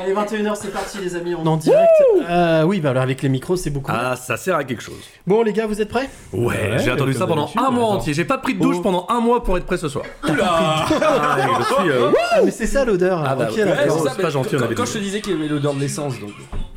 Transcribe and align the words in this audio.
Allez, 0.00 0.14
21h, 0.14 0.54
c'est 0.60 0.72
parti, 0.72 0.98
les 1.02 1.16
amis, 1.16 1.34
on 1.34 1.44
est 1.44 1.48
en 1.48 1.56
direct. 1.56 1.90
Euh, 2.28 2.62
oui, 2.62 2.80
bah 2.80 2.90
alors 2.90 3.02
avec 3.02 3.22
les 3.22 3.28
micros, 3.28 3.56
c'est 3.56 3.70
beaucoup. 3.70 3.90
Ah, 3.94 4.14
ça 4.16 4.36
sert 4.36 4.54
à 4.56 4.64
quelque 4.64 4.82
chose. 4.82 4.94
Bon, 5.26 5.42
les 5.42 5.52
gars, 5.52 5.66
vous 5.66 5.80
êtes 5.80 5.88
prêts? 5.88 6.08
Ouais, 6.32 6.76
j'ai 6.78 6.90
attendu 6.90 7.12
comme 7.12 7.20
ça 7.20 7.26
pendant 7.26 7.50
un 7.56 7.70
mois 7.70 7.84
attends. 7.84 7.94
entier. 7.96 8.14
J'ai 8.14 8.24
pas 8.24 8.38
pris 8.38 8.54
de 8.54 8.60
douche 8.60 8.76
Oh. 8.78 8.82
pendant 8.82 9.06
un 9.08 9.20
mois 9.20 9.42
pour 9.42 9.56
être 9.58 9.66
prêt 9.66 9.76
ce 9.78 9.88
soir. 9.88 10.04
Ah, 10.40 10.86
je 10.88 11.64
suis. 11.64 11.90
euh, 11.90 12.10
Ah, 12.32 12.40
mais 12.44 12.50
c'est 12.50 12.66
ça 12.66 12.84
l'odeur. 12.84 13.22
Ah, 13.26 13.34
bah, 13.34 13.48
ouais, 13.50 13.52
c'est 13.56 14.22
pas 14.22 14.30
gentil, 14.30 14.54
on 14.56 14.58
Quand, 14.58 14.64
avait 14.66 14.74
quand 14.74 14.84
je 14.86 14.92
te 14.94 14.98
disais 14.98 15.20
qu'il 15.20 15.32
y 15.34 15.36
avait 15.38 15.48
l'odeur 15.48 15.74
de 15.74 15.80
l'essence, 15.80 16.18
donc. 16.20 16.30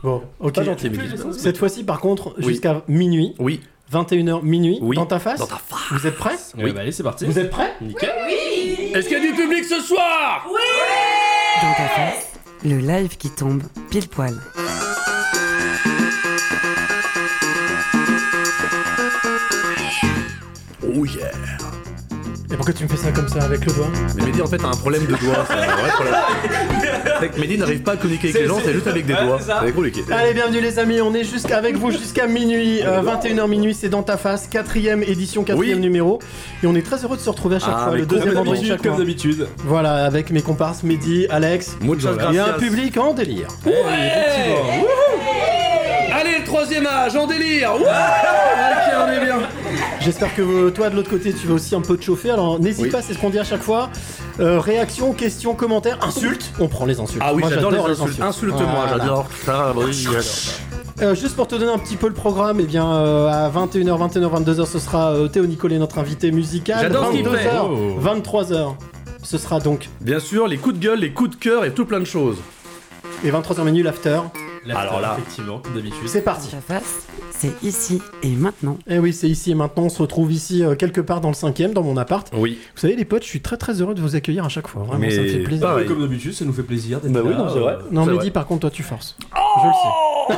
Bon, 0.04 0.24
ok. 0.40 0.54
Pas 0.56 0.64
gentil, 0.64 0.88
Émilie. 0.88 1.10
Cette 1.38 1.58
fois-ci, 1.58 1.84
par 1.84 2.00
contre, 2.00 2.34
Oui. 2.40 2.46
jusqu'à 2.50 2.82
minuit, 2.88 3.36
Oui, 3.40 3.62
21h 3.92 4.42
minuit, 4.44 4.80
Oui. 4.82 4.96
dans 4.96 5.06
ta 5.06 5.20
face? 5.20 5.40
dans 5.40 5.46
ta 5.48 5.56
face. 5.58 5.80
Vous 5.92 6.08
êtes 6.08 6.16
prêts? 6.16 6.36
Oui, 6.58 6.72
bah 6.72 6.82
allez, 6.82 6.92
c'est 6.92 7.04
parti. 7.04 7.26
Vous 7.26 7.38
êtes 7.38 7.50
prêts? 7.52 7.74
Nickel. 7.82 8.10
Est-ce 8.94 9.08
qu'il 9.08 9.18
y 9.18 9.22
a 9.28 9.32
du 9.32 9.34
public 9.36 9.64
ce 9.66 9.80
soir? 9.82 10.48
Dans 11.62 11.74
ta 11.74 11.88
face, 11.90 12.30
le 12.64 12.78
live 12.78 13.18
qui 13.18 13.30
tombe 13.30 13.64
pile 13.89 14.07
poil. 14.07 14.36
Oh 20.84 21.06
yeah. 21.06 21.61
Et 22.51 22.55
pourquoi 22.57 22.73
tu 22.73 22.83
me 22.83 22.89
fais 22.89 22.97
ça 22.97 23.11
comme 23.11 23.29
ça 23.29 23.43
avec 23.46 23.64
le 23.65 23.71
doigt 23.71 23.87
Mais 24.15 24.25
Mehdi 24.25 24.41
en 24.41 24.46
fait 24.46 24.61
a 24.61 24.68
un 24.68 24.71
problème 24.71 25.04
de 25.05 25.15
doigts, 25.15 25.46
c'est 25.47 25.54
un 25.54 25.75
vrai 25.78 25.89
problème. 25.92 26.15
C'est 27.21 27.29
que 27.29 27.39
Mehdi 27.39 27.57
n'arrive 27.57 27.82
pas 27.82 27.93
à 27.93 27.96
communiquer 27.97 28.29
avec 28.29 28.42
les 28.42 28.47
gens, 28.47 28.57
c'est 28.64 28.73
juste 28.73 28.87
avec 28.87 29.05
des 29.05 29.14
doigts. 29.14 29.39
c'est 29.39 29.71
compliqué. 29.73 30.04
Allez, 30.11 30.33
bienvenue 30.33 30.59
les 30.59 30.78
amis, 30.78 31.00
on 31.01 31.14
est 31.14 31.23
jusqu'à 31.23 31.57
avec 31.57 31.78
vous 31.78 31.92
jusqu'à 31.92 32.28
minuit, 32.28 32.81
euh, 32.83 33.02
21h 33.03 33.47
minuit, 33.47 33.73
c'est 33.73 33.88
dans 33.88 34.03
ta 34.03 34.17
face, 34.17 34.47
quatrième 34.47 35.02
édition, 35.03 35.44
quatrième 35.44 35.78
Oui. 35.78 35.81
numéro. 35.83 36.19
Et 36.61 36.67
on 36.67 36.75
est 36.75 36.81
très 36.86 37.02
heureux 37.06 37.16
de 37.16 37.22
se 37.22 37.30
retrouver 37.30 37.56
à 37.56 37.59
chaque 37.59 37.69
Ah, 37.73 37.83
fois, 37.83 37.92
mais 37.94 38.00
le 38.00 38.06
deuxième 38.06 38.33
vendredi 38.33 38.67
chaque 38.67 38.81
comme 38.81 38.92
mois. 38.92 39.00
d'habitude. 39.00 39.47
Voilà, 39.59 40.06
avec 40.06 40.30
mes 40.31 40.42
comparses 40.42 40.83
Mehdi, 40.83 41.28
Alex, 41.30 41.78
Muchas 41.81 42.11
et 42.14 42.17
gracias. 42.17 42.45
un 42.56 42.59
public 42.59 42.97
en 42.97 43.14
délire. 43.14 43.47
Allez, 46.14 46.39
le 46.39 46.44
troisième 46.44 46.86
âge, 46.86 47.16
en 47.16 47.26
délire 47.28 47.72
Wouh 47.76 47.83
Ok, 47.83 47.88
on 47.88 49.11
est 49.11 49.26
bien 49.26 49.39
J'espère 50.04 50.34
que 50.36 50.70
toi 50.70 50.90
de 50.90 50.96
l'autre 50.96 51.10
côté 51.10 51.32
tu 51.34 51.48
vas 51.48 51.54
aussi 51.56 51.76
un 51.76 51.82
peu 51.82 51.96
te 51.98 52.04
chauffer, 52.04 52.32
alors 52.32 52.60
n'hésite 52.60 52.86
Oui. 52.86 52.90
pas, 52.90 53.02
c'est 53.02 53.14
ce 53.14 53.20
qu'on 53.20 53.30
dit 53.30 53.40
à 53.40 53.44
chaque 53.44 53.62
fois. 53.62 53.90
Euh, 54.40 54.60
réaction, 54.60 55.14
questions, 55.14 55.54
commentaires, 55.54 56.00
insultes, 56.04 56.52
on 56.60 56.68
prend 56.68 56.86
les 56.86 57.00
insultes. 57.00 57.22
Ah 57.26 57.34
oui, 57.34 57.44
j'adore 57.48 57.72
les 57.88 58.00
insultes. 58.00 58.22
Insulte-moi, 58.22 58.66
Voilà. 58.88 58.98
j'adore 58.98 59.28
ça. 59.46 59.74
Oui, 59.76 59.94
j'adore. 59.94 60.22
Euh, 61.02 61.16
juste 61.16 61.36
pour 61.36 61.48
te 61.48 61.56
donner 61.56 61.72
un 61.72 61.78
petit 61.80 61.96
peu 61.98 62.08
le 62.08 62.14
programme, 62.14 62.60
eh 62.60 62.64
bien 62.66 62.86
euh, 62.94 63.28
à 63.28 63.50
21h, 63.50 63.98
21h, 64.12 64.44
22h, 64.44 64.66
ce 64.66 64.78
sera 64.80 65.12
euh, 65.14 65.28
Théo 65.28 65.46
Nicolet, 65.46 65.78
notre 65.80 65.98
invité 66.00 66.32
musical. 66.32 66.80
J'adore 66.82 67.08
ce 67.08 67.12
qu'il 67.12 67.26
22h, 67.26 67.38
fait. 67.38 67.50
Oh. 67.64 68.00
23h, 68.04 68.76
ce 69.24 69.38
sera 69.38 69.60
donc 69.60 69.90
Bien 70.02 70.20
sûr, 70.20 70.48
les 70.48 70.58
coups 70.58 70.76
de 70.76 70.80
gueule, 70.84 71.00
les 71.00 71.12
coups 71.12 71.32
de 71.32 71.36
cœur 71.38 71.66
et 71.66 71.74
tout 71.74 71.86
plein 71.86 72.00
de 72.00 72.06
choses. 72.06 72.38
et 73.24 73.32
23h 73.32 73.64
minuit 73.66 73.84
l'after. 73.84 74.20
Alors 74.76 75.00
là. 75.00 75.16
Effectivement, 75.18 75.60
comme 75.60 75.74
d'habitude. 75.74 76.08
C'est 76.08 76.22
parti. 76.22 76.50
C'est 77.42 77.67
ici 77.67 78.00
et 78.22 78.30
maintenant. 78.30 78.78
Et 78.88 79.00
oui, 79.00 79.14
c'est 79.14 79.28
ici 79.28 79.50
et 79.52 79.56
maintenant. 79.56 79.84
On 79.86 79.89
se 79.89 80.00
retrouve 80.02 80.31
ici 80.31 80.64
euh, 80.64 80.75
quelque 80.75 81.02
part 81.02 81.22
dans 81.22 81.30
le 81.30 81.34
cinquième, 81.34 81.73
dans 81.73 81.81
mon 81.81 81.98
appart. 81.98 82.30
Oui. 82.38 82.59
Vous 82.75 82.80
savez, 82.81 82.95
les 82.95 83.03
potes, 83.06 83.23
je 83.23 83.28
suis 83.30 83.42
très 83.42 83.58
très 83.58 83.81
heureux 83.81 83.95
de 83.95 84.02
vous 84.02 84.16
accueillir 84.16 84.45
à 84.45 84.50
chaque 84.50 84.67
fois. 84.67 84.83
Vraiment, 84.83 85.00
Mais 85.00 85.09
ça 85.09 85.22
me 85.22 85.28
fait 85.28 85.39
plaisir. 85.39 85.66
pareil. 85.67 85.88
Comme 85.88 86.02
d'habitude, 86.02 86.33
ça 86.33 86.45
nous 86.45 86.53
fait 86.53 86.61
plaisir 86.61 87.00
d'être 87.02 87.11
Bah 87.11 87.22
oui, 87.23 87.31
là, 87.31 87.38
non, 87.39 87.50
c'est 87.52 87.59
vrai. 87.59 87.73
euh, 87.73 87.78
Non, 87.92 88.03
C'est 88.03 88.09
mais 88.11 88.16
vrai. 88.17 88.25
dis 88.25 88.31
par 88.31 88.45
contre, 88.45 88.61
toi, 88.61 88.70
tu 88.70 88.83
forces. 88.83 89.16
je 89.22 89.67
le 89.67 89.73
sais. 89.73 90.38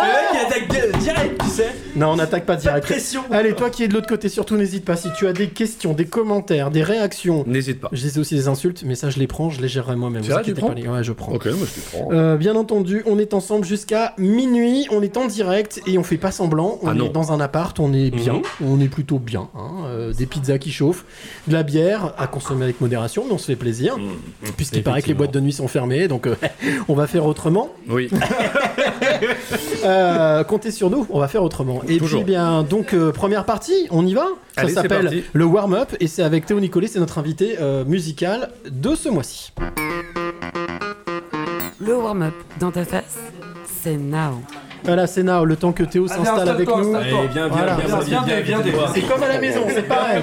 Le 0.00 0.06
mec, 0.06 0.22
il 0.32 0.46
attaque 0.46 0.98
direct, 1.00 1.42
tu 1.42 1.48
sais. 1.50 1.74
Non, 1.96 2.10
on 2.12 2.16
n'attaque 2.16 2.46
pas 2.46 2.54
Pas 2.54 2.56
de 2.56 2.62
direct. 2.62 2.86
pression. 2.86 3.22
Allez, 3.30 3.54
toi 3.54 3.68
qui 3.70 3.82
es 3.82 3.88
de 3.88 3.92
l'autre 3.92 4.06
côté, 4.06 4.28
surtout 4.28 4.56
n'hésite 4.56 4.84
pas. 4.84 4.96
Si 4.96 5.08
tu 5.18 5.26
as 5.26 5.32
des 5.32 5.48
questions, 5.48 5.92
des 5.92 6.06
commentaires, 6.06 6.70
des 6.70 6.82
réactions, 6.82 7.44
N'hésite 7.46 7.80
pas. 7.80 7.88
je 7.92 8.00
disais 8.00 8.18
aussi 8.20 8.34
des 8.36 8.48
insultes, 8.48 8.82
mais 8.86 8.94
ça 8.94 9.10
je 9.10 9.18
les 9.18 9.26
prends, 9.26 9.50
je 9.50 9.60
les 9.60 9.68
gérerai 9.68 9.96
moi-même. 9.96 10.22
C'est 10.22 10.28
vous 10.28 10.34
vrai, 10.34 10.42
tu 10.44 10.50
inquiétez 10.52 10.60
prends 10.60 10.68
pas, 10.68 10.74
les 10.74 10.82
gars. 10.82 10.92
Ouais, 10.92 11.04
je 11.04 11.12
prends. 11.12 11.32
Ok, 11.32 11.46
moi 11.46 11.66
je 11.66 11.80
te 11.80 11.86
prends. 11.96 12.08
Euh, 12.12 12.36
bien 12.36 12.54
entendu, 12.56 13.02
on 13.06 13.18
est 13.18 13.34
ensemble 13.34 13.66
jusqu'à 13.66 14.14
minuit, 14.16 14.86
on 14.90 15.02
est 15.02 15.16
en 15.18 15.26
direct 15.26 15.82
et 15.86 15.98
on 15.98 16.02
fait 16.04 16.16
pas 16.20 16.30
semblant. 16.30 16.78
On 16.82 16.88
Ah 16.88 16.94
non. 16.94 17.06
est 17.06 17.08
dans 17.10 17.32
un 17.32 17.40
appart, 17.40 17.78
on 17.80 17.92
est 17.92 18.10
bien, 18.10 18.34
Mhm. 18.34 18.42
on 18.68 18.80
est 18.80 18.88
plutôt 18.88 19.18
bien. 19.18 19.48
hein. 19.56 19.84
Euh, 19.86 20.12
des 20.12 20.26
pizzas 20.26 20.58
qui 20.58 20.70
chauffent, 20.70 21.04
de 21.48 21.52
la 21.52 21.62
bière 21.62 22.12
à 22.18 22.26
consommer 22.26 22.64
avec 22.64 22.80
modération, 22.80 23.24
mais 23.26 23.32
on 23.32 23.38
se 23.38 23.46
fait 23.46 23.56
plaisir. 23.56 23.98
Mhm. 23.98 24.52
Puisqu'il 24.56 24.82
paraît 24.82 25.02
que 25.02 25.08
les 25.08 25.14
boîtes 25.14 25.32
de 25.34 25.40
nuit 25.40 25.52
sont 25.52 25.68
fermées, 25.68 26.06
donc 26.08 26.26
euh, 26.26 26.36
on 26.88 26.94
va 26.94 27.06
faire 27.06 27.26
autrement. 27.26 27.70
Oui. 27.88 28.08
Euh, 29.84 30.44
comptez 30.44 30.70
sur 30.70 30.90
nous, 30.90 31.06
on 31.10 31.18
va 31.20 31.28
faire 31.28 31.42
autrement. 31.42 31.80
Et 31.88 31.96
Toujours. 31.98 32.20
puis 32.22 32.32
bien, 32.32 32.62
donc 32.62 32.92
euh, 32.92 33.12
première 33.12 33.44
partie, 33.44 33.86
on 33.90 34.06
y 34.06 34.14
va? 34.14 34.26
Ça 34.56 34.68
s'appelle 34.68 35.22
le 35.32 35.44
warm-up 35.44 35.94
et 36.00 36.06
c'est 36.06 36.22
avec 36.22 36.44
Théo 36.46 36.60
Nicolet, 36.60 36.86
c'est 36.86 36.98
notre 37.00 37.18
invité 37.18 37.56
euh, 37.60 37.84
musical 37.84 38.50
de 38.70 38.94
ce 38.94 39.08
mois-ci. 39.08 39.52
Le 41.80 41.96
warm-up 41.96 42.34
dans 42.58 42.70
ta 42.70 42.84
face, 42.84 43.18
c'est 43.82 43.96
now. 43.96 44.42
Voilà, 44.84 45.06
c'est 45.06 45.22
now, 45.22 45.44
le 45.44 45.56
temps 45.56 45.72
que 45.72 45.82
Théo 45.82 46.08
s'installe 46.08 46.48
avec 46.48 46.68
nous. 46.68 46.94
Allez, 46.94 47.10
viens, 47.10 47.26
viens, 47.32 47.48
Voilà. 47.48 47.76
viens, 48.04 48.22
viens, 48.24 48.40
viens. 48.40 48.72
C'est 48.94 49.02
comme 49.02 49.22
à 49.22 49.28
la 49.28 49.38
maison, 49.40 49.60
c'est 49.68 49.86
pareil. 49.86 50.22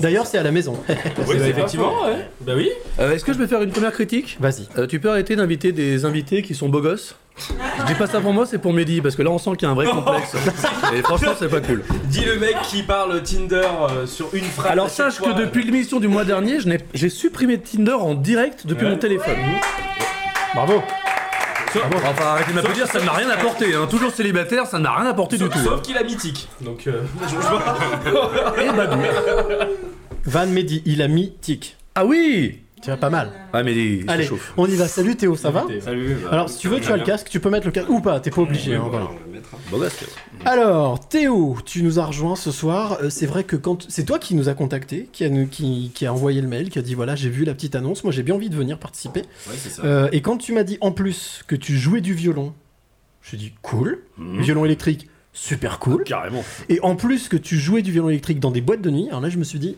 D'ailleurs, 0.00 0.26
c'est 0.26 0.38
à 0.38 0.42
la 0.42 0.50
maison. 0.50 0.74
Oui, 1.28 1.36
effectivement, 1.36 1.92
ouais. 2.06 2.26
Bah 2.40 2.52
oui. 2.56 2.70
Euh, 3.00 3.12
Est-ce 3.12 3.24
que 3.24 3.32
je 3.32 3.38
peux 3.38 3.46
faire 3.46 3.62
une 3.62 3.70
première 3.70 3.92
critique 3.92 4.36
Vas-y. 4.40 4.66
Euh, 4.78 4.86
Tu 4.86 4.98
peux 5.00 5.10
arrêter 5.10 5.36
d'inviter 5.36 5.72
des 5.72 6.04
invités 6.04 6.42
qui 6.42 6.54
sont 6.54 6.68
beaux 6.68 6.80
gosses 6.80 7.16
Je 7.38 7.84
dis 7.86 7.94
pas 7.94 8.06
ça 8.06 8.20
pour 8.20 8.32
moi, 8.32 8.46
c'est 8.46 8.58
pour 8.58 8.72
Mehdi, 8.72 9.00
parce 9.00 9.14
que 9.14 9.22
là 9.22 9.30
on 9.30 9.38
sent 9.38 9.50
qu'il 9.58 9.62
y 9.62 9.66
a 9.66 9.70
un 9.70 9.74
vrai 9.74 9.86
complexe. 9.86 10.34
Et 10.94 11.02
franchement, 11.02 11.32
c'est 11.38 11.48
pas 11.50 11.60
cool. 11.60 11.82
Dis 12.04 12.24
le 12.24 12.38
mec 12.38 12.56
qui 12.62 12.82
parle 12.82 13.22
Tinder 13.22 13.56
euh, 13.90 14.06
sur 14.06 14.28
une 14.32 14.44
phrase. 14.44 14.72
Alors 14.72 14.86
à 14.86 14.88
chaque 14.88 14.96
sache 15.12 15.18
fois. 15.18 15.32
que 15.34 15.38
depuis 15.40 15.64
l'émission 15.64 16.00
du 16.00 16.08
mois 16.08 16.24
dernier, 16.24 16.60
je 16.60 16.68
n'ai- 16.68 16.78
j'ai 16.94 17.08
supprimé 17.10 17.58
Tinder 17.58 17.92
en 17.92 18.14
direct 18.14 18.66
depuis 18.66 18.86
Ouais. 18.86 18.92
mon 18.92 18.98
téléphone. 18.98 19.36
Bravo. 20.54 20.82
Enfin, 21.76 22.24
arrêtez 22.24 22.50
de 22.50 22.56
m'applaudir, 22.56 22.86
ça 22.86 23.00
ne 23.00 23.04
m'a 23.04 23.12
rien 23.12 23.30
apporté. 23.30 23.74
Hein. 23.74 23.86
Toujours 23.90 24.10
célibataire, 24.10 24.66
ça 24.66 24.78
ne 24.78 24.84
m'a 24.84 24.96
rien 24.96 25.10
apporté 25.10 25.36
Sauf, 25.38 25.48
du 25.48 25.54
tout. 25.58 25.64
sauf 25.64 25.78
hein. 25.78 25.82
qu'il 25.82 25.96
a 25.98 26.02
mythique. 26.02 26.48
Donc, 26.60 26.86
euh, 26.86 27.02
je. 27.28 27.36
Van 30.30 30.46
Mehdi, 30.46 30.82
il 30.86 31.02
a 31.02 31.08
mis 31.08 31.32
tic. 31.40 31.76
Ah 31.94 32.04
oui 32.04 32.60
Tu 32.80 32.90
vas 32.90 32.96
pas 32.96 33.10
mal. 33.10 33.30
Ah 33.52 33.62
ça 33.62 34.12
Allez, 34.12 34.24
chauffe. 34.24 34.52
on 34.56 34.66
y 34.66 34.76
va. 34.76 34.86
Salut 34.88 35.16
Théo, 35.16 35.34
ça 35.36 35.50
va 35.50 35.66
Salut. 35.80 36.16
bah, 36.22 36.28
Alors, 36.32 36.48
si 36.48 36.58
tu 36.58 36.68
veux, 36.68 36.80
tu 36.80 36.90
as 36.92 36.96
le 36.96 37.04
casque, 37.04 37.28
tu 37.28 37.40
peux 37.40 37.50
mettre 37.50 37.66
le 37.66 37.72
casque 37.72 37.88
ou 37.90 38.00
pas, 38.00 38.20
t'es 38.20 38.30
pas 38.30 38.42
obligé. 38.42 38.74
hein, 38.76 38.84
voilà. 38.88 39.08
Beau 39.70 39.78
gosse, 39.78 39.96
Théo. 39.96 40.08
Alors, 40.44 41.08
Théo, 41.08 41.56
tu 41.64 41.82
nous 41.82 41.98
as 41.98 42.04
rejoint 42.06 42.36
ce 42.36 42.50
soir. 42.50 42.98
Euh, 43.02 43.10
C'est 43.10 43.26
vrai 43.26 43.44
que 43.44 43.56
quand 43.56 43.86
c'est 43.88 44.04
toi 44.04 44.18
qui 44.18 44.34
nous 44.34 44.48
a 44.48 44.54
contacté, 44.54 45.08
qui 45.12 45.24
a, 45.24 45.28
nous- 45.28 45.46
qui, 45.48 45.90
qui 45.94 46.06
a 46.06 46.12
envoyé 46.12 46.40
le 46.40 46.48
mail, 46.48 46.70
qui 46.70 46.78
a 46.78 46.82
dit 46.82 46.94
voilà, 46.94 47.16
j'ai 47.16 47.30
vu 47.30 47.44
la 47.44 47.54
petite 47.54 47.74
annonce, 47.74 48.04
moi 48.04 48.12
j'ai 48.12 48.22
bien 48.22 48.34
envie 48.34 48.50
de 48.50 48.56
venir 48.56 48.78
participer. 48.78 49.20
Ouais, 49.20 49.54
c'est 49.56 49.70
ça. 49.70 49.82
Euh, 49.84 50.08
et 50.12 50.20
quand 50.20 50.36
tu 50.36 50.52
m'as 50.52 50.62
dit 50.64 50.78
en 50.80 50.92
plus 50.92 51.42
que 51.46 51.56
tu 51.56 51.76
jouais 51.76 52.00
du 52.00 52.14
violon, 52.14 52.52
je 53.22 53.36
dit 53.36 53.52
cool, 53.62 54.00
Mhm. 54.18 54.40
violon 54.42 54.64
électrique, 54.64 55.08
super 55.32 55.78
cool. 55.80 56.04
Carrément. 56.04 56.44
Et 56.68 56.78
en 56.82 56.94
plus 56.94 57.28
que 57.28 57.36
tu 57.36 57.56
jouais 57.58 57.82
du 57.82 57.90
violon 57.92 58.08
électrique 58.10 58.38
dans 58.40 58.50
des 58.52 58.60
boîtes 58.60 58.82
de 58.82 58.90
nuit, 58.90 59.06
alors 59.08 59.20
là 59.20 59.28
je 59.30 59.38
me 59.38 59.44
suis 59.44 59.58
dit, 59.58 59.76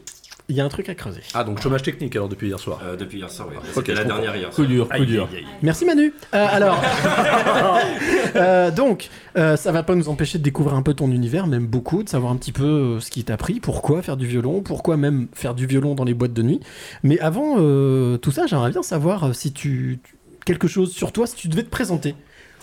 il 0.50 0.56
y 0.56 0.60
a 0.60 0.64
un 0.64 0.68
truc 0.68 0.88
à 0.88 0.94
creuser. 0.94 1.20
Ah, 1.34 1.44
donc 1.44 1.62
chômage 1.62 1.82
technique 1.82 2.14
alors 2.16 2.28
depuis 2.28 2.48
hier 2.48 2.58
soir. 2.58 2.80
Euh, 2.84 2.96
depuis 2.96 3.18
hier 3.18 3.30
soir, 3.30 3.48
oui. 3.50 3.56
Ok, 3.56 3.64
C'était 3.74 3.94
la 3.94 4.02
comprends. 4.02 4.16
dernière 4.16 4.36
hier. 4.36 4.50
Coup 4.50 4.66
dur, 4.66 4.86
coup 4.88 4.92
Aïe, 4.94 5.06
dur. 5.06 5.28
aïe, 5.32 5.38
aïe. 5.38 5.46
Merci 5.62 5.84
Manu. 5.86 6.12
Euh, 6.34 6.46
alors, 6.50 6.82
Euh, 8.36 8.70
donc, 8.70 9.08
euh, 9.36 9.56
ça 9.56 9.72
va 9.72 9.82
pas 9.82 9.94
nous 9.94 10.08
empêcher 10.08 10.38
de 10.38 10.42
découvrir 10.44 10.74
un 10.76 10.82
peu 10.82 10.94
ton 10.94 11.10
univers, 11.10 11.46
même 11.46 11.66
beaucoup, 11.66 12.02
de 12.02 12.08
savoir 12.08 12.32
un 12.32 12.36
petit 12.36 12.52
peu 12.52 12.98
ce 13.00 13.10
qui 13.10 13.24
t'a 13.24 13.36
pris, 13.36 13.60
pourquoi 13.60 14.02
faire 14.02 14.16
du 14.16 14.26
violon, 14.26 14.60
pourquoi 14.62 14.96
même 14.96 15.26
faire 15.32 15.54
du 15.54 15.66
violon 15.66 15.94
dans 15.94 16.04
les 16.04 16.14
boîtes 16.14 16.32
de 16.32 16.42
nuit. 16.42 16.60
Mais 17.02 17.18
avant 17.20 17.56
euh, 17.58 18.16
tout 18.18 18.30
ça, 18.30 18.46
j'aimerais 18.46 18.70
bien 18.70 18.82
savoir 18.82 19.34
si 19.34 19.52
tu 19.52 19.98
tu- 20.04 20.14
quelque 20.46 20.68
chose 20.68 20.92
sur 20.92 21.12
toi, 21.12 21.26
si 21.26 21.34
tu 21.36 21.48
devais 21.48 21.62
te 21.64 21.68
présenter 21.70 22.14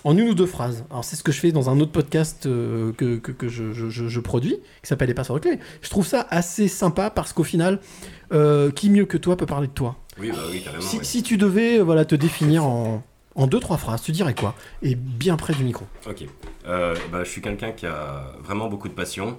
en 0.03 0.17
une 0.17 0.29
ou 0.29 0.33
deux 0.33 0.45
phrases. 0.45 0.85
Alors 0.89 1.03
c'est 1.03 1.15
ce 1.15 1.23
que 1.23 1.31
je 1.31 1.39
fais 1.39 1.51
dans 1.51 1.69
un 1.69 1.79
autre 1.79 1.91
podcast 1.91 2.45
euh, 2.45 2.91
que, 2.93 3.17
que, 3.17 3.31
que 3.31 3.47
je, 3.47 3.71
je- 3.73 4.19
produis, 4.19 4.57
qui 4.81 4.87
s'appelle 4.87 5.07
Les 5.09 5.13
Passeurs 5.13 5.35
de 5.37 5.41
Clés. 5.41 5.59
Je 5.81 5.89
trouve 5.89 6.05
ça 6.05 6.25
assez 6.29 6.67
sympa 6.67 7.09
parce 7.09 7.33
qu'au 7.33 7.43
final, 7.43 7.79
euh, 8.33 8.71
qui 8.71 8.89
mieux 8.89 9.05
que 9.05 9.17
toi 9.17 9.37
peut 9.37 9.45
parler 9.45 9.67
de 9.67 9.73
toi? 9.73 9.95
Oui, 10.19 10.31
bah 10.31 10.37
oui, 10.49 10.61
carrément. 10.63 10.81
si, 10.83 11.23
tu 11.23 11.37
devais 11.37 11.79
euh, 11.79 11.83
voilà, 11.83 12.03
te 12.05 12.15
définir 12.15 12.63
en, 12.65 13.03
en 13.35 13.47
deux, 13.47 13.59
trois 13.59 13.77
phrases, 13.77 14.01
tu 14.01 14.11
dirais 14.11 14.33
quoi? 14.33 14.55
Et 14.81 14.95
bien 14.95 15.37
près 15.37 15.53
du 15.53 15.63
micro. 15.63 15.85
Ok. 16.09 16.25
Euh, 16.65 16.95
bah, 17.11 17.23
je 17.23 17.29
suis 17.29 17.41
quelqu'un 17.41 17.71
qui 17.71 17.85
a 17.85 18.33
vraiment 18.43 18.67
beaucoup 18.67 18.89
de 18.89 18.93
passion. 18.93 19.37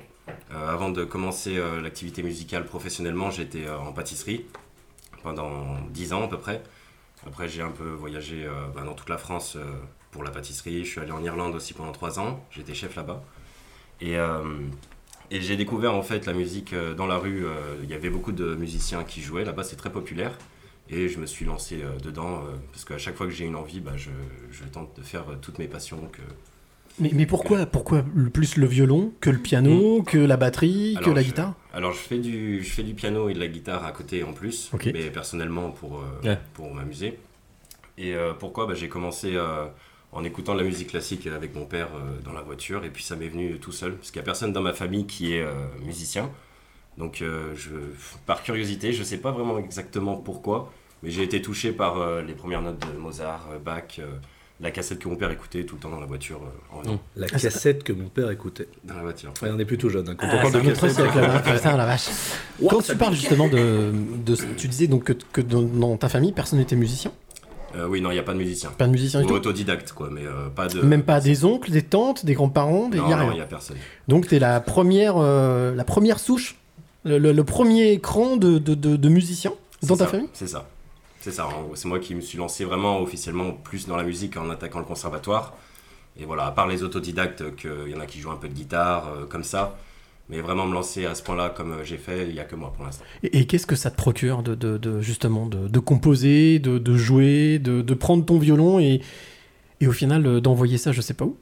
Avant 0.54 0.90
de 0.90 1.04
commencer 1.04 1.58
l'activité 1.82 2.22
musicale 2.22 2.64
professionnellement, 2.66 3.30
j'étais 3.30 3.64
en 3.70 3.92
pâtisserie 3.92 4.44
pendant 5.22 5.76
10 5.90 6.12
ans 6.12 6.24
à 6.24 6.28
peu 6.28 6.36
près. 6.38 6.62
Après, 7.26 7.48
j'ai 7.48 7.62
un 7.62 7.70
peu 7.70 7.88
voyagé 7.90 8.46
bah, 8.74 8.82
dans 8.84 8.92
toute 8.94 9.08
la 9.08 9.16
France 9.18 9.56
pour 10.10 10.22
la 10.24 10.30
pâtisserie. 10.30 10.84
Je 10.84 10.90
suis 10.90 11.00
allé 11.00 11.12
en 11.12 11.22
Irlande 11.22 11.54
aussi 11.54 11.74
pendant 11.74 11.92
3 11.92 12.18
ans. 12.18 12.44
J'étais 12.50 12.74
chef 12.74 12.96
là-bas. 12.96 13.22
Et, 14.00 14.16
euh, 14.16 14.42
et 15.30 15.40
j'ai 15.40 15.56
découvert 15.56 15.94
en 15.94 16.02
fait 16.02 16.26
la 16.26 16.32
musique 16.32 16.72
euh, 16.72 16.94
dans 16.94 17.06
la 17.06 17.18
rue. 17.18 17.44
euh, 17.44 17.76
Il 17.82 17.90
y 17.90 17.94
avait 17.94 18.10
beaucoup 18.10 18.32
de 18.32 18.54
musiciens 18.54 19.04
qui 19.04 19.20
jouaient. 19.22 19.44
Là-bas, 19.44 19.64
c'est 19.64 19.76
très 19.76 19.90
populaire. 19.92 20.32
Et 20.90 21.08
je 21.08 21.18
me 21.18 21.26
suis 21.26 21.44
lancé 21.44 21.80
euh, 21.82 21.98
dedans 21.98 22.36
euh, 22.44 22.56
parce 22.72 22.84
qu'à 22.86 22.96
chaque 22.96 23.16
fois 23.16 23.26
que 23.26 23.32
j'ai 23.32 23.44
une 23.44 23.56
envie, 23.56 23.80
bah, 23.80 23.92
je, 23.96 24.08
je 24.50 24.64
tente 24.64 24.96
de 24.96 25.02
faire 25.02 25.24
euh, 25.30 25.34
toutes 25.40 25.58
mes 25.58 25.68
passions. 25.68 26.00
Que... 26.10 26.22
Mais, 26.98 27.10
mais 27.12 27.26
pourquoi, 27.26 27.66
pourquoi 27.66 28.02
le- 28.14 28.30
plus 28.30 28.56
le 28.56 28.66
violon 28.66 29.12
que 29.20 29.28
le 29.28 29.38
piano, 29.38 30.02
que 30.02 30.16
la 30.16 30.38
batterie, 30.38 30.96
que 31.04 31.10
la 31.10 31.20
je- 31.20 31.26
guitare? 31.26 31.54
Alors 31.74 31.92
je 31.92 31.98
fais, 31.98 32.18
du, 32.18 32.64
je 32.64 32.70
fais 32.70 32.82
du 32.82 32.94
piano 32.94 33.28
et 33.28 33.34
de 33.34 33.38
la 33.38 33.48
guitare 33.48 33.84
à 33.84 33.92
côté 33.92 34.24
en 34.24 34.32
plus, 34.32 34.70
mais 34.86 35.10
personnellement 35.10 35.70
pour, 35.70 35.98
euh, 36.00 36.26
Ouais. 36.26 36.38
pour 36.54 36.72
m'amuser. 36.74 37.18
Et 37.98 38.14
euh, 38.14 38.32
pourquoi? 38.32 38.66
Bah, 38.66 38.74
J'ai 38.74 38.88
commencé 38.88 39.32
euh, 39.36 39.66
en 40.12 40.24
écoutant 40.24 40.54
de 40.54 40.58
la 40.60 40.64
musique 40.64 40.88
classique 40.88 41.26
avec 41.26 41.54
mon 41.54 41.64
père 41.66 41.88
euh, 41.94 42.20
dans 42.24 42.32
la 42.32 42.40
voiture, 42.42 42.84
et 42.84 42.90
puis 42.90 43.02
ça 43.04 43.14
m'est 43.16 43.28
venu 43.28 43.58
tout 43.58 43.72
seul, 43.72 43.94
parce 43.94 44.10
qu'il 44.10 44.18
n'y 44.20 44.24
a 44.24 44.26
personne 44.26 44.52
dans 44.52 44.62
ma 44.62 44.72
famille 44.72 45.06
qui 45.06 45.34
est 45.34 45.42
euh, 45.42 45.52
musicien. 45.84 46.30
Donc, 46.96 47.22
euh, 47.22 47.54
je, 47.56 47.70
par 48.26 48.42
curiosité, 48.42 48.92
je 48.92 49.00
ne 49.00 49.04
sais 49.04 49.18
pas 49.18 49.30
vraiment 49.30 49.58
exactement 49.58 50.16
pourquoi, 50.16 50.72
mais 51.02 51.10
j'ai 51.10 51.22
été 51.22 51.40
touché 51.42 51.72
par 51.72 51.98
euh, 51.98 52.22
les 52.22 52.32
premières 52.34 52.62
notes 52.62 52.80
de 52.92 52.98
Mozart, 52.98 53.46
Bach, 53.64 53.98
euh, 54.00 54.06
la 54.60 54.72
cassette 54.72 54.98
que 54.98 55.08
mon 55.08 55.14
père 55.14 55.30
écoutait 55.30 55.62
tout 55.64 55.76
le 55.76 55.80
temps 55.82 55.90
dans 55.90 56.00
la 56.00 56.06
voiture. 56.06 56.40
euh, 56.42 56.76
en- 56.76 56.82
Non, 56.82 56.98
la 57.14 57.28
cassette 57.28 57.84
que 57.84 57.92
mon 57.92 58.08
père 58.08 58.28
écoutait. 58.32 58.66
Dans 58.82 58.94
la 58.96 59.02
voiture. 59.02 59.32
Ouais, 59.40 59.50
on 59.52 59.58
est 59.60 59.64
plutôt 59.64 59.88
jeune. 59.88 60.08
hein. 60.08 60.16
Quand 60.18 60.26
Ah, 60.28 60.34
on 60.34 60.38
parle 60.50 60.52
c'est 60.54 60.60
de 60.62 60.74
cassette, 60.74 60.90
siècle, 60.96 61.20
là. 61.20 61.38
Putain, 61.38 61.76
la 61.76 61.86
vache. 61.86 62.08
Quand 62.68 62.82
tu 62.82 62.96
parles 62.96 63.14
justement 63.14 63.46
de, 63.48 63.92
de- 64.24 64.36
Tu 64.56 64.66
disais 64.66 64.88
donc 64.88 65.04
que, 65.04 65.12
que 65.12 65.40
dans, 65.42 65.62
dans 65.62 65.96
ta 65.96 66.08
famille, 66.08 66.32
personne 66.32 66.58
n'était 66.58 66.74
musicien? 66.74 67.12
Euh, 67.76 67.86
oui, 67.86 68.00
non, 68.00 68.10
il 68.10 68.14
n'y 68.14 68.18
a 68.20 68.22
pas 68.22 68.32
de 68.32 68.38
musicien. 68.38 68.70
Pas 68.70 68.86
de 68.86 68.92
musicien 68.92 69.20
du 69.20 69.26
Ou 69.26 69.28
tout 69.28 69.34
autodidacte, 69.34 69.92
quoi, 69.92 70.08
mais 70.10 70.24
euh, 70.24 70.48
pas 70.48 70.68
de. 70.68 70.80
Même 70.80 71.02
pas 71.02 71.20
des 71.20 71.44
oncles, 71.44 71.70
des 71.70 71.82
tantes, 71.82 72.24
des 72.24 72.34
grands-parents, 72.34 72.88
des... 72.88 72.98
Non, 72.98 73.30
il 73.30 73.34
n'y 73.34 73.40
a 73.40 73.44
personne. 73.44 73.76
Donc 74.08 74.26
t'es 74.28 74.38
la 74.38 74.60
première, 74.60 75.14
euh, 75.18 75.74
la 75.74 75.84
première 75.84 76.18
souche, 76.18 76.56
le, 77.04 77.18
le- 77.18 77.32
le 77.32 77.44
premier 77.44 78.00
cran 78.00 78.36
de, 78.36 78.58
de, 78.58 78.74
de, 78.74 78.96
de 78.96 79.08
musiciens 79.08 79.52
dans 79.82 79.96
ta 79.96 80.06
ça, 80.06 80.10
famille 80.12 80.28
C'est 80.32 80.48
ça. 80.48 80.66
C'est 81.20 81.32
ça. 81.32 81.48
C'est 81.74 81.88
moi 81.88 81.98
qui 81.98 82.14
me 82.14 82.20
suis 82.20 82.38
lancé 82.38 82.64
vraiment 82.64 83.00
officiellement 83.00 83.52
plus 83.52 83.86
dans 83.86 83.96
la 83.96 84.04
musique 84.04 84.36
en 84.36 84.48
attaquant 84.50 84.78
le 84.78 84.84
conservatoire. 84.84 85.54
Et 86.18 86.24
voilà, 86.24 86.46
à 86.46 86.50
part 86.52 86.66
les 86.68 86.82
autodidactes, 86.82 87.54
qu'il 87.56 87.90
y 87.90 87.94
en 87.94 88.00
a 88.00 88.06
qui 88.06 88.18
jouent 88.20 88.30
un 88.30 88.36
peu 88.36 88.48
de 88.48 88.54
guitare, 88.54 89.08
comme 89.28 89.44
ça. 89.44 89.76
Mais 90.28 90.40
vraiment 90.40 90.66
me 90.66 90.74
lancer 90.74 91.06
à 91.06 91.14
ce 91.14 91.22
point-là, 91.22 91.50
comme 91.50 91.72
euh, 91.72 91.84
j'ai 91.84 91.96
fait, 91.96 92.26
il 92.28 92.34
n'y 92.34 92.40
a 92.40 92.44
que 92.44 92.54
moi 92.54 92.72
pour 92.74 92.84
l'instant. 92.84 93.04
Et, 93.22 93.38
et 93.40 93.46
qu'est-ce 93.46 93.66
que 93.66 93.76
ça 93.76 93.90
te 93.90 93.96
procure 93.96 94.42
de, 94.42 94.54
de, 94.54 94.76
de- 94.76 95.00
justement 95.00 95.46
de, 95.46 95.68
de 95.68 95.78
composer, 95.78 96.58
de, 96.58 96.78
de 96.78 96.96
jouer, 96.96 97.58
de, 97.58 97.94
prendre 97.94 98.24
ton 98.24 98.38
violon 98.38 98.78
et, 98.78 99.00
et 99.80 99.86
au 99.86 99.92
final 99.92 100.26
euh, 100.26 100.40
d'envoyer 100.40 100.78
ça 100.78 100.92
je 100.92 101.00
sais 101.00 101.14
pas 101.14 101.24
où? 101.24 101.36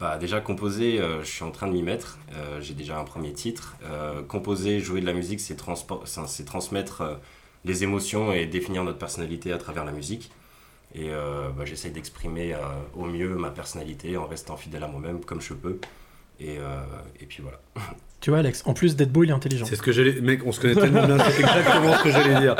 Bah, 0.00 0.18
déjà, 0.18 0.40
composer, 0.40 1.00
euh, 1.00 1.22
je 1.22 1.30
suis 1.30 1.44
en 1.44 1.50
train 1.52 1.68
de 1.68 1.72
m'y 1.72 1.82
mettre. 1.82 2.18
Euh, 2.34 2.60
j'ai 2.60 2.74
déjà 2.74 2.98
un 2.98 3.04
premier 3.04 3.32
titre. 3.32 3.76
Euh, 3.84 4.22
composer, 4.22 4.80
jouer 4.80 5.00
de 5.00 5.06
la 5.06 5.12
musique, 5.12 5.40
c'est 5.40 5.56
transmettre 5.56 7.20
les 7.64 7.82
émotions 7.84 8.32
et 8.32 8.46
définir 8.46 8.82
notre 8.84 8.98
personnalité 8.98 9.52
à 9.52 9.58
travers 9.58 9.84
la 9.84 9.92
musique. 9.92 10.30
Et 10.94 11.08
bah, 11.56 11.64
j'essaye 11.64 11.90
d'exprimer 11.92 12.54
au 12.94 13.06
mieux 13.06 13.34
ma 13.36 13.50
personnalité 13.50 14.16
en 14.18 14.26
restant 14.26 14.56
fidèle 14.58 14.82
à 14.84 14.88
moi-même 14.88 15.24
comme 15.24 15.40
je 15.40 15.54
peux. 15.54 15.78
Et, 16.40 16.56
et 17.20 17.26
puis 17.26 17.42
voilà. 17.42 17.60
Tu 18.22 18.30
vois 18.30 18.38
Alex, 18.38 18.62
en 18.66 18.72
plus 18.72 18.94
d'être 18.96 19.10
beau, 19.12 19.24
il 19.24 19.30
est 19.30 19.32
intelligent. 19.34 19.66
C'est 19.68 19.74
ce 19.76 19.82
que 19.82 19.90
j'allais. 19.92 20.20
Mec, 20.20 20.40
on 20.46 20.52
se 20.52 20.60
connaît 20.60 20.76
tellement 20.76 21.04
bien, 21.04 21.18
c'est 21.18 21.40
exactement 21.40 21.92
ce 21.98 22.02
que 22.04 22.10
j'allais 22.12 22.40
dire. 22.40 22.54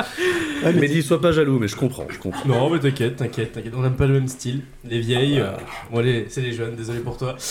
Ouais, 0.64 0.72
mais 0.72 0.88
dis, 0.88 1.02
sois 1.02 1.20
pas 1.20 1.30
jaloux, 1.32 1.58
mais 1.60 1.68
je 1.68 1.76
comprends, 1.76 2.06
je 2.10 2.18
comprends. 2.18 2.48
Non, 2.48 2.68
mais 2.68 2.80
t'inquiète, 2.80 3.16
t'inquiète, 3.16 3.52
t'inquiète. 3.52 3.72
On 3.76 3.82
n'aime 3.82 3.94
pas 3.96 4.06
le 4.06 4.14
même 4.14 4.26
style. 4.28 4.62
Les 4.84 4.98
vieilles, 5.00 5.38
euh, 5.40 5.52
bon, 5.92 6.04
c'est 6.28 6.40
les 6.40 6.52
jeunes, 6.52 6.74
désolé 6.74 6.98
pour 7.00 7.16
toi. 7.16 7.36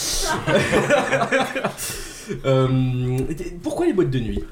Euh, 2.45 3.17
pourquoi 3.63 3.87
les 3.87 3.93
boîtes 3.93 4.11
de 4.11 4.19
nuit? 4.19 4.43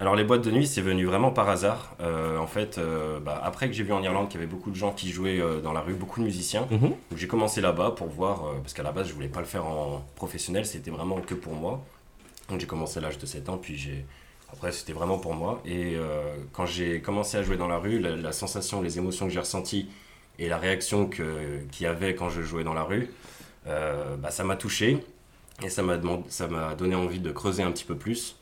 Alors 0.00 0.16
les 0.16 0.24
boîtes 0.24 0.42
de 0.42 0.50
nuit, 0.50 0.66
c'est 0.66 0.80
venu 0.80 1.04
vraiment 1.04 1.30
par 1.30 1.48
hasard. 1.48 1.94
Euh, 2.00 2.38
en 2.38 2.46
fait, 2.48 2.78
euh, 2.78 3.20
bah, 3.20 3.40
après 3.44 3.68
que 3.68 3.74
j'ai 3.74 3.84
vu 3.84 3.92
en 3.92 4.02
Irlande 4.02 4.28
qu'il 4.28 4.40
y 4.40 4.42
avait 4.42 4.50
beaucoup 4.50 4.70
de 4.70 4.74
gens 4.76 4.90
qui 4.90 5.10
jouaient 5.10 5.38
euh, 5.38 5.60
dans 5.60 5.72
la 5.72 5.80
rue, 5.80 5.92
beaucoup 5.92 6.18
de 6.20 6.24
musiciens, 6.24 6.66
Mhm. 6.70 6.90
j'ai 7.16 7.28
commencé 7.28 7.60
là-bas 7.60 7.92
pour 7.96 8.08
voir, 8.08 8.46
euh, 8.46 8.52
parce 8.62 8.74
qu'à 8.74 8.82
la 8.82 8.90
base 8.90 9.06
je 9.08 9.12
voulais 9.14 9.28
pas 9.28 9.38
le 9.40 9.46
faire 9.46 9.64
en 9.66 10.04
professionnel, 10.16 10.66
c'était 10.66 10.90
vraiment 10.90 11.20
que 11.20 11.34
pour 11.34 11.54
moi. 11.54 11.84
J'ai 12.50 12.66
commencé 12.66 12.98
à 12.98 13.02
l'âge 13.02 13.18
de 13.18 13.26
7 13.26 13.48
ans, 13.48 13.58
puis. 13.58 14.04
Après 14.54 14.70
c'était 14.70 14.92
vraiment 14.92 15.18
pour 15.18 15.34
moi. 15.34 15.60
Et 15.64 15.96
euh, 15.96 16.36
quand 16.52 16.64
j'ai 16.64 17.00
commencé 17.00 17.36
à 17.36 17.42
jouer 17.42 17.56
dans 17.56 17.66
la 17.66 17.78
rue, 17.78 17.98
la, 17.98 18.32
sensation, 18.32 18.82
les 18.82 18.98
émotions 18.98 19.26
que 19.26 19.32
j'ai 19.32 19.40
ressenties 19.40 19.88
et 20.38 20.48
la 20.48 20.58
réaction 20.58 21.08
qu'il 21.08 21.80
y 21.80 21.86
avait 21.86 22.14
quand 22.14 22.28
je 22.28 22.40
jouais 22.42 22.62
dans 22.62 22.72
la 22.72 22.84
rue, 22.84 23.10
euh, 23.66 24.16
bah, 24.16 24.30
ça 24.30 24.44
m'a 24.44 24.54
touché. 24.54 25.04
Et 25.62 25.70
ça 25.70 25.82
m'a 25.82 25.96
donné 26.76 26.94
envie 26.94 27.20
de 27.20 27.32
creuser 27.32 27.64
un 27.64 27.72
petit 27.72 27.84
peu 27.84 27.96
plus. 27.96 28.36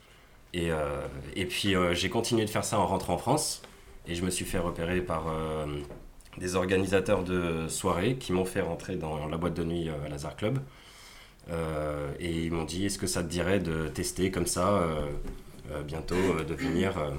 Et, 0.53 0.71
euh, 0.71 1.01
et 1.35 1.45
puis 1.45 1.75
j'ai 1.93 2.09
continué 2.09 2.45
de 2.45 2.49
faire 2.49 2.65
ça 2.65 2.79
en 2.79 2.85
rentrant 2.85 3.15
en 3.15 3.17
France. 3.17 3.63
Et 4.07 4.13
je 4.13 4.23
me 4.23 4.29
suis 4.29 4.45
fait 4.45 4.59
repérer 4.59 5.01
par 5.01 5.25
des 6.37 6.55
organisateurs 6.55 7.23
de 7.23 7.67
soirées 7.69 8.17
qui 8.17 8.33
m'ont 8.33 8.45
fait 8.45 8.61
rentrer 8.61 8.97
dans 8.97 9.27
la 9.27 9.37
boîte 9.37 9.53
de 9.55 9.63
nuit 9.63 9.89
Lazare 10.09 10.35
Club. 10.35 10.59
Euh, 11.51 12.09
et 12.19 12.31
ils 12.45 12.51
m'ont 12.51 12.63
dit 12.63 12.85
est-ce 12.85 12.97
que 12.97 13.07
ça 13.07 13.21
te 13.21 13.27
dirait 13.29 13.59
de 13.59 13.87
tester 13.87 14.31
comme 14.31 14.45
ça 14.47 14.67
euh, 14.69 15.01
euh, 15.71 15.81
bientôt, 15.83 16.15
euh, 16.15 16.43
de 16.43 16.53
venir 16.53 16.97
euh, 16.97 17.09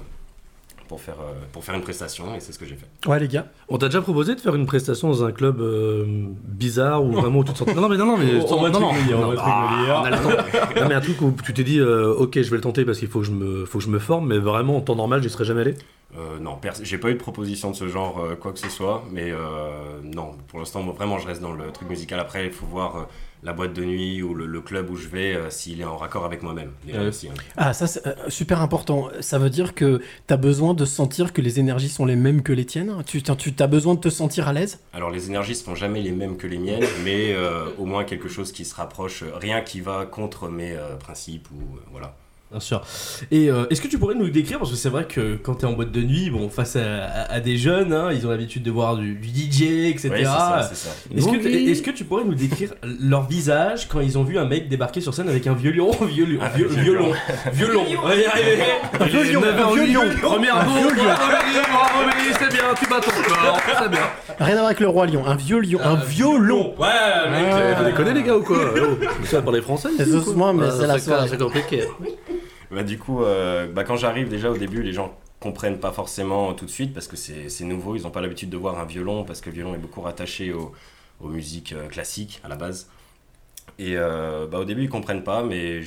pour, 0.87 0.99
faire, 0.99 1.15
euh, 1.21 1.33
pour 1.51 1.63
faire 1.63 1.75
une 1.75 1.81
prestation. 1.81 2.35
Et 2.35 2.39
c'est 2.39 2.51
ce 2.51 2.57
que 2.59 2.65
j'ai 2.65 2.75
fait. 2.75 2.87
Ouais 3.07 3.19
les 3.19 3.27
gars, 3.27 3.47
On 3.69 3.77
t'a 3.77 3.87
déjà 3.87 4.01
proposé 4.01 4.33
de 4.35 4.39
faire 4.39 4.55
une 4.55 4.65
prestation 4.65 5.09
dans 5.09 5.23
un 5.23 5.31
club 5.31 5.61
euh, 5.61 6.05
bizarre 6.43 7.03
ou 7.03 7.11
vraiment 7.11 7.39
où 7.39 7.43
tu 7.43 7.53
te 7.53 7.57
sens. 7.59 7.67
Non, 7.67 7.81
non, 7.81 7.89
mais 7.89 7.97
non, 7.97 8.05
non, 8.05 8.17
mais. 8.17 8.25
On 8.51 8.61
va 8.61 8.69
non, 8.69 8.79
non, 8.79 8.87
on 8.87 8.93
non, 8.93 9.27
truc 9.27 9.39
ah, 9.43 9.77
me 9.79 9.85
dire. 9.85 9.95
on 9.99 10.03
a 10.03 10.09
le 10.09 10.17
temps. 10.17 10.81
Non, 10.81 10.87
mais 10.89 10.95
un 10.95 11.01
truc 11.01 11.21
où 11.21 11.33
tu 11.43 11.53
t'es 11.53 11.63
dit, 11.63 11.79
euh, 11.79 12.13
ok, 12.13 12.41
je 12.41 12.49
vais 12.49 12.55
le 12.55 12.61
tenter 12.61 12.83
parce 12.85 12.97
qu'il 12.99 13.07
faut 13.07 13.19
que 13.19 13.25
je 13.25 13.31
me, 13.31 13.65
faut 13.65 13.77
que 13.79 13.83
je 13.83 13.89
me 13.89 13.99
forme, 13.99 14.27
mais 14.29 14.37
vraiment 14.39 14.77
en 14.77 14.81
temps 14.81 14.95
normal, 14.95 15.21
j'y 15.21 15.29
serais 15.29 15.45
jamais 15.45 15.61
allé? 15.61 15.75
Euh, 16.17 16.39
non, 16.39 16.57
j'ai 16.81 16.97
pas 16.97 17.09
eu 17.09 17.13
de 17.13 17.19
proposition 17.19 17.71
de 17.71 17.75
ce 17.75 17.87
genre, 17.89 18.19
euh, 18.23 18.35
quoi 18.35 18.53
que 18.53 18.59
ce 18.59 18.69
soit, 18.69 19.03
mais 19.11 19.31
euh, 19.31 19.99
non, 20.03 20.31
pour 20.47 20.59
l'instant, 20.59 20.81
moi, 20.81 20.93
vraiment, 20.93 21.19
je 21.19 21.27
reste 21.27 21.41
dans 21.41 21.51
le 21.51 21.71
truc 21.71 21.89
musical. 21.89 22.19
Après, 22.19 22.45
il 22.45 22.51
faut 22.53 22.65
voir 22.65 22.95
euh, 22.95 23.01
la 23.45 23.53
boîte 23.53 23.73
de 23.73 23.85
nuit 23.85 24.21
ou 24.23 24.33
le, 24.33 24.45
le 24.47 24.59
club 24.61 24.89
où 24.89 24.95
je 24.97 25.07
vais, 25.07 25.35
euh, 25.35 25.49
s'il 25.49 25.79
est 25.79 25.85
en 25.85 25.95
raccord 25.97 26.25
avec 26.25 26.41
moi-même. 26.43 26.71
Déjà 26.85 26.99
Ouais. 27.01 27.07
aussi, 27.07 27.29
hein. 27.29 27.33
ah 27.57 27.73
ça 27.73 27.85
c'est 27.87 28.05
euh, 28.07 28.13
super 28.27 28.59
important. 28.61 29.09
Ça 29.21 29.37
veut 29.39 29.49
dire 29.51 29.75
que 29.75 30.01
t'as 30.27 30.35
besoin 30.37 30.73
de 30.73 30.83
sentir 30.83 31.31
que 31.31 31.41
les 31.41 31.59
énergies 31.59 31.89
sont 31.89 32.05
les 32.05 32.15
mêmes 32.15 32.41
que 32.41 32.51
les 32.51 32.65
tiennes? 32.65 33.03
Tu 33.05 33.21
tu 33.21 33.53
t'as 33.53 33.67
besoin 33.67 33.93
de 33.95 33.99
te 33.99 34.09
sentir 34.09 34.47
à 34.47 34.53
l'aise? 34.53 34.79
Alors, 34.93 35.11
les 35.11 35.27
énergies 35.29 35.55
seront 35.55 35.75
jamais 35.75 36.01
les 36.01 36.11
mêmes 36.11 36.37
que 36.37 36.47
les 36.47 36.57
miennes, 36.57 36.83
mais 37.03 37.33
euh, 37.33 37.65
au 37.77 37.85
moins 37.85 38.03
quelque 38.03 38.27
chose 38.29 38.51
qui 38.51 38.65
se 38.65 38.73
rapproche, 38.75 39.23
rien 39.35 39.61
qui 39.61 39.79
va 39.79 40.05
contre 40.05 40.49
mes 40.49 40.71
euh, 40.73 40.95
principes 40.95 41.47
ou 41.51 41.61
euh, 41.75 41.79
voilà. 41.91 42.15
Bien 42.51 42.59
sûr. 42.59 42.81
Et 43.31 43.49
euh, 43.49 43.65
est-ce 43.69 43.81
que 43.81 43.87
tu 43.87 43.97
pourrais 43.97 44.13
nous 44.15 44.23
le 44.25 44.29
décrire 44.31 44.59
Parce 44.59 44.69
que 44.71 44.77
c'est 44.77 44.89
vrai 44.89 45.05
que 45.05 45.35
quand 45.35 45.55
t'es 45.55 45.65
en 45.65 45.73
boîte 45.73 45.91
de 45.91 46.01
nuit, 46.01 46.29
bon, 46.29 46.47
face 46.49 46.75
à, 46.75 47.03
à- 47.03 47.33
à 47.33 47.39
des 47.41 47.57
jeunes, 47.57 47.91
hein, 47.91 48.11
ils 48.13 48.25
ont 48.25 48.29
l'habitude 48.29 48.61
de 48.63 48.71
voir 48.71 48.95
du, 48.97 49.15
du 49.15 49.27
DJ, 49.27 49.89
etc. 49.89 50.09
Oui, 50.11 50.17
c'est 50.19 50.23
ça, 50.25 50.69
c'est 50.69 50.75
ça. 50.75 50.89
Est-ce 51.17 51.25
que, 51.25 51.43
Oui. 51.43 51.69
est-ce 51.71 51.81
que 51.81 51.91
tu 51.91 52.05
pourrais 52.05 52.23
nous 52.23 52.35
décrire 52.35 52.73
leur 53.01 53.27
visage 53.27 53.87
quand 53.89 53.99
ils 53.99 54.17
ont 54.17 54.23
vu 54.23 54.37
un 54.37 54.45
mec 54.45 54.69
débarquer 54.69 55.01
sur 55.01 55.13
scène 55.13 55.27
avec 55.27 55.47
un 55.47 55.53
violon 55.53 55.91
Violon 56.01 56.39
Ah, 56.41 56.49
viol- 56.55 56.69
violon. 56.69 57.11
Violon 57.51 57.83
Violon 57.83 57.83
violon, 57.83 59.41
un 59.43 59.75
violon. 59.85 60.01
Première 60.21 60.63
violon. 60.65 60.91
bravo 60.93 62.05
Mélie, 62.05 62.35
c'est 62.39 62.49
bien, 62.53 62.63
tu 62.79 62.87
bats 62.87 63.01
ton 63.01 63.11
corps, 63.33 63.59
c'est 63.81 63.89
bien. 63.89 63.99
Rien 64.39 64.49
à 64.53 64.55
voir 64.57 64.65
avec 64.67 64.79
le 64.79 64.87
roi 64.87 65.07
lion. 65.07 65.25
Un 65.25 65.35
vieux 65.35 65.59
lion, 65.59 65.79
un 65.83 65.95
violon. 65.95 66.75
Ouais, 66.77 66.87
mec. 67.31 67.51
Vous 67.51 67.83
euh, 67.83 67.85
déconnez 67.89 68.13
les 68.13 68.23
gars 68.23 68.37
ou 68.37 68.43
quoi? 68.43 68.57
Oh, 68.77 69.05
Vous 69.19 69.25
savez 69.25 69.43
parler 69.43 69.61
français 69.61 69.89
ici, 69.93 70.03
ou 70.03 70.05
quoi 70.09 70.17
Excuse-moi, 70.19 70.53
mais 70.53 70.65
Ah, 70.69 70.75
c'est 70.79 70.87
la 70.87 70.99
soirée. 70.99 71.27
C'est 71.29 71.37
compliqué. 71.39 71.83
Bah, 72.75 72.83
du 72.83 72.99
coup, 72.99 73.23
euh, 73.23 73.67
bah, 73.71 73.85
quand 73.85 73.95
j'arrive, 73.95 74.27
déjà 74.27 74.51
au 74.51 74.57
début, 74.57 74.83
les 74.83 74.91
gens 74.91 75.17
comprennent 75.39 75.79
pas 75.79 75.93
forcément 75.93 76.53
tout 76.53 76.65
de 76.65 76.69
suite 76.69 76.93
parce 76.93 77.07
que 77.07 77.15
c'est 77.15 77.63
nouveau. 77.63 77.95
Ils 77.95 78.03
n'ont 78.03 78.11
pas 78.11 78.19
l'habitude 78.21 78.49
de 78.49 78.57
voir 78.57 78.77
un 78.79 78.85
violon 78.85 79.23
parce 79.23 79.39
que 79.39 79.49
le 79.49 79.55
violon 79.55 79.75
est 79.75 79.77
beaucoup 79.79 80.01
rattaché 80.01 80.51
au- 80.51 80.73
aux 81.21 81.29
musiques 81.29 81.71
euh, 81.71 81.87
classiques 81.87 82.41
à 82.43 82.49
la 82.49 82.57
base. 82.57 82.89
Et 83.79 83.97
euh, 83.97 84.47
bah, 84.47 84.59
au 84.59 84.65
début, 84.65 84.83
ils 84.83 84.89
comprennent 84.89 85.23
pas, 85.23 85.43
mais 85.43 85.81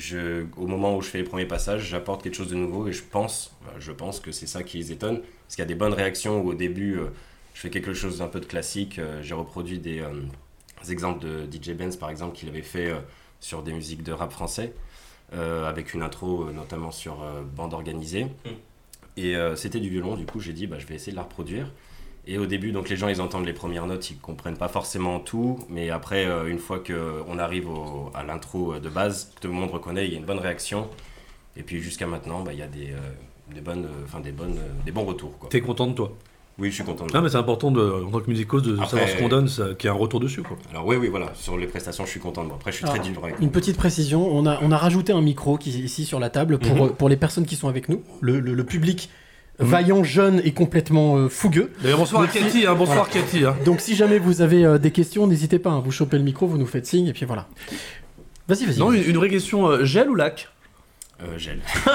au 0.57 0.67
moment 0.67 0.95
où 0.97 1.01
je 1.01 1.09
fais 1.09 1.19
les 1.19 1.23
premiers 1.23 1.45
passages, 1.45 1.83
j'apporte 1.83 2.23
quelque 2.23 2.35
chose 2.35 2.49
de 2.49 2.55
nouveau 2.55 2.87
et 2.87 2.93
je 2.93 3.03
pense, 3.03 3.55
je 3.79 3.91
pense 3.91 4.19
que 4.19 4.31
c'est 4.31 4.47
ça 4.47 4.63
qui 4.63 4.77
les 4.79 4.91
étonne. 4.91 5.19
Parce 5.21 5.55
qu'il 5.55 5.59
y 5.63 5.67
a 5.67 5.67
des 5.67 5.75
bonnes 5.75 5.93
réactions 5.93 6.41
où 6.41 6.49
au 6.49 6.55
début, 6.55 6.99
je 7.53 7.61
fais 7.61 7.69
quelque 7.69 7.93
chose 7.93 8.19
d'un 8.19 8.27
peu 8.27 8.39
de 8.39 8.45
classique. 8.45 8.99
J'ai 9.21 9.33
reproduit 9.35 9.79
des, 9.79 10.03
exemples 10.89 11.19
de 11.25 11.45
DJ 11.51 11.71
Benz, 11.73 11.97
par 11.97 12.09
exemple, 12.09 12.35
qu'il 12.37 12.49
avait 12.49 12.61
fait 12.61 12.93
sur 13.39 13.63
des 13.63 13.73
musiques 13.73 14.03
de 14.03 14.11
rap 14.11 14.31
français 14.31 14.73
avec 15.33 15.93
une 15.93 16.01
intro 16.01 16.43
euh, 16.47 16.51
notamment 16.51 16.91
sur 16.91 17.21
euh, 17.23 17.41
bande 17.55 17.73
organisée. 17.73 18.27
Et 19.17 19.35
euh, 19.35 19.55
c'était 19.55 19.79
du 19.79 19.89
violon, 19.89 20.15
du 20.15 20.25
coup 20.25 20.39
j'ai 20.39 20.53
dit 20.53 20.65
bah, 20.67 20.77
je 20.79 20.85
vais 20.87 20.95
essayer 20.95 21.11
de 21.11 21.17
la 21.17 21.23
reproduire. 21.23 21.71
Et 22.27 22.37
au 22.37 22.45
début, 22.45 22.71
donc 22.71 22.89
les 22.89 22.95
gens 22.97 23.07
ils 23.07 23.21
entendent 23.21 23.45
les 23.45 23.53
premières 23.53 23.87
notes, 23.87 24.11
ils 24.11 24.17
comprennent 24.19 24.57
pas 24.57 24.67
forcément 24.67 25.19
tout, 25.19 25.57
mais 25.69 25.89
après, 25.89 26.25
euh, 26.25 26.47
une 26.47 26.59
fois 26.59 26.79
qu'on 26.79 27.39
arrive 27.39 27.69
au- 27.69 28.11
à 28.13 28.23
l'intro 28.23 28.73
euh, 28.73 28.79
de 28.79 28.89
base, 28.89 29.31
tout 29.41 29.47
le 29.47 29.53
monde 29.53 29.71
reconnaît, 29.71 30.05
il 30.05 30.11
y 30.13 30.15
a 30.15 30.19
une 30.19 30.25
bonne 30.25 30.37
réaction. 30.39 30.89
Et 31.57 31.63
puis 31.63 31.81
jusqu'à 31.81 32.05
maintenant, 32.07 32.41
bah, 32.41 32.53
il 32.53 32.59
y 32.59 32.61
a 32.61 32.67
des, 32.67 32.91
euh, 32.91 32.99
des, 33.53 33.61
bonnes, 33.61 33.85
euh, 33.85 34.03
enfin, 34.05 34.19
des, 34.19 34.31
bonnes, 34.31 34.57
euh, 34.57 34.83
des 34.85 34.91
bons 34.91 35.05
retours. 35.05 35.37
Quoi. 35.39 35.49
T'es 35.49 35.61
content 35.61 35.87
de 35.87 35.93
toi? 35.93 36.11
Oui, 36.59 36.69
je 36.69 36.75
suis 36.75 36.83
content 36.83 37.05
de 37.05 37.11
Ah 37.13 37.21
mais 37.21 37.29
c'est 37.29 37.37
important 37.37 37.71
de, 37.71 38.03
en 38.05 38.09
tant 38.11 38.19
que 38.19 38.29
musicos 38.29 38.61
de 38.61 38.73
Après- 38.75 38.87
savoir 38.89 39.09
ce 39.09 39.15
qu'on 39.17 39.29
donne, 39.29 39.47
qu'il 39.47 39.85
y 39.85 39.87
a 39.87 39.91
un 39.91 39.95
retour 39.97 40.19
dessus 40.19 40.41
quoi. 40.41 40.57
Alors 40.71 40.85
oui, 40.85 40.97
oui, 40.97 41.07
voilà, 41.07 41.31
sur 41.35 41.57
les 41.57 41.67
prestations, 41.67 42.05
je 42.05 42.09
suis 42.11 42.19
content 42.19 42.43
de 42.43 42.47
moi. 42.49 42.57
Après, 42.59 42.71
je 42.71 42.77
suis 42.77 42.85
très 42.85 42.99
dur 42.99 43.23
avec 43.23 43.39
Une 43.39 43.51
petite 43.51 43.77
précision, 43.77 44.27
on 44.29 44.45
a, 44.45 44.59
on 44.61 44.71
a 44.71 44.77
rajouté 44.77 45.13
un 45.13 45.21
micro 45.21 45.57
qui 45.57 45.69
est 45.69 45.79
ici 45.79 46.05
sur 46.05 46.19
la 46.19 46.29
table 46.29 46.59
pour, 46.59 46.75
Mhm. 46.87 46.89
pour 46.95 47.07
les 47.09 47.17
personnes 47.17 47.45
qui 47.45 47.55
sont 47.55 47.69
avec 47.69 47.87
nous, 47.89 48.03
le, 48.21 48.39
le- 48.39 48.53
le 48.53 48.63
public 48.63 49.09
vaillant, 49.61 50.03
jeune 50.05 50.41
et 50.45 50.51
complètement 50.53 51.17
euh, 51.17 51.27
fougueux. 51.29 51.71
Bonsoir 51.83 52.21
à 52.21 52.25
Merci. 52.25 52.39
Cathy, 52.39 52.65
hein, 52.65 52.75
bonsoir 52.75 53.09
Cathy. 53.09 53.43
hein. 53.45 53.55
Donc 53.65 53.81
si 53.81 53.93
jamais 53.95 54.17
vous 54.17 54.41
avez 54.41 54.63
euh, 54.65 54.77
des 54.77 54.91
questions, 54.91 55.27
n'hésitez 55.27 55.59
pas, 55.59 55.69
hein, 55.69 55.81
vous 55.83 55.91
chopez 55.91 56.17
le 56.17 56.23
micro, 56.23 56.47
vous 56.47 56.57
nous 56.57 56.65
faites 56.65 56.85
signe 56.85 57.07
et 57.07 57.13
puis 57.13 57.25
voilà. 57.25 57.47
Vas-y, 58.47 58.65
vas-y. 58.65 58.79
Non, 58.79 58.91
une, 58.93 59.03
une 59.03 59.15
vraie 59.17 59.29
question, 59.29 59.67
euh, 59.67 59.83
gel 59.83 60.09
ou 60.09 60.15
lac? 60.15 60.47
Euh, 61.21 61.37
gel. 61.37 61.59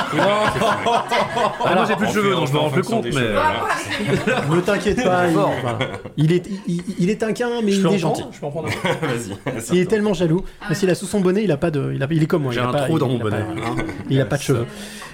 Ah, 1.66 1.74
moi 1.74 1.84
j'ai 1.88 1.96
plus 1.96 2.06
de 2.08 2.12
cheveux 2.12 2.34
donc 2.34 2.46
je 2.48 2.52
me 2.52 2.58
en 2.58 2.62
rends 2.62 2.70
plus 2.70 2.82
compte, 2.82 3.04
mais. 3.06 3.12
euh. 3.16 3.40
Ne 4.50 4.60
t'inquiète 4.60 5.02
pas, 5.02 5.26
il, 6.16 6.32
est, 6.32 6.48
il, 6.66 6.82
il 6.98 7.10
est 7.10 7.16
taquin, 7.16 7.62
mais 7.62 7.72
Je 7.72 7.76
il 7.78 7.82
peux 7.82 7.88
en 7.88 7.92
est 7.92 7.98
gentil. 7.98 8.22
Je 8.32 8.40
peux 8.40 8.46
en 8.46 8.50
prendre 8.50 8.68
un 8.68 9.06
Vas-y. 9.06 9.62
Il 9.72 9.78
est 9.78 9.86
tellement 9.86 10.12
jaloux. 10.14 10.44
Parce 10.60 10.78
qu'il 10.80 10.90
a 10.90 10.94
sous 10.94 11.06
son 11.06 11.20
bonnet, 11.20 11.42
il 11.44 11.50
a 11.52 11.56
pas 11.56 11.70
de, 11.70 11.92
il, 11.94 12.02
a- 12.02 12.08
il 12.10 12.22
est 12.22 12.26
comme 12.26 12.42
moi. 12.42 12.52
J'ai 12.52 12.60
il 12.60 12.64
a 12.64 12.68
un 12.68 12.72
pas- 12.72 12.82
trou 12.84 12.96
il- 12.96 13.00
dans 13.00 13.08
il 13.08 13.12
mon 13.16 13.18
bonnet. 13.18 13.36
hein. 13.38 13.76
Il 14.10 14.20
a 14.20 14.26
pas 14.26 14.36
de 14.36 14.42
cheveux. 14.42 14.66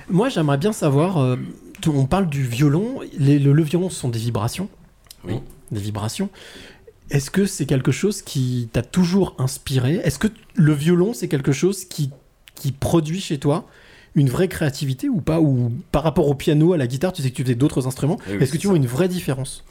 Moi, 0.09 0.29
j'aimerais 0.29 0.59
bien 0.59 0.73
savoir. 0.73 1.19
euh, 1.19 1.37
on 1.87 2.07
parle 2.07 2.29
du 2.29 2.43
violon. 2.45 3.01
Les- 3.19 3.39
le, 3.39 3.53
le 3.53 3.63
violon, 3.63 3.91
ce 3.91 4.01
sont 4.01 4.09
des 4.09 4.19
vibrations. 4.19 4.69
Oui. 5.25 5.35
Des 5.71 5.81
vibrations. 5.81 6.31
Est-ce 7.11 7.31
que 7.31 7.45
c'est 7.47 7.67
quelque 7.67 7.93
chose 7.93 8.23
qui 8.23 8.69
t'a 8.73 8.83
toujours 8.83 9.35
inspiré? 9.39 10.01
Est-ce 10.05 10.19
que 10.19 10.29
le 10.55 10.73
violon, 10.73 11.13
c'est 11.15 11.29
quelque 11.29 11.53
chose 11.53 11.85
qui, 11.85 12.11
qui 12.55 12.73
produit 12.73 13.21
chez 13.21 13.39
toi? 13.39 13.67
Une 14.15 14.29
vraie 14.29 14.49
créativité 14.49 15.09
ou 15.09 15.21
pas 15.21 15.41
Ou 15.41 15.73
par 15.93 16.03
rapport 16.03 16.29
au 16.29 16.35
piano, 16.35 16.73
à 16.73 16.77
la 16.77 16.87
guitare, 16.87 17.13
tu 17.13 17.23
sais 17.23 17.31
que 17.31 17.37
tu 17.37 17.43
faisais 17.43 17.55
d'autres 17.55 17.87
instruments. 17.87 18.19
Oui, 18.27 18.35
oui, 18.37 18.43
Est-ce 18.43 18.53
que 18.53 18.59
tu 18.59 18.67
vois 18.67 18.77
une 18.77 18.87
vraie 18.87 19.09
différence? 19.09 19.65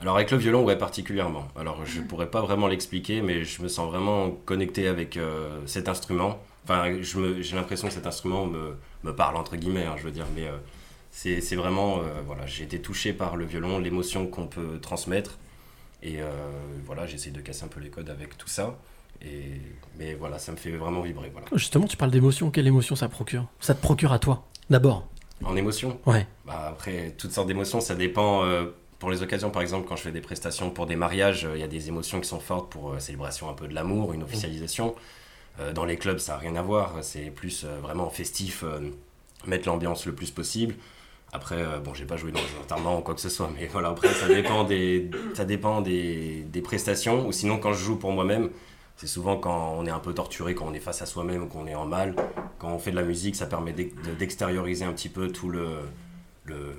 Alors 0.00 0.16
avec 0.16 0.30
le 0.30 0.38
violon, 0.38 0.64
ouais, 0.64 0.76
particulièrement. 0.76 1.48
Alors 1.56 1.84
je 1.84 2.00
pourrais 2.00 2.30
pas 2.30 2.40
vraiment 2.40 2.68
l'expliquer, 2.68 3.20
mais 3.20 3.44
je 3.44 3.62
me 3.62 3.68
sens 3.68 3.90
vraiment 3.90 4.30
connecté 4.30 4.88
avec 4.88 5.18
euh, 5.18 5.60
cet 5.66 5.88
instrument. 5.90 6.38
Enfin, 6.64 7.02
j'ai 7.02 7.56
l'impression 7.56 7.88
que 7.88 7.94
cet 7.94 8.06
instrument 8.06 8.46
me, 8.46 8.76
me 9.04 9.14
parle 9.14 9.36
entre 9.36 9.56
guillemets, 9.56 9.84
hein, 9.84 9.96
je 9.98 10.04
veux 10.04 10.10
dire, 10.10 10.26
mais 10.34 10.46
euh, 10.46 10.56
c'est 11.10 11.42
c'est 11.42 11.56
vraiment, 11.56 11.98
euh, 11.98 12.22
voilà, 12.26 12.46
j'ai 12.46 12.64
été 12.64 12.80
touché 12.80 13.12
par 13.12 13.36
le 13.36 13.44
violon, 13.44 13.78
l'émotion 13.78 14.26
qu'on 14.26 14.46
peut 14.46 14.78
transmettre, 14.80 15.38
et 16.02 16.20
voilà, 16.86 17.06
j'essaie 17.06 17.30
de 17.30 17.42
casser 17.42 17.64
un 17.64 17.68
peu 17.68 17.80
les 17.80 17.90
codes 17.90 18.08
avec 18.08 18.38
tout 18.38 18.48
ça. 18.48 18.78
Et 19.22 19.60
mais 19.98 20.14
voilà, 20.14 20.38
ça 20.38 20.50
me 20.52 20.56
fait 20.56 20.70
vraiment 20.70 21.02
vibrer, 21.02 21.30
voilà. 21.30 21.46
Justement, 21.52 21.86
tu 21.86 21.96
parles 21.96 22.10
d'émotion. 22.10 22.50
Quelle 22.50 22.66
émotion 22.66 22.96
ça 22.96 23.08
procure? 23.08 23.44
Ça 23.60 23.74
te 23.74 23.82
procure 23.82 24.12
à 24.12 24.18
toi, 24.18 24.44
d'abord? 24.70 25.06
En 25.44 25.56
émotion? 25.56 25.98
Ouais. 26.06 26.26
Bah, 26.46 26.68
après, 26.70 27.14
toutes 27.18 27.32
sortes 27.32 27.48
d'émotions, 27.48 27.80
ça 27.80 27.94
dépend. 27.94 28.44
euh, 28.44 28.66
pour 28.98 29.10
les 29.10 29.22
occasions, 29.22 29.50
par 29.50 29.62
exemple, 29.62 29.86
quand 29.88 29.96
je 29.96 30.02
fais 30.02 30.12
des 30.12 30.20
prestations 30.20 30.70
pour 30.70 30.86
des 30.86 30.96
mariages, 30.96 31.44
euh, 31.44 31.52
il 31.54 31.60
y 31.60 31.64
a 31.64 31.68
des 31.68 31.88
émotions 31.88 32.20
qui 32.20 32.28
sont 32.28 32.40
fortes 32.40 32.70
pour 32.70 32.92
euh, 32.92 32.98
célébration 32.98 33.48
un 33.50 33.54
peu 33.54 33.66
de 33.68 33.74
l'amour, 33.74 34.12
une 34.12 34.22
officialisation. 34.22 34.94
Euh, 35.58 35.72
dans 35.72 35.84
les 35.84 35.96
clubs, 35.96 36.18
ça 36.18 36.32
n'a 36.32 36.38
rien 36.38 36.56
à 36.56 36.62
voir. 36.62 36.94
C'est 37.02 37.30
plus 37.30 37.64
vraiment 37.82 38.08
festif, 38.08 38.64
mettre 39.46 39.68
l'ambiance 39.68 40.06
le 40.06 40.14
plus 40.14 40.30
possible. 40.30 40.74
Après, 41.32 41.62
bon, 41.84 41.94
j'ai 41.94 42.06
pas 42.06 42.16
joué 42.16 42.32
dans 42.32 42.40
un 42.40 42.62
enterrement 42.62 42.98
ou 42.98 43.02
quoi 43.02 43.14
que 43.14 43.20
ce 43.20 43.28
soit, 43.28 43.50
mais 43.58 43.66
voilà, 43.66 43.90
après, 43.90 44.08
ça 44.08 44.28
dépend 44.28 44.64
des, 44.64 45.10
ça 45.34 45.44
dépend 45.44 45.80
des, 45.80 46.42
des 46.42 46.60
prestations. 46.60 47.26
Ou 47.26 47.32
sinon, 47.32 47.58
quand 47.58 47.72
je 47.72 47.84
joue 47.84 47.96
pour 47.96 48.12
moi-même, 48.12 48.50
c'est 49.00 49.06
souvent 49.06 49.38
quand 49.38 49.74
on 49.78 49.86
est 49.86 49.90
un 49.90 49.98
peu 49.98 50.12
torturé, 50.12 50.54
quand 50.54 50.66
on 50.68 50.74
est 50.74 50.78
face 50.80 51.00
à 51.00 51.06
soi-même, 51.06 51.48
qu'on 51.48 51.66
est 51.66 51.74
en 51.74 51.86
mal. 51.86 52.14
Quand 52.58 52.68
on 52.74 52.78
fait 52.78 52.90
de 52.90 52.96
la 52.96 53.02
musique, 53.02 53.34
ça 53.34 53.46
permet 53.46 53.72
d'ex- 53.72 53.94
de- 54.06 54.12
d'extérioriser 54.14 54.84
un 54.84 54.92
petit 54.92 55.08
peu 55.08 55.28
tout 55.32 55.48
le. 55.48 55.68
le, 56.44 56.74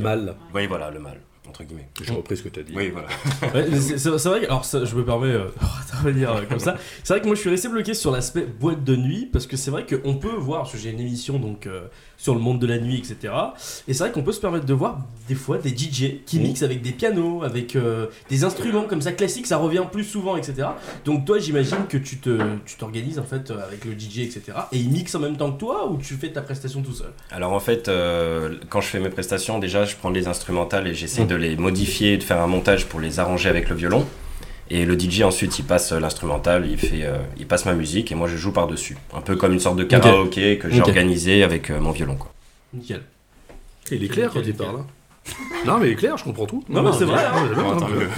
mal. 0.00 0.36
Oui, 0.54 0.66
voilà, 0.66 0.90
le 0.90 0.98
mal, 1.00 1.18
entre 1.48 1.64
guillemets. 1.64 1.88
J'ai 2.02 2.12
repris 2.12 2.36
ce 2.36 2.42
que 2.42 2.48
t'as 2.48 2.62
dit. 2.62 2.72
Oui, 2.74 2.90
voilà. 2.90 3.08
Ouais, 3.54 3.66
c'est 3.80 4.08
vrai 4.28 4.40
que, 4.40 4.46
alors 4.46 4.64
ça, 4.64 4.84
je 4.84 4.94
me 4.94 5.04
permets 5.04 5.28
euh, 5.28 5.46
d'intervenir 5.90 6.32
euh, 6.32 6.42
comme 6.48 6.58
ça. 6.58 6.76
C'est 7.04 7.12
vrai 7.14 7.20
que 7.20 7.26
moi 7.26 7.34
je 7.34 7.40
suis 7.40 7.50
resté 7.50 7.68
bloqué 7.68 7.94
sur 7.94 8.10
l'aspect 8.10 8.42
boîte 8.46 8.84
de 8.84 8.96
nuit 8.96 9.28
parce 9.32 9.46
que 9.46 9.56
c'est 9.56 9.70
vrai 9.70 9.84
qu'on 9.86 10.14
peut 10.16 10.34
voir, 10.36 10.62
parce 10.62 10.72
que 10.72 10.78
j'ai 10.78 10.90
une 10.90 11.00
émission 11.00 11.38
donc 11.38 11.66
euh, 11.66 11.82
sur 12.16 12.34
le 12.34 12.40
monde 12.40 12.58
de 12.58 12.66
la 12.66 12.78
nuit, 12.78 12.98
etc. 12.98 13.32
Et 13.88 13.92
c'est 13.94 14.04
vrai 14.04 14.12
qu'on 14.12 14.22
peut 14.22 14.32
se 14.32 14.40
permettre 14.40 14.64
de 14.66 14.74
voir 14.74 14.98
des 15.28 15.34
fois 15.34 15.58
des 15.58 15.70
DJ 15.70 16.22
qui 16.24 16.38
Oui. 16.38 16.48
mixent 16.48 16.62
avec 16.62 16.82
des 16.82 16.92
pianos, 16.92 17.42
avec 17.42 17.76
euh, 17.76 18.06
des 18.30 18.44
instruments 18.44 18.84
comme 18.84 19.02
ça 19.02 19.12
classiques, 19.12 19.46
ça 19.46 19.58
revient 19.58 19.84
plus 19.90 20.04
souvent, 20.04 20.36
etc. 20.36 20.68
Donc 21.04 21.24
toi 21.24 21.38
j'imagine 21.38 21.86
que 21.88 21.98
tu 21.98 22.18
te 22.18 22.38
tu 22.64 22.76
t'organises 22.76 23.18
en 23.18 23.24
fait 23.24 23.50
euh, 23.50 23.62
avec 23.66 23.84
le 23.84 23.92
DJ, 23.92 24.18
etc. 24.20 24.42
Et 24.72 24.78
il 24.78 24.90
mixe 24.90 25.14
en 25.14 25.20
même 25.20 25.36
temps 25.36 25.52
que 25.52 25.58
toi 25.60 25.88
ou 25.90 25.96
tu 25.98 26.14
fais 26.14 26.30
ta 26.32 26.42
prestation 26.42 26.82
tout 26.82 26.92
seul? 26.92 27.12
Alors 27.30 27.52
en 27.52 27.60
fait, 27.60 27.90
quand 28.68 28.80
je 28.80 28.86
fais 28.88 29.00
mes 29.00 29.10
prestations, 29.10 29.58
déjà 29.58 29.84
je 29.84 29.96
prends 29.96 30.10
les 30.10 30.26
instrumentales 30.28 30.86
et 30.88 30.94
j'essaie 30.94 31.24
Mm. 31.24 31.28
de 31.28 31.34
les 31.36 31.56
modifier, 31.56 32.16
de 32.16 32.22
faire 32.22 32.40
un 32.40 32.46
montage 32.46 32.86
pour 32.86 33.00
les 33.00 33.18
arranger 33.20 33.48
avec 33.48 33.68
le 33.68 33.76
violon. 33.76 34.06
Et 34.68 34.84
le 34.84 34.98
DJ 34.98 35.22
ensuite 35.22 35.58
il 35.60 35.64
passe 35.64 35.92
euh, 35.92 36.00
l'instrumental, 36.00 36.66
il 36.68 36.76
fait, 36.76 37.04
euh, 37.04 37.18
il 37.38 37.46
passe 37.46 37.66
ma 37.66 37.74
musique 37.74 38.10
et 38.10 38.16
moi 38.16 38.26
je 38.26 38.36
joue 38.36 38.50
par 38.50 38.66
dessus, 38.66 38.96
un 39.14 39.20
peu 39.20 39.36
comme 39.36 39.52
une 39.52 39.60
sorte 39.60 39.76
de 39.76 39.84
karaoké 39.84 40.58
que 40.58 40.68
j'ai 40.68 40.80
organisé 40.80 41.44
avec 41.44 41.70
euh, 41.70 41.78
mon 41.78 41.92
violon. 41.92 42.16
Quoi. 42.16 42.32
Nickel. 42.74 43.02
Il 43.92 44.02
est 44.02 44.08
clair 44.08 44.30
quand 44.32 44.40
il 44.44 44.54
parle. 44.54 44.80
hein. 44.80 44.86
Non, 45.66 45.78
mais 45.78 45.94
clair, 45.94 46.16
je 46.16 46.24
comprends 46.24 46.46
tout. 46.46 46.62
Non, 46.68 46.82
mais 46.82 46.90
c'est 46.96 47.04
vrai, 47.04 47.22
hein. 47.24 47.36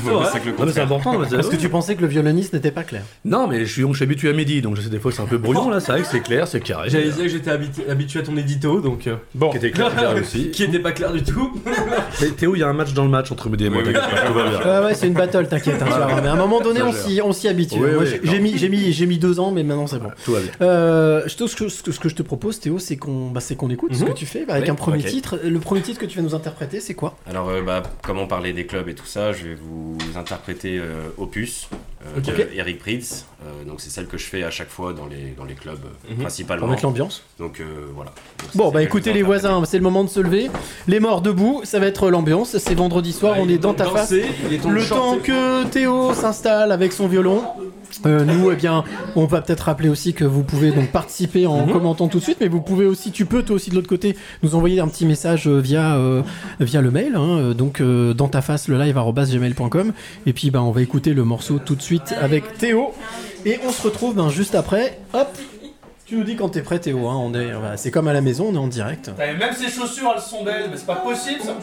non, 0.05 0.67
mais 0.67 0.73
c'est 0.73 0.81
important. 0.81 1.15
Parce 1.31 1.49
que 1.49 1.57
tu 1.57 1.69
pensais 1.69 1.95
que 1.97 2.03
le 2.03 2.07
violoniste 2.07 2.53
n'était 2.53 2.71
pas 2.71 2.83
clair. 2.83 3.03
Non, 3.25 3.47
mais 3.47 3.65
je 3.65 3.73
suis, 3.73 3.83
donc, 3.83 3.93
je 3.93 3.97
suis 3.99 4.05
habitué 4.05 4.29
à 4.31 4.33
midi, 4.33 4.61
donc 4.61 4.77
je 4.77 4.83
sais 4.83 4.89
des 4.91 4.99
fois 4.99 5.13
c'est 5.13 5.23
un 5.23 5.27
peu 5.27 5.39
brouillon 5.39 5.71
là, 5.71 5.81
c'est 5.81 5.93
vrai 5.93 6.03
que 6.03 6.07
c'est 6.09 6.21
clair, 6.21 6.47
c'est 6.47 6.61
carré. 6.61 6.89
J'allais 6.91 7.11
dire 7.11 7.23
que 7.25 7.29
j'étais 7.29 7.51
habitué, 7.51 8.21
à 8.21 8.23
ton 8.23 8.37
édito 8.37 8.81
donc 8.81 9.07
euh, 9.07 9.17
bon. 9.35 9.51
Qui 9.51 9.57
était 9.59 9.71
clair, 9.71 9.95
clair 9.95 10.15
aussi. 10.21 10.51
qui 10.53 10.65
était 10.65 10.79
pas 10.79 10.93
clair 10.93 11.13
du 11.13 11.23
tout. 11.23 11.53
Mais 12.21 12.29
Théo, 12.31 12.55
il 12.55 12.59
y 12.59 12.63
a 12.63 12.69
un 12.69 12.73
match 12.73 12.93
dans 12.93 13.05
le 13.05 13.11
match 13.11 13.31
entre 13.33 13.49
midi 13.49 13.67
et 13.67 13.71
moi, 13.71 13.83
Oui, 13.83 13.89
oui. 13.89 13.95
t'inquiète 13.95 14.11
pas, 14.21 14.27
tout 14.27 14.35
va 14.35 14.49
bien. 14.49 14.59
Ouais, 14.81 14.87
ouais, 14.87 14.95
c'est 14.95 15.07
une 15.07 15.15
battle, 15.15 15.47
t'inquiète. 15.49 15.81
hein, 15.83 15.87
mais 16.23 16.29
à 16.29 16.33
un 16.33 16.37
moment 16.37 16.61
donné, 16.61 16.83
on 16.83 16.93
s'y, 16.93 17.21
on 17.23 17.33
s'y 17.33 17.49
habitue. 17.49 17.79
J'ai, 18.25 18.39
mis, 18.41 18.59
j'ai, 18.59 18.69
mis, 18.69 18.93
j'ai 18.93 19.07
mis 19.07 19.19
deux 19.19 19.41
ans, 19.41 19.51
mais 19.53 19.63
maintenant 19.63 19.87
c'est 19.87 19.99
bon. 20.01 20.11
Tout 20.25 20.33
va 20.33 20.41
bien. 20.41 20.51
Euh, 20.63 21.23
je 21.27 21.37
te- 21.37 21.47
ce, 21.47 21.57
que, 21.57 22.09
je 22.09 22.15
te 22.15 22.23
propose, 22.23 22.61
Théo, 22.61 22.79
c'est 22.79 22.97
qu'on, 22.97 23.29
bah, 23.31 23.41
c'est 23.41 23.57
qu'on 23.57 23.71
écoute 23.71 23.95
ce 23.95 24.03
Mhm. 24.03 24.09
que 24.11 24.15
tu 24.15 24.27
fais 24.27 24.45
bah, 24.47 24.55
avec 24.55 24.69
un 24.69 24.75
premier 24.75 25.03
titre. 25.03 25.39
Le 25.45 25.59
premier 25.61 25.81
titre 25.83 25.99
que 26.01 26.07
tu 26.07 26.17
vas 26.19 26.23
nous 26.23 26.35
interpréter, 26.35 26.81
c'est 26.81 26.95
quoi 26.99 27.17
Alors, 27.29 27.49
euh, 27.49 27.63
bah, 27.63 27.83
comme 28.03 28.19
on 28.19 28.27
parlait 28.27 28.53
des 28.53 28.67
clubs 28.67 28.89
et 28.89 28.95
tout 28.95 29.07
ça, 29.07 29.33
je 29.33 29.49
vais 29.49 29.55
vous 29.55 29.97
interpréter 30.17 30.79
euh, 30.79 31.09
Opus 31.17 31.69
euh, 32.05 32.19
Ok. 32.19 32.25
de 32.37 32.49
Eric 32.55 32.79
Prydz. 32.81 33.25
Euh, 33.45 33.65
donc, 33.65 33.81
c'est 33.81 33.91
celle 33.91 34.07
que 34.07 34.19
je 34.19 34.25
fais 34.27 34.43
à 34.43 34.51
chaque 34.51 34.69
fois 34.69 34.93
dans 34.93 35.07
les, 35.07 35.33
dans 35.37 35.45
les 35.45 35.55
clubs 35.55 35.79
euh, 35.85 36.13
Mhm. 36.15 36.21
principalement. 36.21 36.63
Pour 36.67 36.71
mettre 36.71 36.83
l'ambiance 36.85 37.23
Donc, 37.39 37.61
euh, 37.61 37.65
voilà. 37.95 38.11
Donc, 38.43 38.51
Bon, 38.57 38.71
bah 38.71 38.83
écoutez 38.83 39.13
les 39.13 39.23
voisins, 39.23 39.65
c'est 39.65 39.77
le 39.79 39.83
moment 39.83 40.05
de 40.05 40.09
se 40.11 40.21
lever. 40.21 40.51
Les 40.89 41.01
morts 41.01 41.23
debout, 41.23 41.61
ça 41.65 41.79
va 41.79 41.87
être 41.87 42.11
l'ambiance. 42.11 42.59
C'est 42.59 42.75
vendredi 42.75 43.13
soir, 43.13 43.37
on 43.39 43.49
est 43.49 43.59
dans 43.59 43.75
ta 43.75 43.85
face. 43.85 44.11
Danser, 44.11 44.27
il 44.47 44.55
est 44.55 44.59
temps 44.59 44.69
de 44.71 44.75
Le 44.75 44.85
temps 44.87 45.19
que 45.19 45.65
Théo 45.69 46.13
s'installe 46.15 46.73
avec 46.73 46.93
son 46.93 47.07
violon, 47.09 47.45
euh, 48.07 48.25
nous, 48.25 48.51
eh 48.51 48.57
bien, 48.57 48.85
on 49.17 49.25
va 49.27 49.41
peut-être 49.41 49.61
rappeler 49.63 49.89
aussi 49.89 50.15
que 50.15 50.25
vous 50.25 50.43
pouvez 50.43 50.71
donc 50.71 50.91
participer 50.91 51.47
en 51.47 51.67
Mhm. 51.67 51.73
commentant 51.73 52.09
tout 52.09 52.19
de 52.19 52.23
suite, 52.23 52.39
mais 52.41 52.49
vous 52.49 52.61
pouvez 52.61 52.87
aussi, 52.87 53.11
tu 53.11 53.27
peux 53.27 53.43
toi 53.43 53.57
aussi 53.57 53.71
de 53.71 53.75
l'autre 53.75 53.89
côté, 53.89 54.17
nous 54.43 54.55
envoyer 54.55 54.81
un 54.81 54.89
petit 54.89 55.07
message 55.07 55.49
euh, 55.49 55.59
via 55.59 55.97
euh, 55.97 56.23
via 56.61 56.81
le 56.81 56.91
mail, 56.91 57.15
hein, 57.17 57.53
donc 57.57 57.81
euh, 57.81 58.15
dans 58.15 58.29
ta 58.29 58.41
face 58.43 58.69
le 58.69 58.79
live 58.79 58.97
gmail.com, 58.97 59.93
et 60.27 60.33
puis 60.33 60.51
bah, 60.51 60.63
on 60.63 60.71
va 60.71 60.83
écouter 60.83 61.15
le 61.15 61.25
morceau 61.25 61.59
tout 61.59 61.75
de 61.75 61.83
suite 61.83 62.15
avec 62.21 62.59
Théo, 62.59 62.93
et 63.45 63.59
on 63.67 63.73
se 63.73 63.83
retrouve 63.83 64.15
ben, 64.15 64.29
juste 64.29 64.55
après. 64.55 64.99
Hop, 65.15 65.29
tu 66.07 66.17
nous 66.17 66.25
dis 66.25 66.37
quand 66.37 66.49
t'es 66.49 66.63
prêt, 66.63 66.79
Théo. 66.79 67.07
Hein, 67.09 67.17
on 67.19 67.35
est, 67.35 67.53
voilà, 67.53 67.77
c'est 67.77 67.91
comme 67.91 68.09
à 68.09 68.13
la 68.15 68.21
maison, 68.23 68.47
on 68.51 68.55
est 68.55 68.59
en 68.59 68.67
direct. 68.67 69.11
Même 69.19 69.53
ses 69.55 69.69
chaussures, 69.69 70.11
elles 70.15 70.23
sont 70.23 70.43
belles, 70.45 70.69
mais 70.71 70.77
c'est 70.77 70.87
pas 70.87 70.97
possible, 70.97 71.41
ça 71.43 71.55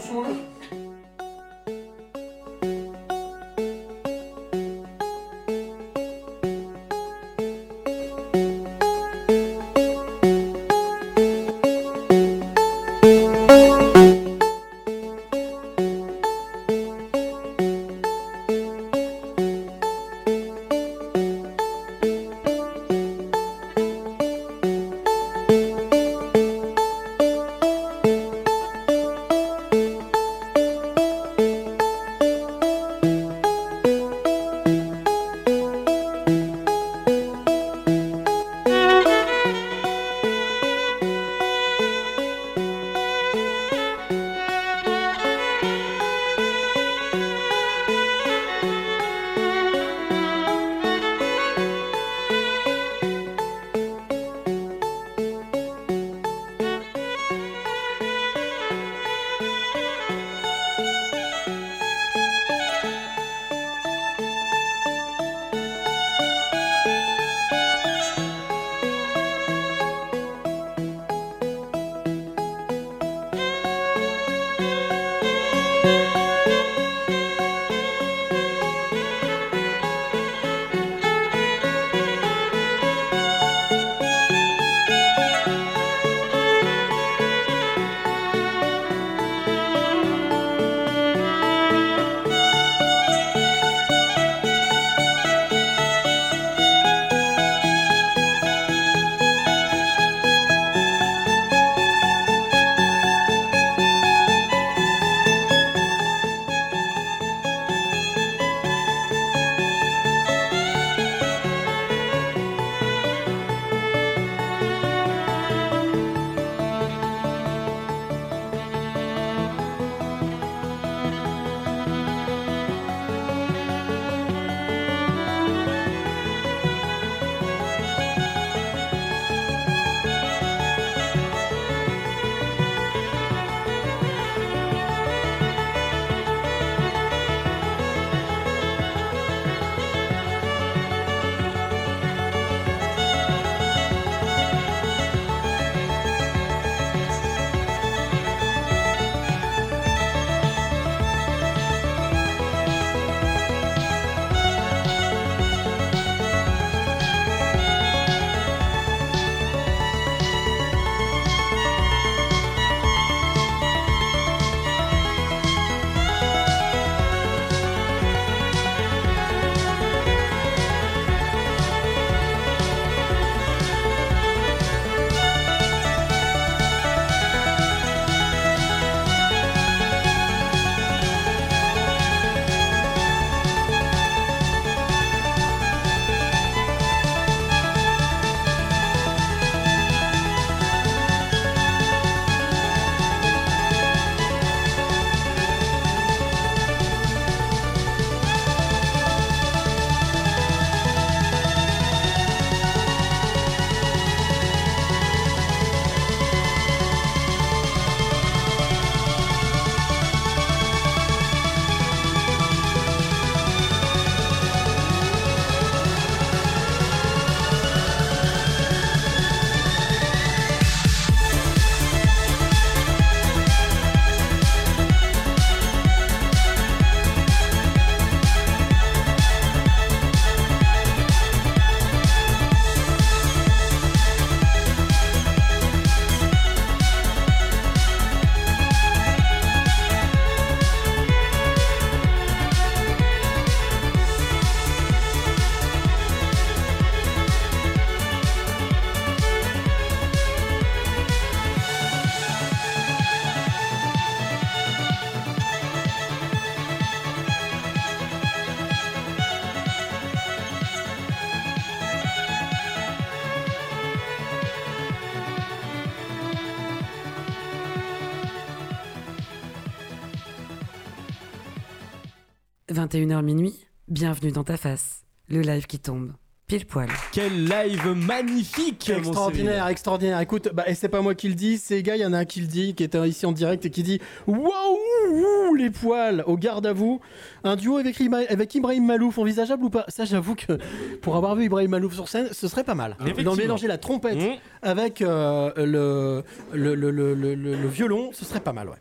21h 272.95 273.21
minuit, 273.23 273.53
bienvenue 273.89 274.31
dans 274.31 274.45
ta 274.45 274.55
face. 274.55 275.03
Le 275.27 275.41
live 275.41 275.67
qui 275.67 275.79
tombe. 275.79 276.13
Pile 276.47 276.65
poil. 276.65 276.87
Quel 277.11 277.43
live 277.45 277.87
magnifique 277.93 278.89
Extraordinaire, 278.89 279.67
extraordinaire. 279.67 280.17
Écoute, 280.21 280.47
bah, 280.53 280.63
et 280.65 280.75
c'est 280.75 280.87
pas 280.87 281.01
moi 281.01 281.13
qui 281.13 281.27
le 281.27 281.33
dis, 281.35 281.57
c'est 281.57 281.83
gars, 281.83 281.97
il 281.97 282.01
y 282.01 282.05
en 282.05 282.13
a 282.13 282.19
un 282.19 282.23
qui 282.25 282.39
le 282.39 282.47
dit, 282.47 282.73
qui 282.73 282.85
était 282.85 283.05
ici 283.09 283.25
en 283.25 283.33
direct 283.33 283.65
et 283.65 283.69
qui 283.69 283.83
dit 283.83 283.99
Waouh, 284.27 285.55
les 285.57 285.71
poils, 285.71 286.23
au 286.25 286.37
garde 286.37 286.65
à 286.67 286.71
vous. 286.71 287.01
Un 287.43 287.57
duo 287.57 287.75
avec, 287.75 287.99
Ima- 287.99 288.25
avec 288.29 288.55
Ibrahim 288.55 288.85
Malouf, 288.85 289.17
envisageable 289.17 289.65
ou 289.65 289.69
pas? 289.69 289.83
Ça, 289.89 290.05
j'avoue 290.05 290.35
que 290.35 290.57
pour 291.01 291.17
avoir 291.17 291.35
vu 291.35 291.43
Ibrahim 291.45 291.71
Malouf 291.71 291.95
sur 291.95 292.07
scène, 292.07 292.29
ce 292.31 292.47
serait 292.47 292.63
pas 292.63 292.75
mal. 292.75 292.95
Effectivement. 293.01 293.31
D'en 293.31 293.35
mélanger 293.37 293.67
la 293.67 293.77
trompette 293.77 294.15
Mmh. 294.21 294.35
avec 294.61 295.01
euh, 295.01 295.51
le, 295.57 296.23
le, 296.57 296.75
le, 296.75 296.91
le, 296.91 297.13
le- 297.13 297.35
le- 297.35 297.55
le 297.57 297.67
violon, 297.67 298.11
ce 298.13 298.23
serait 298.23 298.39
pas 298.39 298.53
mal, 298.53 298.69
ouais. 298.69 298.77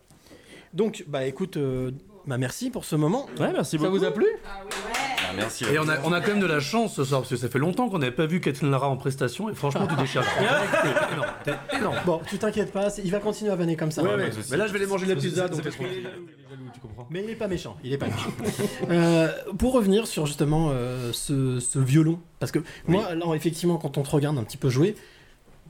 Donc, 0.72 1.04
bah 1.08 1.26
écoute, 1.26 1.56
euh, 1.56 1.90
bah, 2.26 2.38
merci 2.38 2.70
pour 2.70 2.84
ce 2.84 2.96
moment. 2.96 3.26
Ouais, 3.38 3.50
merci 3.52 3.76
Ça 3.78 3.84
beaucoup. 3.84 3.98
vous 3.98 4.04
a 4.04 4.10
plu? 4.10 4.26
Ah, 4.46 5.32
merci. 5.36 5.64
Et 5.64 5.78
on 5.78 5.88
a, 5.88 5.98
on 6.04 6.12
a 6.12 6.20
quand 6.20 6.28
même 6.28 6.40
de 6.40 6.46
la 6.46 6.60
chance 6.60 6.94
ce 6.94 7.04
soir, 7.04 7.20
parce 7.20 7.30
que 7.30 7.36
ça 7.36 7.48
fait 7.48 7.58
longtemps 7.58 7.88
qu'on 7.88 7.98
n'avait 7.98 8.12
pas 8.12 8.26
vu 8.26 8.40
Catherine 8.40 8.70
Lara 8.70 8.88
en 8.88 8.96
prestation, 8.96 9.50
et 9.50 9.54
franchement, 9.54 9.86
tu 9.86 9.96
déchires. 9.96 10.22
T'es 11.44 11.50
énorme, 11.52 11.58
énorme. 11.78 11.96
Bon, 12.06 12.20
tu 12.28 12.38
t'inquiètes 12.38 12.72
pas, 12.72 12.88
il 13.02 13.10
va 13.10 13.18
continuer 13.18 13.50
à 13.52 13.56
vanner 13.56 13.76
comme 13.76 13.90
ça. 13.90 14.02
Ouais, 14.02 14.14
ouais. 14.14 14.30
Mais 14.50 14.56
là, 14.56 14.66
je 14.66 14.72
vais 14.72 14.78
aller 14.78 14.86
manger 14.88 15.06
la 15.06 15.16
pizza, 15.16 15.48
donc 15.48 15.56
C'est 15.56 15.62
parce 15.62 15.76
t'es 15.76 15.84
qu'il 15.84 15.98
est 15.98 16.02
tranquille. 16.02 16.10
jaloux, 16.10 16.26
il 16.28 16.44
est 16.44 16.50
jaloux, 16.50 16.70
tu 16.72 16.80
comprends. 16.80 17.06
Mais 17.10 17.24
il 17.24 17.30
est 17.30 17.34
pas 17.36 17.48
méchant, 17.48 17.76
il 17.84 17.92
est 17.92 17.98
pas 17.98 18.06
méchant. 18.06 18.30
Euh, 18.90 19.28
pour 19.58 19.72
revenir 19.72 20.06
sur 20.06 20.26
justement 20.26 20.68
euh, 20.70 21.10
ce, 21.12 21.58
ce 21.60 21.78
violon, 21.78 22.20
parce 22.38 22.52
que 22.52 22.58
moi, 22.86 23.14
là, 23.14 23.26
effectivement, 23.34 23.76
quand 23.76 23.98
on 23.98 24.02
te 24.02 24.10
regarde 24.10 24.38
un 24.38 24.44
petit 24.44 24.56
peu 24.56 24.68
jouer, 24.68 24.94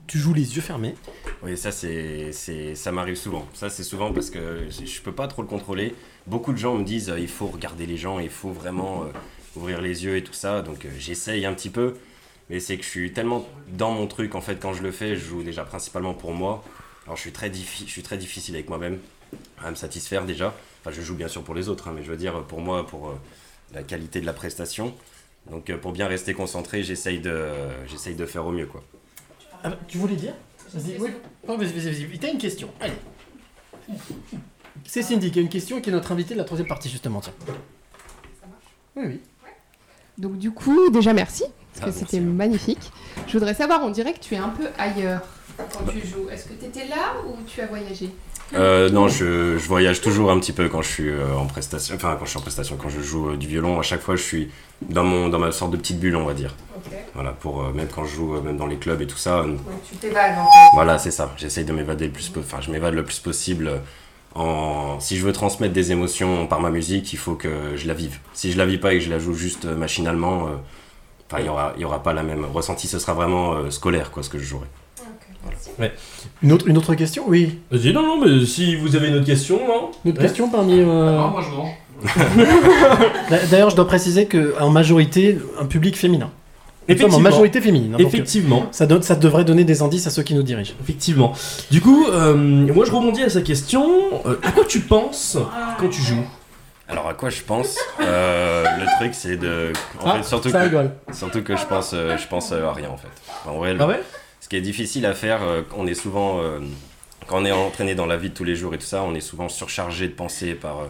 tu 0.07 0.17
joues 0.17 0.33
les 0.33 0.55
yeux 0.55 0.61
fermés. 0.61 0.95
Oui, 1.43 1.57
ça, 1.57 1.71
c'est, 1.71 2.31
ça 2.75 2.91
m'arrive 2.91 3.15
souvent. 3.15 3.47
Ça, 3.53 3.69
c'est 3.69 3.83
souvent 3.83 4.13
parce 4.13 4.29
que 4.29 4.67
je 4.69 5.01
peux 5.01 5.11
pas 5.11 5.27
trop 5.27 5.41
le 5.41 5.47
contrôler. 5.47 5.95
Beaucoup 6.27 6.53
de 6.53 6.57
gens 6.57 6.75
me 6.75 6.83
disent 6.83 7.09
euh, 7.09 7.19
il 7.19 7.27
faut 7.27 7.47
regarder 7.47 7.85
les 7.85 7.97
gens, 7.97 8.19
il 8.19 8.29
faut 8.29 8.51
vraiment 8.51 9.03
euh, 9.03 9.07
ouvrir 9.55 9.81
les 9.81 10.05
yeux 10.05 10.17
et 10.17 10.23
tout 10.23 10.33
ça. 10.33 10.61
Donc, 10.61 10.85
euh, 10.85 10.89
j'essaye 10.97 11.45
un 11.45 11.53
petit 11.53 11.69
peu. 11.69 11.95
Mais 12.49 12.59
c'est 12.59 12.77
que 12.77 12.83
je 12.83 12.89
suis 12.89 13.11
tellement 13.11 13.47
dans 13.73 13.91
mon 13.91 14.05
truc, 14.05 14.35
en 14.35 14.41
fait, 14.41 14.57
quand 14.59 14.73
je 14.73 14.83
le 14.83 14.91
fais, 14.91 15.15
je 15.15 15.25
joue 15.25 15.43
déjà 15.43 15.63
principalement 15.63 16.13
pour 16.13 16.33
moi. 16.33 16.63
Alors, 17.05 17.15
je 17.15 17.21
suis 17.21 17.31
très, 17.31 17.51
je 17.51 17.89
suis 17.89 18.03
très 18.03 18.17
difficile 18.17 18.55
avec 18.55 18.69
moi-même 18.69 18.99
à 19.63 19.71
me 19.71 19.75
satisfaire 19.75 20.25
déjà. 20.25 20.53
Enfin, 20.81 20.91
je 20.95 21.01
joue 21.01 21.15
bien 21.15 21.27
sûr 21.27 21.43
pour 21.43 21.55
les 21.55 21.69
autres, 21.69 21.87
hein, 21.87 21.93
mais 21.95 22.03
je 22.03 22.11
veux 22.11 22.17
dire 22.17 22.43
pour 22.43 22.61
moi, 22.61 22.85
pour 22.85 23.13
la 23.73 23.81
qualité 23.81 24.21
de 24.21 24.27
la 24.27 24.33
prestation. 24.33 24.93
Donc, 25.49 25.75
pour 25.77 25.91
bien 25.91 26.07
rester 26.07 26.33
concentré, 26.35 26.83
j'essaye 26.83 27.19
de, 27.19 27.47
j'essaye 27.87 28.15
de 28.15 28.25
faire 28.27 28.45
au 28.45 28.51
mieux, 28.51 28.67
quoi. 28.67 28.83
Ah, 29.67 29.71
tu 29.87 29.97
voulais 29.97 30.15
dire 30.15 30.33
Vas-y, 30.73 30.97
oui. 30.99 31.09
Oh, 31.47 31.57
vas-y, 31.57 31.67
vas-y, 31.73 32.05
vas-y. 32.05 32.19
T'as 32.19 32.31
une 32.31 32.37
question, 32.37 32.69
allez. 32.79 32.93
C'est 34.83 35.01
Cindy 35.01 35.31
qui 35.31 35.39
a 35.39 35.41
une 35.41 35.49
question 35.49 35.77
et 35.79 35.81
qui 35.81 35.89
est 35.89 35.93
notre 35.93 36.11
invitée 36.11 36.33
de 36.35 36.39
la 36.39 36.45
troisième 36.45 36.67
partie, 36.67 36.87
justement, 36.89 37.19
tiens. 37.21 37.33
Oui, 38.95 39.03
oui. 39.07 39.19
Donc 40.17 40.37
du 40.37 40.51
coup, 40.51 40.89
déjà 40.91 41.13
merci, 41.13 41.43
parce 41.73 41.81
Ah, 41.81 41.85
que 41.85 41.91
c'était 41.91 42.19
magnifique. 42.19 42.91
Je 43.27 43.33
voudrais 43.33 43.53
savoir, 43.53 43.83
on 43.83 43.89
dirait 43.89 44.13
que 44.13 44.19
tu 44.19 44.35
es 44.35 44.37
un 44.37 44.49
peu 44.49 44.67
ailleurs 44.77 45.21
quand 45.57 45.85
tu 45.91 46.05
joues. 46.05 46.29
Est-ce 46.29 46.45
que 46.45 46.53
tu 46.53 46.65
étais 46.65 46.87
là 46.87 47.15
ou 47.27 47.35
tu 47.47 47.59
as 47.61 47.65
voyagé? 47.67 48.09
Euh, 48.53 48.89
non, 48.89 49.07
je, 49.07 49.57
je 49.57 49.67
voyage 49.67 50.01
toujours 50.01 50.31
un 50.31 50.39
petit 50.39 50.53
peu 50.53 50.69
quand 50.69 50.81
je 50.81 50.89
suis 50.89 51.09
euh, 51.09 51.35
en 51.35 51.45
prestation. 51.45 51.95
Enfin, 51.95 52.15
quand 52.17 52.25
je 52.25 52.29
suis 52.29 52.37
en 52.39 52.41
prestation, 52.41 52.77
quand 52.77 52.89
je 52.89 53.01
joue 53.01 53.31
euh, 53.31 53.37
du 53.37 53.47
violon, 53.47 53.79
à 53.79 53.81
chaque 53.81 54.01
fois, 54.01 54.15
je 54.15 54.21
suis 54.21 54.51
dans, 54.81 55.03
mon, 55.03 55.29
dans 55.29 55.39
ma 55.39 55.51
sorte 55.51 55.71
de 55.71 55.77
petite 55.77 55.99
bulle, 55.99 56.15
on 56.15 56.25
va 56.25 56.33
dire. 56.33 56.55
Ok. 56.77 56.93
Voilà, 57.15 57.31
pour, 57.31 57.63
euh, 57.63 57.71
même 57.73 57.87
quand 57.87 58.05
je 58.05 58.15
joue, 58.15 58.39
même 58.41 58.57
dans 58.57 58.67
les 58.67 58.77
clubs 58.77 59.01
et 59.01 59.07
tout 59.07 59.17
ça. 59.17 59.41
Donc 59.43 59.59
tu 59.89 59.95
t'évades 59.95 60.37
en 60.37 60.45
fait. 60.45 60.75
voilà, 60.75 60.99
c'est 60.99 61.11
ça. 61.11 61.33
J'essaye 61.37 61.65
de 61.65 61.73
m'évader 61.73 62.05
le 62.05 62.11
plus 62.11 62.31
Enfin, 62.37 62.59
je 62.61 62.71
m'évade 62.71 62.93
le 62.93 63.03
plus 63.03 63.19
possible. 63.19 63.81
En... 64.35 64.99
Si 64.99 65.17
je 65.17 65.25
veux 65.25 65.31
transmettre 65.33 65.73
des 65.73 65.91
émotions 65.91 66.45
par 66.45 66.59
ma 66.59 66.69
musique, 66.69 67.13
il 67.13 67.17
faut 67.17 67.35
que 67.35 67.75
je 67.75 67.87
la 67.87 67.93
vive. 67.93 68.19
Si 68.33 68.51
je 68.51 68.57
la 68.57 68.65
vis 68.65 68.77
pas 68.77 68.93
et 68.93 68.99
que 68.99 69.03
je 69.03 69.09
la 69.09 69.17
joue 69.17 69.33
juste 69.33 69.65
machinalement, 69.65 70.47
euh, 70.47 71.39
il 71.39 71.45
y 71.45 71.49
aura, 71.49 71.73
y 71.77 71.85
aura 71.85 72.03
pas 72.03 72.13
la 72.13 72.23
même 72.23 72.45
ressenti. 72.45 72.87
Ce 72.87 72.99
sera 72.99 73.13
vraiment 73.13 73.53
euh, 73.53 73.71
scolaire, 73.71 74.11
quoi, 74.11 74.23
ce 74.23 74.29
que 74.29 74.37
je 74.37 74.43
jouerai. 74.43 74.67
Une 76.41 76.51
autre, 76.51 76.67
une 76.67 76.77
autre 76.77 76.95
question 76.95 77.23
Oui. 77.27 77.59
Vas-y, 77.71 77.91
non, 77.93 78.01
non, 78.03 78.25
mais 78.25 78.45
si 78.45 78.75
vous 78.75 78.95
avez 78.95 79.09
une 79.09 79.15
autre 79.15 79.25
question, 79.25 79.57
non 79.67 79.91
Une 80.05 80.11
autre 80.11 80.21
Ouais. 80.21 80.27
question 80.27 80.49
parmi. 80.49 80.79
euh, 80.79 81.19
Ah, 81.19 81.27
moi 81.31 81.41
je 81.41 81.55
mange. 81.55 81.69
D'a- 83.29 83.45
D'ailleurs, 83.47 83.69
je 83.69 83.75
dois 83.75 83.87
préciser 83.87 84.27
qu'en 84.27 84.69
majorité, 84.69 85.37
un 85.59 85.65
public 85.65 85.97
féminin. 85.97 86.29
Sommes 86.87 86.91
en 86.91 86.93
Effectivement. 86.93 87.19
majorité 87.19 87.61
féminine. 87.61 87.93
hein, 87.95 87.97
donc, 87.97 88.01
euh, 88.05 88.09
Effectivement. 88.09 88.67
ça, 88.71 88.85
donne, 88.85 89.01
ça 89.01 89.15
devrait 89.15 89.43
donner 89.43 89.63
des 89.63 89.81
indices 89.81 90.05
à 90.05 90.11
ceux 90.11 90.21
qui 90.21 90.35
nous 90.35 90.43
dirigent. 90.43 90.73
Effectivement. 90.83 91.33
Du 91.71 91.81
coup, 91.81 92.05
euh, 92.11 92.35
moi 92.35 92.85
je 92.85 92.91
rebondis 92.91 93.23
à 93.23 93.29
sa 93.29 93.41
question. 93.41 93.87
Euh, 94.27 94.35
à 94.43 94.51
quoi 94.51 94.65
tu 94.65 94.81
penses 94.81 95.37
quand 95.79 95.89
tu 95.89 96.01
joues? 96.03 96.23
Alors, 96.87 97.07
à 97.09 97.15
quoi 97.15 97.31
je 97.31 97.41
pense? 97.41 97.77
Euh, 98.01 98.63
Le 98.79 98.85
truc, 98.99 99.15
c'est 99.15 99.37
de. 99.37 99.73
En 100.03 100.09
Ah, 100.11 100.17
fait, 100.17 100.23
surtout 100.25 100.49
ça 100.49 100.59
que, 100.59 100.63
rigole. 100.65 100.91
surtout 101.11 101.41
que 101.41 101.55
je 101.55 101.65
pense, 101.65 101.91
euh, 101.95 102.15
je 102.17 102.27
pense 102.27 102.51
à 102.51 102.71
rien, 102.71 102.89
en 102.91 102.97
fait. 102.97 103.07
En 103.49 103.57
vrai, 103.57 103.75
Ah 103.79 103.87
ouais? 103.87 104.01
Ce 104.45 104.47
qui 104.47 104.57
est 104.57 104.61
difficile 104.61 105.07
à 105.07 105.15
faire, 105.15 105.41
euh, 105.41 105.63
on 105.75 105.87
est 105.87 105.95
souvent, 105.95 106.39
euh, 106.39 106.59
quand 107.25 107.41
on 107.41 107.45
est 107.45 107.51
entraîné 107.51 107.95
dans 107.95 108.05
la 108.05 108.15
vie 108.15 108.29
de 108.29 108.35
tous 108.35 108.43
les 108.43 108.55
jours 108.55 108.75
et 108.75 108.77
tout 108.77 108.85
ça, 108.85 109.01
on 109.01 109.15
est 109.15 109.19
souvent 109.19 109.49
surchargé 109.49 110.07
de 110.07 110.13
pensées 110.13 110.53
par 110.53 110.87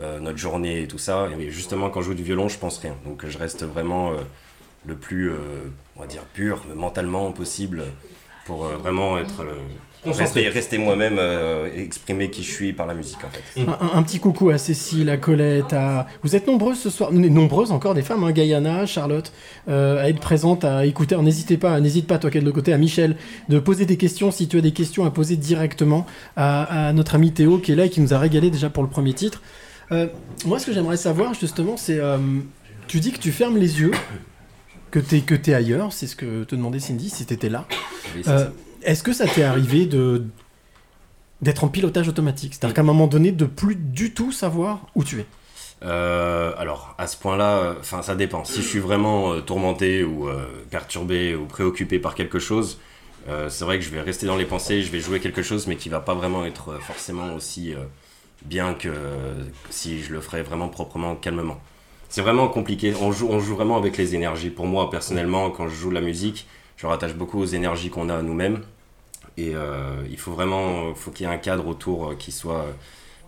euh, 0.00 0.18
notre 0.20 0.38
journée 0.38 0.80
et 0.80 0.88
tout 0.88 0.96
ça. 0.96 1.28
Et 1.38 1.50
justement, 1.50 1.90
quand 1.90 2.00
je 2.00 2.06
joue 2.06 2.14
du 2.14 2.22
violon, 2.22 2.48
je 2.48 2.58
pense 2.58 2.78
rien. 2.78 2.96
Donc 3.04 3.26
je 3.26 3.36
reste 3.36 3.62
vraiment 3.62 4.12
le 4.86 4.94
plus, 4.94 5.30
on 5.96 6.00
va 6.00 6.06
dire, 6.06 6.22
pur 6.32 6.64
mentalement 6.74 7.30
possible 7.30 7.84
pour 8.46 8.64
vraiment 8.68 9.18
être. 9.18 9.44
Concentré. 10.04 10.24
rester, 10.24 10.48
rester 10.48 10.78
moi-même, 10.78 11.16
euh, 11.18 11.68
exprimer 11.76 12.30
qui 12.30 12.42
je 12.42 12.50
suis 12.52 12.72
par 12.72 12.86
la 12.86 12.94
musique 12.94 13.18
en 13.24 13.30
fait. 13.30 13.60
Un, 13.62 13.72
un- 13.72 13.98
un 13.98 14.02
petit 14.02 14.20
coucou 14.20 14.50
à 14.50 14.58
Cécile, 14.58 15.08
à 15.10 15.16
Colette, 15.16 15.72
à... 15.72 16.06
Vous 16.22 16.36
êtes 16.36 16.46
nombreuses 16.46 16.78
ce 16.78 16.90
soir, 16.90 17.10
nombreuses 17.12 17.72
encore 17.72 17.94
des 17.94 18.02
femmes, 18.02 18.22
hein, 18.24 18.32
Guyana, 18.32 18.86
Charlotte, 18.86 19.32
euh, 19.68 20.02
à 20.02 20.08
être 20.08 20.20
présentes, 20.20 20.64
à 20.64 20.84
écouter. 20.86 21.16
N'hésitez 21.16 21.56
pas, 21.56 21.80
n'hésite 21.80 22.06
pas, 22.06 22.18
toi 22.18 22.30
qui 22.30 22.38
es 22.38 22.40
de 22.40 22.44
l'autre 22.44 22.56
côté, 22.56 22.72
à 22.72 22.78
Michel, 22.78 23.16
de 23.48 23.58
poser 23.58 23.86
des 23.86 23.96
questions 23.96 24.30
si 24.30 24.46
tu 24.48 24.58
as 24.58 24.60
des 24.60 24.72
questions 24.72 25.04
à 25.04 25.10
poser 25.10 25.36
directement 25.36 26.06
à, 26.36 26.88
à 26.88 26.92
notre 26.92 27.14
ami 27.14 27.32
Théo 27.32 27.58
qui 27.58 27.72
est 27.72 27.76
là 27.76 27.86
et 27.86 27.90
qui 27.90 28.00
nous 28.00 28.12
a 28.14 28.18
régalé 28.18 28.50
déjà 28.50 28.68
pour 28.70 28.82
le 28.82 28.88
premier 28.90 29.14
titre. 29.14 29.42
Euh, 29.92 30.06
moi, 30.44 30.58
ce 30.58 30.66
que 30.66 30.72
j'aimerais 30.72 30.96
savoir 30.96 31.34
justement, 31.34 31.76
c'est. 31.76 31.98
euh, 31.98 32.18
tu 32.88 33.00
dis 33.00 33.12
que 33.12 33.18
tu 33.18 33.32
fermes 33.32 33.56
les 33.56 33.80
yeux, 33.80 33.92
que 34.90 34.98
tu 34.98 35.16
es, 35.16 35.20
que 35.20 35.34
t'es 35.34 35.54
ailleurs, 35.54 35.92
c'est 35.92 36.06
ce 36.06 36.16
que 36.16 36.44
te 36.44 36.54
demandait 36.54 36.78
Cindy, 36.78 37.10
si 37.10 37.24
tu 37.26 37.32
étais 37.34 37.48
là. 37.48 37.66
Oui, 38.14 38.22
Euh. 38.28 38.46
Est-ce 38.84 39.02
que 39.02 39.12
ça 39.12 39.26
t'est 39.26 39.42
arrivé 39.42 39.86
de 39.86 40.24
d'être 41.40 41.64
en 41.64 41.68
pilotage 41.68 42.08
automatique? 42.08 42.54
C'est-à-dire 42.54 42.74
qu'à 42.74 42.80
un 42.80 42.84
moment 42.84 43.06
donné, 43.06 43.32
de 43.32 43.44
plus 43.44 43.76
du 43.76 44.14
tout 44.14 44.32
savoir 44.32 44.86
où 44.94 45.04
tu 45.04 45.20
es? 45.20 45.26
Euh, 45.82 46.52
alors, 46.56 46.94
à 46.96 47.06
ce 47.06 47.16
point-là, 47.16 47.76
ça 47.82 48.14
dépend. 48.14 48.44
Si 48.44 48.62
je 48.62 48.66
suis 48.66 48.78
vraiment 48.78 49.34
euh, 49.34 49.40
tourmenté 49.40 50.04
ou 50.04 50.28
euh, 50.28 50.46
perturbé 50.70 51.34
ou 51.34 51.44
préoccupé 51.46 51.98
par 51.98 52.14
quelque 52.14 52.38
chose, 52.38 52.78
c'est 53.48 53.64
vrai 53.64 53.78
que 53.78 53.84
je 53.84 53.88
vais 53.88 54.02
rester 54.02 54.26
dans 54.26 54.36
les 54.36 54.44
pensées, 54.44 54.82
je 54.82 54.90
vais 54.90 55.00
jouer 55.00 55.18
quelque 55.18 55.42
chose, 55.42 55.66
mais 55.66 55.76
qui 55.76 55.88
va 55.88 56.00
pas 56.00 56.12
vraiment 56.12 56.44
être 56.44 56.78
forcément 56.82 57.34
aussi 57.34 57.72
bien 58.44 58.74
que 58.74 58.92
si 59.70 60.02
je 60.02 60.12
le 60.12 60.20
ferais 60.20 60.42
vraiment 60.42 60.68
proprement, 60.68 61.16
calmement. 61.16 61.58
C'est 62.10 62.20
vraiment 62.20 62.48
compliqué. 62.48 62.92
On 63.00 63.12
joue, 63.12 63.28
on 63.30 63.40
joue 63.40 63.54
vraiment 63.54 63.78
avec 63.78 63.96
les 63.96 64.14
énergies. 64.14 64.50
Pour 64.50 64.66
moi, 64.66 64.90
personnellement, 64.90 65.48
quand 65.50 65.68
je 65.68 65.74
joue 65.74 65.90
la 65.90 66.02
musique, 66.02 66.46
je 66.76 66.86
rattache 66.86 67.14
beaucoup 67.14 67.40
aux 67.40 67.46
énergies 67.46 67.88
qu'on 67.88 68.10
a 68.10 68.20
nous-mêmes. 68.20 68.60
Et 69.36 69.52
euh, 69.54 69.96
il 70.10 70.18
faut 70.18 70.32
vraiment, 70.32 70.94
faut 70.94 71.10
qu'il 71.10 71.26
y 71.26 71.28
ait 71.28 71.32
un 71.32 71.38
cadre 71.38 71.66
autour 71.66 72.10
euh, 72.10 72.14
qui 72.14 72.30
soit 72.32 72.60
euh, 72.60 72.70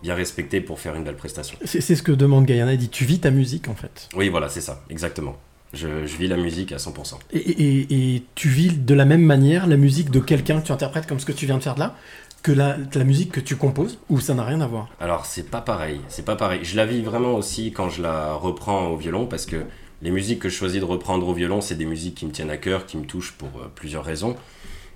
bien 0.01 0.15
respecté 0.15 0.61
pour 0.61 0.79
faire 0.79 0.95
une 0.95 1.03
belle 1.03 1.15
prestation. 1.17 1.57
C'est 1.65 1.81
ce 1.95 2.01
que 2.03 2.11
demande 2.11 2.45
Guyana, 2.45 2.71
elle 2.73 2.77
dit 2.77 2.89
tu 2.89 3.03
vis 3.05 3.19
ta 3.19 3.31
musique 3.31 3.67
en 3.67 3.75
fait. 3.75 4.07
Oui, 4.15 4.29
voilà, 4.29 4.47
c'est 4.49 4.61
ça, 4.61 4.83
exactement. 4.89 5.35
Je, 5.73 6.05
je 6.05 6.15
vis 6.17 6.27
la 6.29 6.37
musique 6.37 6.71
à 6.71 6.77
100%. 6.77 7.15
Et, 7.33 7.37
et- 7.39 8.15
et 8.15 8.23
tu 8.35 8.47
vis 8.47 8.77
de 8.77 8.93
la 8.93 9.03
même 9.03 9.21
manière 9.23 9.67
la 9.67 9.75
musique 9.75 10.09
de 10.11 10.19
quelqu'un 10.21 10.61
que 10.61 10.67
tu 10.67 10.71
interprètes 10.71 11.07
comme 11.07 11.19
ce 11.19 11.25
que 11.25 11.33
tu 11.33 11.45
viens 11.45 11.57
de 11.57 11.63
faire 11.63 11.75
de 11.75 11.81
là 11.81 11.95
que 12.41 12.51
la, 12.53 12.77
la 12.93 13.03
musique 13.03 13.31
que 13.33 13.41
tu 13.41 13.57
composes 13.57 13.97
ou 14.07 14.21
ça 14.21 14.33
n'a 14.33 14.45
rien 14.45 14.61
à 14.61 14.67
voir? 14.67 14.87
Alors, 15.01 15.25
c'est 15.25 15.49
pas 15.51 15.59
pareil, 15.59 15.99
c'est 16.07 16.23
pas 16.23 16.37
pareil. 16.37 16.61
Je 16.63 16.77
la 16.77 16.85
vis 16.85 17.01
vraiment 17.01 17.33
aussi 17.33 17.73
quand 17.73 17.89
je 17.89 18.01
la 18.01 18.33
reprends 18.33 18.87
au 18.87 18.95
violon 18.95 19.25
parce 19.25 19.45
que 19.45 19.57
les 20.01 20.11
musiques 20.11 20.39
que 20.39 20.47
je 20.47 20.55
choisis 20.55 20.79
de 20.79 20.85
reprendre 20.85 21.27
au 21.27 21.33
violon, 21.33 21.59
c'est 21.59 21.75
des 21.75 21.85
musiques 21.85 22.15
qui 22.15 22.25
me 22.27 22.31
tiennent 22.31 22.51
à 22.51 22.57
cœur, 22.57 22.85
qui 22.85 22.95
me 22.97 23.03
touchent 23.05 23.33
pour 23.33 23.49
plusieurs 23.75 24.05
raisons. 24.05 24.37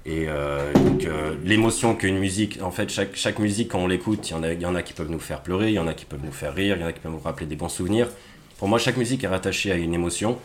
Et 0.05 0.25
euh, 0.27 0.73
donc, 0.73 1.05
euh, 1.05 1.35
l'émotion 1.43 1.95
qu'une 1.95 2.17
musique, 2.17 2.59
en 2.63 2.71
fait, 2.71 2.89
chaque, 2.89 3.15
chaque 3.15 3.37
musique, 3.39 3.69
quand 3.69 3.79
on 3.79 3.87
l'écoute, 3.87 4.27
il 4.29 4.31
y, 4.31 4.35
en 4.35 4.41
a- 4.43 4.53
y 4.53 4.65
en 4.65 4.73
a 4.75 4.81
qui 4.81 4.93
peuvent 4.93 5.11
nous 5.11 5.19
faire 5.19 5.41
pleurer, 5.41 5.67
il 5.69 5.73
y 5.75 5.79
en 5.79 5.87
a 5.87 5.93
qui 5.93 6.05
peuvent 6.05 6.23
nous 6.23 6.31
faire 6.31 6.55
rire, 6.55 6.75
il 6.77 6.81
y 6.81 6.83
en 6.83 6.87
a 6.87 6.91
qui 6.93 6.99
peuvent 6.99 7.11
nous 7.11 7.19
rappeler 7.19 7.45
des 7.45 7.55
bons 7.55 7.69
souvenirs. 7.69 8.07
Pour 8.57 8.67
moi, 8.67 8.79
chaque 8.79 8.97
musique 8.97 9.23
est 9.23 9.27
rattachée 9.27 9.71
à 9.71 9.75
une 9.75 9.93
émotion. 9.93 10.37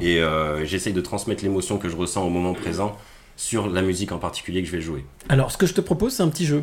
Et 0.00 0.18
euh, 0.20 0.64
j'essaye 0.64 0.92
de 0.92 1.00
transmettre 1.00 1.42
l'émotion 1.42 1.76
que 1.78 1.88
je 1.88 1.96
ressens 1.96 2.24
au 2.24 2.30
moment 2.30 2.52
présent 2.54 2.96
sur 3.36 3.68
la 3.68 3.82
musique 3.82 4.12
en 4.12 4.18
particulier 4.18 4.60
que 4.62 4.66
je 4.68 4.72
vais 4.72 4.80
jouer. 4.82 5.04
Alors 5.28 5.50
ce 5.50 5.56
que 5.56 5.66
je 5.66 5.72
te 5.74 5.80
propose 5.80 6.12
c'est 6.14 6.22
un 6.22 6.28
petit 6.28 6.46
jeu. 6.46 6.62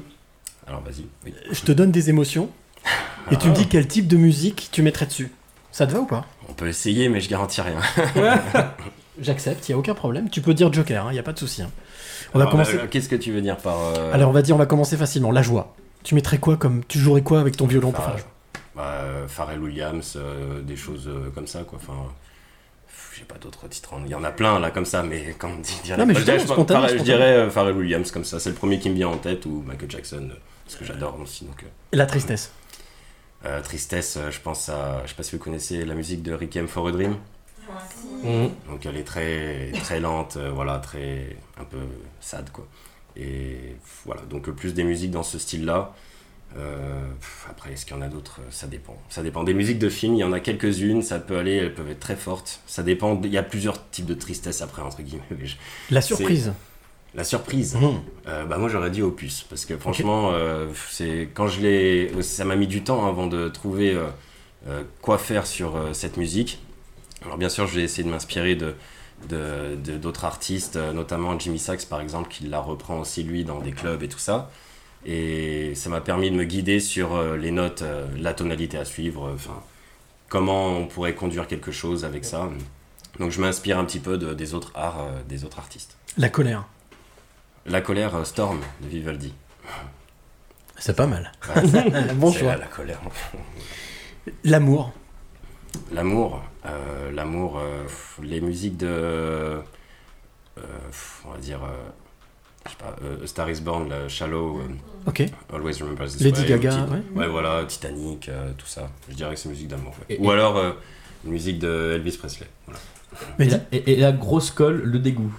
Alors, 0.66 0.82
vas-y. 0.82 1.06
Oui. 1.26 1.34
Je 1.52 1.62
te 1.62 1.72
donne 1.74 1.92
des 1.92 2.10
émotions 2.10 2.50
et 3.32 3.36
tu 3.38 3.50
me 3.50 3.54
dis 3.54 3.68
quel 3.68 3.86
type 3.88 4.08
de 4.08 4.16
musique 4.16 4.70
tu 4.72 4.82
mettrais 4.82 5.06
dessus. 5.08 5.30
Ça 5.74 5.86
te 5.88 5.92
va 5.92 6.00
ou 6.00 6.06
pas? 6.06 6.26
On 6.48 6.54
peut 6.54 6.68
essayer, 6.70 7.10
mais 7.10 7.20
je 7.20 7.30
garantis 7.30 7.60
rien. 7.62 7.80
J'accepte, 9.20 9.68
il 9.68 9.72
y 9.72 9.76
a 9.76 9.78
aucun 9.78 9.96
problème. 9.96 10.30
Tu 10.30 10.42
peux 10.42 10.54
dire 10.54 10.72
Joker, 10.72 11.08
il 11.10 11.14
n'y 11.14 11.20
a 11.20 11.24
pas 11.24 11.34
de 11.34 11.40
souci. 11.40 11.62
hein. 11.64 11.72
On 12.46 12.60
Alors, 12.60 12.68
euh, 12.70 12.88
Qu'est-ce 12.90 13.10
que 13.10 13.16
tu 13.16 13.32
veux 13.32 13.42
dire 13.42 13.58
par. 13.58 13.78
euh, 13.98 14.14
Alors 14.14 14.30
on 14.30 14.34
va 14.34 14.42
dire 14.42 14.56
on 14.56 14.60
va 14.60 14.66
commencer 14.66 14.96
facilement. 14.98 15.32
La 15.32 15.42
joie. 15.42 15.76
Tu 16.04 16.16
mettrais 16.16 16.38
quoi 16.38 16.56
comme 16.58 16.84
tu 16.86 17.00
jouerais 17.00 17.22
quoi 17.24 17.40
avec 17.40 17.58
ton 17.58 17.68
violon 17.68 17.92
pour 17.92 18.04
faire 18.04 18.14
la 18.14 18.20
joie? 18.20 18.30
Bah, 18.76 18.84
euh, 19.02 19.28
Pharrell 19.28 19.60
Williams, 19.60 20.14
euh, 20.18 20.62
des 20.62 20.76
choses 20.76 21.08
euh, 21.08 21.30
comme 21.34 21.48
ça, 21.48 21.64
quoi. 21.64 21.80
Enfin, 21.82 21.98
pff, 22.88 23.16
j'ai 23.18 23.26
pas 23.26 23.36
d'autres 23.42 23.68
titres. 23.68 23.94
en- 23.94 24.04
Il 24.06 24.12
y 24.12 24.16
en 24.16 24.24
a 24.24 24.32
plein 24.32 24.60
là 24.60 24.70
comme 24.70 24.86
ça, 24.86 25.02
mais 25.04 25.36
quand 25.38 25.50
on 25.50 25.60
dit, 25.60 25.82
Non, 25.98 26.06
mais 26.06 26.14
je 26.14 26.24
dirais, 26.24 26.38
justement, 26.40 26.66
je, 26.68 26.74
Pharrell- 26.74 26.98
je 27.00 27.04
dirais 27.04 27.34
euh, 27.34 27.50
Pharrell 27.50 27.76
Williams 27.76 28.12
comme 28.12 28.24
ça. 28.24 28.40
C'est 28.40 28.50
le 28.52 28.56
premier 28.56 28.78
qui 28.80 28.90
me 28.92 28.96
vient 28.96 29.08
en 29.10 29.18
tête 29.18 29.46
ou 29.48 29.64
Michael 29.66 29.90
Jackson, 29.90 30.30
euh, 30.32 30.36
parce 30.66 30.78
que 30.78 30.86
j'adore 30.86 31.18
aussi. 31.22 31.46
Donc, 31.46 31.64
euh, 31.64 31.68
La 31.94 32.06
tristesse? 32.06 32.52
euh, 33.46 33.62
tristesse, 33.62 34.18
euh, 34.18 34.30
je 34.32 34.40
pense 34.40 34.70
à, 34.70 35.02
je 35.06 35.10
sais 35.10 35.16
pas 35.16 35.24
si 35.24 35.36
vous 35.36 35.44
connaissez 35.44 35.84
la 35.86 35.96
musique 35.96 36.22
de 36.24 36.34
Requiem 36.34 36.68
for 36.68 36.88
a 36.88 36.92
Dream. 36.92 37.16
Mhm. 38.24 38.50
Donc 38.70 38.86
elle 38.86 38.98
est 38.98 39.04
très 39.04 39.72
très 39.84 40.00
lente, 40.00 40.38
euh, 40.38 40.52
voilà, 40.52 40.80
très 40.80 41.38
un 41.60 41.66
peu 41.66 41.78
sad 42.20 42.50
quoi. 42.52 42.68
Et 43.16 43.76
voilà, 44.06 44.22
donc 44.24 44.48
euh, 44.48 44.52
plus 44.52 44.74
des 44.74 44.84
musiques 44.84 45.12
dans 45.12 45.24
ce 45.24 45.40
style-là. 45.40 45.94
Euh, 46.58 47.06
après, 47.50 47.74
est-ce 47.74 47.86
qu'il 47.86 47.96
y 47.96 48.00
en 48.00 48.02
a 48.02 48.08
d'autres? 48.08 48.40
Ça 48.52 48.68
dépend. 48.68 48.98
Ça 49.10 49.22
dépend 49.22 49.44
des 49.44 49.54
musiques 49.54 49.80
de 49.80 49.90
films. 49.90 50.16
Il 50.16 50.20
y 50.20 50.24
en 50.24 50.32
a 50.34 50.40
quelques-unes. 50.40 51.02
Ça 51.02 51.20
peut 51.20 51.38
aller, 51.38 51.56
elles 51.56 51.74
peuvent 51.74 51.90
être 51.90 52.00
très 52.00 52.16
fortes. 52.16 52.62
Ça 52.68 52.84
dépend. 52.84 53.20
Il 53.24 53.32
y 53.32 53.38
a 53.38 53.44
plusieurs 53.44 53.90
types 53.90 54.06
de 54.06 54.14
tristesse 54.14 54.62
après 54.62 54.82
entre 54.82 55.02
guillemets. 55.02 55.24
La 55.90 56.02
surprise. 56.02 56.54
La 57.16 57.24
surprise. 57.24 57.78
Euh, 58.28 58.46
bah 58.46 58.58
moi 58.58 58.70
j'aurais 58.70 58.92
dit 58.92 59.02
Opus 59.02 59.44
parce 59.50 59.66
que 59.66 59.78
franchement 59.78 60.32
euh, 60.34 60.68
c'est 60.90 61.30
quand 61.34 61.48
je 61.48 61.62
l'ai 61.62 62.22
ça 62.22 62.46
m'a 62.46 62.56
mis 62.56 62.68
du 62.68 62.84
temps 62.84 63.08
avant 63.08 63.28
de 63.28 63.50
trouver 63.50 63.98
quoi 65.02 65.18
faire 65.18 65.48
sur 65.48 65.80
cette 65.94 66.18
musique. 66.18 66.60
Alors 67.24 67.38
bien 67.38 67.50
sûr 67.50 67.68
je 67.68 67.76
vais 67.76 67.84
essayer 67.84 68.04
de 68.04 68.10
m'inspirer 68.10 68.56
de 68.56 68.76
d'autres 69.30 70.26
artistes, 70.26 70.76
euh, 70.76 70.94
notamment 70.94 71.38
Jimmy 71.40 71.58
Sachs 71.58 71.88
par 71.88 72.02
exemple 72.02 72.30
qui 72.30 72.44
la 72.48 72.60
reprend 72.60 73.00
aussi 73.00 73.24
lui 73.24 73.44
dans 73.44 73.60
des 73.60 73.72
clubs 73.72 74.04
et 74.04 74.08
tout 74.10 74.20
ça. 74.20 74.52
Et 75.06 75.74
ça 75.76 75.90
m'a 75.90 76.02
permis 76.02 76.30
de 76.30 76.36
me 76.36 76.44
guider 76.44 76.80
sur 76.80 77.16
euh, 77.16 77.36
les 77.38 77.50
notes, 77.52 77.82
euh, 77.82 78.06
la 78.20 78.34
tonalité 78.36 78.78
à 78.78 78.86
suivre, 78.86 79.32
enfin 79.34 79.60
comment 80.30 80.68
on 80.78 80.86
pourrait 80.86 81.16
conduire 81.16 81.48
quelque 81.48 81.72
chose 81.72 82.06
avec 82.06 82.26
ça. 82.26 82.50
Donc 83.20 83.32
je 83.32 83.42
m'inspire 83.42 83.80
un 83.80 83.86
petit 83.86 84.00
peu 84.00 84.18
de- 84.20 84.34
des 84.36 84.54
autres 84.54 84.72
arts, 84.76 85.08
des 85.28 85.46
autres 85.46 85.58
artistes. 85.58 85.98
La 86.18 86.30
colère. 86.30 86.66
La 87.66 87.82
colère 87.82 88.24
Storm 88.26 88.60
de 88.82 88.88
Vivaldi. 88.88 89.34
C'est 90.78 90.96
pas 90.96 91.08
mal. 91.08 91.32
Ouais, 91.56 92.14
bon 92.16 92.32
choix. 92.32 92.56
la 92.56 92.68
colère. 92.68 93.00
L'amour. 94.44 94.94
L'amour, 95.92 96.42
euh, 96.66 97.12
l'amour, 97.12 97.58
euh, 97.60 97.84
les 98.24 98.42
musiques 98.42 98.78
de, 98.78 98.88
euh, 98.88 99.60
on 101.26 101.32
va 101.32 101.38
dire, 101.38 101.60
euh, 101.64 101.90
je 102.66 102.72
sais 102.72 102.78
pas, 102.78 102.96
euh, 103.04 103.24
A 103.24 103.28
Star 103.28 103.50
Is 103.50 103.62
Born, 103.62 103.88
la 103.90 104.08
Shallow, 104.10 104.60
euh, 104.60 104.64
Ok. 105.08 105.24
Always 105.54 105.80
Remember 105.82 106.06
This 106.08 106.20
Lady 106.22 106.42
Way, 106.42 106.48
Gaga, 106.48 106.86
ouais. 106.86 107.02
ouais, 107.16 107.28
voilà, 107.28 107.64
Titanic, 107.66 108.28
euh, 108.30 108.52
tout 108.58 108.66
ça. 108.66 108.90
Je 109.10 109.16
dirais 109.16 109.34
que 109.36 109.40
c'est 109.40 109.50
musique 109.50 109.68
d'amour. 109.68 109.94
ouais. 110.10 110.16
Et- 110.16 110.20
Ou 110.20 110.30
et- 110.30 110.34
alors 110.34 110.58
euh, 110.58 110.72
une 111.26 111.32
musique 111.32 111.60
de 111.60 111.94
Elvis 111.96 112.18
Presley. 112.18 112.48
Voilà. 112.66 112.80
Mais 113.40 113.46
Et, 113.46 113.50
la, 113.50 113.58
et- 113.72 113.92
et 113.94 113.96
la 113.96 114.12
grosse 114.12 114.52
colle, 114.52 114.82
le 114.84 115.00
dégoût. 115.00 115.34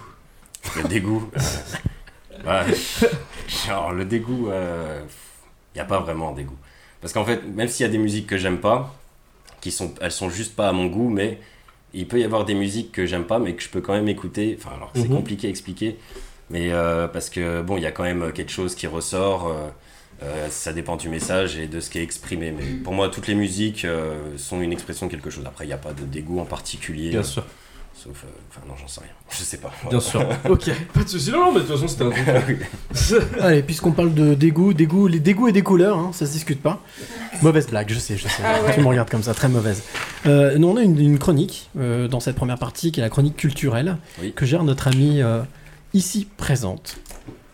Le 0.75 0.87
dégoût. 0.87 1.29
euh, 1.37 2.65
ouais, 2.65 2.75
genre 3.67 3.91
le 3.93 4.05
dégoût, 4.05 4.49
il 4.51 5.75
n'y 5.75 5.81
a 5.81 5.85
pas 5.85 5.99
vraiment 5.99 6.31
de 6.31 6.37
dégoût. 6.37 6.57
Parce 7.01 7.13
qu'en 7.13 7.23
fait, 7.25 7.43
même 7.45 7.67
s'il 7.67 7.85
y 7.85 7.89
a 7.89 7.91
des 7.91 7.97
musiques 7.99 8.27
que 8.27 8.37
j'aime 8.37 8.59
pas, 8.59 8.95
qui 9.61 9.71
sont, 9.71 9.93
elles 10.01 10.11
sont 10.11 10.29
juste 10.29 10.55
pas 10.55 10.69
à 10.69 10.71
mon 10.71 10.87
goût, 10.87 11.09
mais 11.09 11.39
il 11.93 12.07
peut 12.07 12.19
y 12.19 12.23
avoir 12.23 12.45
des 12.45 12.53
musiques 12.55 12.91
que 12.91 13.05
j'aime 13.05 13.25
pas, 13.25 13.39
mais 13.39 13.53
que 13.55 13.63
je 13.63 13.69
peux 13.69 13.81
quand 13.81 13.93
même 13.93 14.07
écouter. 14.09 14.57
Enfin, 14.59 14.75
alors 14.75 14.91
c'est 14.95 15.09
Mhm. 15.09 15.15
compliqué 15.15 15.47
à 15.47 15.49
expliquer, 15.49 15.97
mais 16.49 16.71
euh, 16.71 17.07
parce 17.07 17.29
que 17.29 17.61
bon, 17.61 17.77
il 17.77 17.83
y 17.83 17.87
a 17.87 17.91
quand 17.91 18.03
même 18.03 18.31
quelque 18.33 18.51
chose 18.51 18.75
qui 18.75 18.87
ressort. 18.87 19.47
euh, 19.47 19.69
euh, 20.21 20.49
ça 20.49 20.73
dépend 20.73 20.97
du 20.97 21.07
message 21.09 21.57
et 21.57 21.67
de 21.67 21.79
ce 21.79 21.89
qui 21.89 21.99
est 21.99 22.03
exprimé. 22.03 22.51
Mais 22.51 22.63
pour 22.83 22.93
moi, 22.93 23.07
toutes 23.09 23.27
les 23.27 23.35
musiques 23.35 23.87
sont 24.37 24.59
une 24.61 24.73
expression 24.73 25.05
de 25.07 25.11
quelque 25.11 25.29
chose. 25.29 25.45
Après, 25.45 25.63
il 25.63 25.67
n'y 25.67 25.73
a 25.73 25.77
pas 25.77 25.93
de 25.93 26.03
dégoût 26.03 26.39
en 26.41 26.45
particulier. 26.45 27.11
Bien 27.11 27.23
sûr. 27.23 27.45
Sauf, 28.01 28.23
euh, 28.23 28.27
enfin 28.49 28.61
non, 28.65 28.75
j'en 28.79 28.87
sais 28.87 29.01
rien. 29.01 29.09
Je 29.29 29.43
sais 29.43 29.57
pas. 29.57 29.73
Bien 29.89 29.99
sûr. 29.99 30.21
ok, 30.49 30.71
pas 30.93 31.03
de 31.03 31.09
soucis. 31.09 31.31
Non, 31.31 31.39
non, 31.39 31.51
mais 31.51 31.59
de 31.59 31.65
toute 31.65 31.75
façon, 31.75 31.87
c'était 31.89 32.05
un 32.05 32.41
truc. 32.41 32.65
Allez, 33.41 33.61
puisqu'on 33.61 33.91
parle 33.91 34.13
de 34.13 34.35
dégoût, 34.35 34.73
dégoût, 34.73 35.07
les 35.07 35.19
dégoûts 35.19 35.49
et 35.49 35.51
des 35.51 35.63
couleurs, 35.63 35.97
hein, 35.97 36.11
ça 36.13 36.25
se 36.25 36.31
discute 36.31 36.61
pas. 36.61 36.81
Mauvaise 37.41 37.67
blague, 37.67 37.89
je 37.89 37.99
sais, 37.99 38.15
je 38.15 38.29
sais. 38.29 38.41
Ah 38.45 38.63
ouais. 38.63 38.73
Tu 38.73 38.79
me 38.79 38.87
regardes 38.87 39.09
comme 39.09 39.23
ça, 39.23 39.33
très 39.33 39.49
mauvaise. 39.49 39.83
Euh, 40.27 40.57
nous, 40.57 40.69
on 40.69 40.77
a 40.77 40.81
une, 40.81 40.97
une 40.97 41.19
chronique 41.19 41.69
euh, 41.77 42.07
dans 42.07 42.21
cette 42.21 42.37
première 42.37 42.57
partie 42.57 42.93
qui 42.93 43.01
est 43.01 43.03
la 43.03 43.09
chronique 43.09 43.35
culturelle 43.35 43.97
Oui. 44.21 44.31
que 44.33 44.45
gère 44.45 44.63
notre 44.63 44.87
amie 44.87 45.21
euh, 45.21 45.41
ici 45.93 46.25
présente. 46.37 46.97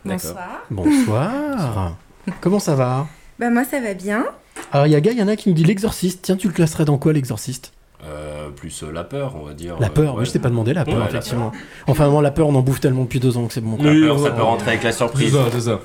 Bonsoir. 0.03 0.63
Bonsoir. 0.69 1.95
Comment 2.41 2.59
ça 2.59 2.75
va? 2.75 3.07
Bah 3.39 3.49
moi 3.49 3.63
ça 3.63 3.81
va 3.81 3.95
bien. 3.95 4.25
Alors, 4.71 4.85
il 4.87 4.91
y 4.91 4.95
a 4.95 5.01
Guy, 5.01 5.09
il 5.09 5.17
y 5.17 5.23
en 5.23 5.27
a 5.27 5.35
qui 5.35 5.49
nous 5.49 5.55
dit 5.55 5.63
l'exorciste. 5.63 6.21
Tiens, 6.21 6.35
tu 6.35 6.47
le 6.47 6.53
classerais 6.53 6.85
dans 6.85 6.97
quoi 6.99 7.13
l'exorciste? 7.13 7.71
Euh, 8.07 8.49
plus 8.49 8.83
euh, 8.83 8.91
la 8.91 9.03
peur, 9.03 9.35
on 9.41 9.45
va 9.45 9.53
dire. 9.53 9.77
La 9.79 9.87
euh, 9.87 9.89
peur, 9.89 10.15
ouais. 10.15 10.25
je 10.25 10.31
t'ai 10.31 10.39
pas 10.39 10.49
demandé 10.49 10.73
la 10.73 10.85
peur, 10.85 10.93
Ouais, 10.95 10.99
la 10.99 11.09
effectivement. 11.09 11.51
Enfin, 11.87 12.07
moi, 12.09 12.21
la 12.21 12.31
peur, 12.31 12.47
on 12.47 12.55
en 12.55 12.61
bouffe 12.61 12.79
tellement 12.79 13.03
depuis 13.03 13.19
deux 13.19 13.35
ans 13.37 13.47
que 13.47 13.53
c'est 13.53 13.61
bon. 13.61 13.77
La 13.81 13.91
Oui, 13.91 14.01
peur, 14.05 14.19
ça 14.19 14.31
peut 14.31 14.43
rentrer 14.43 14.71
avec 14.71 14.83
la 14.83 14.91
C'est 14.91 14.97
surprise. 14.99 15.33
ça, 15.33 15.39
c'est 15.51 15.61
ça. 15.61 15.79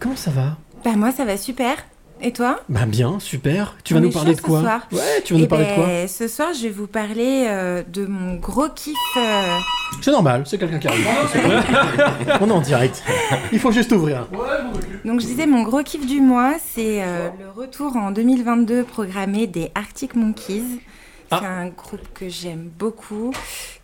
Comment 0.00 0.16
ça 0.16 0.30
va? 0.30 0.56
Bah 0.84 0.92
moi 0.96 1.10
ça 1.10 1.24
va 1.24 1.36
super. 1.36 1.76
Et 2.20 2.32
toi 2.32 2.60
Bah 2.68 2.84
bien, 2.86 3.20
super. 3.20 3.76
Tu 3.84 3.94
vas 3.94 4.00
On 4.00 4.02
nous 4.02 4.10
parler 4.10 4.34
de 4.34 4.40
quoi 4.40 4.58
ce 4.58 4.64
soir. 4.64 4.88
Ouais, 4.92 5.22
tu 5.24 5.34
vas 5.34 5.38
Eh 5.38 5.42
nous 5.42 5.48
parler 5.48 5.66
de 5.66 5.74
quoi 5.74 5.86
ben, 5.86 6.08
Ce 6.08 6.26
soir 6.28 6.48
je 6.54 6.62
vais 6.64 6.70
vous 6.70 6.86
parler 6.88 7.44
euh, 7.48 7.82
de 7.86 8.06
mon 8.06 8.34
gros 8.36 8.68
kiff. 8.74 8.96
euh, 9.16 9.58
C'est 10.00 10.10
normal, 10.10 10.42
c'est 10.46 10.58
quelqu'un 10.58 10.78
qui 10.78 10.88
arrive. 10.88 11.06
On 12.40 12.48
est 12.48 12.52
en 12.52 12.60
direct. 12.60 13.02
Il 13.52 13.58
faut 13.60 13.70
juste 13.72 13.92
ouvrir. 13.92 14.26
Donc 15.04 15.20
je 15.20 15.26
disais 15.26 15.46
mon 15.46 15.62
gros 15.62 15.82
kiff 15.82 16.04
du 16.06 16.20
mois 16.20 16.54
c'est 16.74 17.02
euh, 17.02 17.28
le 17.38 17.50
retour 17.50 17.96
en 17.96 18.10
2022 18.10 18.82
programmé 18.84 19.46
des 19.46 19.70
Arctic 19.74 20.14
Monkeys. 20.16 20.80
Ah. 21.30 21.40
C'est 21.40 21.46
un 21.46 21.68
groupe 21.68 22.08
que 22.14 22.30
j'aime 22.30 22.70
beaucoup, 22.78 23.34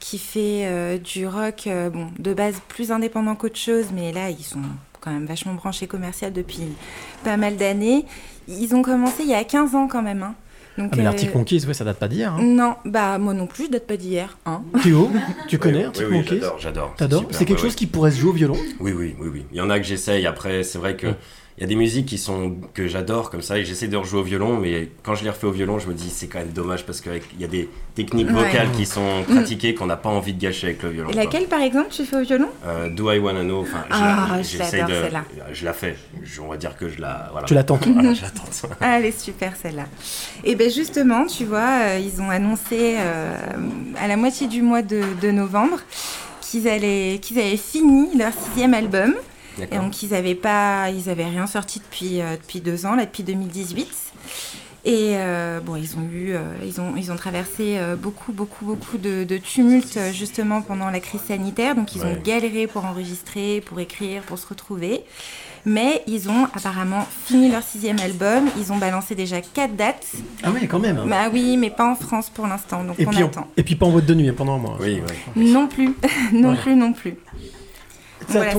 qui 0.00 0.16
fait 0.18 0.62
euh, 0.64 0.96
du 0.96 1.26
rock, 1.26 1.66
euh, 1.66 1.90
bon, 1.90 2.08
de 2.18 2.32
base 2.32 2.54
plus 2.68 2.90
indépendant 2.90 3.34
qu'autre 3.34 3.58
chose, 3.58 3.88
mais 3.94 4.12
là, 4.12 4.30
ils 4.30 4.42
sont 4.42 4.62
quand 5.04 5.12
même 5.12 5.26
vachement 5.26 5.54
branchés 5.54 5.86
commercial 5.86 6.32
depuis 6.32 6.62
pas 7.24 7.36
mal 7.36 7.56
d'années. 7.56 8.06
Ils 8.48 8.74
ont 8.74 8.82
commencé 8.82 9.22
il 9.24 9.28
y 9.28 9.34
a 9.34 9.44
15 9.44 9.74
ans 9.74 9.86
quand 9.88 10.02
même. 10.02 10.22
hein. 10.22 10.34
Donc, 10.76 10.90
Ah, 10.92 10.96
mais 10.96 11.02
euh, 11.02 11.04
l'Arctic 11.04 11.32
Monkeys, 11.34 11.66
ouais, 11.66 11.74
ça 11.74 11.84
date 11.84 11.98
pas 11.98 12.08
d'hier. 12.08 12.32
Hein. 12.34 12.42
Non, 12.42 12.74
bah 12.84 13.18
moi 13.18 13.32
non 13.32 13.46
plus, 13.46 13.66
je 13.66 13.70
date 13.70 13.86
pas 13.86 13.96
d'hier. 13.96 14.36
Hein. 14.44 14.62
Théo, 14.82 15.08
tu 15.46 15.58
connais 15.58 15.86
Oui, 16.10 16.24
j'adore, 16.26 16.56
j'adore. 16.98 17.26
C'est 17.30 17.44
quelque 17.44 17.52
ouais, 17.52 17.62
chose 17.62 17.70
ouais. 17.70 17.76
qui 17.76 17.86
pourrait 17.86 18.10
se 18.10 18.18
jouer 18.20 18.30
au 18.30 18.34
violon? 18.34 18.56
Oui, 18.80 18.92
oui, 18.92 19.14
oui, 19.20 19.28
oui. 19.32 19.46
Il 19.52 19.58
y 19.58 19.60
en 19.60 19.70
a 19.70 19.78
que 19.78 19.84
j'essaye. 19.86 20.26
Après, 20.26 20.62
c'est 20.64 20.78
vrai 20.78 20.96
que. 20.96 21.08
Il 21.56 21.60
y 21.60 21.64
a 21.64 21.68
des 21.68 21.76
musiques 21.76 22.06
qui 22.06 22.18
sont 22.18 22.56
que 22.74 22.88
j'adore 22.88 23.30
comme 23.30 23.40
ça 23.42 23.56
et 23.58 23.64
j'essaie 23.64 23.86
de 23.86 23.96
rejouer 23.96 24.18
au 24.20 24.24
violon, 24.24 24.56
mais 24.58 24.88
quand 25.04 25.14
je 25.14 25.22
les 25.22 25.30
refais 25.30 25.46
au 25.46 25.52
violon, 25.52 25.78
je 25.78 25.86
me 25.86 25.94
dis 25.94 26.10
c'est 26.10 26.26
quand 26.26 26.40
même 26.40 26.48
dommage 26.52 26.84
parce 26.84 27.00
qu'il 27.00 27.12
y 27.38 27.44
a 27.44 27.46
des 27.46 27.68
techniques 27.94 28.26
Ouais. 28.26 28.32
vocales 28.32 28.72
qui 28.72 28.84
sont 28.86 29.22
pratiquées 29.28 29.72
qu'on 29.74 29.86
n'a 29.86 29.96
pas 29.96 30.08
envie 30.08 30.32
de 30.34 30.40
gâcher 30.40 30.66
avec 30.66 30.82
le 30.82 30.88
violon. 30.90 31.10
Et 31.10 31.12
quoi. 31.12 31.22
laquelle 31.24 31.46
par 31.46 31.60
exemple 31.60 31.88
tu 31.90 32.04
fais 32.04 32.16
au 32.16 32.22
violon? 32.22 32.48
Euh, 32.66 32.90
Do 32.90 33.08
I 33.12 33.18
Wanna 33.20 33.42
Know 33.44 33.60
Enfin, 33.62 33.84
je 33.88 33.94
Ah, 33.94 34.26
la- 34.32 34.42
je 34.42 34.48
j'essaie 34.48 34.78
l'adore, 34.78 34.96
de- 34.96 35.02
celle-là. 35.04 35.24
Je 35.52 35.64
la 35.64 35.72
fais. 35.72 35.96
Je- 36.24 36.40
On 36.40 36.48
va 36.48 36.56
dire 36.56 36.76
que 36.76 36.88
je 36.88 37.00
la. 37.00 37.28
Voilà. 37.30 37.46
Tu 37.46 37.54
l'attends 37.54 37.78
Voilà, 37.86 38.14
j'attends. 38.14 38.42
Ah, 38.80 38.98
elle 38.98 39.04
est 39.06 39.16
super 39.20 39.54
celle-là. 39.54 39.84
Et 40.42 40.56
ben 40.56 40.68
justement, 40.68 41.24
tu 41.26 41.44
vois, 41.44 41.82
euh, 41.82 42.00
ils 42.02 42.20
ont 42.20 42.30
annoncé 42.30 42.96
euh, 42.98 43.36
à 44.00 44.08
la 44.08 44.16
moitié 44.16 44.48
du 44.48 44.60
mois 44.60 44.82
de, 44.82 45.02
de 45.22 45.30
novembre 45.30 45.78
qu'ils 46.40 46.66
allaient, 46.68 47.20
qu'ils 47.22 47.38
avaient 47.38 47.56
fini 47.56 48.08
leur 48.18 48.32
sixième 48.32 48.74
album. 48.74 49.14
Et 49.60 49.76
donc 49.78 50.02
ils 50.02 50.14
avaient 50.14 50.34
pas, 50.34 50.90
ils 50.90 51.08
avaient 51.08 51.24
rien 51.26 51.46
sorti 51.46 51.78
depuis 51.80 52.20
euh, 52.20 52.36
depuis 52.36 52.60
deux 52.60 52.86
ans, 52.86 52.94
là 52.94 53.04
depuis 53.06 53.22
2018. 53.22 53.88
Et 54.86 55.12
euh, 55.14 55.60
bon, 55.60 55.76
ils 55.76 55.96
ont 55.96 56.02
eu, 56.12 56.34
euh, 56.34 56.42
ils 56.62 56.78
ont, 56.78 56.92
ils 56.94 57.10
ont 57.10 57.16
traversé 57.16 57.78
euh, 57.78 57.96
beaucoup, 57.96 58.32
beaucoup, 58.32 58.66
beaucoup 58.66 58.98
de, 58.98 59.24
de 59.24 59.38
tumultes 59.38 59.96
euh, 59.96 60.12
justement 60.12 60.60
pendant 60.60 60.90
la 60.90 61.00
crise 61.00 61.22
sanitaire. 61.22 61.74
Donc 61.74 61.94
ils 61.96 62.02
ont 62.04 62.14
galéré 62.22 62.66
pour 62.66 62.84
enregistrer, 62.84 63.62
pour 63.64 63.80
écrire, 63.80 64.20
pour 64.22 64.38
se 64.38 64.46
retrouver. 64.46 65.02
Mais 65.64 66.02
ils 66.06 66.28
ont 66.28 66.44
apparemment 66.52 67.06
fini 67.24 67.50
leur 67.50 67.62
sixième 67.62 67.98
album. 67.98 68.44
Ils 68.58 68.70
ont 68.74 68.76
balancé 68.76 69.14
déjà 69.14 69.40
quatre 69.40 69.74
dates. 69.74 70.06
Ah 70.42 70.50
ouais, 70.50 70.66
quand 70.66 70.78
même. 70.80 71.02
Bah 71.08 71.30
oui, 71.32 71.56
mais 71.56 71.70
pas 71.70 71.90
en 71.90 71.94
France 71.94 72.28
pour 72.28 72.46
l'instant. 72.46 72.84
Donc 72.84 73.00
Et 73.00 73.06
on 73.06 73.10
puis, 73.10 73.22
on- 73.22 73.26
attend. 73.28 73.48
et 73.56 73.62
puis 73.62 73.76
pas 73.76 73.86
en 73.86 73.90
boîte 73.90 74.04
de 74.04 74.12
nuit 74.14 74.28
hein, 74.28 74.34
pendant 74.36 74.56
un 74.56 74.58
mois. 74.58 74.76
Oui, 74.82 75.00
oui. 75.34 75.50
Non 75.50 75.66
plus, 75.66 75.94
non 76.34 76.50
Ouais. 76.50 76.56
plus, 76.56 76.76
non 76.76 76.92
plus. 76.92 77.14
Ça, 78.28 78.38
Voilà, 78.38 78.52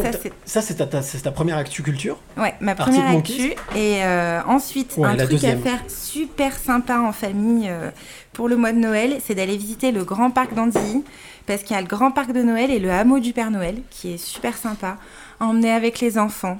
c'est- 0.45 0.75
ta, 0.75 0.85
ta- 0.85 1.01
c'est 1.01 1.19
ta 1.21 1.31
première 1.31 1.57
actu 1.57 1.81
culture 1.83 2.17
Ouais, 2.37 2.53
ma 2.59 2.75
première 2.75 3.07
actu. 3.17 3.53
Et 3.75 4.03
euh, 4.03 4.41
ensuite, 4.47 4.93
Ouais, 4.97 5.07
un 5.07 5.15
truc 5.17 5.31
deuxième. 5.31 5.59
à 5.59 5.61
faire 5.61 5.79
super 5.87 6.57
sympa 6.57 6.99
en 6.99 7.11
famille 7.11 7.67
euh, 7.69 7.89
pour 8.33 8.47
le 8.47 8.55
mois 8.57 8.71
de 8.71 8.77
Noël, 8.79 9.17
c'est 9.25 9.35
d'aller 9.35 9.57
visiter 9.57 9.91
le 9.91 10.03
Grand 10.03 10.29
Parc 10.31 10.53
d'Andilly. 10.53 11.03
Parce 11.47 11.61
qu'il 11.61 11.75
y 11.75 11.79
a 11.79 11.81
le 11.81 11.87
Grand 11.87 12.09
Parc 12.11 12.31
de 12.31 12.41
Noël 12.41 12.71
et 12.71 12.79
le 12.79 12.89
hameau 12.91 13.19
du 13.19 13.31
Père 13.31 13.51
Noël, 13.51 13.75
qui 13.91 14.13
est 14.13 14.17
super 14.17 14.57
sympa. 14.57 14.97
à 15.39 15.45
Emmener 15.45 15.71
avec 15.71 15.99
les 15.99 16.17
enfants. 16.17 16.57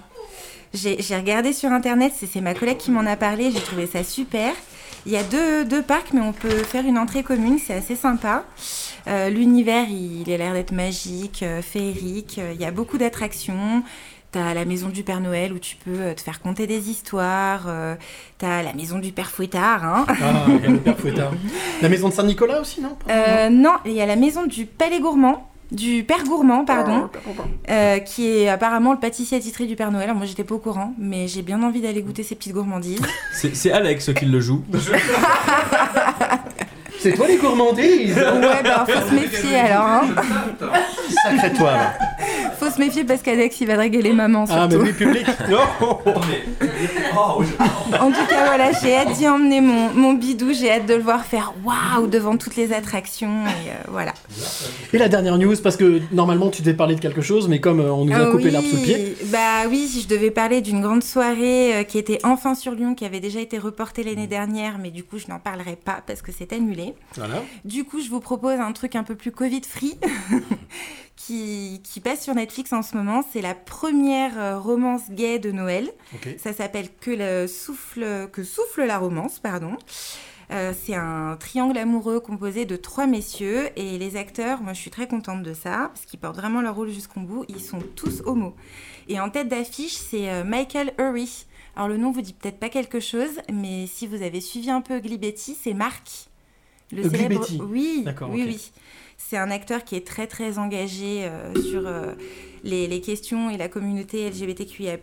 J'ai 0.73 0.97
regardé 1.15 1.53
sur 1.53 1.71
internet, 1.71 2.11
c'est 2.15 2.41
ma 2.41 2.53
collègue 2.53 2.77
qui 2.77 2.91
m'en 2.91 3.05
a 3.05 3.15
parlé, 3.15 3.49
j'ai 3.51 3.61
trouvé 3.61 3.87
ça 3.87 4.03
super. 4.03 4.51
Il 5.05 5.11
y 5.11 5.17
a 5.17 5.23
deux, 5.23 5.65
deux 5.65 5.83
parcs, 5.83 6.13
mais 6.13 6.21
on 6.21 6.33
peut 6.33 6.49
faire 6.63 6.85
une 6.85 6.97
entrée 6.97 7.21
commune, 7.21 7.59
c'est 7.59 7.75
assez 7.75 7.95
sympa. 7.95 8.43
Euh, 9.07 9.29
L'univers, 9.29 9.85
il, 9.87 10.23
il 10.27 10.33
a 10.33 10.37
l'air 10.37 10.53
d'être 10.53 10.71
magique, 10.71 11.43
euh, 11.43 11.61
féerique, 11.61 12.37
euh, 12.39 12.53
il 12.55 12.59
y 12.61 12.65
a 12.65 12.71
beaucoup 12.71 12.97
d'attractions. 12.97 13.83
T'as 14.31 14.53
la 14.55 14.65
maison 14.65 14.89
du 14.89 15.03
Père 15.03 15.21
Noël 15.21 15.53
où 15.53 15.59
tu 15.59 15.75
peux 15.77 16.13
te 16.15 16.21
faire 16.21 16.41
conter 16.41 16.65
des 16.67 16.89
histoires. 16.89 17.65
euh, 17.67 17.95
T'as 18.39 18.63
la 18.63 18.73
maison 18.73 18.97
du 18.99 19.11
Père 19.11 19.29
Fouettard. 19.29 19.85
Hein. 19.85 20.05
Ah, 20.09 20.45
il 20.47 20.61
y 20.61 20.65
a 20.65 20.69
le 20.69 20.79
père 20.79 20.97
Fouettard. 20.97 21.31
La 21.81 21.87
maison 21.87 22.09
de 22.09 22.13
Saint-Nicolas 22.13 22.59
aussi, 22.59 22.81
non? 22.81 22.97
Non, 23.51 23.75
il 23.85 23.91
y 23.93 24.01
a 24.01 24.05
la 24.05 24.15
maison 24.17 24.45
du 24.45 24.65
Palais 24.65 24.99
Gourmand. 24.99 25.49
Du 25.71 26.04
Père 26.04 26.23
Gourmand, 26.23 26.63
pardon, 26.63 27.10
euh, 27.69 27.99
qui 27.99 28.30
est 28.30 28.49
apparemment 28.49 28.93
le 28.93 28.99
pâtissier 28.99 29.38
attitré 29.38 29.65
du 29.65 29.75
Père 29.75 29.91
Noël. 29.91 30.06
Alors, 30.06 30.15
moi, 30.17 30.25
j'étais 30.25 30.43
pas 30.43 30.56
au 30.56 30.60
courant, 30.60 30.93
mais 30.99 31.28
j'ai 31.28 31.41
bien 31.41 31.62
envie 31.63 31.82
d'aller 31.82 32.01
goûter 32.01 32.23
ces 32.23 32.36
petites 32.36 32.54
gourmandises. 32.54 33.01
C'est 33.34 33.56
c'est 33.56 33.71
Alex 33.71 34.12
qui 34.13 34.25
le 34.25 34.39
joue. 34.39 34.63
C'est 36.99 37.13
toi 37.13 37.28
les 37.28 37.38
gourmandises 37.38 38.15
Ouais, 38.17 38.63
bah, 38.63 38.86
faut 38.88 39.10
se 39.10 39.13
méfier 39.13 39.58
alors. 39.60 39.86
Hein. 39.86 40.04
Sacré 41.23 41.54
toi, 41.54 41.71
là. 41.73 41.93
Se 42.75 42.79
méfier 42.81 43.05
parce 43.05 43.21
qu'Alex, 43.21 43.61
il 43.61 43.67
va 43.67 43.75
draguer 43.75 44.01
les 44.01 44.11
mamans 44.11 44.45
surtout. 44.45 44.61
Ah, 44.63 44.67
mais 44.67 44.75
oui, 44.77 44.91
public 44.93 45.25
Non 45.49 45.59
Oh, 47.17 47.41
En 47.99 48.11
tout 48.11 48.25
cas, 48.27 48.45
voilà, 48.45 48.71
j'ai 48.73 48.95
hâte 48.95 49.13
d'y 49.13 49.27
emmener 49.27 49.61
mon, 49.61 49.91
mon 49.93 50.13
bidou. 50.13 50.51
J'ai 50.53 50.69
hâte 50.71 50.85
de 50.85 50.93
le 50.95 51.01
voir 51.01 51.23
faire 51.25 51.53
waouh 51.63 52.07
devant 52.07 52.35
toutes 52.38 52.55
les 52.57 52.73
attractions. 52.73 53.45
Et 53.45 53.69
euh, 53.69 53.73
voilà. 53.89 54.13
Et 54.93 54.97
la 54.97 55.07
dernière 55.07 55.38
news, 55.38 55.55
parce 55.63 55.77
que 55.77 56.01
normalement 56.11 56.49
tu 56.49 56.61
devais 56.61 56.73
parler 56.75 56.95
de 56.95 56.99
quelque 56.99 57.21
chose, 57.21 57.47
mais 57.47 57.59
comme 57.59 57.79
euh, 57.79 57.91
on 57.93 58.05
nous 58.05 58.13
a 58.13 58.27
Ah 58.27 58.31
coupé 58.31 58.45
oui, 58.45 58.51
l'arbre 58.51 58.67
sous 58.67 58.75
le 58.75 58.81
pied. 58.81 59.15
Bah 59.27 59.67
oui, 59.69 59.88
si 59.88 60.01
je 60.01 60.07
devais 60.07 60.31
parler 60.31 60.59
d'une 60.61 60.81
grande 60.81 61.03
soirée 61.03 61.75
euh, 61.77 61.83
qui 61.83 61.97
était 61.97 62.19
enfin 62.23 62.55
sur 62.55 62.73
Lyon, 62.73 62.93
qui 62.95 63.05
avait 63.05 63.19
déjà 63.21 63.39
été 63.39 63.57
reportée 63.57 64.03
l'année 64.03 64.27
dernière, 64.27 64.77
mais 64.79 64.91
du 64.91 65.03
coup, 65.03 65.17
je 65.17 65.27
n'en 65.29 65.39
parlerai 65.39 65.77
pas 65.77 65.99
parce 66.05 66.21
que 66.21 66.31
c'est 66.38 66.51
annulé. 66.51 66.93
Voilà. 67.15 67.41
Du 67.63 67.85
coup, 67.85 68.01
je 68.01 68.09
vous 68.09 68.19
propose 68.19 68.59
un 68.59 68.71
truc 68.73 68.95
un 68.95 69.03
peu 69.03 69.15
plus 69.15 69.31
Covid-free 69.31 69.97
qui, 71.25 71.81
qui 71.83 71.99
passe 71.99 72.23
sur 72.23 72.35
Netflix 72.35 72.71
en 72.73 72.81
ce 72.81 72.95
moment. 72.95 73.23
C'est 73.31 73.41
la 73.41 73.55
première 73.55 74.39
euh, 74.39 74.59
romance 74.59 75.09
gay 75.09 75.39
de 75.39 75.51
Noël. 75.51 75.91
Ça 76.38 76.53
s'appelle 76.53 76.89
que, 77.01 77.11
le 77.11 77.47
souffle, 77.47 78.29
que 78.31 78.43
souffle 78.43 78.85
la 78.85 78.97
romance, 78.97 79.39
pardon. 79.39 79.77
Euh, 80.51 80.73
c'est 80.79 80.93
un 80.93 81.38
triangle 81.39 81.77
amoureux 81.77 82.19
composé 82.19 82.65
de 82.65 82.75
trois 82.75 83.07
messieurs 83.07 83.69
et 83.75 83.97
les 83.97 84.15
acteurs, 84.15 84.61
moi 84.61 84.73
je 84.73 84.79
suis 84.79 84.91
très 84.91 85.07
contente 85.07 85.41
de 85.41 85.55
ça 85.55 85.89
parce 85.91 86.05
qu'ils 86.05 86.19
portent 86.19 86.35
vraiment 86.35 86.61
leur 86.61 86.75
rôle 86.75 86.89
jusqu'au 86.89 87.21
bout. 87.21 87.45
Ils 87.49 87.61
sont 87.61 87.79
tous 87.95 88.21
homos. 88.25 88.53
Et 89.07 89.19
en 89.19 89.31
tête 89.31 89.47
d'affiche, 89.47 89.95
c'est 89.95 90.29
euh, 90.29 90.43
Michael 90.43 90.93
Urie. 90.99 91.47
Alors 91.75 91.88
le 91.88 91.97
nom 91.97 92.11
vous 92.11 92.21
dit 92.21 92.33
peut-être 92.33 92.59
pas 92.59 92.69
quelque 92.69 92.99
chose, 92.99 93.41
mais 93.51 93.88
si 93.88 94.05
vous 94.05 94.21
avez 94.21 94.39
suivi 94.39 94.69
un 94.69 94.81
peu 94.81 94.97
Ugly 94.97 95.17
Betty, 95.17 95.57
c'est 95.59 95.73
Marc. 95.73 96.27
Le 96.91 97.09
célèbre-. 97.09 97.47
Oui, 97.67 98.05
oui, 98.29 98.43
oui. 98.45 98.71
C'est 99.17 99.38
un 99.38 99.49
acteur 99.51 99.84
qui 99.84 99.95
est 99.95 100.06
très 100.06 100.28
très 100.28 100.58
engagé 100.60 101.25
euh, 101.25 101.54
sur 101.62 101.88
euh, 101.88 102.13
les, 102.63 102.88
les 102.88 103.01
questions 103.01 103.49
et 103.49 103.58
la 103.58 103.69
communauté 103.69 104.30
LGBTQIA+. 104.30 104.97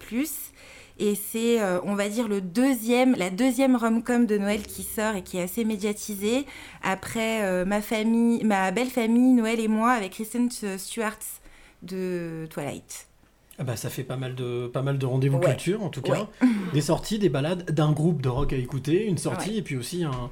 Et 0.99 1.15
c'est, 1.15 1.61
euh, 1.61 1.81
on 1.85 1.95
va 1.95 2.09
dire, 2.09 2.29
le 2.29 2.41
deuxième, 2.41 3.17
la 3.17 3.31
deuxième 3.31 3.75
rom-com 3.77 4.27
de 4.27 4.37
Noël 4.39 4.63
qui 4.63 4.83
sort 4.83 5.17
et 5.17 5.23
qui 5.23 5.39
est 5.39 5.43
assez 5.43 5.65
médiatisée. 5.65 6.47
Après 6.83 7.65
ma 7.65 7.81
famille, 7.81 8.45
ma 8.45 8.71
belle 8.71 8.91
famille, 8.91 9.33
Noël 9.33 9.59
et 9.59 9.69
moi, 9.69 9.93
avec 9.93 10.13
Kristen 10.13 10.49
Stewart 10.51 11.19
de 11.83 12.47
Twilight. 12.51 13.09
Ah 13.59 13.65
bah, 13.65 13.77
ça 13.77 13.91
fait 13.91 14.05
pas 14.05 14.17
mal 14.17 14.35
de, 14.35 14.67
pas 14.69 14.83
mal 14.83 14.99
de 14.99 15.07
rendez-vous 15.07 15.39
Ouais. 15.39 15.47
culture 15.47 15.83
en 15.83 15.89
tout 15.89 16.03
cas. 16.03 16.13
Ouais. 16.43 16.49
Des 16.73 16.81
sorties, 16.81 17.19
des 17.19 17.29
balades, 17.29 17.71
d'un 17.71 17.93
groupe 17.93 18.23
de 18.23 18.29
rock 18.29 18.53
à 18.53 18.57
écouter, 18.57 19.05
une 19.07 19.19
sortie 19.19 19.59
et 19.59 19.63
puis 19.63 19.77
aussi 19.77 20.05
un- 20.05 20.31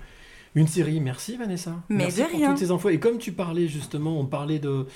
une 0.55 0.67
série. 0.69 1.01
Merci 1.01 1.37
Vanessa. 1.37 1.73
Mais 1.89 1.97
Merci 2.05 2.21
de 2.23 2.27
pour 2.27 2.39
rien. 2.39 2.49
toutes 2.51 2.59
ces 2.59 2.71
infos. 2.71 2.89
Et 2.91 2.99
comme 2.99 3.19
tu 3.19 3.33
parlais 3.33 3.69
justement, 3.69 4.19
on 4.19 4.27
parlait 4.27 4.59
de, 4.59 4.87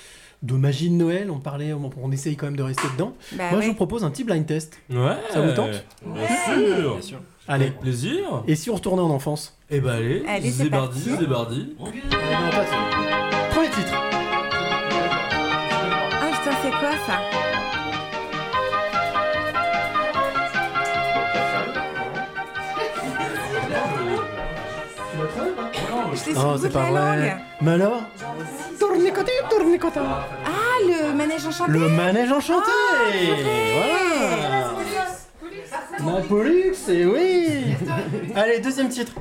de 0.43 0.53
magie 0.55 0.89
de 0.89 0.95
Noël, 0.95 1.31
on 1.31 1.39
parlait, 1.39 1.73
on, 1.73 1.89
on 2.01 2.11
essaye 2.11 2.35
quand 2.35 2.47
même 2.47 2.57
de 2.57 2.63
rester 2.63 2.87
dedans. 2.93 3.13
Bah 3.33 3.45
Moi 3.49 3.59
ouais. 3.59 3.65
je 3.65 3.69
vous 3.69 3.75
propose 3.75 4.03
un 4.03 4.11
petit 4.11 4.23
blind 4.23 4.45
test. 4.45 4.77
Ouais. 4.89 5.15
Ça 5.31 5.41
vous 5.41 5.53
tente 5.53 5.83
Bien 6.05 7.01
sûr. 7.01 7.19
Allez. 7.47 7.65
Avec 7.65 7.79
plaisir. 7.79 8.43
Et 8.47 8.55
si 8.55 8.69
on 8.71 8.75
retournait 8.75 9.03
en 9.03 9.09
enfance 9.11 9.57
Eh 9.69 9.79
bah 9.79 9.93
allez, 9.93 10.23
Allez, 10.27 10.49
c'est 10.49 10.63
zébardi, 10.63 10.99
parti. 11.09 11.19
zébardi. 11.23 11.75
Ça. 11.79 11.89
Premier 13.51 13.69
titre. 13.69 13.93
Ah 16.11 16.31
putain, 16.31 16.57
c'est 16.63 16.71
quoi 16.71 16.91
ça? 17.05 17.21
L'ai 26.27 26.33
sur 26.33 26.43
le 26.43 26.53
bout 26.53 26.61
c'est 26.61 26.67
de 26.69 26.73
pas 26.73 26.89
la 26.91 27.01
vrai. 27.01 27.17
langue. 27.29 27.37
Mais 27.61 27.71
alors. 27.71 28.01
Ah, 30.45 30.49
le 30.87 31.13
manège 31.13 31.45
enchanté 31.45 31.71
Le 31.71 31.89
manège 31.89 32.31
enchanté 32.31 32.71
Voilà 33.73 34.71
Napolux, 36.19 36.75
et 36.89 37.05
oui 37.05 37.75
Allez, 38.35 38.59
deuxième 38.59 38.89
titre. 38.89 39.13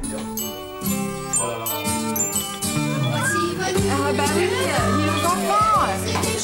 Ah 3.96 4.12
bah 4.16 4.22
oui, 4.36 4.42
l'île 4.42 5.08
aux 5.08 5.26
enfants 5.26 5.86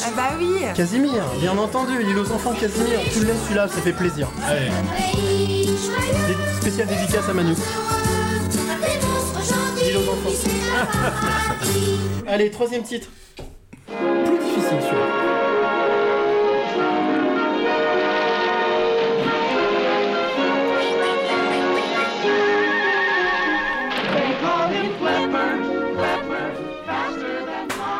Ah 0.03 0.09
bah 0.15 0.23
oui 0.39 0.55
Casimir, 0.75 1.23
bien 1.39 1.57
entendu, 1.57 2.01
l'île 2.03 2.17
aux 2.17 2.31
enfants 2.31 2.53
Casimir. 2.59 2.99
Tu 3.13 3.19
le 3.19 3.25
laisses 3.27 3.43
celui-là, 3.43 3.67
ça 3.67 3.81
fait 3.81 3.91
plaisir. 3.93 4.27
Allez. 4.47 4.69
Dé- 6.27 6.37
Spécial 6.59 6.87
dédicace 6.87 7.29
à 7.29 7.33
Manu. 7.33 7.53
Allez, 12.27 12.51
troisième 12.51 12.83
titre. 12.83 13.07
Plus 13.87 14.37
difficile 14.37 14.77
celui-là. 14.81 15.07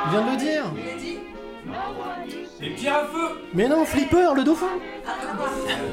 Je 0.06 0.18
viens 0.18 0.26
de 0.26 0.32
le 0.32 0.38
dire. 0.38 0.51
À 2.92 3.06
feu 3.06 3.40
Mais 3.54 3.68
non, 3.70 3.86
Flipper, 3.86 4.34
le 4.36 4.44
dauphin. 4.44 4.68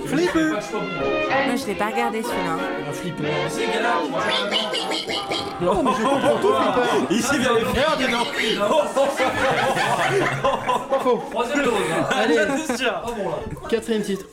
Flipper. 0.07 0.51
Moi 0.51 1.57
je 1.57 1.67
l'ai 1.67 1.75
pas 1.75 1.87
regardé 1.87 2.23
celui-là. 2.23 2.57
Un 2.89 2.93
Flipper. 2.93 3.25
Non, 5.61 5.83
mais 5.83 5.91
je 5.97 6.03
comprends 6.03 6.39
tout, 6.39 6.55
Flipper. 6.55 7.15
Ici 7.15 7.39
vient 7.39 7.55
les 7.55 7.65
faire, 7.67 7.97
dis 7.97 8.09
donc. 8.09 8.29
Pas 10.91 10.99
faux. 11.01 11.23
Troisième 11.31 11.63
dose. 11.63 11.75
Allez. 12.11 12.39
Ah 12.39 13.69
quatrième 13.69 14.03
titre. 14.03 14.27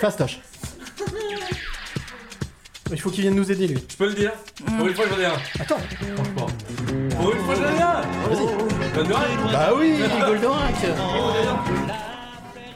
Fastoche. 0.00 0.38
Il 2.92 3.00
faut 3.00 3.10
qu'il 3.10 3.22
vienne 3.22 3.34
nous 3.34 3.50
aider, 3.50 3.66
lui. 3.66 3.82
Je 3.88 3.96
peux 3.96 4.06
le 4.06 4.12
dire 4.12 4.32
Pour 4.76 4.86
une 4.86 4.94
fois, 4.94 5.06
j'en 5.10 5.18
ai 5.18 5.24
un. 5.24 5.32
Attends. 5.60 5.78
Franchement. 6.14 6.46
Pour 7.18 7.32
une 7.32 7.44
fois, 7.44 7.54
j'en 7.54 7.62
ai 7.62 7.82
un. 7.82 8.00
Vas-y. 8.28 8.94
Goldorak. 8.94 9.28
Bah 9.50 9.70
oui, 9.74 9.98
Goldorak. 10.26 10.74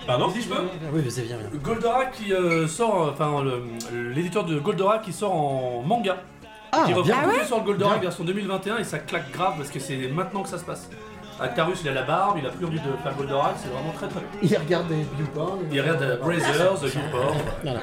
Pardon 0.06 0.30
Si 0.30 0.42
je 0.42 0.48
peux 0.48 0.54
Ah 0.56 0.90
oui, 0.92 1.00
vas-y, 1.02 1.24
viens, 1.26 1.36
viens. 1.36 1.60
Goldorak 1.62 2.12
qui 2.12 2.32
euh, 2.32 2.66
sort, 2.68 3.10
enfin 3.12 3.42
le- 3.42 4.12
l'éditeur 4.14 4.44
de 4.44 4.58
Goldorak 4.58 5.02
qui 5.02 5.12
sort 5.12 5.32
en 5.34 5.82
manga. 5.82 6.16
Ah, 6.72 6.82
qui 6.86 6.92
reprend 6.94 7.22
bien. 7.22 7.38
tout 7.40 7.46
sur 7.46 7.58
le 7.58 7.64
Goldorak 7.64 7.94
Bien. 8.00 8.08
version 8.08 8.24
2021 8.24 8.78
et 8.78 8.84
ça 8.84 8.98
claque 8.98 9.30
grave 9.32 9.54
parce 9.56 9.70
que 9.70 9.78
c'est 9.80 9.96
maintenant 10.08 10.42
que 10.42 10.48
ça 10.48 10.58
se 10.58 10.64
passe. 10.64 10.90
Actarus 11.38 11.80
il 11.82 11.88
a 11.90 11.92
la 11.92 12.02
barbe, 12.02 12.38
il 12.40 12.46
a 12.46 12.50
plus 12.50 12.64
envie 12.66 12.78
de 12.78 12.82
faire 13.02 13.14
Goldorak, 13.16 13.54
c'est 13.58 13.68
vraiment 13.68 13.92
très 13.92 14.08
très 14.08 14.20
bien. 14.20 14.28
Il 14.42 14.56
regarde 14.56 14.88
des 14.88 15.04
viewporn. 15.16 15.58
Il 15.70 15.80
regarde 15.80 16.02
euh, 16.02 16.16
Brazers, 16.16 16.80
The 16.80 16.94
Youporn. 16.94 17.36
Voilà. 17.62 17.80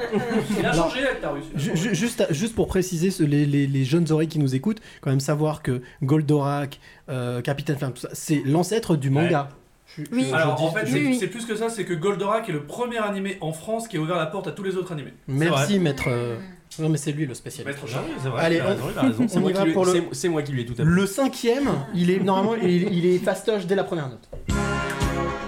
Il 0.58 0.66
a 0.66 0.70
Alors, 0.70 0.90
changé 0.90 1.06
Actarus. 1.06 1.44
Ju- 1.54 1.76
ju- 1.76 1.94
Juste, 1.94 2.20
à- 2.22 2.32
juste 2.32 2.54
pour 2.56 2.66
préciser, 2.66 3.10
ce- 3.10 3.22
les, 3.22 3.46
les- 3.46 3.66
les 3.68 3.84
jeunes 3.84 4.10
oreilles 4.10 4.28
qui 4.28 4.38
nous 4.40 4.54
écoutent, 4.56 4.80
quand 5.00 5.10
même 5.10 5.20
savoir 5.20 5.62
que 5.62 5.82
Goldorak, 6.02 6.80
euh, 7.10 7.40
Capitaine 7.42 7.76
Flamme, 7.78 7.92
tout 7.92 8.00
ça, 8.00 8.08
c'est 8.12 8.42
l'ancêtre 8.44 8.96
du 8.96 9.10
manga. 9.10 9.48
Je- 9.96 10.02
je- 10.04 10.08
Oui. 10.12 10.26
je 10.30 10.34
Alors 10.34 10.62
en 10.62 10.70
fait, 10.72 10.82
Oui, 10.84 10.90
c'est 10.92 10.98
oui. 10.98 11.16
c'est 11.20 11.26
plus 11.28 11.44
que 11.46 11.54
ça, 11.56 11.68
c'est 11.68 11.84
que 11.84 11.94
Goldorak 11.94 12.48
est 12.48 12.52
le 12.52 12.64
premier 12.64 12.98
animé 12.98 13.38
en 13.40 13.52
France 13.52 13.86
qui 13.88 13.96
a 13.96 14.00
ouvert 14.00 14.16
la 14.16 14.26
porte 14.26 14.46
à 14.48 14.52
tous 14.52 14.62
les 14.64 14.76
autres 14.76 14.92
animés. 14.92 15.12
Merci, 15.28 15.78
maître. 15.78 16.04
euh, 16.08 16.36
Non, 16.80 16.88
mais 16.88 16.98
c'est 16.98 17.12
lui 17.12 17.24
le 17.26 17.34
spécialiste. 17.34 17.80
Maître. 17.82 17.98
C'est 18.20 18.28
vrai. 18.28 18.44
Allez, 18.44 18.60
on- 18.60 18.66
raison, 18.66 18.82
raison. 19.22 19.22
Y 19.24 19.46
qui 19.46 19.52
va 19.52 19.64
lui- 19.64 19.72
pour 19.72 19.84
le- 19.86 19.92
c'est- 19.92 20.04
C'est 20.12 20.28
moi 20.28 20.42
qui 20.42 20.50
lui 20.52 20.62
ai 20.62 20.66
tout 20.66 20.72
appris. 20.72 20.84
Le 20.84 21.06
cinquième, 21.06 21.68
il 21.94 22.10
est 22.10 22.18
normalement, 22.18 22.56
il, 22.60 22.92
il 22.92 23.06
est 23.06 23.18
fastoche 23.18 23.66
dès 23.66 23.76
la 23.76 23.84
première 23.84 24.08
note. 24.08 24.28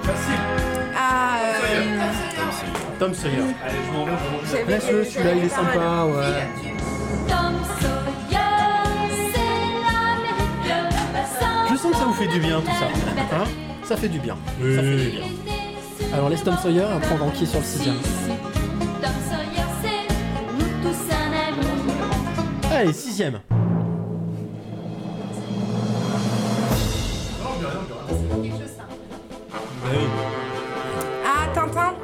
Facile. 0.02 0.34
Ah, 0.96 1.38
euh, 1.74 1.82
Tom 3.00 3.12
Sawyer. 3.12 3.36
Allez, 3.64 3.74
je 3.86 3.92
m'en 3.92 4.04
vais, 4.04 4.12
je 4.12 4.56
m'en 4.56 4.64
vais. 4.66 4.80
celui-là, 5.04 5.34
il 5.34 5.44
est 5.44 5.48
sympa, 5.48 6.04
ouais. 6.04 6.46
Je 11.70 11.76
sens 11.76 11.92
que 11.92 11.98
ça 11.98 12.04
vous 12.04 12.12
fait 12.14 12.28
du 12.28 12.38
bien 12.40 12.60
tout 12.60 12.66
ça. 12.66 12.88
Hein 13.36 13.44
ça 13.86 13.96
fait 13.96 14.08
du 14.08 14.18
bien. 14.18 14.36
Ça 14.58 14.82
fait 14.82 14.96
du 14.96 15.10
bien. 15.10 15.22
Alors 16.14 16.28
laisse 16.28 16.42
Tom 16.44 16.56
Sawyer, 16.62 16.82
après 16.82 17.14
on 17.14 17.18
va 17.18 17.24
enquiller 17.26 17.46
sur 17.46 17.60
le 17.60 17.64
sixième. 17.64 17.94
Allez, 22.70 22.92
sixième. 22.92 23.40
Ah, 31.24 31.46
Tintin 31.54 31.94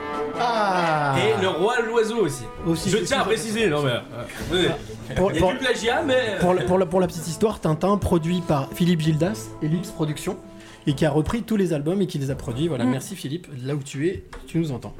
Ah 0.40 1.14
Et 1.18 1.40
le 1.40 1.48
roi 1.48 1.74
l'oiseau 1.86 2.24
aussi. 2.24 2.44
Aussi, 2.66 2.90
Je 2.90 2.98
tiens 2.98 3.20
à 3.20 3.24
préciser, 3.24 3.68
non 3.68 3.82
mais. 3.82 3.92
euh. 4.52 4.68
Pour, 5.16 5.30
Il 5.30 5.34
y 5.34 5.38
a 5.38 5.40
pour- 5.40 5.52
du 5.52 5.58
plagiat, 5.58 6.02
mais. 6.02 6.38
pour 6.40 6.54
la- 6.54 6.62
pour 6.62 6.78
la, 6.78 6.86
pour 6.86 7.00
la 7.00 7.06
petite 7.06 7.26
histoire, 7.28 7.60
Tintin, 7.60 7.98
produit 7.98 8.40
par 8.40 8.68
Philippe 8.74 9.00
Gildas 9.00 9.48
et 9.62 9.68
Lux 9.68 9.90
Productions, 9.90 10.36
et 10.86 10.94
qui 10.94 11.04
a 11.06 11.10
repris 11.10 11.42
tous 11.42 11.56
les 11.56 11.72
albums 11.72 12.00
et 12.02 12.06
qui 12.06 12.18
les 12.18 12.30
a 12.30 12.34
produits. 12.34 12.68
Voilà, 12.68 12.84
Mm. 12.84 12.90
merci 12.90 13.16
Philippe. 13.16 13.46
Là 13.64 13.74
où 13.74 13.82
tu 13.82 14.08
es, 14.08 14.24
tu 14.46 14.58
nous 14.58 14.72
entends. 14.72 14.94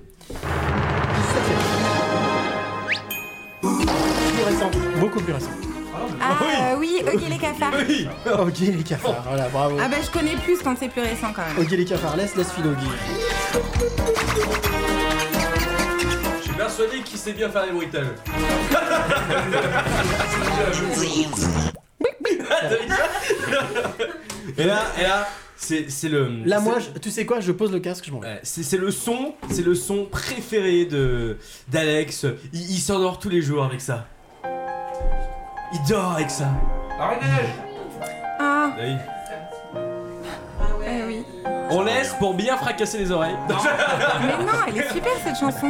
Plus 3.60 4.44
récent, 4.44 4.70
beaucoup 4.98 5.20
plus 5.20 5.32
récent. 5.32 5.50
Ah 6.20 6.72
euh, 6.72 6.76
oui, 6.78 7.02
Oggy 7.12 7.26
les 7.28 7.38
cafards. 7.38 7.72
Oui. 7.88 8.06
Ok, 8.26 8.58
les 8.60 8.82
cafards, 8.82 9.22
voilà, 9.26 9.48
bravo. 9.48 9.76
Ah 9.80 9.88
bah 9.88 9.96
je 10.04 10.10
connais 10.10 10.34
plus 10.36 10.58
quand 10.62 10.76
c'est 10.78 10.88
plus 10.88 11.02
récent 11.02 11.32
quand 11.34 11.42
même. 11.42 11.58
Ok, 11.64 11.70
les 11.70 11.84
cafards, 11.84 12.16
laisse, 12.16 12.34
laisse 12.36 12.52
filer 12.52 12.68
Oggy. 12.68 12.86
Je 16.38 16.42
suis 16.44 16.52
persuadé 16.56 16.98
qu'il 17.04 17.18
sait 17.18 17.32
bien 17.32 17.48
faire 17.50 17.66
les 17.66 17.72
bruitages. 17.72 18.06
et 24.58 24.64
là, 24.64 24.82
et 24.98 25.02
là, 25.02 25.28
c'est 25.62 25.90
c'est 25.90 26.08
le. 26.08 26.28
Là, 26.44 26.58
c'est- 26.58 26.64
moi, 26.64 26.78
je- 26.78 26.98
tu 26.98 27.10
sais 27.10 27.24
quoi, 27.24 27.40
je 27.40 27.52
pose 27.52 27.72
le 27.72 27.78
casque, 27.80 28.04
je 28.06 28.12
m'en 28.12 28.20
vais. 28.20 28.26
Ouais, 28.28 28.40
c'est 28.42 28.62
c'est 28.62 28.76
le 28.78 28.90
son, 28.90 29.34
c'est 29.50 29.64
le 29.64 29.74
son 29.74 30.04
préféré 30.06 30.84
de 30.84 31.38
d'Alex. 31.68 32.26
Il, 32.52 32.60
il 32.72 32.78
s'endort 32.78 33.18
tous 33.18 33.28
les 33.28 33.40
jours 33.42 33.64
avec 33.64 33.80
ça. 33.80 34.06
Il 35.72 35.80
dort 35.88 36.12
avec 36.12 36.30
ça. 36.30 36.48
Ah, 36.98 38.74
Oui. 38.78 38.96
eh 40.86 41.02
oui. 41.06 41.24
On 41.70 41.82
laisse 41.82 42.12
pour 42.18 42.34
bien 42.34 42.56
fracasser 42.56 42.98
les 42.98 43.10
oreilles. 43.10 43.36
Mais 43.48 44.44
non, 44.44 44.52
elle 44.68 44.76
est 44.78 44.92
super 44.92 45.12
cette 45.24 45.36
chanson. 45.38 45.68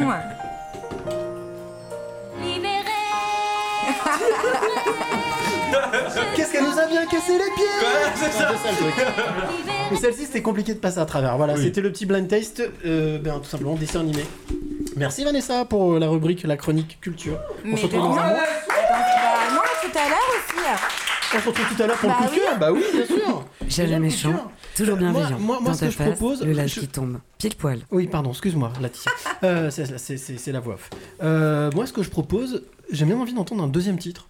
Qu'est-ce 6.37 6.53
qu'elle 6.53 6.65
nous 6.65 6.79
a 6.79 6.87
bien 6.87 7.05
cassé 7.07 7.33
les 7.33 7.39
pieds 7.39 7.65
Ouais, 7.65 8.13
c'est 8.15 8.31
ça. 8.33 8.51
C'est 8.53 8.59
ça, 8.59 8.71
le 8.71 8.77
truc. 8.77 8.95
Mais 9.91 9.97
celle-ci, 9.97 10.27
c'était 10.27 10.43
compliqué 10.43 10.75
de 10.75 10.79
passer 10.79 10.99
à 10.99 11.05
travers. 11.07 11.37
Voilà, 11.37 11.55
Oui. 11.55 11.63
c'était 11.65 11.81
le 11.81 11.91
petit 11.93 12.07
blind 12.07 12.29
taste, 12.29 12.63
euh, 12.87 13.19
ben, 13.19 13.39
tout 13.39 13.49
simplement 13.49 13.75
dessin 13.75 14.01
animé. 14.01 14.25
Merci 14.97 15.25
Vanessa 15.25 15.65
pour 15.65 15.99
la 15.99 16.09
rubrique, 16.09 16.43
la 16.45 16.57
chronique 16.57 16.99
culture. 17.01 17.39
Mais 17.65 17.77
se 17.77 17.83
retrouve 17.85 18.01
dans 18.03 18.11
un 18.13 18.15
mois. 18.15 18.25
Bah, 18.69 18.75
non, 19.53 19.61
tout 19.83 19.99
à 19.99 20.09
l'heure 20.09 20.31
aussi. 20.37 20.57
On 21.35 21.41
se 21.41 21.49
retrouve 21.49 21.67
tout 21.77 21.83
à 21.83 21.87
l'heure 21.87 21.97
pour 21.97 22.11
Bah 22.11 22.17
le 22.21 22.27
coup 22.29 22.35
de 22.35 22.39
oui. 22.41 22.47
cœur. 22.47 22.59
Bah 22.59 22.73
oui, 22.73 22.85
bien 22.93 23.07
sûr. 23.07 23.45
Jamais 23.69 23.99
méchant, 24.01 24.35
toujours 24.77 24.99
Moi- 24.99 25.11
bienveillant. 25.11 25.39
moi- 25.39 25.59
moi, 25.61 25.71
Dans 25.71 25.75
ce 25.75 25.85
que 25.87 25.91
je 25.91 25.97
face, 25.97 26.07
propose, 26.09 26.43
le 26.45 26.53
live 26.53 26.67
je- 26.69 26.81
qui 26.81 26.89
tombe. 26.89 27.19
Pile 27.39 27.55
poil. 27.57 27.79
Oui, 27.91 28.07
pardon, 28.07 28.31
excuse-moi, 28.31 28.71
Laetitia. 28.83 29.11
Euh, 29.45 29.71
c'est 29.71 30.53
la 30.53 30.61
voix 30.61 30.75
off. 30.75 30.91
Euh, 31.23 31.71
moi, 31.75 31.87
ce 31.87 31.93
que 31.95 32.03
je 32.03 32.11
propose, 32.11 32.63
j'ai 32.93 33.05
bien 33.05 33.19
envie 33.19 33.33
d'entendre 33.35 33.63
un 33.65 33.69
deuxième 33.69 33.99
titre 33.99 34.27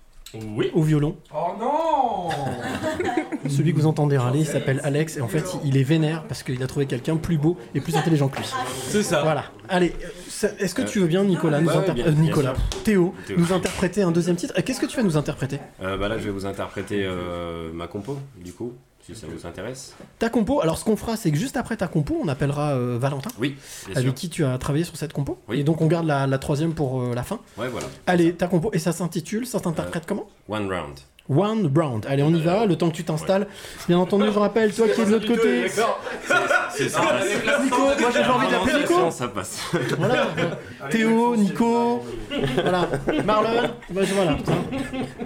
Oui. 0.57 0.71
au 0.75 0.83
violon. 0.83 1.17
Oh 1.35 1.53
non 1.61 2.29
Celui 3.49 3.73
que 3.75 3.79
vous 3.81 3.87
entendez 3.87 4.17
râler, 4.17 4.41
il 4.41 4.47
s'appelle 4.47 4.81
Alex 4.85 5.17
et 5.17 5.21
en 5.21 5.29
fait, 5.29 5.45
il 5.65 5.77
est 5.77 5.83
vénère 5.83 6.25
parce 6.29 6.43
qu'il 6.43 6.63
a 6.63 6.67
trouvé 6.67 6.87
quelqu'un 6.87 7.17
plus 7.17 7.39
beau 7.39 7.57
et 7.75 7.81
plus 7.81 7.97
intelligent 7.97 8.29
que 8.29 8.39
lui. 8.39 8.47
C'est 8.89 9.03
ça. 9.03 9.23
Voilà. 9.23 9.45
Allez, 9.69 9.93
euh, 10.45 10.49
est-ce 10.61 10.75
que 10.75 10.83
tu 10.83 11.01
veux 11.01 11.07
bien, 11.07 11.25
Nicolas, 11.25 11.61
nous 11.61 11.69
bien- 11.71 11.81
euh, 11.89 11.93
bien 11.93 12.11
Nicolas, 12.13 12.55
Théo, 12.85 13.15
Théo. 13.27 13.37
nous 13.39 13.53
interpréter 13.53 14.03
un 14.03 14.13
deuxième 14.13 14.37
titre? 14.37 14.55
Euh, 14.57 14.63
Qu'est-ce 14.65 14.81
que 14.81 14.87
tu 14.87 14.97
vas 14.97 15.03
nous 15.03 15.17
interpréter? 15.17 15.59
Euh, 15.83 15.97
bah 15.97 16.09
là, 16.09 16.19
je 16.19 16.25
vais 16.25 16.31
vous 16.31 16.47
interpréter 16.47 17.05
euh, 17.05 17.71
ma 17.75 17.87
compo, 17.89 18.17
du 18.43 18.53
coup, 18.53 18.73
si 19.05 19.15
ça 19.15 19.27
vous 19.27 19.47
intéresse. 19.47 19.95
Ta 20.19 20.29
compo. 20.31 20.61
Alors, 20.61 20.79
ce 20.79 20.85
qu'on 20.85 20.97
fera, 20.97 21.17
c'est 21.17 21.31
que 21.33 21.37
juste 21.37 21.57
après 21.57 21.77
ta 21.77 21.89
compo, 21.89 22.19
on 22.23 22.29
appellera 22.29 22.73
euh, 22.73 22.99
Valentin, 23.01 23.31
Oui, 23.39 23.57
avec 23.91 24.05
sûr. 24.05 24.15
qui 24.15 24.29
tu 24.31 24.45
as 24.45 24.57
travaillé 24.59 24.85
sur 24.85 24.97
cette 24.97 25.13
compo. 25.13 25.39
Oui. 25.49 25.61
Et 25.61 25.65
donc, 25.65 25.81
on 25.81 25.87
garde 25.87 26.07
la, 26.07 26.27
la 26.27 26.39
troisième 26.39 26.73
pour 26.75 27.03
euh, 27.03 27.15
la 27.15 27.23
fin. 27.23 27.41
Ouais, 27.59 27.69
voilà. 27.69 27.89
Allez, 28.07 28.33
ta 28.35 28.47
compo. 28.47 28.71
Et 28.73 28.79
ça 28.79 28.93
s'intitule, 28.93 29.47
ça 29.47 29.59
s'interprète 29.59 30.05
comment? 30.07 30.29
One 30.49 30.69
round. 30.73 30.99
One 31.29 31.71
Round. 31.75 32.07
Allez, 32.09 32.23
on 32.23 32.31
y 32.31 32.41
va, 32.41 32.67
le 32.67 32.77
temps 32.77 32.91
que 32.91 32.97
tu 32.97 33.05
t'installes. 33.05 33.47
Bien 33.89 33.99
entendu, 33.99 34.27
je 34.33 34.39
rappelle, 34.39 34.73
toi 34.73 34.89
qui 34.89 35.01
es 35.01 35.05
de 35.05 35.11
l'autre 35.11 35.27
côté. 35.27 35.69
C'est 36.71 36.89
ça. 36.89 37.01
Nico, 37.63 37.77
moi 37.77 38.11
j'ai 38.13 38.25
envie 38.25 38.51
d'appeler 38.51 38.81
Nico. 38.81 39.11
Ça 39.11 39.29
passe. 39.29 39.61
Voilà. 39.99 40.29
Théo, 40.91 41.37
Nico, 41.37 42.03
voilà. 42.55 42.89
Marlon, 43.25 43.71
bah, 43.91 44.01
voilà. 44.15 44.37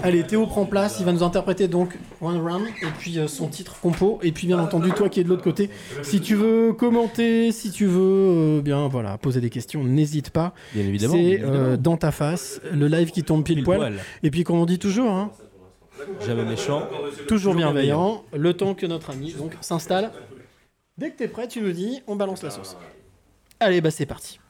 Allez, 0.03 0.25
Théo 0.25 0.47
prend 0.47 0.67
place, 0.67 0.97
il 1.01 1.07
va 1.07 1.13
nous 1.13 1.23
interpréter 1.23 1.69
donc 1.69 1.97
One 2.21 2.41
Round 2.41 2.67
et 2.83 2.87
puis 2.99 3.19
euh, 3.19 3.29
son 3.29 3.49
titre 3.49 3.77
compo. 3.81 4.19
Et 4.23 4.33
puis 4.33 4.47
bien 4.47 4.59
entendu, 4.59 4.91
toi 4.91 5.09
qui 5.09 5.21
es 5.21 5.25
de 5.25 5.29
l'autre 5.29 5.43
côté, 5.43 5.71
si 6.03 6.21
tu 6.21 6.35
veux 6.35 6.73
commenter, 6.73 7.53
si 7.53 7.71
tu 7.71 7.87
veux 7.87 8.59
euh, 8.59 8.61
bien 8.61 8.89
voilà 8.89 9.19
poser 9.19 9.41
des 9.41 9.51
questions, 9.51 9.83
n'hésite 9.85 10.31
pas. 10.31 10.53
Bien 10.75 10.85
C'est 10.99 11.41
euh, 11.43 11.77
dans 11.77 11.97
ta 11.97 12.13
face, 12.13 12.61
le 12.73 12.89
live 12.89 13.11
qui 13.11 13.23
tombe 13.23 13.45
pile 13.45 13.63
poil. 13.63 13.95
Et 14.23 14.31
puis 14.31 14.45
comme 14.45 14.59
on 14.59 14.67
dit 14.67 14.79
toujours, 14.79 15.11
hein, 15.11 15.31
Jamais 16.25 16.45
méchant. 16.45 16.89
toujours 17.29 17.55
bienveillant, 17.55 18.25
le 18.35 18.55
temps 18.55 18.75
que 18.75 18.87
notre 18.87 19.11
ami 19.11 19.33
donc 19.33 19.53
s'installe. 19.61 20.13
Dès 20.99 21.11
que 21.11 21.19
t'es 21.19 21.29
prêt, 21.29 21.47
tu 21.47 21.61
nous 21.61 21.73
dis, 21.73 22.03
on 22.07 22.17
balance 22.17 22.43
la 22.43 22.51
sauce. 22.51 22.77
Allez, 23.61 23.81
bah 23.81 23.91
c'est 23.91 24.07
parti. 24.07 24.41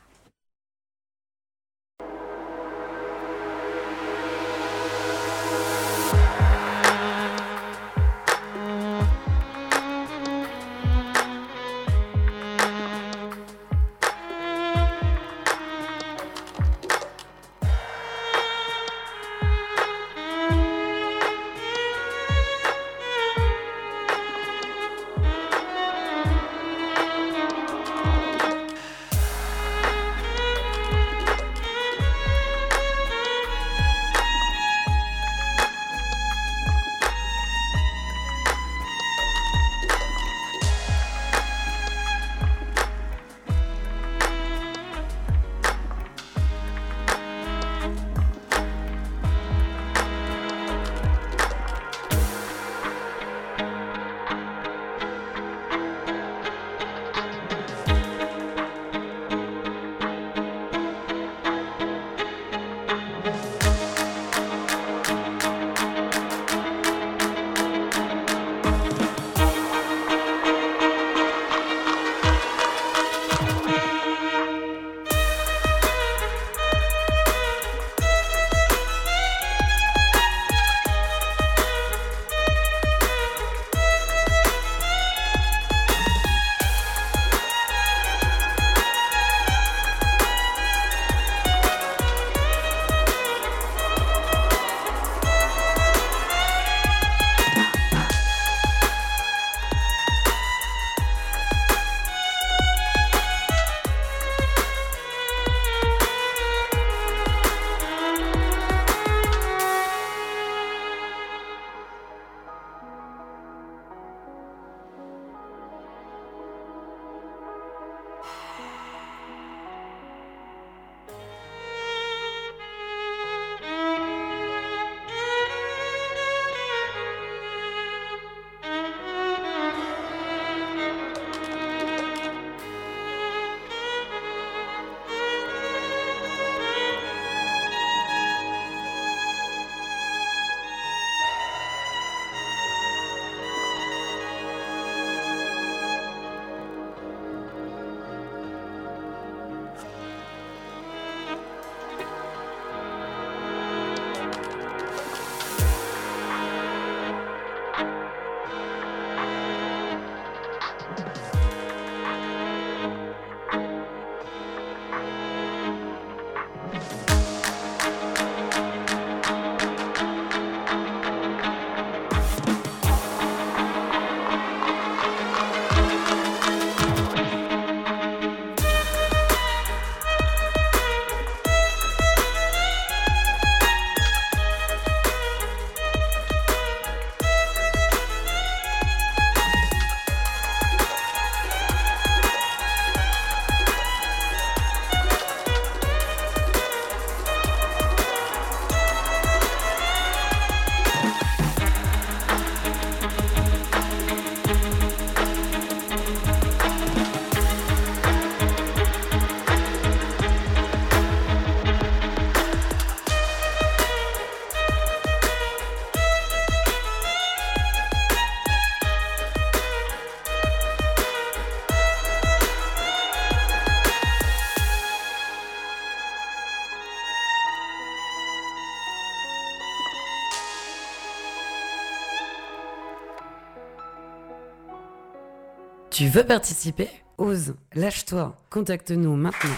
Tu 235.96 236.08
veux 236.08 236.24
participer 236.24 236.90
Ose, 237.16 237.54
lâche-toi, 237.74 238.36
contacte-nous 238.50 239.16
maintenant. 239.16 239.48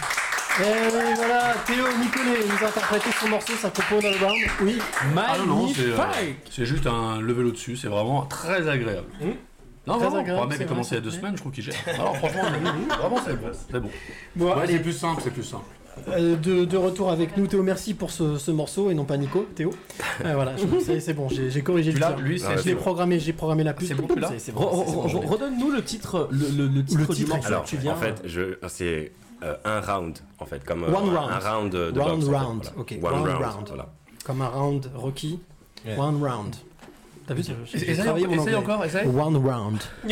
Et 0.61 0.63
oui, 0.63 1.15
voilà, 1.17 1.53
Théo 1.67 1.85
Nicolet 2.01 2.45
nous 2.47 2.65
a 2.65 2.69
interprété 2.69 3.11
son 3.21 3.29
morceau, 3.29 3.55
dans 3.61 4.09
le 4.09 4.25
round. 4.25 4.39
Oui, 4.63 4.79
Ah 5.17 5.37
non, 5.39 5.47
non, 5.47 5.69
c'est, 5.75 5.81
euh, 5.81 5.97
magnifique. 5.97 6.37
c'est 6.49 6.65
juste 6.65 6.87
un 6.87 7.21
level 7.21 7.47
au-dessus, 7.47 7.77
c'est 7.77 7.89
vraiment 7.89 8.25
très 8.27 8.69
agréable. 8.69 9.09
Non, 9.21 9.99
Très 9.99 10.07
vraiment, 10.07 10.21
agréable, 10.21 10.37
pour 10.37 10.43
un 10.45 10.47
mec 10.47 10.53
c'est 10.53 10.59
qui 10.59 10.63
a 10.63 10.67
vrai, 10.67 10.67
commencé 10.69 10.91
il 10.93 10.95
y 10.95 10.99
a 10.99 11.01
deux 11.01 11.11
semaines, 11.11 11.33
je 11.35 11.41
trouve 11.41 11.51
qu'il 11.51 11.65
gère. 11.65 11.75
Alors 11.89 12.17
franchement, 12.19 12.43
vraiment 13.01 13.21
c'est 13.27 13.35
bon. 13.35 13.51
C'est 13.73 13.81
bon. 13.81 13.91
Bon, 14.37 14.47
Ouais, 14.55 14.63
allez, 14.63 14.75
c'est 14.75 14.83
plus 14.83 14.93
simple, 14.93 15.21
c'est 15.25 15.33
plus 15.33 15.43
simple. 15.43 15.65
Euh, 16.09 16.37
de, 16.37 16.65
de 16.65 16.77
retour 16.77 17.11
avec 17.11 17.37
nous, 17.37 17.47
Théo, 17.47 17.63
merci 17.63 17.95
pour 17.95 18.11
ce, 18.11 18.37
ce 18.39 18.51
morceau 18.51 18.91
et 18.91 18.95
non 18.95 19.05
pas 19.05 19.17
Nico, 19.17 19.47
Théo. 19.55 19.71
Euh, 20.25 20.35
voilà, 20.35 20.53
c'est 21.01 21.15
bon, 21.15 21.29
j'ai 21.29 21.63
corrigé 21.63 21.93
le 21.93 21.99
tir. 21.99 22.17
lui, 22.19 22.43
Ah, 22.45 22.53
c'est 22.57 22.63
Je 22.65 22.69
l'ai 22.71 22.75
programmé, 22.75 23.21
j'ai 23.21 23.33
programmé 23.33 23.63
la 23.63 23.73
plus. 23.73 23.87
C'est 23.87 23.95
bon, 23.95 24.07
bon. 24.09 24.67
Redonne-nous 24.77 25.71
le 25.71 25.83
titre, 25.83 26.29
le, 26.33 26.49
le- 26.57 26.67
le 26.67 26.85
titre 26.85 27.05
Le 27.09 27.15
du 27.15 27.27
morceau. 27.27 27.47
Alors, 27.47 27.65
tu 27.65 27.77
viens- 27.77 27.93
en 27.93 27.97
fait, 27.97 28.21
c'est 28.69 29.13
euh, 29.45 29.55
un 29.65 29.81
round, 29.81 30.19
en 30.41 30.45
fait, 30.47 30.65
comme 30.65 30.83
euh, 30.83 30.89
One 30.89 31.11
un, 31.11 31.21
round. 31.21 31.31
un 31.33 31.39
round 31.39 31.73
de, 31.73 32.01
Round 32.01 32.25
boxe, 32.25 32.27
en 32.27 32.31
fait, 32.31 32.37
round, 32.37 32.63
voilà. 32.65 32.81
ok, 32.81 32.95
One 33.01 33.13
round 33.15 33.27
round, 33.29 33.45
round. 33.55 33.69
voilà. 33.69 33.87
Comme 34.25 34.43
un 34.43 34.49
round 34.49 34.91
Rocky. 34.97 35.39
Ouais. 35.87 35.97
One 35.97 36.21
round. 36.23 36.57
T'as 37.29 37.35
vu, 37.35 37.43
Essaye 37.73 38.55
encore, 38.57 38.85
essaye. 38.85 39.07
One 39.07 39.37
round. 39.37 39.79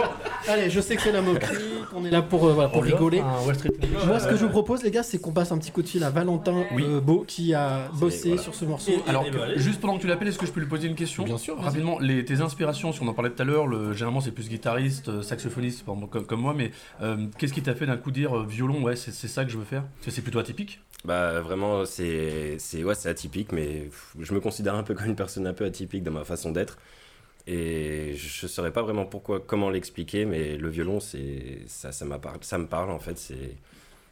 bon, 0.00 0.52
allez, 0.52 0.70
je 0.70 0.80
sais 0.80 0.96
que 0.96 1.02
c'est 1.02 1.12
la 1.12 1.22
moquerie, 1.22 1.56
qu'on 1.90 2.04
est 2.04 2.10
là 2.10 2.22
pour, 2.22 2.46
euh, 2.46 2.52
voilà, 2.52 2.68
pour 2.68 2.82
rigoler. 2.82 3.20
un 3.20 3.40
Wall 3.44 3.54
Street. 3.54 3.70
Moi, 4.06 4.18
ce 4.20 4.26
que 4.28 4.36
je 4.36 4.44
vous 4.44 4.50
propose, 4.50 4.82
les 4.82 4.90
gars, 4.90 5.02
c'est 5.02 5.18
qu'on 5.18 5.32
passe 5.32 5.52
un 5.52 5.58
petit 5.58 5.70
coup 5.70 5.82
de 5.82 5.88
fil 5.88 6.02
à 6.04 6.10
Valentin 6.10 6.64
Oui. 6.74 6.84
euh, 6.86 7.00
Beau 7.00 7.24
qui 7.26 7.54
a 7.54 7.88
bossé 7.94 8.28
voilà. 8.28 8.42
sur 8.42 8.54
ce 8.54 8.64
morceau. 8.64 8.92
Et- 8.92 9.08
Alors, 9.08 9.24
ben, 9.30 9.56
juste 9.56 9.80
pendant 9.80 9.96
que 9.96 10.02
tu 10.02 10.06
l'appelles, 10.06 10.28
est-ce 10.28 10.38
que 10.38 10.46
je 10.46 10.52
peux 10.52 10.60
lui 10.60 10.68
poser 10.68 10.88
une 10.88 10.94
question 10.94 11.24
Bien 11.24 11.38
sûr, 11.38 11.56
vas-y. 11.56 11.64
Rapidement, 11.66 11.98
les, 11.98 12.24
tes 12.24 12.40
inspirations, 12.40 12.92
si 12.92 13.02
on 13.02 13.08
en 13.08 13.14
parlait 13.14 13.30
tout 13.30 13.42
à 13.42 13.44
l'heure, 13.44 13.66
le- 13.66 13.92
généralement 13.92 14.20
c'est 14.20 14.30
plus 14.32 14.48
guitariste, 14.48 15.08
euh, 15.08 15.22
saxophoniste, 15.22 15.84
par 15.84 15.94
exemple, 15.94 16.12
comme, 16.12 16.26
comme 16.26 16.40
moi, 16.40 16.54
mais 16.56 16.70
euh, 17.02 17.16
qu'est-ce 17.38 17.52
qui 17.52 17.62
t'a 17.62 17.74
fait 17.74 17.86
d'un 17.86 17.96
coup 17.96 18.10
dire 18.10 18.36
euh, 18.36 18.44
violon, 18.48 18.82
ouais, 18.82 18.96
c'est 18.96 19.12
c'est 19.12 19.28
ça 19.28 19.44
que 19.44 19.50
je 19.50 19.58
veux 19.58 19.64
faire 19.64 19.82
Parce 19.82 20.06
que 20.06 20.10
c'est 20.10 20.22
plutôt 20.22 20.38
atypique 20.38 20.80
Bah 21.04 21.40
vraiment 21.40 21.84
c'est 21.84 22.56
c'est 22.58 22.84
ouais 22.84 22.94
c'est 22.94 23.08
atypique 23.08 23.52
mais 23.52 23.88
pff, 23.90 24.14
je 24.20 24.34
me 24.34 24.40
considère 24.40 24.74
un 24.74 24.82
peu 24.82 24.94
comme 24.94 25.06
une 25.06 25.16
personne 25.16 25.46
un 25.46 25.52
peu 25.54 25.64
atypique 25.64 26.02
dans 26.02 26.10
ma 26.12 26.24
façon 26.24 26.50
d'être 26.52 26.78
et 27.46 28.14
je 28.16 28.46
saurais 28.46 28.72
pas 28.72 28.82
vraiment 28.82 29.04
pourquoi 29.06 29.40
comment 29.40 29.70
l'expliquer 29.70 30.24
mais 30.24 30.56
le 30.56 30.68
violon 30.68 30.98
c'est 31.00 31.60
ça 31.66 31.92
ça 31.92 32.04
ça 32.40 32.58
me 32.58 32.66
parle 32.66 32.90
en 32.90 32.98
fait 32.98 33.16
c'est 33.18 33.56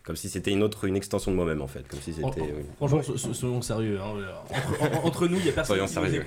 comme 0.05 0.17
si 0.17 0.29
c'était 0.29 0.51
une 0.53 0.63
autre 0.63 0.85
une 0.85 0.97
extension 0.97 1.31
de 1.33 1.37
moi-même 1.37 1.63
en 1.63 1.67
fait 1.67 1.89
comme 1.89 1.99
si 2.01 2.13
c'était 2.13 2.41
oui. 2.43 2.65
Franchement, 2.77 3.03
so- 3.03 3.17
so- 3.17 3.33
soyons 3.33 3.63
sérieux. 3.63 3.99
hein, 3.99 4.13
entre, 4.51 4.83
en- 4.83 5.07
entre 5.07 5.27
nous, 5.29 5.39
il 5.39 5.47
y 5.47 5.49
a 5.49 5.53
personne 5.53 5.77
Soyons 5.79 5.87
sérieux. 5.87 6.23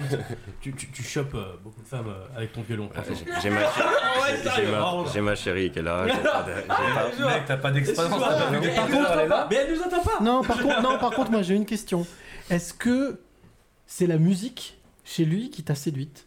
Tu, 0.62 0.74
tu, 0.74 0.88
tu 0.92 1.04
chopes 1.04 1.36
euh, 1.36 1.54
beaucoup 1.64 1.84
de 1.84 1.88
femmes 1.88 2.08
euh, 2.10 2.26
avec 2.36 2.54
ton 2.54 2.64
violon. 2.64 2.90
J'ai- 3.44 3.52
ma, 3.52 3.60
j'ai- 3.62 4.50
j'ai 4.56 4.72
ma, 4.72 5.04
j'ai 5.14 5.22
ma 5.22 5.36
chérie 5.36 5.70
qui 5.72 5.78
est 5.78 5.84
là. 5.84 6.08
t'as 7.48 7.58
pas 7.58 7.70
d'expérience, 7.72 8.20
mais 9.50 9.56
elle 9.56 9.74
nous 9.76 9.82
entend 9.82 10.02
pas. 10.04 10.20
Non, 10.24 10.42
par 10.44 10.60
contre, 10.62 10.82
non, 10.82 10.98
par 10.98 11.12
contre, 11.12 11.32
moi 11.32 11.44
j'ai 11.44 11.54
une 11.56 11.66
question. 11.68 12.06
Est-ce 12.50 12.74
que 12.74 13.20
c'est 13.86 14.08
la 14.08 14.18
musique 14.18 14.78
chez 15.04 15.24
lui 15.24 15.50
qui 15.52 15.64
t'a 15.64 15.76
séduite? 15.76 16.26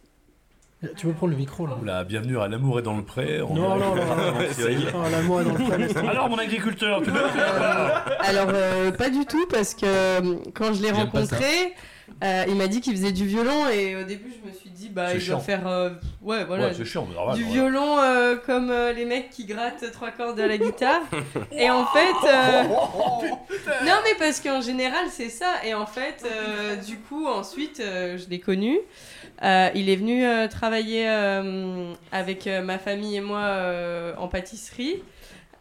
Tu 0.97 1.07
peux 1.07 1.13
prendre 1.13 1.33
le 1.33 1.37
micro 1.39 1.67
là. 1.67 1.77
Oula, 1.83 2.05
bienvenue 2.05 2.41
à 2.41 2.49
L'amour 2.49 2.79
est 2.79 2.83
dans 2.83 2.97
le 2.97 3.03
pré. 3.05 3.43
on 3.43 3.53
Non, 3.55 3.77
non, 3.77 3.95
non, 3.95 4.05
non, 4.07 5.09
l'amour 5.11 5.43
est 5.43 5.45
dans 5.45 5.53
le 5.53 5.89
tomber. 5.93 6.09
Alors, 6.09 6.31
mon 6.31 6.39
agriculteur, 6.39 7.03
tu 7.03 7.11
veux 7.11 7.21
Alors, 8.21 8.49
euh, 8.55 8.91
pas 8.91 9.11
du 9.11 9.27
tout, 9.27 9.47
parce 9.51 9.75
que 9.75 9.85
euh, 9.85 10.37
quand 10.55 10.73
je 10.73 10.81
l'ai 10.81 10.91
rencontré, 10.91 11.75
euh, 12.25 12.45
il 12.49 12.55
m'a 12.55 12.67
dit 12.67 12.81
qu'il 12.81 12.95
faisait 12.97 13.13
du 13.13 13.27
violon, 13.27 13.69
et 13.69 13.95
au 13.97 14.05
début, 14.05 14.33
je 14.43 14.49
me 14.49 14.55
suis 14.55 14.71
dit, 14.71 14.89
bah, 14.89 15.13
il 15.13 15.21
chiant. 15.21 15.35
doit 15.35 15.45
faire. 15.45 15.69
euh, 15.69 15.91
ouais, 16.23 16.45
voilà. 16.47 16.69
Ouais, 16.69 16.75
c'est 16.75 16.87
chiant, 16.87 17.07
mais 17.07 17.15
normal. 17.15 17.37
du 17.37 17.45
violon 17.45 17.99
euh, 17.99 18.37
comme 18.37 18.71
euh, 18.71 18.95
les 18.95 19.05
mecs 19.05 19.29
qui 19.29 19.45
grattent 19.45 19.85
trois 19.93 20.13
cordes 20.13 20.41
à 20.41 20.47
la 20.47 20.57
guitare. 20.57 21.03
et 21.53 21.69
en 21.71 21.85
fait. 21.85 22.27
euh, 22.27 22.63
non, 23.85 23.97
mais 24.05 24.15
parce 24.19 24.41
qu'en 24.41 24.63
général, 24.63 25.05
c'est 25.11 25.29
ça. 25.29 25.57
Et 25.63 25.75
en 25.75 25.85
fait, 25.87 26.25
euh, 26.25 26.77
du 26.77 26.97
coup, 27.01 27.27
ensuite, 27.27 27.81
euh, 27.81 28.17
je 28.17 28.31
l'ai 28.31 28.41
connu. 28.41 28.79
Euh, 29.43 29.69
il 29.75 29.89
est 29.89 29.97
venu 29.97 30.25
euh, 30.25 30.49
travailler 30.49 31.09
euh, 31.09 31.93
avec 32.13 32.47
euh, 32.47 32.63
ma 32.63 32.79
famille 32.79 33.17
et 33.17 33.21
moi 33.21 33.41
euh, 33.41 34.15
en 34.19 34.29
pâtisserie. 34.29 35.03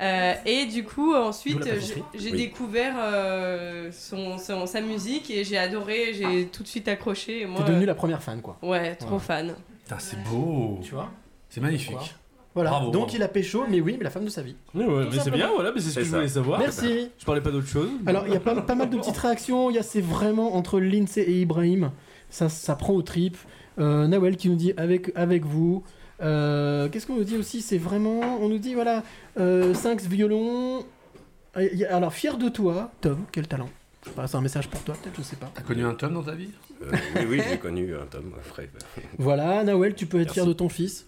Euh, 0.02 0.34
et 0.46 0.66
du 0.66 0.84
coup, 0.86 1.14
ensuite, 1.14 1.70
j'ai 2.16 2.32
Oui. 2.32 2.38
découvert 2.38 2.96
euh, 2.98 3.90
son, 3.92 4.38
son- 4.38 4.66
sa 4.66 4.80
musique 4.82 5.30
et 5.30 5.44
j'ai 5.44 5.58
adoré, 5.58 6.14
j'ai 6.14 6.46
tout 6.48 6.64
de 6.64 6.68
suite 6.70 6.88
accroché. 6.88 7.46
T'es 7.58 7.64
devenue 7.64 7.86
la 7.86 7.96
première 7.96 8.24
fan 8.24 8.42
quoi. 8.42 8.58
ouais, 8.62 8.96
trop 8.96 9.16
Ouais. 9.16 9.20
fan. 9.20 9.56
Putain, 9.84 10.00
c'est 10.00 10.22
beau. 10.24 10.80
Tu 10.84 10.94
vois 10.94 11.10
C'est 11.50 11.60
magnifique. 11.62 11.92
Voilà. 11.92 12.08
Voilà. 12.56 12.70
Bravo, 12.72 12.86
Donc 12.92 13.02
bravo. 13.04 13.16
il 13.18 13.24
a 13.24 13.28
pécho, 13.28 13.64
mais 13.70 13.80
oui, 13.80 13.96
mais 13.98 14.04
la 14.06 14.10
femme 14.10 14.26
de 14.26 14.30
sa 14.30 14.42
vie. 14.42 14.56
Ouais, 14.74 14.86
mais 15.12 15.20
c'est 15.20 15.32
bien, 15.32 15.50
voilà, 15.54 15.72
mais 15.74 15.80
c'est 15.82 15.90
ce 15.92 15.96
que 16.00 16.04
je 16.06 16.10
voulais 16.10 16.28
savoir. 16.28 16.60
Merci. 16.60 17.10
Je 17.18 17.26
parlais 17.26 17.42
pas 17.42 17.52
d'autre 17.52 17.68
chose. 17.68 17.90
Alors, 18.06 18.26
il 18.28 18.34
y 18.34 18.38
a 18.38 18.40
pas, 18.40 18.56
pas 18.62 18.76
mal 18.76 18.90
de 18.90 18.98
petites 18.98 19.18
réactions. 19.18 19.70
Il 19.70 19.76
y 19.76 19.80
a 19.80 19.84
c'est 19.84 20.02
vraiment 20.02 20.56
entre 20.56 20.80
Lindsay 20.80 21.22
et 21.22 21.42
Ibrahim. 21.42 21.92
Ça, 22.30 22.48
ça 22.50 22.76
prend 22.76 22.94
aux 22.94 23.02
tripes. 23.02 23.38
Euh, 23.80 24.08
Nawel 24.08 24.38
qui 24.38 24.50
nous 24.50 24.56
dit 24.56 24.74
avec, 24.78 25.12
avec 25.16 25.46
vous. 25.46 25.84
Euh, 26.22 26.90
Qu'est-ce 26.90 27.08
qu'on 27.08 27.16
nous 27.16 27.24
dit 27.24 27.38
aussi 27.38 27.62
C'est 27.62 27.78
vraiment. 27.78 28.20
On 28.42 28.50
nous 28.50 28.58
dit 28.60 28.74
voilà. 28.74 29.04
Euh, 29.40 29.74
5 29.74 30.02
violons. 30.02 30.84
Euh, 31.58 31.68
a- 31.90 31.96
Alors, 31.96 32.14
fier 32.14 32.38
de 32.38 32.50
toi, 32.50 32.92
Tom, 33.02 33.20
quel 33.32 33.48
talent. 33.48 33.70
C'est 34.28 34.36
un 34.36 34.42
message 34.42 34.68
pour 34.70 34.82
toi, 34.82 34.96
peut-être, 35.02 35.16
je 35.18 35.22
sais 35.22 35.36
pas. 35.36 35.52
T'as 35.54 35.62
connu 35.62 35.84
un 35.86 35.94
Tom 35.94 36.14
dans 36.14 36.24
ta 36.24 36.32
vie? 36.34 36.50
Euh, 36.82 36.92
oui 37.18 37.26
oui 37.30 37.42
j'ai 37.50 37.58
connu 37.58 37.94
un 37.96 38.06
Tom 38.06 38.32
frère. 38.44 38.70
Voilà, 39.18 39.64
Nawel, 39.64 39.94
tu 39.94 40.06
peux 40.06 40.18
être 40.20 40.28
Merci. 40.28 40.34
fier 40.40 40.46
de 40.46 40.54
ton 40.54 40.70
fils. 40.70 41.06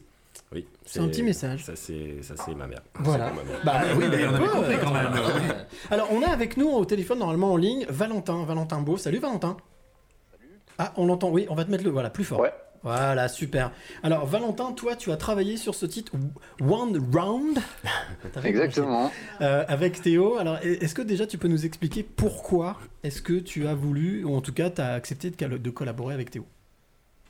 Oui. 0.54 0.66
C'est 0.86 1.00
un 1.00 1.08
petit 1.08 1.24
message. 1.24 1.64
Ça 1.64 1.74
c'est 1.76 2.18
ça 2.22 2.34
c'est 2.46 2.54
ma 2.54 2.68
mère. 2.68 2.82
Voilà. 2.96 3.28
Ma 3.32 3.44
mère. 3.44 3.62
Bah 3.64 3.82
oui, 3.98 4.06
mais 4.12 4.26
on 4.26 4.34
avait 4.34 4.46
peu, 4.46 4.52
compris 4.52 4.76
quand 4.84 4.94
même. 4.94 5.08
Alors, 5.90 6.10
on 6.12 6.22
a 6.22 6.28
avec 6.28 6.58
nous 6.58 6.68
au 6.70 6.84
téléphone, 6.84 7.20
normalement 7.20 7.54
en 7.54 7.58
ligne, 7.58 7.86
Valentin. 7.90 8.44
Valentin 8.44 8.82
Beau. 8.82 8.98
Salut 8.98 9.20
Valentin. 9.20 9.56
Ah, 10.78 10.94
on 10.98 11.06
l'entend, 11.06 11.30
oui, 11.30 11.46
on 11.50 11.56
va 11.56 11.66
te 11.66 11.72
mettre 11.72 11.84
le. 11.84 11.90
Voilà, 11.90 12.10
plus 12.10 12.24
fort. 12.24 12.40
Ouais. 12.40 12.54
Voilà, 12.84 13.28
super. 13.28 13.72
Alors, 14.02 14.26
Valentin, 14.26 14.72
toi, 14.72 14.96
tu 14.96 15.12
as 15.12 15.18
travaillé 15.18 15.56
sur 15.56 15.76
ce 15.76 15.86
titre 15.86 16.14
One 16.60 17.00
Round. 17.14 17.60
Exactement. 18.44 19.12
Euh, 19.42 19.64
avec 19.68 20.02
Théo. 20.02 20.38
Alors, 20.38 20.58
est-ce 20.64 20.96
que 20.96 21.04
déjà 21.04 21.28
tu 21.28 21.38
peux 21.38 21.48
nous 21.48 21.66
expliquer 21.66 22.02
pourquoi 22.02 22.80
est-ce 23.04 23.22
que 23.22 23.34
tu 23.34 23.68
as 23.68 23.76
voulu, 23.76 24.24
ou 24.24 24.36
en 24.36 24.42
tout 24.42 24.54
cas, 24.54 24.72
tu 24.72 24.82
as 24.82 24.94
accepté 24.94 25.30
de 25.30 25.70
collaborer 25.70 26.16
avec 26.16 26.32
Théo? 26.32 26.46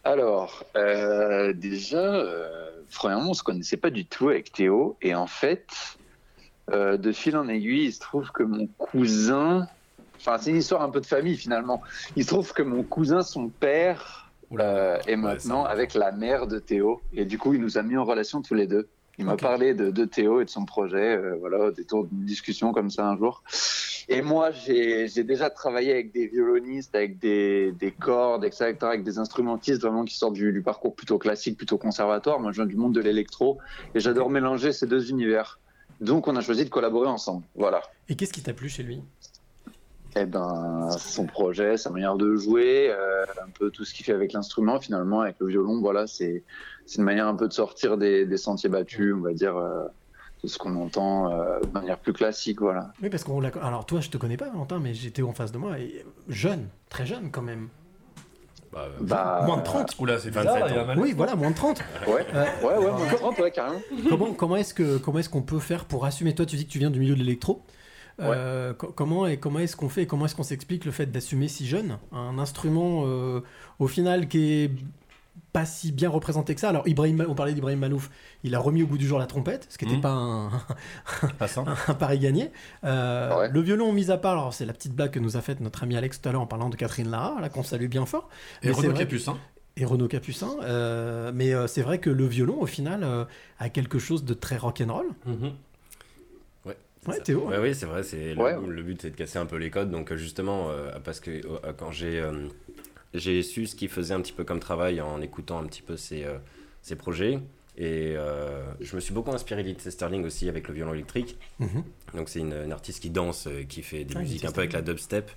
Alors, 0.03 0.63
euh, 0.77 1.53
déjà, 1.53 1.97
euh, 1.97 2.69
premièrement, 2.93 3.31
on 3.31 3.33
se 3.33 3.43
connaissait 3.43 3.77
pas 3.77 3.89
du 3.89 4.05
tout 4.05 4.29
avec 4.29 4.53
Théo. 4.53 4.97
Et 5.01 5.15
en 5.15 5.27
fait, 5.27 5.67
euh, 6.71 6.95
de 6.95 7.11
fil 7.11 7.35
en 7.35 7.47
aiguille, 7.49 7.85
il 7.85 7.93
se 7.93 7.99
trouve 7.99 8.31
que 8.31 8.43
mon 8.43 8.67
cousin... 8.77 9.67
Enfin, 10.21 10.37
c'est 10.39 10.51
une 10.51 10.57
histoire 10.57 10.83
un 10.83 10.89
peu 10.89 11.01
de 11.01 11.05
famille, 11.05 11.35
finalement. 11.35 11.81
Il 12.15 12.23
se 12.23 12.29
trouve 12.29 12.53
que 12.53 12.61
mon 12.61 12.83
cousin, 12.83 13.23
son 13.23 13.49
père, 13.49 14.31
euh, 14.59 14.97
est 15.07 15.15
maintenant 15.15 15.65
avec 15.65 15.95
la 15.95 16.11
mère 16.11 16.45
de 16.45 16.59
Théo. 16.59 17.01
Et 17.13 17.25
du 17.25 17.37
coup, 17.37 17.53
il 17.53 17.61
nous 17.61 17.77
a 17.77 17.81
mis 17.81 17.97
en 17.97 18.05
relation 18.05 18.41
tous 18.41 18.53
les 18.53 18.67
deux. 18.67 18.87
Il 19.17 19.25
m'a 19.25 19.35
parlé 19.35 19.73
de, 19.73 19.91
de 19.91 20.05
Théo 20.05 20.41
et 20.41 20.45
de 20.45 20.49
son 20.49 20.65
projet, 20.65 21.15
euh, 21.15 21.35
voilà, 21.39 21.59
au 21.65 21.71
détour 21.71 22.05
d'une 22.05 22.25
discussion 22.25 22.71
comme 22.71 22.89
ça 22.89 23.05
un 23.07 23.17
jour. 23.17 23.43
Et 24.09 24.21
moi, 24.21 24.51
j'ai 24.51 25.07
j'ai 25.07 25.23
déjà 25.23 25.49
travaillé 25.49 25.91
avec 25.91 26.11
des 26.11 26.27
violonistes, 26.27 26.95
avec 26.95 27.19
des, 27.19 27.71
des 27.73 27.91
cordes, 27.91 28.45
etc., 28.45 28.75
avec 28.81 29.03
des 29.03 29.19
instrumentistes 29.19 29.81
vraiment 29.81 30.05
qui 30.05 30.15
sortent 30.15 30.33
du, 30.33 30.51
du 30.51 30.61
parcours 30.61 30.95
plutôt 30.95 31.19
classique, 31.19 31.57
plutôt 31.57 31.77
conservatoire. 31.77 32.39
Moi, 32.39 32.51
je 32.51 32.57
viens 32.57 32.65
du 32.65 32.77
monde 32.77 32.93
de 32.93 33.01
l'électro 33.01 33.59
et 33.93 33.99
j'adore 33.99 34.29
mélanger 34.29 34.71
ces 34.71 34.87
deux 34.87 35.11
univers. 35.11 35.59
Donc, 35.99 36.27
on 36.27 36.35
a 36.35 36.41
choisi 36.41 36.65
de 36.65 36.69
collaborer 36.69 37.07
ensemble. 37.07 37.43
Voilà. 37.55 37.81
Et 38.09 38.15
qu'est-ce 38.15 38.33
qui 38.33 38.41
t'a 38.41 38.53
plu 38.53 38.69
chez 38.69 38.81
lui? 38.83 39.01
Eh 40.17 40.25
ben, 40.25 40.89
son 40.97 41.25
projet, 41.25 41.77
sa 41.77 41.89
manière 41.89 42.17
de 42.17 42.35
jouer, 42.35 42.89
euh, 42.91 43.23
un 43.41 43.49
peu 43.57 43.69
tout 43.71 43.85
ce 43.85 43.93
qu'il 43.93 44.05
fait 44.05 44.11
avec 44.11 44.33
l'instrument, 44.33 44.79
finalement, 44.79 45.21
avec 45.21 45.37
le 45.39 45.47
violon, 45.47 45.79
voilà, 45.79 46.05
c'est 46.07 46.43
c'est 46.85 46.97
une 46.97 47.05
manière 47.05 47.27
un 47.27 47.35
peu 47.35 47.47
de 47.47 47.53
sortir 47.53 47.97
des, 47.97 48.25
des 48.25 48.37
sentiers 48.37 48.69
battus, 48.69 49.13
on 49.17 49.21
va 49.21 49.31
dire, 49.33 49.55
euh, 49.55 49.85
de 50.43 50.47
ce 50.49 50.57
qu'on 50.57 50.75
entend 50.75 51.31
euh, 51.31 51.59
de 51.61 51.71
manière 51.71 51.97
plus 51.97 52.11
classique, 52.11 52.59
voilà. 52.59 52.91
Oui, 53.01 53.09
parce 53.09 53.23
qu'on 53.23 53.39
l'a. 53.39 53.51
Alors, 53.61 53.85
toi, 53.85 54.01
je 54.01 54.09
te 54.09 54.17
connais 54.17 54.35
pas, 54.35 54.49
Valentin, 54.49 54.79
mais 54.79 54.93
j'étais 54.93 55.21
en 55.21 55.31
face 55.31 55.53
de 55.53 55.57
moi, 55.57 55.79
et 55.79 56.03
jeune, 56.27 56.67
très 56.89 57.05
jeune 57.05 57.31
quand 57.31 57.43
même. 57.43 57.69
Bah, 58.73 58.87
Bah, 58.99 59.43
Moins 59.45 59.57
de 59.57 59.63
30. 59.63 59.95
Oula, 59.99 60.17
c'est 60.19 60.29
27 60.29 60.41
bizarre, 60.53 60.59
là, 60.59 60.67
il 60.69 60.75
y 60.75 60.77
a 60.79 60.83
ans. 60.83 60.85
mal. 60.87 60.99
Oui, 60.99 61.13
voilà, 61.15 61.35
moins 61.35 61.51
de 61.51 61.55
30. 61.55 61.81
Ouais, 62.07 62.25
Euh, 62.33 62.45
ouais, 62.63 62.77
ouais, 62.77 62.91
moins 62.91 63.11
de 63.11 63.15
30, 63.15 63.39
ouais, 63.39 63.51
carrément. 63.51 63.81
comment 64.09 64.33
comment 64.33 64.55
est-ce 64.57 64.73
que 64.73 64.97
comment 64.97 65.19
est-ce 65.19 65.29
qu'on 65.29 65.41
peut 65.41 65.59
faire 65.59 65.85
pour 65.85 66.05
assumer? 66.05 66.33
Toi 66.35 66.45
tu 66.45 66.55
dis 66.55 66.65
que 66.65 66.71
tu 66.71 66.79
viens 66.79 66.89
du 66.89 66.99
milieu 66.99 67.13
de 67.15 67.19
l'électro 67.19 67.61
Euh, 68.21 68.73
co- 68.73 68.91
comment 68.95 69.25
et 69.27 69.37
comment 69.37 69.59
est-ce 69.59 69.75
qu'on 69.75 69.89
fait 69.89 70.05
comment 70.05 70.25
est-ce 70.25 70.35
qu'on 70.35 70.43
s'explique 70.43 70.85
le 70.85 70.91
fait 70.91 71.07
d'assumer 71.07 71.47
si 71.47 71.65
jeune 71.67 71.97
un 72.11 72.37
instrument 72.39 73.03
euh, 73.05 73.41
au 73.79 73.87
final 73.87 74.27
qui 74.27 74.51
est 74.63 74.71
pas 75.53 75.65
si 75.65 75.91
bien 75.91 76.09
représenté 76.09 76.53
que 76.55 76.61
ça? 76.61 76.69
Alors 76.69 76.87
Ibrahim 76.87 77.25
on 77.27 77.35
parlait 77.35 77.53
d'Ibrahim 77.53 77.79
Malouf 77.79 78.09
il 78.43 78.53
a 78.55 78.59
remis 78.59 78.83
au 78.83 78.87
goût 78.87 78.97
du 78.97 79.07
jour 79.07 79.17
la 79.19 79.25
trompette 79.27 79.65
ce 79.69 79.77
qui 79.77 79.85
n'était 79.85 79.97
Mhm. 79.97 80.01
pas 80.01 80.09
un, 80.11 80.49
Pas 81.39 81.47
simple. 81.47 81.71
un 81.87 81.93
pari 81.93 82.19
gagné 82.19 82.51
Euh, 82.83 83.39
Ouais. 83.39 83.49
le 83.49 83.59
violon 83.61 83.91
mis 83.93 84.11
à 84.11 84.17
part 84.17 84.33
alors 84.33 84.53
c'est 84.53 84.65
la 84.65 84.73
petite 84.73 84.93
blague 84.95 85.11
que 85.11 85.19
nous 85.19 85.35
a 85.37 85.41
faite 85.41 85.59
notre 85.59 85.83
ami 85.83 85.95
Alex 85.97 86.21
tout 86.21 86.29
à 86.29 86.31
l'heure 86.31 86.41
en 86.41 86.47
parlant 86.47 86.69
de 86.69 86.75
Catherine 86.75 87.09
Lara 87.09 87.39
là 87.41 87.49
qu'on 87.49 87.63
salue 87.63 87.87
bien 87.87 88.05
fort 88.05 88.29
Et 88.61 88.67
Mais 88.67 88.73
Renaud 88.73 88.91
hein. 88.91 89.37
et 89.75 89.81
et 89.83 89.85
Renaud 89.85 90.09
Capucin. 90.09 90.49
Euh, 90.63 91.31
mais 91.33 91.53
euh, 91.53 91.65
c'est 91.65 91.81
vrai 91.81 91.99
que 91.99 92.09
le 92.09 92.25
violon, 92.27 92.57
au 92.59 92.65
final, 92.65 93.03
euh, 93.05 93.23
a 93.57 93.69
quelque 93.69 93.99
chose 93.99 94.25
de 94.25 94.33
très 94.33 94.57
rock'n'roll. 94.57 95.05
Ouais. 95.25 95.53
Ouais, 97.07 97.19
Théo. 97.19 97.47
Ouais, 97.47 97.57
oui, 97.59 97.73
c'est 97.73 97.85
vrai. 97.87 98.03
C'est 98.03 98.35
Ouais. 98.35 98.55
le, 98.55 98.71
le 98.71 98.83
but, 98.83 99.01
c'est 99.01 99.09
de 99.09 99.15
casser 99.15 99.39
un 99.39 99.45
peu 99.45 99.57
les 99.57 99.69
codes. 99.71 99.89
Donc 99.91 100.11
euh, 100.11 100.17
justement, 100.17 100.69
euh, 100.69 100.91
parce 101.03 101.19
que 101.19 101.31
euh, 101.31 101.73
quand 101.75 101.91
j'ai 101.91 102.19
euh, 102.19 102.47
j'ai 103.13 103.41
su 103.43 103.65
ce 103.67 103.75
qu'il 103.75 103.89
faisait 103.89 104.13
un 104.13 104.21
petit 104.21 104.33
peu 104.33 104.43
comme 104.43 104.59
travail 104.59 105.01
en 105.01 105.19
écoutant 105.21 105.59
un 105.59 105.65
petit 105.65 105.81
peu 105.81 105.97
ses, 105.97 106.23
euh, 106.23 106.37
ses 106.81 106.95
projets. 106.95 107.39
Et 107.77 108.13
euh, 108.15 108.63
je 108.81 108.95
me 108.95 109.01
suis 109.01 109.13
beaucoup 109.13 109.31
inspiré 109.31 109.63
d'Lindsay 109.63 109.91
Sterling 109.91 110.25
aussi 110.25 110.47
avec 110.49 110.67
le 110.67 110.73
violon 110.73 110.93
électrique. 110.93 111.37
Mhm. 111.59 111.83
Donc 112.15 112.29
c'est 112.29 112.39
une, 112.39 112.53
une 112.53 112.71
artiste 112.71 113.01
qui 113.01 113.09
danse, 113.09 113.47
euh, 113.47 113.63
qui 113.63 113.81
fait 113.81 114.03
des 114.03 114.13
Ah, 114.15 114.19
musiques 114.19 114.45
un 114.45 114.51
peu 114.51 114.59
avec 114.59 114.73
la 114.73 114.81
dubstep. 114.81 115.31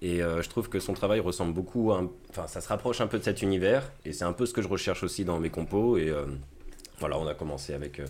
Et 0.00 0.22
euh, 0.22 0.40
je 0.42 0.48
trouve 0.48 0.68
que 0.68 0.78
son 0.78 0.94
travail 0.94 1.18
ressemble 1.20 1.52
beaucoup 1.52 1.92
à... 1.92 1.98
un- 1.98 2.10
Enfin, 2.30 2.46
ça 2.46 2.60
se 2.60 2.68
rapproche 2.68 3.00
un 3.00 3.08
peu 3.08 3.18
de 3.18 3.24
cet 3.24 3.42
univers. 3.42 3.90
Et 4.04 4.12
c'est 4.12 4.24
un 4.24 4.32
peu 4.32 4.46
ce 4.46 4.54
que 4.54 4.62
je 4.62 4.68
recherche 4.68 5.02
aussi 5.02 5.24
dans 5.24 5.38
mes 5.40 5.50
compos. 5.50 5.98
Et 5.98 6.08
euh, 6.08 6.24
voilà, 7.00 7.18
on 7.18 7.26
a 7.26 7.34
commencé 7.34 7.74
avec, 7.74 7.98
euh, 7.98 8.06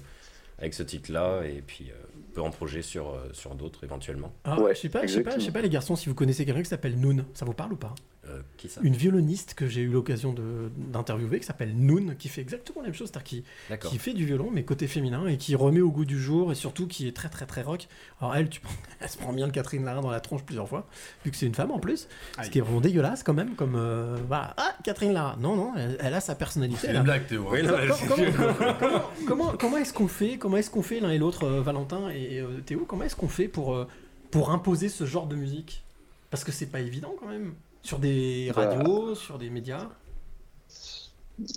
avec 0.59 0.74
ce 0.74 0.82
titre-là. 0.82 1.42
Et 1.44 1.62
puis, 1.62 1.90
euh, 1.90 1.94
on 2.30 2.34
peut 2.34 2.42
en 2.42 2.50
projet 2.50 2.82
sur, 2.82 3.11
euh, 3.11 3.28
sur 3.32 3.54
d'autres 3.54 3.84
éventuellement. 3.84 4.32
Ah, 4.44 4.61
Ouais, 4.61 4.74
je 4.74 4.80
sais 4.80 4.88
pas, 4.88 5.06
je 5.06 5.12
sais 5.12 5.22
pas, 5.22 5.38
je 5.38 5.44
sais 5.44 5.52
pas 5.52 5.62
les 5.62 5.70
garçons 5.70 5.96
si 5.96 6.09
vous 6.09 6.14
connaissez 6.14 6.44
quelqu'un 6.44 6.62
qui 6.62 6.68
s'appelle 6.68 6.98
Noon, 6.98 7.24
ça 7.34 7.44
vous 7.44 7.54
parle 7.54 7.72
ou 7.72 7.76
pas? 7.76 7.94
Euh, 8.29 8.41
qui 8.57 8.68
ça 8.68 8.81
Une 8.85 8.95
violoniste 8.95 9.55
que 9.55 9.66
j'ai 9.66 9.81
eu 9.81 9.89
l'occasion 9.89 10.33
de- 10.33 10.70
d'interviewer 10.76 11.41
qui 11.41 11.47
s'appelle 11.47 11.74
Noon, 11.74 12.14
qui 12.18 12.29
fait 12.29 12.41
exactement 12.43 12.81
la 12.83 12.89
même 12.89 12.95
chose, 12.95 13.09
c'est-à-dire 13.12 13.24
qui, 13.24 13.45
qui 13.89 13.99
fait 13.99 14.12
du 14.12 14.26
violon 14.26 14.51
mais 14.53 14.64
côté 14.64 14.87
féminin 14.87 15.26
et 15.26 15.37
qui 15.39 15.55
remet 15.55 15.81
au 15.81 15.91
goût 15.91 16.05
du 16.05 16.20
jour 16.20 16.53
et 16.53 16.55
surtout 16.55 16.87
qui 16.87 17.09
est 17.09 17.12
très 17.16 17.29
très 17.29 17.47
très 17.47 17.62
rock. 17.62 17.89
Alors 18.20 18.35
elle, 18.37 18.49
tu, 18.49 18.61
elle 19.01 19.09
se 19.09 19.16
prend 19.18 19.33
bien 19.33 19.47
le 19.47 19.53
Catherine 19.53 19.85
Larin 19.85 20.03
dans 20.03 20.11
la 20.11 20.20
tronche 20.20 20.43
plusieurs 20.43 20.68
fois, 20.68 20.87
vu 21.24 21.31
que 21.31 21.37
c'est 21.37 21.47
une 21.47 21.55
femme 21.55 21.70
en 21.70 21.79
plus, 21.79 22.09
ce 22.43 22.51
qui 22.51 22.59
est 22.59 22.61
vraiment 22.61 22.81
dégueulasse 22.81 23.22
quand 23.22 23.35
même 23.35 23.55
comme 23.55 23.74
euh, 23.76 24.16
voilà. 24.26 24.55
ah 24.57 24.74
Catherine 24.85 25.12
Larin. 25.12 25.37
Non 25.41 25.57
non, 25.57 25.72
elle, 25.76 25.97
elle 26.01 26.14
a 26.14 26.20
sa 26.20 26.35
personnalité. 26.35 26.89
C'est 26.89 26.95
une 26.95 27.03
blague, 27.03 27.26
Théo. 27.26 27.47
Oui, 27.51 27.61
Comment- 27.62 28.16
comment, 28.37 28.74
comment- 28.79 29.03
comment- 29.26 29.57
comment 29.59 29.76
est-ce 29.79 29.93
qu'on 29.93 30.09
fait 30.09 30.37
Comment 30.39 30.57
est-ce 30.59 30.70
qu'on 30.70 30.83
fait 30.83 31.01
l'un 31.01 31.11
et 31.11 31.18
l'autre, 31.18 31.45
euh, 31.45 31.61
Valentin 31.62 32.09
et 32.11 32.41
euh, 32.41 32.61
Théo 32.64 32.85
Comment 32.87 33.05
est-ce 33.05 33.16
qu'on 33.16 33.29
fait 33.29 33.49
pour 33.49 33.74
euh, 33.74 33.87
pour 34.31 34.51
imposer 34.51 34.89
ce 34.89 35.07
genre 35.07 35.26
de 35.26 35.37
musique? 35.37 35.85
Parce 36.31 36.45
que 36.45 36.53
c'est 36.53 36.66
pas 36.66 36.81
évident 36.81 37.14
quand 37.18 37.29
même 37.29 37.55
sur 37.83 37.99
des 37.99 38.53
Bah. 38.55 38.68
radios, 38.68 39.14
sur 39.14 39.39
des 39.39 39.51
médias. 39.51 39.89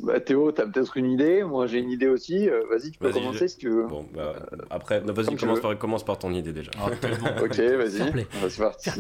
Bah, 0.04 0.20
Théo, 0.20 0.52
t'as 0.52 0.68
peut-être 0.68 0.96
une 0.98 1.10
idée. 1.10 1.44
Moi, 1.44 1.66
j'ai 1.66 1.80
une 1.80 1.90
idée 1.90 2.08
aussi. 2.08 2.48
Euh, 2.48 2.64
Vas-y, 2.70 2.92
tu 2.92 3.00
peux 3.00 3.12
commencer 3.12 3.40
je- 3.40 3.48
si 3.48 3.58
tu 3.58 3.70
veux. 3.70 3.88
Bon, 3.88 4.06
bah, 4.14 4.36
après, 4.70 5.02
non, 5.02 5.12
vas-y, 5.12 5.36
commence 5.36 5.60
par, 5.60 5.76
commence 5.78 6.06
par 6.06 6.20
ton 6.20 6.32
idée 6.34 6.54
déjà. 6.54 6.70
Ah. 6.78 6.90
Ok, 7.44 7.58
vas-y. 7.60 8.26
On 8.36 8.40
va 8.42 8.50
se 8.50 8.62
partir. 8.62 8.94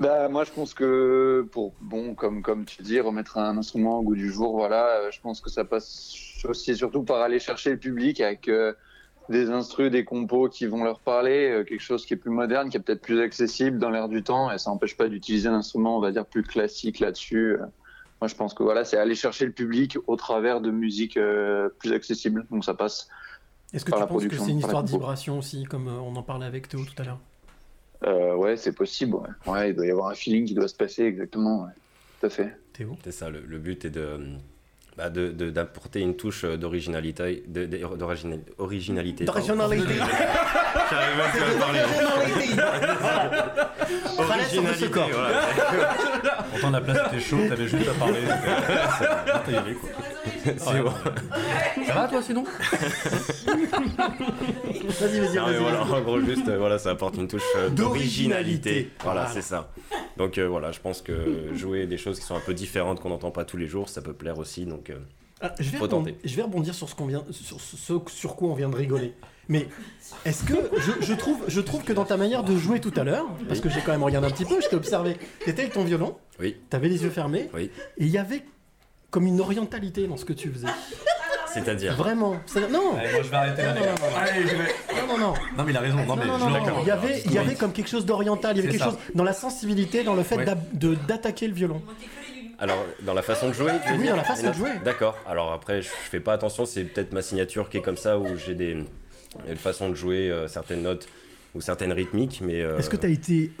Bah, 0.00 0.28
moi, 0.28 0.42
je 0.44 0.50
pense 0.50 0.74
que 0.74 1.46
pour, 1.52 1.74
bon, 1.80 2.14
comme, 2.14 2.42
comme 2.42 2.64
tu 2.64 2.82
dis, 2.82 2.98
remettre 3.00 3.38
un 3.38 3.56
instrument 3.56 3.98
au 4.00 4.02
goût 4.02 4.14
du 4.16 4.32
jour, 4.32 4.52
voilà, 4.56 4.86
euh, 4.96 5.10
je 5.12 5.20
pense 5.20 5.40
que 5.40 5.50
ça 5.50 5.64
passe 5.64 6.14
aussi 6.44 6.72
et 6.72 6.74
surtout 6.74 7.02
par 7.04 7.20
aller 7.20 7.38
chercher 7.38 7.70
le 7.70 7.78
public 7.78 8.20
avec 8.20 8.48
euh, 8.48 8.72
des 9.28 9.50
instrus, 9.50 9.90
des 9.90 10.04
compos 10.04 10.48
qui 10.48 10.66
vont 10.66 10.84
leur 10.84 11.00
parler, 11.00 11.50
euh, 11.50 11.64
quelque 11.64 11.82
chose 11.82 12.06
qui 12.06 12.14
est 12.14 12.16
plus 12.16 12.30
moderne, 12.30 12.70
qui 12.70 12.76
est 12.76 12.80
peut-être 12.80 13.02
plus 13.02 13.20
accessible 13.20 13.78
dans 13.78 13.90
l'air 13.90 14.08
du 14.08 14.22
temps, 14.22 14.50
et 14.50 14.58
ça 14.58 14.70
n'empêche 14.70 14.96
pas 14.96 15.08
d'utiliser 15.08 15.48
un 15.48 15.54
instrument, 15.54 15.96
on 15.98 16.00
va 16.00 16.10
dire, 16.12 16.24
plus 16.24 16.42
classique 16.42 17.00
là-dessus. 17.00 17.54
Euh, 17.54 17.66
Moi, 18.20 18.28
je 18.28 18.34
pense 18.34 18.54
que 18.54 18.62
voilà, 18.62 18.84
c'est 18.84 18.96
aller 18.96 19.14
chercher 19.14 19.46
le 19.46 19.52
public 19.52 19.96
au 20.06 20.16
travers 20.16 20.60
de 20.60 20.70
musique 20.70 21.16
euh, 21.16 21.68
plus 21.78 21.92
accessible, 21.92 22.46
donc 22.50 22.64
ça 22.64 22.74
passe. 22.74 23.08
Est-ce 23.72 23.84
que 23.84 23.90
par 23.90 23.98
tu 23.98 24.02
la 24.02 24.06
penses 24.06 24.22
que 24.22 24.28
production, 24.28 24.44
c'est 24.44 24.52
une 24.52 24.58
histoire 24.58 24.82
de 24.82 24.90
vibration 24.90 25.38
aussi, 25.38 25.64
comme 25.64 25.88
on 25.88 26.16
en 26.16 26.22
parlait 26.22 26.46
avec 26.46 26.68
Théo 26.68 26.80
tout 26.84 27.02
à 27.02 27.04
l'heure? 27.04 27.20
Euh, 28.06 28.34
ouais, 28.34 28.56
c'est 28.56 28.72
possible. 28.72 29.16
Ouais. 29.16 29.52
ouais, 29.52 29.70
il 29.70 29.76
doit 29.76 29.86
y 29.86 29.90
avoir 29.90 30.08
un 30.08 30.14
feeling 30.14 30.46
qui 30.46 30.54
doit 30.54 30.68
se 30.68 30.74
passer 30.74 31.02
exactement. 31.04 31.64
Ouais. 31.64 31.72
Tout 32.20 32.26
à 32.26 32.30
fait. 32.30 32.56
Théo? 32.72 32.96
C'est 33.04 33.12
ça, 33.12 33.28
le, 33.28 33.40
le 33.40 33.58
but 33.58 33.84
est 33.84 33.90
de 33.90 34.18
bah, 34.98 35.08
de- 35.10 35.28
de- 35.30 35.48
d'apporter 35.50 36.00
une 36.00 36.16
touche 36.16 36.44
d'originalité. 36.44 37.44
de- 37.46 37.66
de- 37.66 37.96
d'origina- 37.96 38.36
originalité. 38.58 39.24
D'originalité. 39.24 39.94
J'arrive 40.90 41.16
même 41.16 41.30
plus 41.30 41.42
à 41.56 41.58
parler. 41.58 41.80
Originalité, 44.18 44.88
voilà. 45.12 45.40
Pourtant, 46.50 46.70
la 46.70 46.80
place 46.80 46.98
était 47.12 47.20
chaude, 47.20 47.48
t'avais 47.48 47.68
juste 47.68 47.88
à 47.88 47.92
parler. 47.98 48.20
T'as 49.44 49.52
y 49.52 49.56
aller, 49.56 49.74
quoi. 49.74 49.88
C'est 50.58 50.82
bon. 50.82 50.92
Ça 51.86 51.94
va, 51.94 52.08
toi, 52.08 52.22
sinon 52.22 52.44
Vas-y, 53.46 55.20
vas-y, 55.20 55.36
Non, 55.36 55.46
mais 55.46 55.52
vas-y. 55.52 55.58
voilà, 55.62 55.82
en 55.84 56.00
gros, 56.02 56.20
juste, 56.20 56.48
euh, 56.48 56.58
voilà, 56.58 56.78
ça 56.78 56.90
apporte 56.90 57.16
une 57.16 57.28
touche 57.28 57.42
euh, 57.56 57.68
D'originalité. 57.70 57.78
d'originalité. 57.80 58.90
Voilà, 59.02 59.20
Voilà. 59.22 59.34
c'est 59.34 59.42
ça. 59.42 59.70
Donc 60.16 60.38
euh, 60.38 60.48
voilà, 60.48 60.72
je 60.72 60.80
pense 60.80 61.02
que 61.02 61.50
jouer 61.54 61.86
des 61.86 61.96
choses 61.98 62.18
qui 62.18 62.24
sont 62.26 62.34
un 62.36 62.40
peu 62.40 62.54
différentes 62.54 63.00
qu'on 63.00 63.08
n'entend 63.10 63.30
pas 63.30 63.44
tous 63.44 63.56
les 63.56 63.66
jours, 63.66 63.88
ça 63.88 64.02
peut 64.02 64.12
plaire 64.12 64.38
aussi. 64.38 64.64
Donc 64.66 64.90
euh, 64.90 64.96
Ah, 65.40 65.52
je, 65.60 65.70
vais 65.70 65.78
Faut 65.78 65.84
rebondir, 65.84 66.14
tenter. 66.14 66.28
je 66.28 66.36
vais 66.36 66.42
rebondir 66.42 66.74
sur 66.74 66.88
ce, 66.88 66.94
qu'on 66.94 67.06
vient, 67.06 67.24
sur 67.30 67.60
ce 67.60 67.94
sur 68.08 68.36
quoi 68.36 68.48
on 68.48 68.54
vient 68.54 68.68
de 68.68 68.76
rigoler. 68.76 69.14
Mais 69.50 69.66
est-ce 70.26 70.44
que 70.44 70.54
je, 70.76 70.92
je 71.06 71.14
trouve, 71.14 71.42
je 71.48 71.60
trouve 71.60 71.82
que 71.82 71.92
dans 71.94 72.04
ta 72.04 72.16
manière 72.18 72.42
de 72.44 72.56
jouer 72.56 72.80
tout 72.80 72.92
à 72.96 73.04
l'heure, 73.04 73.26
parce 73.48 73.60
que 73.60 73.68
j'ai 73.70 73.80
quand 73.80 73.92
même 73.92 74.02
regardé 74.02 74.28
un 74.28 74.30
petit 74.30 74.44
peu, 74.44 74.60
je 74.60 74.68
t'ai 74.68 74.76
observé, 74.76 75.16
t'étais 75.44 75.62
avec 75.62 75.72
ton 75.74 75.84
violon, 75.84 76.16
oui, 76.38 76.56
t'avais 76.68 76.88
les 76.88 77.02
yeux 77.02 77.08
fermés, 77.10 77.48
oui. 77.54 77.70
et 77.96 78.04
il 78.04 78.08
y 78.08 78.18
avait 78.18 78.44
comme 79.10 79.26
une 79.26 79.40
orientalité 79.40 80.06
dans 80.06 80.16
ce 80.16 80.24
que 80.24 80.32
tu 80.32 80.50
faisais. 80.50 80.66
C'est-à-dire. 81.52 81.96
Vraiment. 81.96 82.36
C'est- 82.46 82.68
Non. 82.68 82.96
Allez, 82.98 83.10
moi, 83.12 83.22
je 83.22 83.28
vais 83.28 83.36
arrêter 83.36 83.62
là, 83.62 83.72
Non, 83.74 83.80
les 83.80 83.86
gars. 83.86 83.94
non, 83.94 84.06
non, 84.06 84.10
non. 84.10 84.16
Allez, 84.18 84.42
je 84.42 84.54
vais. 84.56 85.00
Non, 85.00 85.06
non, 85.08 85.18
non. 85.18 85.34
Non, 85.56 85.64
mais 85.64 85.72
il 85.72 85.76
a 85.76 85.80
raison. 85.80 85.96
Non, 86.04 86.16
mais 86.16 86.26
Non, 86.26 86.38
je 86.38 86.44
non, 86.44 86.50
non. 86.50 86.80
Il 86.82 86.86
y 86.86 86.90
avait, 86.90 87.22
il 87.24 87.32
y 87.32 87.38
avait 87.38 87.54
comme 87.54 87.72
quelque 87.72 87.88
chose 87.88 88.04
d'oriental, 88.04 88.56
il 88.56 88.60
y 88.60 88.62
avait 88.62 88.72
C'est 88.72 88.78
quelque 88.78 88.90
ça. 88.92 88.98
chose 88.98 89.14
dans 89.14 89.24
la 89.24 89.32
sensibilité, 89.32 90.04
dans 90.04 90.14
le 90.14 90.22
fait 90.22 90.36
Ouais. 90.36 90.44
d'ab- 90.44 90.60
de- 90.78 90.94
d'attaquer 90.94 91.48
le 91.48 91.54
violon. 91.54 91.80
Alors, 92.58 92.84
dans 93.02 93.14
la 93.14 93.22
façon 93.22 93.48
de 93.48 93.52
jouer 93.54 93.70
tu 93.84 93.90
veux 93.92 93.96
Oui, 93.96 94.02
dire 94.02 94.10
dans 94.12 94.16
la 94.18 94.24
façon 94.24 94.48
de 94.48 94.52
jouer. 94.52 94.70
D'accord. 94.84 95.16
Alors 95.28 95.52
après, 95.52 95.80
je 95.80 95.88
fais 95.88 96.20
pas 96.20 96.32
attention, 96.34 96.66
c'est 96.66 96.84
peut-être 96.84 97.12
ma 97.12 97.22
signature 97.22 97.70
qui 97.70 97.78
est 97.78 97.82
comme 97.82 97.96
ça, 97.96 98.18
où 98.18 98.26
j'ai 98.36 98.54
des 98.54 98.76
une 99.48 99.56
façon 99.56 99.88
de 99.90 99.94
jouer 99.94 100.30
euh, 100.30 100.48
certaines 100.48 100.82
notes 100.82 101.06
ou 101.54 101.60
certaines 101.60 101.92
rythmiques, 101.92 102.40
mais. 102.44 102.60
euh, 102.60 102.76
Est-ce 102.78 102.90
que 102.90 102.96
tu 102.96 103.06
as 103.06 103.10
été, 103.10 103.52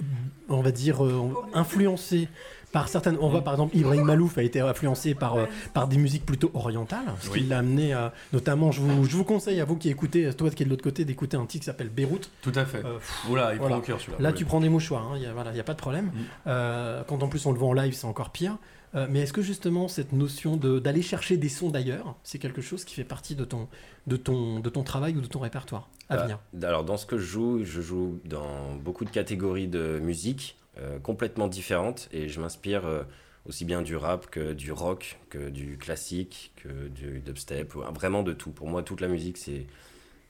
on 0.48 0.60
va 0.62 0.72
dire, 0.72 1.04
euh, 1.04 1.32
influencé 1.54 2.28
par 2.72 2.88
certaines. 2.88 3.16
On 3.20 3.28
voit 3.28 3.42
par 3.42 3.54
exemple 3.54 3.76
Ibrahim 3.76 4.04
Malouf 4.04 4.36
a 4.38 4.42
été 4.42 4.60
influencé 4.60 5.14
par, 5.14 5.36
euh, 5.36 5.46
par 5.74 5.88
des 5.88 5.96
musiques 5.96 6.26
plutôt 6.26 6.50
orientales, 6.54 7.00
ce 7.20 7.28
qui 7.30 7.40
Oui. 7.40 7.46
l'a 7.48 7.58
amené 7.58 7.92
à. 7.92 8.12
Notamment, 8.32 8.72
je 8.72 8.80
vous, 8.80 9.04
je 9.04 9.16
vous 9.16 9.24
conseille 9.24 9.60
à 9.60 9.64
vous 9.64 9.76
qui 9.76 9.88
écoutez, 9.88 10.32
toi 10.34 10.50
qui 10.50 10.62
est 10.62 10.66
de 10.66 10.70
l'autre 10.70 10.82
côté, 10.84 11.04
d'écouter 11.04 11.36
un 11.36 11.46
titre 11.46 11.62
qui 11.62 11.66
s'appelle 11.66 11.88
Beyrouth. 11.88 12.30
Tout 12.42 12.52
à 12.54 12.64
fait. 12.64 12.84
Euh, 12.84 12.98
pff, 12.98 13.24
Oula, 13.30 13.52
il 13.54 13.58
voilà. 13.58 13.76
prend 13.76 13.82
au 13.82 13.86
cœur 13.86 14.00
celui-là. 14.00 14.18
Là, 14.20 14.28
Oui. 14.30 14.34
tu 14.34 14.44
prends 14.44 14.60
des 14.60 14.68
mouchoirs, 14.68 15.12
il 15.16 15.20
n'y 15.20 15.26
a, 15.26 15.32
voilà, 15.32 15.52
y 15.54 15.60
a 15.60 15.64
pas 15.64 15.74
de 15.74 15.78
problème. 15.78 16.06
Mm. 16.06 16.10
Euh, 16.48 17.02
quand 17.06 17.22
en 17.22 17.28
plus 17.28 17.44
on 17.46 17.52
le 17.52 17.58
voit 17.58 17.68
en 17.68 17.72
live, 17.72 17.94
c'est 17.94 18.06
encore 18.06 18.30
pire. 18.30 18.56
Euh, 18.94 19.06
mais 19.10 19.20
est-ce 19.20 19.34
que 19.34 19.42
justement 19.42 19.86
cette 19.86 20.12
notion 20.12 20.56
de- 20.56 20.78
d'aller 20.78 21.02
chercher 21.02 21.36
des 21.36 21.50
sons 21.50 21.68
d'ailleurs, 21.68 22.14
c'est 22.22 22.38
quelque 22.38 22.62
chose 22.62 22.86
qui 22.86 22.94
fait 22.94 23.04
partie 23.04 23.34
de 23.34 23.44
ton, 23.44 23.68
de, 24.06 24.16
ton, 24.16 24.60
de 24.60 24.70
ton 24.70 24.82
travail 24.82 25.14
ou 25.14 25.20
de 25.20 25.26
ton 25.26 25.40
répertoire 25.40 25.90
à 26.08 26.16
venir? 26.16 26.38
Alors, 26.62 26.84
dans 26.84 26.96
ce 26.96 27.04
que 27.04 27.18
je 27.18 27.26
joue, 27.26 27.64
je 27.64 27.82
joue 27.82 28.18
dans 28.24 28.76
beaucoup 28.82 29.04
de 29.04 29.10
catégories 29.10 29.68
de 29.68 29.98
musique 30.02 30.56
complètement 31.02 31.48
différentes 31.48 32.08
et 32.12 32.28
je 32.28 32.40
m'inspire 32.40 32.86
euh, 32.86 33.02
aussi 33.46 33.64
bien 33.64 33.82
du 33.82 33.96
rap 33.96 34.28
que 34.30 34.52
du 34.52 34.72
rock, 34.72 35.18
que 35.30 35.48
du 35.50 35.78
classique, 35.78 36.52
que 36.56 36.88
du 36.88 37.20
dubstep, 37.20 37.74
ou- 37.76 37.80
vraiment 37.94 38.22
de 38.22 38.32
tout. 38.32 38.50
Pour 38.50 38.68
moi, 38.68 38.82
toute 38.82 39.00
la 39.00 39.08
musique, 39.08 39.38
c'est. 39.38 39.66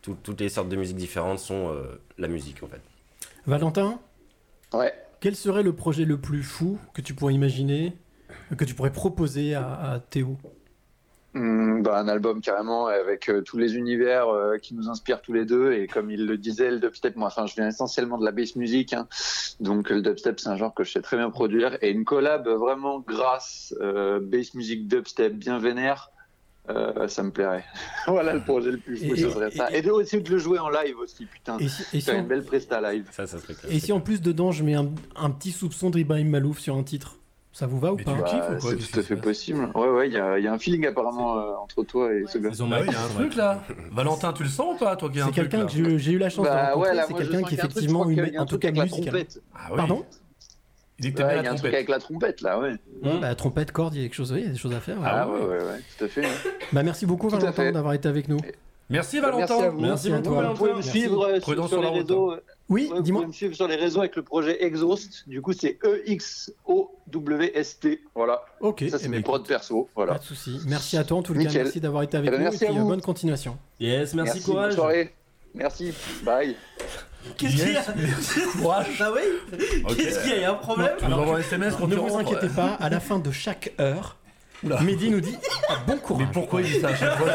tout- 0.02 0.16
toutes 0.22 0.40
les 0.40 0.48
sortes 0.48 0.68
de 0.68 0.76
musiques 0.76 0.96
différentes 0.96 1.38
sont 1.40 1.72
euh, 1.74 2.00
la 2.18 2.28
musique 2.28 2.62
en 2.62 2.68
fait. 2.68 2.80
Valentin, 3.46 3.98
Ouais. 4.72 4.92
quel 5.20 5.34
serait 5.36 5.62
le 5.62 5.74
projet 5.74 6.04
le 6.04 6.18
plus 6.20 6.42
fou 6.42 6.78
que 6.94 7.00
tu 7.02 7.14
pourrais 7.14 7.34
imaginer, 7.34 7.94
que 8.56 8.64
tu 8.64 8.74
pourrais 8.74 8.92
proposer 8.92 9.54
à, 9.54 9.74
à 9.92 10.00
Théo? 10.00 10.38
Bah, 11.34 11.98
un 12.00 12.08
album 12.08 12.40
carrément 12.40 12.86
avec 12.86 13.28
euh, 13.28 13.42
tous 13.42 13.58
les 13.58 13.76
univers 13.76 14.28
euh, 14.28 14.56
qui 14.56 14.74
nous 14.74 14.88
inspirent 14.88 15.20
tous 15.20 15.32
les 15.32 15.44
deux. 15.44 15.72
Et 15.72 15.86
comme 15.86 16.10
il 16.10 16.26
le 16.26 16.36
disait 16.38 16.70
le 16.70 16.80
dubstep 16.80 17.16
moi 17.16 17.28
enfin 17.28 17.46
je 17.46 17.54
viens 17.54 17.68
essentiellement 17.68 18.18
de 18.18 18.24
la 18.24 18.32
bass 18.32 18.56
music 18.56 18.92
hein. 18.94 19.06
donc 19.60 19.90
le 19.90 20.00
dubstep 20.02 20.40
c'est 20.40 20.48
un 20.48 20.56
genre 20.56 20.74
que 20.74 20.84
je 20.84 20.92
sais 20.92 21.02
très 21.02 21.16
bien 21.16 21.30
produire. 21.30 21.76
Et 21.82 21.90
une 21.90 22.04
collab 22.04 22.48
vraiment 22.48 22.98
grasse 23.00 23.74
euh, 23.80 24.18
bass 24.20 24.54
music 24.54 24.88
dubstep 24.88 25.34
bien 25.34 25.58
vénère 25.58 26.10
euh, 26.70 27.08
ça 27.08 27.22
me 27.22 27.30
plairait. 27.30 27.64
Voilà 28.06 28.34
le 28.34 28.40
projet 28.40 28.70
le 28.72 28.78
plus 28.78 28.96
fou 28.96 29.14
Et- 29.14 29.16
ce 29.16 29.30
serait 29.30 29.50
ça. 29.50 29.70
et 29.70 29.80
de 29.82 29.90
aussi 29.90 30.20
de 30.20 30.30
le 30.30 30.38
jouer 30.38 30.58
en 30.58 30.68
live 30.70 30.98
aussi 30.98 31.24
putain. 31.26 31.56
Et 31.58 31.68
si, 31.68 31.82
et 31.82 32.00
si 32.00 32.02
faire 32.02 32.16
en, 32.16 32.20
une 32.20 32.26
belle 32.26 32.44
presta 32.44 32.80
live. 32.92 33.06
Ça, 33.12 33.26
ça 33.26 33.38
serait 33.38 33.54
clair. 33.54 33.72
et 33.72 33.78
si 33.78 33.92
en 33.92 34.00
plus 34.00 34.20
dedans 34.20 34.50
je 34.50 34.64
mets 34.64 34.74
un, 34.74 34.88
un 35.14 35.30
petit 35.30 35.52
soupçon 35.52 35.90
d'Ibrahim 35.90 36.28
Malouf 36.30 36.58
sur 36.58 36.74
un 36.76 36.82
titre? 36.82 37.17
Ça 37.58 37.66
vous 37.66 37.80
va 37.80 37.92
ou 37.92 37.96
Mais 37.96 38.04
pas 38.04 38.12
Bah, 38.12 38.56
c'est 38.60 38.76
tout 38.76 39.00
à 39.00 39.02
fait 39.02 39.16
possible 39.16 39.68
ouais 39.74 39.88
ouais 39.88 40.06
il 40.06 40.14
y 40.14 40.16
a, 40.16 40.38
il 40.38 40.44
y 40.44 40.46
a 40.46 40.52
un 40.52 40.58
feeling 40.60 40.86
apparemment 40.86 41.36
euh, 41.38 41.54
entre 41.60 41.82
toi 41.82 42.14
et 42.14 42.22
ce 42.28 42.38
gars 42.38 42.50
Ils 42.52 42.62
ont 42.62 42.68
Bah 42.68 42.78
il 42.86 42.92
y 42.92 42.94
a 42.94 43.02
un 43.02 43.08
truc 43.08 43.34
là. 43.34 43.60
Valentin, 43.90 44.32
tu 44.32 44.44
le 44.44 44.48
sens 44.48 44.76
ou 44.76 44.78
pas, 44.78 44.94
toi 44.94 45.08
un 45.12 45.26
C'est 45.26 45.32
quelqu'un 45.32 45.66
que 45.66 45.98
j'ai 45.98 46.12
eu 46.12 46.18
la 46.18 46.30
chance 46.30 46.44
de 46.44 46.50
bah 46.50 46.70
rencontrer, 46.74 46.92
ouais 46.96 47.02
c'est 47.08 47.14
quelqu'un 47.14 47.42
qui 47.42 47.54
un 47.54 47.58
effectivement 47.58 48.08
une- 48.08 48.20
un 48.20 48.42
en 48.42 48.46
tout 48.46 48.58
truc 48.58 48.62
cas 48.62 48.68
avec 48.68 48.78
la 48.78 48.84
musical. 48.84 49.04
trompette 49.08 49.40
Ah 49.56 49.66
oui. 49.70 49.76
Pardon 49.76 50.04
Il 51.00 51.06
Ouais, 51.06 51.12
y 51.18 51.22
a 51.22 51.26
la 51.26 51.38
un 51.38 51.42
truc 51.42 51.54
trompette. 51.56 51.74
avec 51.74 51.88
la 51.88 51.98
trompette 51.98 52.40
là 52.42 52.60
ouais 52.60 52.72
Mmh, 53.02 53.20
bah, 53.20 53.34
trompette, 53.34 53.72
corde, 53.72 53.94
il 53.96 54.02
y 54.02 54.04
a 54.04 54.06
quelque 54.06 54.14
chose, 54.14 54.30
oui, 54.32 54.38
il 54.42 54.46
y 54.46 54.48
a 54.48 54.52
des 54.52 54.56
choses 54.58 54.74
à 54.74 54.80
faire. 54.80 54.98
ouais. 54.98 55.04
ah 55.08 55.28
ouais 55.28 55.40
ouais 55.40 55.46
ouais 55.64 55.80
tout 55.98 56.04
à 56.04 56.08
fait 56.08 56.22
Bah, 56.72 56.84
merci 56.84 57.06
beaucoup 57.06 57.28
Valentin 57.28 57.72
d'avoir 57.72 57.94
été 57.94 58.08
avec 58.08 58.28
nous. 58.28 58.38
Merci 58.90 59.16
Merci 59.16 59.18
à 59.18 59.20
Valentin. 59.20 59.68
vous. 59.70 59.80
Merci 59.80 60.12
à 60.12 60.20
toi. 60.20 60.42
Vous 60.50 60.54
pouvez 60.54 60.70
me 60.70 60.74
Merci. 60.76 60.90
suivre 60.90 61.26
euh, 61.26 61.40
sur, 61.40 61.76
les 61.76 61.82
la 61.82 61.88
route, 61.88 61.98
réseaux. 62.08 62.34
Oui, 62.68 62.88
ouais, 62.90 62.96
vous 62.96 63.02
dis-moi. 63.02 63.20
pouvez 63.22 63.28
me 63.28 63.32
suivre 63.32 63.54
sur 63.54 63.66
les 63.66 63.76
réseaux 63.76 64.00
avec 64.00 64.14
le 64.16 64.22
projet 64.22 64.62
Exhaust. 64.64 65.26
Du 65.26 65.40
coup, 65.40 65.52
c'est 65.54 65.78
E 65.84 66.02
X 66.06 66.52
O 66.66 66.90
WST. 67.14 68.00
Voilà. 68.14 68.42
Ok. 68.60 68.84
Ça, 68.90 68.98
c'est 68.98 69.06
eh 69.06 69.08
mes 69.08 69.16
ben, 69.18 69.22
prods 69.24 69.40
perso. 69.42 69.88
Voilà. 69.94 70.12
Pas 70.14 70.18
de 70.18 70.24
souci. 70.24 70.60
Merci 70.66 70.96
à 70.98 71.04
toi 71.04 71.18
en 71.18 71.22
tout 71.22 71.32
cas. 71.32 71.38
Nickel. 71.38 71.62
Merci 71.64 71.80
d'avoir 71.80 72.02
été 72.02 72.16
avec 72.18 72.28
Eh 72.28 72.30
ben, 72.32 72.38
nous 72.38 72.44
merci 72.44 72.64
et 72.64 72.68
puis 72.68 72.76
euh, 72.76 72.80
vous. 72.80 72.88
bonne 72.88 73.00
continuation. 73.00 73.56
Yes, 73.80 74.14
merci, 74.14 74.40
bonne 74.40 74.54
courage. 74.54 74.74
soirée. 74.74 75.14
Merci. 75.54 75.92
Bye. 76.24 76.56
Qu'est-ce 77.36 77.56
qu'il 77.56 77.72
y 77.72 77.76
a 77.76 77.82
Courage. 78.60 78.86
Ah 79.00 79.12
oui 79.14 79.56
Qu'est-ce 79.96 80.20
qu'il 80.20 80.30
y 80.30 80.32
a? 80.34 80.36
Il 80.36 80.42
y 80.42 80.44
a 80.44 80.52
un 80.52 80.54
problème 80.54 80.90
envoies 81.04 81.36
un 81.36 81.40
SMS 81.40 81.74
quand 81.76 81.86
Ne 81.86 81.96
vous 81.96 82.16
inquiétez 82.16 82.48
pas, 82.48 82.74
à 82.74 82.88
la 82.90 83.00
fin 83.00 83.18
de 83.18 83.30
chaque 83.30 83.72
heure, 83.80 84.16
Oula. 84.64 84.80
Mehdi 84.82 85.10
nous 85.10 85.20
dit 85.20 85.36
ah, 85.68 85.74
bon 85.86 85.96
courage. 85.98 86.26
Mais 86.26 86.32
pourquoi 86.32 86.60
il 86.62 86.72
dit 86.72 86.80
ça 86.80 86.88
à 86.88 86.96
chaque 86.96 87.16
fois 87.16 87.28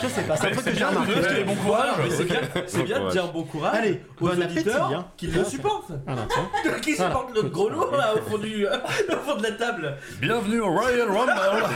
Je 0.00 0.06
sais 0.06 0.22
pas, 0.22 0.36
c'est 0.36 0.46
un 0.46 0.50
truc 0.50 0.60
c'est 0.64 0.70
que 0.70 0.76
j'ai 0.76 0.84
bien 0.84 0.92
de 0.92 0.96
remarqué. 0.98 1.34
dire 1.34 1.46
bon 1.46 1.54
courage. 1.56 1.90
Mais 2.04 2.10
c'est 2.10 2.24
bien, 2.24 2.40
c'est 2.66 2.78
Bon 2.78 2.84
bien 2.84 3.04
de 3.04 3.10
dire 3.10 3.32
bon 3.32 3.42
courage 3.44 3.74
Allez, 3.76 4.00
aux 4.20 4.26
bon 4.28 4.42
auditeurs 4.42 4.92
hein. 4.94 5.06
qui 5.16 5.26
le 5.26 5.32
Voilà. 5.32 5.48
supportent. 5.48 5.92
Tiens. 6.06 6.72
Qui 6.82 6.92
supportent 6.94 7.34
notre 7.34 7.48
gros 7.50 7.68
lot 7.68 7.90
là 7.90 8.14
au 8.14 8.18
fond, 8.30 8.38
du, 8.38 8.66
au 8.66 9.16
fond 9.26 9.36
de 9.36 9.42
la 9.42 9.52
table. 9.52 9.96
Bienvenue 10.20 10.60
au 10.60 10.70
Royal 10.70 11.08
Rumble. 11.08 11.32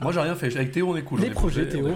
Moi 0.00 0.12
j'ai 0.12 0.20
rien 0.20 0.34
fait, 0.34 0.54
avec 0.54 0.72
Théo 0.72 0.90
on 0.92 0.96
est 0.96 1.02
cool. 1.02 1.20
Les 1.20 1.30
projets, 1.30 1.68
Théo. 1.68 1.88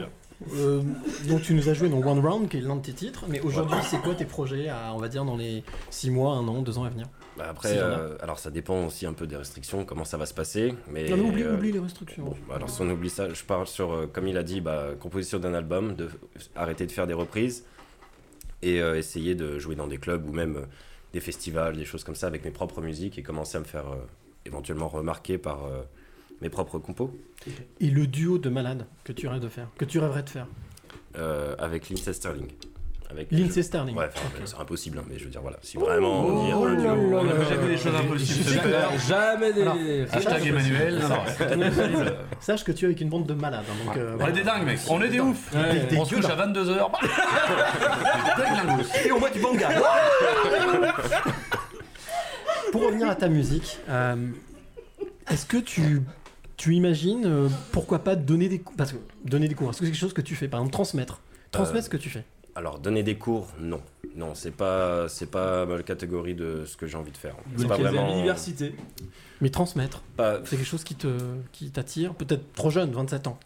Euh, 0.57 0.83
donc 1.29 1.43
tu 1.43 1.55
nous 1.55 1.69
as 1.69 1.75
joué 1.75 1.89
dans 1.89 1.99
One 1.99 2.19
Round, 2.27 2.49
qui 2.49 2.59
est 2.59 2.61
l'un 2.61 2.77
de 2.77 2.83
tes 2.83 2.93
titres, 2.93 3.25
mais 3.29 3.41
aujourd'hui 3.41 3.79
c'est 3.89 3.99
quoi 4.01 4.15
tes 4.15 4.25
projets, 4.27 4.69
à, 4.69 4.93
on 4.95 4.99
va 4.99 5.09
dire 5.09 5.25
dans 5.25 5.37
les 5.37 5.65
6 5.91 6.11
mois, 6.11 6.35
1 6.37 6.49
an, 6.49 6.61
2 6.63 6.79
ans 6.79 6.85
à 6.85 6.89
venir? 6.91 7.07
Bah 7.37 7.47
après, 7.49 7.79
euh, 7.79 8.17
alors 8.21 8.39
ça 8.39 8.51
dépend 8.51 8.87
aussi 8.87 9.07
un 9.07 9.13
peu 9.13 9.27
des 9.27 9.37
restrictions, 9.37 9.85
comment 9.85 10.05
ça 10.05 10.17
va 10.17 10.27
se 10.27 10.35
passer. 10.35 10.75
Mais, 10.89 11.09
Non 11.09 11.17
mais 11.17 11.23
oublie, 11.25 11.43
euh, 11.43 11.57
oublie 11.57 11.73
les 11.73 11.81
restrictions. 11.81 12.25
Bon, 12.25 12.37
alors 12.55 12.71
si 12.71 12.81
on 12.81 12.89
oublie 12.89 13.11
ça, 13.11 13.29
je 13.33 13.43
parle 13.43 13.67
sur, 13.67 13.93
euh, 13.93 14.07
comme 14.07 14.29
il 14.29 14.39
a 14.39 14.45
dit, 14.45 14.61
bah, 14.61 14.91
composition 15.01 15.39
d'un 15.41 15.55
album, 15.55 15.95
de 15.95 16.09
arrêter 16.55 16.87
de 16.87 16.93
faire 16.93 17.07
des 17.07 17.15
reprises 17.15 17.65
et 18.63 18.81
euh, 18.81 18.97
essayer 18.97 19.35
de 19.35 19.59
jouer 19.59 19.75
dans 19.75 19.89
des 19.89 19.99
clubs 19.99 20.29
ou 20.29 20.33
même 20.33 20.67
des 21.13 21.21
festivals, 21.21 21.77
des 21.77 21.85
choses 21.85 22.05
comme 22.05 22.15
ça 22.15 22.29
avec 22.29 22.45
mes 22.45 22.53
propres 22.53 22.81
musiques 22.81 23.19
et 23.19 23.23
commencer 23.23 23.57
à 23.57 23.61
me 23.61 23.65
faire 23.65 23.87
éventuellement 24.47 24.89
remarquer 24.89 25.39
par 25.39 25.69
mes 26.41 26.51
propres 26.51 26.79
compos 26.79 27.17
Et 27.81 27.89
le 27.89 28.07
duo 28.07 28.39
de 28.39 28.49
malades 28.49 28.87
que 29.05 29.13
tu 29.13 29.29
rêves 29.29 29.41
de 29.41 29.49
faire, 29.49 29.69
que 29.79 29.85
tu 29.85 29.99
rêverais 29.99 30.25
de 30.25 30.31
faire? 30.31 30.49
Avec 31.59 31.89
Lindsay 31.89 32.13
Sterling. 32.13 32.49
Avec, 33.11 33.31
Lindsay 33.31 33.61
je- 33.61 33.67
Sterling. 33.67 33.97
Ouais, 33.97 34.09
c'est 34.45 34.57
impossible, 34.59 34.99
hein, 34.99 35.05
mais 35.09 35.19
je 35.19 35.25
veux 35.25 35.31
dire, 35.31 35.41
voilà, 35.43 35.59
si 35.63 35.77
vraiment 35.77 36.25
on 36.27 36.45
dit, 36.47 36.53
oh 36.55 36.65
euh, 36.67 36.75
là 36.75 36.83
là 36.83 36.95
On 36.97 37.45
jamais 37.49 37.69
des 37.69 37.77
choses 37.77 37.95
impossibles. 37.95 38.61
Que- 38.61 38.99
Jamais 39.07 39.53
des. 39.53 39.63
Alors, 39.63 39.77
Hashtag 40.13 40.47
Emmanuel. 40.47 41.01
Sache 42.41 42.65
que 42.65 42.73
tu 42.73 42.85
es 42.85 42.89
avec 42.89 43.01
une 43.01 43.11
bande 43.11 43.27
de 43.27 43.35
malades. 43.35 43.65
hein, 43.71 43.75
donc, 43.87 43.97
euh, 43.97 44.17
On 44.19 44.27
est 44.27 44.33
des 44.33 44.43
dingues, 44.43 44.65
mec. 44.65 44.81
On 44.89 45.01
est 45.03 45.09
des 45.11 45.21
ouf. 45.21 45.53
Ouais, 45.55 45.87
On 45.99 46.05
se 46.05 46.15
couche 46.15 46.25
à 46.25 46.35
22h. 46.37 46.91
Et 49.07 49.13
on 49.13 49.19
voit 49.19 49.31
du 49.31 49.39
banga. 49.41 49.69
Pour 52.73 52.87
revenir 52.87 53.09
à 53.09 53.15
ta 53.15 53.29
musique, 53.29 53.79
euh, 53.89 54.17
est-ce 55.31 55.47
que 55.47 55.59
tu, 55.59 56.03
tu 56.57 56.75
imagines, 56.75 57.25
euh, 57.27 57.49
pourquoi 57.73 58.01
pas 58.01 58.17
donner 58.17 58.49
des 58.49 58.59
cours 58.61 58.75
Parce 58.77 58.93
que 58.93 58.97
donner 59.25 59.47
des 59.49 59.55
cours, 59.55 59.71
est-ce 59.71 59.79
que 59.81 59.85
c'est 59.85 59.93
quelque 59.93 60.01
chose 60.01 60.13
que 60.15 60.21
tu 60.23 60.35
fais 60.35 60.49
Par 60.49 60.59
exemple, 60.61 60.73
transmettre. 60.73 61.21
Transmettre 61.53 61.79
Euh, 61.79 61.83
ce 61.85 61.91
que 61.91 61.97
tu 61.97 62.11
fais. 62.11 62.25
Alors, 62.57 62.79
donner 62.79 63.03
des 63.03 63.17
cours, 63.17 63.49
non. 63.59 63.81
Non, 64.17 64.35
c'est 64.35 64.53
pas, 64.53 65.09
c'est 65.09 65.31
pas 65.31 65.65
la 65.65 65.83
catégorie 65.83 66.35
de 66.35 66.65
ce 66.67 66.77
que 66.77 66.87
j'ai 66.87 66.97
envie 66.97 67.11
de 67.11 67.17
faire. 67.17 67.35
C'est 67.57 67.67
pas 67.67 67.77
vraiment. 67.77 68.09
l'université. 68.09 68.77
Mais 69.41 69.51
transmettre, 69.51 70.03
Pas, 70.17 70.39
c'est 70.45 70.57
quelque 70.57 70.65
chose 70.67 70.85
qui 70.85 70.95
te 70.95 71.09
qui 71.51 71.71
t'attire 71.71 72.15
Peut-être 72.15 72.53
trop 72.55 72.71
jeune, 72.71 72.93
27 72.93 73.27
ans. 73.27 73.39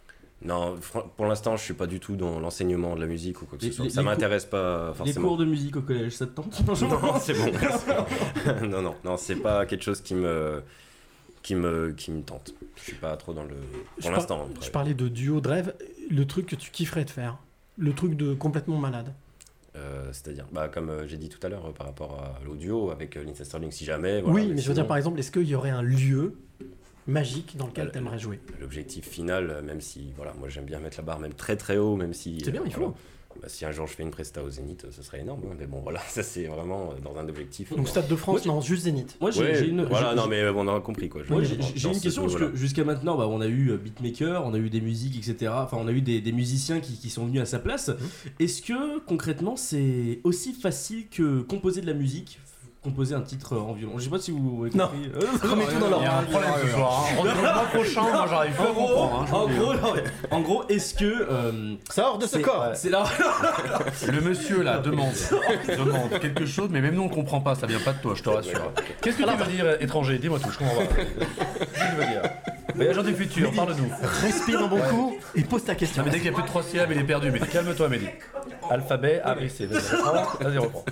Non, 0.42 0.76
pour 1.16 1.26
l'instant, 1.26 1.56
je 1.56 1.64
suis 1.64 1.74
pas 1.74 1.86
du 1.86 1.98
tout 1.98 2.14
dans 2.16 2.38
l'enseignement 2.38 2.94
de 2.94 3.00
la 3.00 3.06
musique 3.06 3.40
ou 3.42 3.46
quoi 3.46 3.58
que 3.58 3.64
Les- 3.64 3.70
ce 3.70 3.76
soit. 3.78 3.84
les- 3.86 3.90
ça 3.90 4.02
les 4.02 4.06
m'intéresse 4.06 4.44
pas 4.44 4.88
Les 4.90 4.94
forcément. 4.94 5.28
cours 5.28 5.36
de 5.38 5.44
musique 5.46 5.76
au 5.76 5.82
collège, 5.82 6.12
ça 6.12 6.26
te 6.26 6.32
tente 6.32 6.60
Non, 6.68 7.18
c'est 7.18 7.32
bon. 7.34 7.50
non, 8.68 8.82
non, 8.82 8.94
non, 9.04 9.16
c'est 9.16 9.36
pas 9.36 9.64
quelque 9.66 9.82
chose 9.82 10.00
qui 10.02 10.14
me, 10.14 10.62
qui 11.42 11.54
me, 11.54 11.92
qui 11.92 12.12
me 12.12 12.22
tente. 12.22 12.54
Je 12.76 12.82
suis 12.82 12.94
pas 12.96 13.16
trop 13.16 13.32
dans 13.32 13.42
le. 13.44 13.56
Pour 14.00 14.10
l'instant. 14.10 14.48
Je 14.60 14.70
parlais 14.70 14.94
de 14.94 15.08
duo 15.08 15.40
de 15.40 15.48
rêve, 15.48 15.74
le 16.10 16.24
truc 16.26 16.46
que 16.46 16.56
tu 16.56 16.70
kifferais 16.70 17.04
de 17.06 17.10
faire. 17.10 17.38
Le 17.78 17.92
truc 17.92 18.14
de 18.16 18.34
complètement 18.34 18.76
malade. 18.78 19.12
Euh, 19.76 20.08
C'est-à-dire, 20.12 20.46
bah, 20.52 20.68
comme 20.68 20.90
euh, 20.90 21.06
j'ai 21.06 21.16
dit 21.18 21.28
tout 21.28 21.38
à 21.46 21.48
l'heure 21.48 21.66
euh, 21.66 21.72
par 21.72 21.86
rapport 21.86 22.20
à 22.20 22.40
l'audio 22.44 22.90
avec 22.90 23.14
Lindsay 23.14 23.44
Sterling, 23.44 23.70
si 23.70 23.84
jamais. 23.84 24.20
voilà, 24.20 24.34
oui, 24.34 24.52
mais 24.54 24.60
je 24.60 24.68
veux 24.68 24.74
dire, 24.74 24.86
par 24.86 24.96
exemple, 24.96 25.18
est-ce 25.20 25.30
qu'il 25.30 25.46
y 25.48 25.54
aurait 25.54 25.70
un 25.70 25.82
lieu 25.82 26.34
magique 27.06 27.56
dans 27.56 27.66
lequel 27.66 27.86
Euh, 27.86 27.90
tu 27.92 27.98
aimerais 27.98 28.18
jouer? 28.18 28.40
L'objectif 28.60 29.06
final, 29.08 29.62
même 29.64 29.80
si, 29.80 30.12
voilà, 30.16 30.32
moi 30.38 30.48
j'aime 30.48 30.64
bien 30.64 30.80
mettre 30.80 30.96
la 30.98 31.04
barre 31.04 31.20
même 31.20 31.34
très 31.34 31.56
très 31.56 31.76
haut, 31.76 31.94
même 31.96 32.12
si. 32.12 32.40
C'est 32.44 32.50
bien, 32.50 32.62
il 32.66 32.72
faut. 32.72 32.80
voilà. 32.80 32.94
Bah, 33.40 33.48
si 33.48 33.64
un 33.64 33.70
jour 33.72 33.86
je 33.86 33.94
fais 33.94 34.02
une 34.02 34.10
presta 34.10 34.42
au 34.42 34.50
Zénith, 34.50 34.84
euh, 34.84 34.88
ce 34.90 35.02
serait 35.02 35.20
énorme. 35.20 35.42
hein, 35.50 35.54
Mais 35.58 35.66
bon, 35.66 35.80
voilà, 35.80 36.00
ça 36.08 36.22
c'est 36.22 36.44
vraiment 36.44 36.90
euh, 36.92 37.00
dans 37.02 37.16
un 37.18 37.28
objectif. 37.28 37.72
Donc 37.74 37.88
Stade 37.88 38.08
de 38.08 38.16
France, 38.16 38.44
non, 38.46 38.60
juste 38.60 38.84
Zénith. 38.84 39.16
Moi 39.20 39.30
j'ai 39.30 39.40
Ouais, 39.42 39.54
j'ai 39.54 39.68
une. 39.68 39.84
Voilà, 39.84 40.14
non, 40.14 40.26
mais 40.26 40.40
euh, 40.40 40.52
on 40.54 40.66
a 40.68 40.80
compris 40.80 41.08
quoi. 41.08 41.22
J'ai 41.74 41.88
une 41.88 42.00
question 42.00 42.22
parce 42.22 42.36
que 42.36 42.56
jusqu'à 42.56 42.84
maintenant 42.84 43.16
bah, 43.16 43.26
on 43.28 43.40
a 43.40 43.46
eu 43.46 43.70
euh, 43.70 43.76
beatmaker, 43.76 44.44
on 44.44 44.54
a 44.54 44.58
eu 44.58 44.70
des 44.70 44.80
musiques 44.80 45.16
etc. 45.16 45.52
Enfin 45.54 45.76
on 45.80 45.86
a 45.88 45.92
eu 45.92 46.00
des, 46.00 46.20
des 46.20 46.32
musiciens 46.32 46.80
qui, 46.80 46.94
qui 46.98 47.10
sont 47.10 47.26
venus 47.26 47.42
à 47.42 47.46
sa 47.46 47.58
place. 47.58 47.88
Mhm. 47.88 47.96
Est-ce 48.40 48.62
que 48.62 48.98
concrètement 49.00 49.56
c'est 49.56 50.20
aussi 50.24 50.52
facile 50.52 51.08
que 51.08 51.40
composer 51.42 51.80
de 51.80 51.86
la 51.86 51.94
musique 51.94 52.38
composer 52.88 53.14
un 53.14 53.20
titre 53.20 53.56
en 53.56 53.72
violon 53.72 53.92
Je 53.98 54.04
sais 54.04 54.10
pas 54.10 54.18
si 54.18 54.30
vous 54.30 54.64
avez 54.64 54.76
Non. 54.76 54.88
compris. 54.88 55.10
Remets 55.48 55.64
tout 55.66 55.78
dans 55.90 55.98
Il 55.98 56.02
y 56.02 56.06
a 56.06 56.18
un 56.18 56.22
problème 56.22 56.50
ce 56.62 56.68
soir. 56.68 57.04
hein. 57.10 57.22
Le 57.24 57.40
mois 57.40 57.64
prochain, 57.72 58.02
moi 58.02 58.26
j'arrive 58.28 58.54
pas 58.54 58.62
à 58.64 58.68
En 58.68 58.72
gros, 58.72 58.86
comprendre. 58.86 59.20
hein, 59.20 59.36
en 59.36 59.48
gros, 59.48 59.74
non, 59.74 59.94
mais- 59.94 60.04
en 60.30 60.40
gros, 60.40 60.62
est-ce 60.68 60.94
que 60.94 61.04
euh, 61.04 61.74
Sors 61.90 62.18
de 62.18 62.26
ce 62.26 62.38
corps 62.38 62.66
C'est 62.74 62.90
là. 62.90 63.04
Le 64.12 64.20
monsieur 64.20 64.62
là 64.62 64.78
demande, 64.78 65.12
demande 65.68 66.18
quelque 66.20 66.46
chose, 66.46 66.68
mais 66.70 66.80
même 66.80 66.94
nous 66.94 67.02
on 67.02 67.08
comprend 67.08 67.40
pas, 67.40 67.54
ça 67.54 67.66
vient 67.66 67.80
pas 67.80 67.92
de 67.92 67.98
toi, 68.00 68.14
je 68.16 68.22
te 68.22 68.28
rassure. 68.28 68.72
Qu'est-ce 69.00 69.16
que 69.18 69.22
tu 69.22 69.36
veux 69.36 69.52
dire 69.52 69.76
étranger? 69.80 70.18
Dis-moi 70.18 70.38
tout, 70.38 70.50
je 70.50 70.58
comprends 70.58 70.76
pas. 70.76 70.94
Qu'est-ce 70.94 71.84
que 71.84 71.90
tu 71.90 71.96
veux 71.96 72.04
dire? 72.06 72.22
Voyageur 72.78 73.04
du 73.04 73.14
futur, 73.14 73.52
parle-nous. 73.52 73.90
Respire 74.22 74.62
un 74.64 74.66
bon 74.68 74.80
coup 74.80 75.16
et 75.34 75.42
pose 75.42 75.64
ta 75.64 75.74
question. 75.74 76.02
Non 76.02 76.06
mais 76.06 76.12
dès 76.12 76.18
qu'il 76.18 76.26
y 76.26 76.30
a 76.30 76.32
plus 76.32 76.42
de 76.42 76.48
trois 76.48 76.62
syllabes, 76.62 76.90
il 76.92 76.98
est 76.98 77.04
perdu. 77.04 77.30
Mais 77.30 77.40
calme-toi, 77.40 77.88
Mehdi. 77.88 78.06
Alphabet, 78.70 79.20
A, 79.24 79.34
B, 79.34 79.48
C. 79.48 79.66
Vas-y, 79.66 79.78
reprends. 79.96 80.38
Vas-y, 80.44 80.58
reprends. 80.58 80.84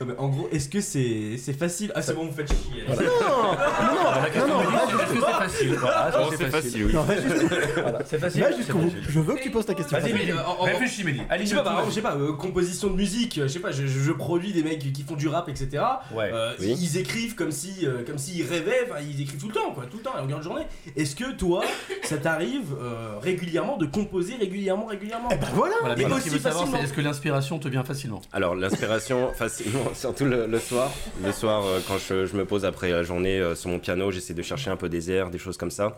Non, 0.00 0.06
mais 0.06 0.14
en 0.18 0.28
gros, 0.28 0.48
est-ce 0.52 0.68
que 0.68 0.80
c'est 0.80 1.36
c'est 1.38 1.52
facile? 1.52 1.92
Ah, 1.94 2.02
c'est 2.02 2.14
bon, 2.14 2.26
vous 2.26 2.32
faites 2.32 2.48
chier. 2.48 2.84
Non, 2.88 2.94
non, 2.94 4.46
non, 4.46 4.64
non, 4.64 4.70
Mehdi, 4.70 4.72
va 4.72 4.86
c'est 4.86 5.02
est-ce 5.02 5.12
que 5.12 5.20
c'est 5.20 5.32
facile? 5.38 5.74
Voilà, 5.74 6.08
est-ce 6.08 6.16
que 6.16 6.22
Oh, 6.22 6.34
c'est 6.38 6.50
facile, 6.50 6.84
oui. 6.86 6.92
non, 6.94 7.02
va 7.02 7.14
jusqu'au 7.16 7.46
Voilà, 7.82 7.98
c'est 8.04 8.18
facile. 8.18 8.40
va 8.42 8.50
c'est 8.50 8.56
jusqu'au 8.56 8.78
bout. 8.78 8.90
facile. 8.90 9.04
Je 9.08 9.20
veux 9.20 9.34
que 9.34 9.42
tu 9.42 9.50
poses 9.50 9.66
ta 9.66 9.74
question. 9.74 9.98
Vas-y, 9.98 10.12
Mehdi. 10.12 10.30
Euh, 10.32 10.36
en- 10.46 10.60
en- 10.60 10.64
Réfléchis, 10.64 11.04
Mehdi. 11.04 11.18
Je 11.28 11.32
Aligne 11.34 11.46
sais 11.46 11.52
tout. 11.52 11.58
pas, 11.58 11.64
par 11.64 11.72
exemple, 11.74 11.90
je 11.90 11.94
sais 11.94 12.02
pas, 12.02 12.14
euh, 12.16 12.32
composition 12.32 12.88
de 12.88 12.96
musique, 12.96 13.38
euh, 13.38 13.42
je 13.42 13.48
sais 13.48 13.58
pas, 13.60 13.70
je, 13.72 13.86
je- 13.86 14.00
je 14.00 14.12
produis 14.12 14.52
des 14.52 14.62
mecs 14.62 14.78
qui 14.78 15.02
font 15.02 15.14
du 15.16 15.28
rap, 15.28 15.48
etc. 15.48 15.82
Ouais. 16.14 16.30
Euh, 16.32 16.52
Oui. 16.60 16.76
Ils 16.80 16.98
écrivent 16.98 17.34
comme 17.34 17.50
si, 17.52 17.86
euh, 17.86 18.04
comme 18.06 18.18
s'ils 18.18 18.46
rêvaient, 18.46 18.86
enfin 18.90 19.00
ils 19.00 19.20
écrivent 19.20 19.40
tout 19.40 19.48
le 19.48 19.54
temps, 19.54 19.72
quoi, 19.72 19.84
tout 19.90 19.98
le 19.98 20.02
temps, 20.02 20.14
à 20.16 20.20
longueur 20.20 20.38
de 20.38 20.44
journée. 20.44 20.64
Est-ce 20.96 21.14
que 21.16 21.29
toi, 21.30 21.64
ça 22.02 22.18
t'arrive 22.18 22.74
euh, 22.80 23.18
régulièrement 23.20 23.76
de 23.76 23.86
composer 23.86 24.36
régulièrement, 24.36 24.86
régulièrement 24.86 25.28
Eh 25.32 25.36
ben 25.36 25.48
voilà 25.54 25.74
Voilà, 25.80 25.94
Et 26.00 26.04
mais 26.06 26.12
aussi 26.14 26.30
savoir, 26.30 26.52
facilement. 26.54 26.76
c'est 26.78 26.84
est-ce 26.84 26.92
que 26.92 27.00
l'inspiration 27.00 27.58
te 27.58 27.68
vient 27.68 27.84
facilement 27.84 28.22
Alors 28.32 28.54
l'inspiration, 28.54 29.32
facilement, 29.34 29.84
surtout 29.94 30.24
le, 30.24 30.46
le 30.46 30.58
soir. 30.58 30.90
Le 31.24 31.32
soir, 31.32 31.64
euh, 31.64 31.80
quand 31.86 31.98
je, 31.98 32.26
je 32.26 32.36
me 32.36 32.44
pose 32.44 32.64
après 32.64 32.90
la 32.90 33.02
journée 33.02 33.38
euh, 33.40 33.54
sur 33.54 33.70
mon 33.70 33.78
piano, 33.78 34.10
j'essaie 34.10 34.34
de 34.34 34.42
chercher 34.42 34.70
un 34.70 34.76
peu 34.76 34.88
des 34.88 35.10
airs, 35.10 35.30
des 35.30 35.38
choses 35.38 35.56
comme 35.56 35.70
ça. 35.70 35.96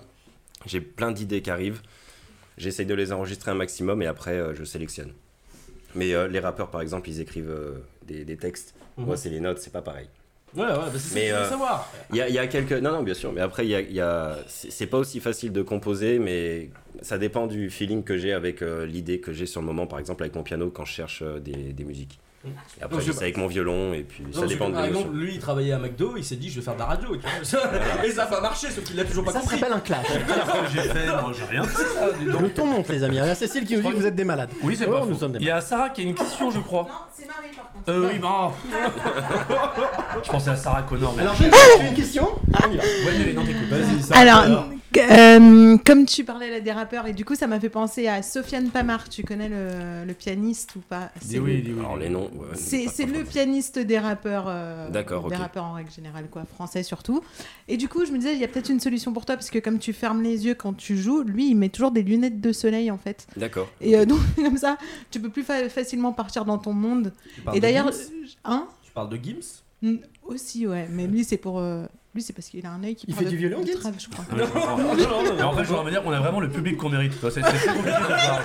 J'ai 0.67 0.81
plein 0.81 1.11
d'idées 1.13 1.43
qui 1.43 1.51
arrivent. 1.51 1.83
J'essaie 2.59 2.85
de 2.85 2.95
les 2.95 3.13
enregistrer 3.13 3.51
un 3.51 3.55
maximum 3.55 4.03
et 4.03 4.07
après 4.07 4.33
euh, 4.33 4.55
je 4.55 4.65
sélectionne. 4.65 5.13
Mais 5.95 6.15
euh, 6.15 6.29
les 6.29 6.39
rappeurs, 6.41 6.71
par 6.71 6.81
exemple, 6.81 7.09
ils 7.11 7.21
écrivent 7.21 7.51
euh, 7.51 7.79
des, 8.07 8.25
des 8.25 8.37
textes. 8.37 8.75
Mhm. 8.97 9.07
Moi, 9.07 9.17
c'est 9.17 9.29
les 9.31 9.41
notes, 9.41 9.59
c'est 9.59 9.73
pas 9.73 9.83
pareil. 9.83 10.09
Ouais, 10.55 10.65
ouais, 10.65 10.69
bah 10.75 10.91
c'est 10.99 11.15
Mais, 11.15 11.33
euh, 11.33 11.49
savoir. 11.49 11.91
Il 12.11 12.17
y 12.17 12.21
a, 12.21 12.29
il 12.29 12.35
y 12.35 12.39
a 12.39 12.47
quelques. 12.47 12.73
Non, 12.73 12.93
non, 12.93 13.03
bien 13.03 13.15
sûr. 13.15 13.33
Mais 13.33 13.41
après, 13.41 13.65
il 13.65 13.71
y 13.71 13.75
a, 13.75 13.81
y 13.81 14.01
a- 14.01 14.37
c'est 14.47 14.71
c'est 14.71 14.87
pas 14.87 14.99
aussi 14.99 15.19
facile 15.21 15.51
de 15.53 15.63
composer, 15.63 16.19
mais 16.19 16.69
ça 17.01 17.17
dépend 17.17 17.47
du 17.47 17.71
feeling 17.71 18.05
que 18.05 18.19
j'ai 18.19 18.33
avec 18.35 18.61
euh, 18.61 18.85
l'idée 18.85 19.19
que 19.21 19.33
j'ai 19.33 19.47
sur 19.47 19.61
le 19.63 19.67
moment, 19.67 19.87
par 19.87 19.99
exemple 19.99 20.23
avec 20.23 20.35
mon 20.35 20.43
piano 20.43 20.71
quand 20.71 20.85
je 20.85 20.93
cherche 20.93 21.23
euh, 21.23 21.39
des, 21.41 21.73
des 21.73 21.85
musiques. 21.85 22.19
Et 22.45 22.83
après, 22.83 23.01
je- 23.01 23.13
avec 23.13 23.37
mon 23.37 23.47
violon 23.47 23.93
et 23.95 24.03
puis 24.03 24.25
Non, 24.25 24.41
ça 24.41 24.47
dépend 24.47 24.69
de 24.69 24.75
par 24.75 24.85
exemple, 24.85 25.15
lui 25.15 25.35
il 25.35 25.39
travaillait 25.39 25.73
à 25.73 25.79
McDo, 25.79 26.15
il 26.17 26.25
s'est 26.25 26.35
dit 26.37 26.51
je 26.51 26.57
vais 26.57 26.65
faire 26.65 26.75
de 26.75 26.81
la 26.81 26.87
radio. 26.87 27.15
Et 28.05 28.11
ça 28.11 28.25
va 28.27 28.41
marcher, 28.41 28.69
sauf 28.71 28.83
qu'il 28.83 28.97
l'a 28.97 29.05
toujours 29.05 29.25
pas 29.25 29.31
Ça 29.33 29.41
compris. 29.41 29.59
s'appelle 29.59 29.75
un 29.75 29.81
clash. 29.81 30.07
J'ai 30.75 30.81
fait, 30.81 31.07
moi 31.07 31.33
j'ai 31.39 31.45
rien 31.45 31.65
ça. 31.65 31.81
Le 32.25 32.49
ton 32.51 32.67
monte, 32.67 32.89
les 32.89 33.05
amis. 33.05 33.17
Il 33.17 33.19
y 33.19 33.21
a 33.29 33.35
Cécile 33.37 33.65
qui 33.65 33.77
nous 33.77 33.83
dit 33.83 33.91
que 33.91 33.95
vous 33.97 34.07
êtes 34.07 34.17
des 34.17 34.25
malades. 34.25 34.51
Oui, 34.63 34.75
c'est 34.77 34.87
Oh, 34.89 34.93
pas 34.93 35.01
nous 35.07 35.13
faux. 35.15 35.21
sommes 35.21 35.33
des 35.33 35.39
Il 35.39 35.47
y 35.47 35.51
a 35.51 35.61
Sarah 35.61 35.91
qui 35.91 36.01
a 36.01 36.05
une 36.05 36.15
question, 36.15 36.51
je 36.51 36.59
crois. 36.59 36.83
Non, 36.83 36.89
c'est 37.15 37.27
Marie 37.27 37.55
par 37.55 37.71
contre. 37.73 37.89
Euh, 37.89 38.09
oui, 38.13 38.19
bon. 38.19 38.51
je 40.25 40.31
pensais 40.31 40.51
à 40.51 40.57
Sarah 40.57 40.83
Connor. 40.83 41.15
Mais... 41.17 41.23
Alors, 41.23 41.35
j'ai 41.37 41.89
une 41.89 41.95
question. 41.95 42.29
On 42.53 42.71
y 42.71 42.77
va. 42.77 42.83
Ouais, 42.83 43.25
mais 43.27 43.33
non, 43.33 43.45
t'écoutes. 43.45 43.69
Vas-y, 43.71 44.03
ça. 44.03 44.17
Alors, 44.17 44.67
euh, 44.99 45.79
comme 45.87 46.05
tu 46.07 46.23
parlais 46.25 46.51
là 46.51 46.61
des 46.61 46.73
rappeurs, 46.73 47.07
et 47.07 47.13
du 47.13 47.25
coup, 47.25 47.35
ça 47.35 47.47
m'a 47.47 47.59
fait 47.59 47.69
penser 47.71 48.09
à 48.09 48.23
Sofiane 48.23 48.69
Pamar. 48.69 49.09
Tu 49.09 49.23
connais 49.23 49.49
le, 49.49 50.05
le 50.07 50.13
pianiste 50.15 50.77
ou 50.77 50.81
pas? 50.81 51.11
Dis 51.23 51.39
oui, 51.39 51.63
dis 51.63 51.73
oui. 51.73 51.81
Alors 51.81 51.97
les 51.97 52.09
noms. 52.09 52.31
C'est 52.55 53.07
le 53.07 53.25
pianiste 53.25 53.79
des 53.79 53.99
rappeurs, 53.99 54.45
euh, 54.49 54.91
D'accord, 54.91 55.29
des 55.29 55.37
rappeurs 55.37 55.65
en 55.65 55.73
règle 55.75 55.91
générale, 55.91 56.29
quoi, 56.31 56.45
français 56.45 56.83
surtout. 56.83 57.23
Et 57.69 57.77
du 57.77 57.89
coup, 57.89 58.05
je 58.05 58.13
me 58.13 58.19
disais, 58.19 58.35
il 58.35 58.41
y 58.41 58.45
a 58.45 58.49
peut-être 58.49 58.69
une 58.71 58.81
solution 58.81 59.13
pour 59.13 59.25
toi, 59.25 59.37
parce 59.37 59.51
que 59.51 59.59
comme 59.59 59.79
tu 59.79 59.93
fermes 59.93 60.23
les 60.23 60.47
yeux 60.47 60.55
quand 60.55 60.73
tu 60.75 60.97
joues, 60.97 61.23
lui, 61.23 61.49
il 61.51 61.55
met 61.57 61.69
toujours 61.69 61.91
des 61.91 62.03
lunettes 62.03 62.41
de 62.41 62.53
soleil, 62.53 62.91
en 62.91 62.99
fait. 62.99 63.27
D'accord. 63.37 63.69
Et 63.81 63.97
euh, 63.97 64.05
donc, 64.05 64.21
comme 64.37 64.57
ça, 64.59 64.79
tu 65.11 65.21
peux 65.21 65.31
plus 65.31 65.43
fa- 65.43 65.69
facilement 65.69 66.13
partir 66.13 66.45
dans 66.45 66.59
ton 66.59 66.73
monde. 66.73 67.13
Tu 67.35 67.41
parles 67.41 67.57
Et 67.57 67.61
de 67.61 67.63
d'ailleurs, 67.67 67.93
Gims? 67.93 68.37
hein? 68.45 68.69
Tu 68.85 68.93
parles 68.93 69.09
de 69.11 69.17
Gims? 69.17 69.63
Aussi, 70.25 70.67
ouais, 70.67 70.87
mais 70.91 71.07
lui, 71.07 71.25
c'est 71.25 71.37
pour 71.37 71.59
euh, 71.59 71.85
Lui, 72.15 72.21
c'est 72.23 72.35
parce 72.35 72.49
qu'il 72.49 72.67
a 72.67 72.71
un 72.71 72.85
œil 72.85 72.95
qui 72.95 73.07
Il 73.09 73.15
fait 73.15 73.25
du 73.25 73.39
violon, 73.39 73.63
je 73.65 73.73
crois. 74.09 74.25
Mais 74.37 74.43
en 75.43 75.53
fait, 75.55 75.65
je 75.65 75.69
voudrais 75.69 75.85
me 75.85 75.91
dire 75.91 76.03
qu'on 76.03 76.13
a 76.13 76.21
vraiment 76.21 76.41
le 76.41 76.51
public 76.51 76.77
qu'on 76.77 76.91
mérite. 76.91 77.15
C'est 77.31 77.41
très 77.41 77.73
compliqué. 77.73 77.97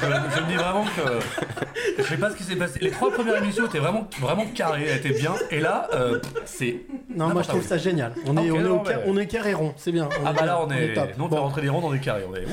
Je, 0.01 0.35
je 0.37 0.41
me 0.41 0.47
dis 0.47 0.55
vraiment 0.55 0.85
que. 0.85 1.97
Je 1.97 2.03
sais 2.03 2.17
pas 2.17 2.31
ce 2.31 2.35
qui 2.37 2.43
s'est 2.43 2.55
passé. 2.55 2.79
Les 2.81 2.91
trois 2.91 3.11
premières 3.11 3.43
émissions 3.43 3.65
étaient 3.65 3.79
vraiment, 3.79 4.07
vraiment 4.21 4.45
carrées, 4.45 4.85
elles 4.85 4.97
étaient 4.97 5.19
bien. 5.19 5.33
Et 5.51 5.59
là, 5.59 5.89
euh, 5.93 6.19
c'est. 6.45 6.85
Non, 7.13 7.29
moi 7.29 7.41
je 7.41 7.47
trouve 7.49 7.65
ça 7.65 7.77
génial. 7.77 8.13
On 8.25 8.37
est, 8.37 8.51
on 8.51 8.59
est, 8.59 8.63
non, 8.63 9.25
carré 9.25 9.53
rond, 9.53 9.73
c'est 9.77 9.91
bien. 9.91 10.07
Ah 10.25 10.31
bah 10.33 10.45
là, 10.45 10.61
on 10.65 10.69
est. 10.71 10.93
top. 10.93 11.09
Nous, 11.17 11.25
on 11.25 11.29
fait 11.29 11.35
Bon. 11.35 11.41
rentrer 11.41 11.61
des 11.63 11.69
ronds 11.69 11.81
dans 11.81 11.91
des 11.91 11.99
carrés. 11.99 12.23
On 12.29 12.35
est. 12.35 12.45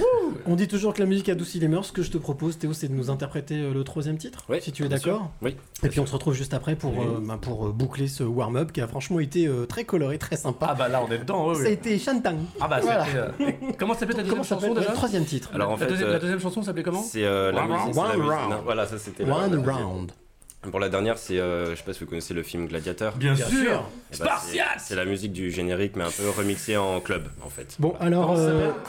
On 0.47 0.57
dit 0.57 0.67
toujours 0.69 0.95
que 0.95 1.01
la 1.01 1.07
musique 1.07 1.29
adoucit 1.29 1.61
les 1.61 1.69
mœurs. 1.69 1.87
Ce 1.87 1.93
que 1.93 2.03
je 2.03 2.11
te 2.11 2.19
propose, 2.19 2.59
Théo, 2.59 2.73
c'est 2.73 2.89
de 2.89 2.95
nous 2.95 3.09
interpréter 3.11 3.55
euh, 3.63 3.73
le 3.73 3.85
troisième 3.85 4.19
titre, 4.19 4.45
Oui, 4.49 4.59
si 4.61 4.73
tu 4.73 4.85
es 4.85 4.89
d'accord. 4.89 5.31
Oui. 5.43 5.57
Et 5.83 5.89
puis 5.89 6.01
on 6.01 6.07
se 6.07 6.13
retrouve 6.13 6.35
juste 6.35 6.55
après 6.55 6.75
pour, 6.77 6.93
euh, 7.01 7.21
bah, 7.23 7.39
pour 7.41 7.69
boucler 7.73 8.09
ce 8.09 8.25
warm-up 8.25 8.73
qui 8.73 8.81
a 8.81 8.87
franchement 8.89 9.21
été 9.21 9.47
euh, 9.47 9.65
très 9.67 9.85
coloré, 9.85 10.19
très 10.19 10.37
sympa. 10.37 10.67
Ah 10.71 10.75
bah 10.75 10.89
là, 10.89 11.03
on 11.09 11.13
est 11.13 11.19
dedans. 11.19 11.49
oui, 11.51 11.57
Ça 11.57 11.67
a 11.67 11.69
été 11.71 11.99
Shantang. 11.99 12.37
Ah 12.61 12.69
bah 12.69 12.81
Voilà. 12.83 13.05
c'était. 13.05 13.19
euh, 13.19 13.51
Comment 13.79 13.95
s'appelait 13.95 14.15
ta 14.15 14.23
Comment 14.23 14.37
deuxième 14.43 14.45
s'appelle 14.45 14.61
chanson 14.63 14.75
le 14.75 14.81
déjà 14.81 14.93
troisième 14.93 15.25
titre 15.25 15.51
Alors 15.55 15.69
en 15.69 15.73
la, 15.73 15.79
fait, 15.79 15.87
deuxième, 15.87 16.09
euh, 16.09 16.13
la 16.13 16.19
deuxième 16.19 16.41
chanson 16.41 16.63
s'appelait 16.63 16.83
comment? 16.83 17.03
c'est 17.03 17.25
euh, 17.25 17.53
la 17.53 17.63
One 17.63 17.69
musique. 17.71 17.83
round. 17.85 17.95
c'est 17.95 18.01
la 18.01 18.09
One 18.09 18.19
musique- 18.21 18.39
round. 18.39 18.51
non, 18.51 18.61
voilà, 18.65 18.87
ça 18.87 18.99
c'était. 18.99 19.25
la- 19.25 19.35
One 19.37 19.69
round. 19.69 20.13
Pour 20.71 20.81
la 20.81 20.89
dernière, 20.89 21.19
c'est, 21.19 21.39
euh, 21.39 21.73
je 21.73 21.75
sais 21.77 21.83
pas 21.85 21.93
si 21.93 22.01
vous 22.01 22.07
connaissez 22.07 22.33
le 22.33 22.43
film 22.43 22.67
Gladiateur. 22.67 23.15
Bien 23.17 23.35
Bien 23.35 23.47
sûr 23.47 23.59
sûr. 23.59 23.71
Eh 23.71 23.75
ben, 23.75 23.81
c'est- 24.13 24.17
Spartiate 24.25 24.67
C'est 24.79 24.95
la 24.97 25.05
musique 25.05 25.33
du 25.35 25.51
générique, 25.51 25.95
mais 25.97 26.05
un 26.05 26.11
peu 26.11 26.27
remixée 26.35 26.79
en 26.79 27.01
club, 27.01 27.25
en 27.45 27.51
fait. 27.51 27.77
Bon, 27.79 27.95
alors, 28.01 28.35
ça 28.35 28.43
euh, 28.45 28.71
s'appelle? 28.71 28.83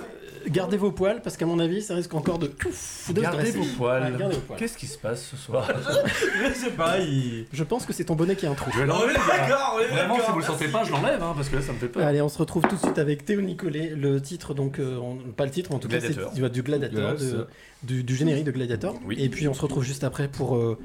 Gardez 0.50 0.78
vos 0.78 0.91
poils 0.91 1.22
parce 1.22 1.38
qu'à 1.38 1.46
mon 1.46 1.60
avis, 1.60 1.82
ça 1.82 1.96
risque 1.96 2.14
encore 2.14 2.39
de. 2.39 2.48
pouf, 2.48 3.12
de 3.14 3.22
Gardez 3.22 3.52
vos 3.52 3.64
poils. 3.78 4.04
Ouais, 4.04 4.18
gardez 4.18 4.36
vos 4.36 4.41
poils. 4.41 4.60
Qu'est-ce 4.60 4.78
qui 4.78 4.88
se 4.88 4.98
passe 4.98 5.26
ce 5.26 5.36
soir 5.38 5.68
Je 6.48 6.54
sais 6.54 6.72
pas, 6.72 7.00
il. 7.00 7.46
Je 7.54 7.64
pense 7.64 7.86
que 7.86 7.93
c'est 7.93 8.06
ton 8.06 8.16
bonnet 8.16 8.36
qui 8.36 8.46
a 8.46 8.52
un 8.52 8.56
trou. 8.56 8.72
Je 8.74 8.80
vais 8.80 8.86
l'enlever, 8.86 9.14
les 9.14 9.20
gars. 9.20 9.48
d'accord, 9.48 9.80
Vraiment, 9.91 10.16
si 10.24 10.32
vous 10.32 10.39
le 10.39 10.46
sentez 10.46 10.68
pas, 10.68 10.84
je 10.84 10.91
l'enlève, 10.91 11.22
hein, 11.22 11.34
parce 11.36 11.50
que 11.50 11.56
là, 11.56 11.62
ça 11.62 11.74
me 11.74 11.78
fait 11.78 11.88
peur. 11.88 12.06
Allez, 12.06 12.22
on 12.22 12.30
se 12.30 12.38
retrouve 12.38 12.64
tout 12.68 12.76
de 12.76 12.82
suite 12.82 12.98
avec 12.98 13.26
Théo 13.26 13.41
Nicolet, 13.41 13.89
le 13.96 14.22
titre, 14.22 14.54
donc, 14.54 14.80
euh, 14.80 14.98
on- 14.98 15.18
pas 15.32 15.46
le 15.46 15.52
titre, 15.52 15.72
en 15.74 15.80
tout 15.80 15.88
cas, 15.88 16.00
c'est 16.00 16.16
du 16.52 16.62
Gladiateur, 16.64 17.12
Yes. 17.14 17.32
de- 17.32 17.48
du, 17.84 18.04
du 18.04 18.16
générique 18.16 18.46
de 18.46 18.52
Gladiator. 18.52 18.96
Oui. 19.06 19.16
Et 19.20 19.30
puis 19.30 19.48
on 19.48 19.54
se 19.54 19.62
retrouve 19.62 19.84
juste 19.84 20.04
après 20.04 20.28
pour 20.28 20.56
euh, 20.56 20.78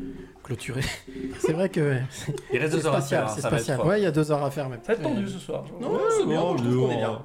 clôturer. 0.43 0.83
c'est 1.39 1.53
vrai 1.53 1.71
que 1.71 1.97
Il 2.53 2.59
reste 2.59 2.75
deux 2.75 2.87
heures 2.87 2.95
à 2.95 3.01
spatial, 3.01 3.25
faire. 3.27 3.35
c'est 3.35 3.41
spatial. 3.41 3.81
Ouais, 3.81 4.01
il 4.01 4.03
y 4.03 4.07
a 4.07 4.11
deux 4.11 4.31
heures 4.31 4.45
à 4.45 4.51
faire 4.51 4.69
même. 4.69 4.81
Ça 4.83 4.93
va 4.93 4.99
être 4.99 5.03
tendu 5.03 5.27
ce 5.27 5.39
soir. 5.39 5.65
Non, 5.81 5.99
c'est 6.11 6.27
bien, 6.27 6.41
je 6.59 6.63
trouve 6.63 6.77
qu'on 6.89 6.91
est 6.93 6.97
bien. 6.97 7.23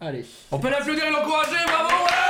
Allez. 0.00 0.24
On 0.50 0.58
peut 0.58 0.70
l'applaudir 0.70 1.04
et 1.04 1.10
l'encourager, 1.10 1.56
bravo 1.66 2.04
ouais 2.04 2.29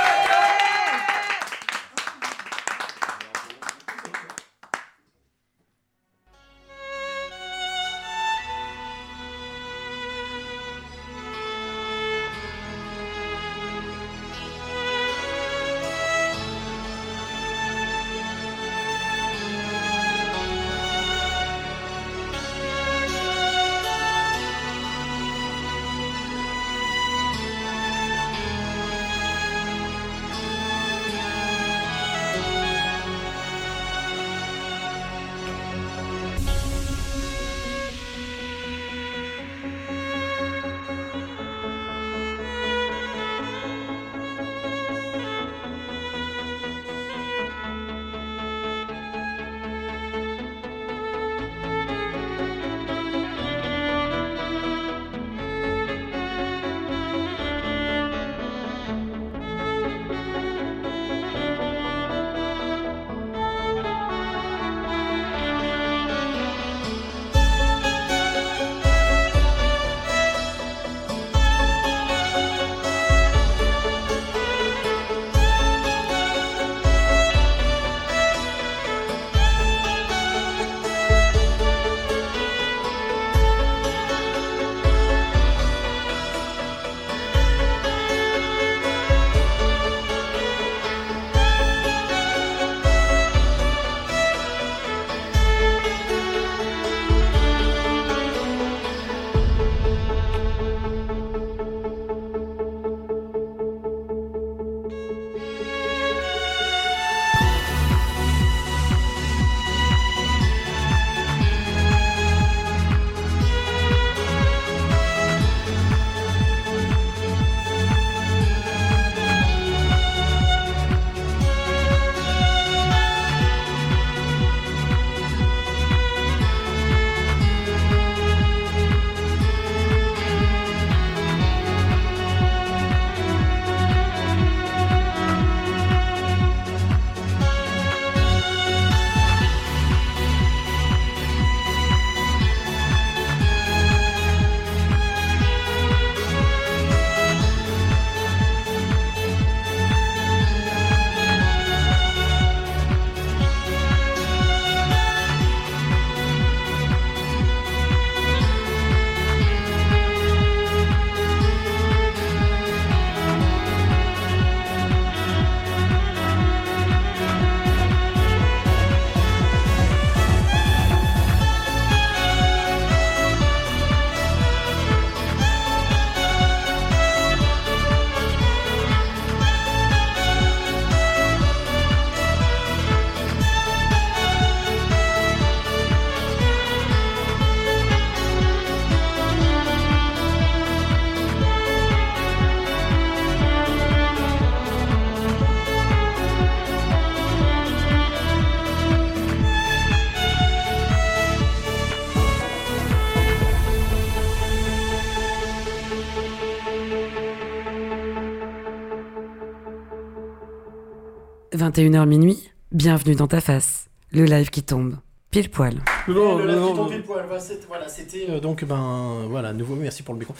21h 211.71 212.05
minuit, 212.05 212.49
bienvenue 212.73 213.15
dans 213.15 213.27
ta 213.27 213.39
face, 213.39 213.85
le 214.11 214.25
live 214.25 214.49
qui 214.49 214.61
tombe. 214.61 214.97
Pile 215.29 215.49
poil. 215.49 215.75
Non, 216.09 216.39
le 216.39 216.53
non, 216.53 216.73
non, 216.73 216.85
pile 216.87 217.03
c'était 217.39 217.65
voilà, 217.65 217.87
c'était, 217.87 218.25
euh, 218.29 218.41
donc 218.41 218.65
ben 218.65 219.27
voilà, 219.29 219.53
nouveau 219.53 219.75
merci 219.75 220.03
pour 220.03 220.13
le 220.13 220.19
micro. 220.19 220.35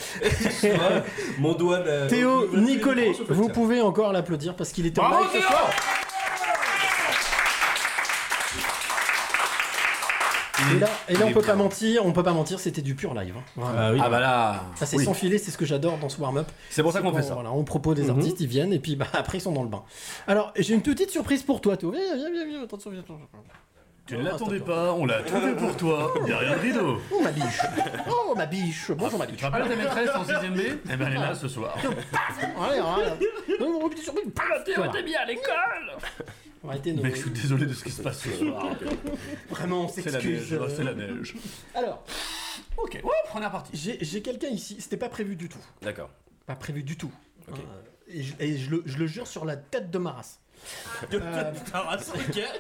Mon 1.40 1.54
doigt. 1.54 1.80
n'a- 1.80 2.08
Théo 2.08 2.54
Nicolet, 2.58 3.14
vous 3.30 3.48
pouvez 3.48 3.80
encore 3.80 4.12
l'applaudir 4.12 4.54
parce 4.54 4.74
qu'il 4.74 4.86
était 4.86 5.00
en 5.00 5.08
live 5.10 5.30
ce 5.34 5.40
soir. 5.40 5.70
Et 10.76 10.80
là, 10.80 10.88
et 11.10 11.14
là, 11.14 11.20
Il 11.22 11.24
on 11.26 11.32
peut 11.34 11.42
pas 11.42 11.56
mentir, 11.56 12.06
on 12.06 12.12
peut 12.12 12.24
pas 12.24 12.34
mentir, 12.34 12.60
c'était 12.60 12.82
du 12.82 12.96
pur 12.96 13.14
live. 13.14 13.34
hein. 13.38 13.62
Ah 13.76 13.92
oui. 13.94 14.00
Ah 14.02 14.10
bah 14.10 14.20
là. 14.20 14.64
Ça 14.76 14.86
c'est 14.86 14.98
oui. 14.98 15.06
sans 15.06 15.14
filet, 15.14 15.38
c'est 15.38 15.52
ce 15.52 15.58
que 15.58 15.66
j'adore 15.66 15.98
dans 15.98 16.10
ce 16.10 16.20
warm-up. 16.22 16.48
C'est 16.70 16.84
pour 16.84 16.92
ça 16.94 17.02
qu'on 17.02 17.14
fait 17.14 17.24
ça. 17.24 17.34
Voilà, 17.36 17.52
on 17.52 17.64
propose 17.64 17.96
des 17.96 18.04
Mhm. 18.04 18.12
artistes, 18.18 18.40
ils 18.42 18.48
viennent 18.48 18.74
et 18.74 18.80
puis 18.80 18.96
bah, 18.96 19.08
après 19.14 19.38
ils 19.38 19.42
sont 19.42 19.52
dans 19.52 19.64
le 19.64 19.70
bain. 19.70 19.84
Alors 20.28 20.54
j'ai 20.58 20.74
une 20.74 20.82
petite 20.82 21.10
surprise 21.12 21.44
pour 21.44 21.62
toi, 21.62 21.78
Théo. 21.78 21.92
Viens, 21.92 22.16
viens, 22.16 22.32
viens, 22.32 22.46
viens, 22.46 22.64
attention, 22.64 22.90
viens, 22.92 23.02
attention. 23.02 23.28
Tu 24.12 24.18
ne 24.18 24.24
l'attendais 24.24 24.60
pas, 24.60 24.92
on 24.92 25.06
l'a 25.06 25.24
fait 25.24 25.56
pour 25.56 25.78
toi. 25.78 26.14
Derrière 26.26 26.56
le 26.56 26.60
rideau. 26.62 27.02
Oh 27.14 27.22
ma 27.24 27.32
biche, 27.32 27.62
oh 28.10 28.36
ma 28.36 28.46
biche, 28.46 28.92
bonjour 28.92 29.18
ma 29.18 29.26
Tu 29.26 29.32
biche. 29.32 29.40
te 29.42 29.46
rappelles 29.46 29.70
ta 29.70 29.76
maîtresse 29.78 30.10
en 30.14 30.24
6ème 30.26 30.54
B 30.54 30.60
Eh 30.92 30.98
ben 30.98 31.08
elle 31.08 31.14
est 31.14 31.16
là 31.16 31.34
ce 31.34 31.48
soir. 31.48 31.78
Allez, 32.60 32.80
allez. 32.80 34.02
Surprise. 34.02 34.34
Voilà. 34.76 35.02
bien 35.02 35.20
à 35.22 35.26
l'école 35.26 37.02
Mec, 37.02 37.16
je 37.16 37.22
suis 37.22 37.30
désolé 37.30 37.66
de 37.66 37.74
ce 37.74 37.86
qui 37.86 37.92
se 37.92 38.02
passe 38.02 38.20
ce 38.20 38.32
soir. 38.34 38.76
Vraiment, 39.50 39.86
on 39.86 39.88
s'excuse. 39.88 40.52
neige, 40.52 40.60
euh. 40.60 40.68
c'est 40.76 40.84
la 40.84 40.94
neige. 40.94 41.36
Alors, 41.74 42.04
Ok, 42.80 43.00
ouais, 43.02 43.12
première 43.30 43.52
partie. 43.52 43.98
j'ai 44.02 44.22
quelqu'un 44.22 44.50
ici, 44.50 44.76
c'était 44.80 44.98
pas 44.98 45.08
prévu 45.10 45.38
du 45.38 45.48
tout. 45.48 45.64
D'accord. 45.82 46.10
Pas 46.46 46.58
prévu 46.58 46.84
du 46.84 46.98
tout. 46.98 47.14
Ok. 47.50 47.60
Euh, 47.60 47.62
et 48.10 48.24
je, 48.24 48.34
et 48.40 48.58
je 48.58 48.72
le, 48.72 48.84
je 48.86 48.98
le 48.98 49.08
jure 49.08 49.26
sur 49.28 49.46
la 49.46 49.56
tête 49.56 49.90
de 49.90 49.98
ma 49.98 50.12
race. 50.12 50.42
Euh, 51.14 51.54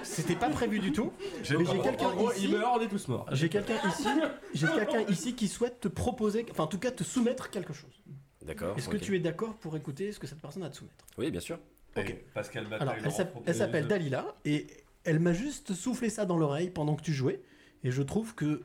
C'était 0.03 0.35
pas 0.35 0.49
prévu 0.49 0.79
du 0.79 0.91
tout. 0.91 1.11
Mais 1.37 1.43
j'ai 1.65 1.79
quelqu'un 1.81 2.09
ici. 2.31 2.43
il 2.45 2.51
meurt, 2.51 2.77
on 2.77 2.81
est 2.81 2.87
tous 2.87 3.07
morts. 3.07 3.25
J'ai 3.31 3.49
quelqu'un 3.49 3.75
ici, 3.87 4.07
j'ai 4.53 4.67
quelqu'un 4.67 5.01
ici 5.09 5.35
qui 5.35 5.47
souhaite 5.47 5.79
te 5.79 5.87
proposer, 5.87 6.45
enfin 6.51 6.63
en 6.63 6.67
tout 6.67 6.79
cas 6.79 6.91
te 6.91 7.03
soumettre 7.03 7.49
quelque 7.49 7.73
chose. 7.73 8.01
D'accord. 8.41 8.77
Est-ce 8.77 8.89
que 8.89 8.97
tu 8.97 9.15
es 9.15 9.19
d'accord 9.19 9.53
pour 9.55 9.75
écouter 9.77 10.11
ce 10.11 10.19
que 10.19 10.25
cette 10.27 10.41
personne 10.41 10.63
a 10.63 10.67
à 10.67 10.69
te 10.69 10.77
soumettre? 10.77 11.05
Oui, 11.17 11.29
bien 11.31 11.39
sûr. 11.41 11.59
Ok. 11.95 12.15
Pascal 12.33 12.63
Bataille. 12.65 12.87
Alors 12.87 12.95
elle 13.03 13.11
s'app- 13.11 13.37
elle 13.45 13.55
s'appelle 13.55 13.87
Dalila 13.87 14.25
et 14.45 14.67
elle 15.03 15.19
m'a 15.19 15.33
juste 15.33 15.73
soufflé 15.73 16.09
ça 16.09 16.25
dans 16.25 16.37
l'oreille 16.37 16.69
pendant 16.69 16.95
que 16.95 17.01
tu 17.03 17.13
jouais 17.13 17.41
et 17.83 17.91
je 17.91 18.01
trouve 18.01 18.33
que 18.33 18.63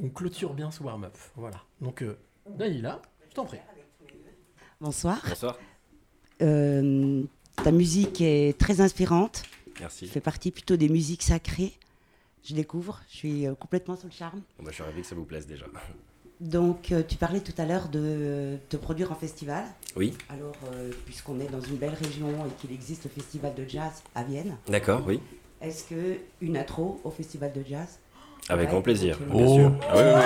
on 0.00 0.08
clôture 0.10 0.54
bien 0.54 0.70
ce 0.70 0.82
warm-up. 0.82 1.16
Voilà. 1.36 1.62
Donc 1.80 2.02
euh, 2.02 2.18
Dalila, 2.48 3.00
je 3.30 3.34
t'en 3.34 3.44
prie. 3.44 3.58
Bonsoir. 4.80 5.22
Bonsoir. 5.26 5.58
Euh, 6.42 7.22
ta 7.62 7.70
musique 7.72 8.20
est 8.20 8.58
très 8.58 8.80
inspirante. 8.80 9.42
Merci. 9.80 10.06
Tu 10.06 10.12
fais 10.12 10.20
partie 10.20 10.50
plutôt 10.50 10.76
des 10.76 10.88
musiques 10.88 11.22
sacrées. 11.22 11.72
Je 12.44 12.54
découvre, 12.54 13.00
je 13.10 13.16
suis 13.16 13.46
euh, 13.46 13.54
complètement 13.54 13.96
sous 13.96 14.06
le 14.06 14.12
charme. 14.12 14.42
Bah, 14.58 14.66
je 14.68 14.74
suis 14.74 14.82
ravi 14.82 15.00
que 15.00 15.06
ça 15.06 15.14
vous 15.14 15.24
plaise 15.24 15.46
déjà. 15.46 15.64
Donc, 16.40 16.92
euh, 16.92 17.02
tu 17.06 17.16
parlais 17.16 17.40
tout 17.40 17.54
à 17.58 17.64
l'heure 17.64 17.88
de 17.88 18.58
te 18.68 18.76
produire 18.76 19.12
en 19.12 19.14
festival. 19.14 19.64
Oui. 19.96 20.12
Alors, 20.28 20.54
euh, 20.72 20.90
puisqu'on 21.06 21.40
est 21.40 21.50
dans 21.50 21.60
une 21.60 21.76
belle 21.76 21.94
région 21.94 22.28
et 22.28 22.50
qu'il 22.60 22.72
existe 22.72 23.04
le 23.04 23.10
festival 23.10 23.54
de 23.54 23.64
jazz 23.66 24.02
à 24.14 24.24
Vienne, 24.24 24.56
D'accord, 24.68 25.02
oui. 25.06 25.20
est-ce 25.62 25.84
que 25.84 26.18
une 26.42 26.56
intro 26.58 27.00
au 27.04 27.10
festival 27.10 27.52
de 27.52 27.62
jazz? 27.66 27.98
Avec 28.48 28.68
grand 28.68 28.82
plaisir, 28.82 29.16
bien 29.30 29.46
Oh. 29.46 29.54
sûr. 29.56 29.72
Ah 29.88 29.94
oui, 29.96 30.02
oui, 30.04 30.10
oui. 30.14 30.20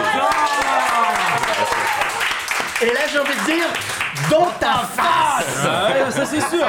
Et 2.83 2.87
là 2.87 3.01
j'ai 3.13 3.19
envie 3.19 3.29
de 3.31 3.45
dire 3.45 3.67
dans 4.31 4.47
ta 4.61 4.75
face. 4.87 5.67
Ah 5.67 5.89
ouais, 5.91 6.11
ça 6.11 6.25
c'est 6.25 6.41
sûr. 6.41 6.67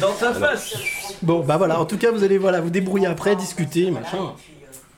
Dans 0.00 0.12
ta 0.12 0.32
face. 0.32 0.74
Bon 1.22 1.40
bah 1.40 1.56
voilà, 1.56 1.78
en 1.80 1.84
tout 1.84 1.98
cas 1.98 2.10
vous 2.10 2.24
allez 2.24 2.38
voilà 2.38 2.60
vous 2.60 2.70
débrouiller 2.70 3.06
après, 3.06 3.36
discuter, 3.36 3.90
machin. 3.90 4.32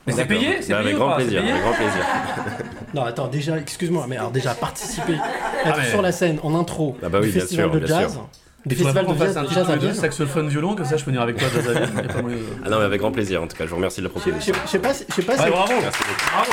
Mais 0.05 0.13
c'est 0.13 0.25
payé 0.25 0.59
C'est 0.61 0.71
Bah, 0.71 0.77
payé 0.83 0.89
Avec 0.91 0.95
ou 0.95 0.99
grand 0.99 1.09
pas 1.09 1.17
C'est 1.19 1.23
plaisir, 1.25 1.41
payé 1.41 1.51
avec 1.51 1.63
grand 1.63 1.73
plaisir. 1.73 2.05
Non 2.93 3.03
attends 3.03 3.27
déjà 3.27 3.57
excuse-moi 3.57 4.05
mais 4.07 4.15
alors 4.15 4.31
déjà 4.31 4.53
participer, 4.53 5.13
être 5.15 5.21
Ah, 5.65 5.73
mais- 5.77 5.89
sur 5.89 6.01
la 6.01 6.13
scène 6.13 6.39
en 6.43 6.55
intro 6.55 6.95
Ah 7.03 7.09
bah 7.09 7.17
oui, 7.21 7.27
du 7.27 7.33
bien 7.33 7.41
festival 7.41 7.65
sûr, 7.65 7.73
de 7.73 7.79
bien 7.85 7.99
jazz, 7.99 8.13
sûr. 8.13 8.21
du 8.65 8.75
Il 8.75 8.77
faudrait 8.77 8.93
festival 8.93 8.93
pas 8.93 9.01
de 9.01 9.05
qu'on 9.17 9.25
jazz, 9.25 9.33
fasse 9.33 9.43
un 9.43 9.53
jazz 9.53 9.65
tous 9.65 9.71
à 9.71 9.75
les 9.75 9.81
deux, 9.81 9.87
Vienne. 9.89 10.01
saxophone, 10.01 10.47
violon, 10.47 10.75
comme 10.75 10.85
ça 10.85 10.95
je 10.95 11.03
peux 11.03 11.11
venir 11.11 11.21
avec 11.21 11.35
toi. 11.37 11.47
Y 11.53 11.59
a 11.59 12.13
pas 12.13 12.21
moyen 12.21 12.37
de- 12.37 12.43
Ah 12.65 12.69
non, 12.69 12.77
mais 12.79 12.85
avec 12.85 13.01
grand 13.01 13.11
plaisir. 13.11 13.43
En 13.43 13.47
tout 13.47 13.57
cas, 13.57 13.65
je 13.65 13.69
vous 13.69 13.75
remercie 13.75 13.99
de 14.01 14.07
la 14.07 14.13
Je 14.13 14.19
proposition. 14.19 14.53
sais- 14.53 14.59
je 14.65 14.69
sais 14.71 14.79
pas, 14.79 14.93
si- 14.93 15.05
je 15.09 15.13
sais 15.15 15.21
pas 15.23 15.35
si 15.37 15.43
Ouais, 15.43 15.49
bravo 15.51 15.73
Merci 15.81 15.99
beaucoup. 15.99 16.51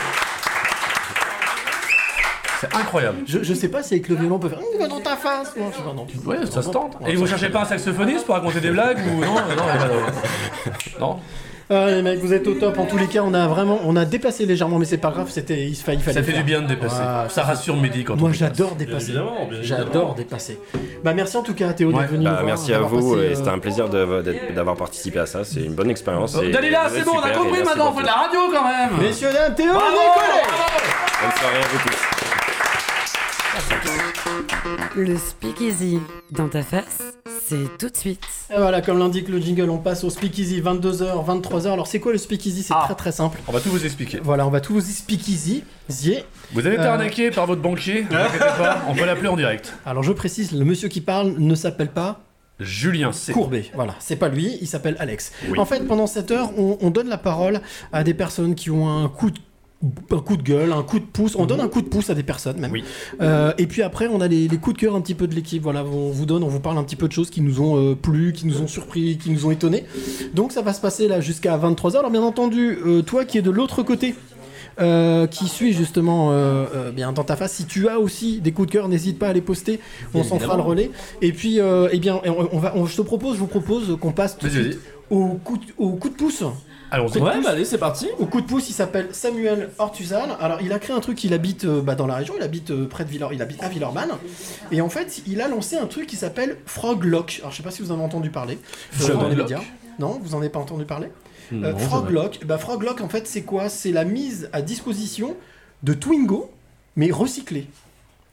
C'est 2.71 2.77
incroyable. 2.77 3.19
je, 3.27 3.43
je 3.43 3.55
sais 3.55 3.69
pas 3.69 3.83
si 3.83 3.95
avec 3.95 4.09
le 4.09 4.17
violon 4.17 4.37
on 4.37 4.39
peut 4.39 4.49
faire 4.49 4.59
dans 4.89 5.01
ta 5.01 5.17
face. 5.17 5.55
Non, 5.57 5.67
je 5.73 5.77
sais 5.77 5.83
pas, 5.83 5.93
non. 5.95 6.07
Ouais, 6.27 6.47
ça 6.51 6.62
se 6.62 6.71
tente. 6.71 6.97
Et 7.07 7.15
vous 7.17 7.27
cherchez 7.27 7.49
pas 7.49 7.62
un 7.62 7.65
saxophoniste 7.67 8.25
pour 8.27 8.35
raconter 8.35 8.61
des 8.61 8.71
blagues 8.71 8.99
ou 9.07 9.21
non 9.21 9.35
Non, 9.35 9.41
de- 10.95 11.01
non. 11.01 11.17
Ah, 11.71 11.87
les 11.89 12.03
mecs, 12.03 12.19
vous 12.21 12.35
êtes 12.35 12.47
au 12.47 12.53
top. 12.55 12.79
En 12.79 12.85
tous 12.85 12.99
les 12.99 13.07
cas, 13.07 13.23
on 13.25 13.33
a 13.33 13.47
vraiment, 13.49 13.81
on 13.87 13.97
a 13.97 14.05
dépassé 14.05 14.45
légèrement, 14.45 14.79
mais 14.79 14.85
c'est 14.85 14.99
pas 14.99 15.11
grave. 15.11 15.29
C'était, 15.31 15.62
il, 15.67 15.75
fa- 15.75 15.95
il 15.95 16.01
fallait. 16.01 16.12
Ça 16.19 16.23
fait 16.23 16.33
faire. 16.33 16.41
du 16.43 16.45
bien 16.47 16.61
de 16.61 16.67
dépasser. 16.67 17.01
Ah, 17.01 17.25
Ça 17.31 17.43
rassure 17.43 17.75
Mehdi 17.79 18.05
quand 18.05 18.17
Moi, 18.21 18.33
j'adore 18.35 18.75
dépasser. 18.75 19.12
évidemment, 19.12 19.47
bien 19.49 19.59
J'adore 19.62 19.87
évidemment. 19.87 20.12
dépasser. 20.15 20.59
Bah, 21.03 21.15
merci 21.15 21.39
en 21.39 21.43
tout 21.43 21.55
cas, 21.55 21.73
Théo, 21.73 21.89
Ouais. 21.91 22.01
d'être 22.03 22.11
venu. 22.11 22.25
Bah, 22.25 22.31
nous 22.33 22.37
voir, 22.37 22.45
merci 22.47 22.75
à 22.75 22.81
vous, 22.81 22.97
passé, 23.15 23.25
et 23.29 23.33
euh, 23.33 23.35
c'était 23.35 23.49
un 23.49 23.59
plaisir 23.59 23.89
d'avoir 23.89 24.77
participé 24.77 25.21
à 25.21 25.27
ça. 25.27 25.43
C'est 25.45 25.61
une 25.61 25.75
bonne 25.75 25.89
expérience. 25.89 26.37
Oh, 26.39 26.43
Dalila, 26.47 26.87
vous 26.89 26.97
êtes 26.97 27.01
c'est 27.01 27.05
bon, 27.11 27.12
on 27.17 27.21
a 27.27 27.31
compris 27.31 27.62
maintenant, 27.65 27.93
on 27.93 27.97
fait 27.97 28.03
de 28.03 28.07
la 28.09 28.12
radio 28.12 28.41
quand 28.53 28.65
même 28.69 28.91
Messieurs, 29.01 29.33
dames, 29.33 29.55
Théo, 29.55 29.73
Bravo, 29.73 29.87
Bonne 29.87 31.33
soirée 31.41 31.57
à 31.57 31.67
vous 31.67 31.79
tous. 31.89 32.04
Le 34.97 35.17
speakeasy 35.17 35.99
dans 36.31 36.49
ta 36.49 36.63
face, 36.63 37.03
c'est 37.47 37.79
tout 37.79 37.89
de 37.89 37.97
suite. 37.97 38.21
Et 38.51 38.57
voilà, 38.57 38.81
comme 38.81 38.99
l'indique 38.99 39.29
le 39.29 39.41
jingle, 39.41 39.69
on 39.71 39.79
passe 39.79 40.05
au 40.05 40.11
speakeasy 40.11 40.61
22h, 40.61 41.25
23h. 41.27 41.73
Alors, 41.73 41.87
c'est 41.87 42.01
quoi 42.01 42.13
le 42.13 42.19
speakeasy? 42.19 42.63
C'est 42.63 42.75
Ah. 42.77 42.83
très 42.85 42.95
très 42.95 43.13
simple. 43.13 43.41
On 43.49 43.53
va 43.53 43.61
tout 43.61 43.71
vous 43.71 43.85
expliquer. 43.85 44.21
Voilà, 44.23 44.47
on 44.47 44.51
va 44.51 44.61
tout 44.61 44.75
vous 44.75 44.81
speakeasy. 44.81 45.65
Zier. 45.89 46.25
Vous 46.53 46.61
avez 46.67 46.77
été 46.77 46.85
Euh. 46.85 46.93
arnaqué 46.93 47.31
par 47.31 47.47
votre 47.47 47.61
banquier, 47.61 48.05
ne 48.05 48.09
vous 48.09 48.15
inquiétez 48.15 48.39
pas, 48.39 48.83
on 48.89 48.95
peut 48.95 49.05
l'appeler 49.05 49.29
en 49.29 49.37
direct. 49.37 49.75
Alors, 49.85 50.03
je 50.03 50.13
précise, 50.13 50.53
le 50.53 50.65
monsieur 50.65 50.89
qui 50.89 51.01
parle 51.01 51.35
ne 51.39 51.55
s'appelle 51.55 51.91
pas 51.91 52.21
Julien 52.61 53.13
C. 53.13 53.33
Courbet, 53.33 53.65
voilà, 53.75 53.97
c'est 53.99 54.15
pas 54.17 54.29
lui, 54.29 54.59
il 54.61 54.69
s'appelle 54.69 54.97
Alex. 55.01 55.33
Oui. 55.51 55.59
En 55.59 55.65
fait, 55.65 55.81
pendant 55.89 56.07
cette 56.07 56.31
heure, 56.31 56.51
on, 56.57 56.79
on 56.81 56.91
donne 56.91 57.09
la 57.09 57.19
parole 57.19 57.61
à 57.93 58.05
des 58.05 58.15
personnes 58.15 58.55
qui 58.55 58.71
ont 58.71 58.89
un 58.89 59.09
coup 59.09 59.31
de 59.33 59.39
un 60.11 60.18
coup 60.20 60.37
de 60.37 60.43
gueule, 60.43 60.72
un 60.72 60.82
coup 60.82 60.99
de 60.99 61.05
pouce, 61.05 61.37
on 61.37 61.47
donne 61.47 61.61
un 61.61 61.68
coup 61.68 61.82
de 61.82 61.89
pouce 61.89 62.11
à 62.11 62.14
des 62.14 62.22
personnes 62.22 62.59
même. 62.59 62.72
Oui. 62.72 62.82
Euh, 63.20 63.53
et 63.59 63.66
puis 63.66 63.82
après, 63.82 64.07
on 64.07 64.20
a 64.20 64.28
les, 64.28 64.49
les 64.49 64.57
coups 64.59 64.76
de 64.76 64.80
cœur 64.80 64.95
un 64.97 65.01
petit 65.01 65.14
peu 65.14 65.26
de 65.26 65.35
l'équipe. 65.35 65.62
Voilà, 65.62 65.85
on 65.85 66.11
vous 66.11 66.26
donne, 66.26 66.43
on 66.43 66.49
vous 66.49 66.61
parle 66.61 66.78
un 66.78 66.82
petit 66.85 66.97
peu 66.97 67.07
de 67.09 67.12
choses 67.12 67.30
qui 67.30 67.41
nous 67.41 67.61
ont 67.61 67.76
euh, 67.76 67.95
plu, 67.95 68.32
qui 68.32 68.47
nous 68.47 68.61
ont 68.62 68.66
surpris, 68.66 69.18
qui 69.18 69.30
nous 69.30 69.47
ont 69.47 69.51
étonnés. 69.51 69.85
Donc 70.35 70.53
ça 70.53 70.62
va 70.62 70.72
se 70.72 70.80
passer 70.80 71.09
là 71.09 71.20
jusqu'à 71.20 71.57
23h. 71.59 71.99
Alors 71.99 72.11
bien 72.11 72.22
entendu, 72.22 72.78
euh, 72.87 73.03
toi 73.03 73.24
qui 73.24 73.39
es 73.39 73.43
de 73.43 73.51
l'autre 73.51 73.82
côté, 73.82 74.14
qui 75.30 75.47
suis 75.49 75.72
justement 75.72 76.32
bien 76.95 77.12
dans 77.12 77.22
ta 77.24 77.37
face. 77.37 77.53
Si 77.53 77.64
tu 77.64 77.89
as 77.89 78.01
aussi 78.01 78.41
des 78.41 78.51
coups 78.53 78.66
de 78.68 78.72
cœur, 78.72 78.89
n'hésite 78.89 79.18
pas 79.18 79.28
à 79.28 79.32
les 79.32 79.41
poster. 79.41 79.78
On 80.14 80.24
s'en 80.24 80.39
fera 80.39 80.57
le 80.57 80.62
relais. 80.62 80.91
Et 81.22 81.32
puis, 81.32 81.59
eh 81.93 81.99
bien, 82.01 82.20
on, 82.26 82.49
on 82.53 82.59
va, 82.59 82.72
on- 82.76 82.87
je 82.87 82.97
te 82.97 83.03
propose, 83.03 83.35
je 83.35 83.41
vous 83.41 83.47
propose 83.47 83.97
qu'on 84.01 84.12
passe 84.12 84.37
tout 84.37 84.47
de 84.47 84.51
suite 84.53 84.78
au 85.11 85.28
coup, 85.45 85.59
de, 85.59 85.62
au 85.78 85.91
coup 85.91 86.09
de 86.09 86.14
pouce. 86.14 86.43
Allons-y. 86.95 87.19
Ouais, 87.19 87.41
bah 87.43 87.51
allez, 87.51 87.65
c'est 87.65 87.79
parti. 87.79 88.07
Au 88.21 88.27
coup 88.27 88.41
de 88.41 88.47
pouce, 88.47 88.71
il 88.71 88.73
s'appelle 88.73 89.09
Samuel 89.11 89.71
Ortuzal. 89.79 90.31
Alors, 90.41 90.61
il 90.63 90.73
a 90.73 90.79
créé 90.79 90.95
un 90.95 91.01
truc. 91.01 91.25
Il 91.25 91.35
habite 91.35 91.65
euh, 91.65 91.83
bah, 91.83 91.97
dans 91.97 92.07
la 92.07 92.15
région. 92.15 92.35
Il 92.37 92.43
habite 92.45 92.71
euh, 92.71 92.87
près 92.87 93.05
de 93.05 93.11
Villor. 93.11 93.33
Il 93.33 93.43
habite 93.43 93.61
à 93.65 93.69
Villeurbanne. 93.69 94.11
Et 94.71 94.81
en 94.81 94.89
fait, 94.89 95.23
il 95.27 95.41
a 95.41 95.49
lancé 95.49 95.77
un 95.77 95.87
truc 95.87 96.07
qui 96.07 96.15
s'appelle 96.15 96.57
Froglock. 96.67 97.39
Alors, 97.41 97.51
je 97.51 97.57
sais 97.57 97.63
pas 97.65 97.73
si 97.73 97.83
vous 97.83 97.91
en 97.91 97.95
avez 97.95 98.05
entendu 98.05 98.31
parler 98.31 98.59
euh, 99.03 99.09
dans 99.09 99.09
les 99.09 99.13
Froglock 99.15 99.39
médias. 99.39 99.61
Non, 99.99 100.21
vous 100.23 100.37
en 100.37 100.39
avez 100.39 100.51
pas 100.51 100.61
entendu 100.61 100.85
parler? 100.85 101.09
Non, 101.51 101.69
Euh. 101.71 101.77
Froglock, 101.77 102.41
bah, 102.47 102.59
Froglock, 102.59 103.01
en 103.01 103.09
fait, 103.09 103.27
c'est 103.27 103.43
quoi? 103.43 103.69
C'est 103.69 103.91
la 103.91 104.05
mise 104.05 104.49
à 104.53 104.63
disposition 104.63 105.35
de 105.83 105.95
Twingo, 105.95 106.49
mais 106.95 107.11
recyclés. 107.11 107.67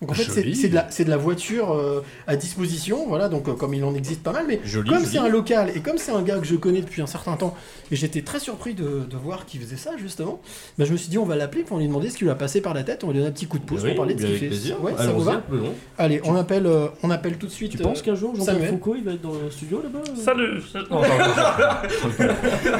Donc 0.02 0.10
en 0.10 0.14
fait, 0.16 0.24
c'est 0.56 0.70
de, 0.70 0.74
la- 0.74 0.88
c'est 0.90 1.06
de 1.06 1.12
la 1.12 1.18
voiture 1.18 1.74
euh, 1.74 2.04
à 2.26 2.36
disposition, 2.36 3.06
voilà, 3.08 3.30
donc 3.30 3.48
euh, 3.48 3.54
comme 3.54 3.76
il 3.76 3.84
en 3.84 3.94
existe 3.94 4.24
pas 4.24 4.32
mal, 4.32 4.46
mais 4.48 4.60
Joli, 4.66 4.90
comme 4.90 5.06
c'est 5.06 5.20
un 5.20 5.28
local 5.30 5.72
et 5.76 5.82
comme 5.82 6.00
c'est 6.00 6.12
un 6.12 6.24
gars 6.24 6.40
que 6.40 6.46
je 6.48 6.56
connais 6.56 6.82
depuis 6.82 7.04
un 7.04 7.06
certain 7.08 7.36
temps, 7.38 7.56
et 7.92 7.96
j'étais 7.96 8.24
très 8.24 8.40
surpris 8.40 8.74
de, 8.74 9.06
de 9.08 9.16
voir 9.18 9.46
qu'il 9.46 9.62
faisait 9.62 9.78
ça 9.78 9.92
justement, 9.98 10.42
bah, 10.80 10.86
je 10.86 10.92
me 10.92 10.98
suis 10.98 11.10
dit 11.10 11.20
on 11.20 11.26
va 11.26 11.36
l'appeler 11.36 11.62
pour 11.62 11.78
lui 11.78 11.86
demander 11.86 12.10
ce 12.10 12.18
qui 12.18 12.24
lui 12.24 12.32
a 12.32 12.36
passé 12.36 12.62
par 12.62 12.74
la 12.74 12.82
tête, 12.82 13.04
on 13.04 13.08
va 13.08 13.14
lui 13.14 13.20
donner 13.20 13.30
un 13.30 13.34
petit 13.34 13.46
coup 13.46 13.60
de 13.60 13.64
pouce 13.64 13.82
Oui, 13.84 13.90
pour 13.90 13.98
parler 13.98 14.16
de 14.16 14.22
ce 14.22 14.26
qu'il 14.26 14.38
fait. 14.38 14.48
plaisir. 14.48 14.84
Ouais, 14.84 14.94
ça 14.98 15.12
vous 15.12 15.22
va 15.22 15.34
appelons. 15.34 15.74
Allez, 16.00 16.20
on 16.24 16.36
appelle, 16.36 16.66
euh, 16.66 16.88
on 17.04 17.12
appelle 17.12 17.38
tout 17.38 17.46
de 17.46 17.52
suite. 17.52 17.74
Tu 17.74 17.80
euh, 17.80 17.84
penses 17.84 18.02
qu'un 18.02 18.16
jour 18.16 18.34
Jean-Pierre. 18.36 18.70
Foucault 18.72 18.96
il 18.96 19.04
va 19.04 19.12
être 19.12 19.22
dans 19.22 19.34
le 19.34 19.52
studio 19.52 19.84
là-bas 19.84 20.02
Salut 20.16 20.64
non. 20.90 21.04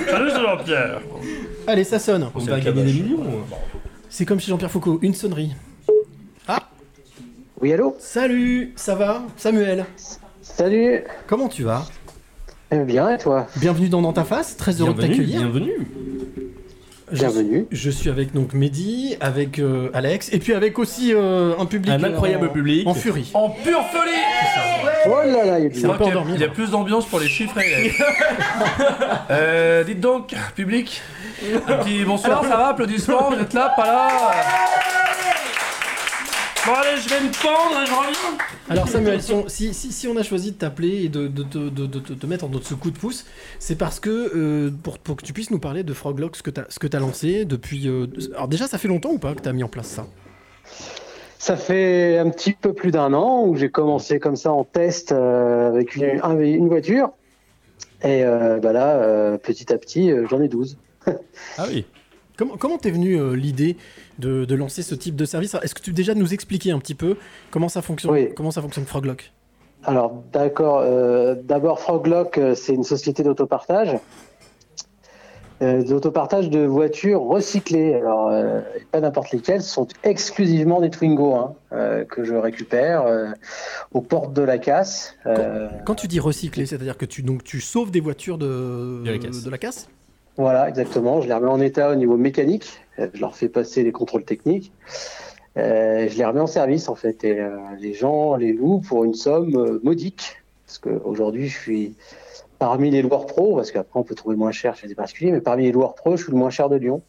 Salut, 0.10 0.32
Jean-Pierre 0.32 1.02
Allez, 1.68 1.84
ça 1.84 2.00
sonne. 2.00 2.30
On 2.34 2.40
C'est 2.40 2.50
va 2.50 2.58
le 2.58 2.64
gagner 2.64 2.84
des 2.84 2.94
millions. 2.94 3.24
C'est 4.10 4.26
comme 4.26 4.40
chez 4.40 4.48
Jean-Pierre 4.50 4.72
Foucault, 4.72 4.98
une 5.04 5.14
sonnerie. 5.14 5.52
Ah 6.48 6.68
Oui, 7.62 7.74
allô 7.74 7.96
Salut, 8.00 8.74
ça 8.76 8.96
va 8.96 9.22
Samuel, 9.38 9.86
Salut 10.42 11.04
comment 11.28 11.48
tu 11.48 11.64
vas 11.64 11.84
Euh, 12.74 12.84
Bien, 12.84 13.10
et 13.14 13.18
toi 13.18 13.48
Bienvenue 13.58 13.90
dans 13.90 14.02
Dans 14.02 14.14
ta 14.14 14.24
face, 14.24 14.58
très 14.58 14.82
heureux 14.82 14.94
de 14.94 14.98
Bienvenue, 15.00 15.18
t'accueillir. 15.18 15.40
bienvenue. 15.42 15.88
Je- 17.12 17.18
Bienvenue. 17.18 17.68
Je 17.72 17.90
suis 17.90 18.10
avec 18.10 18.34
donc 18.34 18.54
Mehdi, 18.54 19.18
avec 19.20 19.60
euh, 19.60 19.90
Alex, 19.94 20.30
et 20.32 20.40
puis 20.40 20.54
avec 20.54 20.80
aussi 20.80 21.14
euh, 21.14 21.54
un 21.60 21.66
public 21.66 21.92
Un 21.92 22.02
euh, 22.04 22.08
incroyable 22.08 22.48
en- 22.48 22.52
public. 22.54 22.88
en 22.88 22.94
furie. 22.94 23.30
En 23.34 23.50
pure 23.50 23.84
folie 23.92 24.12
Oh 25.08 25.18
là 25.26 25.46
là, 25.46 25.60
il 25.60 25.78
y 25.78 25.86
a 25.86 25.90
endormi, 25.92 26.34
Il 26.36 26.40
y 26.40 26.44
a 26.44 26.48
là. 26.48 26.54
plus 26.54 26.72
d'ambiance 26.72 27.06
pour 27.06 27.20
les 27.20 27.28
chiffrer. 27.28 27.92
euh, 29.30 29.84
dites 29.84 30.00
donc, 30.00 30.34
public, 30.56 31.02
un 31.68 31.78
petit 31.78 32.04
bonsoir, 32.06 32.44
ça 32.44 32.56
va, 32.56 32.68
applaudissements, 32.70 33.30
vous 33.32 33.42
êtes 33.42 33.54
là, 33.54 33.74
pas 33.76 33.86
là 33.86 34.10
Bon 36.66 36.74
allez, 36.74 37.02
je 37.02 37.10
vais 37.10 37.22
me 37.22 37.32
pendre 37.42 37.82
et 37.82 37.86
je 37.88 37.92
reviens 37.92 38.38
Alors 38.70 38.88
Samuel, 38.88 39.22
si 39.22 39.34
on, 39.34 39.48
si, 39.48 39.74
si- 39.74 39.92
si 39.92 40.08
on 40.08 40.16
a 40.16 40.22
choisi 40.24 40.52
de 40.52 40.58
t'appeler 40.58 41.06
et 41.06 41.10
de, 41.10 41.28
de, 41.28 41.42
de, 41.44 41.70
de- 41.70 41.86
de- 41.88 42.00
de 42.00 42.14
te 42.14 42.26
mettre 42.28 42.46
en 42.46 42.50
notre 42.50 42.68
ce 42.68 42.76
coup 42.76 42.92
de 42.92 42.98
pouce, 43.00 43.26
c'est 43.58 43.76
parce 43.78 44.00
que 44.00 44.10
euh, 44.36 44.70
pour, 44.84 45.00
pour 45.00 45.16
que 45.16 45.24
tu 45.26 45.34
puisses 45.34 45.50
nous 45.50 45.60
parler 45.60 45.84
de 45.84 45.94
Froglock, 45.94 46.36
ce 46.36 46.44
que 46.44 46.52
tu 46.52 46.96
as, 46.96 47.00
lancé 47.00 47.46
depuis... 47.46 47.88
euh, 47.88 48.06
alors 48.36 48.48
déjà, 48.48 48.68
ça 48.68 48.78
fait 48.78 48.88
longtemps 48.88 49.10
ou 49.12 49.18
pas 49.18 49.34
que 49.34 49.42
tu 49.42 49.50
as 49.50 49.54
mis 49.54 49.64
en 49.64 49.68
place 49.70 49.88
ça? 49.88 50.06
Ça 51.40 51.58
fait 51.58 52.20
un 52.20 52.30
petit 52.30 52.54
peu 52.54 52.74
plus 52.74 52.92
d'un 52.92 53.14
an 53.14 53.44
où 53.48 53.56
j'ai 53.56 53.70
commencé 53.72 54.20
comme 54.20 54.36
ça 54.36 54.52
en 54.52 54.64
test 54.64 55.12
euh, 55.12 55.68
avec 55.70 55.96
une, 55.96 56.20
un- 56.22 56.38
une 56.40 56.68
voiture. 56.68 57.10
Et 58.04 58.24
euh, 58.24 58.60
bah 58.60 58.72
là, 58.74 58.98
euh, 58.98 59.38
petit 59.40 59.74
à 59.74 59.78
petit, 59.80 60.12
euh, 60.12 60.28
j'en 60.30 60.40
ai 60.42 60.48
12. 60.48 60.78
Ah 61.58 61.66
oui. 61.68 61.86
Comment 62.38 62.58
comment 62.58 62.78
t'es 62.78 62.92
venu 62.92 63.16
euh, 63.20 63.36
l'idée 63.36 63.78
de, 64.20 64.46
de 64.46 64.56
lancer 64.56 64.82
ce 64.82 64.96
type 64.96 65.16
de 65.16 65.26
service? 65.26 65.56
Est-ce 65.62 65.76
que 65.76 65.82
tu 65.82 65.92
peux 65.92 65.96
déjà 65.96 66.14
nous 66.16 66.34
expliquer 66.34 66.72
un 66.72 66.80
petit 66.80 66.96
peu 66.96 67.18
comment 67.52 67.70
ça 67.70 67.82
fonctionne, 67.82 68.12
Oui. 68.12 68.30
comment 68.36 68.52
ça 68.52 68.62
fonctionne 68.62 68.86
Froglock? 68.86 69.32
Alors, 69.84 70.22
d'accord. 70.32 70.80
euh, 70.80 71.36
D'abord, 71.44 71.80
Froglock, 71.80 72.38
euh, 72.38 72.56
c'est 72.56 72.74
une 72.74 72.84
société 72.84 73.24
d'autopartage. 73.24 73.98
Euh, 75.64 75.84
d'autopartage 75.84 76.50
de 76.50 76.62
voitures 76.66 77.22
recyclées. 77.22 77.94
Alors, 77.94 78.30
euh, 78.30 78.62
et 78.80 78.84
pas 78.92 79.00
n'importe 79.00 79.32
lesquelles, 79.32 79.62
ce 79.62 79.70
sont 79.72 79.88
exclusivement 80.04 80.82
des 80.82 80.90
Twingo 80.90 81.36
hein, 81.36 81.54
euh, 81.72 82.04
que 82.04 82.24
je 82.24 82.34
récupère 82.34 83.06
euh, 83.06 83.28
aux 83.92 84.02
portes 84.02 84.34
de 84.34 84.42
la 84.42 84.58
casse. 84.58 85.14
Euh, 85.28 85.68
Quand 85.86 85.94
tu 85.94 86.08
dis 86.08 86.20
recycler, 86.20 86.66
c'est-à-dire 86.66 86.98
que 86.98 87.06
tu, 87.06 87.22
donc, 87.22 87.44
tu 87.44 87.62
sauves 87.62 87.92
des 87.92 88.00
voitures 88.00 88.40
de, 88.40 89.04
De 89.06 89.12
la 89.12 89.20
casse. 89.20 89.44
de 89.44 89.50
la 89.52 89.58
casse? 89.60 89.88
Voilà, 90.38 90.70
exactement. 90.70 91.22
Je 91.22 91.28
les 91.28 91.34
remets 91.34 91.48
en 91.48 91.62
état 91.62 91.92
au 91.92 91.96
niveau 91.96 92.18
mécanique. 92.18 92.80
Euh, 93.00 93.08
Je 93.14 93.22
leur 93.22 93.36
fais 93.36 93.50
passer 93.50 93.84
les 93.84 93.92
contrôles 93.92 94.24
techniques. 94.24 94.72
Euh, 95.58 96.08
je 96.10 96.18
les 96.18 96.26
remets 96.26 96.40
en 96.40 96.48
service 96.48 96.88
en 96.90 96.96
fait. 96.96 97.24
Et 97.24 97.40
euh, 97.40 97.58
les 97.80 97.94
gens 97.94 98.36
les 98.36 98.54
louent 98.54 98.80
pour 98.80 99.04
une 99.04 99.14
somme 99.14 99.56
euh, 99.56 99.80
modique. 99.84 100.38
Parce 100.66 100.80
qu'aujourd'hui, 100.80 101.48
je 101.50 101.58
suis 101.58 101.96
parmi 102.60 102.92
les 102.92 103.02
loueurs 103.02 103.26
pro, 103.26 103.56
parce 103.56 103.72
qu'après 103.72 104.00
on 104.00 104.04
peut 104.04 104.16
trouver 104.16 104.36
moins 104.36 104.52
cher 104.52 104.76
chez 104.76 104.88
les 104.88 104.96
particuliers, 104.96 105.32
mais 105.32 105.42
parmi 105.42 105.64
les 105.64 105.72
loueurs 105.72 105.96
pro, 105.96 106.16
je 106.16 106.24
suis 106.24 106.32
le 106.32 106.38
moins 106.38 106.52
cher 106.52 106.70
de 106.70 106.76
Lyon. 106.76 107.02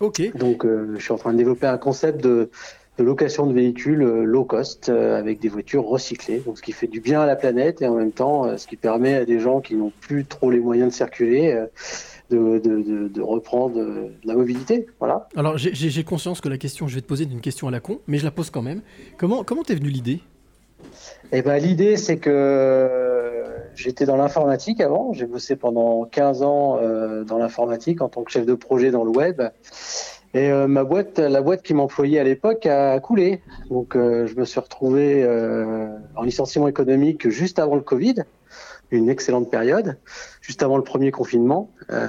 Ok. 0.00 0.20
Donc 0.36 0.64
euh, 0.66 0.94
je 0.98 1.02
suis 1.02 1.12
en 1.12 1.16
train 1.16 1.32
de 1.32 1.38
développer 1.38 1.66
un 1.66 1.78
concept 1.78 2.20
de, 2.22 2.50
de 2.98 3.04
location 3.04 3.46
de 3.46 3.52
véhicules 3.52 4.02
euh, 4.02 4.24
low 4.24 4.44
cost 4.44 4.88
euh, 4.88 5.16
avec 5.18 5.38
des 5.38 5.48
voitures 5.48 5.86
recyclées. 5.86 6.40
Donc 6.40 6.58
ce 6.58 6.62
qui 6.62 6.72
fait 6.72 6.88
du 6.88 7.00
bien 7.00 7.20
à 7.20 7.26
la 7.26 7.36
planète 7.36 7.80
et 7.82 7.86
en 7.86 7.94
même 7.94 8.10
temps 8.12 8.56
ce 8.58 8.66
qui 8.66 8.76
permet 8.76 9.14
à 9.14 9.24
des 9.24 9.38
gens 9.38 9.60
qui 9.60 9.76
n'ont 9.76 9.92
plus 10.00 10.24
trop 10.24 10.50
les 10.50 10.58
moyens 10.60 10.90
de 10.90 10.94
circuler 10.94 11.52
euh, 11.52 11.66
de, 12.30 12.58
de, 12.58 12.82
de, 12.82 13.08
de 13.08 13.20
reprendre 13.22 13.78
euh, 13.80 14.08
la 14.24 14.34
mobilité. 14.34 14.86
Voilà. 14.98 15.28
Alors 15.36 15.58
j'ai- 15.58 16.04
conscience 16.04 16.40
que 16.40 16.48
la 16.48 16.56
question, 16.58 16.88
je 16.88 16.94
vais 16.94 17.00
te 17.02 17.06
poser 17.06 17.26
d'une 17.26 17.40
question 17.40 17.68
à 17.68 17.70
la 17.70 17.80
con, 17.80 17.98
mais 18.06 18.18
je 18.18 18.24
la 18.24 18.30
pose 18.30 18.50
quand 18.50 18.62
même. 18.62 18.80
Comment 19.18 19.44
comment 19.44 19.62
t'es 19.62 19.74
venu 19.74 19.88
l'idée? 19.90 20.20
Et 21.32 21.42
ben 21.42 21.58
l'idée 21.58 21.96
c'est 21.96 22.16
que 22.18 22.30
euh, 22.30 23.48
j'étais 23.74 24.06
dans 24.06 24.16
l'informatique 24.16 24.80
avant, 24.80 25.12
j'ai 25.12 25.26
bossé 25.26 25.56
pendant 25.56 26.04
15 26.04 26.42
ans 26.42 26.78
euh, 26.80 27.24
dans 27.24 27.38
l'informatique 27.38 28.00
en 28.00 28.08
tant 28.08 28.22
que 28.22 28.30
chef 28.32 28.46
de 28.46 28.54
projet 28.54 28.90
dans 28.90 29.04
le 29.04 29.10
web. 29.10 29.42
Et 30.32 30.50
euh, 30.50 30.68
ma 30.68 30.84
boîte, 30.84 31.18
la 31.18 31.42
boîte 31.42 31.62
qui 31.62 31.74
m'employait 31.74 32.20
à 32.20 32.24
l'époque 32.24 32.64
a 32.66 32.98
coulé. 33.00 33.42
Donc 33.68 33.96
euh, 33.96 34.26
je 34.26 34.36
me 34.36 34.44
suis 34.44 34.60
retrouvé 34.60 35.26
en 36.16 36.22
licenciement 36.22 36.68
économique 36.68 37.28
juste 37.28 37.58
avant 37.58 37.74
le 37.74 37.80
Covid, 37.82 38.14
une 38.90 39.08
excellente 39.08 39.50
période, 39.50 39.96
juste 40.40 40.62
avant 40.62 40.76
le 40.76 40.82
premier 40.82 41.10
confinement. 41.10 41.70
Euh, 41.90 42.06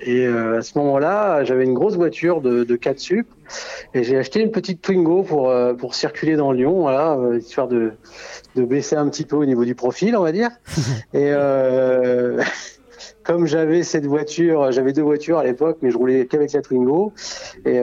et 0.00 0.26
euh, 0.26 0.58
à 0.58 0.62
ce 0.62 0.78
moment-là, 0.78 1.44
j'avais 1.44 1.64
une 1.64 1.74
grosse 1.74 1.96
voiture 1.96 2.40
de, 2.40 2.64
de 2.64 2.76
4 2.76 2.98
sup 2.98 3.26
et 3.94 4.04
j'ai 4.04 4.16
acheté 4.16 4.40
une 4.40 4.52
petite 4.52 4.80
Twingo 4.80 5.22
pour, 5.22 5.50
euh, 5.50 5.74
pour 5.74 5.94
circuler 5.94 6.36
dans 6.36 6.52
Lyon, 6.52 6.80
voilà, 6.80 7.18
histoire 7.36 7.66
de, 7.66 7.92
de 8.54 8.64
baisser 8.64 8.96
un 8.96 9.08
petit 9.08 9.24
peu 9.24 9.36
au 9.36 9.44
niveau 9.44 9.64
du 9.64 9.74
profil, 9.74 10.16
on 10.16 10.22
va 10.22 10.32
dire. 10.32 10.50
et 11.14 11.32
comme 13.24 13.46
j'avais 13.46 13.82
cette 13.82 14.06
voiture, 14.06 14.70
j'avais 14.72 14.92
deux 14.92 15.02
voitures 15.02 15.38
à 15.38 15.44
l'époque, 15.44 15.78
mais 15.82 15.90
je 15.90 15.98
roulais 15.98 16.26
qu'avec 16.26 16.52
la 16.52 16.62
Twingo. 16.62 17.12
Et 17.66 17.80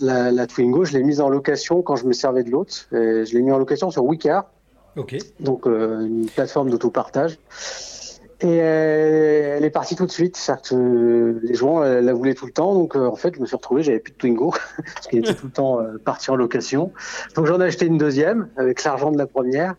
la, 0.00 0.32
la 0.32 0.46
Twingo, 0.46 0.84
je 0.84 0.94
l'ai 0.94 1.04
mise 1.04 1.20
en 1.20 1.28
location 1.28 1.82
quand 1.82 1.94
je 1.94 2.06
me 2.06 2.12
servais 2.12 2.42
de 2.42 2.50
l'autre. 2.50 2.88
Je 2.90 3.32
l'ai 3.34 3.42
mis 3.42 3.52
en 3.52 3.58
location 3.58 3.90
sur 3.90 4.04
Wicar, 4.04 4.50
Ok. 4.96 5.16
donc 5.40 5.66
euh, 5.66 6.04
une 6.06 6.26
plateforme 6.26 6.70
d'autopartage. 6.70 7.38
Et 8.44 8.58
euh, 8.60 9.54
elle 9.56 9.64
est 9.64 9.70
partie 9.70 9.94
tout 9.94 10.04
de 10.04 10.10
suite. 10.10 10.36
C'est-à-dire 10.36 10.62
que 10.70 10.74
euh, 10.74 11.40
les 11.44 11.54
gens 11.54 11.80
euh, 11.80 12.00
la 12.00 12.12
voulaient 12.12 12.34
tout 12.34 12.46
le 12.46 12.50
temps. 12.50 12.74
Donc 12.74 12.96
euh, 12.96 13.06
en 13.06 13.14
fait, 13.14 13.36
je 13.36 13.40
me 13.40 13.46
suis 13.46 13.54
retrouvé, 13.54 13.84
j'avais 13.84 14.00
plus 14.00 14.10
de 14.10 14.16
Twingo 14.16 14.50
parce 14.94 15.06
qu'il 15.06 15.20
était 15.20 15.34
tout 15.34 15.46
le 15.46 15.52
temps 15.52 15.80
euh, 15.80 15.96
parti 16.04 16.28
en 16.32 16.34
location. 16.34 16.90
Donc 17.36 17.46
j'en 17.46 17.60
ai 17.60 17.66
acheté 17.66 17.86
une 17.86 17.98
deuxième 17.98 18.48
avec 18.56 18.82
l'argent 18.82 19.12
de 19.12 19.18
la 19.18 19.28
première. 19.28 19.76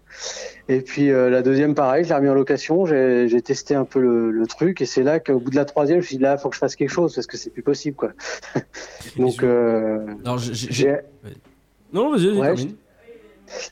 Et 0.69 0.79
puis 0.79 1.11
euh, 1.11 1.29
la 1.29 1.41
deuxième, 1.41 1.75
pareil, 1.75 2.05
je 2.05 2.09
l'ai 2.09 2.15
remis 2.15 2.29
en 2.29 2.35
location. 2.35 2.85
J'ai 2.85 3.27
j'ai 3.27 3.41
testé 3.41 3.75
un 3.75 3.83
peu 3.83 3.99
le, 3.99 4.31
le 4.31 4.47
truc 4.47 4.79
et 4.81 4.85
c'est 4.85 5.03
là 5.03 5.19
qu'au 5.19 5.39
bout 5.39 5.49
de 5.51 5.57
la 5.57 5.65
troisième, 5.65 5.97
je 5.99 6.03
me 6.03 6.07
suis 6.07 6.17
dit 6.17 6.23
là, 6.23 6.37
faut 6.37 6.47
que 6.47 6.55
je 6.55 6.59
fasse 6.59 6.77
quelque 6.77 6.89
chose 6.89 7.13
parce 7.13 7.27
que 7.27 7.35
c'est 7.35 7.49
plus 7.49 7.63
possible, 7.63 7.97
quoi. 7.97 8.11
donc 9.17 9.43
euh, 9.43 10.05
j'ai- 10.71 10.99
Non, 11.91 12.11
vas-y, 12.11 12.27
vas-y, 12.39 12.39
Ouais. 12.63 12.67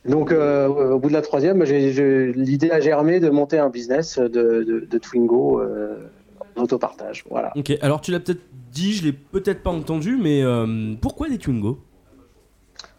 Donc, 0.04 0.32
euh, 0.32 0.68
au 0.68 0.98
bout 0.98 1.08
de 1.08 1.12
la 1.12 1.22
troisième, 1.22 1.62
l'idée 1.62 2.70
a 2.70 2.80
germé 2.80 3.20
de 3.20 3.30
monter 3.30 3.58
un 3.58 3.70
business 3.70 4.18
de, 4.18 4.26
de, 4.28 4.86
de 4.88 4.98
Twingo 4.98 5.60
euh, 5.60 6.10
en 6.56 6.62
autopartage. 6.62 7.24
Voilà. 7.30 7.52
Ok, 7.56 7.72
alors 7.80 8.00
tu 8.00 8.10
l'as 8.10 8.20
peut-être 8.20 8.42
dit, 8.72 8.92
je 8.94 9.04
l'ai 9.04 9.12
peut-être 9.12 9.62
pas 9.62 9.70
entendu, 9.70 10.18
mais 10.20 10.42
euh, 10.42 10.94
pourquoi 11.00 11.28
des 11.28 11.38
Twingo? 11.38 11.78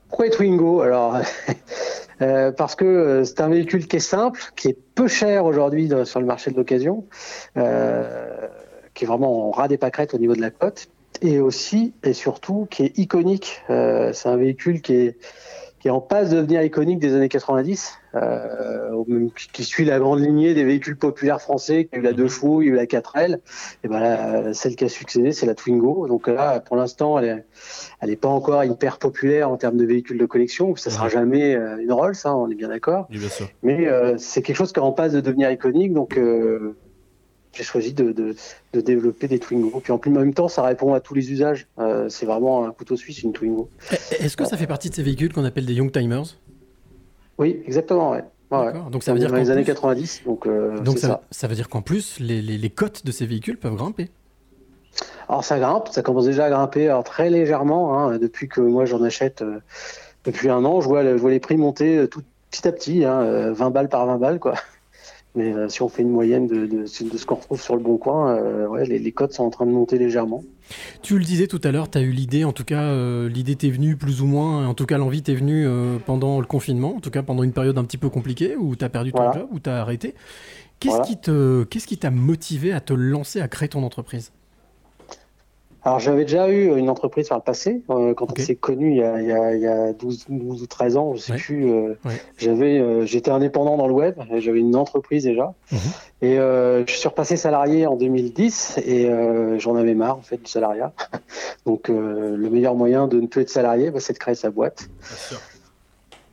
Pourquoi 0.07 0.29
Twingo? 0.29 0.81
Alors, 0.81 1.17
euh, 2.21 2.51
parce 2.51 2.75
que 2.75 3.23
c'est 3.25 3.41
un 3.41 3.49
véhicule 3.49 3.88
qui 3.88 3.97
est 3.97 3.99
simple, 3.99 4.39
qui 4.55 4.69
est 4.69 4.77
peu 4.95 5.07
cher 5.07 5.45
aujourd'hui 5.45 5.89
sur 6.05 6.19
le 6.19 6.25
marché 6.25 6.51
de 6.51 6.57
l'occasion, 6.57 7.05
qui 7.55 7.61
est 7.61 9.07
vraiment 9.07 9.49
en 9.49 9.51
ras 9.51 9.67
des 9.67 9.77
pâquerettes 9.77 10.13
au 10.13 10.19
niveau 10.19 10.36
de 10.36 10.41
la 10.41 10.51
cote, 10.51 10.88
et 11.21 11.39
aussi 11.39 11.93
et 12.03 12.13
surtout 12.13 12.67
qui 12.69 12.84
est 12.84 12.97
iconique. 12.97 13.61
C'est 13.67 14.27
un 14.27 14.38
véhicule 14.38 14.81
qui 14.81 14.93
est 14.93 15.17
qui 15.84 15.89
est 15.89 15.91
en 15.91 15.99
passe 15.99 16.29
de 16.29 16.38
devenir 16.38 16.63
iconique 16.63 16.99
des 16.99 17.13
années 17.13 17.27
90, 17.27 17.99
euh, 18.15 19.03
qui 19.51 19.65
suit 19.65 19.84
la 19.84 19.99
grande 19.99 20.21
lignée 20.21 20.53
des 20.53 20.63
véhicules 20.63 20.95
populaires 20.95 21.41
français, 21.41 21.89
qui 21.91 21.97
a 21.97 21.99
eu 21.99 22.01
la 22.01 22.13
deux 22.13 22.29
chevaux, 22.29 22.61
il 22.61 22.67
y 22.67 22.69
a 22.69 22.71
eu 22.71 22.75
la 22.77 22.86
4L, 22.86 23.39
et 23.84 23.89
ben 23.89 23.99
là, 23.99 24.53
celle 24.53 24.77
qui 24.77 24.86
a 24.86 24.88
succédé, 24.88 25.34
c'est 25.34 25.45
la 25.45 25.55
Twingo. 25.55 26.07
Donc 26.07 26.27
là, 26.27 26.61
pour 26.61 26.77
l'instant, 26.77 27.19
elle 27.19 27.25
est, 27.25 27.45
elle 27.99 28.11
n'est 28.11 28.15
pas 28.15 28.29
encore 28.29 28.63
hyper 28.63 28.97
populaire 28.97 29.51
en 29.51 29.57
termes 29.57 29.75
de 29.75 29.84
véhicules 29.84 30.17
de 30.17 30.25
collection, 30.25 30.73
ça 30.77 30.89
sera 30.89 31.09
jamais 31.09 31.53
euh, 31.53 31.75
une 31.79 31.91
Rolls, 31.91 32.15
hein, 32.23 32.34
on 32.34 32.49
est 32.49 32.55
bien 32.55 32.69
d'accord. 32.69 33.09
Oui. 33.09 33.19
Mais 33.61 33.86
euh, 33.89 34.15
c'est 34.17 34.41
quelque 34.41 34.55
chose 34.55 34.71
qui 34.71 34.79
est 34.79 34.84
en 34.84 34.93
passe 34.93 35.11
de 35.11 35.19
devenir 35.19 35.51
iconique, 35.51 35.91
donc 35.91 36.17
euh, 36.17 36.77
j'ai 37.54 37.64
choisi 37.64 37.93
de, 37.93 38.12
de, 38.12 38.36
de 38.74 38.82
développer 38.82 39.28
des 39.28 39.39
Twingo. 39.39 39.80
Puis 39.80 39.91
en 39.93 39.97
plus, 39.97 40.10
en 40.12 40.16
même 40.16 40.34
temps, 40.34 40.47
ça 40.47 40.62
répond 40.64 40.93
à 40.93 40.99
tous 40.99 41.14
les 41.14 41.32
usages. 41.32 41.68
Euh, 41.80 42.10
c'est 42.10 42.26
vraiment 42.26 42.66
un 42.66 42.72
couteau 42.72 42.95
suisse, 42.97 43.22
une 43.24 43.32
Twingo. 43.34 43.70
Est-ce 44.20 44.36
que 44.36 44.45
ça 44.45 44.58
fait 44.58 44.68
partie 44.68 44.89
de 44.89 44.95
ces 44.95 45.04
véhicules 45.04 45.32
qu'on 45.32 45.45
appelle 45.45 45.66
des 45.66 45.74
Young 45.74 45.91
Timers? 45.91 46.36
Oui, 47.38 47.62
exactement, 47.66 48.12
ouais. 48.12 48.24
Donc 48.91 49.01
ça 49.01 49.14
veut 49.14 49.20
dire 49.20 49.32
dans 49.32 49.38
les 49.38 49.49
années 49.49 49.64
plus- 49.64 49.74
90, 49.74 50.22
donc 50.26 50.45
euh, 50.45 50.78
Donc 50.82 50.99
ça, 50.99 51.08
ça. 51.08 51.22
ça 51.32 51.47
veut 51.47 51.56
dire 51.56 51.70
qu'en 51.70 51.82
plus, 51.82 52.20
les, 52.20 52.39
les, 52.39 52.60
les 52.60 52.70
cotes 52.70 53.04
de 53.04 53.12
ces 53.12 53.26
véhicules 53.26 53.58
peuvent 53.58 53.74
grimper. 53.76 54.10
Alors 55.28 55.43
ça 55.43 55.58
grimpe, 55.58 55.88
ça 55.89 56.04
commence 56.04 56.25
déjà 56.25 56.46
à 56.46 56.50
grimper 56.51 56.88
alors, 56.89 57.04
très 57.04 57.32
légèrement 57.32 57.97
hein, 57.97 58.20
depuis 58.20 58.47
que 58.47 58.62
moi 58.62 58.86
j'en 58.86 59.01
achète 59.01 59.42
euh, 59.42 59.58
depuis 60.24 60.50
un 60.50 60.63
an. 60.66 60.82
Je 60.82 60.88
vois, 60.88 61.04
je 61.04 61.16
vois 61.16 61.32
les 61.32 61.39
prix 61.39 61.58
monter 61.58 62.08
tout 62.12 62.21
petit 62.51 62.67
à 62.67 62.71
petit, 62.71 63.05
hein, 63.05 63.21
euh, 63.21 63.54
20 63.54 63.71
balles 63.71 63.89
par 63.89 64.05
20 64.05 64.17
balles 64.20 64.39
quoi. 64.39 64.54
Mais 65.36 65.51
euh, 65.51 65.68
si 65.68 65.82
on 65.82 65.89
fait 65.89 66.04
une 66.04 66.12
moyenne 66.12 66.46
de, 66.46 66.68
de, 66.68 66.82
de 66.84 66.86
ce 67.18 67.26
qu'on 67.26 67.36
retrouve 67.36 67.60
sur 67.60 67.76
le 67.76 67.82
bon 67.82 67.97
coin, 67.97 68.36
euh, 68.38 68.68
ouais, 68.68 68.86
les, 68.86 69.00
les 69.00 69.12
cotes 69.12 69.34
sont 69.34 69.43
en 69.43 69.50
train 69.50 69.66
de 69.66 69.72
monter 69.72 69.97
légèrement. 69.97 70.43
Tu 71.01 71.18
le 71.18 71.26
disais 71.26 71.47
tout 71.47 71.60
à 71.64 71.72
l'heure, 71.72 71.89
tu 71.89 71.97
as 71.97 72.01
eu 72.01 72.12
l'idée, 72.12 72.43
en 72.43 72.54
tout 72.54 72.64
cas, 72.64 72.84
euh, 72.84 73.28
l'idée 73.30 73.55
t'est 73.55 73.72
venue 73.72 73.96
plus 73.97 74.22
ou 74.22 74.28
moins, 74.28 74.68
en 74.68 74.74
tout 74.76 74.86
cas 74.86 74.97
l'envie 75.00 75.24
t'est 75.24 75.34
venue 75.34 75.68
pendant 76.05 76.39
le 76.39 76.46
confinement, 76.46 76.96
en 76.96 77.00
tout 77.00 77.10
cas 77.10 77.24
pendant 77.24 77.42
une 77.43 77.51
période 77.51 77.78
un 77.80 77.84
petit 77.84 77.97
peu 77.97 78.10
compliquée, 78.10 78.55
où 78.55 78.76
tu 78.76 78.86
as 78.86 78.89
perdu 78.89 79.12
ton 79.12 79.18
Voilà. 79.24 79.32
job, 79.34 79.47
où 79.51 79.60
tu 79.60 79.70
as 79.70 79.82
arrêté. 79.82 80.14
Qu'est-ce 80.80 80.92
Voilà. 80.96 81.05
qui 81.05 81.18
te, 81.18 81.64
qu'est-ce 81.64 81.88
qui 81.88 81.97
t'a 81.97 82.12
motivé 82.12 82.72
à 82.72 82.80
te 82.80 82.93
lancer, 82.93 83.42
à 83.42 83.47
créer 83.47 83.70
ton 83.70 83.84
entreprise? 83.84 84.32
Alors 85.86 86.00
j'avais 86.00 86.24
déjà 86.24 86.47
eu 86.50 86.78
une 86.78 86.89
entreprise 86.89 87.28
par 87.28 87.38
le 87.39 87.43
passé, 87.43 87.82
euh, 87.89 88.14
quand 88.14 88.32
on 88.32 88.42
s'est 88.42 88.55
connu 88.55 88.92
il 88.92 88.97
y 88.97 89.04
a, 89.04 89.20
il 89.22 89.28
y 89.28 89.32
a, 89.34 89.54
il 89.54 89.62
y 89.62 89.68
a 89.68 89.92
12, 89.92 90.26
12 90.30 90.62
ou 90.64 90.68
13 90.68 90.96
ans, 90.96 91.14
je 91.14 91.20
sais 91.20 91.34
Ouais. 91.34 91.38
plus. 91.38 91.70
euh, 91.70 91.96
Ouais. 92.05 92.22
J'avais, 92.38 92.80
euh, 92.80 93.05
j'étais 93.05 93.32
indépendant 93.32 93.76
dans 93.76 93.88
le 93.88 93.93
web, 93.93 94.16
et 94.32 94.39
j'avais 94.39 94.60
une 94.60 94.78
entreprise 94.78 95.26
déjà, 95.26 95.54
Mhm. 95.74 95.78
et 96.22 96.39
euh, 96.39 96.86
je 96.88 96.93
suis 96.93 97.10
repassé 97.10 97.36
salarié 97.36 97.86
en 97.86 97.97
2010 97.97 98.80
et 98.86 99.10
euh, 99.10 99.60
j'en 99.60 99.76
avais 99.76 99.93
marre 99.93 100.18
en 100.18 100.22
fait 100.22 100.38
du 100.38 100.50
salariat. 100.50 100.93
Donc 101.66 101.89
euh, 101.89 102.38
le 102.38 102.50
meilleur 102.50 102.76
moyen 102.76 103.08
de 103.10 103.20
ne 103.20 103.28
plus 103.28 103.42
être 103.42 103.50
salarié, 103.50 103.92
bah, 103.92 104.00
c'est 104.00 104.14
de 104.14 104.20
créer 104.20 104.36
sa 104.36 104.51
boîte. 104.51 104.88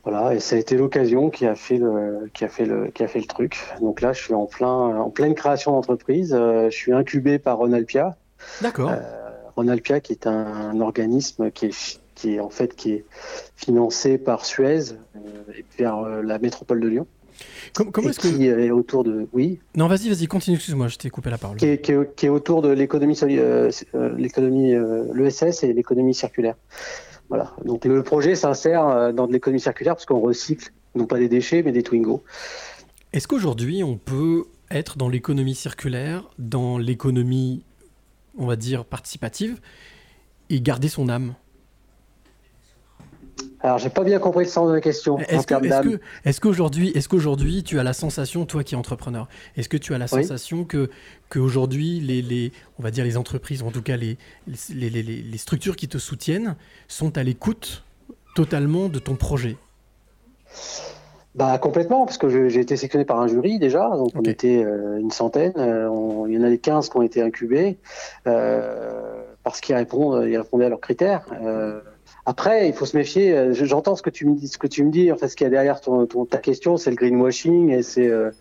Voilà, 0.03 0.33
et 0.33 0.39
ça 0.39 0.55
a 0.55 0.59
été 0.59 0.77
l'occasion 0.77 1.29
qui 1.29 1.45
a 1.45 1.53
fait 1.55 1.77
le 1.77 2.29
qui 2.33 2.43
a 2.43 2.47
fait 2.47 2.65
le 2.65 2.87
qui 2.87 3.03
a 3.03 3.07
fait 3.07 3.19
le 3.19 3.25
truc. 3.27 3.59
Donc 3.81 4.01
là, 4.01 4.13
je 4.13 4.23
suis 4.23 4.33
en 4.33 4.45
plein 4.47 4.67
en 4.97 5.09
pleine 5.11 5.35
création 5.35 5.73
d'entreprise. 5.73 6.33
Euh, 6.33 6.69
je 6.71 6.75
suis 6.75 6.91
incubé 6.93 7.37
par 7.37 7.57
Ronalpia. 7.57 8.15
D'accord. 8.61 8.89
Ronalpia, 9.61 9.99
qui 9.99 10.13
est 10.13 10.27
un, 10.27 10.79
organisme 10.81 11.51
qui 11.51 11.67
est 11.67 11.99
qui 12.15 12.35
est 12.35 12.39
en 12.39 12.49
fait 12.49 12.75
qui 12.75 12.91
est 12.93 13.05
financé 13.55 14.17
par 14.17 14.45
Suez 14.45 14.91
euh, 15.15 15.19
et 15.57 15.65
vers 15.79 15.97
euh, 15.97 16.21
la 16.21 16.37
métropole 16.39 16.79
de 16.81 16.87
Lyon. 16.87 17.07
Com- 17.73 17.91
comment 17.91 18.09
est-ce 18.09 18.19
que- 18.19 18.27
qui 18.27 18.45
est 18.47 18.69
autour 18.71 19.03
de 19.03 19.27
oui 19.33 19.59
Non, 19.75 19.87
vas-y, 19.87 20.09
vas-y, 20.09 20.27
continue, 20.27 20.57
excuse-moi, 20.57 20.87
je 20.87 20.97
t'ai 20.97 21.09
coupé 21.09 21.29
la 21.31 21.37
parole. 21.39 21.57
qui 21.57 21.65
est, 21.67 21.77
qui 21.81 21.91
est- 21.93 22.15
qui 22.15 22.29
autour 22.29 22.61
de 22.61 22.69
l'économie 22.69 23.17
euh, 23.23 23.71
euh, 23.95 24.15
l'économie 24.17 24.73
euh, 24.75 25.05
l'ESS 25.15 25.63
et 25.63 25.73
l'économie 25.73 26.13
circulaire. 26.13 26.55
Voilà. 27.29 27.53
Donc 27.65 27.85
le 27.85 28.03
projet 28.03 28.35
s'insère 28.35 29.13
dans 29.13 29.25
de 29.27 29.31
l'économie 29.33 29.61
circulaire 29.61 29.95
parce 29.95 30.05
qu'on 30.05 30.19
recycle 30.19 30.71
non 30.95 31.05
pas 31.05 31.17
des 31.17 31.29
déchets 31.29 31.63
mais 31.63 31.71
des 31.71 31.81
Twingo. 31.83 32.23
Est-ce 33.13 33.27
qu'aujourd'hui, 33.27 33.83
on 33.83 33.97
peut 33.97 34.45
être 34.69 34.97
dans 34.97 35.09
l'économie 35.09 35.55
circulaire, 35.55 36.29
dans 36.39 36.77
l'économie, 36.77 37.63
on 38.37 38.45
va 38.45 38.55
dire, 38.55 38.85
participative, 38.85 39.59
et 40.49 40.61
garder 40.61 40.89
son 40.89 41.09
âme. 41.09 41.33
Alors 43.63 43.77
j'ai 43.77 43.89
pas 43.89 44.03
bien 44.03 44.17
compris 44.19 44.45
le 44.45 44.49
sens 44.51 44.67
de 44.69 44.73
la 44.73 44.81
question 44.81 45.19
Est-ce 45.19 46.41
qu'aujourd'hui, 46.41 46.89
est-ce 46.95 47.07
qu'aujourd'hui, 47.07 47.63
tu 47.63 47.79
as 47.79 47.83
la 47.83 47.93
sensation, 47.93 48.45
toi 48.45 48.63
qui 48.63 48.73
es 48.73 48.77
entrepreneur, 48.77 49.27
est-ce 49.55 49.69
que 49.69 49.77
tu 49.77 49.93
as 49.93 49.99
la 49.99 50.05
Oui. 50.11 50.23
sensation 50.23 50.65
que 50.65 50.89
qu'aujourd'hui, 51.29 51.99
les, 51.99 52.21
les, 52.23 52.51
on 52.79 52.83
va 52.83 52.89
dire 52.91 53.03
les 53.03 53.17
entreprises, 53.17 53.61
ou 53.61 53.67
en 53.67 53.71
tout 53.71 53.83
cas 53.83 53.97
les- 53.97 54.17
les- 54.73 54.89
les 54.89 55.37
structures 55.37 55.75
qui 55.75 55.87
te 55.87 55.99
soutiennent, 55.99 56.55
sont 56.87 57.17
à 57.17 57.23
l'écoute 57.23 57.83
totalement 58.35 58.89
de 58.89 58.97
ton 58.99 59.15
projet? 59.15 59.57
Bah 61.33 61.57
complètement, 61.59 62.05
parce 62.05 62.17
que 62.17 62.49
j'ai 62.49 62.59
été 62.59 62.75
sélectionné 62.75 63.05
par 63.05 63.19
un 63.21 63.27
jury 63.27 63.57
déjà, 63.57 63.89
donc 63.91 64.11
on 64.15 64.21
était 64.31 64.63
euh, 64.65 64.97
une 64.99 65.11
centaine, 65.11 65.53
euh, 65.57 65.87
on- 65.89 66.27
il 66.27 66.33
y 66.33 66.37
en 66.37 66.43
a 66.43 66.49
des 66.49 66.57
15 66.57 66.89
qui 66.89 66.97
ont 66.97 67.01
été 67.01 67.21
incubés, 67.21 67.77
euh, 68.27 69.23
parce 69.43 69.61
qu'ils 69.61 69.75
répondent, 69.75 70.25
ils 70.27 70.37
répondaient 70.37 70.65
à 70.65 70.69
leurs 70.69 70.81
critères. 70.81 71.25
Euh, 71.41 71.79
après, 72.25 72.67
il 72.67 72.73
faut 72.73 72.85
se 72.85 72.97
méfier, 72.97 73.31
euh, 73.35 73.53
je- 73.53 73.65
j'entends 73.65 73.95
ce 73.95 74.01
que 74.01 74.09
tu 74.09 74.25
me 74.27 74.35
dis, 74.35 74.47
ce 74.49 74.57
que 74.57 74.67
tu 74.67 74.83
me 74.83 74.91
dis, 74.91 75.11
en 75.11 75.15
fait 75.17 75.27
ce 75.29 75.35
qu'il 75.35 75.45
y 75.45 75.47
a 75.47 75.51
derrière 75.51 75.79
ton, 75.81 76.05
ton- 76.05 76.25
ta 76.25 76.37
question, 76.37 76.75
c'est 76.77 76.89
le 76.89 76.95
greenwashing, 76.97 77.69
et 77.71 77.81
c'est 77.81 78.07
euh, 78.07 78.31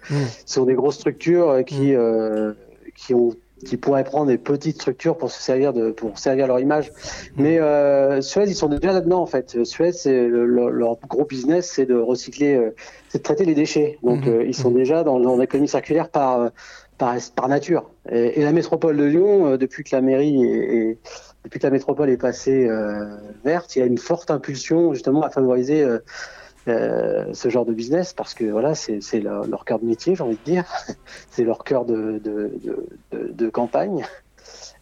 ce 0.44 0.54
sont 0.54 0.64
des 0.64 0.74
grosses 0.74 0.96
structures 0.96 1.64
qui, 1.64 1.94
euh, 1.94 2.52
qui 2.96 3.14
ont 3.14 3.30
qui 3.64 3.76
pourraient 3.76 4.04
prendre 4.04 4.26
des 4.26 4.38
petites 4.38 4.76
structures 4.76 5.16
pour 5.16 5.30
se 5.30 5.40
servir 5.42 5.72
de 5.72 5.90
pour 5.90 6.18
servir 6.18 6.46
leur 6.46 6.60
image. 6.60 6.90
Mais 7.36 7.58
euh, 7.58 8.20
Suez, 8.22 8.44
ils 8.48 8.54
sont 8.54 8.68
déjà 8.68 8.92
là-dedans 8.92 9.20
en 9.20 9.26
fait. 9.26 9.64
Suez, 9.64 9.92
c'est 9.92 10.26
le- 10.26 10.46
le- 10.46 10.70
leur 10.70 10.96
gros 11.08 11.24
business, 11.24 11.70
c'est 11.74 11.86
de 11.86 11.94
recycler, 11.96 12.54
euh, 12.54 12.74
c'est 13.08 13.18
de 13.18 13.22
traiter 13.22 13.44
les 13.44 13.54
déchets. 13.54 13.98
Donc 14.02 14.26
euh, 14.26 14.44
ils 14.46 14.54
sont 14.54 14.70
déjà 14.70 15.04
dans, 15.04 15.20
dans 15.20 15.36
l'économie 15.36 15.68
circulaire 15.68 16.08
par, 16.08 16.40
euh, 16.40 16.48
par 16.98 17.14
par 17.36 17.48
nature. 17.48 17.90
Et, 18.10 18.40
et 18.40 18.44
la 18.44 18.52
métropole 18.52 18.96
de 18.96 19.04
Lyon, 19.04 19.46
euh, 19.46 19.56
depuis 19.58 19.84
que 19.84 19.94
la 19.94 20.00
mairie 20.02 20.42
est, 20.44 20.76
est- 20.90 20.98
depuis 21.44 21.58
que 21.58 21.66
la 21.66 21.70
métropole 21.70 22.10
est 22.10 22.18
passée 22.18 22.66
euh, 22.68 23.04
verte, 23.44 23.74
il 23.76 23.78
y 23.78 23.82
a 23.82 23.86
une 23.86 23.96
forte 23.98 24.30
impulsion 24.30 24.92
justement 24.94 25.22
à 25.22 25.30
favoriser 25.30 25.82
ce 26.66 27.48
genre 27.48 27.64
de 27.64 27.72
business 27.72 28.12
parce 28.12 28.34
que 28.34 28.44
voilà, 28.44 28.74
c'est 28.74 29.00
leur, 29.20 29.46
leur 29.46 29.64
cœur 29.64 29.78
de 29.78 29.84
métier, 29.86 30.14
j'ai 30.14 30.22
envie 30.22 30.36
de 30.36 30.42
dire. 30.42 30.64
c'est 31.30 31.44
leur 31.44 31.64
cœur 31.64 31.84
de, 31.84 32.20
de, 32.22 32.52
de, 32.62 32.86
de- 33.12 33.32
de 33.32 33.48
campagne. 33.48 34.04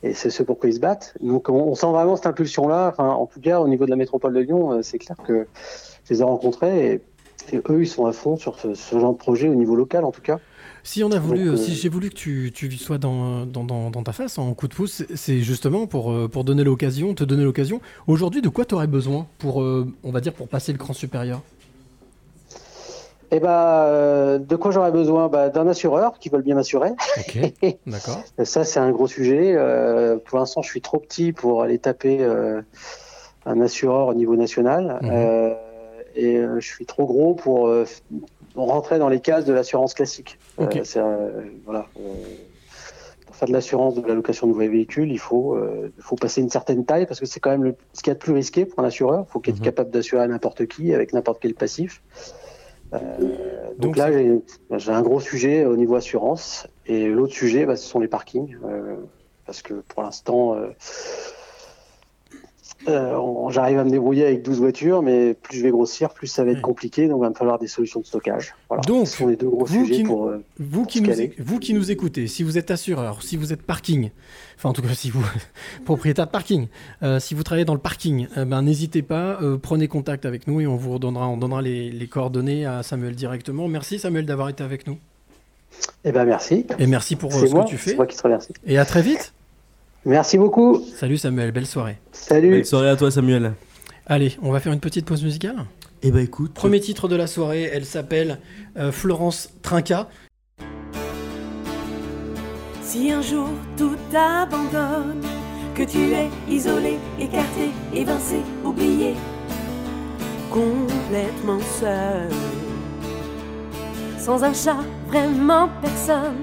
Et 0.03 0.15
c'est 0.15 0.31
ce 0.31 0.43
pourquoi 0.43 0.69
ils 0.71 0.75
se 0.75 0.81
battent. 0.81 1.15
Donc 1.21 1.49
on, 1.49 1.55
on 1.55 1.75
sent 1.75 1.87
vraiment 1.91 2.17
cette 2.17 2.27
impulsion-là. 2.27 2.89
Enfin, 2.93 3.09
en 3.09 3.27
tout 3.27 3.41
cas, 3.41 3.61
au 3.61 3.69
niveau 3.69 3.85
de 3.85 3.91
la 3.91 3.97
métropole 3.97 4.33
de 4.35 4.41
Lyon, 4.41 4.73
euh, 4.73 4.83
c'est 4.83 4.99
clair 4.99 5.17
que 5.27 5.47
je 6.05 6.15
les 6.15 6.21
ai 6.21 6.25
rencontrés 6.25 6.93
et, 7.51 7.57
et 7.57 7.61
eux, 7.69 7.83
ils 7.83 7.87
sont 7.89 8.07
à 8.07 8.13
fond 8.13 8.37
sur 8.37 8.59
ce, 8.59 8.75
ce 8.75 8.99
genre 8.99 9.13
de 9.13 9.19
projet 9.19 9.49
au 9.49 9.55
niveau 9.55 9.75
local, 9.75 10.05
en 10.05 10.13
tout 10.13 10.21
cas. 10.23 10.39
Si 10.85 11.03
on 11.03 11.11
a 11.11 11.19
voulu, 11.19 11.47
Donc, 11.47 11.49
euh, 11.49 11.53
euh, 11.55 11.65
si 11.65 11.75
j'ai 11.75 11.89
voulu 11.89 12.09
que 12.11 12.15
tu, 12.15 12.51
tu 12.55 12.71
sois 12.73 12.99
dans, 12.99 13.45
dans, 13.45 13.65
dans, 13.65 13.91
dans 13.91 14.03
ta 14.03 14.13
face 14.13 14.39
en 14.39 14.55
coup 14.55 14.69
de 14.69 14.75
pouce, 14.75 15.03
c'est- 15.15 15.41
justement 15.41 15.87
pour, 15.87 16.13
euh, 16.13 16.29
pour 16.29 16.45
donner 16.45 16.65
l'occasion, 16.65 17.13
te 17.15 17.25
donner 17.25 17.45
l'occasion. 17.45 17.81
Aujourd'hui, 18.07 18.41
de 18.41 18.49
quoi 18.49 18.65
tu 18.65 18.75
aurais 18.75 18.87
besoin 18.87 19.27
pour, 19.39 19.63
euh, 19.63 19.87
on 20.05 20.13
va 20.13 20.21
dire, 20.21 20.33
pour 20.33 20.49
passer 20.49 20.73
le 20.73 20.79
cran 20.79 20.93
supérieur? 20.93 21.43
Et 23.31 23.41
bah, 23.41 23.87
euh, 23.87 24.39
de 24.39 24.57
quoi 24.57 24.71
j'aurais 24.71 24.93
besoin? 24.93 25.29
Bah, 25.29 25.51
D'un 25.51 25.69
assureur 25.69 26.19
qui 26.19 26.29
veulent 26.29 26.43
bien 26.43 26.55
m'assurer. 26.55 26.93
D'accord. 27.87 28.23
Ça, 28.43 28.65
c'est 28.65 28.81
un 28.81 28.91
gros 28.91 29.07
sujet. 29.07 29.55
Euh, 29.55 30.17
pour 30.17 30.39
l'instant, 30.39 30.63
je 30.63 30.71
suis 30.71 30.81
trop 30.81 30.99
petit 30.99 31.33
pour 31.33 31.63
aller 31.63 31.79
taper 31.79 32.19
euh, 32.21 32.63
un 33.45 33.61
assureur 33.61 34.09
au 34.09 34.15
niveau 34.15 34.37
national. 34.37 34.99
Euh, 35.05 35.55
et 36.15 36.37
euh, 36.37 36.59
je 36.59 36.67
suis 36.67 36.87
trop 36.87 37.07
gros 37.07 37.35
pour 37.35 37.69
euh, 37.69 37.85
rentrer 38.57 38.99
dans 38.99 39.09
les 39.09 39.21
cases 39.21 39.45
de 39.45 39.53
l'assurance 39.53 39.95
classique. 39.95 40.39
Ok. 40.57 40.81
c'est, 40.85 40.99
euh, 40.99 41.43
voilà. 41.67 41.87
Pour 43.27 43.37
faire 43.37 43.49
de 43.49 43.53
l'assurance 43.53 43.95
de 43.95 44.07
la 44.07 44.15
location 44.15 44.47
de 44.47 44.53
nouveaux 44.53 44.71
véhicules, 44.71 45.13
il 45.13 45.19
faut, 45.19 45.55
euh, 45.55 45.93
faut 46.01 46.17
passer 46.17 46.41
une 46.41 46.51
certaine 46.51 46.85
taille 46.85 47.07
parce 47.07 47.21
que 47.21 47.27
c'est 47.27 47.41
quand 47.41 47.51
même 47.51 47.63
le, 47.63 47.77
ce 47.93 48.03
qu'il 48.03 48.11
y 48.11 48.13
a 48.13 48.15
de 48.15 48.19
plus 48.19 48.33
risqué 48.33 48.65
pour 48.65 48.81
un 48.81 48.85
assureur. 48.85 49.27
Il 49.29 49.31
faut 49.31 49.39
qu'il 49.39 49.55
être 49.55 49.63
capable 49.63 49.91
d'assurer 49.91 50.27
n'importe 50.27 50.67
qui 50.67 50.95
avec 50.95 51.13
n'importe 51.13 51.41
quel 51.41 51.55
passif. 51.55 52.03
Euh, 52.95 53.71
donc, 53.79 53.97
là, 53.97 54.11
j'ai 54.13 54.93
un 54.93 55.03
gros 55.03 55.21
sujet 55.21 55.65
au 55.65 55.77
niveau 55.77 55.97
assurance. 55.97 56.67
Et 56.87 57.07
l'autre 57.07 57.35
sujet, 57.35 57.67
bah, 57.67 57.77
ce 57.77 57.87
sont 57.87 58.01
les 58.01 58.09
parkings. 58.09 58.57
euh, 58.65 58.97
parce 59.47 59.63
que 59.63 59.75
pour 59.75 60.03
l'instant, 60.03 60.57
euh, 62.89 63.51
j'arrive 63.51 63.79
à 63.79 63.85
me 63.85 63.91
débrouiller 63.91 64.27
avec 64.27 64.43
12 64.43 64.59
voitures, 64.59 65.03
mais 65.03 65.35
plus 65.35 65.59
je 65.59 65.63
vais 65.63 65.71
grossir, 65.71 66.11
plus 66.11 66.27
ça 66.27 66.45
va 66.45 66.51
être 66.53 66.61
compliqué. 66.63 67.09
Donc, 67.09 67.19
il 67.19 67.23
va 67.23 67.31
me 67.31 67.35
falloir 67.35 67.59
des 67.59 67.69
solutions 67.69 68.01
de 68.01 68.07
stockage. 68.07 68.55
Voilà. 68.69 68.83
Donc, 68.83 69.07
ce 69.09 69.17
sont 69.19 69.27
les 69.27 69.37
deux 69.37 69.49
gros 69.49 69.65
vous 69.65 69.85
sujets 69.85 69.95
qui, 69.97 70.03
nous- 70.05 70.09
pour. 70.09 70.27
euh, 70.29 70.43
vous, 70.59 70.85
qui 70.87 71.01
nous, 71.01 71.09
caler. 71.09 71.33
vous 71.39 71.59
qui 71.59 71.75
nous 71.75 71.91
écoutez, 71.91 72.27
si 72.27 72.43
vous 72.43 72.59
êtes 72.59 72.71
assureur, 72.71 73.23
si 73.23 73.37
vous 73.37 73.53
êtes 73.53 73.63
parking, 73.63 74.11
enfin 74.57 74.71
en 74.71 74.73
tout 74.73 74.83
cas 74.83 74.95
si 74.95 75.11
vous 75.11 75.25
propriétaire 75.85 76.27
de 76.27 76.31
parking, 76.31 76.67
euh, 77.03 77.21
si 77.21 77.35
vous 77.35 77.43
travaillez 77.43 77.65
dans 77.65 77.75
le 77.75 77.81
parking, 77.81 78.27
euh, 78.37 78.45
ben, 78.45 78.63
n'hésitez 78.63 79.03
pas, 79.03 79.39
prenez 79.63 79.89
contact 79.89 80.27
avec 80.27 80.47
nous 80.47 80.61
et 80.61 80.67
on 80.67 80.77
vous 80.77 80.93
redonnera, 80.95 81.29
on 81.29 81.37
donnera 81.37 81.63
les, 81.63 81.91
les 81.91 82.07
coordonnées 82.07 82.67
à 82.67 82.83
Samuel 82.83 83.15
directement. 83.15 83.69
Merci 83.69 83.99
Samuel 83.99 84.27
d'avoir 84.27 84.49
été 84.49 84.63
avec 84.65 84.87
nous. 84.87 84.99
Eh 86.05 86.13
ben, 86.13 86.25
merci. 86.25 86.67
Et 86.79 86.87
merci 86.87 87.15
pour 87.15 87.33
ce 87.33 87.45
moi, 87.47 87.65
que 87.65 87.69
tu 87.71 87.77
fais. 87.77 87.91
C'est 87.91 87.97
moi 87.97 88.07
qui 88.07 88.17
te 88.17 88.23
remercie. 88.23 88.53
Et 88.67 88.79
à 88.79 88.85
très 88.85 89.03
vite. 89.03 89.33
Merci 90.09 90.39
beaucoup. 90.39 90.83
Salut 90.97 91.19
Samuel, 91.19 91.53
belle 91.53 91.67
soirée. 91.67 91.99
Salut. 92.13 92.49
Belle 92.49 92.65
soirée 92.65 92.89
à 92.89 92.97
toi, 92.97 93.11
Samuel. 93.11 93.53
Allez, 94.07 94.39
on 94.43 94.51
va 94.51 94.59
faire 94.59 94.73
une 94.73 94.81
petite 94.81 95.05
pause 95.05 95.23
musicale. 95.23 95.67
Eh 96.03 96.11
ben 96.11 96.21
écoute. 96.21 96.55
Premier 96.55 96.81
titre 96.81 97.09
de 97.09 97.15
la 97.17 97.27
soirée, 97.27 97.69
elle 97.71 97.85
s'appelle 97.85 98.39
euh, 98.79 98.91
Florence 98.91 99.51
Trinca. 99.61 100.09
Si 102.81 103.13
un 103.13 103.21
jour 103.21 103.49
tout 103.77 103.97
t'abandonne, 104.11 105.21
que 105.75 105.83
tu 105.83 105.99
es 105.99 106.31
isolé, 106.49 106.97
écarté, 107.21 107.69
évincé, 107.95 108.37
oublié, 108.65 109.13
complètement 110.51 111.61
seul, 111.79 112.31
sans 114.19 114.43
un 114.43 114.55
chat, 114.55 114.79
vraiment 115.07 115.69
personne, 115.83 116.37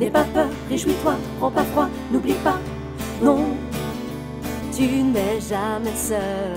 n'aie 0.00 0.10
pas 0.10 0.24
peur, 0.32 0.48
réjouis-toi, 0.70 1.16
prends 1.38 1.50
pas 1.50 1.64
froid, 1.64 1.90
n'oublie 2.10 2.32
pas, 2.42 2.58
non, 3.22 3.44
tu 4.76 4.82
n'es 4.82 5.40
jamais 5.40 5.94
seul. 5.94 6.56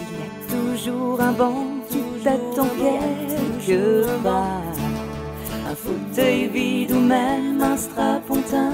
Il 0.00 0.18
y 0.18 0.22
a 0.22 0.56
toujours 0.56 1.20
un 1.20 1.32
banc 1.32 1.66
qui 1.88 2.02
t'attend 2.24 2.68
quelque 2.76 4.06
part. 4.22 4.62
Un 5.68 5.74
fauteuil 5.74 6.48
vide 6.48 6.92
ou 6.92 7.00
même 7.00 7.60
un 7.62 7.76
strapontin. 7.76 8.70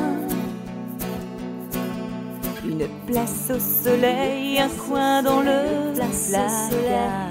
Une 2.64 2.86
place 3.06 3.50
au 3.54 3.58
soleil, 3.58 4.58
un 4.58 4.68
coin 4.68 5.22
dans 5.22 5.40
le 5.40 5.92
placard. 5.94 7.28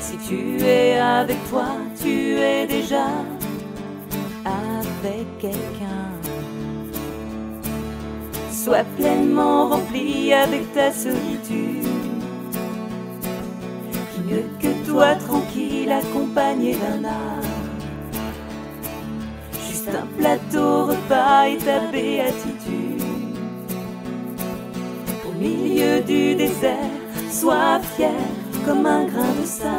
Si 0.00 0.16
tu 0.26 0.60
es 0.62 0.98
avec 0.98 1.38
toi, 1.48 1.66
tu 2.00 2.36
es 2.38 2.66
déjà 2.66 3.06
avec 4.44 5.38
quelqu'un. 5.38 6.19
Sois 8.62 8.84
pleinement 8.98 9.70
rempli 9.70 10.34
avec 10.34 10.70
ta 10.74 10.92
solitude. 10.92 11.86
Qui 14.12 14.20
mieux 14.20 14.44
que 14.60 14.86
toi, 14.86 15.14
tranquille, 15.14 15.90
accompagné 15.90 16.74
d'un 16.74 17.08
arbre. 17.08 17.48
Juste 19.66 19.88
un 19.88 20.06
plateau 20.18 20.88
repas 20.88 21.48
et 21.48 21.56
ta 21.56 21.90
béatitude. 21.90 23.00
Au 25.26 25.32
milieu 25.38 26.02
du 26.02 26.34
désert, 26.34 26.76
sois 27.30 27.80
fier 27.96 28.10
comme 28.66 28.84
un 28.84 29.06
grain 29.06 29.32
de 29.40 29.46
sable. 29.46 29.70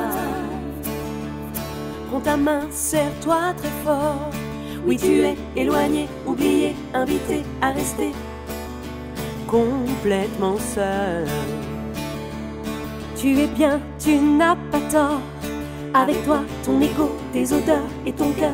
Prends 2.10 2.22
ta 2.22 2.36
main, 2.36 2.62
serre-toi 2.72 3.54
très 3.58 3.76
fort. 3.86 4.32
Oui, 4.88 4.98
tu 4.98 5.22
es 5.22 5.36
éloigné, 5.56 6.08
oublié, 6.26 6.76
invité 6.96 7.44
à 7.62 7.74
rester 7.74 8.12
complètement 9.52 10.58
seul. 10.58 11.28
tu 13.18 13.38
es 13.38 13.48
bien, 13.48 13.82
tu 14.00 14.16
n'as 14.18 14.56
pas 14.72 14.80
tort. 14.90 15.20
Avec 15.94 16.24
toi, 16.24 16.40
ton 16.64 16.80
ego, 16.80 17.12
tes 17.34 17.52
odeurs 17.52 17.92
et 18.06 18.14
ton 18.14 18.32
cœur. 18.32 18.54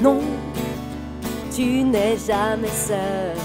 Non, 0.00 0.20
tu 1.52 1.82
n'es 1.82 2.16
jamais 2.16 2.68
seul. 2.68 3.36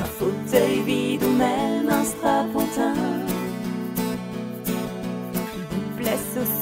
Un 0.00 0.04
fauteuil 0.04 0.80
vide 0.86 1.24
ou 1.24 1.32
même 1.32 1.88
un 1.90 2.04
strapontin. 2.04 2.63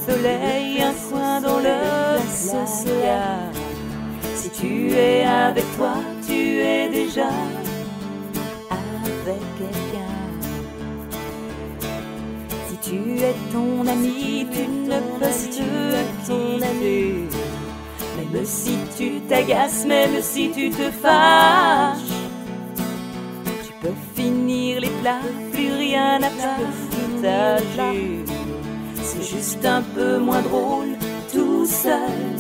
Soleil, 0.06 0.82
un 0.82 0.94
coin 1.08 1.40
dans 1.40 1.58
le 1.58 2.18
social. 2.28 3.52
Si 4.34 4.50
tu 4.50 4.90
es 4.90 5.24
avec 5.24 5.64
toi, 5.76 5.94
tu 6.26 6.58
es 6.58 6.88
déjà 6.88 7.30
avec 8.70 9.42
quelqu'un. 9.58 10.16
Si 12.68 12.76
tu 12.90 12.98
es 13.18 13.34
ton 13.52 13.86
ami, 13.86 14.46
tu 14.52 14.66
ne 14.66 14.98
peux 15.18 15.36
que 15.56 15.72
ton 16.26 16.60
ami. 16.70 17.28
Même 18.32 18.44
si 18.44 18.76
tu 18.96 19.20
t'agaces, 19.28 19.84
même 19.84 20.22
si 20.22 20.50
tu 20.50 20.70
te 20.70 20.90
fâches, 20.90 21.98
tu 23.66 23.72
peux 23.80 23.94
finir 24.14 24.80
les 24.80 24.90
plats, 25.00 25.20
plus 25.52 25.72
rien 25.72 26.20
à 26.22 26.30
partager. 26.30 28.24
C'est 29.04 29.22
juste 29.22 29.64
un 29.64 29.82
peu 29.82 30.18
moins 30.18 30.42
drôle 30.42 30.96
tout 31.32 31.66
seul 31.66 32.36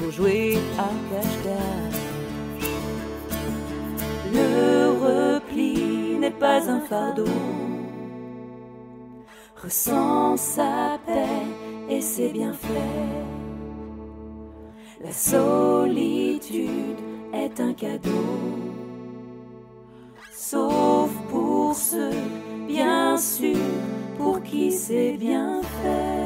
pour 0.00 0.10
jouer 0.10 0.56
à 0.78 0.88
cache-cache. 1.10 2.00
Le 4.32 5.36
repli 5.36 6.16
n'est 6.18 6.30
pas 6.30 6.70
un 6.70 6.80
fardeau. 6.80 7.24
Ressens 9.62 10.36
sa 10.36 10.98
paix 11.06 11.46
et 11.88 12.00
ses 12.00 12.28
bienfaits. 12.28 12.68
La 15.02 15.12
solitude 15.12 16.98
est 17.32 17.60
un 17.60 17.74
cadeau. 17.74 18.10
Sauf 20.32 21.10
pour 21.30 21.74
ceux, 21.74 22.10
bien 22.68 23.16
sûr, 23.16 23.56
pour 24.24 24.42
qui 24.42 24.72
c'est 24.72 25.18
bien 25.18 25.60
fait. 25.60 26.24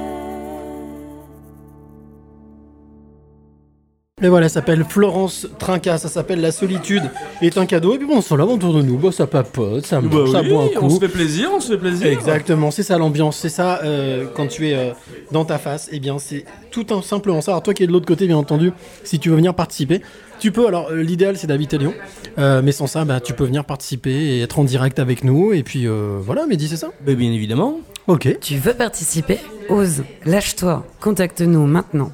Et 4.20 4.28
voilà, 4.28 4.48
ça 4.48 4.54
s'appelle 4.54 4.84
Florence 4.88 5.46
Trinca, 5.58 5.96
ça 5.98 6.08
s'appelle 6.08 6.40
La 6.40 6.50
solitude 6.50 7.04
est 7.40 7.56
un 7.56 7.66
cadeau. 7.66 7.94
Et 7.94 7.98
puis 7.98 8.06
bon, 8.06 8.18
on 8.18 8.20
s'en 8.20 8.36
lave 8.36 8.50
autour 8.50 8.74
de 8.74 8.82
nous, 8.82 8.96
bon, 8.96 9.12
ça 9.12 9.26
papote, 9.26 9.86
ça 9.86 10.00
Bah 10.00 10.08
ça 10.30 10.42
oui, 10.42 10.48
boit 10.48 10.64
un 10.64 10.68
coup. 10.68 10.86
on 10.86 10.90
se 10.90 10.98
fait 11.00 11.08
plaisir, 11.08 11.50
on 11.54 11.60
se 11.60 11.72
fait 11.72 11.78
plaisir. 11.78 12.06
Exactement, 12.08 12.70
c'est 12.72 12.82
ça 12.82 12.98
l'ambiance, 12.98 13.36
c'est 13.36 13.48
ça 13.48 13.80
euh, 13.84 14.26
quand 14.34 14.48
tu 14.48 14.68
es 14.68 14.74
euh, 14.74 14.92
dans 15.30 15.44
ta 15.44 15.58
face, 15.58 15.88
et 15.92 16.00
bien 16.00 16.18
c'est 16.18 16.44
tout 16.72 16.86
un, 16.90 17.02
simplement 17.02 17.40
ça. 17.40 17.52
Alors 17.52 17.62
toi 17.62 17.74
qui 17.74 17.84
es 17.84 17.86
de 17.86 17.92
l'autre 17.92 18.06
côté, 18.06 18.26
bien 18.26 18.36
entendu, 18.36 18.72
si 19.04 19.18
tu 19.20 19.28
veux 19.30 19.36
venir 19.36 19.54
participer, 19.54 20.02
tu 20.38 20.52
peux. 20.52 20.66
Alors 20.66 20.88
euh, 20.90 21.02
l'idéal 21.02 21.36
c'est 21.36 21.46
d'habiter 21.46 21.78
Lyon, 21.78 21.94
Euh, 22.38 22.62
mais 22.62 22.72
sans 22.72 22.86
ça, 22.86 23.04
bah, 23.04 23.20
tu 23.20 23.32
peux 23.32 23.44
venir 23.44 23.64
participer 23.64 24.10
et 24.12 24.42
être 24.42 24.58
en 24.58 24.64
direct 24.64 24.98
avec 24.98 25.24
nous. 25.24 25.52
Et 25.52 25.62
puis 25.62 25.86
euh, 25.86 26.18
voilà, 26.20 26.46
Mehdi, 26.46 26.68
c'est 26.68 26.76
ça? 26.76 26.90
Bah, 27.04 27.14
bien 27.14 27.32
évidemment. 27.32 27.80
Ok. 28.06 28.38
Tu 28.40 28.56
veux 28.56 28.74
participer? 28.74 29.38
Ose, 29.68 30.02
lâche-toi, 30.24 30.86
contacte-nous 31.00 31.66
maintenant. 31.66 32.10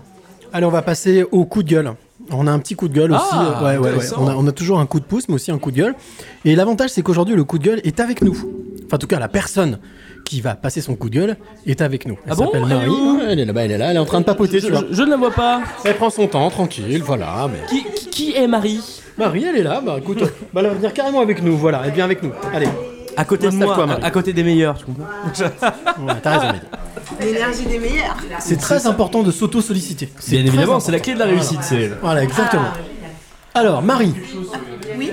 Allez, 0.53 0.67
on 0.67 0.71
va 0.71 0.83
passer 0.83 1.25
au 1.31 1.45
coup 1.45 1.63
de 1.63 1.69
gueule. 1.69 1.93
On 2.31 2.47
a 2.47 2.51
un 2.51 2.59
petit 2.59 2.75
coup 2.75 2.89
de 2.89 2.95
gueule 2.95 3.13
Ah, 3.15 3.17
aussi. 3.21 3.35
euh, 3.37 3.39
ouais, 3.39 3.65
ouais, 3.65 3.79
ouais. 3.79 3.89
intéressant. 3.91 4.17
On, 4.21 4.29
a, 4.29 4.35
on 4.35 4.47
a 4.47 4.53
toujours 4.53 4.81
un 4.81 4.87
coup 4.87 4.99
de 4.99 5.05
pouce, 5.05 5.29
mais 5.29 5.35
aussi 5.35 5.51
un 5.51 5.59
coup 5.59 5.71
de 5.71 5.77
gueule. 5.77 5.95
Et 6.47 6.57
l'avantage, 6.57 6.91
c'est 6.91 7.03
qu'aujourd'hui, 7.03 7.37
le 7.37 7.45
coup 7.45 7.59
de 7.59 7.65
gueule 7.65 7.81
est 7.85 8.01
avec 8.01 8.23
nous. 8.23 8.33
Enfin, 8.87 8.97
en 8.97 8.99
tout 8.99 9.07
cas, 9.07 9.19
la 9.19 9.29
personne 9.29 9.79
qui 10.25 10.41
va 10.41 10.55
passer 10.55 10.81
son 10.81 10.97
coup 10.97 11.09
de 11.11 11.15
gueule 11.19 11.37
est 11.67 11.81
avec 11.83 12.07
nous. 12.07 12.19
Elle 12.27 12.33
Ah 12.33 12.35
bon 12.35 12.47
s'appelle 12.47 12.63
Elle 12.67 12.73
est 12.73 12.75
Marie. 12.75 12.89
où 12.91 13.17
Ouais, 13.19 13.25
Elle 13.31 13.41
est 13.41 13.45
là-bas, 13.45 13.65
elle 13.65 13.71
est 13.73 13.79
là. 13.79 13.91
Elle 13.91 13.97
est 13.97 14.01
en 14.01 14.05
train 14.07 14.21
de 14.21 14.25
papoter, 14.25 14.59
Je- 14.61 14.67
tu 14.67 14.73
vois. 14.73 14.83
je- 14.91 14.95
je 14.97 15.03
ne 15.03 15.11
la 15.11 15.17
vois 15.17 15.31
pas. 15.31 15.63
Elle 15.85 15.97
prend 15.97 16.11
son 16.11 16.27
temps, 16.27 16.49
tranquille, 16.51 17.03
voilà. 17.05 17.49
Mais... 17.53 17.67
Qui, 17.69 17.85
qui- 17.85 18.07
qui 18.11 18.35
est 18.37 18.47
Marie? 18.49 18.81
Marie, 19.19 19.45
elle 19.45 19.57
est 19.57 19.63
là. 19.63 19.81
Bah 19.85 19.97
écoute, 19.99 20.23
bah, 20.53 20.61
elle 20.63 20.67
va 20.69 20.75
venir 20.75 20.93
carrément 20.93 21.21
avec 21.21 21.43
nous. 21.43 21.57
Voilà, 21.57 21.83
elle 21.85 21.93
vient 21.93 22.05
avec 22.05 22.23
nous. 22.23 22.33
Allez. 22.53 22.69
À 23.17 23.25
côté 23.25 23.49
de 23.49 23.55
moi, 23.55 23.87
Marie. 23.87 24.03
à, 24.03 24.07
à 24.07 24.11
côté 24.11 24.33
des 24.33 24.43
meilleurs, 24.43 24.77
tu 24.77 24.87
comprends? 24.87 25.05
Ouais, 26.05 26.15
t'as 26.21 26.39
raison. 26.39 26.55
L'énergie 27.21 27.65
des 27.67 27.79
meilleurs. 27.79 28.17
C'est 28.41 28.57
très 28.59 28.87
important 28.89 29.23
de 29.23 29.31
s'auto-solliciter. 29.31 30.09
C'est 30.19 30.33
Bien 30.33 30.41
évidemment, 30.41 30.63
important. 30.63 30.81
c'est 30.81 30.93
la 30.93 30.99
clé 30.99 31.15
de 31.15 31.19
la 31.21 31.27
réussite, 31.27 31.63
c'est. 31.63 31.93
Voilà, 32.03 32.25
exactement. 32.25 32.65
Alors, 33.55 33.83
Marie, 33.83 34.15
Oui. 34.99 35.11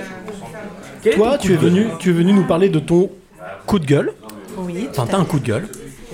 toi, 1.14 1.38
tu 1.38 1.52
es, 1.52 1.56
venu, 1.56 1.86
tu 2.00 2.10
es 2.10 2.12
venu 2.12 2.32
nous 2.32 2.44
parler 2.44 2.68
de 2.68 2.80
ton 2.80 3.08
coup 3.66 3.78
de 3.78 3.86
gueule. 3.86 4.12
Oui. 4.72 4.88
Enfin, 4.90 5.06
t'as 5.10 5.18
un 5.18 5.24
coup 5.24 5.38
de 5.38 5.46
gueule. 5.46 5.68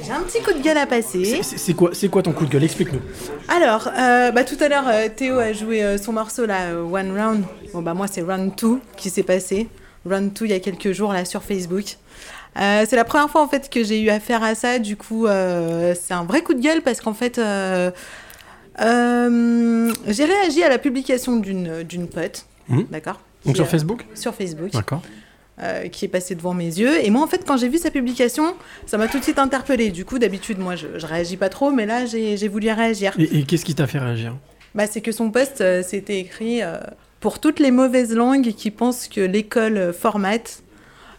J'ai 0.05 0.13
un 0.13 0.21
petit 0.21 0.41
coup 0.43 0.53
de 0.53 0.61
gueule 0.63 0.79
à 0.79 0.87
passer. 0.87 1.41
C'est 1.43 1.75
quoi, 1.75 1.91
c'est 1.93 2.09
quoi 2.09 2.23
ton 2.23 2.33
coup 2.33 2.47
de 2.47 2.51
gueule? 2.51 2.65
Explique-nous. 2.65 3.01
Alors, 3.49 3.89
euh, 3.97 4.31
bah, 4.31 4.45
tout 4.45 4.57
à 4.61 4.69
l'heure, 4.69 4.87
euh, 4.87 5.09
Théo 5.15 5.39
a 5.39 5.53
joué 5.53 5.83
euh, 5.83 5.99
son 5.99 6.13
morceau 6.13 6.47
là, 6.47 6.75
One 6.75 7.19
Round. 7.19 7.45
Bon, 7.73 7.83
bah, 7.83 7.95
moi, 7.95 8.07
c'est 8.07 8.23
Round 8.23 8.53
2 8.57 8.79
qui 8.97 9.11
s'est 9.11 9.23
passé. 9.23 9.69
Round 10.07 10.33
2 10.33 10.47
il 10.47 10.51
y 10.51 10.55
a 10.55 10.61
quelques 10.61 10.93
jours 10.93 11.13
là 11.13 11.25
sur 11.25 11.43
Facebook. 11.43 11.97
C'est 12.57 12.97
la 12.97 13.05
première 13.05 13.31
fois 13.31 13.43
en 13.43 13.49
fait 13.49 13.71
que 13.71 13.85
j'ai 13.85 14.01
eu 14.01 14.09
affaire 14.09 14.43
à 14.43 14.57
ça. 14.57 14.81
Du 14.81 14.97
coup, 14.97 15.27
c'est 15.27 16.15
un 16.15 16.25
vrai 16.25 16.43
coup 16.43 16.55
de 16.55 16.61
gueule 16.61 16.83
parce 16.83 17.01
qu'en 17.01 17.15
fait, 17.15 17.37
j'ai 17.37 17.43
réagi 20.25 20.65
à 20.65 20.69
la 20.69 20.79
publication 20.79 21.37
d'une 21.37 22.09
pote. 22.09 22.47
Mhm. 22.69 22.87
D'accord 22.91 23.21
Donc 23.45 23.57
sur 23.57 23.69
Facebook? 23.69 24.05
Sur 24.15 24.35
Facebook. 24.35 24.73
D'accord. 24.73 25.03
Euh, 25.63 25.89
qui 25.89 26.05
est 26.05 26.09
passé 26.09 26.35
devant 26.35 26.55
mes 26.55 26.65
yeux. 26.67 27.05
Et 27.05 27.11
moi, 27.11 27.23
en 27.23 27.27
fait, 27.27 27.45
quand 27.47 27.57
j'ai 27.57 27.69
vu 27.69 27.79
sa 27.79 27.91
publication, 27.91 28.55
ça 28.87 28.97
m'a 28.99 29.09
tout 29.09 29.19
de 29.19 29.25
suite 29.25 29.39
interpellée. 29.39 29.91
Du 29.91 30.05
coup, 30.05 30.19
d'habitude, 30.19 30.59
moi, 30.59 30.77
je, 30.77 30.87
je 30.97 31.07
réagis 31.07 31.37
pas 31.37 31.49
trop, 31.49 31.71
mais 31.71 31.87
là, 31.87 32.07
j'ai 32.07 32.49
voulu 32.49 32.71
réagir. 32.71 33.13
Et, 33.19 33.39
et 33.39 33.43
qu'est-ce 33.45 33.65
qui 33.65 33.75
t'a 33.75 33.87
fait 33.87 33.99
réagir? 33.99 34.37
Bah, 34.75 34.87
c'est 34.87 35.01
que 35.01 35.13
son 35.13 35.31
post, 35.31 35.61
euh, 35.61 35.83
c'était 35.87 36.19
écrit 36.21 36.63
euh, 36.63 36.77
pour 37.21 37.39
toutes 37.41 37.59
les 37.61 37.71
mauvaises 37.71 38.15
langues 38.15 38.53
qui 38.53 38.71
pensent 38.71 39.09
que 39.09 39.21
l'école 39.21 39.93
formate. 39.93 40.63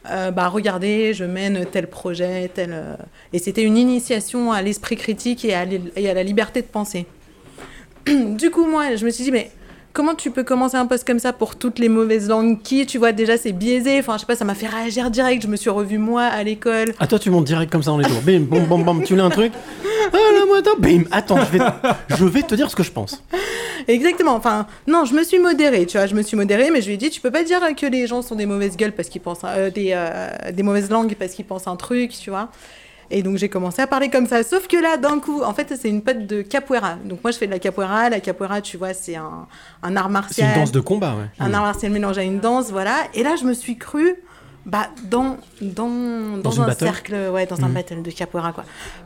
bah 0.05 0.47
regardez, 0.47 1.13
je 1.13 1.25
mène 1.25 1.65
tel 1.65 1.87
projet, 1.87 2.49
tel. 2.53 2.97
Et 3.33 3.39
c'était 3.39 3.63
une 3.63 3.77
initiation 3.77 4.51
à 4.51 4.61
l'esprit 4.61 4.95
critique 4.95 5.43
et 5.45 5.53
à, 5.53 5.65
l'il- 5.65 5.91
et 5.95 6.09
à 6.09 6.13
la 6.13 6.23
liberté 6.23 6.61
de 6.61 6.67
penser. 6.67 7.05
du 8.07 8.49
coup, 8.49 8.65
moi, 8.65 8.95
je 8.95 9.05
me 9.05 9.09
suis 9.11 9.25
dit, 9.25 9.31
mais 9.31 9.51
comment 9.93 10.15
tu 10.15 10.31
peux 10.31 10.43
commencer 10.43 10.75
un 10.75 10.85
post 10.85 11.05
comme 11.05 11.19
ça 11.19 11.33
pour 11.33 11.55
toutes 11.55 11.79
les 11.79 11.89
mauvaises 11.89 12.29
langues 12.29 12.61
qui, 12.61 12.85
tu 12.85 12.97
vois, 12.97 13.11
déjà 13.11 13.37
c'est 13.37 13.51
biaisé. 13.51 13.99
Enfin, 13.99 14.15
je 14.15 14.21
sais 14.21 14.25
pas, 14.25 14.35
ça 14.35 14.45
m'a 14.45 14.55
fait 14.55 14.67
réagir 14.67 15.09
direct. 15.11 15.43
Je 15.43 15.47
me 15.47 15.55
suis 15.55 15.69
revue 15.69 15.97
moi 15.97 16.23
à 16.23 16.43
l'école. 16.43 16.93
Ah, 16.99 17.07
toi, 17.07 17.19
tu 17.19 17.29
montes 17.29 17.45
direct 17.45 17.71
comme 17.71 17.83
ça 17.83 17.91
dans 17.91 17.97
les 17.97 18.05
tours. 18.05 18.21
Bim, 18.21 18.41
bam, 18.41 18.65
bam, 18.65 18.83
bam, 18.83 19.03
tu 19.03 19.15
lis 19.15 19.21
un 19.21 19.29
truc. 19.29 19.51
Ah, 20.11 20.17
là, 20.17 20.45
moi, 20.47 20.59
attends, 20.59 20.77
bim. 20.79 21.03
Attends, 21.11 21.37
je 21.37 21.57
vais, 21.57 21.65
je 22.17 22.25
vais 22.25 22.41
te 22.41 22.55
dire 22.55 22.69
ce 22.69 22.75
que 22.75 22.83
je 22.83 22.91
pense. 22.91 23.23
Exactement. 23.87 24.33
Enfin, 24.35 24.67
non, 24.87 25.05
je 25.05 25.13
me 25.13 25.23
suis 25.23 25.39
modérée, 25.39 25.85
tu 25.85 25.97
vois. 25.97 26.05
Je 26.07 26.15
me 26.15 26.21
suis 26.21 26.37
modérée, 26.37 26.69
mais 26.71 26.81
je 26.81 26.87
lui 26.87 26.93
ai 26.93 26.97
dit, 26.97 27.09
tu 27.09 27.21
peux 27.21 27.31
pas 27.31 27.43
dire 27.43 27.59
que 27.75 27.85
les 27.85 28.07
gens 28.07 28.21
sont 28.21 28.35
des 28.35 28.45
mauvaises 28.45 28.77
gueules 28.77 28.91
parce 28.91 29.09
qu'ils 29.09 29.21
pensent 29.21 29.41
euh, 29.45 29.69
des, 29.69 29.91
euh, 29.93 30.51
des 30.51 30.63
mauvaises 30.63 30.89
langues 30.89 31.15
parce 31.17 31.33
qu'ils 31.33 31.45
pensent 31.45 31.67
un 31.67 31.75
truc, 31.75 32.11
tu 32.11 32.29
vois. 32.29 32.49
Et 33.11 33.23
donc 33.23 33.37
j'ai 33.37 33.49
commencé 33.49 33.81
à 33.81 33.87
parler 33.87 34.09
comme 34.09 34.27
ça. 34.27 34.43
Sauf 34.43 34.67
que 34.67 34.77
là, 34.77 34.97
d'un 34.97 35.19
coup, 35.19 35.41
en 35.41 35.53
fait, 35.53 35.73
c'est 35.79 35.89
une 35.89 36.01
pote 36.03 36.27
de 36.27 36.41
capoeira. 36.43 36.95
Donc 37.05 37.23
moi, 37.23 37.31
je 37.31 37.37
fais 37.37 37.47
de 37.47 37.51
la 37.51 37.59
capoeira. 37.59 38.09
La 38.09 38.19
capoeira, 38.19 38.61
tu 38.61 38.77
vois, 38.77 38.93
c'est 38.93 39.15
un, 39.15 39.47
un 39.83 39.95
art 39.95 40.05
C'est 40.07 40.11
martial. 40.11 40.49
une 40.49 40.61
danse 40.61 40.71
de 40.71 40.79
combat, 40.79 41.15
ouais. 41.15 41.25
Un 41.39 41.53
art 41.53 41.63
martial 41.63 41.91
mélangé 41.91 42.21
à 42.21 42.23
une 42.23 42.39
danse, 42.39 42.69
voilà. 42.71 42.95
Et 43.15 43.23
là, 43.23 43.35
je 43.35 43.45
me 43.45 43.53
suis 43.53 43.77
crue 43.77 44.15
bah, 44.65 44.89
dans, 45.05 45.37
dans, 45.61 46.37
dans, 46.37 46.61
un 46.61 46.67
battle 46.67 46.85
cercle, 46.85 47.15
ouais, 47.33 47.47
dans 47.47 47.59
un 47.63 47.69
Mhm. 47.69 47.73
battle 47.73 48.01
de 48.03 48.11
capoeira, 48.11 48.51
quoi. 48.51 48.63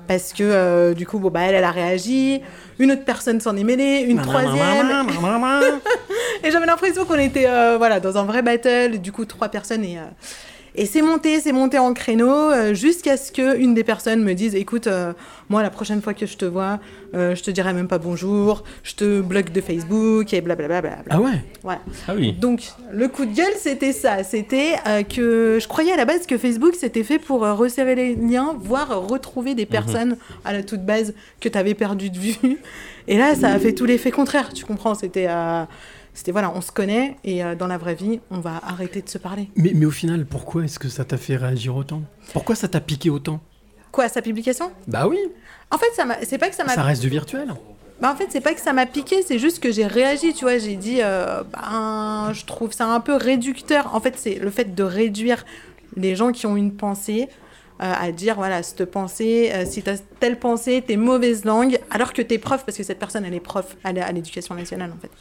Parce 0.08 0.34
que, 0.34 0.44
euh, 0.44 0.94
du 0.94 1.08
coup, 1.08 1.20
bon, 1.20 1.30
bah, 1.30 1.42
elle, 1.44 1.56
elle 1.56 1.64
a 1.64 1.72
réagi. 1.72 2.42
Une 2.80 2.92
autre 2.92 3.06
personne 3.06 3.40
s'en 3.40 3.56
est 3.56 3.64
mêlée. 3.64 4.02
Une 4.02 4.20
troisième. 4.22 5.08
et 6.44 6.52
j'avais 6.52 6.66
l'impression 6.66 7.06
qu'on 7.06 7.16
était, 7.20 7.48
euh, 7.48 7.76
voilà, 7.78 8.02
dans 8.02 8.18
un 8.18 8.24
vrai 8.24 8.42
battle. 8.42 8.98
Du 9.00 9.14
coup, 9.14 9.24
trois 9.24 9.48
personnes 9.48 9.86
et... 9.86 9.98
euh, 9.98 10.02
et 10.76 10.86
c'est 10.86 11.02
monté, 11.02 11.40
c'est 11.40 11.52
monté 11.52 11.78
en 11.78 11.94
créneau 11.94 12.32
euh, 12.32 12.74
jusqu'à 12.74 13.16
ce 13.18 13.32
qu'une 13.32 13.74
des 13.74 13.84
personnes 13.84 14.24
me 14.24 14.34
dise 14.34 14.56
écoute, 14.56 14.88
euh, 14.88 15.14
moi 15.50 15.62
la 15.62 15.70
prochaine 15.70 16.02
fois 16.02 16.14
que 16.14 16.26
je 16.26 16.36
te 16.36 16.46
vois, 16.46 16.80
euh, 17.14 17.36
je 17.36 17.44
te 17.44 17.52
dirai 17.52 17.74
même 17.74 17.88
pas 17.88 18.00
bonjour, 18.00 18.64
je 18.84 18.96
te 18.96 19.22
bloque 19.22 19.52
de 19.52 19.62
Facebook 19.62 20.34
et 20.34 20.42
blablabla. 20.42 20.82
bla, 20.82 20.90
bla, 20.96 21.04
bla. 21.04 21.16
Ah 21.16 21.22
ouais 21.22 21.44
Voilà. 21.62 21.82
Ah 22.08 22.14
oui. 22.16 22.34
Donc 22.34 22.64
le 22.92 23.08
coup 23.08 23.26
de 23.26 23.36
gueule 23.36 23.54
c'était 23.58 23.94
ça, 23.94 24.24
c'était 24.24 24.74
euh, 24.88 25.04
que 25.04 25.60
je 25.62 25.68
croyais 25.68 25.92
à 25.92 25.98
la 25.98 26.06
base 26.06 26.26
que 26.26 26.38
Facebook 26.38 26.74
c'était 26.80 27.04
fait 27.04 27.20
pour 27.20 27.42
resserrer 27.42 27.96
les 27.96 28.16
liens, 28.16 28.56
voire 28.60 29.08
retrouver 29.08 29.54
des 29.54 29.66
personnes 29.66 30.18
à 30.44 30.54
la 30.54 30.64
toute 30.64 30.84
base 30.84 31.14
que 31.40 31.50
tu 31.50 31.58
avais 31.58 31.76
perdu 31.76 32.10
de 32.10 32.18
vue. 32.18 32.58
Et 33.08 33.18
là 33.18 33.36
ça 33.36 33.50
a 33.50 33.60
fait 33.60 33.74
tout 33.74 33.86
l'effet 33.86 34.12
contraire, 34.12 34.54
tu 34.54 34.66
comprends 34.66 34.96
C'était 34.96 35.28
euh, 35.30 35.64
c'était 36.14 36.32
voilà, 36.32 36.52
on 36.56 36.62
se 36.62 36.72
connaît 36.72 37.18
et 37.24 37.44
euh, 37.44 37.56
dans 37.56 37.68
la 37.68 37.78
vraie 37.78 37.96
vie 37.96 38.20
on 38.30 38.40
va 38.40 38.60
arrêter 38.64 39.02
de 39.02 39.10
se 39.10 39.18
parler. 39.18 39.50
Mais, 39.56 39.72
mais 39.74 39.86
au 39.86 39.92
final, 39.92 40.26
pourquoi 40.26 40.64
est-ce 40.64 40.80
que 40.80 40.90
ça 40.90 41.06
t'a 41.06 41.18
fait 41.18 41.36
réagir 41.36 41.76
autant? 41.76 42.02
Pourquoi 42.34 42.56
ça 42.56 42.68
t'a 42.68 42.80
piqué 42.80 43.10
autant? 43.10 43.40
Quoi, 43.92 44.10
sa 44.10 44.22
publication? 44.22 44.72
Bah 44.88 45.08
oui, 45.08 45.20
En 45.72 45.78
fait, 45.78 45.92
ça 45.96 46.06
c'est 46.24 46.38
pas 46.38 46.50
que 46.50 46.56
ça 46.56 46.64
m'a. 46.64 46.74
ça 46.74 46.82
reste 46.84 47.02
du 47.02 47.10
virtuel. 47.10 47.54
Bah, 48.02 48.12
en 48.12 48.16
fait, 48.16 48.28
c'est 48.30 48.42
pas 48.42 48.54
que 48.54 48.60
ça 48.60 48.74
m'a 48.74 48.86
piqué, 48.86 49.22
c'est 49.22 49.40
juste 49.40 49.60
que 49.62 49.72
j'ai 49.72 49.86
réagi, 49.86 50.34
tu 50.34 50.46
vois. 50.46 50.58
J'ai 50.58 50.76
dit, 50.76 50.98
euh, 51.02 51.44
ben, 51.54 52.32
je 52.34 52.44
trouve 52.46 52.74
ça 52.74 52.88
un 52.88 53.00
peu 53.00 53.16
réducteur. 53.16 53.94
En 53.96 54.02
fait, 54.02 54.16
c'est 54.18 54.36
le 54.36 54.50
fait 54.50 54.76
de 54.76 54.84
réduire 54.84 55.46
les 55.96 56.16
gens 56.16 56.32
qui 56.32 56.48
ont 56.48 56.58
une 56.58 56.74
pensée 56.74 57.30
euh, 57.82 57.94
à 58.00 58.12
dire, 58.12 58.36
voilà, 58.36 58.62
cette 58.64 58.86
pensée, 58.86 59.52
euh, 59.54 59.66
si 59.66 59.84
tu 59.84 59.90
as 59.90 59.98
telle 60.20 60.38
pensée, 60.40 60.84
t'es 60.86 60.98
mauvaise 60.98 61.46
langue, 61.46 61.80
alors 61.92 62.14
que 62.14 62.22
t'es 62.22 62.40
prof, 62.40 62.66
parce 62.66 62.78
que 62.78 62.84
cette 62.84 63.00
personne, 63.00 63.26
elle 63.26 63.34
est 63.34 63.40
prof 63.40 63.78
à 63.84 63.92
l'éducation 64.12 64.56
nationale, 64.56 64.92
en 64.92 65.00
fait. 65.00 65.12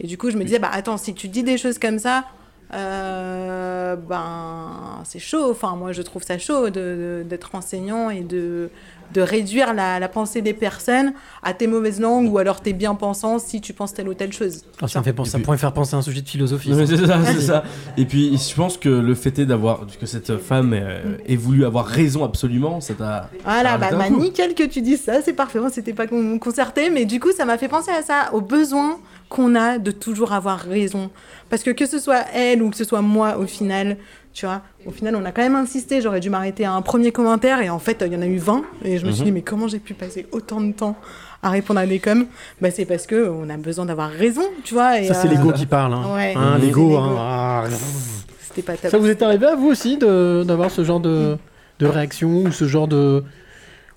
Et 0.00 0.06
du 0.06 0.18
coup, 0.18 0.30
je 0.30 0.36
me 0.36 0.44
disais, 0.44 0.58
bah 0.58 0.70
attends, 0.72 0.96
si 0.96 1.14
tu 1.14 1.28
dis 1.28 1.42
des 1.42 1.58
choses 1.58 1.78
comme 1.78 1.98
ça, 1.98 2.24
euh, 2.72 3.96
ben, 3.96 5.02
c'est 5.04 5.18
chaud. 5.18 5.50
Enfin, 5.50 5.76
moi, 5.76 5.92
je 5.92 6.02
trouve 6.02 6.22
ça 6.22 6.38
chaud 6.38 6.70
d'être 6.70 7.54
enseignant 7.54 8.10
et 8.10 8.22
de, 8.22 8.70
de 9.14 9.20
réduire 9.20 9.72
la, 9.72 9.98
la 9.98 10.08
pensée 10.08 10.42
des 10.42 10.52
personnes 10.52 11.12
à 11.42 11.54
tes 11.54 11.66
mauvaises 11.66 12.00
langues 12.00 12.30
ou 12.30 12.38
alors 12.38 12.60
tes 12.60 12.72
bien-pensants 12.72 13.38
si 13.38 13.60
tu 13.60 13.72
penses 13.72 13.94
telle 13.94 14.08
ou 14.08 14.14
telle 14.14 14.32
chose. 14.32 14.62
Ah, 14.82 14.88
ça, 14.88 14.98
me 14.98 15.04
fait 15.04 15.12
penser, 15.12 15.30
ça 15.30 15.38
pourrait 15.38 15.56
faire 15.58 15.72
penser 15.72 15.94
à 15.94 15.98
un 15.98 16.02
sujet 16.02 16.20
de 16.20 16.28
philosophie. 16.28 16.72
C'est 16.86 17.06
ça, 17.06 17.18
c'est 17.24 17.40
ça. 17.40 17.64
Et 17.96 18.04
puis 18.04 18.36
je 18.36 18.54
pense 18.54 18.76
que 18.76 18.88
le 18.88 19.14
fait 19.14 19.38
est 19.38 19.46
d'avoir 19.46 19.86
que 19.98 20.06
cette 20.06 20.36
femme 20.38 20.72
euh, 20.74 21.16
ait 21.26 21.36
voulu 21.36 21.64
avoir 21.64 21.86
raison 21.86 22.24
absolument, 22.24 22.80
ça 22.80 22.94
t'a. 22.94 23.30
Voilà, 23.44 23.78
bah, 23.78 23.88
bah, 23.92 24.10
nickel 24.10 24.54
que 24.54 24.64
tu 24.64 24.80
dises 24.82 25.02
ça, 25.02 25.22
c'est 25.22 25.32
parfait. 25.32 25.60
Moi, 25.60 25.70
c'était 25.70 25.92
pas 25.94 26.06
con- 26.06 26.38
concerté, 26.38 26.90
mais 26.90 27.04
du 27.04 27.20
coup, 27.20 27.32
ça 27.32 27.44
m'a 27.44 27.56
fait 27.58 27.68
penser 27.68 27.92
à 27.92 28.02
ça, 28.02 28.30
au 28.32 28.40
besoin 28.40 28.98
qu'on 29.28 29.54
a 29.54 29.78
de 29.78 29.90
toujours 29.90 30.32
avoir 30.32 30.58
raison. 30.60 31.10
Parce 31.50 31.62
que 31.62 31.70
que 31.70 31.86
ce 31.86 31.98
soit 31.98 32.24
elle 32.34 32.62
ou 32.62 32.70
que 32.70 32.76
ce 32.76 32.84
soit 32.84 33.00
moi, 33.02 33.36
au 33.38 33.46
final, 33.46 33.96
tu 34.34 34.44
vois, 34.46 34.60
au 34.84 34.90
final, 34.90 35.14
on 35.16 35.24
a 35.24 35.30
quand 35.32 35.42
même 35.42 35.54
insisté. 35.54 36.00
J'aurais 36.02 36.20
dû 36.20 36.28
m'arrêter 36.28 36.64
à 36.64 36.72
un 36.72 36.82
premier 36.82 37.12
commentaire 37.12 37.60
et 37.62 37.70
en 37.70 37.78
fait, 37.78 38.02
il 38.06 38.12
y 38.12 38.16
en 38.16 38.20
a 38.22 38.26
eu 38.26 38.36
20. 38.38 38.64
Et 38.84 38.98
je 38.98 39.06
me 39.06 39.12
suis 39.12 39.20
Mhm. 39.20 39.26
dit, 39.26 39.32
mais 39.32 39.42
comment 39.42 39.68
j'ai 39.68 39.78
pu 39.78 39.94
passer 39.94 40.26
autant 40.32 40.60
de 40.60 40.72
temps 40.72 40.96
à 41.42 41.50
répondre 41.50 41.78
à 41.80 41.86
des 41.86 42.00
coms? 42.00 42.26
Bah, 42.60 42.70
C'est 42.72 42.84
parce 42.84 43.06
que 43.06 43.28
on 43.30 43.48
a 43.48 43.56
besoin 43.56 43.86
d'avoir 43.86 44.10
raison, 44.10 44.42
tu 44.64 44.74
vois. 44.74 45.00
et, 45.00 45.04
Ça, 45.06 45.14
c'est 45.14 45.28
euh, 45.28 45.30
l'ego 45.30 45.52
qui 45.52 45.66
parle. 45.66 45.94
Hein. 45.94 46.14
Ouais, 46.14 46.34
Hein, 46.36 46.56
c'est 46.58 46.66
l'ego. 46.66 46.96
hein. 46.96 47.14
Ah. 47.18 47.64
C'était 48.40 48.62
pas 48.62 48.76
top. 48.76 48.90
Ça 48.90 48.98
vous 48.98 49.08
est 49.08 49.22
arrivé 49.22 49.46
à 49.46 49.54
vous 49.54 49.68
aussi 49.68 49.96
de- 49.98 50.44
d'avoir 50.46 50.70
ce 50.70 50.82
genre 50.84 51.00
de, 51.00 51.36
de 51.78 51.86
réaction 51.86 52.42
ou 52.44 52.50
ce 52.52 52.66
genre 52.66 52.88
de. 52.88 53.22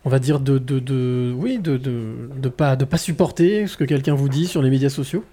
On 0.05 0.09
va 0.09 0.19
dire 0.19 0.39
de. 0.39 0.57
de, 0.59 0.77
de- 0.79 1.33
oui, 1.35 1.57
de, 1.57 1.77
de, 1.77 2.29
de 2.37 2.49
pas, 2.49 2.75
de 2.75 2.85
pas 2.85 2.97
supporter 2.97 3.65
ce 3.67 3.75
que 3.75 3.83
quelqu'un 3.85 4.13
vous 4.15 4.29
dit 4.29 4.45
sur 4.47 4.61
les 4.61 4.69
médias 4.69 4.89
sociaux? 4.89 5.23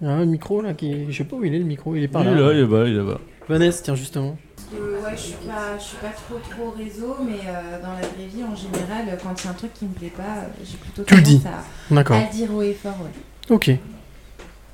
Il 0.00 0.08
y 0.08 0.10
a 0.10 0.14
un 0.14 0.24
micro 0.26 0.60
là 0.62 0.72
qui. 0.74 1.10
Je 1.12 1.18
sais 1.18 1.24
pas 1.24 1.36
où 1.36 1.44
il 1.44 1.54
est 1.54 1.58
le 1.58 1.64
micro, 1.64 1.94
il 1.94 2.02
est 2.02 2.08
par 2.08 2.22
Il 2.24 2.30
là. 2.30 2.32
est 2.32 2.40
là, 2.40 2.52
il 2.52 2.58
est 2.58 2.66
là, 2.66 2.84
il 2.88 2.94
est 2.94 2.96
là-bas. 2.96 3.20
Vanessa, 3.48 3.82
tiens, 3.82 3.94
justement. 3.94 4.36
Euh, 4.74 5.02
ouais, 5.02 5.10
je 5.16 5.20
suis 5.20 5.32
pas, 5.34 5.76
je 5.78 5.82
suis 5.84 5.96
pas 5.98 6.08
trop 6.10 6.38
trop 6.50 6.70
réseau, 6.76 7.16
mais 7.26 7.40
euh, 7.46 7.80
dans 7.82 7.92
la 7.92 8.00
vraie 8.00 8.26
vie 8.32 8.42
en 8.42 8.56
général, 8.56 9.18
quand 9.22 9.34
il 9.38 9.44
y 9.44 9.48
a 9.48 9.50
un 9.50 9.54
truc 9.54 9.74
qui 9.74 9.84
me 9.84 9.92
plaît 9.92 10.12
pas, 10.16 10.22
euh, 10.22 10.48
j'ai 10.64 10.78
plutôt 10.78 11.02
Tu 11.04 11.14
le 11.14 11.22
tendance 11.22 11.40
dis. 11.40 11.46
à, 11.46 11.94
D'accord. 11.94 12.16
à 12.16 12.20
le 12.24 12.30
dire 12.32 12.54
haut 12.54 12.62
et 12.62 12.72
fort, 12.72 12.96
ouais. 13.02 13.54
Ok. 13.54 13.70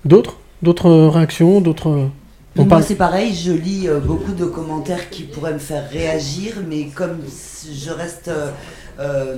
D'autres? 0.05 0.36
D'autres 0.62 0.90
réactions? 1.09 1.61
D'autres. 1.61 1.89
euh, 1.89 2.07
On 2.57 2.62
Moi, 2.62 2.69
parle. 2.69 2.85
c'est 2.85 2.95
pareil, 2.95 3.35
je 3.35 3.51
lis 3.53 3.89
euh, 3.89 3.99
beaucoup 3.99 4.32
de 4.32 4.45
commentaires 4.45 5.11
qui 5.11 5.24
pourraient 5.24 5.55
me 5.55 5.59
faire 5.59 5.89
réagir, 5.90 6.55
mais 6.69 6.86
comme 6.86 7.19
s- 7.27 7.66
je 7.73 7.90
reste 7.90 8.28
euh, 8.28 8.53
euh, 9.01 9.36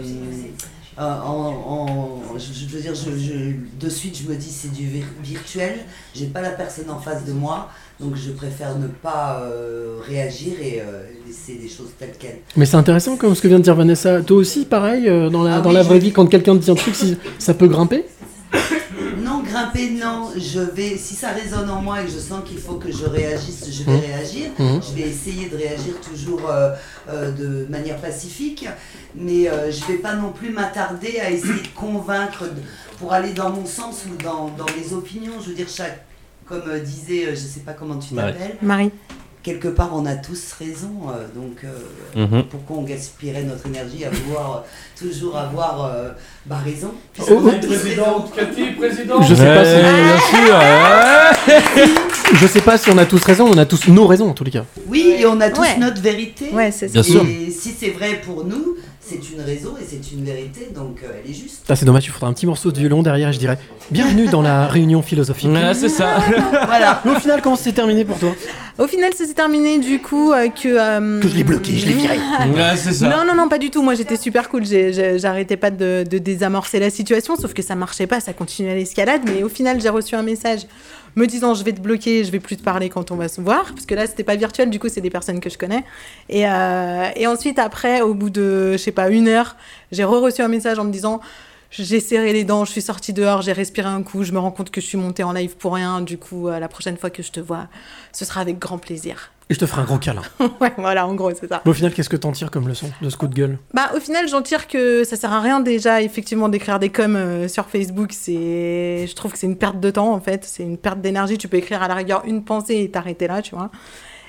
en, 0.98 1.02
en- 1.05 2.20
je, 2.39 2.52
je 2.52 2.66
veux 2.66 2.81
dire, 2.82 2.94
je, 2.94 3.11
je- 3.16 3.55
de 3.78 3.89
suite, 3.89 4.19
je 4.23 4.28
me 4.28 4.36
dis 4.36 4.51
c'est 4.51 4.73
du 4.73 4.85
vir- 4.86 5.05
virtuel, 5.23 5.78
j'ai 6.15 6.27
pas 6.27 6.43
la 6.43 6.51
personne 6.51 6.90
en 6.90 6.98
face 7.01 7.24
de 7.24 7.32
moi, 7.32 7.70
donc 8.01 8.16
je 8.16 8.31
préfère 8.31 8.78
ne 8.78 8.86
pas 8.86 9.43
euh, 9.44 9.98
réagir 10.06 10.55
et 10.60 10.81
euh, 10.81 11.02
laisser 11.27 11.59
les 11.62 11.68
choses 11.68 11.90
telles 11.98 12.14
quelles. 12.18 12.39
Mais 12.56 12.64
c'est 12.66 12.77
intéressant 12.77 13.16
comme 13.16 13.35
ce 13.35 13.43
que 13.43 13.48
vient 13.48 13.59
de 13.59 13.64
dire 13.64 13.74
Vanessa. 13.74 14.20
Toi 14.22 14.39
aussi, 14.39 14.64
pareil, 14.64 15.09
euh, 15.09 15.28
dans 15.28 15.43
la, 15.43 15.56
Ah 15.56 15.60
dans 15.60 15.68
oui, 15.70 15.74
la 15.77 15.82
je- 15.82 15.89
vraie 15.89 15.98
vie, 15.98 16.12
quand 16.12 16.27
quelqu'un 16.27 16.56
te 16.56 16.62
dit 16.64 16.70
un 16.70 16.74
truc, 16.74 16.94
si- 16.94 17.16
ça 17.39 17.55
peut 17.55 17.68
grimper? 17.68 18.05
Non, 19.22 19.43
grimper, 19.43 19.90
non. 19.90 20.31
Je 20.36 20.60
vais, 20.60 20.97
si 20.97 21.14
ça 21.14 21.28
résonne 21.31 21.68
en 21.70 21.81
moi 21.82 22.01
et 22.01 22.06
que 22.06 22.10
je 22.10 22.18
sens 22.18 22.40
qu'il 22.44 22.59
faut 22.59 22.74
que 22.74 22.90
je 22.90 23.05
réagisse, 23.05 23.66
je 23.70 23.82
vais 23.85 23.93
Mhm. 23.93 24.01
réagir. 24.01 24.47
Mhm. 24.59 24.81
Je 24.82 24.94
vais 25.02 25.09
essayer 25.09 25.48
de 25.48 25.56
réagir 25.56 25.94
toujours 26.01 26.43
de 27.39 27.66
manière 27.68 27.97
pacifique, 27.98 28.66
mais 29.14 29.44
je 29.70 29.85
vais 29.93 29.98
pas 29.98 30.14
non 30.16 30.32
plus 30.32 30.51
m'attarder 30.51 31.20
à 31.20 31.31
essayer 31.31 31.52
de 31.62 31.68
convaincre 31.77 32.44
pour 32.98 33.12
aller 33.12 33.32
dans 33.32 33.51
mon 33.51 33.66
sens 33.66 34.05
ou 34.10 34.20
dans, 34.22 34.48
dans 34.59 34.66
mes 34.77 34.93
opinions. 34.94 35.35
Je 35.43 35.51
veux 35.51 35.55
dire, 35.55 35.68
chaque, 35.68 36.05
comme 36.51 36.68
euh, 36.68 36.81
disait, 36.81 37.27
euh, 37.27 37.31
je 37.31 37.36
sais 37.36 37.60
pas 37.64 37.72
comment 37.72 37.97
tu 37.97 38.14
t'appelles. 38.14 38.56
Marie. 38.60 38.90
Quelque 39.43 39.68
part, 39.68 39.93
on 39.94 40.05
a 40.05 40.16
tous 40.16 40.52
raison, 40.59 40.90
euh, 41.09 41.24
donc 41.35 41.64
euh, 41.64 42.27
Mhm. 42.27 42.43
pourquoi 42.51 42.77
on 42.77 42.82
gaspillerait 42.82 43.44
notre 43.44 43.66
énergie 43.68 44.05
à 44.05 44.10
vouloir 44.10 44.64
toujours 44.98 45.39
avoir 45.39 45.86
euh, 45.86 46.10
bah, 46.44 46.59
raison? 46.62 46.93
Oh, 47.20 47.24
oh. 47.31 47.51
Présidente, 47.66 48.32
Cathy, 48.36 48.72
présidente. 48.72 49.22
Je 49.27 49.35
sais 49.35 49.47
pas 49.47 49.64
si. 49.64 49.77
bien 49.77 50.18
sûr, 50.28 51.59
Je 52.35 52.47
sais 52.47 52.60
pas 52.60 52.77
si 52.77 52.90
on 52.90 52.98
a 52.98 53.06
tous 53.06 53.24
raison, 53.24 53.47
on 53.51 53.56
a 53.56 53.64
tous 53.64 53.89
nos 53.89 54.06
raisons 54.06 54.28
en 54.28 54.35
tous 54.35 54.44
les 54.44 54.51
cas. 54.51 54.64
Oui, 54.89 55.14
et 55.18 55.24
on 55.27 55.40
a 55.40 55.48
tous 55.51 55.62
Ouais. 55.62 55.78
notre 55.78 56.02
vérité. 56.02 56.51
Ouais, 56.52 56.70
c'est 56.70 56.93
Bien 56.93 57.01
et 57.01 57.05
sûr. 57.05 57.24
si 57.51 57.70
c'est 57.78 57.90
vrai 57.90 58.20
pour 58.24 58.44
nous, 58.44 58.77
c'est 59.11 59.35
une 59.35 59.41
raison 59.41 59.74
et 59.81 59.85
c'est 59.85 60.12
une 60.12 60.24
vérité, 60.24 60.69
donc 60.74 61.01
euh, 61.03 61.09
elle 61.24 61.31
est 61.31 61.35
juste. 61.35 61.65
Ah, 61.69 61.74
c'est 61.74 61.85
dommage, 61.85 62.05
il 62.07 62.11
faudra 62.11 62.28
un 62.28 62.32
petit 62.32 62.47
morceau 62.47 62.70
de 62.70 62.78
violon 62.78 63.03
derrière 63.03 63.31
et 63.31 63.32
je 63.32 63.39
dirais 63.39 63.59
Bienvenue 63.91 64.27
dans 64.28 64.41
la 64.43 64.66
réunion 64.69 65.03
philosophique. 65.03 65.51
Ouais, 65.51 65.74
c'est 65.74 65.89
ça. 65.89 66.19
voilà. 66.66 67.03
Mais 67.05 67.11
au 67.11 67.15
final, 67.19 67.43
comment 67.43 67.57
c'est 67.57 67.73
terminé 67.73 68.05
pour 68.05 68.19
toi? 68.19 68.31
Au 68.78 68.87
final, 68.87 69.12
ça 69.15 69.27
s'est 69.27 69.35
terminé 69.35 69.78
du 69.78 70.01
coup 70.01 70.32
euh, 70.32 70.49
que. 70.49 70.69
euh, 70.69 71.20
Que 71.20 71.28
je 71.28 71.35
l'ai 71.35 71.43
bloqué, 71.45 71.73
je 71.77 71.87
l'ai 71.87 71.93
viré. 71.95 72.16
Ouais, 72.19 72.77
c'est 72.77 72.93
ça. 72.93 73.09
Non, 73.09 73.24
non, 73.27 73.35
non, 73.35 73.49
pas 73.49 73.59
du 73.59 73.70
tout. 73.70 73.82
Moi, 73.82 73.95
j'étais 73.95 74.16
super 74.16 74.49
cool. 74.49 74.62
J'arrêtais 74.65 75.57
pas 75.57 75.70
de, 75.73 76.05
de 76.09 76.19
désamorcer 76.19 76.78
la 76.78 76.91
situation, 76.91 77.35
sauf 77.37 77.53
que 77.53 77.62
ça 77.62 77.74
marchait 77.74 78.07
pas, 78.07 78.20
ça 78.20 78.32
continuait 78.32 78.73
à 78.73 78.77
l'escalade. 78.77 79.23
Mais 79.27 79.43
au 79.43 79.49
final, 79.49 79.81
j'ai 79.81 79.89
reçu 79.89 80.15
un 80.15 80.23
message 80.23 80.61
me 81.16 81.27
disant 81.27 81.55
je 81.55 81.65
vais 81.65 81.73
te 81.73 81.81
bloquer, 81.81 82.24
je 82.24 82.31
vais 82.31 82.41
plus 82.41 82.57
te 82.57 82.62
parler 82.62 82.89
quand 82.89 83.11
on 83.11 83.16
va 83.16 83.28
se 83.28 83.41
voir, 83.41 83.65
parce 83.73 83.87
que 83.87 83.95
là, 83.95 84.07
c'était 84.07 84.24
pas 84.24 84.37
virtuel. 84.37 84.70
Du 84.70 84.78
coup, 84.78 84.89
c'est 84.89 85.01
des 85.01 85.11
personnes 85.11 85.41
que 85.41 85.51
je 85.51 85.59
connais. 85.59 85.85
Et, 86.28 86.49
euh, 86.49 87.09
et 87.16 87.27
ensuite, 87.27 87.59
après, 87.59 88.01
au 88.01 88.15
bout 88.15 88.31
de, 88.31 88.73
je 88.73 88.77
sais 88.78 88.93
pas, 88.93 89.09
une 89.09 89.28
heure, 89.28 89.57
j'ai 89.93 90.05
re-reçu 90.05 90.43
un 90.43 90.49
message 90.49 90.78
en 90.78 90.85
me 90.85 90.93
disant. 90.93 91.20
J'ai 91.71 92.01
serré 92.01 92.33
les 92.33 92.43
dents, 92.45 92.65
je 92.65 92.73
suis 92.73 92.83
sortie 92.83 93.13
dehors, 93.13 93.43
j'ai 93.43 93.53
respiré 93.53 93.89
un 93.89 94.03
coup, 94.03 94.25
je 94.25 94.33
me 94.33 94.39
rends 94.39 94.51
compte 94.51 94.71
que 94.71 94.81
je 94.81 94.87
suis 94.87 94.99
montée 94.99 95.23
en 95.23 95.33
live 95.33 95.57
pour 95.57 95.75
rien. 95.75 96.01
Du 96.01 96.19
coup, 96.19 96.49
euh, 96.49 96.59
la 96.59 96.69
prochaine 96.69 96.97
fois 96.97 97.11
que 97.11 97.23
je 97.23 97.31
te 97.31 97.39
vois, 97.39 97.69
ce 98.13 98.25
sera 98.25 98.41
avec 98.41 98.59
grand 98.59 98.79
plaisir. 98.79 99.31
Et 99.51 99.55
je 99.55 99.59
te 99.59 99.67
ferai 99.67 99.83
un 99.83 99.85
gros 99.85 99.99
câlin. 99.99 100.23
ouais, 100.61 100.73
voilà, 100.79 101.07
en 101.07 101.15
gros, 101.15 101.31
c'est 101.31 101.49
ça. 101.49 101.61
Mais 101.65 101.71
au 101.71 101.75
final, 101.75 101.93
qu'est-ce 101.93 102.09
que 102.09 102.17
t'en 102.17 102.31
tires 102.31 102.51
comme 102.53 102.69
leçon 102.69 102.87
de 103.03 103.11
ce 103.11 103.17
coup 103.17 103.27
de 103.27 103.35
gueule? 103.35 103.59
Bah, 103.75 103.91
au 103.97 104.01
final, 104.01 104.29
j'en 104.29 104.43
tire 104.43 104.69
que 104.69 105.03
ça 105.05 105.17
sert 105.17 105.33
à 105.33 105.41
rien 105.41 105.61
déjà, 105.61 106.03
effectivement, 106.03 106.49
d'écrire 106.49 106.79
des 106.79 106.91
coms 106.91 107.17
euh, 107.17 107.49
sur 107.49 107.67
Facebook. 107.67 108.11
C'est, 108.13 109.07
je 109.09 109.15
trouve 109.15 109.33
que 109.33 109.39
c'est 109.39 109.49
une 109.49 109.57
perte 109.57 109.81
de 109.81 109.91
temps, 109.91 110.13
en 110.13 110.21
fait. 110.21 110.45
C'est 110.45 110.63
une 110.63 110.79
perte 110.79 111.01
d'énergie. 111.01 111.37
Tu 111.37 111.49
peux 111.49 111.57
écrire 111.57 111.83
à 111.83 111.89
la 111.89 111.95
rigueur 111.95 112.23
une 112.27 112.45
pensée 112.45 112.79
et 112.79 112.91
t'arrêter 112.91 113.27
là, 113.27 113.43
tu 113.43 113.57
vois. 113.57 113.71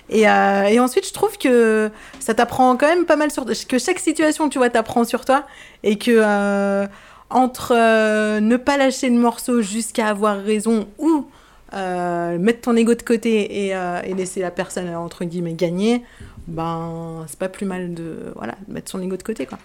Et, 0.09 0.27
euh, 0.27 0.63
et 0.65 0.79
ensuite, 0.79 1.07
je 1.07 1.13
trouve 1.13 1.37
que 1.37 1.91
ça 2.19 2.33
t'apprend 2.33 2.75
quand 2.75 2.87
même 2.87 3.05
pas 3.05 3.15
mal 3.15 3.31
sur... 3.31 3.45
Que 3.45 3.77
chaque 3.77 3.99
situation, 3.99 4.49
tu 4.49 4.57
vois, 4.57 4.71
t'apprend 4.71 5.03
sur 5.03 5.23
toi. 5.23 5.45
Et 5.83 5.97
que 5.99 6.11
euh, 6.11 6.87
entre 7.31 7.73
euh, 7.75 8.39
ne 8.39 8.57
pas 8.57 8.77
lâcher 8.77 9.09
le 9.09 9.17
morceau 9.17 9.61
jusqu'à 9.61 10.07
avoir 10.07 10.41
raison 10.41 10.87
ou 10.97 11.27
euh, 11.73 12.37
mettre 12.37 12.61
ton 12.61 12.75
ego 12.75 12.93
de 12.93 13.01
côté 13.01 13.65
et, 13.65 13.75
euh, 13.75 14.01
et 14.03 14.13
laisser 14.13 14.41
la 14.41 14.51
personne, 14.51 14.93
entre 14.95 15.23
guillemets, 15.23 15.53
gagner, 15.53 16.03
ben, 16.47 17.23
c'est 17.27 17.39
pas 17.39 17.49
plus 17.49 17.65
mal 17.65 17.93
de, 17.93 18.33
voilà, 18.35 18.55
de 18.67 18.73
mettre 18.73 18.91
son 18.91 19.01
ego 19.01 19.15
de 19.15 19.23
côté, 19.23 19.45
quoi. 19.45 19.57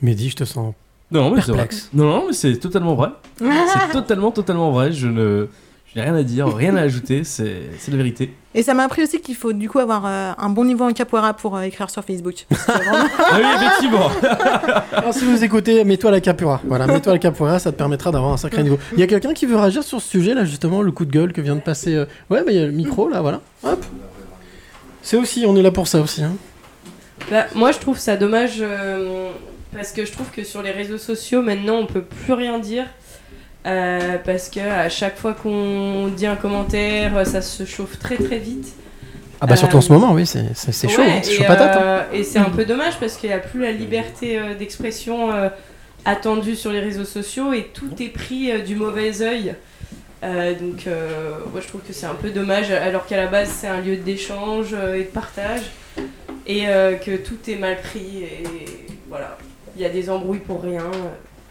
Mehdi, 0.00 0.30
je 0.30 0.36
te 0.36 0.44
sens. 0.44 0.74
Non, 1.10 1.30
mais. 1.30 1.42
Perplexe. 1.42 1.90
Non, 1.92 2.04
non, 2.04 2.24
mais 2.28 2.32
c'est 2.32 2.56
totalement 2.56 2.94
vrai. 2.94 3.10
c'est 3.38 3.92
totalement, 3.92 4.30
totalement 4.30 4.70
vrai. 4.72 4.92
Je 4.92 5.08
ne, 5.08 5.48
je 5.94 5.98
n'ai 6.00 6.04
rien 6.06 6.14
à 6.14 6.22
dire, 6.22 6.48
rien 6.54 6.74
à 6.76 6.80
ajouter. 6.82 7.22
C'est, 7.24 7.62
c'est 7.78 7.90
la 7.90 7.96
vérité. 7.98 8.32
Et 8.54 8.62
ça 8.62 8.74
m'a 8.74 8.84
appris 8.84 9.02
aussi 9.02 9.20
qu'il 9.20 9.34
faut 9.34 9.52
du 9.52 9.68
coup 9.68 9.78
avoir 9.78 10.04
euh, 10.06 10.32
un 10.36 10.48
bon 10.50 10.64
niveau 10.64 10.84
en 10.84 10.92
capoeira 10.92 11.34
pour 11.34 11.56
euh, 11.56 11.62
écrire 11.62 11.88
sur 11.90 12.04
Facebook. 12.04 12.46
Vraiment- 12.50 13.06
Ah 13.18 13.38
oui, 13.38 13.44
effectivement. 13.56 14.10
Alors, 14.92 15.14
si 15.14 15.24
vous 15.24 15.42
écoutez, 15.44 15.84
mets-toi 15.84 16.10
à 16.10 16.12
la 16.12 16.20
capoeira. 16.20 16.60
Voilà, 16.66 16.86
mets-toi 16.86 17.12
à 17.12 17.14
la 17.14 17.18
capoeira, 17.18 17.58
ça 17.58 17.72
te 17.72 17.76
permettra 17.78 18.10
d'avoir 18.10 18.32
un 18.32 18.36
sacré 18.36 18.62
niveau. 18.62 18.78
Il 18.92 19.00
y 19.00 19.02
a 19.02 19.06
quelqu'un 19.06 19.32
qui 19.34 19.46
veut 19.46 19.56
réagir 19.56 19.82
sur 19.82 20.00
ce 20.00 20.08
sujet 20.08 20.34
là, 20.34 20.44
justement, 20.44 20.82
le 20.82 20.92
coup 20.92 21.04
de 21.04 21.10
gueule 21.10 21.32
que 21.32 21.40
vient 21.40 21.56
de 21.56 21.60
passer. 21.60 21.94
euh, 21.94 22.04
Ouais, 22.30 22.42
bah 22.44 22.52
il 22.52 22.56
y 22.58 22.62
a 22.62 22.66
le 22.66 22.72
micro 22.72 23.08
là, 23.08 23.20
voilà. 23.22 23.40
Hop. 23.64 23.84
C'est 25.02 25.16
aussi, 25.16 25.44
on 25.46 25.56
est 25.56 25.62
là 25.62 25.70
pour 25.70 25.88
ça 25.88 26.00
aussi. 26.00 26.22
Hein. 26.22 26.32
Bah, 27.30 27.46
moi, 27.54 27.72
je 27.72 27.78
trouve 27.78 27.98
ça 27.98 28.16
dommage 28.16 28.58
euh, 28.60 29.30
parce 29.74 29.92
que 29.92 30.04
je 30.04 30.12
trouve 30.12 30.30
que 30.30 30.44
sur 30.44 30.62
les 30.62 30.70
réseaux 30.72 30.98
sociaux, 30.98 31.42
maintenant, 31.42 31.76
on 31.76 31.86
peut 31.86 32.02
plus 32.02 32.32
rien 32.34 32.58
dire. 32.58 32.84
Euh, 33.66 34.16
parce 34.24 34.48
que 34.48 34.60
à 34.60 34.88
chaque 34.88 35.16
fois 35.16 35.34
qu'on 35.34 36.08
dit 36.08 36.26
un 36.26 36.36
commentaire, 36.36 37.26
ça 37.26 37.42
se 37.42 37.64
chauffe 37.64 37.98
très 37.98 38.16
très 38.16 38.38
vite. 38.38 38.74
Ah 39.40 39.46
bah 39.46 39.56
surtout 39.56 39.76
Euh, 39.76 39.78
en 39.78 39.82
ce 39.82 39.92
moment, 39.92 40.12
oui, 40.12 40.24
c'est 40.26 40.54
c'est- 40.54 40.70
c'est 40.72 40.88
chaud, 40.88 41.02
ouais, 41.02 41.10
hein, 41.12 41.20
c'est 41.22 41.32
chaud 41.32 41.44
patate. 41.46 41.76
hein. 41.76 41.80
euh, 41.82 42.02
et 42.12 42.22
c'est 42.24 42.38
un 42.38 42.50
peu 42.50 42.64
dommage 42.64 42.98
parce 43.00 43.16
qu'il 43.16 43.28
n'y 43.28 43.34
a 43.34 43.38
plus 43.40 43.60
la 43.60 43.72
liberté 43.72 44.38
euh, 44.38 44.54
d'expression 44.54 45.32
euh, 45.32 45.48
attendue 46.04 46.54
sur 46.56 46.70
les 46.72 46.80
réseaux 46.80 47.04
sociaux 47.04 47.52
et 47.52 47.64
tout 47.74 47.90
est 48.00 48.08
pris 48.08 48.50
euh, 48.52 48.58
du 48.60 48.76
mauvais 48.76 49.20
œil. 49.22 49.54
Euh, 50.24 50.54
donc, 50.54 50.86
euh, 50.86 51.10
moi 51.50 51.60
je 51.60 51.66
trouve 51.66 51.80
que 51.80 51.92
c'est 51.92 52.06
un 52.06 52.14
peu 52.14 52.30
dommage 52.30 52.70
alors 52.70 53.06
qu'à 53.06 53.16
la 53.16 53.26
base 53.26 53.48
c'est 53.48 53.66
un 53.66 53.80
lieu 53.80 53.96
d'échange 53.96 54.68
euh, 54.72 54.94
et 54.94 55.00
de 55.00 55.08
partage 55.08 55.62
et 56.46 56.68
euh, 56.68 56.94
que 56.94 57.16
tout 57.16 57.38
est 57.48 57.56
mal 57.56 57.80
pris 57.80 58.22
et 58.22 58.44
voilà. 59.08 59.36
Il 59.74 59.82
y 59.82 59.84
a 59.84 59.88
des 59.88 60.08
embrouilles 60.10 60.38
pour 60.38 60.62
rien, 60.62 60.82
euh, 60.82 61.08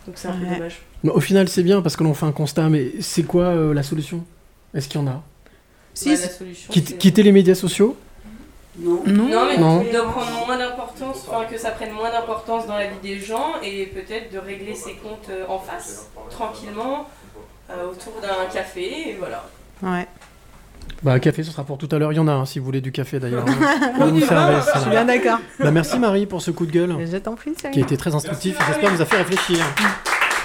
donc 0.08 0.16
c'est 0.16 0.30
un 0.30 0.34
peu 0.34 0.46
dommage. 0.46 0.80
Mais 1.04 1.10
au 1.12 1.20
final, 1.20 1.48
c'est 1.50 1.64
bien 1.64 1.82
parce 1.82 1.96
que 1.96 2.04
l'on 2.04 2.14
fait 2.14 2.26
un 2.26 2.32
constat, 2.32 2.70
mais 2.70 2.92
c'est 3.00 3.24
quoi 3.24 3.46
euh, 3.46 3.74
la 3.74 3.84
solution? 3.84 4.24
Est-ce 4.74 4.88
qu'il 4.88 5.02
y 5.02 5.04
en 5.04 5.08
a? 5.08 5.22
Si, 5.94 6.10
Bah, 6.10 6.16
la 6.22 6.30
solution, 6.30 6.72
Quitte- 6.72 6.90
c'est- 6.90 6.98
Quitter 6.98 7.24
les 7.24 7.32
médias 7.32 7.56
sociaux? 7.56 7.98
Non. 8.80 9.02
Non, 9.06 9.46
mais 9.48 9.58
Non. 9.58 9.80
de 9.84 10.00
prendre 10.12 10.46
moins 10.48 10.58
d'importance, 10.58 11.26
enfin 11.30 11.44
que 11.46 11.58
ça 11.58 11.72
prenne 11.72 11.92
moins 11.92 12.10
d'importance 12.10 12.68
dans 12.68 12.76
la 12.78 12.88
vie 12.88 13.00
des 13.04 13.20
gens 13.20 13.56
et 13.62 13.88
peut-être 13.88 14.32
de 14.32 14.38
régler 14.40 14.74
ses 14.76 14.94
comptes 14.94 15.28
euh, 15.30 15.44
en 15.50 15.60
face, 15.60 16.08
tranquillement, 16.30 17.10
euh, 17.70 17.90
autour 17.92 18.14
d'un 18.22 18.46
café, 18.54 19.10
et 19.10 19.18
voilà. 19.20 19.44
Ouais. 19.84 20.08
Bah, 21.04 21.20
café, 21.20 21.44
ce 21.44 21.52
sera 21.52 21.64
pour 21.66 21.78
tout 21.78 21.90
à 21.92 21.98
l'heure. 22.00 22.14
Il 22.14 22.16
y 22.16 22.20
en 22.20 22.28
a, 22.28 22.32
hein, 22.32 22.46
si 22.46 22.60
vous 22.60 22.66
voulez 22.66 22.80
du 22.82 22.92
café 22.92 23.20
d'ailleurs. 23.20 23.44
Vous 24.00 24.20
ça. 24.22 24.64
je 24.76 24.80
suis 24.80 24.90
bien 24.90 25.06
d'accord. 25.06 25.40
Bah, 25.60 25.72
merci 25.72 26.00
Marie 26.00 26.26
pour 26.26 26.42
ce 26.42 26.52
coup 26.52 26.66
de 26.66 26.72
gueule. 26.72 26.96
Je 27.12 27.18
t'en 27.18 27.36
prie, 27.36 27.52
Cyril. 27.58 27.74
Qui 27.74 27.80
a 27.80 27.84
été 27.84 27.98
très 27.98 28.14
instructif 28.16 28.56
et 28.60 28.64
j'espère 28.68 28.92
vous 28.94 29.02
a 29.02 29.06
fait 29.06 29.18
réfléchir. 29.18 29.66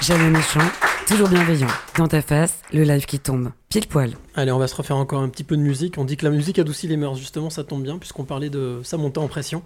Jamais 0.03 0.29
méchant, 0.29 0.61
toujours 1.09 1.29
bienveillant. 1.29 1.69
Dans 1.97 2.07
ta 2.07 2.21
face, 2.21 2.61
le 2.73 2.83
live 2.83 3.07
qui 3.07 3.19
tombe. 3.19 3.51
Pile 3.71 3.87
poil. 3.87 4.13
Allez, 4.35 4.53
on 4.53 4.59
va 4.59 4.69
se 4.69 4.77
refaire 4.77 4.97
encore 4.97 5.23
un 5.23 5.29
petit 5.29 5.43
peu 5.43 5.57
de 5.57 5.63
musique. 5.63 5.97
On 5.97 6.05
dit 6.05 6.17
que 6.19 6.25
la 6.25 6.31
musique 6.31 6.59
adoucit 6.59 6.87
les 6.87 6.99
mœurs, 6.99 7.17
justement, 7.17 7.49
ça 7.49 7.65
tombe 7.65 7.83
bien, 7.83 7.99
puisqu'on 7.99 8.25
parlait 8.25 8.51
de 8.51 8.81
sa 8.85 8.99
montée 8.99 9.19
en 9.19 9.27
pression. 9.27 9.63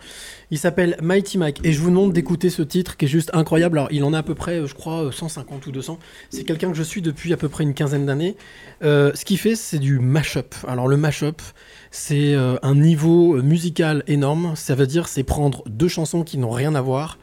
Il 0.52 0.59
s'appelle 0.59 0.97
Mighty 1.02 1.36
Mike, 1.36 1.61
et 1.65 1.73
je 1.73 1.81
vous 1.81 1.90
demande 1.90 2.12
d'écouter 2.12 2.48
ce 2.48 2.62
titre 2.62 2.97
qui 2.97 3.07
est 3.07 3.09
juste 3.09 3.31
incroyable. 3.35 3.78
Alors, 3.78 3.93
il 3.93 4.05
en 4.05 4.12
a 4.12 4.19
à 4.19 4.23
peu 4.23 4.36
près, 4.36 4.61
euh, 4.61 4.66
je 4.66 4.74
crois, 4.74 5.11
150 5.12 5.66
ou 5.66 5.73
200. 5.73 5.98
C'est 6.31 6.44
quelqu'un 6.44 6.70
que 6.70 6.77
je 6.77 6.82
suis 6.85 7.02
depuis 7.02 7.32
à 7.32 7.36
peu 7.36 7.48
près 7.48 7.65
une 7.65 7.74
quinzaine 7.74 8.07
d'années. 8.07 8.36
Euh, 8.82 9.11
ce 9.15 9.24
qu'il 9.24 9.39
fait, 9.39 9.57
c'est 9.57 9.81
du 9.81 9.98
mash-up. 9.98 10.55
Alors, 10.66 10.86
le 10.86 10.97
mash-up, 10.97 11.43
c'est 11.90 12.35
euh, 12.35 12.57
un 12.62 12.77
niveau 12.77 13.36
euh, 13.36 13.43
musical 13.43 14.05
énorme. 14.07 14.55
Ça 14.55 14.77
veut 14.77 14.86
dire, 14.86 15.09
c'est 15.09 15.24
prendre 15.24 15.65
deux 15.66 15.89
chansons 15.89 16.23
qui 16.23 16.39
n'ont 16.39 16.51
rien 16.51 16.74
à 16.77 16.81
voir 16.81 17.19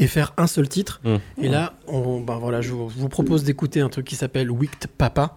et 0.00 0.06
faire 0.06 0.32
un 0.38 0.46
seul 0.46 0.68
titre. 0.68 1.00
Mmh. 1.04 1.16
Et 1.42 1.48
là, 1.48 1.74
on, 1.86 2.20
ben 2.20 2.38
voilà, 2.38 2.62
je 2.62 2.72
vous, 2.72 2.88
je 2.88 2.98
vous 2.98 3.08
propose 3.08 3.44
d'écouter 3.44 3.80
un 3.80 3.90
truc 3.90 4.06
qui 4.06 4.16
s'appelle 4.16 4.50
Wicked 4.50 4.88
Papa. 4.88 5.36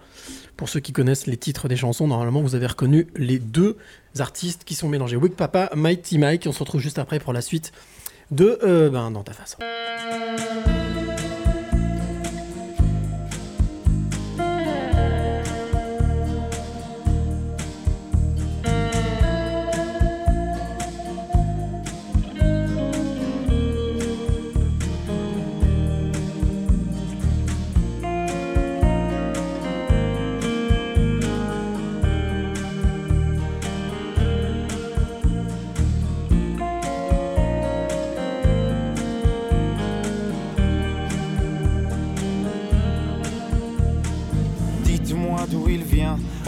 Pour 0.55 0.69
ceux 0.69 0.79
qui 0.79 0.93
connaissent 0.93 1.27
les 1.27 1.35
titres 1.35 1.67
des 1.67 1.75
chansons, 1.75 2.07
normalement, 2.07 2.41
vous 2.41 2.55
avez 2.55 2.67
reconnu 2.67 3.07
les 3.15 3.39
deux 3.39 3.75
artistes 4.19 4.63
qui 4.63 4.73
sont 4.73 4.87
mélangés. 4.87 5.17
Wicked 5.17 5.35
Papa, 5.35 5.69
Mighty 5.75 6.17
Mike. 6.17 6.45
On 6.47 6.53
se 6.53 6.59
retrouve 6.59 6.79
juste 6.79 6.97
après 6.97 7.19
pour 7.19 7.33
la 7.33 7.41
suite 7.41 7.73
de 8.31 8.57
euh, 8.63 8.89
ben, 8.89 9.11
Dans 9.11 9.23
ta 9.23 9.33
face. 9.33 9.57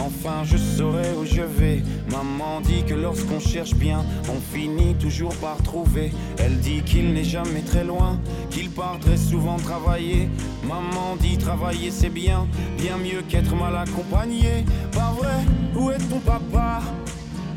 Enfin 0.05 0.43
je 0.43 0.57
saurai 0.57 1.13
où 1.19 1.25
je 1.25 1.41
vais. 1.41 1.83
Maman 2.11 2.61
dit 2.61 2.83
que 2.83 2.93
lorsqu'on 2.93 3.39
cherche 3.39 3.75
bien, 3.75 4.03
on 4.29 4.39
finit 4.55 4.95
toujours 4.95 5.35
par 5.35 5.57
trouver. 5.63 6.11
Elle 6.37 6.59
dit 6.59 6.81
qu'il 6.81 7.13
n'est 7.13 7.23
jamais 7.23 7.61
très 7.61 7.83
loin, 7.83 8.19
qu'il 8.49 8.69
part 8.69 8.99
très 8.99 9.17
souvent 9.17 9.57
travailler. 9.57 10.29
Maman 10.63 11.15
dit 11.19 11.37
travailler 11.37 11.91
c'est 11.91 12.09
bien, 12.09 12.47
bien 12.77 12.97
mieux 12.97 13.21
qu'être 13.27 13.55
mal 13.55 13.75
accompagné. 13.75 14.65
Pas 14.91 15.13
vrai, 15.17 15.39
où 15.75 15.91
est 15.91 16.09
ton 16.09 16.19
papa? 16.19 16.81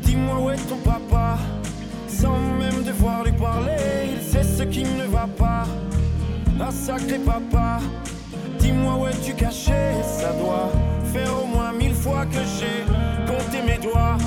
Dis-moi 0.03 0.39
où 0.41 0.49
est 0.49 0.67
ton 0.67 0.77
papa? 0.77 1.37
Sans 2.07 2.37
même 2.59 2.83
devoir 2.83 3.23
lui 3.23 3.33
parler, 3.33 3.77
il 4.13 4.21
sait 4.21 4.43
ce 4.43 4.63
qui 4.63 4.83
ne 4.83 5.05
va 5.05 5.27
pas. 5.27 5.65
Ah 6.61 6.71
sacré 6.71 7.17
papa 7.19 7.79
Dis-moi 8.59 8.97
où 8.99 9.07
es-tu 9.07 9.33
caché? 9.33 9.93
Ça 10.03 10.33
doit 10.33 10.69
faire 11.13 11.31
au 11.41 11.47
moins 11.47 11.71
mille 11.71 11.88
fois 12.09 12.25
que 12.25 12.39
j'ai 12.57 12.85
compté 13.27 13.61
mes 13.61 13.77
doigts. 13.77 14.17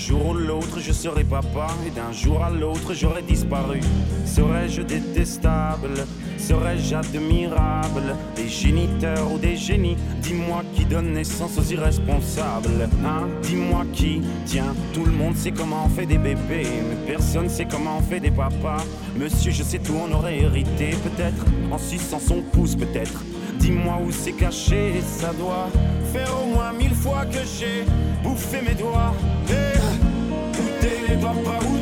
Jour 0.00 0.28
ou 0.30 0.34
l'autre, 0.34 0.80
je 0.80 0.92
serai 0.92 1.24
papa, 1.24 1.66
et 1.86 1.90
d'un 1.90 2.10
jour 2.10 2.42
à 2.42 2.50
l'autre, 2.50 2.94
j'aurai 2.94 3.20
disparu. 3.22 3.80
Serais-je 4.24 4.80
détestable? 4.80 6.06
Serais-je 6.38 6.94
admirable? 6.94 8.16
Des 8.34 8.48
géniteurs 8.48 9.30
ou 9.30 9.38
des 9.38 9.56
génies? 9.56 9.96
Dis-moi 10.22 10.62
qui 10.74 10.86
donne 10.86 11.12
naissance 11.12 11.58
aux 11.58 11.70
irresponsables. 11.70 12.88
Hein? 13.04 13.28
Dis-moi 13.42 13.84
qui 13.92 14.22
Tiens, 14.46 14.74
tout 14.94 15.04
le 15.04 15.12
monde 15.12 15.36
sait 15.36 15.52
comment 15.52 15.84
on 15.84 15.88
fait 15.90 16.06
des 16.06 16.18
bébés, 16.18 16.66
mais 16.88 17.06
personne 17.06 17.50
sait 17.50 17.66
comment 17.70 17.98
on 17.98 18.02
fait 18.02 18.20
des 18.20 18.30
papas. 18.30 18.82
Monsieur, 19.16 19.52
je 19.52 19.62
sais 19.62 19.78
tout, 19.78 19.96
on 20.02 20.10
aurait 20.14 20.38
hérité, 20.38 20.90
peut-être, 21.04 21.44
en 21.70 21.78
suçant 21.78 22.20
son 22.20 22.40
pouce, 22.40 22.74
peut-être. 22.74 23.22
Dis-moi 23.58 24.00
où 24.06 24.10
c'est 24.10 24.32
caché, 24.32 25.02
ça 25.06 25.34
doit 25.34 25.68
faire 26.10 26.32
au 26.42 26.54
moins 26.54 26.72
mille 26.72 26.94
fois 26.94 27.26
que 27.26 27.38
j'ai 27.58 27.84
bouffé 28.22 28.62
mes 28.66 28.74
doigts. 28.74 29.12
Papa, 31.32 31.79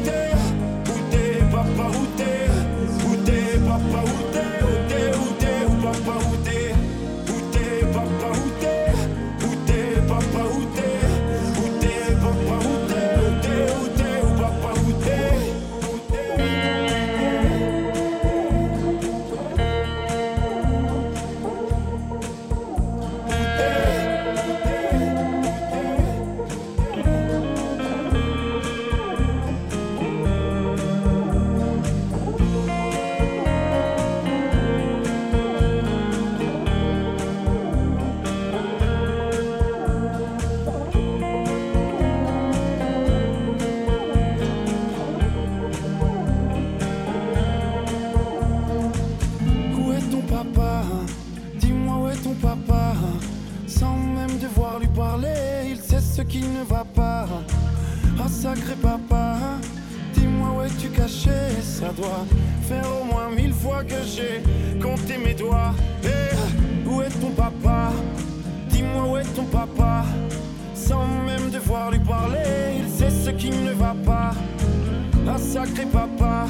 sacré 75.59 75.86
papa, 75.86 76.47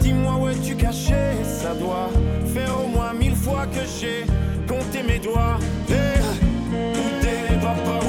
dis-moi 0.00 0.36
où 0.40 0.48
es-tu 0.48 0.74
caché 0.74 1.22
Ça 1.44 1.74
doit 1.74 2.08
faire 2.54 2.74
au 2.82 2.86
moins 2.86 3.12
mille 3.12 3.36
fois 3.36 3.66
que 3.66 3.80
j'ai 4.00 4.24
compté 4.66 5.02
mes 5.02 5.18
doigts. 5.18 5.58
Eh, 5.90 6.18
où 6.72 7.20
t'es, 7.20 7.54
papa, 7.60 8.01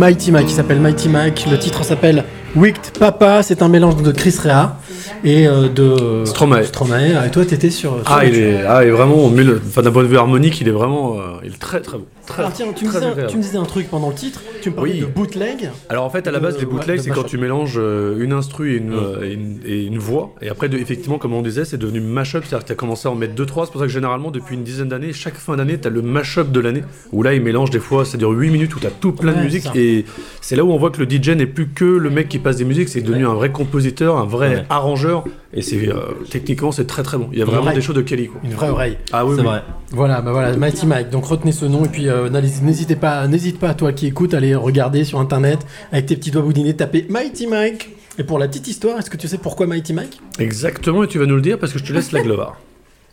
Mighty 0.00 0.32
Mike, 0.32 0.46
qui 0.46 0.54
s'appelle 0.54 0.80
Mighty 0.80 1.10
Mike. 1.10 1.44
Le 1.50 1.58
titre 1.58 1.84
s'appelle 1.84 2.24
Wicked 2.56 2.98
Papa. 2.98 3.42
C'est 3.42 3.60
un 3.60 3.68
mélange 3.68 4.02
de 4.02 4.12
Chris 4.12 4.34
Rea 4.42 4.76
et 5.22 5.46
euh, 5.46 5.68
de 5.68 6.24
Stromae. 6.24 6.64
Stromae. 6.64 7.26
Et 7.26 7.30
toi, 7.30 7.44
t'étais 7.44 7.68
sur. 7.68 7.96
sur 7.96 8.02
Ah, 8.06 8.24
il 8.24 8.34
est, 8.34 8.64
ah, 8.66 8.82
il 8.82 8.88
est 8.88 8.92
vraiment, 8.92 9.26
enfin, 9.26 9.82
d'un 9.82 9.90
point 9.90 10.02
de 10.02 10.08
vue 10.08 10.16
harmonique, 10.16 10.58
il 10.62 10.68
est 10.68 10.72
vraiment, 10.72 11.16
euh, 11.16 11.44
il 11.44 11.52
est 11.52 11.58
très 11.58 11.82
très 11.82 11.98
bon. 11.98 12.06
Très, 12.30 12.42
Alors 12.42 12.52
tiens, 12.52 12.66
tu 12.74 12.84
me, 12.86 12.90
disais, 12.90 13.04
un- 13.04 13.10
agréable. 13.10 13.30
tu 13.30 13.36
me 13.36 13.42
disais 13.42 13.58
un 13.58 13.64
truc 13.64 13.88
pendant 13.90 14.08
le 14.08 14.14
titre. 14.14 14.40
Tu 14.62 14.70
me 14.70 14.74
parlais 14.74 14.92
Oui. 14.92 15.00
de 15.00 15.06
bootleg. 15.06 15.70
Alors 15.88 16.04
en 16.04 16.10
fait, 16.10 16.26
à 16.26 16.30
la 16.30 16.38
base, 16.40 16.54
de- 16.54 16.60
les 16.60 16.66
bootlegs, 16.66 16.98
ouais, 16.98 17.02
c'est 17.02 17.10
quand 17.10 17.24
tu 17.24 17.38
mélanges 17.38 17.74
euh, 17.78 18.18
une 18.22 18.32
instru 18.32 18.72
et 18.72 18.76
une, 18.76 18.92
euh, 18.94 19.22
et 19.24 19.32
une, 19.32 19.58
et 19.64 19.84
une 19.84 19.98
voix. 19.98 20.34
Et 20.42 20.48
après, 20.48 20.68
de- 20.68 20.78
effectivement, 20.78 21.18
comme 21.18 21.32
on 21.34 21.42
disait, 21.42 21.64
c'est 21.64 21.76
devenu 21.78 22.00
mashup. 22.00 22.44
C'est-à-dire 22.44 22.60
que 22.60 22.66
tu 22.66 22.72
as 22.72 22.76
commencé 22.76 23.08
à 23.08 23.10
en 23.10 23.14
mettre 23.14 23.34
2-3. 23.34 23.66
C'est 23.66 23.72
pour 23.72 23.80
ça 23.80 23.86
que 23.86 23.92
généralement, 23.92 24.30
depuis 24.30 24.54
une 24.54 24.62
dizaine 24.64 24.88
d'années, 24.88 25.12
chaque 25.12 25.34
fin 25.36 25.56
d'année, 25.56 25.78
tu 25.78 25.86
as 25.88 25.90
le 25.90 26.02
mashup 26.02 26.50
de 26.52 26.60
l'année. 26.60 26.82
Où 27.12 27.22
là, 27.22 27.34
ils 27.34 27.42
mélangent 27.42 27.70
des 27.70 27.78
fois, 27.80 28.04
ça 28.04 28.16
dure 28.18 28.30
8 28.30 28.50
minutes, 28.50 28.74
où 28.76 28.80
tu 28.80 28.86
as 28.86 28.90
tout 28.90 29.12
plein 29.12 29.32
de 29.32 29.40
musique. 29.40 29.66
Et 29.74 30.04
c'est 30.40 30.56
là 30.56 30.64
où 30.64 30.70
on 30.72 30.78
voit 30.78 30.90
que 30.90 31.02
le 31.02 31.06
DJ 31.10 31.30
n'est 31.30 31.46
plus 31.46 31.68
que 31.68 31.84
le 31.84 32.10
mec 32.10 32.28
qui 32.28 32.38
passe 32.38 32.56
des 32.56 32.64
musiques. 32.64 32.88
C'est 32.88 33.00
devenu 33.00 33.26
un 33.26 33.34
vrai 33.34 33.50
compositeur, 33.50 34.16
un 34.18 34.24
vrai 34.26 34.40
Ouais. 34.56 34.64
arrangeur. 34.70 35.24
Et 35.52 35.62
c'est 35.62 35.88
euh, 35.88 35.94
techniquement, 36.30 36.70
c'est 36.70 36.86
très 36.86 37.02
très 37.02 37.18
bon. 37.18 37.28
Il 37.32 37.38
y 37.38 37.42
a 37.42 37.44
vraiment 37.44 37.62
oreille. 37.62 37.74
des 37.74 37.80
choses 37.80 37.96
de 37.96 38.02
Kelly. 38.02 38.28
Quoi. 38.28 38.40
Une 38.44 38.52
vraie 38.52 38.68
oreille. 38.68 38.96
Ah 39.12 39.26
oui, 39.26 39.32
C'est 39.34 39.40
oui. 39.40 39.46
vrai. 39.48 39.62
Voilà, 39.90 40.20
bah 40.20 40.30
voilà, 40.30 40.56
Mighty 40.56 40.86
Mike. 40.86 41.10
Donc 41.10 41.24
retenez 41.24 41.50
ce 41.50 41.64
nom 41.64 41.84
et 41.84 41.88
puis 41.88 42.08
euh, 42.08 42.19
n'hésitez 42.28 42.96
pas, 42.96 43.26
n'hésite 43.28 43.58
pas 43.58 43.74
toi 43.74 43.92
qui 43.92 44.06
écoute, 44.06 44.34
à 44.34 44.38
aller 44.38 44.54
regarder 44.54 45.04
sur 45.04 45.18
internet 45.20 45.60
avec 45.92 46.06
tes 46.06 46.16
petits 46.16 46.30
doigts 46.30 46.42
boudinés, 46.42 46.74
taper 46.74 47.06
Mighty 47.08 47.46
Mike. 47.46 47.90
Et 48.18 48.24
pour 48.24 48.38
la 48.38 48.48
petite 48.48 48.68
histoire, 48.68 48.98
est-ce 48.98 49.08
que 49.08 49.16
tu 49.16 49.28
sais 49.28 49.38
pourquoi 49.38 49.66
Mighty 49.66 49.92
Mike? 49.94 50.20
Exactement, 50.38 51.04
et 51.04 51.08
tu 51.08 51.18
vas 51.18 51.26
nous 51.26 51.36
le 51.36 51.42
dire 51.42 51.58
parce 51.58 51.72
que 51.72 51.78
je 51.78 51.84
te 51.84 51.92
laisse 51.92 52.12
la 52.12 52.20
gloire. 52.22 52.58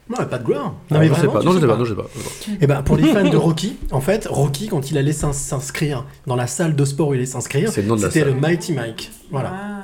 Non, 0.09 0.25
pas 0.25 0.37
de 0.37 0.45
gloire. 0.45 0.73
Non, 0.89 1.01
je 1.01 1.07
sais 1.07 1.09
vraiment, 1.09 1.33
pas. 1.33 1.39
tu 1.41 1.45
Non, 1.47 1.51
je 1.51 1.57
sais 1.57 1.61
sais 1.63 1.67
pas. 1.67 1.77
Non, 1.77 1.83
je 1.83 1.89
sais 1.89 1.95
pas. 1.97 2.07
Eh 2.61 2.65
ben, 2.65 2.81
pour 2.81 2.95
les 2.95 3.03
fans 3.11 3.29
de 3.29 3.35
Rocky, 3.35 3.75
en 3.91 3.99
fait, 3.99 4.25
Rocky, 4.29 4.69
quand 4.69 4.89
il 4.89 4.97
allait 4.97 5.11
s'ins- 5.11 5.33
s'inscrire 5.33 6.05
dans 6.25 6.37
la 6.37 6.47
salle 6.47 6.77
de 6.77 6.85
sport 6.85 7.09
où 7.09 7.13
il 7.13 7.17
allait 7.17 7.25
s'inscrire, 7.25 7.69
le 7.75 7.97
c'était 7.97 8.23
le. 8.23 8.33
Mighty 8.33 8.71
Mike. 8.71 9.11
Voilà. 9.31 9.76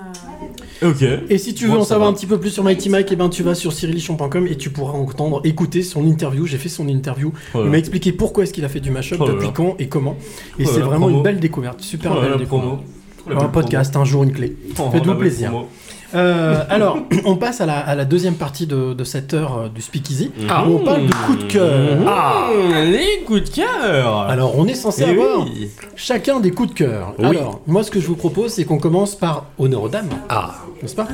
Ok. 0.84 1.04
Et 1.30 1.38
si 1.38 1.54
tu 1.54 1.68
veux 1.68 1.78
en 1.78 1.84
savoir 1.84 2.10
va. 2.10 2.12
un 2.12 2.14
petit 2.16 2.26
peu 2.26 2.40
plus 2.40 2.50
sur 2.50 2.64
Mighty 2.64 2.90
Mike, 2.90 3.08
eh 3.12 3.16
ben, 3.16 3.30
tu 3.30 3.44
vas 3.44 3.56
sur 3.56 3.72
cyrilichon.com 3.74 4.48
et 4.48 4.56
tu 4.58 4.70
pourras 4.70 4.94
entendre, 4.94 5.42
écouter 5.44 5.82
son 5.84 6.06
interview. 6.06 6.46
J'ai 6.46 6.58
fait 6.58 6.70
son 6.70 6.88
interview. 6.88 7.32
Oh 7.54 7.62
il 7.64 7.70
m'a 7.72 7.78
expliqué 7.78 8.12
pourquoi 8.12 8.44
est-ce 8.44 8.54
qu'il 8.54 8.66
a 8.66 8.70
fait 8.70 8.80
du 8.80 8.92
mashup, 8.92 9.18
Oh 9.22 9.28
depuis 9.28 9.52
quand 9.54 9.76
et 9.80 9.88
comment. 9.88 10.18
Et 10.60 10.64
Oh 10.66 10.70
c'est 10.74 10.82
vraiment 10.82 11.06
promo. 11.08 11.18
une 11.18 11.24
belle 11.24 11.40
découverte. 11.40 11.82
Super 11.82 12.16
Oh 12.18 12.22
belle 12.22 12.38
découverte. 12.38 12.80
Un 13.30 13.48
podcast, 13.48 13.96
un 13.96 14.04
jour 14.04 14.24
une 14.24 14.34
clé. 14.34 14.56
Faites-vous 14.92 15.16
plaisir. 15.16 15.50
promo. 15.50 15.68
Euh, 16.16 16.64
alors, 16.70 17.00
on 17.26 17.36
passe 17.36 17.62
à 17.62 17.66
la, 17.66 17.78
à 17.80 17.96
la 17.96 18.06
deuxième 18.06 18.36
partie 18.36 18.68
de, 18.68 18.94
de 18.94 19.04
cette 19.04 19.34
heure 19.34 19.58
euh, 19.58 19.70
du 19.70 19.82
Speakeasy, 19.82 20.32
Ah. 20.50 20.66
où 20.68 20.76
on 20.76 20.80
parle 20.80 21.08
de 21.08 21.14
coups 21.14 21.40
de 21.46 21.52
cœur. 21.52 21.98
Ah, 22.08 22.48
les 22.86 23.24
coups 23.26 23.44
de 23.44 23.50
cœur. 23.50 24.20
Alors, 24.30 24.58
on 24.58 24.68
est 24.68 24.74
censé 24.76 25.04
Eh 25.08 25.12
avoir 25.12 25.42
oui. 25.46 25.70
chacun 25.96 26.40
des 26.40 26.52
coups 26.52 26.70
de 26.70 26.74
cœur. 26.76 27.14
Alors, 27.20 27.62
moi, 27.68 27.84
ce 27.84 27.92
que 27.92 28.00
je 28.00 28.08
vous 28.08 28.16
propose, 28.16 28.52
c'est 28.54 28.64
qu'on 28.66 28.78
commence 28.80 29.16
par 29.16 29.46
honneur 29.58 29.84
aux 29.84 29.90
dames. 29.90 30.10
Ah. 30.30 30.56
N'est-ce 30.82 30.96
pas? 30.96 31.08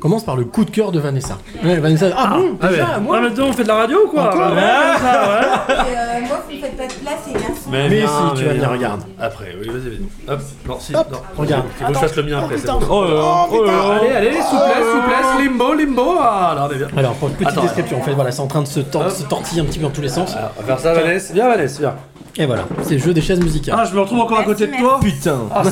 Commence 0.00 0.24
par 0.24 0.36
le 0.36 0.44
coup 0.44 0.64
de 0.64 0.70
cœur 0.70 0.92
de 0.92 0.98
Vanessa. 1.00 1.38
Ouais, 1.64 1.76
Vanessa. 1.76 2.06
Ah, 2.16 2.34
bon 2.36 2.56
Ah 2.62 2.68
Déjà, 2.68 2.82
ouais. 2.84 3.00
moi 3.02 3.16
Ah, 3.18 3.22
maintenant 3.22 3.46
on 3.48 3.52
fait 3.52 3.62
de 3.62 3.68
la 3.68 3.74
radio 3.76 3.98
ou 4.06 4.08
quoi 4.08 4.24
Encore 4.32 4.52
Ouais, 4.52 4.56
Ouais. 4.56 4.98
ça, 4.98 5.28
ouais. 5.28 5.74
Euh, 5.96 6.20
moi, 6.28 6.38
vous 6.48 6.54
ne 6.54 6.60
faites 6.60 6.76
pas 6.76 6.86
de 6.86 6.92
place, 6.92 7.18
les 7.26 7.32
garçons. 7.34 7.52
Mais 7.70 7.88
viens, 7.88 8.06
si, 8.06 8.38
tu 8.40 8.44
vas 8.46 8.52
venir, 8.54 8.70
regarde. 8.70 9.00
Après, 9.20 9.54
oui, 9.60 9.66
vas-y, 9.68 9.90
vas-y. 9.90 10.32
Hop, 10.34 10.40
non, 10.68 10.76
si, 10.80 10.94
Hop, 10.94 11.06
non. 11.12 11.18
regarde. 11.36 11.64
Il 11.80 11.84
faut 11.86 11.92
que 11.92 11.94
je 11.94 12.00
fasse 12.00 12.16
le 12.16 12.22
mien 12.22 12.38
après. 12.38 12.58
c'est 12.58 12.66
bon. 12.66 12.78
Oh 12.90 13.04
oh 13.52 13.64
là 13.64 13.72
là. 13.72 13.98
Allez, 14.00 14.12
allez, 14.12 14.32
souplesse, 14.32 14.86
souplesse, 14.92 15.44
limbo, 15.46 15.74
limbo. 15.74 16.14
Ah, 16.20 16.52
là, 16.56 16.68
on 16.70 16.74
est 16.74 16.78
bien. 16.78 16.88
Alors, 16.96 17.12
pour 17.14 17.28
une 17.28 17.34
petite 17.34 17.48
Attends, 17.48 17.62
description, 17.62 17.98
en 17.98 18.02
fait, 18.02 18.12
voilà, 18.12 18.30
c'est 18.32 18.40
en 18.42 18.46
train 18.46 18.62
de 18.62 18.66
se, 18.66 18.80
tor- 18.80 19.10
se 19.10 19.22
tortiller 19.24 19.60
un 19.62 19.64
petit 19.64 19.78
peu 19.78 19.84
dans 19.84 19.90
tous 19.90 20.02
les 20.02 20.08
sens. 20.08 20.34
Alors, 20.36 20.52
on 20.56 20.60
va 20.62 20.66
faire 20.66 20.80
ça, 20.80 20.94
Vanessa. 20.94 21.34
Viens, 21.34 21.48
Vanessa, 21.48 21.78
viens. 21.80 21.94
Et 22.38 22.46
voilà, 22.46 22.64
c'est 22.82 22.94
le 22.94 22.98
jeu 23.00 23.14
des 23.14 23.22
chaises 23.22 23.40
musicales. 23.40 23.76
Ah, 23.78 23.84
je 23.88 23.94
me 23.94 24.00
retrouve 24.00 24.20
encore 24.20 24.38
à 24.38 24.44
côté 24.44 24.66
de 24.66 24.70
Merci, 24.72 24.84
toi 24.84 25.00
Putain 25.02 25.38
Ah. 25.54 25.62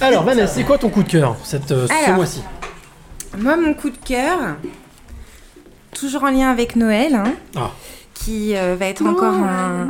Alors, 0.00 0.24
Vanessa, 0.24 0.48
c'est 0.54 0.64
quoi 0.64 0.76
ton 0.78 0.88
coup 0.88 1.02
de 1.02 1.08
cœur 1.08 1.36
cette, 1.44 1.70
euh, 1.72 1.86
ce 2.06 2.10
mois-ci? 2.12 2.42
Moi, 3.38 3.56
mon 3.56 3.74
coup 3.74 3.90
de 3.90 3.96
cœur, 3.96 4.38
toujours 5.98 6.24
en 6.24 6.30
lien 6.30 6.50
avec 6.50 6.76
Noël, 6.76 7.14
hein, 7.14 7.34
Ah. 7.56 7.70
qui 8.14 8.54
euh, 8.56 8.76
va 8.78 8.86
être 8.86 9.04
encore 9.04 9.32
un, 9.34 9.88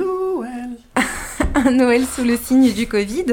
un 1.54 1.70
Noël 1.70 2.04
sous 2.06 2.24
le 2.24 2.36
signe 2.36 2.72
du 2.72 2.86
Covid. 2.86 3.26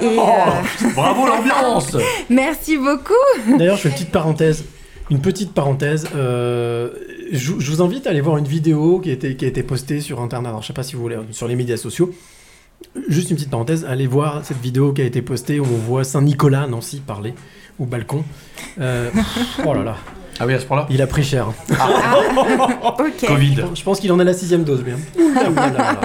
Et, 0.00 0.16
Oh, 0.18 0.28
euh, 0.28 0.88
bravo 0.94 1.26
l'ambiance. 1.26 1.96
merci 2.30 2.76
beaucoup. 2.78 3.12
D'ailleurs, 3.58 3.76
je 3.76 3.82
fais 3.82 3.88
une 3.90 3.94
petite 3.94 4.10
parenthèse. 4.12 4.64
Une 5.10 5.20
petite 5.20 5.52
parenthèse. 5.52 6.06
euh, 6.14 6.90
je, 7.32 7.52
je 7.58 7.70
vous 7.70 7.82
invite 7.82 8.06
à 8.06 8.10
aller 8.10 8.20
voir 8.22 8.38
une 8.38 8.46
vidéo 8.48 9.00
qui 9.00 9.10
a 9.10 9.12
été, 9.12 9.36
qui 9.36 9.44
a 9.44 9.48
été 9.48 9.62
postée 9.62 10.00
sur 10.00 10.20
Internet. 10.20 10.48
Alors, 10.48 10.62
je 10.62 10.66
sais 10.68 10.72
pas 10.72 10.82
si 10.82 10.96
vous 10.96 11.02
voulez, 11.02 11.16
sur 11.32 11.48
les 11.48 11.56
médias 11.56 11.76
sociaux. 11.76 12.10
Juste 13.08 13.30
une 13.30 13.36
petite 13.36 13.50
parenthèse. 13.50 13.84
Allez 13.88 14.06
voir 14.06 14.44
cette 14.44 14.60
vidéo 14.60 14.92
qui 14.92 15.02
a 15.02 15.04
été 15.04 15.20
postée 15.22 15.60
où 15.60 15.64
on 15.64 15.78
voit 15.78 16.04
Saint-Nicolas, 16.04 16.66
Nancy, 16.66 17.00
parler 17.06 17.34
au 17.78 17.84
balcon. 17.84 18.24
Euh, 18.80 19.10
oh 19.64 19.74
là 19.74 19.82
là, 19.82 19.96
Ah 20.40 20.46
oui, 20.46 20.54
à 20.54 20.60
ce 20.60 20.66
point-là 20.66 20.86
il 20.90 21.00
a 21.02 21.06
pris 21.06 21.22
cher. 21.24 21.48
Ok. 22.98 23.26
Covid. 23.26 23.64
Je 23.74 23.82
pense 23.82 24.00
qu'il 24.00 24.12
en 24.12 24.18
a 24.18 24.24
la 24.24 24.34
sixième 24.34 24.64
dose, 24.64 24.82
bien. 24.82 24.96
Là 25.34 25.70
là. 25.70 26.00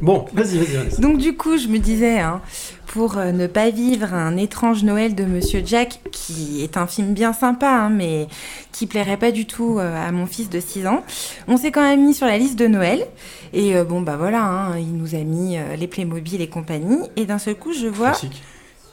Bon, 0.00 0.26
vas-y, 0.34 0.58
vas-y. 0.58 1.00
Donc 1.00 1.18
du 1.18 1.34
coup, 1.36 1.56
je 1.56 1.68
me 1.68 1.78
disais, 1.78 2.18
hein, 2.18 2.42
pour 2.86 3.16
euh, 3.16 3.32
ne 3.32 3.46
pas 3.46 3.70
vivre 3.70 4.12
un 4.12 4.36
étrange 4.36 4.82
Noël 4.82 5.14
de 5.14 5.24
Monsieur 5.24 5.62
Jack, 5.64 6.00
qui 6.12 6.62
est 6.62 6.76
un 6.76 6.86
film 6.86 7.14
bien 7.14 7.32
sympa, 7.32 7.68
hein, 7.70 7.90
mais 7.90 8.28
qui 8.70 8.86
plairait 8.86 9.16
pas 9.16 9.30
du 9.30 9.46
tout 9.46 9.78
euh, 9.78 10.06
à 10.08 10.12
mon 10.12 10.26
fils 10.26 10.50
de 10.50 10.60
6 10.60 10.86
ans, 10.88 11.02
on 11.48 11.56
s'est 11.56 11.70
quand 11.70 11.80
même 11.80 12.04
mis 12.04 12.12
sur 12.12 12.26
la 12.26 12.36
liste 12.36 12.58
de 12.58 12.66
Noël. 12.66 13.06
Et 13.52 13.76
euh, 13.76 13.84
bon, 13.84 14.02
bah 14.02 14.16
voilà, 14.18 14.42
hein, 14.42 14.78
il 14.78 14.94
nous 14.96 15.14
a 15.14 15.18
mis 15.18 15.56
euh, 15.56 15.76
les 15.76 15.86
Playmobil 15.86 16.42
et 16.42 16.48
compagnie. 16.48 16.98
Et 17.16 17.24
d'un 17.24 17.38
seul 17.38 17.54
coup, 17.54 17.72
je 17.72 17.86
vois 17.86 18.10
Classique. 18.10 18.42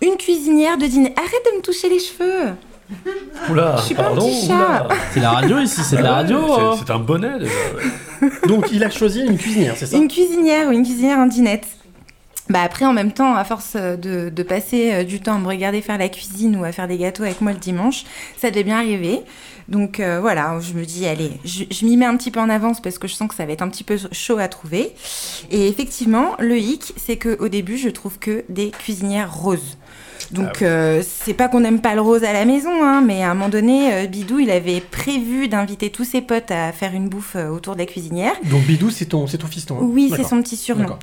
Une 0.01 0.17
cuisinière 0.17 0.77
de 0.77 0.85
dîner. 0.85 1.13
Arrête 1.17 1.45
de 1.51 1.57
me 1.57 1.61
toucher 1.61 1.89
les 1.89 1.99
cheveux 1.99 2.53
Oula, 3.49 3.75
Je 3.77 3.83
suis 3.83 3.95
pas 3.95 4.01
un 4.03 4.05
pardon, 4.07 4.27
petit 4.27 4.47
chat. 4.47 4.53
oula. 4.55 4.87
C'est 5.13 5.19
la 5.21 5.31
radio 5.31 5.59
ici, 5.59 5.81
c'est 5.81 5.95
de 5.97 6.01
la 6.03 6.11
Ah 6.11 6.15
radio 6.15 6.39
ouais, 6.39 6.51
hein. 6.59 6.75
c'est- 6.85 6.91
un 6.91 6.99
bonnet 6.99 7.39
déjà. 7.39 7.51
ouais. 8.21 8.29
Donc, 8.47 8.67
il 8.71 8.83
a 8.83 8.89
choisi 8.89 9.21
une 9.21 9.37
cuisinière, 9.37 9.75
c'est 9.77 9.85
ça 9.85 9.97
Une 9.97 10.07
cuisinière 10.09 10.67
ou 10.67 10.71
une 10.71 10.83
cuisinière 10.83 11.17
en 11.19 11.25
dinette. 11.25 11.65
Bah 12.49 12.63
après, 12.63 12.83
en 12.85 12.91
même 12.91 13.13
temps, 13.13 13.33
à 13.35 13.45
force 13.45 13.77
de, 13.77 14.27
de 14.29 14.43
passer 14.43 14.91
euh, 14.91 15.03
du 15.05 15.21
temps 15.21 15.35
à 15.35 15.39
me 15.39 15.47
regarder 15.47 15.81
faire 15.81 15.97
la 15.97 16.09
cuisine 16.09 16.57
ou 16.57 16.65
à 16.65 16.73
faire 16.73 16.87
des 16.89 16.97
gâteaux 16.97 17.23
avec 17.23 17.39
moi 17.39 17.53
le 17.53 17.59
dimanche, 17.59 18.03
ça 18.37 18.49
devait 18.49 18.63
bien 18.65 18.77
arriver. 18.77 19.21
Donc 19.69 20.01
euh, 20.01 20.19
voilà, 20.19 20.59
je 20.59 20.73
me 20.73 20.83
dis, 20.83 21.05
allez, 21.05 21.31
je, 21.45 21.63
je 21.71 21.85
m'y 21.85 21.95
mets 21.95 22.05
un 22.07 22.17
petit 22.17 22.29
peu 22.29 22.41
en 22.41 22.49
avance 22.49 22.81
parce 22.81 22.97
que 22.97 23.07
je 23.07 23.13
sens 23.13 23.29
que 23.29 23.35
ça 23.35 23.45
va 23.45 23.53
être 23.53 23.61
un 23.61 23.69
petit 23.69 23.85
peu 23.85 23.97
chaud 24.11 24.37
à 24.37 24.49
trouver. 24.49 24.91
Et 25.49 25.69
effectivement, 25.69 26.35
le 26.39 26.57
hic, 26.57 26.91
c'est 26.97 27.15
qu'au 27.15 27.47
début, 27.47 27.77
je 27.77 27.87
trouve 27.87 28.19
que 28.19 28.43
des 28.49 28.71
cuisinières 28.71 29.33
roses. 29.33 29.77
Donc 30.31 30.61
euh, 30.61 31.03
c'est 31.05 31.33
pas 31.33 31.47
qu'on 31.47 31.59
n'aime 31.59 31.81
pas 31.81 31.95
le 31.95 32.01
rose 32.01 32.23
à 32.23 32.33
la 32.33 32.45
maison, 32.45 32.83
hein, 32.83 33.01
mais 33.01 33.23
à 33.23 33.31
un 33.31 33.33
moment 33.33 33.49
donné, 33.49 33.93
euh, 33.93 34.07
Bidou, 34.07 34.39
il 34.39 34.49
avait 34.49 34.81
prévu 34.81 35.47
d'inviter 35.47 35.89
tous 35.89 36.03
ses 36.03 36.21
potes 36.21 36.51
à 36.51 36.71
faire 36.71 36.93
une 36.93 37.09
bouffe 37.09 37.35
euh, 37.35 37.49
autour 37.49 37.73
de 37.73 37.79
la 37.79 37.85
cuisinière. 37.85 38.33
Donc, 38.45 38.63
Bidou, 38.63 38.89
c'est 38.89 39.05
ton, 39.05 39.25
ton 39.25 39.47
fiston. 39.47 39.75
hein 39.75 39.83
Oui, 39.83 40.11
c'est 40.15 40.23
son 40.23 40.41
petit 40.41 40.57
surnom. 40.57 40.97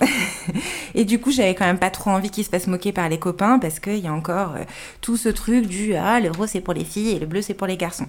Et 0.95 1.05
du 1.05 1.21
coup, 1.21 1.31
j'avais 1.31 1.55
quand 1.55 1.67
même 1.67 1.79
pas 1.79 1.91
trop 1.91 2.11
envie 2.11 2.31
qu'il 2.31 2.45
se 2.45 2.51
fasse 2.51 2.67
moquer 2.67 2.93
par 2.93 3.09
les 3.09 3.19
copains 3.19 3.59
parce 3.59 3.81
qu'il 3.81 3.99
y 3.99 4.09
a 4.09 4.13
encore 4.13 4.55
tout 5.01 5.17
ce 5.17 5.29
truc 5.29 5.67
du 5.67 5.95
ah, 5.95 6.21
le 6.21 6.31
rose 6.31 6.51
c'est 6.53 6.61
pour 6.61 6.75
les 6.75 6.85
filles 6.85 7.11
et 7.11 7.19
le 7.19 7.27
bleu 7.27 7.43
c'est 7.43 7.55
pour 7.55 7.67
les 7.67 7.77
garçons. 7.77 8.07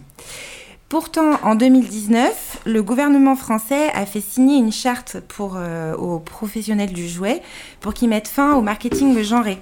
Pourtant, 0.90 1.38
en 1.44 1.54
2019, 1.54 2.62
le 2.66 2.82
gouvernement 2.82 3.36
français 3.36 3.92
a 3.94 4.08
fait 4.08 4.22
signer 4.22 4.58
une 4.58 4.72
charte 4.72 5.18
pour, 5.28 5.54
euh, 5.56 5.96
aux 5.96 6.18
professionnels 6.18 6.94
du 6.94 7.08
jouet 7.08 7.44
pour 7.80 7.94
qu'ils 7.94 8.10
mettent 8.10 8.28
fin 8.28 8.56
au 8.56 8.62
marketing 8.62 9.22
genré. 9.22 9.60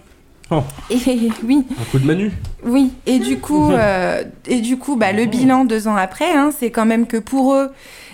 Oh. 0.50 0.64
Et 0.90 0.98
oui, 1.44 1.66
Un 1.80 1.84
coup 1.92 2.00
de 2.00 2.06
manu 2.06 2.32
oui, 2.64 2.92
et 3.06 3.20
du 3.20 3.38
coup, 3.40 3.72
euh, 3.72 4.24
et 4.48 4.62
du 4.62 4.78
coup 4.78 4.96
bah, 4.96 5.12
le 5.12 5.26
bilan 5.26 5.64
deux 5.66 5.88
ans 5.88 5.96
après, 5.96 6.32
hein, 6.34 6.52
c'est 6.58 6.72
quand 6.72 6.86
même 6.86 7.06
que 7.06 7.18
pour 7.18 7.54
eux, 7.54 7.72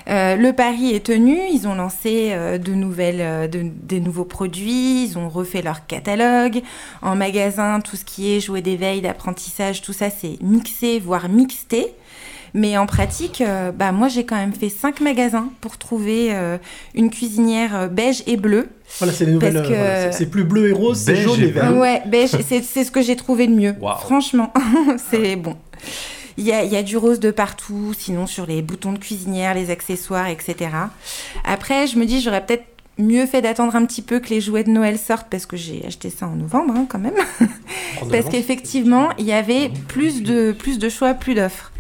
euh, 0.09 0.35
le 0.35 0.51
pari 0.53 0.93
est 0.93 1.05
tenu. 1.05 1.37
Ils 1.51 1.67
ont 1.67 1.75
lancé 1.75 2.29
euh, 2.33 2.57
de 2.57 2.73
nouvelles, 2.73 3.49
de- 3.49 3.63
des 3.83 3.99
nouveaux 4.01 4.25
produits, 4.25 5.05
ils 5.05 5.17
ont 5.17 5.29
refait 5.29 5.61
leur 5.61 5.85
catalogue. 5.87 6.61
En 7.01 7.15
magasin, 7.15 7.79
tout 7.79 7.95
ce 7.95 8.03
qui 8.03 8.33
est 8.35 8.39
jouet 8.41 8.61
d'éveil, 8.61 9.01
d'apprentissage, 9.01 9.81
tout 9.81 9.93
ça, 9.93 10.09
c'est 10.09 10.37
mixé, 10.41 10.99
voire 10.99 11.29
mixté. 11.29 11.93
Mais 12.55 12.77
en 12.77 12.85
pratique, 12.85 13.41
euh, 13.41 13.71
bah, 13.71 13.91
moi 13.91 14.07
j'ai 14.09 14.25
quand 14.25 14.35
même 14.35 14.53
fait 14.53 14.69
cinq 14.69 15.01
magasins 15.01 15.49
pour 15.59 15.77
trouver 15.77 16.27
euh, 16.31 16.57
une 16.93 17.09
cuisinière 17.09 17.75
euh, 17.75 17.87
beige 17.87 18.21
et 18.27 18.37
bleue. 18.37 18.69
Voilà, 18.99 19.11
c'est 19.13 19.25
les 19.25 19.31
nouvelles. 19.33 19.53
Parce 19.55 19.67
que- 19.67 19.73
voilà, 19.73 20.11
c'est- 20.11 20.25
plus 20.27 20.43
bleu 20.43 20.69
et 20.69 20.71
rose, 20.71 20.99
c'est 20.99 21.13
Beige 21.13 21.23
jaune 21.23 21.41
et 21.41 21.47
vert. 21.47 21.75
Ouais, 21.75 22.03
beige, 22.05 22.29
c'est 22.47 22.61
c'est 22.63 22.83
ce 22.83 22.91
que 22.91 23.01
j'ai 23.01 23.15
trouvé 23.15 23.47
de 23.47 23.53
mieux. 23.55 23.73
Franchement, 24.01 24.53
c'est 25.11 25.35
bon. 25.35 25.55
Il 26.37 26.45
y, 26.45 26.51
a, 26.51 26.63
il 26.63 26.71
y 26.71 26.75
a 26.77 26.81
du 26.81 26.97
rose 26.97 27.19
de 27.19 27.29
partout, 27.29 27.93
sinon 27.97 28.25
sur 28.25 28.47
les 28.47 28.63
boutons 28.63 28.91
de 28.91 28.97
cuisinière, 28.97 29.53
les 29.53 29.69
accessoires, 29.69 30.27
etc. 30.29 30.71
Après, 31.45 31.85
je 31.85 31.97
me 31.99 32.05
dis, 32.05 32.21
j'aurais 32.21 32.43
peut-être 32.43 32.65
mieux 32.97 33.25
fait 33.27 33.41
d'attendre 33.43 33.75
un 33.75 33.85
petit 33.85 34.01
peu 34.01 34.19
que 34.19 34.29
les 34.29 34.41
jouets 34.41 34.63
de 34.63 34.69
Noël 34.71 34.97
sortent, 34.97 35.27
parce 35.29 35.45
que 35.45 35.57
j'ai 35.57 35.83
acheté 35.85 36.09
ça 36.09 36.27
en 36.27 36.35
novembre 36.35 36.73
hein, 36.75 36.85
quand 36.89 36.97
même. 36.99 37.13
Parce 38.09 38.25
qu'effectivement, 38.31 39.09
il 39.19 39.25
y 39.25 39.31
avait 39.33 39.71
plus 39.87 40.23
de, 40.23 40.51
plus 40.51 40.77
de 40.79 40.89
choix, 40.89 41.13
plus 41.13 41.35
d'offres. 41.35 41.71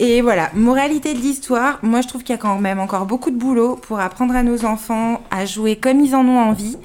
Et 0.00 0.22
voilà, 0.22 0.50
moralité 0.54 1.12
de 1.12 1.18
l'histoire, 1.18 1.80
moi 1.82 2.02
je 2.02 2.08
trouve 2.08 2.22
qu'il 2.22 2.32
y 2.32 2.38
a 2.38 2.40
quand 2.40 2.58
même 2.60 2.78
encore 2.78 3.04
beaucoup 3.04 3.32
de 3.32 3.36
boulot 3.36 3.74
pour 3.74 3.98
apprendre 3.98 4.36
à 4.36 4.44
nos 4.44 4.64
enfants 4.64 5.20
à 5.32 5.44
jouer 5.44 5.74
comme 5.74 6.00
ils 6.00 6.14
en 6.14 6.24
ont 6.24 6.38
envie 6.38 6.76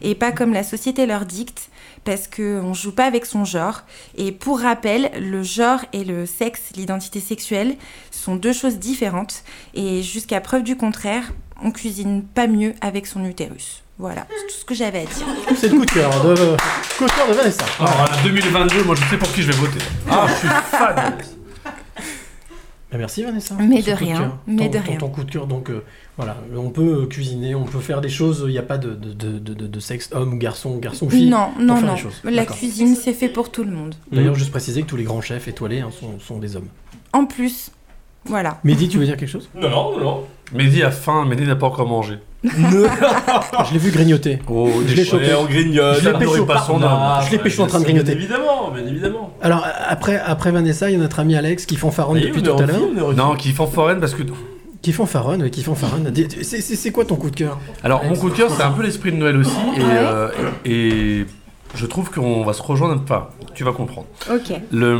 et 0.00 0.14
pas 0.14 0.32
comme 0.32 0.54
la 0.54 0.62
société 0.62 1.04
leur 1.04 1.26
dicte. 1.26 1.68
parce 2.04 2.26
qu'on 2.26 2.74
joue 2.74 2.90
pas 2.90 3.04
avec 3.04 3.26
son 3.26 3.44
genre. 3.44 3.82
Et 4.16 4.32
pour 4.32 4.58
rappel, 4.58 5.12
le 5.20 5.44
genre 5.44 5.84
et 5.92 6.02
le 6.02 6.26
sexe, 6.26 6.70
l'identité 6.74 7.20
sexuelle, 7.20 7.76
sont 8.10 8.34
deux 8.34 8.52
choses 8.52 8.78
différentes. 8.78 9.44
Et 9.74 10.02
jusqu'à 10.02 10.40
preuve 10.40 10.64
du 10.64 10.74
contraire, 10.76 11.32
on 11.62 11.70
cuisine 11.70 12.24
pas 12.24 12.48
mieux 12.48 12.74
avec 12.80 13.06
son 13.06 13.24
utérus. 13.24 13.84
Voilà, 13.98 14.26
c'est 14.28 14.46
tout 14.46 14.60
ce 14.60 14.64
que 14.64 14.74
j'avais 14.74 15.02
à 15.02 15.04
dire. 15.04 15.26
C'est 15.54 15.68
le 15.68 15.78
coup 15.78 15.84
de 15.84 15.90
cœur 15.92 16.10
de, 16.24 16.34
coup 16.98 17.04
de, 17.04 17.12
cœur 17.12 17.28
de 17.28 17.34
Vanessa. 17.34 17.64
Alors, 17.78 18.10
en 18.10 18.22
2022, 18.24 18.82
moi 18.82 18.96
je 18.96 19.04
sais 19.10 19.16
pour 19.16 19.30
qui 19.32 19.42
je 19.42 19.52
vais 19.52 19.58
voter. 19.58 19.78
Ah, 20.10 20.26
je 20.28 20.34
suis 20.34 20.48
fan. 20.48 21.18
Ben, 22.92 22.98
merci 22.98 23.22
Vanessa. 23.22 23.54
Mais 23.58 23.80
de 23.82 23.90
rien, 23.92 24.18
cœur. 24.18 24.38
mais 24.46 24.56
Ton- 24.66 24.70
de 24.70 24.78
ton- 24.78 24.84
rien. 24.84 24.98
Ton 24.98 25.08
coup 25.08 25.24
de 25.24 25.30
cœur, 25.30 25.46
donc 25.46 25.70
euh, 25.70 25.82
voilà, 26.18 26.36
on 26.54 26.68
peut 26.68 27.06
cuisiner, 27.06 27.54
on 27.54 27.64
peut 27.64 27.80
faire 27.80 28.02
des 28.02 28.10
choses, 28.10 28.44
il 28.46 28.50
n'y 28.52 28.58
a 28.58 28.62
pas 28.62 28.76
de, 28.76 28.90
de, 28.94 29.12
de, 29.14 29.38
de- 29.54 29.66
de 29.66 29.80
sexe 29.80 30.10
homme 30.12 30.34
ou 30.34 30.36
garçon, 30.36 30.76
garçon 30.76 31.08
fille. 31.08 31.30
Non, 31.30 31.48
non, 31.58 31.80
non. 31.80 31.96
La 32.24 32.44
cuisine, 32.44 32.94
c'est 32.94 33.14
fait 33.14 33.30
pour 33.30 33.50
tout 33.50 33.64
le 33.64 33.70
monde. 33.70 33.94
D'ailleurs, 34.12 34.34
juste 34.34 34.50
préciser 34.50 34.82
que 34.82 34.86
tous 34.88 34.96
les 34.96 35.04
grands 35.04 35.22
chefs 35.22 35.48
étoilés 35.48 35.80
hein, 35.80 35.90
sont, 35.90 36.18
sont 36.20 36.38
des 36.38 36.54
hommes. 36.54 36.68
En 37.14 37.24
plus, 37.24 37.70
voilà. 38.26 38.60
Mehdi, 38.62 38.88
tu 38.88 38.98
veux 38.98 39.06
dire 39.06 39.16
quelque 39.16 39.28
chose? 39.30 39.48
Non, 39.54 39.70
non, 39.70 39.98
non. 39.98 40.24
Mehdi 40.54 40.82
a 40.82 40.90
faim, 40.90 41.24
Mehdi 41.26 41.44
n'a 41.44 41.56
pas 41.56 41.66
encore 41.66 41.86
mangé. 41.88 42.18
Je 42.44 43.72
l'ai 43.72 43.78
vu 43.78 43.90
grignoter. 43.92 44.40
Oh, 44.48 44.68
je 44.86 44.94
l'ai 44.94 45.04
chopé. 45.04 45.32
On 45.38 45.44
grignote. 45.44 45.98
Je 46.00 46.08
l'ai 46.08 46.18
pécho. 46.18 46.44
pas 46.44 46.58
son. 46.60 46.78
Je 46.80 47.30
l'ai 47.30 47.38
pécho 47.38 47.62
en 47.62 47.66
train 47.68 47.78
de 47.78 47.84
Bien 47.84 47.94
grignoter. 47.94 48.12
évidemment, 48.18 48.70
bien 48.74 48.84
évidemment. 48.86 49.32
Alors 49.42 49.64
après, 49.88 50.18
après 50.18 50.50
Vanessa, 50.50 50.90
il 50.90 50.94
y 50.94 50.96
a 50.96 50.98
notre 50.98 51.20
ami 51.20 51.36
Alex 51.36 51.66
qui 51.66 51.76
fanfaronne 51.76 52.16
Oui, 52.16 52.24
depuis 52.26 52.42
tout 52.42 52.50
à 52.58 52.66
l'heure. 52.66 53.14
Non, 53.16 53.34
qui 53.36 53.52
fanfaronne 53.52 54.00
parce 54.00 54.14
que. 54.14 54.24
Qui 54.82 54.92
fanfaronne, 54.92 55.42
oui, 55.42 55.50
qui 55.52 55.62
fanfaronne. 55.62 56.12
C'est 56.42 56.60
c'est- 56.60 56.74
c'est 56.74 56.90
quoi 56.90 57.04
ton 57.04 57.14
coup 57.14 57.30
de 57.30 57.36
cœur 57.36 57.58
Alors, 57.84 58.04
mon 58.04 58.16
coup 58.16 58.28
de 58.30 58.34
cœur, 58.34 58.50
c'est 58.50 58.64
un 58.64 58.72
peu 58.72 58.82
l'esprit 58.82 59.12
de 59.12 59.16
Noël 59.18 59.36
aussi. 59.36 59.54
Euh, 59.78 60.28
et 60.64 61.24
je 61.76 61.86
trouve 61.86 62.10
qu'on 62.10 62.42
va 62.42 62.52
se 62.52 62.62
rejoindre. 62.62 63.00
Enfin, 63.04 63.28
tu 63.54 63.62
vas 63.62 63.70
comprendre. 63.72 64.08
Ok. 64.28 64.52
Le, 64.72 64.98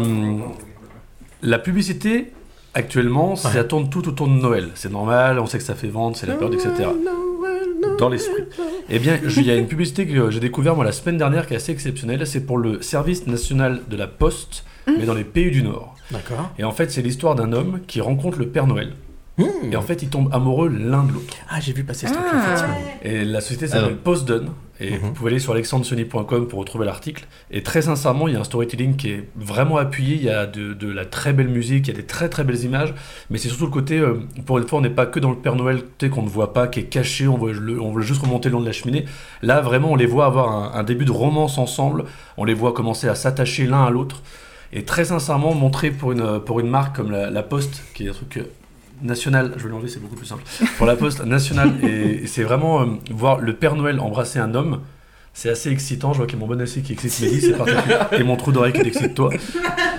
la 1.43 1.59
publicité, 1.59 2.33
actuellement, 2.74 3.36
ça 3.36 3.65
tourne 3.65 3.89
tout 3.89 4.09
autour 4.09 4.28
de 4.28 4.32
Noël. 4.32 4.70
C'est 4.74 4.90
normal, 4.90 5.39
on 5.39 5.47
sait 5.47 5.59
que 5.59 5.65
ça 5.65 5.74
fait 5.74 5.89
vendre, 5.89 6.16
c'est 6.16 6.27
la 6.27 6.35
période, 6.35 6.55
etc. 6.55 6.89
Dans 7.99 8.09
l'esprit. 8.09 8.44
Eh 8.89 8.99
bien, 8.99 9.19
il 9.24 9.47
y 9.47 9.51
a 9.51 9.57
une 9.57 9.66
publicité 9.66 10.07
que 10.07 10.31
j'ai 10.31 10.40
découvert 10.40 10.74
moi 10.74 10.85
la 10.85 10.93
semaine 10.93 11.19
dernière 11.19 11.47
qui 11.47 11.55
est 11.55 11.57
assez 11.57 11.73
exceptionnelle. 11.73 12.27
C'est 12.27 12.47
pour 12.47 12.59
le 12.59 12.82
service 12.82 13.27
national 13.27 13.82
de 13.89 13.97
la 13.97 14.07
Poste, 14.07 14.65
mais 14.86 15.05
dans 15.05 15.15
les 15.15 15.24
pays 15.24 15.51
du 15.51 15.62
Nord. 15.62 15.94
D'accord. 16.11 16.51
Et 16.59 16.65
en 16.65 16.73
fait, 16.73 16.90
c'est 16.90 17.03
l'histoire 17.03 17.35
d'un 17.35 17.53
homme 17.53 17.81
qui 17.86 18.01
rencontre 18.01 18.39
le 18.39 18.49
Père 18.49 18.66
Noël. 18.66 18.93
Et 19.38 19.76
en 19.76 19.82
fait, 19.82 20.02
ils 20.02 20.09
tombent 20.10 20.28
amoureux 20.32 20.68
l'un 20.68 21.04
de 21.04 21.12
l'autre. 21.12 21.34
Ah, 21.48 21.59
j'ai 21.59 21.72
vu 21.72 21.84
passer 21.84 22.06
ce 22.06 22.12
truc. 22.12 22.24
Ah. 22.32 22.42
effectivement. 22.44 22.76
Et 23.02 23.24
la 23.24 23.40
société 23.40 23.66
s'appelle 23.66 23.96
Postdone. 23.96 24.50
Et 24.80 24.96
vous 24.98 25.12
pouvez 25.12 25.30
aller 25.30 25.38
sur 25.38 25.52
alexandresony.com 25.52 26.48
pour 26.48 26.59
retrouver 26.59 26.84
l'article. 26.84 27.26
Et 27.50 27.62
très 27.62 27.82
sincèrement, 27.82 28.26
il 28.28 28.34
y 28.34 28.36
a 28.36 28.40
un 28.40 28.44
storytelling 28.44 28.96
qui 28.96 29.10
est 29.10 29.28
vraiment 29.36 29.76
appuyé. 29.78 30.16
Il 30.16 30.22
y 30.24 30.28
a 30.28 30.46
de, 30.46 30.74
de 30.74 30.90
la 30.92 31.04
très 31.06 31.32
belle 31.32 31.48
musique, 31.48 31.86
il 31.86 31.92
y 31.92 31.94
a 31.94 31.96
des 32.00 32.04
très 32.06 32.28
très 32.28 32.42
belles 32.44 32.62
images. 32.64 32.92
Mais 33.30 33.38
c'est 33.38 33.48
surtout 33.48 33.66
le 33.66 33.70
côté, 33.70 33.98
euh, 34.00 34.14
pour 34.44 34.59
une 34.59 34.66
fois, 34.66 34.80
on 34.80 34.82
n'est 34.82 34.90
pas 34.90 35.06
que 35.06 35.20
dans 35.20 35.30
le 35.30 35.36
Père 35.36 35.54
Noël 35.56 35.82
qu'on 36.12 36.22
ne 36.22 36.28
voit 36.28 36.52
pas, 36.52 36.66
qui 36.66 36.80
est 36.80 36.84
caché, 36.84 37.28
on 37.28 37.38
veut, 37.38 37.52
le- 37.52 37.80
on 37.80 37.92
veut 37.92 38.02
juste 38.02 38.22
remonter 38.22 38.48
le 38.48 38.54
long 38.54 38.60
de 38.60 38.66
la 38.66 38.72
cheminée. 38.72 39.04
Là, 39.40 39.60
vraiment, 39.60 39.92
on 39.92 39.96
les 39.96 40.06
voit 40.06 40.26
avoir 40.26 40.50
un, 40.52 40.78
un 40.78 40.82
début 40.82 41.04
de 41.04 41.12
romance 41.12 41.59
ensemble. 41.59 42.04
On 42.36 42.44
les 42.44 42.54
voit 42.54 42.72
commencer 42.72 43.09
à 43.09 43.14
s'attacher 43.14 43.66
l'un 43.66 43.84
à 43.84 43.90
l'autre. 43.90 44.20
Et 44.72 44.84
très 44.84 45.04
sincèrement, 45.06 45.54
montré 45.54 45.90
pour 45.90 46.10
une, 46.12 46.40
pour 46.40 46.59
une 46.60 46.68
marque 46.68 46.96
comme 46.96 47.10
la, 47.12 47.30
la 47.30 47.42
Poste, 47.42 47.82
qui 47.94 48.06
est 48.06 48.10
un 48.10 48.14
truc 48.14 48.40
euh, 49.03 49.07
national, 49.07 49.53
je 49.57 49.65
vais 49.65 49.70
l'enlever, 49.70 49.89
c'est 49.89 50.01
beaucoup 50.01 50.16
plus 50.16 50.27
simple. 50.27 50.43
Pour 50.77 50.87
la 50.87 50.97
Poste 50.97 51.24
nationale, 51.24 51.73
et, 51.83 52.23
et 52.23 52.27
c'est 52.27 52.43
vraiment 52.43 52.83
euh, 52.83 52.87
voir 53.11 53.39
le 53.39 53.55
Père 53.55 53.74
Noël 53.77 54.01
embrasser 54.01 54.39
un 54.39 54.55
homme. 54.55 54.81
C'est 55.34 55.48
assez 55.48 55.70
excitant, 55.70 56.12
je 56.12 56.18
vois 56.18 56.26
qu'il 56.26 56.38
y 56.38 56.42
a 56.42 56.46
mon 56.46 56.52
bon 56.52 56.60
assis 56.60 56.82
qui 56.82 56.92
excite 56.92 57.20
Mehdi, 57.22 57.40
c'est 57.40 57.52
particulier, 57.56 57.96
et 58.12 58.22
mon 58.22 58.36
trou 58.36 58.52
d'oreille 58.52 58.74
qui 58.74 58.82
t'excite 58.82 59.14
toi. 59.14 59.30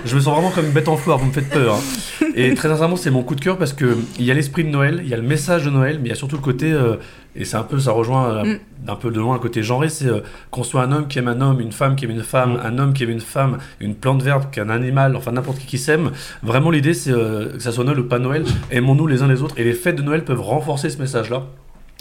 Je 0.04 0.14
me 0.14 0.20
sens 0.20 0.32
vraiment 0.32 0.50
comme 0.50 0.66
une 0.66 0.72
bête 0.72 0.86
en 0.88 0.96
foire, 0.96 1.18
vous 1.18 1.26
me 1.26 1.32
faites 1.32 1.48
peur. 1.50 1.74
hein. 1.74 2.26
Et 2.36 2.54
très 2.54 2.68
sincèrement, 2.68 2.94
c'est 2.94 3.10
mon 3.10 3.22
coup 3.24 3.34
de 3.34 3.40
cœur 3.40 3.58
parce 3.58 3.72
que 3.72 3.96
il 4.18 4.24
y 4.24 4.30
a 4.30 4.34
l'esprit 4.34 4.62
de 4.64 4.68
Noël, 4.68 5.00
il 5.02 5.08
y 5.08 5.14
a 5.14 5.16
le 5.16 5.22
message 5.24 5.64
de 5.64 5.70
Noël, 5.70 5.98
mais 6.00 6.06
il 6.06 6.10
y 6.10 6.12
a 6.12 6.16
surtout 6.16 6.36
le 6.36 6.42
côté, 6.42 6.72
euh, 6.72 6.96
et 7.34 7.44
c'est 7.44 7.56
un 7.56 7.64
peu, 7.64 7.80
ça 7.80 7.90
rejoint 7.90 8.30
euh, 8.30 8.44
Mm. 8.44 8.58
d'un 8.86 8.94
peu 8.96 9.10
de 9.10 9.18
loin 9.18 9.34
le 9.34 9.40
côté 9.40 9.62
genré, 9.64 9.88
c'est 9.88 10.06
euh, 10.06 10.20
qu'on 10.52 10.62
soit 10.62 10.82
un 10.82 10.92
homme 10.92 11.08
qui 11.08 11.18
aime 11.18 11.28
un 11.28 11.40
homme, 11.40 11.60
une 11.60 11.72
femme 11.72 11.96
qui 11.96 12.04
aime 12.04 12.12
une 12.12 12.22
femme, 12.22 12.60
un 12.62 12.78
homme 12.78 12.92
qui 12.92 13.02
aime 13.02 13.10
une 13.10 13.20
femme, 13.20 13.58
une 13.80 13.96
plante 13.96 14.22
verte 14.22 14.52
qu'un 14.52 14.68
animal, 14.68 15.16
enfin 15.16 15.32
n'importe 15.32 15.58
qui 15.58 15.66
qui 15.66 15.78
s'aime. 15.78 16.12
Vraiment, 16.44 16.70
l'idée, 16.70 16.94
c'est 16.94 17.10
euh, 17.10 17.54
que 17.54 17.58
ça 17.62 17.72
soit 17.72 17.82
Noël 17.82 17.98
ou 17.98 18.04
pas 18.04 18.20
Noël, 18.20 18.44
aimons-nous 18.70 19.08
les 19.08 19.22
uns 19.22 19.26
les 19.28 19.42
autres, 19.42 19.58
et 19.58 19.64
les 19.64 19.72
fêtes 19.74 19.96
de 19.96 20.02
Noël 20.02 20.22
peuvent 20.24 20.40
renforcer 20.42 20.90
ce 20.90 20.98
message-là. 20.98 21.44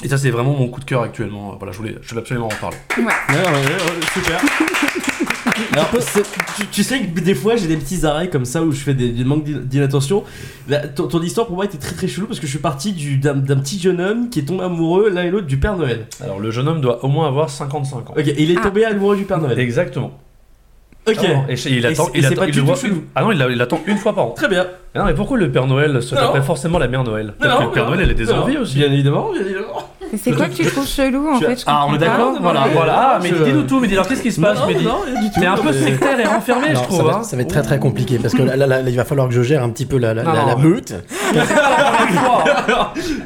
Et 0.03 0.10
ça, 0.10 0.18
c'est 0.18 0.32
vraiment 0.32 0.53
mon 0.53 0.68
coup 0.68 0.80
de 0.80 0.86
cœur 0.86 1.02
actuellement. 1.02 1.56
Voilà, 1.57 1.72
je 1.72 1.78
voulais, 1.78 1.95
je 2.02 2.10
voulais 2.10 2.22
absolument 2.22 2.48
en 2.48 2.56
parler. 2.60 2.78
Ouais. 2.98 3.03
Ouais, 3.03 3.36
ouais, 3.36 3.52
ouais, 3.52 4.06
super. 4.14 4.41
Alors, 5.74 5.90
tu, 6.57 6.68
tu 6.68 6.84
sais 6.84 6.99
que 7.02 7.20
des 7.20 7.36
fois 7.36 7.56
j'ai 7.56 7.68
des 7.68 7.78
petits 7.78 8.06
arrêts 8.06 8.30
comme 8.30 8.45
ça 8.45 8.64
où 8.64 8.72
je 8.72 8.80
fais 8.80 8.94
des, 8.94 9.10
des 9.10 9.24
manques 9.24 9.44
d'in- 9.44 9.60
d'inattention. 9.60 10.24
Ton, 10.95 11.07
ton 11.07 11.22
histoire 11.22 11.45
pour 11.48 11.56
moi 11.56 11.65
était 11.65 11.78
très 11.78 11.94
très 11.95 12.07
chelou 12.07 12.26
parce 12.28 12.40
que 12.40 12.45
je 12.48 12.52
suis 12.52 12.60
parti 12.60 12.91
du- 12.94 13.18
d'un 13.18 13.40
petit 13.40 13.80
jeune 13.80 14.02
homme 14.02 14.30
qui 14.30 14.40
est 14.40 14.44
tombé 14.44 14.64
amoureux 14.64 15.10
l'un 15.10 15.24
et 15.24 15.30
l'autre 15.30 15.48
du 15.48 15.57
Père 15.57 15.78
Noël. 15.78 16.07
Alors, 16.22 16.40
le 16.40 16.49
jeune 16.52 16.68
homme 16.68 16.82
doit 16.82 17.03
au 17.06 17.07
moins 17.07 17.28
avoir 17.28 17.49
55 17.49 18.10
ans. 18.10 18.14
Ok, 18.18 18.34
il 18.38 18.52
est 18.52 18.61
tombé 18.61 18.84
amoureux 18.86 19.15
du 19.15 19.24
Père 19.26 19.40
Noël. 19.40 19.60
Exactement. 19.60 20.18
Ok. 21.06 21.18
Ah 21.22 21.52
et 21.52 21.56
il 21.70 21.86
attend, 21.86 22.08
Et 22.14 22.20
il 22.20 22.26
attend- 22.26 22.36
pas 22.36 22.46
il 22.48 22.52
du 22.54 22.60
le 22.62 22.66
tout 22.66 22.74
voit 22.74 22.88
une- 22.90 23.02
Ah 23.14 23.24
non, 23.24 23.32
il, 23.34 23.62
attend 23.62 23.82
une 23.88 23.98
fois 23.98 24.16
par 24.16 24.26
an. 24.28 24.30
Très 24.32 24.48
bien. 24.48 24.66
Non, 24.96 25.04
mais 25.06 25.14
pourquoi 25.14 25.38
le 25.38 25.52
Père 25.52 25.68
Noël 25.68 26.02
se 26.02 26.16
taperait 26.16 26.42
forcément 26.42 26.80
la 26.80 26.88
Mère 26.88 27.04
Noël? 27.04 27.34
Non, 27.44 27.58
que 27.58 27.64
le 27.66 27.72
Père 27.72 27.88
Noël, 27.88 28.00
elle 28.04 28.12
a 28.12 28.14
des 28.14 28.32
envies 28.32 28.58
aussi. 28.58 28.76
Bien 28.78 28.92
évidemment, 28.92 29.30
bien 29.32 29.42
évidemment. 29.42 29.90
Mais 30.14 30.20
c'est 30.22 30.32
quoi 30.32 30.46
que 30.46 30.54
tu 30.54 30.64
trouves 30.66 30.88
chelou 30.88 31.28
en 31.28 31.40
Tu- 31.40 31.46
fait? 31.46 31.60
Je 31.60 31.64
Ah, 31.66 31.86
on 31.90 31.96
est 31.96 31.98
d'accord 31.98 32.36
Voilà, 32.40 32.68
voilà. 32.72 32.94
Ah, 33.16 33.20
mais 33.22 33.30
Je- 33.30 33.44
dis-nous 33.44 33.64
tout, 33.64 33.80
mais 33.80 33.88
dis 33.88 33.96
alors 33.96 34.08
qu'est-ce 34.08 34.22
qui 34.22 34.32
se 34.32 34.40
passe, 34.40 34.60
non, 34.60 34.68
Mehdi? 34.68 34.86
non, 34.86 34.98
rien 35.06 35.20
du 35.22 35.32
tout, 35.32 35.40
T'es 35.40 35.46
un 35.48 35.56
peu 35.56 35.62
mais- 35.66 35.74
sectaire 35.74 36.20
et 36.20 36.24
renfermé, 36.26 36.68
je 36.70 36.74
trouve. 36.76 36.98
ça, 36.98 37.04
va, 37.04 37.16
hein. 37.18 37.24
ça 37.24 37.36
va 37.36 37.42
être 37.42 37.50
très 37.50 37.64
très 37.64 37.80
compliqué 37.80 38.20
parce 38.20 38.34
que 38.36 38.44
là, 38.44 38.56
là, 38.56 38.68
là, 38.68 38.82
il 38.88 38.96
va 38.96 39.04
falloir 39.06 39.28
que 39.28 39.34
je 39.34 39.42
gère 39.42 39.64
un 39.64 39.70
petit 39.72 39.88
peu 39.88 39.98
la, 39.98 40.14
la, 40.14 40.22
Non, 40.24 40.32
la- 40.34 40.46
la 40.46 40.56
non. 40.56 40.62
meute. 40.62 40.94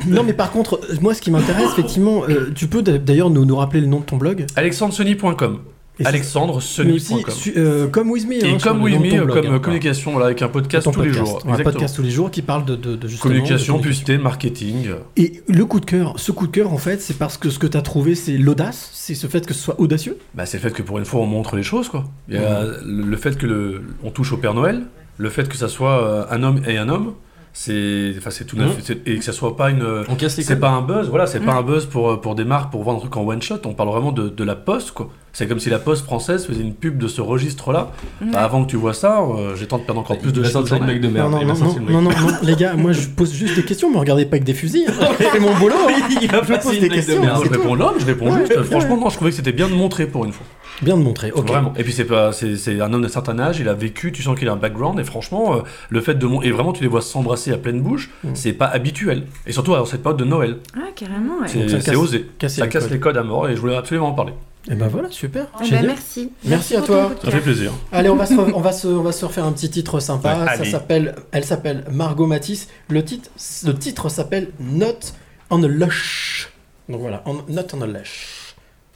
non, 0.07 0.23
mais 0.23 0.33
par 0.33 0.51
contre, 0.51 0.79
moi, 1.01 1.13
ce 1.13 1.21
qui 1.21 1.29
m'intéresse, 1.31 1.71
effectivement, 1.73 2.21
euh, 2.29 2.51
tu 2.55 2.67
peux 2.67 2.81
d'a- 2.81 2.97
d'ailleurs 2.97 3.29
nous, 3.29 3.45
nous 3.45 3.55
rappeler 3.57 3.81
le 3.81 3.87
nom 3.87 3.99
de 3.99 4.05
ton 4.05 4.15
blog? 4.17 4.45
AlexandreSony.com. 4.55 5.59
Et 5.99 6.05
AlexandreSony.com. 6.05 7.33
su- 7.33 7.53
euh, 7.57 7.87
comme 7.87 8.11
With 8.11 8.27
Me. 8.27 8.35
Et 8.35 8.51
hein, 8.51 8.57
comme 8.61 8.77
de 8.83 8.97
Me, 8.97 9.13
euh, 9.19 9.25
blog, 9.25 9.41
comme 9.43 9.53
hein. 9.55 9.59
communication, 9.59 10.11
voilà, 10.11 10.27
avec 10.27 10.41
un 10.41 10.47
podcast 10.47 10.87
tous 10.91 11.01
les 11.01 11.11
jours. 11.11 11.37
Un 11.45 11.49
Exactement. 11.49 11.63
podcast 11.63 11.95
tous 11.95 12.01
les 12.03 12.11
jours 12.11 12.29
qui 12.31 12.41
parle 12.41 12.65
de, 12.65 12.75
de, 12.75 12.95
de 12.95 13.07
justement. 13.07 13.31
Communication, 13.33 13.77
de 13.77 13.81
publicité, 13.81 14.17
marketing. 14.17 14.89
Et 15.15 15.41
le 15.47 15.65
coup 15.65 15.79
de 15.79 15.85
cœur, 15.85 16.13
ce 16.17 16.31
coup 16.31 16.47
de 16.47 16.51
cœur, 16.51 16.71
en 16.71 16.77
fait, 16.77 17.01
c'est 17.01 17.17
parce 17.17 17.37
que 17.37 17.49
ce 17.49 17.59
que 17.59 17.67
tu 17.67 17.77
as 17.77 17.81
trouvé, 17.81 18.15
c'est 18.15 18.37
l'audace, 18.37 18.89
c'est 18.93 19.15
ce 19.15 19.27
fait 19.27 19.45
que 19.45 19.53
ce 19.53 19.59
soit 19.61 19.79
audacieux. 19.79 20.17
Bah, 20.35 20.45
c'est 20.45 20.57
le 20.57 20.61
fait 20.69 20.73
que 20.73 20.81
pour 20.83 20.99
une 20.99 21.05
fois 21.05 21.21
on 21.21 21.25
montre 21.25 21.55
les 21.55 21.63
choses 21.63 21.89
quoi. 21.89 22.05
Il 22.29 22.35
y 22.35 22.37
a 22.37 22.63
le 22.85 23.01
le 23.03 23.17
fait 23.17 23.37
que 23.37 23.45
le, 23.47 23.81
on 24.03 24.11
touche 24.11 24.33
au 24.33 24.37
Père 24.37 24.53
Noël, 24.53 24.83
le 25.17 25.29
fait 25.29 25.47
que 25.49 25.57
ça 25.57 25.67
soit 25.67 26.03
euh, 26.03 26.25
un 26.29 26.43
homme 26.43 26.61
et 26.67 26.77
un 26.77 26.89
homme, 26.89 27.13
c'est 27.59 28.13
enfin 28.19 28.29
c'est 28.29 28.45
tout 28.45 28.55
neuf 28.55 28.67
Mhm. 28.75 28.81
c'est- 28.83 29.07
et 29.07 29.17
que 29.17 29.23
ça 29.23 29.31
soit 29.33 29.55
pas 29.57 29.71
une 29.71 29.83
On 30.09 30.13
casse 30.15 30.37
les 30.37 30.43
c'est 30.43 30.57
pas 30.59 30.69
un 30.69 30.81
buzz, 30.83 31.09
voilà, 31.09 31.25
c'est 31.25 31.39
pas 31.39 31.53
Mhm. 31.53 31.57
un 31.57 31.63
buzz 31.63 31.85
pour 31.87 32.21
pour 32.21 32.35
des 32.35 32.43
marques 32.45 32.69
pour 32.71 32.83
vendre 32.83 32.97
un 32.97 33.01
truc 33.01 33.17
en 33.17 33.25
one 33.25 33.41
shot, 33.41 33.55
on 33.65 33.73
parle 33.73 33.89
vraiment 33.89 34.11
de, 34.11 34.29
de 34.29 34.43
la 34.43 34.55
poste 34.55 34.91
quoi. 34.91 35.09
C'est 35.33 35.47
comme 35.47 35.59
si 35.59 35.69
la 35.69 35.79
poste 35.79 36.03
française 36.05 36.45
faisait 36.45 36.61
une 36.61 36.73
pub 36.73 36.97
de 36.99 37.07
ce 37.07 37.19
registre 37.21 37.71
là. 37.71 37.91
Ouais. 38.21 38.27
avant 38.35 38.63
que 38.63 38.69
tu 38.69 38.75
vois 38.75 38.93
ça, 38.93 39.21
euh, 39.21 39.55
j'ai 39.55 39.65
tendance 39.67 39.81
de 39.83 39.85
perdre 39.87 40.01
encore 40.01 40.17
plus 40.19 40.31
de 40.31 40.43
choses. 40.43 40.51
sortir 40.51 40.79
le 40.79 40.85
mec 40.85 41.01
de 41.01 41.07
merde. 41.07 41.31
non, 41.31 41.39
non, 41.43 41.53
non, 41.53 41.53
non, 41.55 41.73
mec. 41.79 41.89
non, 41.89 42.01
non, 42.03 42.09
les 42.43 42.55
gars, 42.55 42.73
moi 42.75 42.91
je 42.91 43.07
pose 43.07 43.33
juste 43.33 43.55
des 43.55 43.63
questions, 43.65 43.89
me 43.91 43.97
regardez 43.97 44.25
pas 44.25 44.35
avec 44.35 44.43
des 44.43 44.53
fusils. 44.53 44.85
fais 45.17 45.39
mon 45.39 45.55
boulot. 45.55 45.75
hein. 45.89 45.93
Il 46.21 46.29
va 46.31 46.41
Je 46.43 46.53
pose 46.53 46.71
des 46.73 46.79
blague 46.79 46.89
de 46.91 46.95
questions. 46.95 47.21
merde. 47.21 47.41
Je 47.43 47.49
c'est 47.49 47.55
réponds 47.57 47.73
l'homme, 47.75 47.95
je 47.99 48.05
réponds 48.05 48.37
juste. 48.37 48.63
Franchement, 48.63 48.97
non, 48.97 49.09
je 49.09 49.15
trouvais 49.15 49.31
que 49.31 49.35
c'était 49.37 49.51
bien 49.51 49.67
de 49.67 49.73
montrer 49.73 50.05
pour 50.07 50.25
une 50.25 50.31
fois. 50.31 50.45
Bien 50.81 50.95
de 50.97 51.01
montrer, 51.03 51.31
ok. 51.31 51.47
Vraiment. 51.47 51.73
Et 51.77 51.83
puis 51.83 51.91
c'est 51.93 52.05
pas, 52.05 52.31
c'est, 52.33 52.55
c'est 52.55 52.79
un 52.81 52.93
homme 52.93 53.01
d'un 53.01 53.07
certain 53.09 53.39
âge, 53.39 53.59
il 53.59 53.67
a 53.67 53.73
vécu, 53.73 54.11
tu 54.11 54.21
sens 54.21 54.37
qu'il 54.37 54.47
a 54.47 54.51
un 54.53 54.57
background, 54.57 54.99
et 54.99 55.03
franchement, 55.03 55.55
euh, 55.55 55.61
le 55.89 56.01
fait 56.01 56.15
de 56.15 56.25
mon, 56.27 56.41
et 56.41 56.51
vraiment 56.51 56.71
tu 56.73 56.83
les 56.83 56.87
vois 56.89 57.01
s'embrasser 57.01 57.51
à 57.51 57.57
pleine 57.57 57.81
bouche, 57.81 58.09
Mm. 58.23 58.29
c'est 58.35 58.53
pas 58.53 58.67
habituel. 58.67 59.25
Et 59.47 59.51
surtout 59.51 59.73
à 59.75 59.83
cette 59.85 60.03
période 60.03 60.19
de 60.19 60.25
Noël, 60.25 60.57
Ah, 60.75 60.81
carrément, 60.95 61.39
ouais. 61.41 61.47
c'est, 61.47 61.59
Donc 61.59 61.69
ça 61.71 61.79
c'est 61.81 61.85
casse- 61.91 61.95
osé. 61.99 62.29
casser 62.37 62.59
ça 62.59 62.65
les 62.65 62.71
casse 62.71 62.83
codes. 62.83 62.91
les 62.93 62.99
codes 62.99 63.17
à 63.17 63.23
mort, 63.23 63.49
et 63.49 63.55
je 63.55 63.59
voulais 63.61 63.75
absolument 63.75 64.09
en 64.09 64.13
parler. 64.13 64.33
Et 64.69 64.75
ben 64.75 64.87
voilà, 64.89 65.09
super. 65.09 65.47
Ah 65.55 65.59
bah, 65.71 65.77
merci. 65.81 66.29
Merci 66.43 66.75
à 66.75 66.81
toi. 66.81 67.11
Ça 67.23 67.31
fait 67.31 67.39
plaisir. 67.39 67.71
Allez, 67.93 68.09
on 68.09 68.17
va, 68.17 68.25
se, 68.25 68.33
on, 68.33 68.59
va 68.59 68.73
se, 68.73 68.87
on 68.89 69.01
va 69.01 69.13
se 69.13 69.23
refaire 69.23 69.45
un 69.45 69.53
petit 69.53 69.69
titre 69.69 70.01
sympa. 70.01 70.37
Ouais, 70.39 70.57
Ça 70.57 70.65
s'appelle, 70.65 71.15
elle 71.31 71.45
s'appelle 71.45 71.85
Margot 71.89 72.27
Matisse. 72.27 72.67
Le 72.89 73.01
titre, 73.03 73.29
le 73.65 73.73
titre 73.73 74.09
s'appelle 74.09 74.49
Not 74.59 75.13
on 75.49 75.63
a 75.63 75.67
Lush. 75.67 76.51
Donc 76.89 76.99
voilà, 76.99 77.23
on- 77.25 77.43
Not 77.49 77.61
on 77.73 77.81
a 77.81 77.87
Lush. 77.87 78.46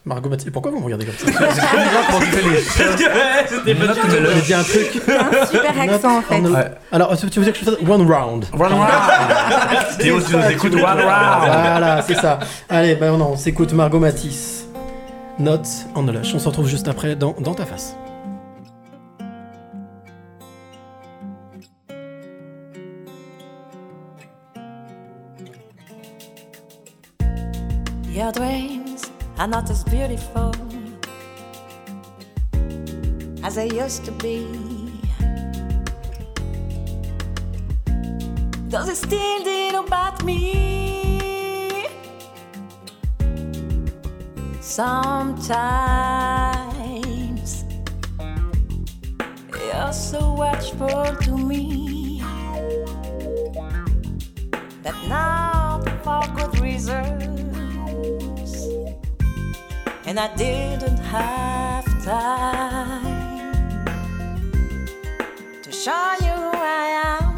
Margot 0.04 0.30
Matisse. 0.30 0.50
Pourquoi 0.52 0.72
vous 0.72 0.80
me 0.80 0.86
regardez 0.86 1.06
comme 1.06 1.16
ça 1.16 1.28
C'était 3.48 3.76
pas 3.76 3.88
du 3.88 4.00
tout. 4.00 4.08
J'ai 4.10 4.42
dit 4.42 4.54
un 4.54 4.64
truc. 4.64 5.02
Un 5.08 5.46
super 5.46 5.80
accent 5.80 6.18
en 6.18 6.22
fait. 6.22 6.40
Ouais. 6.40 6.72
Alors, 6.92 7.16
tu 7.16 7.26
veux 7.40 7.46
dire 7.46 7.54
que 7.54 7.60
je 7.60 7.66
fasse 7.66 7.76
one 7.88 8.12
round 8.12 8.46
One 8.54 8.74
round 8.74 8.90
Théo, 10.00 10.20
tu 10.22 10.36
nous 10.36 10.50
écoutes, 10.50 10.74
one 10.74 10.84
round 10.84 11.04
Voilà, 11.04 12.02
c'est 12.02 12.16
ça. 12.16 12.40
Allez, 12.68 12.96
ben 12.96 13.16
non, 13.16 13.34
on 13.34 13.38
s'écoute 13.38 13.74
Margot 13.74 14.00
Matisse. 14.00 14.66
Not 15.38 15.62
on 15.96 16.08
a 16.08 16.12
Lush. 16.12 16.34
On 16.34 16.40
se 16.40 16.48
retrouve 16.48 16.68
juste 16.68 16.88
après 16.88 17.16
dans, 17.16 17.36
dans 17.40 17.54
ta 17.54 17.66
face. 17.66 17.96
Your 28.12 28.32
dreams 28.32 28.81
are 29.38 29.48
not 29.48 29.70
as 29.70 29.84
beautiful 29.84 30.54
as 33.44 33.58
I 33.58 33.64
used 33.64 34.06
to 34.06 34.12
be. 34.12 34.48
Does 38.70 38.88
it 38.90 38.96
still 38.96 39.44
think 39.44 39.76
about 39.76 40.24
me? 40.24 41.88
Sometimes 44.62 45.52
you're 49.52 49.92
so 49.92 50.34
watchful 50.34 51.16
to 51.24 51.38
me 51.38 52.24
that 54.84 54.96
not 55.10 55.84
for 56.04 56.22
good 56.36 56.60
reasons, 56.60 57.41
and 60.12 60.20
I 60.20 60.36
didn't 60.36 60.98
have 60.98 61.86
time 62.04 63.54
to 65.64 65.72
show 65.72 66.16
you 66.20 66.34
who 66.44 66.52
I 66.54 67.16
am. 67.16 67.38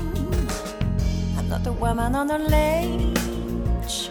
I'm 1.37 1.47
not 1.49 1.67
a 1.67 1.71
woman 1.71 2.15
on 2.15 2.31
a 2.31 2.39
ledge. 2.39 4.09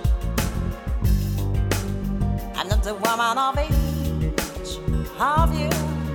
I'm 2.55 2.68
not 2.68 2.84
the 2.84 2.94
woman 2.94 3.36
of 3.36 3.59
age 3.59 4.78
of 5.18 5.59
your 5.59 5.70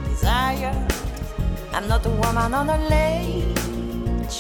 desire. 0.08 0.88
I'm 1.74 1.86
not 1.90 2.02
the 2.02 2.12
woman 2.12 2.54
on 2.54 2.70
a 2.70 2.78
ledge. 2.88 4.38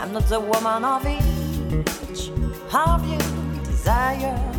I'm 0.00 0.10
not 0.10 0.26
the 0.26 0.40
woman 0.40 0.84
of 0.86 1.04
age 1.04 2.30
of 2.72 3.06
your 3.06 3.62
desire. 3.62 4.53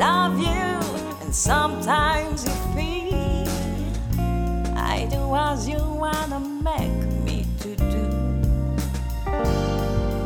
Love 0.00 0.38
you, 0.38 0.70
and 1.20 1.34
sometimes 1.34 2.46
you 2.46 2.54
feel 2.74 3.46
I 4.74 5.06
do 5.10 5.22
as 5.36 5.68
you 5.68 5.76
wanna 5.76 6.40
make 6.40 7.00
me 7.26 7.44
to 7.62 7.76
do. 7.76 8.06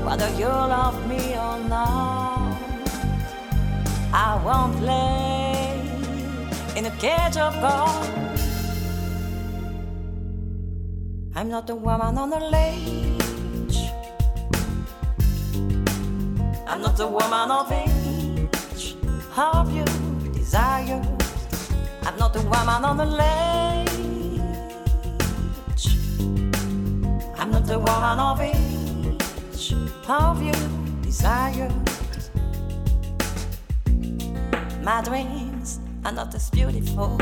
Whether 0.06 0.30
you 0.40 0.46
love 0.46 0.96
me 1.09 1.22
or 1.46 1.59
not, 1.68 2.56
I 4.12 4.30
won't 4.46 4.76
play 4.78 5.82
in 6.76 6.86
a 6.86 6.94
cage 7.05 7.36
of 7.36 7.52
gold. 7.64 8.06
I'm 11.34 11.48
not 11.48 11.68
a 11.68 11.74
woman 11.74 12.16
on 12.16 12.32
a 12.32 12.42
ledge. 12.56 13.78
I'm 16.68 16.80
not 16.80 17.01
a 17.01 17.09
woman 17.09 17.51
of 17.51 17.72
age 17.72 18.03
of 19.36 19.74
your 19.74 19.85
desires. 20.32 21.06
I'm 22.02 22.16
not 22.19 22.36
a 22.36 22.43
woman 22.43 22.85
on 22.85 22.97
the 22.97 23.05
ledge. 23.05 23.89
I'm 27.36 27.51
not 27.51 27.69
a 27.70 27.78
woman 27.78 28.19
of 28.19 28.40
age 28.40 29.74
of 30.09 30.43
your 30.43 30.55
desires. 31.02 31.73
My 34.82 35.02
dreams 35.02 35.81
are 36.05 36.12
not 36.12 36.35
as 36.35 36.51
beautiful 36.51 37.19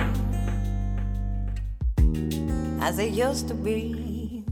as 2.81 2.97
they 2.97 3.09
used 3.09 3.49
to 3.49 3.55
be. 3.55 4.45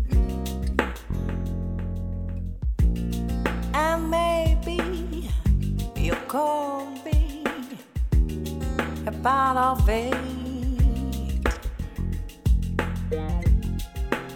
And 3.75 4.11
maybe 4.11 5.29
you 5.97 6.15
could 6.29 6.90
be 6.90 6.90
a 9.21 9.23
part 9.23 9.57
of 9.57 9.89
it. 9.89 10.15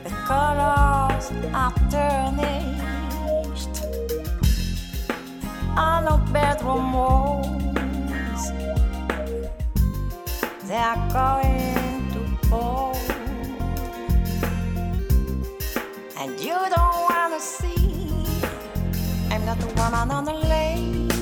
The 0.05 0.11
colors 0.27 1.31
are 1.53 1.73
tarnished 1.91 3.85
on 5.77 6.07
our 6.09 6.19
bedroom 6.33 6.93
walls. 6.93 8.53
They 10.69 10.77
are 10.77 11.09
going 11.13 12.11
to 12.13 12.47
fall, 12.49 12.97
and 16.19 16.41
you 16.41 16.59
don't 16.75 16.99
wanna 17.09 17.41
see. 17.41 18.17
I'm 19.31 19.45
not 19.45 19.59
the 19.61 19.67
woman 19.67 20.11
on 20.11 20.25
the 20.25 20.33
ledge. 20.33 21.14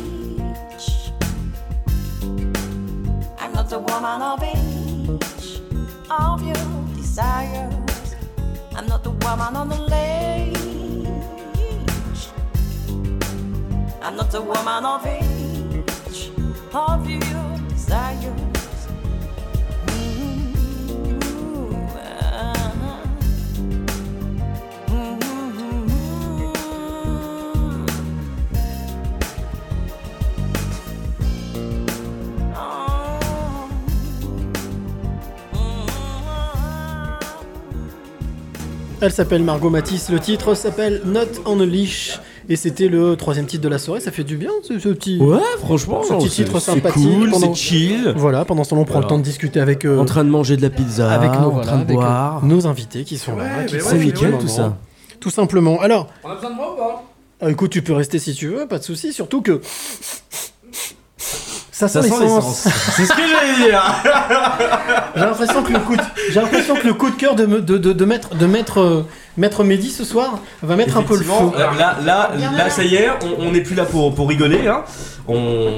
The 3.73 3.78
woman 3.78 4.20
of 4.20 4.43
age 4.43 5.62
of 6.11 6.43
your 6.44 6.94
desires. 6.94 8.15
I'm 8.77 8.86
not 8.86 9.03
the 9.03 9.12
woman 9.12 9.57
on 9.57 9.70
the 9.70 9.81
ledge. 9.81 10.59
I'm 14.03 14.15
not 14.16 14.31
the 14.31 14.43
woman 14.43 14.85
of 14.85 15.07
age 15.07 16.31
of 16.74 17.09
your 17.09 17.59
desires. 17.70 18.52
Elle 39.05 39.11
s'appelle 39.11 39.43
Margot 39.43 39.69
Matisse, 39.69 40.11
le 40.11 40.20
titre 40.20 40.55
s'appelle 40.55 41.03
Not 41.05 41.43
on 41.45 41.59
a 41.59 41.66
Leash. 41.66 42.20
Et 42.49 42.55
c'était 42.55 42.87
le 42.89 43.16
troisième 43.16 43.47
titre 43.47 43.62
de 43.65 43.69
la 43.69 43.79
soirée, 43.79 44.01
ça 44.01 44.12
fait 44.12 44.23
du 44.23 44.37
bien 44.37 44.51
ce, 44.62 44.79
ce 44.79 44.89
petit. 44.91 45.19
Ouais, 45.19 45.39
franchement, 45.59 46.03
ce 46.05 46.15
petit 46.15 46.29
c'est- 46.29 46.45
titre 46.45 46.61
c'est 46.61 46.73
sympathique. 46.73 47.03
cool, 47.03 47.31
pendant- 47.31 47.53
c'est 47.55 47.61
chill. 47.61 48.12
Voilà, 48.16 48.45
pendant 48.45 48.62
ce 48.62 48.70
temps, 48.70 48.77
on 48.77 48.85
prend 48.85 48.95
Voilà. 48.95 49.07
le 49.07 49.09
temps 49.11 49.19
de 49.19 49.24
discuter 49.24 49.59
avec. 49.61 49.85
euh, 49.85 49.99
En 49.99 50.05
train 50.05 50.23
de 50.24 50.31
manger 50.31 50.57
de 50.57 50.62
la 50.62 50.70
pizza, 50.70 51.11
avec 51.12 51.33
nos, 51.33 51.47
en 51.47 51.51
voilà, 51.51 51.66
train 51.66 51.77
de 51.79 51.83
avec, 51.83 51.97
euh, 51.97 52.01
boire. 52.01 52.45
nos 52.45 52.66
invités 52.69 53.03
qui 53.05 53.19
sont 53.19 53.37
là. 53.37 53.65
Qui 53.65 53.77
là 53.79 53.93
nickel, 53.95 54.39
tout 54.39 54.47
ça. 54.49 54.77
Tout 55.19 55.31
simplement. 55.31 55.81
Alors, 55.81 56.07
On 56.24 56.31
a 56.31 56.35
besoin 56.37 56.51
de 56.51 56.55
moi 56.57 56.73
ou 56.74 56.77
pas? 56.79 57.05
ah, 57.41 57.51
écoute, 57.51 57.70
tu 57.70 57.83
peux 57.83 57.93
rester 57.95 58.19
si 58.20 58.35
tu 58.35 58.49
veux, 58.49 58.66
pas 58.69 58.79
de 58.79 58.85
souci. 58.85 59.12
Surtout 59.12 59.43
que. 59.43 59.61
Ça 61.89 62.03
sent 62.03 62.09
Ça 62.09 62.15
sent 62.17 62.23
l'essence. 62.25 62.65
l'essence. 62.65 62.75
C'est 62.97 63.05
ce 63.07 63.13
que 63.13 63.23
j'allais 63.23 63.71
dire. 63.71 63.83
J'ai 65.15 65.21
l'impression 65.21 65.63
que 65.63 65.73
le 65.73 65.79
coup 65.81 65.97
de, 65.97 66.03
j'ai 66.31 66.41
l'impression 66.41 66.75
que 66.75 66.87
le 66.87 66.95
coup 66.95 67.11
de 67.11 67.17
cœur 67.17 67.35
de, 67.35 67.47
me- 67.47 67.61
de, 67.61 67.77
de, 67.79 67.93
de 67.93 68.05
mettre 68.05 68.35
de 68.35 68.47
mettre 68.47 68.81
euh, 68.81 69.07
Maître 69.37 69.63
Mehdi 69.65 69.91
ce 69.91 70.05
soir 70.05 70.39
va 70.63 70.77
mettre 70.77 70.97
un 70.97 71.03
peu 71.03 71.17
le 71.17 71.25
feu. 71.25 71.33
Euh, 71.57 71.59
Là, 71.79 71.97
là, 72.05 72.31
là, 72.57 72.71
ça 72.71 72.85
y 72.85 72.95
est, 72.95 73.09
on 73.39 73.51
n'est 73.53 73.61
plus 73.63 73.75
là 73.75 73.85
pour, 73.85 74.15
pour 74.15 74.29
rigoler. 74.29 74.69
Hein. 74.69 74.83
On, 75.29 75.69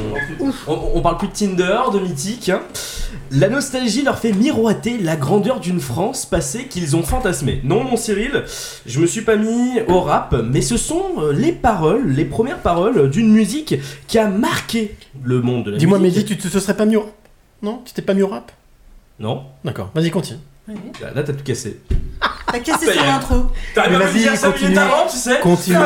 on, 0.40 0.52
on 0.94 1.00
parle 1.02 1.18
plus 1.18 1.28
de 1.28 1.32
Tinder, 1.32 1.78
de 1.92 1.98
mythique. 1.98 2.48
hein. 2.48 2.60
La 3.30 3.48
nostalgie 3.48 4.02
leur 4.02 4.18
fait 4.18 4.32
miroiter 4.32 4.98
la 4.98 5.16
grandeur 5.16 5.58
d'une 5.60 5.80
France 5.80 6.24
passée 6.26 6.66
qu'ils 6.66 6.94
ont 6.96 7.02
fantasmée. 7.02 7.60
Non, 7.64 7.82
mon 7.84 7.96
Cyril, 7.96 8.44
je 8.86 9.00
me 9.00 9.06
suis 9.06 9.22
pas 9.22 9.36
mis 9.36 9.80
au 9.88 10.00
rap, 10.00 10.34
mais 10.50 10.60
ce 10.62 10.76
sont 10.76 11.02
euh, 11.20 11.32
les 11.32 11.52
paroles, 11.52 12.08
les 12.08 12.24
premières 12.24 12.58
paroles 12.58 13.10
d'une 13.10 13.30
musique 13.32 13.74
qui 14.08 14.18
a 14.18 14.28
marqué 14.28 14.94
le 15.24 15.40
monde 15.40 15.64
de 15.64 15.70
la 15.72 15.78
Dis-moi. 15.98 16.10
Mehdi, 16.10 16.24
tu 16.24 16.36
te 16.36 16.48
te 16.48 16.58
serais 16.58 16.76
pas 16.76 16.84
mis 16.86 16.96
au... 16.96 17.06
Non 17.62 17.80
Tu 17.84 17.92
t'es 17.94 18.02
pas 18.02 18.14
mis 18.14 18.22
au 18.22 18.28
rap 18.28 18.52
Non. 19.18 19.44
D'accord, 19.64 19.90
vas-y, 19.94 20.10
continue. 20.10 20.38
Là, 20.66 21.10
là, 21.14 21.22
t'as 21.22 21.32
tout 21.34 21.44
cassé. 21.44 21.80
T'as 22.50 22.58
cassé 22.60 22.86
son 22.92 23.00
intro. 23.00 23.34
Dire 23.74 24.36
ça 24.36 24.48
continue. 24.50 24.70
minutes 24.70 24.78
avant, 24.78 25.06
tu 25.10 25.16
sais 25.16 25.40
Continue. 25.40 25.76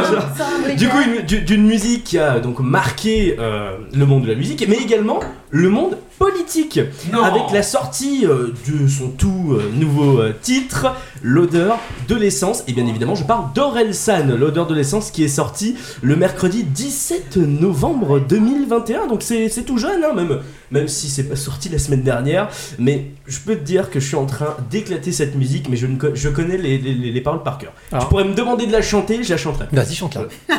Du 0.76 0.89
coup, 0.89 0.98
une- 1.01 1.24
du- 1.26 1.40
d'une 1.40 1.66
musique 1.66 2.05
qui 2.05 2.18
a 2.18 2.39
donc 2.40 2.60
marqué 2.60 3.36
euh, 3.39 3.76
le 3.93 4.06
monde 4.06 4.22
de 4.24 4.28
la 4.28 4.35
musique, 4.36 4.64
mais 4.68 4.76
également 4.76 5.18
le 5.51 5.68
monde 5.70 5.97
politique. 6.18 6.78
Non. 7.12 7.22
Avec 7.22 7.43
la 7.52 7.62
sortie 7.62 8.24
euh, 8.26 8.52
de 8.68 8.86
son 8.86 9.09
tout 9.10 9.48
euh, 9.59 9.70
nouveau 9.72 10.18
euh, 10.20 10.35
titre, 10.40 10.94
L'odeur 11.23 11.78
de 12.09 12.15
l'essence. 12.15 12.65
Et 12.66 12.73
bien 12.73 12.86
évidemment, 12.86 13.15
je 13.15 13.24
parle 13.24 13.53
d'Orelsan, 13.55 14.36
L'odeur 14.39 14.66
de 14.66 14.74
l'essence, 14.74 15.11
qui 15.11 15.24
est 15.24 15.28
sorti 15.28 15.77
le 16.03 16.16
mercredi 16.16 16.65
17 16.65 17.36
novembre 17.36 18.20
2021. 18.20 19.07
Donc 19.07 19.23
c'est 19.23 19.49
c'est 19.49 19.62
tout 19.62 19.78
jeune, 19.78 20.05
hein, 20.05 20.15
même, 20.15 20.40
même 20.70 20.89
si 20.89 21.09
c'est 21.09 21.24
pas 21.24 21.36
sorti 21.36 21.69
la 21.69 21.78
semaine 21.78 22.03
dernière. 22.03 22.49
Mais 22.78 23.07
je 23.27 23.39
peux 23.39 23.57
te 23.57 23.65
dire 23.65 23.90
que 23.90 24.01
je 24.01 24.07
suis 24.07 24.16
en 24.16 24.27
train 24.27 24.57
d'éclater 24.70 25.12
cette 25.12 25.35
musique, 25.35 25.69
mais 25.69 25.77
je, 25.77 25.86
ne 25.86 25.97
co- 25.97 26.15
je 26.15 26.28
connais 26.28 26.57
les, 26.59 26.78
les- 26.78 26.95
les- 26.95 27.12
les 27.12 27.20
paroles 27.20 27.43
par 27.43 27.59
cœur. 27.59 27.73
Alors. 27.93 28.05
Tu 28.05 28.09
pourrais 28.11 28.24
me 28.24 28.35
demander 28.35 28.66
de 28.66 28.73
la 28.73 28.82
chanter, 28.82 29.23
je 29.23 29.31
la 29.31 29.36
chanterai. 29.36 29.66
Vas-y, 29.73 29.95
chante-la. 29.95 30.23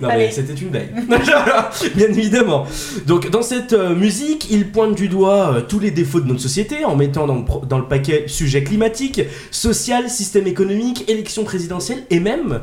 Non 0.00 0.08
Allez. 0.08 0.24
mais 0.26 0.32
c'était 0.32 0.54
une 0.54 0.70
blague. 0.70 0.94
Bien 1.94 2.06
évidemment. 2.08 2.66
Donc 3.06 3.30
dans 3.30 3.42
cette 3.42 3.74
euh, 3.74 3.94
musique, 3.94 4.48
il 4.50 4.70
pointe 4.72 4.94
du 4.94 5.08
doigt 5.08 5.52
euh, 5.56 5.60
tous 5.60 5.78
les 5.78 5.90
défauts 5.90 6.20
de 6.20 6.26
notre 6.26 6.40
société 6.40 6.86
en 6.86 6.96
mettant 6.96 7.26
dans 7.26 7.34
le, 7.36 7.66
dans 7.66 7.78
le 7.78 7.84
paquet 7.84 8.24
sujet 8.26 8.64
climatique, 8.64 9.20
social, 9.50 10.08
système 10.08 10.46
économique, 10.46 11.04
élection 11.08 11.44
présidentielle 11.44 12.02
et 12.08 12.18
même 12.18 12.62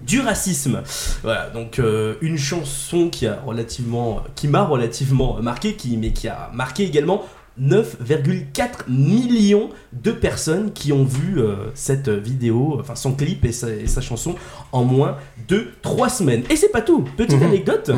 du 0.00 0.20
racisme. 0.20 0.82
Voilà, 1.22 1.50
donc 1.50 1.78
euh, 1.78 2.14
une 2.20 2.38
chanson 2.38 3.08
qui 3.10 3.26
a 3.26 3.40
relativement, 3.44 4.22
qui 4.34 4.48
m'a 4.48 4.62
relativement 4.62 5.40
marqué, 5.42 5.74
qui, 5.74 5.96
mais 5.96 6.12
qui 6.12 6.28
a 6.28 6.50
marqué 6.52 6.84
également 6.84 7.24
9,4 7.60 8.88
millions 8.88 9.70
de 9.92 10.12
personnes 10.12 10.72
qui 10.72 10.92
ont 10.92 11.04
vu 11.04 11.38
euh, 11.40 11.56
cette 11.74 12.08
vidéo, 12.08 12.76
enfin 12.80 12.94
son 12.94 13.12
clip 13.12 13.44
et 13.44 13.52
sa, 13.52 13.70
et 13.70 13.86
sa 13.86 14.00
chanson 14.00 14.34
en 14.72 14.84
moins 14.84 15.16
de 15.48 15.68
3 15.82 16.08
semaines. 16.08 16.42
Et 16.50 16.56
c'est 16.56 16.70
pas 16.70 16.82
tout, 16.82 17.04
petite 17.16 17.38
Mhm. 17.40 17.46
anecdote, 17.46 17.90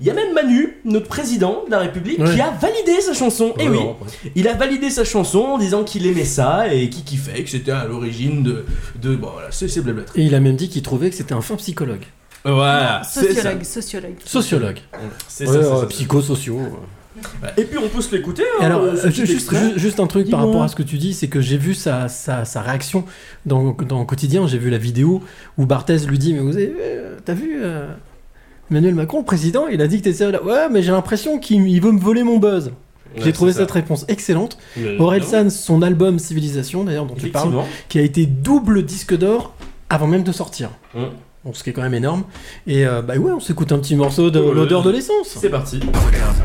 il 0.00 0.06
y 0.06 0.10
a 0.10 0.14
même 0.14 0.32
Manu, 0.34 0.78
notre 0.84 1.06
président 1.08 1.62
de 1.66 1.70
la 1.70 1.78
République, 1.80 2.18
Ouais. 2.18 2.34
qui 2.34 2.40
a 2.40 2.50
validé 2.50 3.00
sa 3.00 3.12
chanson. 3.14 3.54
et 3.58 3.68
Ouais, 3.68 3.76
oui, 3.76 3.84
non, 3.84 3.96
il 4.34 4.48
a 4.48 4.54
validé 4.54 4.90
sa 4.90 5.04
chanson 5.04 5.40
en 5.40 5.58
disant 5.58 5.84
qu'il 5.84 6.06
aimait 6.06 6.24
ça 6.24 6.72
et 6.72 6.88
qu'il 6.90 7.04
kiffait, 7.04 7.42
que 7.44 7.50
c'était 7.50 7.70
à 7.72 7.84
l'origine 7.84 8.42
de, 8.42 8.64
de... 9.00 9.14
Bon 9.16 9.28
voilà, 9.32 9.48
c'est 9.50 9.68
c'est 9.68 9.80
blablaterie. 9.80 10.22
Et 10.22 10.24
il 10.26 10.34
a 10.34 10.40
même 10.40 10.56
dit 10.56 10.68
qu'il 10.68 10.82
trouvait 10.82 11.10
que 11.10 11.16
c'était 11.16 11.34
un 11.34 11.40
fin 11.42 11.56
psychologue. 11.56 12.02
Voilà. 12.44 13.02
Sociologue, 13.04 13.62
sociologue. 13.62 14.14
Sociologue. 14.24 14.78
C'est 15.28 15.46
Ouais, 15.48 15.52
ça, 15.54 15.62
c'est 15.62 15.68
ouais, 15.70 15.80
ça. 15.80 15.86
psychosociaux. 15.86 16.58
Et 17.56 17.64
puis 17.64 17.78
on 17.78 17.88
peut 17.88 18.00
se 18.00 18.14
l'écouter. 18.14 18.42
Hein, 18.60 18.64
alors, 18.64 18.82
euh, 18.82 18.94
petit 18.94 19.26
juste, 19.76 20.00
un 20.00 20.06
truc 20.06 20.30
par 20.30 20.40
rapport 20.40 20.62
à 20.62 20.68
ce 20.68 20.76
que 20.76 20.82
tu 20.82 20.98
dis, 20.98 21.14
c'est 21.14 21.28
que 21.28 21.40
j'ai 21.40 21.56
vu 21.56 21.74
sa, 21.74 22.08
sa, 22.08 22.44
sa 22.44 22.62
réaction 22.62 23.04
dans, 23.46 23.72
dans 23.72 24.04
Quotidien, 24.04 24.46
j'ai 24.46 24.58
vu 24.58 24.70
la 24.70 24.78
vidéo 24.78 25.22
où 25.58 25.66
Barthez 25.66 25.98
lui 26.06 26.18
dit 26.18 26.34
Mais 26.34 26.40
vous 26.40 26.56
avez 26.56 26.66
vu, 26.66 26.76
euh, 26.80 27.16
t'as 27.24 27.34
vu 27.34 27.60
euh, 27.62 27.88
Emmanuel 28.70 28.94
Macron, 28.94 29.18
le 29.18 29.24
président, 29.24 29.66
il 29.68 29.80
a 29.82 29.86
dit 29.86 29.98
que 29.98 30.04
t'étais 30.04 30.30
là. 30.30 30.42
Ouais, 30.42 30.68
mais 30.70 30.82
j'ai 30.82 30.92
l'impression 30.92 31.38
qu'il 31.38 31.66
il 31.68 31.80
veut 31.80 31.92
me 31.92 32.00
voler 32.00 32.22
mon 32.22 32.38
buzz. 32.38 32.72
Ouais, 33.14 33.22
J'ai 33.24 33.32
trouvé 33.32 33.52
ça. 33.52 33.60
cette 33.60 33.70
réponse 33.70 34.04
excellente. 34.08 34.56
Aurel. 34.98 35.22
San, 35.24 35.50
son 35.50 35.82
album 35.82 36.18
Civilisation, 36.18 36.84
d'ailleurs, 36.84 37.06
dont 37.06 37.14
tu 37.14 37.28
parles, 37.28 37.52
qui 37.88 37.98
a 37.98 38.02
été 38.02 38.24
double 38.26 38.84
disque 38.84 39.16
d'or 39.16 39.54
avant 39.90 40.06
même 40.06 40.22
de 40.22 40.32
sortir. 40.32 40.70
Hum. 40.94 41.10
Donc, 41.44 41.56
ce 41.56 41.64
qui 41.64 41.70
est 41.70 41.72
quand 41.72 41.82
même 41.82 41.94
énorme. 41.94 42.22
Et 42.68 42.86
euh, 42.86 43.02
bah 43.02 43.14
ouais, 43.16 43.32
on 43.32 43.40
s'écoute 43.40 43.72
un 43.72 43.78
petit 43.78 43.96
morceau 43.96 44.30
de 44.30 44.38
Ouais. 44.40 44.54
l'odeur 44.54 44.82
de 44.82 44.90
l'essence. 44.90 45.36
C'est 45.40 45.48
parti. 45.48 45.80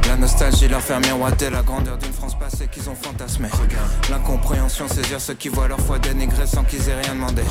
La 0.07 0.15
nostalgie 0.17 0.67
leur 0.67 0.81
fait 0.81 0.99
miroiter 0.99 1.49
la 1.51 1.61
grandeur 1.61 1.97
d'une 1.97 2.11
France 2.13 2.33
passée 2.39 2.67
qu'ils 2.71 2.89
ont 2.89 2.95
fantasmé. 2.95 3.47
L'incompréhension 4.09 4.87
saisir 4.87 5.19
ceux 5.21 5.35
qui 5.35 5.49
voient 5.49 5.67
leur 5.67 5.79
foi 5.79 5.99
dénigrée 5.99 6.47
sans 6.47 6.63
qu'ils 6.63 6.87
aient 6.89 6.99
rien 7.03 7.13
demandé. 7.13 7.43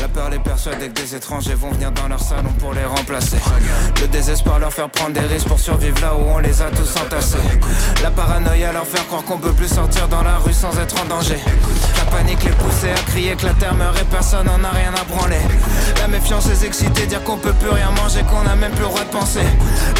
La 0.00 0.08
peur 0.08 0.30
les 0.30 0.38
persuader 0.40 0.88
que 0.88 1.00
des 1.00 1.14
étrangers 1.14 1.54
vont 1.54 1.70
venir 1.70 1.92
dans 1.92 2.08
leur 2.08 2.20
salon 2.20 2.50
pour 2.58 2.72
les 2.72 2.84
remplacer. 2.84 3.36
Le 4.00 4.08
désespoir 4.08 4.58
leur 4.58 4.72
faire 4.72 4.90
prendre 4.90 5.12
des 5.12 5.20
risques 5.20 5.46
pour 5.46 5.60
survivre 5.60 6.00
là 6.00 6.14
où 6.16 6.22
on 6.34 6.38
les 6.38 6.60
a 6.62 6.70
tous 6.70 6.96
entassés. 7.00 7.38
La 8.02 8.10
paranoïa 8.10 8.72
leur 8.72 8.86
faire 8.86 9.06
croire 9.06 9.22
qu'on 9.24 9.38
peut 9.38 9.52
plus 9.52 9.68
sortir 9.68 10.08
dans 10.08 10.22
la 10.22 10.38
rue 10.38 10.52
sans 10.52 10.76
être 10.78 11.00
en 11.00 11.06
danger. 11.06 11.36
La 11.98 12.10
panique 12.10 12.42
les 12.42 12.50
pousser 12.50 12.90
à 12.90 13.00
crier 13.10 13.36
que 13.36 13.46
la 13.46 13.54
terre 13.54 13.74
meurt 13.74 13.96
et 14.00 14.04
personne 14.04 14.46
n'en 14.46 14.64
a 14.64 14.70
rien 14.70 14.92
à 15.00 15.04
branler. 15.04 15.38
La 16.00 16.08
méfiance 16.08 16.48
les 16.48 16.64
exciter, 16.80 17.06
dire 17.06 17.22
qu'on 17.24 17.36
peut 17.36 17.52
plus 17.52 17.70
rien 17.70 17.90
manger, 17.90 18.22
qu'on 18.22 18.48
a 18.48 18.56
même 18.56 18.72
plus 18.72 18.82
le 18.82 18.88
droit 18.88 19.04
de 19.04 19.10
penser. 19.10 19.44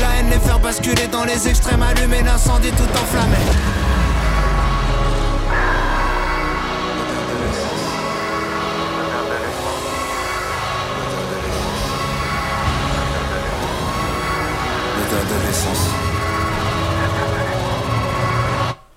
La 0.01 0.19
haine 0.19 0.31
les 0.31 0.39
faire 0.39 0.59
basculer 0.59 1.07
dans 1.09 1.25
les 1.25 1.49
extrêmes, 1.49 1.83
allumer 1.83 2.23
l'incendie 2.23 2.71
tout 2.71 2.83
enflammé. 2.95 3.37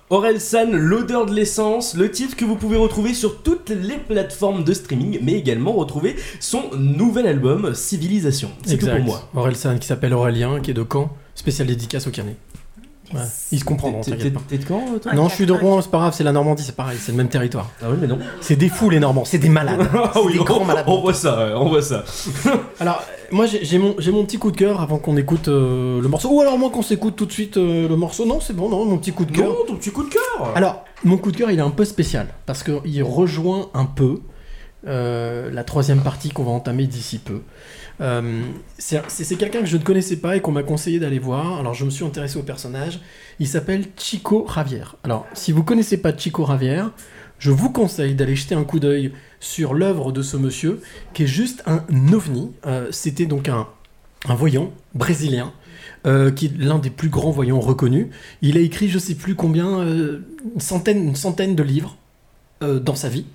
Aurel 0.09 0.41
San, 0.41 0.75
l'odeur 0.75 1.25
de 1.25 1.34
l'essence, 1.34 1.95
le 1.95 2.11
titre 2.11 2.35
que 2.35 2.43
vous 2.43 2.55
pouvez 2.55 2.77
retrouver 2.77 3.13
sur 3.13 3.41
toutes 3.41 3.69
les 3.69 3.97
plateformes 3.97 4.63
de 4.63 4.73
streaming, 4.73 5.19
mais 5.21 5.34
également 5.34 5.71
retrouver 5.71 6.15
son 6.39 6.71
nouvel 6.75 7.25
album 7.25 7.73
Civilisation. 7.73 8.51
C'est 8.65 8.77
tout 8.77 8.88
pour 8.88 8.99
moi. 8.99 9.30
Aurel 9.34 9.55
San 9.55 9.80
qui 9.80 9.88
s'appelle 9.88 10.13
Aurélien, 10.13 10.59
qui 10.59 10.71
est 10.71 10.73
de 10.73 10.85
Caen, 10.89 11.09
spécial 11.35 11.67
dédicace 11.67 12.05
au 12.05 12.11
carnet. 12.11 12.35
Ouais. 13.14 13.22
Ils 13.52 13.60
se 13.60 13.65
comprendront, 13.65 14.02
T'es- 14.02 14.11
de 14.15 14.30
toi 14.65 14.80
Non, 15.14 15.30
je 15.30 15.35
suis 15.35 15.45
de 15.45 15.53
Rouen, 15.53 15.81
c'est 15.81 15.91
pas 15.91 15.99
grave, 15.99 16.14
c'est 16.15 16.23
la 16.23 16.31
Normandie, 16.31 16.64
c'est 16.64 16.76
pareil, 16.76 16.98
c'est 16.99 17.11
le 17.11 17.18
même 17.18 17.30
territoire. 17.30 17.69
Ah 17.81 17.85
oui, 17.90 17.98
mais 18.02 18.07
non. 18.07 18.18
C'est 18.41 18.56
des 18.56 18.69
fous 18.69 18.90
les 18.90 18.99
Normands, 18.99 19.26
c'est 19.26 19.38
des 19.38 19.49
malades. 19.49 19.88
Ah 19.94 20.19
oui, 20.26 20.34
des 20.34 20.40
on, 20.40 20.44
grands 20.44 20.65
malades. 20.65 20.85
on 20.88 21.02
voit 21.02 21.14
ça, 21.14 21.49
on 21.56 21.69
voit 21.69 21.81
ça. 21.81 22.03
Alors, 22.80 23.03
moi 23.31 23.45
j'ai 23.45 23.64
j'ai 23.64 23.77
mon, 23.77 23.95
j'ai 23.99 24.11
mon 24.11 24.26
petit 24.26 24.38
coup 24.38 24.52
de 24.52 24.57
cœur 24.57 24.81
avant 24.81 24.98
qu'on 24.98 25.18
écoute 25.18 25.48
euh, 25.48 26.02
le 26.02 26.07
morceau. 26.07 26.30
Ou 26.31 26.41
alors 26.41 26.57
moi 26.57 26.69
qu'on 26.72 26.81
s'écoute 26.81 27.15
tout 27.15 27.26
de 27.26 27.31
suite 27.31 27.57
euh, 27.57 27.88
le 27.88 27.95
morceau. 27.95 28.26
Non, 28.26 28.40
c'est 28.40 28.53
bon, 28.56 28.69
non, 28.69 28.85
mon 28.85 28.98
petit 28.98 29.11
coup 29.11 29.26
de 29.26 29.31
cœur. 29.31 29.48
Non, 29.49 29.65
ton 29.68 29.76
petit 29.76 29.91
coup 29.91 30.03
de 30.03 30.10
cœur 30.10 30.52
Alors, 30.56 30.84
mon 31.03 31.18
coup 31.18 31.31
de 31.31 31.38
cœur, 31.38 31.52
il 31.52 31.60
est 31.60 31.64
un 31.64 31.69
peu 31.72 31.85
spécial 31.85 32.27
parce 32.45 32.64
qu'il 32.64 33.03
rejoint 33.03 33.69
un 33.73 33.85
peu 33.85 34.19
euh, 34.88 35.49
la 35.52 35.64
troisième 35.64 36.02
partie 36.02 36.30
qu'on 36.30 36.44
va 36.44 36.52
entamer 36.52 36.88
d'ici 36.88 37.18
peu. 37.19 37.41
Euh, 38.02 38.41
c'est 38.78 39.38
quelqu'un 39.38 39.61
que 39.61 39.68
je 39.68 39.78
ne 39.78 39.84
connaissais 39.84 40.18
pas 40.18 40.36
et 40.36 40.41
qu'on 40.41 40.52
m'a 40.52 40.64
conseillé 40.64 40.99
d'aller 40.99 41.20
voir. 41.20 41.60
Alors, 41.60 41.74
je 41.74 41.86
me 41.86 41.90
suis 41.90 42.06
intéressé 42.06 42.38
au 42.38 42.44
personnage. 42.44 42.99
Il 43.40 43.48
s'appelle 43.48 43.86
Chico 43.98 44.48
Javier. 44.53 44.84
Alors, 45.03 45.26
si 45.34 45.52
vous 45.52 45.64
connaissez 45.64 45.98
pas 45.98 46.15
Chico 46.15 46.45
Javier, 46.45 46.84
je 47.40 47.52
vous 47.52 47.70
conseille 47.70 48.15
d'aller 48.15 48.36
jeter 48.36 48.56
un 48.56 48.64
coup 48.64 48.80
d'œil 48.80 49.11
sur 49.40 49.74
l'œuvre 49.74 50.11
de 50.11 50.22
ce 50.22 50.38
monsieur 50.38 50.82
qui 51.14 51.24
est 51.24 51.28
juste 51.28 51.61
un 51.65 51.84
ovni. 52.14 52.52
Euh, 52.65 52.88
C'était 52.91 53.26
donc 53.26 53.49
un, 53.49 53.68
voyant 54.26 54.72
brésilien 54.95 55.52
euh, 56.06 56.32
qui 56.32 56.45
est 56.45 56.57
l'un 56.57 56.80
des 56.80 56.90
plus 56.90 57.10
grands 57.10 57.32
voyants 57.32 57.60
reconnus. 57.60 58.07
Il 58.41 58.57
a 58.57 58.61
écrit, 58.61 58.88
je 58.88 58.98
sais 58.98 59.15
plus 59.15 59.36
combien, 59.36 59.82
euh, 59.82 60.22
une, 60.56 61.15
centaine, 61.15 61.56
de 61.56 61.64
livres 61.64 61.98
dans 62.61 62.95
sa 62.95 63.10
vie. 63.10 63.26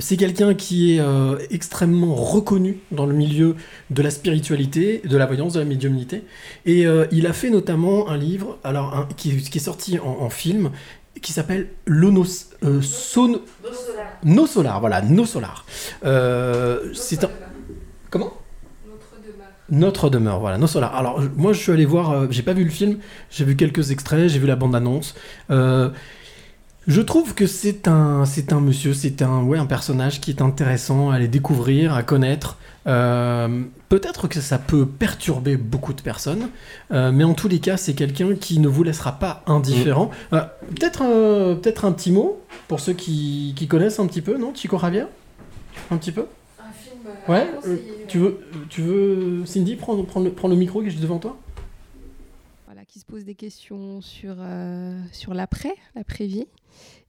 C'est 0.00 0.16
quelqu'un 0.16 0.54
qui 0.54 0.96
est 0.96 1.00
euh, 1.00 1.38
extrêmement 1.50 2.14
reconnu 2.14 2.78
dans 2.90 3.06
le 3.06 3.14
milieu 3.14 3.54
de 3.90 4.02
la 4.02 4.10
spiritualité, 4.10 5.00
de 5.04 5.16
la 5.16 5.26
voyance, 5.26 5.52
de 5.54 5.58
la 5.60 5.64
médiumnité. 5.64 6.24
Et 6.66 6.86
euh, 6.86 7.06
il 7.12 7.26
a 7.26 7.32
fait 7.32 7.50
notamment 7.50 8.08
un 8.08 8.16
livre 8.16 8.58
alors, 8.64 8.96
un- 8.96 9.08
qui, 9.16 9.36
qui 9.36 9.58
est 9.58 9.60
sorti 9.60 9.98
en, 9.98 10.18
en 10.22 10.30
film 10.30 10.70
qui 11.22 11.32
s'appelle 11.32 11.68
Lonos, 11.86 12.46
euh, 12.64 12.80
Son- 12.82 13.40
No 14.24 14.46
Solar. 14.46 14.80
Voilà, 14.80 15.02
No 15.02 15.24
Solar. 15.26 15.64
Euh, 16.04 16.92
c'est 16.94 17.24
un. 17.24 17.30
Comment? 18.10 18.32
Notre 19.72 20.10
demeure, 20.10 20.40
voilà, 20.40 20.58
nos 20.58 20.66
Solar. 20.66 20.96
Alors, 20.96 21.20
moi, 21.36 21.52
je 21.52 21.60
suis 21.60 21.70
allé 21.70 21.84
voir, 21.84 22.10
euh, 22.10 22.26
j'ai 22.30 22.42
pas 22.42 22.54
vu 22.54 22.64
le 22.64 22.70
film, 22.70 22.98
j'ai 23.30 23.44
vu 23.44 23.54
quelques 23.54 23.92
extraits, 23.92 24.28
j'ai 24.28 24.40
vu 24.40 24.48
la 24.48 24.56
bande-annonce. 24.56 25.14
Euh, 25.50 25.90
je 26.86 27.00
trouve 27.00 27.34
que 27.34 27.46
c'est 27.46 27.86
un, 27.88 28.24
c'est 28.24 28.52
un 28.52 28.60
monsieur, 28.60 28.94
c'est 28.94 29.22
un, 29.22 29.42
ouais, 29.42 29.58
un 29.58 29.66
personnage 29.66 30.20
qui 30.20 30.30
est 30.30 30.42
intéressant 30.42 31.10
à 31.10 31.16
aller 31.16 31.28
découvrir, 31.28 31.94
à 31.94 32.02
connaître. 32.02 32.56
Euh, 32.86 33.62
Peut-être 33.90 34.28
que 34.28 34.40
ça 34.40 34.58
peut 34.58 34.86
perturber 34.86 35.56
beaucoup 35.56 35.92
de 35.94 36.00
personnes, 36.00 36.48
euh, 36.92 37.10
mais 37.10 37.24
en 37.24 37.34
tous 37.34 37.48
les 37.48 37.58
cas, 37.58 37.76
c'est 37.76 37.94
quelqu'un 37.94 38.36
qui 38.36 38.60
ne 38.60 38.68
vous 38.68 38.84
laissera 38.84 39.18
pas 39.18 39.42
indifférent. 39.46 40.12
Euh, 40.32 40.42
peut-être, 40.76 41.02
un- 41.02 41.56
peut-être 41.56 41.84
un 41.84 41.90
petit 41.92 42.12
mot 42.12 42.40
pour 42.68 42.78
ceux 42.78 42.92
qui, 42.92 43.52
qui 43.56 43.66
connaissent 43.66 43.98
un 43.98 44.06
petit 44.06 44.22
peu, 44.22 44.38
non, 44.38 44.54
Chico 44.54 44.78
Javier? 44.78 45.06
Un 45.90 45.96
petit 45.96 46.12
peu? 46.12 46.26
Un 46.60 46.72
film. 46.72 47.00
Ouais, 47.28 47.48
euh, 47.66 47.76
tu 48.06 48.18
veux, 48.18 48.38
tu 48.68 48.80
veux, 48.82 49.44
Cindy, 49.44 49.74
prendre, 49.74 50.06
prendre, 50.06 50.26
le, 50.26 50.32
prendre 50.32 50.54
le 50.54 50.60
micro 50.60 50.80
qui 50.82 50.86
est 50.86 50.90
juste 50.90 51.02
devant 51.02 51.18
toi? 51.18 51.36
Voilà, 52.66 52.84
qui 52.84 53.00
se 53.00 53.04
pose 53.04 53.24
des 53.24 53.34
questions 53.34 54.00
sur, 54.00 54.36
euh, 54.38 54.96
sur 55.10 55.34
l'après, 55.34 55.74
l'après-vie, 55.96 56.46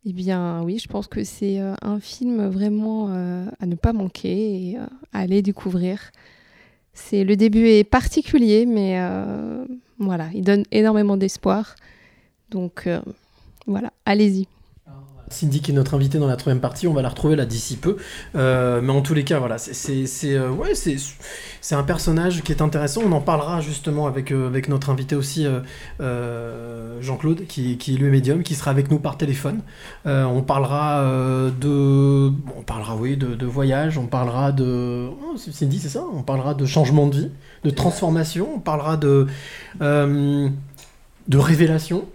eh 0.03 0.13
bien 0.13 0.63
oui, 0.63 0.79
je 0.79 0.87
pense 0.87 1.07
que 1.07 1.23
c'est 1.23 1.59
euh, 1.59 1.75
un 1.81 1.99
film 1.99 2.47
vraiment 2.47 3.09
euh, 3.09 3.45
à 3.59 3.67
ne 3.67 3.75
pas 3.75 3.93
manquer 3.93 4.69
et 4.69 4.77
euh, 4.77 4.85
à 5.13 5.19
aller 5.19 5.41
découvrir. 5.43 6.11
C'est 6.93 7.23
le 7.23 7.35
début 7.35 7.67
est 7.67 7.83
particulier, 7.83 8.65
mais 8.65 8.99
voilà, 9.97 10.27
il 10.33 10.43
donne 10.43 10.63
énormément 10.71 11.15
d'espoir. 11.15 11.77
Donc 12.49 12.89
voilà, 13.65 13.93
allez-y. 14.05 14.45
Cindy 15.31 15.61
qui 15.61 15.71
est 15.71 15.73
notre 15.73 15.93
invitée 15.93 16.17
dans 16.17 16.27
la 16.27 16.35
troisième 16.35 16.61
partie, 16.61 16.87
on 16.87 16.93
va 16.93 17.01
la 17.01 17.09
retrouver 17.09 17.35
là 17.35 17.45
d'ici 17.45 17.77
peu. 17.77 17.97
Euh, 18.35 18.81
mais 18.81 18.91
en 18.91 19.01
tous 19.01 19.13
les 19.13 19.23
cas, 19.23 19.39
voilà, 19.39 19.55
euh, 19.55 20.73
c'est 21.61 21.75
un 21.75 21.83
personnage 21.83 22.43
qui 22.43 22.51
est 22.51 22.61
intéressant. 22.61 23.01
On 23.05 23.11
en 23.11 23.21
parlera 23.21 23.61
justement 23.61 24.07
avec, 24.07 24.31
euh, 24.31 24.61
notre 24.67 24.89
invité 24.89 25.15
aussi, 25.15 25.47
Jean-Claude, 25.99 27.45
qui, 27.47 27.77
qui 27.77 27.97
lui 27.97 28.09
médium, 28.09 28.43
qui 28.43 28.55
sera 28.55 28.71
avec 28.71 28.91
nous 28.91 28.99
par 28.99 29.17
téléphone. 29.17 29.61
On 30.05 30.41
parlera 30.41 31.03
de, 31.59 32.31
on 32.57 32.61
parlera 32.65 32.95
oui 32.95 33.17
de, 33.17 33.45
voyage, 33.45 33.97
on 33.97 34.05
parlera 34.05 34.51
de, 34.51 35.07
oh, 35.09 35.35
Cindy 35.37 35.79
c'est 35.79 35.89
ça, 35.89 36.03
on 36.13 36.23
parlera 36.23 36.53
de 36.53 36.65
changement 36.65 37.07
de 37.07 37.15
vie, 37.15 37.31
de 37.63 37.69
transformation, 37.69 38.49
on 38.55 38.59
parlera 38.59 38.97
de 38.97 39.27
de 39.79 41.37
révélation. 41.37 42.05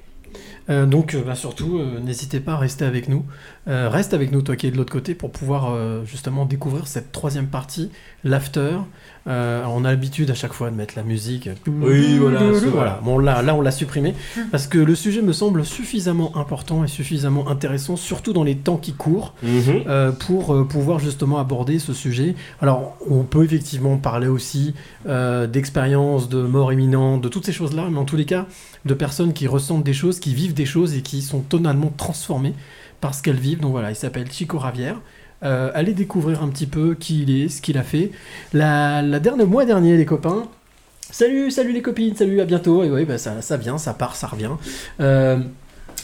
Euh, 0.69 0.87
donc 0.87 1.15
euh, 1.15 1.23
bah, 1.23 1.35
surtout, 1.35 1.79
euh, 1.79 2.01
n'hésitez 2.01 2.41
pas 2.41 2.53
à 2.53 2.57
rester 2.57 2.85
avec 2.85 3.09
nous. 3.09 3.25
Reste 3.67 4.15
avec 4.15 4.31
nous, 4.31 4.43
toi 4.43 4.55
qui 4.55 4.69
es 4.69 4.71
de 4.71 4.77
l'autre 4.77 4.93
côté, 4.93 5.17
pour 5.17 5.33
pouvoir 5.33 6.05
justement 6.05 6.45
découvrir 6.45 6.87
cette 6.87 7.11
troisième 7.11 7.49
partie, 7.49 7.91
l'after. 8.23 8.77
Euh, 9.28 9.65
on 9.69 9.85
a 9.85 9.90
l'habitude 9.90 10.31
à 10.31 10.35
chaque 10.35 10.53
fois 10.53 10.70
de 10.70 10.77
mettre 10.77 10.94
la 10.97 11.03
musique. 11.03 11.48
Oui, 11.66 12.19
voilà, 12.19 12.40
voilà. 12.73 13.01
Bon, 13.03 13.19
là, 13.19 13.43
là, 13.43 13.55
on 13.57 13.61
l'a 13.61 13.70
supprimé 13.73 14.15
parce 14.53 14.66
que 14.69 14.78
le 14.78 14.94
sujet 14.94 15.20
me 15.23 15.32
semble 15.32 15.65
suffisamment 15.65 16.36
important 16.36 16.85
et 16.85 16.89
suffisamment 16.89 17.48
intéressant, 17.48 17.97
surtout 17.97 18.32
dans 18.32 18.44
les 18.44 18.57
temps 18.57 18.77
qui 18.77 18.93
courent, 18.93 19.35
Mhm. 19.43 19.82
euh, 19.89 20.12
pour 20.12 20.55
euh, 20.55 20.65
pouvoir 20.65 20.98
justement 21.01 21.39
aborder 21.39 21.78
ce 21.78 21.93
sujet. 21.93 22.35
Alors, 22.61 22.97
on 23.11 23.24
peut 23.24 23.44
effectivement 23.44 23.97
parler 23.97 24.28
aussi 24.28 24.74
d'expériences, 25.47 26.28
de 26.28 26.43
mort 26.43 26.73
imminente, 26.73 27.20
de 27.23 27.28
toutes 27.28 27.47
ces 27.47 27.53
choses-là, 27.53 27.89
mais 27.90 27.98
en 27.98 28.05
tous 28.05 28.16
les 28.16 28.24
cas, 28.24 28.47
de 28.85 28.94
personnes 28.94 29.32
qui 29.32 29.47
ressentent 29.47 29.85
des 29.85 29.93
choses, 29.93 30.20
qui 30.20 30.35
vivent 30.35 30.55
des 30.55 30.66
choses 30.66 30.94
et 30.97 31.03
qui 31.03 31.23
sont 31.23 31.40
totalement 31.40 31.93
transformées 31.97 32.55
par 33.01 33.15
ce 33.15 33.23
qu'elles 33.23 33.36
vivent. 33.36 33.61
Donc 33.61 33.73
voilà, 33.73 33.90
il 33.90 33.97
s'appelle 33.97 34.31
Chico 34.31 34.59
Ravière. 34.59 35.01
Euh, 35.43 35.71
allez 35.75 35.93
découvrir 35.93 36.43
un 36.43 36.49
petit 36.49 36.67
peu 36.67 36.95
qui 36.95 37.23
il 37.23 37.43
est, 37.43 37.49
ce 37.49 37.61
qu'il 37.61 37.79
a 37.79 37.83
fait. 37.83 38.11
La, 38.53 39.03
la 39.03 39.21
dernière 39.21 39.47
mois 39.47 39.65
dernier, 39.65 39.97
les 39.97 40.07
copains. 40.07 40.49
Salut, 41.11 41.51
salut 41.51 41.73
les 41.73 41.83
copines, 41.83 42.17
salut, 42.17 42.41
à 42.41 42.45
bientôt. 42.45 42.83
Et 42.83 42.91
oui, 42.91 43.05
bah, 43.05 43.19
ça, 43.19 43.41
ça 43.41 43.57
vient, 43.57 43.79
ça 43.79 43.95
part, 43.95 44.17
ça 44.17 44.27
revient. 44.27 44.51
Euh, 45.01 45.39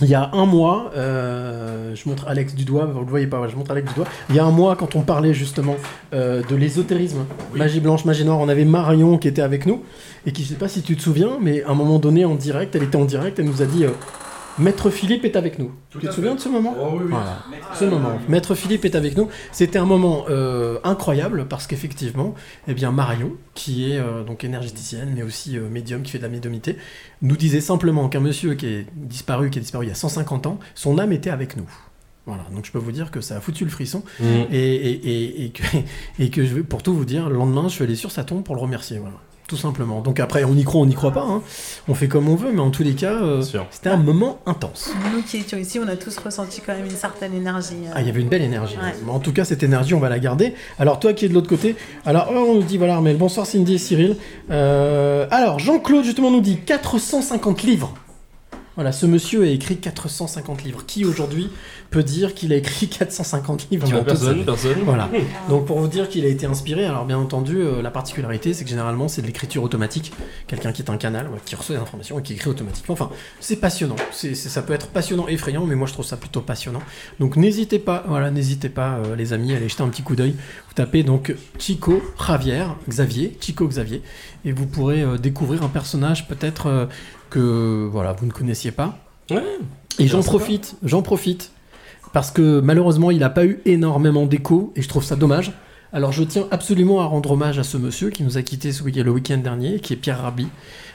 il 0.01 0.09
y 0.09 0.15
a 0.15 0.31
un 0.33 0.47
mois, 0.47 0.91
euh, 0.97 1.95
je 1.95 2.09
montre 2.09 2.27
Alex 2.27 2.55
du 2.55 2.65
doigt, 2.65 2.87
vous 2.87 3.01
le 3.01 3.07
voyez 3.07 3.27
pas, 3.27 3.47
je 3.49 3.57
montre 3.57 3.71
Alex 3.73 3.89
du 3.89 3.95
doigt. 3.95 4.07
Il 4.31 4.37
y 4.37 4.39
a 4.39 4.45
un 4.45 4.51
mois, 4.51 4.75
quand 4.75 4.97
on 4.97 5.03
parlait 5.03 5.35
justement 5.35 5.77
euh, 6.15 6.43
de 6.49 6.57
l'ésotérisme, 6.57 7.25
magie 7.55 7.81
blanche, 7.81 8.05
magie 8.05 8.25
noire, 8.25 8.39
on 8.41 8.49
avait 8.49 8.65
Marion 8.65 9.19
qui 9.19 9.29
était 9.29 9.43
avec 9.43 9.67
nous 9.67 9.83
et 10.27 10.33
qui, 10.33 10.45
je 10.45 10.49
sais 10.49 10.55
pas 10.55 10.69
si 10.69 10.83
tu 10.83 10.97
te 10.97 11.03
souviens, 11.03 11.39
mais 11.41 11.63
à 11.65 11.71
un 11.71 11.75
moment 11.75 11.99
donné 11.99 12.25
en 12.25 12.35
direct, 12.35 12.75
elle 12.75 12.85
était 12.85 12.97
en 12.97 13.05
direct, 13.05 13.39
elle 13.39 13.45
nous 13.45 13.63
a 13.63 13.67
dit 13.67 13.85
Maître 14.59 14.91
Philippe 14.91 15.25
est 15.25 15.37
avec 15.37 15.59
nous. 15.59 15.73
tu 15.91 15.99
te 15.99 16.11
souviens 16.11 16.35
de 16.35 16.41
ce 16.41 16.49
moment 16.49 16.75
Voilà. 17.09 17.39
Ce 17.75 17.85
moment. 17.85 18.19
Maître 18.29 18.55
Philippe 18.55 18.85
est 18.85 18.95
avec 18.95 19.17
nous. 19.17 19.29
C'était 19.51 19.79
un 19.79 19.85
moment 19.87 20.27
euh, 20.29 20.79
incroyable 20.85 21.47
parce 21.49 21.67
qu'effectivement, 21.67 22.35
eh 22.69 22.75
bien 22.75 22.93
Marion, 22.93 23.33
qui 23.55 23.91
est 23.93 23.99
euh, 23.99 24.25
donc 24.25 24.45
énergéticienne, 24.45 25.13
mais 25.15 25.23
aussi 25.23 25.57
euh, 25.57 25.69
médium, 25.69 26.03
qui 26.03 26.11
fait 26.11 26.19
de 26.19 26.23
la 26.25 26.29
médiumnité, 26.29 26.77
nous 27.23 27.37
disait 27.37 27.61
simplement 27.63 28.09
qu'un 28.09 28.21
monsieur 28.21 28.55
qui 28.55 28.67
est 28.67 28.87
disparu, 28.95 29.51
qui 29.51 29.59
est 29.59 29.63
disparu 29.63 29.87
il 29.87 29.89
y 29.89 29.93
a 29.93 29.97
150 29.97 30.47
ans, 30.47 30.59
son 30.75 30.99
âme 30.99 31.13
était 31.13 31.31
avec 31.31 31.57
nous. 31.57 31.69
Voilà, 32.27 32.45
donc 32.55 32.65
je 32.67 32.71
peux 32.71 32.79
vous 32.79 32.93
dire 32.93 33.11
que 33.11 33.21
ça 33.21 33.37
a 33.37 33.41
foutu 33.41 33.65
le 33.65 33.71
frisson 33.71 34.05
Mhm. 34.21 34.27
et, 34.53 34.75
et, 34.75 34.93
et, 34.93 35.45
et 35.47 35.51
que, 35.51 35.63
et 36.21 36.31
que 36.31 36.45
je 36.45 36.55
vais, 36.55 36.63
pour 36.63 36.83
tout 36.83 36.95
vous 36.95 37.05
dire, 37.05 37.29
le 37.29 37.35
lendemain, 37.37 37.65
je 37.65 37.75
suis 37.75 37.85
allé 37.85 37.97
sur 37.97 38.11
sa 38.13 38.23
tombe 38.23 38.45
pour 38.45 38.55
le 38.55 38.61
remercier. 38.61 38.99
Voilà. 38.99 39.17
Tout 39.53 39.59
simplement. 39.59 40.01
Donc 40.01 40.19
après, 40.19 40.45
on 40.45 40.55
y 40.55 40.65
croit, 40.65 40.81
on 40.81 40.87
n'y 40.87 40.95
croit 40.95 41.11
pas. 41.11 41.27
hein. 41.29 41.43
On 41.87 41.93
fait 41.95 42.09
comme 42.09 42.27
on 42.27 42.37
veut, 42.37 42.53
mais 42.53 42.61
en 42.61 42.71
tous 42.71 42.83
les 42.85 42.95
cas, 42.95 43.13
euh, 43.13 43.43
c'était 43.71 43.91
un 43.91 43.99
moment 43.99 44.39
intense. 44.47 44.91
Nous 45.15 45.21
qui 45.21 45.37
étions 45.37 45.59
ici, 45.59 45.79
on 45.79 45.87
a 45.89 45.97
tous 45.97 46.17
ressenti 46.17 46.63
quand 46.65 46.73
même 46.75 46.87
une 46.87 46.91
certaine 46.97 47.35
énergie. 47.35 47.75
euh. 47.85 47.93
Ah, 47.95 48.01
il 48.01 48.07
y 48.07 48.09
avait 48.09 48.23
une 48.23 48.31
belle 48.31 48.41
énergie. 48.41 48.77
Ouais. 48.77 48.95
Mais 49.05 49.13
en 49.13 49.19
tout 49.19 49.35
cas, 49.35 49.45
cette 49.45 49.63
énergie, 49.63 49.93
on 49.93 50.01
va 50.01 50.09
la 50.09 50.19
garder. 50.21 50.55
Alors, 50.79 50.99
toi 51.01 51.13
qui 51.13 51.27
es 51.27 51.29
de 51.29 51.35
l'autre 51.35 51.51
côté, 51.51 51.77
alors, 52.07 52.31
oh, 52.35 52.47
on 52.49 52.55
nous 52.55 52.63
dit, 52.63 52.79
voilà, 52.79 53.03
mais 53.03 53.13
bonsoir 53.13 53.45
Cindy 53.45 53.75
et 53.75 53.79
Cyril. 53.79 54.17
Euh, 54.51 55.27
alors, 55.31 55.59
Jean-Claude, 55.59 56.03
justement, 56.07 56.31
nous 56.31 56.41
dit 56.41 56.57
450 56.57 57.63
livres. 57.65 57.93
Voilà, 58.75 58.91
ce 58.93 59.05
monsieur 59.05 59.43
a 59.43 59.47
écrit 59.47 59.77
450 59.77 60.65
livres. 60.65 60.85
Qui 60.87 61.05
aujourd'hui 61.05 61.49
peut 61.91 62.03
dire 62.03 62.35
qu'il 62.35 62.53
a 62.53 62.57
écrit 62.57 62.89
450 62.89 63.69
livres? 63.71 63.87
Bah, 63.91 64.03
personne, 64.05 64.45
personne. 64.45 64.79
Voilà. 64.85 65.11
Donc 65.51 65.67
pour 65.67 65.79
vous 65.79 65.89
dire 65.89 66.09
qu'il 66.09 66.25
a 66.25 66.29
été 66.29 66.47
inspiré, 66.47 66.87
alors 66.87 67.05
bien 67.05 67.19
entendu, 67.19 67.57
euh, 67.59 67.83
la 67.83 67.91
particularité, 67.91 68.55
c'est 68.55 68.65
que 68.65 68.71
généralement, 68.71 69.09
c'est 69.09 69.21
de 69.21 69.27
l'écriture 69.27 69.63
automatique. 69.63 70.13
Quelqu'un 70.47 70.73
qui 70.73 70.81
est 70.83 70.91
un 70.91 70.97
canal, 70.97 71.27
ouais, 71.29 71.39
qui 71.45 71.55
reçoit 71.55 71.77
des 71.77 71.83
informations 71.83 72.19
et 72.19 72.23
qui 72.23 72.33
écrit 72.33 72.49
automatiquement. 72.49 72.95
Enfin, 72.95 73.11
c'est 73.41 73.57
passionnant. 73.57 73.97
C'est, 74.11 74.35
c'est- 74.35 74.49
ça 74.49 74.63
peut 74.63 74.73
être 74.73 74.87
passionnant, 74.89 75.29
effrayant, 75.29 75.67
mais 75.67 75.75
moi 75.75 75.87
je 75.87 75.93
trouve 75.93 76.07
ça 76.07 76.17
plutôt 76.17 76.41
passionnant. 76.41 76.83
Donc 77.21 77.37
n'hésitez 77.37 77.79
pas, 77.79 78.05
voilà, 78.09 78.31
n'hésitez 78.31 78.69
pas, 78.71 78.99
euh, 79.05 79.17
les 79.17 79.33
amis, 79.35 79.53
à 79.53 79.57
aller 79.57 79.69
jeter 79.69 79.83
un 79.83 79.89
petit 79.89 80.03
coup 80.03 80.17
d'œil. 80.17 80.33
Vous 80.69 80.75
tapez 80.75 81.03
donc 81.03 81.35
Chico 81.59 82.03
Javier, 82.27 82.65
Xavier, 82.89 83.37
Chico 83.41 83.69
Xavier, 83.69 84.01
et 84.47 84.53
vous 84.53 84.67
pourrez 84.67 85.03
euh, 85.03 85.19
découvrir 85.19 85.63
un 85.63 85.69
personnage 85.69 86.27
peut-être 86.27 86.67
euh, 86.67 86.87
que 87.33 87.89
voilà, 87.91 88.13
vous 88.13 88.27
ne 88.27 88.31
connaissiez 88.33 88.71
pas. 88.71 88.99
Et 89.99 90.07
j'en 90.09 90.23
profite, 90.23 90.77
j'en 90.83 91.03
profite, 91.03 91.51
parce 92.13 92.31
que 92.31 92.61
malheureusement, 92.61 93.11
il 93.11 93.19
n'a 93.21 93.31
pas 93.31 93.45
eu 93.45 93.61
énormément 93.65 94.27
d'écho, 94.27 94.73
et 94.77 94.83
je 94.83 94.89
trouve 94.89 95.05
ça 95.05 95.17
dommage. 95.17 95.53
Alors 95.95 96.13
je 96.13 96.25
tiens 96.25 96.47
absolument 96.51 97.01
à 97.01 97.05
rendre 97.07 97.31
hommage 97.33 97.59
à 97.59 97.65
ce 97.65 97.77
monsieur 97.77 98.09
qui 98.11 98.23
nous 98.23 98.39
a 98.39 98.43
quitté 98.43 98.73
ce 98.73 98.83
week- 98.83 98.97
le 98.97 99.11
week-end 99.11 99.39
dernier, 99.39 99.79
qui 99.81 99.93
est 99.93 99.97
Pierre 99.97 100.21
Rabhi, 100.23 100.47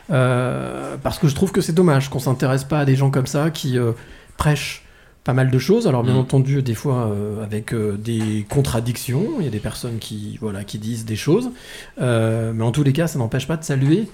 Euh, 0.10 0.96
parce 1.04 1.20
que 1.20 1.28
je 1.28 1.36
trouve 1.36 1.52
que 1.52 1.60
c'est 1.60 1.74
dommage 1.74 2.10
qu'on 2.10 2.20
s'intéresse 2.20 2.64
pas 2.64 2.80
à 2.80 2.86
des 2.86 2.96
gens 2.96 3.12
comme 3.12 3.28
ça 3.28 3.50
qui 3.52 3.78
euh, 3.78 3.92
prêchent 4.38 4.86
pas 5.26 5.34
mal 5.34 5.52
de 5.52 5.60
choses. 5.60 5.86
Alors 5.86 6.02
bien 6.04 6.14
Mm. 6.14 6.18
entendu, 6.26 6.62
des 6.62 6.76
fois 6.76 7.08
euh, 7.12 7.44
avec 7.44 7.76
des 7.76 8.46
contradictions, 8.50 9.26
il 9.40 9.44
y 9.44 9.48
a 9.48 9.52
des 9.52 9.60
personnes 9.60 9.98
qui 10.00 10.38
voilà 10.40 10.64
qui 10.64 10.78
disent 10.80 11.04
des 11.04 11.18
choses, 11.18 11.50
mais 12.00 12.64
en 12.64 12.72
tous 12.72 12.84
les 12.84 12.94
cas, 12.94 13.08
ça 13.08 13.20
n'empêche 13.20 13.48
pas 13.48 13.58
de 13.58 13.66
saluer 13.66 14.08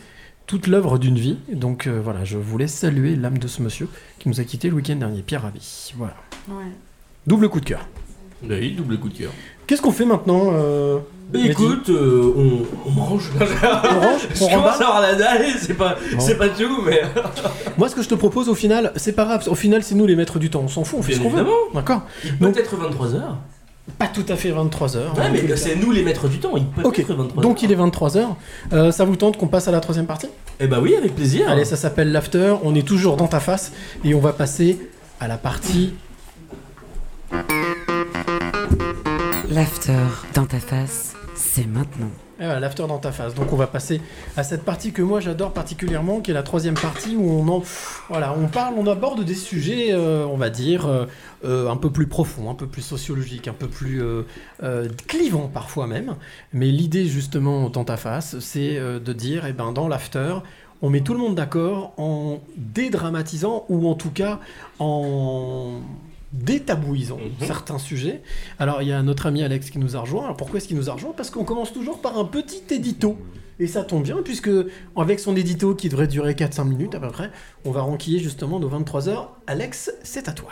toute 0.48 0.68
l'œuvre 0.68 0.98
d'une 0.98 1.18
vie. 1.18 1.38
Donc 1.52 1.88
euh, 1.88 1.99
voilà, 2.03 2.24
je 2.24 2.38
voulais 2.38 2.68
saluer 2.68 3.15
l'âme 3.15 3.38
de 3.38 3.48
ce 3.48 3.61
monsieur 3.61 3.88
qui 4.20 4.30
nous 4.30 4.40
a 4.40 4.44
quitté 4.44 4.70
le 4.70 4.76
week-end 4.76 4.95
dernier, 4.95 5.22
Pierre 5.22 5.44
Rabhi. 5.44 5.94
Voilà. 5.98 6.15
Ouais. 6.49 6.65
Double 7.28 7.49
coup 7.49 7.60
de 7.60 7.65
cœur. 7.65 7.88
Oui, 8.48 8.72
double 8.72 8.98
coup 8.99 9.10
de 9.10 9.18
cœur. 9.18 9.32
Qu'est-ce 9.65 9.82
qu'on 9.82 9.91
fait 9.94 10.06
maintenant 10.06 10.49
euh, 10.53 10.99
Bah 11.32 11.40
écoute, 11.41 11.90
euh, 11.90 12.34
on, 12.36 12.90
on 12.90 12.91
mange. 12.91 13.32
On 13.40 13.99
range 14.02 14.28
Je 14.36 14.44
On 14.44 14.64
à 14.65 14.72
avoir 14.72 15.02
la 15.02 15.15
dalle, 15.15 15.45
c'est 15.57 15.76
pas, 15.76 15.95
Bon. 16.11 16.20
c'est 16.20 16.38
pas 16.38 16.49
tout, 16.49 16.82
mais. 16.86 17.02
Moi, 17.78 17.88
ce 17.88 17.95
que 17.95 18.02
je 18.02 18.10
te 18.10 18.15
propose 18.15 18.49
au 18.49 18.56
final, 18.56 18.91
c'est 18.98 19.14
pas 19.14 19.24
grave. 19.24 19.48
Au 19.48 19.56
final, 19.56 19.82
c'est 19.84 19.95
nous 19.95 20.06
les 20.06 20.18
maîtres 20.18 20.40
du 20.40 20.49
temps. 20.49 20.61
On 20.61 20.68
s'en 20.68 20.84
fout, 20.84 20.99
on 20.99 21.02
fait 21.02 21.14
Bien 21.14 21.20
ce 21.20 21.24
qu'on 21.24 21.30
veut. 21.30 21.45
D'accord 21.74 22.02
Il 22.26 22.38
peut 22.38 22.53
être 22.57 22.76
23h. 22.76 23.22
Pas 23.99 24.07
tout 24.07 24.23
à 24.30 24.35
fait 24.38 24.49
23h. 24.51 24.97
Ouais, 25.18 25.30
mais 25.31 25.55
c'est 25.57 25.76
nous 25.76 25.91
les 25.91 26.03
maîtres 26.03 26.30
du 26.30 26.39
temps, 26.39 26.55
il 26.55 26.65
peut 26.65 26.81
Ok, 26.84 26.99
être 26.99 27.14
23h. 27.14 27.41
donc 27.41 27.61
il 27.64 27.72
est 27.72 27.76
23h. 27.76 28.27
Euh, 28.72 28.91
ça 28.91 29.03
vous 29.03 29.15
tente 29.18 29.38
qu'on 29.38 29.47
passe 29.47 29.68
à 29.68 29.72
la 29.72 29.81
troisième 29.81 30.05
partie? 30.05 30.27
Eh 30.60 30.68
bah 30.68 30.80
oui, 30.81 30.95
avec 30.95 31.15
plaisir. 31.15 31.49
Allez, 31.49 31.65
ça 31.65 31.76
s'appelle 31.76 32.11
l'after. 32.11 32.55
On 32.64 32.76
est 32.76 32.88
toujours 32.88 33.18
dans 33.18 33.27
ta 33.27 33.39
face 33.41 33.73
et 34.05 34.14
on 34.15 34.19
va 34.19 34.31
passer 34.34 34.80
à 35.19 35.27
la 35.27 35.38
partie. 35.38 35.93
L'after 39.54 39.94
dans 40.34 40.48
ta 40.48 40.60
face, 40.60 41.16
c'est 41.36 41.68
maintenant. 41.68 42.10
Eh 42.40 42.44
voilà, 42.44 42.60
l'after 42.60 42.88
dans 42.88 42.98
ta 42.98 43.12
face. 43.12 43.36
Donc 43.36 43.54
on 43.54 43.56
va 43.56 43.68
passer 43.68 44.02
à 44.36 44.42
cette 44.42 44.64
partie 44.64 44.92
que 44.92 45.04
moi 45.04 45.20
j'adore 45.20 45.54
particulièrement, 45.54 46.22
qui 46.22 46.32
est 46.32 46.34
la 46.34 46.42
troisième 46.42 46.74
partie 46.74 47.16
où 47.16 47.30
on 47.30 47.48
en, 47.48 47.64
voilà, 48.10 48.34
on 48.36 48.48
parle, 48.48 48.74
on 48.80 48.88
aborde 48.88 49.24
des 49.24 49.36
sujets, 49.36 49.90
euh, 49.92 50.26
on 50.26 50.38
va 50.38 50.50
dire, 50.50 50.88
euh, 50.88 51.06
euh, 51.46 51.70
un 51.70 51.78
peu 51.78 51.92
plus 51.92 52.08
profonds, 52.08 52.50
un 52.50 52.56
peu 52.56 52.66
plus 52.66 52.82
sociologiques, 52.82 53.48
un 53.48 53.54
peu 53.54 53.68
plus 53.68 54.02
clivants 55.08 55.52
parfois 55.54 55.86
même. 55.86 56.16
Mais 56.52 56.72
l'idée 56.72 57.06
justement 57.06 57.70
dans 57.70 57.84
ta 57.84 57.98
face, 57.98 58.40
c'est 58.40 58.80
de 58.80 59.14
dire, 59.14 59.46
eh 59.46 59.54
ben 59.54 59.72
dans 59.72 59.88
l'after, 59.88 60.38
on 60.82 60.90
met 60.90 61.02
tout 61.02 61.14
le 61.14 61.20
monde 61.20 61.36
d'accord 61.36 61.94
en 61.98 62.40
dédramatisant 62.58 63.66
ou 63.70 63.88
en 63.88 63.94
tout 63.94 64.10
cas 64.10 64.40
en 64.80 65.80
détabouisant 66.34 67.19
certains 67.39 67.77
sujets. 67.77 68.22
Alors 68.60 68.81
il 68.81 68.89
y 68.89 68.91
a 68.91 69.01
notre 69.03 69.27
ami 69.27 69.43
Alex 69.43 69.69
qui 69.69 69.80
nous 69.80 69.95
a 69.95 70.01
rejoint. 70.01 70.26
Alors 70.26 70.38
pourquoi 70.38 70.57
est-ce 70.57 70.68
qu'il 70.68 70.77
nous 70.77 70.89
a 70.89 70.93
rejoint? 70.93 71.14
Parce 71.15 71.30
qu'on 71.30 71.45
commence 71.45 71.72
toujours 71.72 72.01
par 72.01 72.18
un 72.18 72.26
petit 72.26 72.64
édito. 72.72 73.18
Et 73.60 73.68
ça 73.68 73.84
tombe 73.84 74.03
bien 74.03 74.18
puisque 74.23 74.49
avec 74.97 75.19
son 75.19 75.35
édito 75.35 75.76
qui 75.76 75.88
devrait 75.88 76.07
durer 76.07 76.34
4-5 76.34 76.68
minutes 76.68 76.95
à 76.95 76.99
peu 76.99 77.10
près, 77.10 77.30
on 77.65 77.72
va 77.72 77.81
renquiller 77.81 78.19
justement 78.19 78.60
nos 78.60 78.68
23 78.68 79.10
heures. 79.10 79.38
Alex, 79.47 79.91
c'est 80.03 80.27
à 80.27 80.31
toi. 80.31 80.49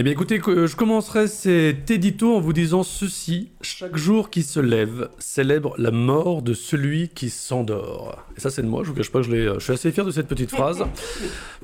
Eh 0.00 0.04
bien 0.04 0.12
écoutez, 0.12 0.38
que- 0.38 0.68
je 0.68 0.76
commencerai 0.76 1.26
cet 1.26 1.90
édito 1.90 2.36
en 2.36 2.40
vous 2.40 2.52
disant 2.52 2.84
ceci. 2.84 3.48
Chaque 3.62 3.96
jour 3.96 4.30
qui 4.30 4.44
se 4.44 4.60
lève 4.60 5.08
célèbre 5.18 5.74
la 5.76 5.90
mort 5.90 6.40
de 6.42 6.54
celui 6.54 7.08
qui 7.08 7.30
s'endort. 7.30 8.24
Et 8.36 8.40
ça 8.40 8.48
c'est 8.50 8.62
de 8.62 8.68
moi, 8.68 8.82
je 8.84 8.90
vous 8.90 8.94
cache 8.94 9.10
pas 9.10 9.18
que 9.18 9.26
je, 9.26 9.32
l'ai- 9.32 9.54
je 9.54 9.58
suis 9.58 9.72
assez 9.72 9.90
fier 9.90 10.04
de 10.04 10.12
cette 10.12 10.28
petite 10.28 10.50
phrase. 10.52 10.84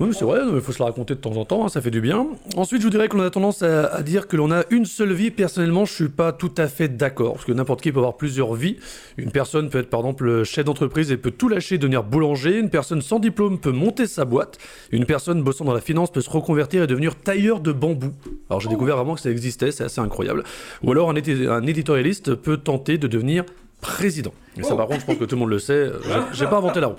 Oui 0.00 0.08
mais 0.08 0.12
c'est 0.12 0.24
vrai, 0.24 0.40
il 0.52 0.60
faut 0.60 0.72
se 0.72 0.80
la 0.80 0.86
raconter 0.86 1.14
de 1.14 1.20
temps 1.20 1.36
en 1.36 1.44
temps, 1.44 1.64
hein, 1.64 1.68
ça 1.68 1.80
fait 1.80 1.92
du 1.92 2.00
bien. 2.00 2.26
Ensuite 2.56 2.80
je 2.80 2.86
vous 2.86 2.90
dirais 2.90 3.06
qu'on 3.06 3.20
a 3.20 3.30
tendance 3.30 3.62
à, 3.62 3.86
à 3.86 4.02
dire 4.02 4.26
que 4.26 4.36
l'on 4.36 4.50
a 4.50 4.64
une 4.70 4.86
seule 4.86 5.12
vie. 5.12 5.30
Personnellement 5.30 5.84
je 5.84 5.92
suis 5.92 6.08
pas 6.08 6.32
tout 6.32 6.50
à 6.56 6.66
fait 6.66 6.88
d'accord, 6.88 7.34
parce 7.34 7.44
que 7.44 7.52
n'importe 7.52 7.80
qui 7.82 7.92
peut 7.92 7.98
avoir 8.00 8.16
plusieurs 8.16 8.54
vies. 8.54 8.78
Une 9.18 9.30
personne 9.30 9.70
peut 9.70 9.78
être 9.78 9.90
par 9.90 10.00
exemple 10.00 10.42
chef 10.42 10.64
d'entreprise 10.64 11.12
et 11.12 11.16
peut 11.16 11.30
tout 11.30 11.48
lâcher 11.48 11.76
et 11.76 11.78
devenir 11.78 12.02
boulanger. 12.02 12.58
Une 12.58 12.70
personne 12.70 13.02
sans 13.02 13.20
diplôme 13.20 13.60
peut 13.60 13.70
monter 13.70 14.08
sa 14.08 14.24
boîte. 14.24 14.58
Une 14.90 15.04
personne 15.06 15.40
bossant 15.44 15.64
dans 15.64 15.74
la 15.74 15.80
finance 15.80 16.10
peut 16.10 16.20
se 16.22 16.30
reconvertir 16.30 16.82
et 16.82 16.88
devenir 16.88 17.14
tailleur 17.14 17.60
de 17.60 17.70
bambou. 17.70 18.10
Alors 18.50 18.60
j'ai 18.60 18.68
découvert 18.68 18.96
vraiment 18.96 19.14
que 19.14 19.20
ça 19.20 19.30
existait, 19.30 19.70
c'est 19.72 19.84
assez 19.84 20.00
incroyable. 20.00 20.44
Ou 20.82 20.92
alors 20.92 21.10
un, 21.10 21.14
édi- 21.14 21.48
un 21.48 21.66
éditorialiste 21.66 22.34
peut 22.34 22.56
tenter 22.56 22.98
de 22.98 23.06
devenir 23.06 23.44
président. 23.80 24.32
Et 24.58 24.62
ça 24.62 24.74
par 24.76 24.86
contre 24.86 25.00
je 25.00 25.06
pense 25.06 25.16
que 25.18 25.24
tout 25.24 25.34
le 25.36 25.40
monde 25.40 25.50
le 25.50 25.58
sait, 25.58 25.72
euh, 25.72 25.98
j'ai- 26.04 26.38
j'ai 26.38 26.46
pas 26.46 26.56
inventé 26.58 26.80
la 26.80 26.88
roue. 26.88 26.94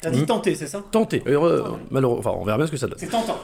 T'as 0.00 0.10
dit 0.10 0.26
tenter, 0.26 0.56
c'est 0.56 0.66
ça? 0.66 0.82
Tenter. 0.90 1.22
Euh, 1.28 1.62
malheureux- 1.92 2.18
enfin, 2.18 2.32
on 2.36 2.44
verra 2.44 2.56
bien 2.58 2.66
ce 2.66 2.72
que 2.72 2.76
ça 2.76 2.88
donne. 2.88 2.98
C'est 2.98 3.06
tentant. 3.06 3.38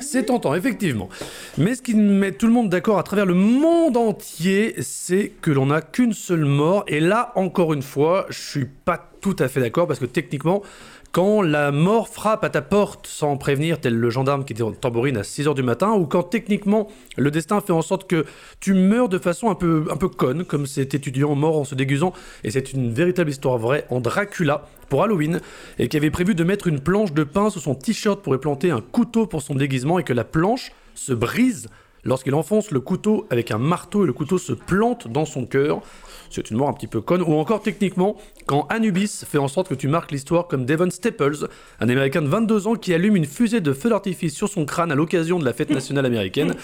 C'est 0.00 0.24
tentant, 0.24 0.54
effectivement. 0.54 1.10
Mais 1.58 1.74
ce 1.74 1.82
qui 1.82 1.94
met 1.94 2.32
tout 2.32 2.46
le 2.46 2.54
monde 2.54 2.70
d'accord 2.70 2.98
à 2.98 3.02
travers 3.02 3.26
le 3.26 3.34
monde 3.34 3.98
entier, 3.98 4.74
c'est 4.80 5.30
que 5.42 5.50
l'on 5.50 5.66
n'a 5.66 5.82
qu'une 5.82 6.14
seule 6.14 6.46
mort. 6.46 6.84
Et 6.88 7.00
là, 7.00 7.32
encore 7.34 7.74
une 7.74 7.82
fois, 7.82 8.24
je 8.30 8.38
suis 8.40 8.64
pas 8.64 9.10
tout 9.20 9.36
à 9.40 9.48
fait 9.48 9.60
d'accord 9.60 9.86
parce 9.86 9.98
que 10.00 10.06
techniquement, 10.06 10.62
quand 11.12 11.42
la 11.42 11.72
mort 11.72 12.08
frappe 12.08 12.44
à 12.44 12.50
ta 12.50 12.62
porte 12.62 13.06
sans 13.06 13.36
prévenir, 13.36 13.80
tel 13.80 13.96
le 13.96 14.10
gendarme 14.10 14.44
qui 14.44 14.52
était 14.52 14.62
en 14.62 14.70
tambourine 14.70 15.16
à 15.16 15.22
6h 15.22 15.54
du 15.54 15.62
matin, 15.62 15.92
ou 15.92 16.06
quand 16.06 16.22
techniquement 16.22 16.88
le 17.16 17.30
destin 17.30 17.60
fait 17.60 17.72
en 17.72 17.82
sorte 17.82 18.08
que 18.08 18.24
tu 18.60 18.74
meurs 18.74 19.08
de 19.08 19.18
façon 19.18 19.50
un 19.50 19.56
peu, 19.56 19.86
un 19.90 19.96
peu 19.96 20.08
conne, 20.08 20.44
comme 20.44 20.66
cet 20.66 20.94
étudiant 20.94 21.34
mort 21.34 21.58
en 21.58 21.64
se 21.64 21.74
déguisant, 21.74 22.12
et 22.44 22.50
c'est 22.50 22.72
une 22.72 22.92
véritable 22.92 23.30
histoire 23.30 23.58
vraie, 23.58 23.86
en 23.90 24.00
Dracula, 24.00 24.68
pour 24.88 25.02
Halloween, 25.02 25.40
et 25.78 25.88
qui 25.88 25.96
avait 25.96 26.10
prévu 26.10 26.34
de 26.34 26.44
mettre 26.44 26.68
une 26.68 26.80
planche 26.80 27.12
de 27.12 27.24
pain 27.24 27.50
sous 27.50 27.60
son 27.60 27.74
t-shirt 27.74 28.22
pour 28.22 28.34
y 28.34 28.38
planter 28.38 28.70
un 28.70 28.80
couteau 28.80 29.26
pour 29.26 29.42
son 29.42 29.54
déguisement, 29.56 29.98
et 29.98 30.04
que 30.04 30.12
la 30.12 30.24
planche 30.24 30.70
se 30.94 31.12
brise 31.12 31.68
lorsqu'il 32.04 32.34
enfonce 32.34 32.70
le 32.70 32.80
couteau 32.80 33.26
avec 33.30 33.50
un 33.50 33.58
marteau 33.58 34.04
et 34.04 34.06
le 34.06 34.12
couteau 34.12 34.38
se 34.38 34.52
plante 34.52 35.08
dans 35.08 35.24
son 35.24 35.44
cœur. 35.44 35.82
C'est 36.30 36.50
une 36.50 36.56
mort 36.56 36.68
un 36.68 36.72
petit 36.72 36.86
peu 36.86 37.00
conne. 37.00 37.22
Ou 37.22 37.34
encore 37.34 37.60
techniquement, 37.60 38.16
quand 38.46 38.66
Anubis 38.70 39.24
fait 39.26 39.38
en 39.38 39.48
sorte 39.48 39.68
que 39.68 39.74
tu 39.74 39.88
marques 39.88 40.12
l'histoire 40.12 40.46
comme 40.46 40.64
Devon 40.64 40.90
Staples, 40.90 41.48
un 41.80 41.88
Américain 41.88 42.22
de 42.22 42.28
22 42.28 42.68
ans 42.68 42.74
qui 42.76 42.94
allume 42.94 43.16
une 43.16 43.26
fusée 43.26 43.60
de 43.60 43.72
feu 43.72 43.90
d'artifice 43.90 44.34
sur 44.34 44.48
son 44.48 44.64
crâne 44.64 44.92
à 44.92 44.94
l'occasion 44.94 45.38
de 45.38 45.44
la 45.44 45.52
fête 45.52 45.70
nationale 45.70 46.06
américaine. 46.06 46.54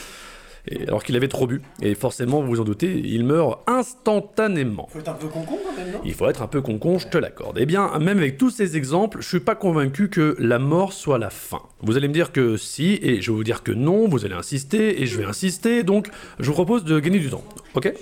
Et 0.68 0.82
alors 0.88 1.05
qu'il 1.05 1.14
avait 1.16 1.28
trop 1.28 1.47
bu. 1.47 1.62
Et 1.80 1.94
forcément, 1.94 2.40
vous 2.40 2.48
vous 2.48 2.60
en 2.60 2.64
doutez, 2.64 3.01
il 3.05 3.24
meurt 3.24 3.60
instantanément. 3.68 4.88
Faut 4.93 4.98
être 4.98 5.10
un 5.10 5.14
peu 5.14 5.28
concon 5.28 5.59
quand 5.64 5.76
même, 5.76 5.93
non? 5.93 6.01
Il 6.05 6.12
faut 6.12 6.28
être 6.28 6.43
un 6.43 6.48
peu 6.48 6.60
concon, 6.60 6.98
je 6.98 7.06
te 7.06 7.18
l'accorde. 7.18 7.59
Eh 7.60 7.66
bien, 7.66 7.97
même 8.01 8.18
avec 8.18 8.36
tous 8.36 8.51
ces 8.51 8.76
exemples, 8.76 9.18
je 9.20 9.28
suis 9.28 9.40
pas 9.40 9.55
convaincu 9.55 10.09
que 10.09 10.34
la 10.40 10.59
mort 10.59 10.93
soit 10.93 11.18
la 11.18 11.30
fin. 11.30 11.62
Vous 11.82 11.97
allez 11.97 12.09
me 12.09 12.12
dire 12.12 12.32
que 12.32 12.56
si, 12.56 12.98
et 13.01 13.22
je 13.22 13.30
vais 13.30 13.36
vous 13.36 13.44
dire 13.44 13.62
que 13.62 13.70
non, 13.70 14.09
vous 14.09 14.24
allez 14.24 14.34
insister, 14.34 15.01
et 15.01 15.06
je 15.06 15.16
vais 15.16 15.24
insister, 15.24 15.84
donc 15.84 16.09
je 16.40 16.47
vous 16.47 16.55
propose 16.55 16.84
de 16.84 16.98
gagner 16.98 17.20
du 17.20 17.30
temps. 17.30 17.44
Ok? 17.74 17.93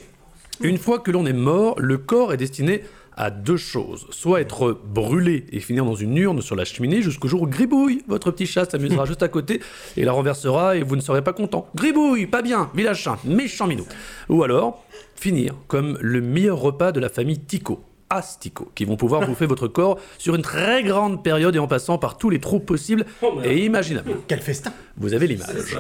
Une 0.60 0.78
fois 0.78 0.98
que 0.98 1.10
l'on 1.10 1.26
est 1.26 1.32
mort, 1.32 1.80
le 1.80 1.98
corps 1.98 2.32
est 2.32 2.36
destiné 2.36 2.82
à 3.16 3.30
deux 3.30 3.56
choses. 3.56 4.06
Soit 4.10 4.40
être 4.40 4.78
brûlé 4.84 5.46
et 5.52 5.60
finir 5.60 5.84
dans 5.84 5.94
une 5.94 6.16
urne 6.16 6.42
sur 6.42 6.56
la 6.56 6.64
cheminée 6.64 7.02
jusqu'au 7.02 7.28
jour 7.28 7.42
où 7.42 7.46
Gribouille, 7.46 8.02
votre 8.08 8.30
petit 8.30 8.46
chat, 8.46 8.70
s'amusera 8.70 9.04
juste 9.06 9.22
à 9.22 9.28
côté 9.28 9.60
et 9.96 10.04
la 10.04 10.12
renversera 10.12 10.76
et 10.76 10.82
vous 10.82 10.96
ne 10.96 11.00
serez 11.00 11.22
pas 11.22 11.32
content. 11.32 11.68
Gribouille, 11.74 12.26
pas 12.26 12.42
bien, 12.42 12.70
village 12.74 13.04
saint, 13.04 13.18
méchant 13.24 13.66
minou. 13.66 13.86
Ou 14.28 14.42
alors, 14.42 14.84
finir 15.14 15.54
comme 15.68 15.98
le 16.00 16.20
meilleur 16.20 16.58
repas 16.58 16.92
de 16.92 17.00
la 17.00 17.08
famille 17.08 17.40
Tico. 17.40 17.80
Astico, 18.10 18.70
qui 18.74 18.84
vont 18.84 18.96
pouvoir 18.96 19.26
bouffer 19.26 19.46
votre 19.46 19.68
corps 19.68 19.98
sur 20.18 20.34
une 20.34 20.42
très 20.42 20.82
grande 20.82 21.22
période 21.22 21.56
et 21.56 21.58
en 21.58 21.66
passant 21.66 21.98
par 21.98 22.18
tous 22.18 22.30
les 22.30 22.38
trous 22.38 22.60
possibles 22.60 23.04
et 23.44 23.64
imaginables. 23.64 24.12
Quel 24.28 24.40
festin 24.40 24.72
Vous 24.96 25.14
avez 25.14 25.26
l'image. 25.26 25.76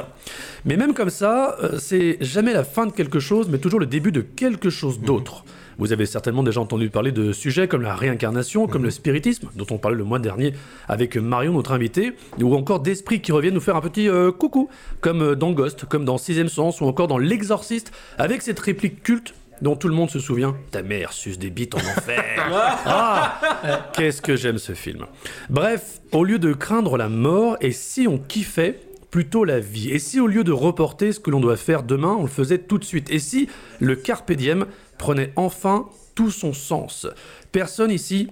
Mais 0.64 0.76
même 0.76 0.94
comme 0.94 1.10
ça, 1.10 1.56
euh, 1.62 1.78
c'est 1.78 2.16
jamais 2.20 2.52
la 2.52 2.64
fin 2.64 2.86
de 2.86 2.92
quelque 2.92 3.20
chose, 3.20 3.48
mais 3.48 3.58
toujours 3.58 3.80
le 3.80 3.86
début 3.86 4.12
de 4.12 4.20
quelque 4.20 4.70
chose 4.70 5.00
d'autre. 5.00 5.44
Vous 5.78 5.92
avez 5.92 6.06
certainement 6.06 6.42
déjà 6.42 6.60
entendu 6.60 6.88
parler 6.88 7.12
de 7.12 7.32
sujets 7.32 7.66
comme 7.66 7.82
la 7.82 7.94
réincarnation, 7.94 8.66
comme 8.66 8.84
le 8.84 8.90
spiritisme, 8.90 9.48
dont 9.56 9.66
on 9.70 9.78
parlait 9.78 9.96
le 9.96 10.04
mois 10.04 10.18
dernier 10.18 10.54
avec 10.88 11.16
Marion, 11.16 11.52
notre 11.54 11.72
invité, 11.72 12.14
ou 12.40 12.54
encore 12.54 12.80
d'esprits 12.80 13.20
qui 13.20 13.32
reviennent 13.32 13.54
nous 13.54 13.60
faire 13.60 13.76
un 13.76 13.80
petit 13.80 14.08
euh, 14.08 14.30
coucou, 14.30 14.68
comme 15.00 15.34
dans 15.34 15.52
Ghost, 15.52 15.84
comme 15.86 16.04
dans 16.04 16.18
Sixième 16.18 16.48
Sens, 16.48 16.80
ou 16.80 16.84
encore 16.84 17.08
dans 17.08 17.18
L'Exorciste, 17.18 17.92
avec 18.18 18.42
cette 18.42 18.60
réplique 18.60 19.02
culte 19.02 19.34
dont 19.62 19.76
tout 19.76 19.88
le 19.88 19.94
monde 19.94 20.10
se 20.10 20.18
souvient. 20.18 20.56
Ta 20.70 20.82
mère 20.82 21.12
suce 21.12 21.38
des 21.38 21.50
bites 21.50 21.74
en 21.74 21.78
enfer. 21.78 22.24
Ah, 22.86 23.90
Qu'est-ce 23.94 24.20
que 24.20 24.36
j'aime 24.36 24.58
ce 24.58 24.72
film. 24.74 25.06
Bref, 25.48 26.00
au 26.12 26.24
lieu 26.24 26.38
de 26.38 26.52
craindre 26.52 26.96
la 26.96 27.08
mort, 27.08 27.56
et 27.60 27.72
si 27.72 28.06
on 28.06 28.18
kiffait 28.18 28.80
plutôt 29.10 29.44
la 29.44 29.60
vie? 29.60 29.90
Et 29.90 29.98
si 29.98 30.20
au 30.20 30.26
lieu 30.26 30.44
de 30.44 30.52
reporter 30.52 31.12
ce 31.12 31.20
que 31.20 31.30
l'on 31.30 31.40
doit 31.40 31.56
faire 31.56 31.82
demain, 31.82 32.14
on 32.18 32.22
le 32.22 32.28
faisait 32.28 32.58
tout 32.58 32.78
de 32.78 32.84
suite? 32.84 33.10
Et 33.10 33.18
si 33.18 33.48
le 33.80 33.96
carpe 33.96 34.32
diem 34.32 34.66
prenait 34.98 35.32
enfin 35.36 35.86
tout 36.14 36.30
son 36.30 36.52
sens? 36.52 37.06
Personne 37.52 37.90
ici 37.90 38.30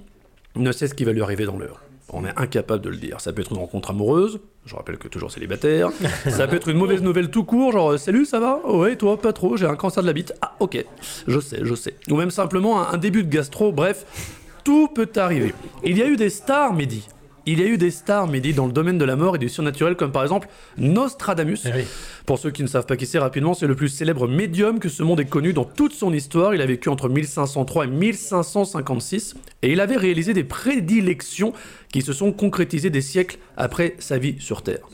ne 0.57 0.71
sait 0.73 0.89
ce 0.89 0.95
qui 0.95 1.05
va 1.05 1.13
lui 1.13 1.23
arriver 1.23 1.47
dans 1.47 1.57
l'heure. 1.57 1.81
On 2.11 2.25
est 2.27 2.37
incapable 2.37 2.85
de 2.85 2.91
le 2.91 2.97
dire. 2.97 3.21
Ça 3.21 3.33
peut 3.33 3.41
être 3.41 3.53
une 3.53 3.59
rencontre 3.59 3.91
amoureuse, 3.91 4.41
je 4.67 4.75
rappelle 4.77 4.97
que 4.99 5.09
toujours 5.09 5.31
célibataire. 5.33 5.91
ça 6.29 6.47
peut 6.47 6.57
être 6.57 6.69
une 6.69 6.79
mauvaise 6.79 7.03
nouvelle 7.03 7.31
tout 7.31 7.45
court, 7.45 7.73
genre 7.73 7.99
salut, 7.99 8.25
ça 8.25 8.41
va? 8.41 8.61
Ouais, 8.67 8.97
toi, 8.97 9.21
pas 9.21 9.33
trop, 9.33 9.57
j'ai 9.57 9.67
un 9.67 9.77
cancer 9.77 10.03
de 10.03 10.07
la 10.09 10.13
bite. 10.13 10.35
Ah, 10.41 10.55
ok, 10.61 10.85
je 11.27 11.41
sais, 11.41 11.61
je 11.63 11.75
sais. 11.75 11.95
Ou 12.11 12.17
même 12.17 12.31
simplement 12.31 12.81
un, 12.81 12.95
un 12.95 12.99
début 12.99 13.25
de 13.25 13.29
gastro, 13.29 13.73
bref, 13.73 14.05
tout 14.65 14.89
peut 14.89 15.11
arriver. 15.17 15.55
Il 15.85 15.99
y 15.99 16.03
a 16.03 16.07
eu 16.07 16.17
des 16.17 16.31
stars, 16.31 16.75
Mehdi. 16.75 17.07
Il 17.45 17.59
y 17.59 17.63
a 17.65 17.67
eu 17.67 17.77
des 17.77 17.91
stars, 17.91 18.29
Mehdi, 18.29 18.55
dans 18.55 18.67
le 18.67 18.73
domaine 18.73 18.99
de 18.99 19.05
la 19.05 19.17
mort 19.17 19.35
et 19.35 19.39
du 19.39 19.49
surnaturel, 19.49 19.97
comme 19.97 20.13
par 20.13 20.23
exemple 20.23 20.49
Nostradamus. 20.79 21.67
Pour 22.25 22.39
ceux 22.39 22.53
qui 22.53 22.63
ne 22.63 22.69
savent 22.69 22.87
pas 22.87 22.97
qui 22.97 23.05
c'est 23.05 23.19
rapidement, 23.19 23.53
c'est 23.55 23.67
le 23.67 23.75
plus 23.75 23.89
célèbre 23.89 24.29
médium 24.29 24.79
que 24.79 24.89
ce 24.89 25.03
monde 25.03 25.19
ait 25.19 25.25
connu 25.25 25.53
dans 25.53 25.65
toute 25.65 25.93
son 25.93 26.13
histoire. 26.13 26.55
Il 26.55 26.61
a 26.61 26.67
vécu 26.67 26.89
entre 26.89 27.09
1503 27.09 27.87
et 27.87 27.89
1556 27.89 29.35
et 29.63 29.73
il 29.73 29.81
avait 29.81 29.97
réalisé 29.97 30.35
des 30.35 30.45
prédilections 30.45 31.53
qui 31.93 32.03
se 32.03 32.13
sont 32.13 32.33
concrétisées 32.33 32.91
des 32.91 33.03
siècles 33.03 33.39
après 33.57 33.97
sa 33.99 34.19
vie 34.19 34.37
sur 34.39 34.63
Terre. 34.63 34.89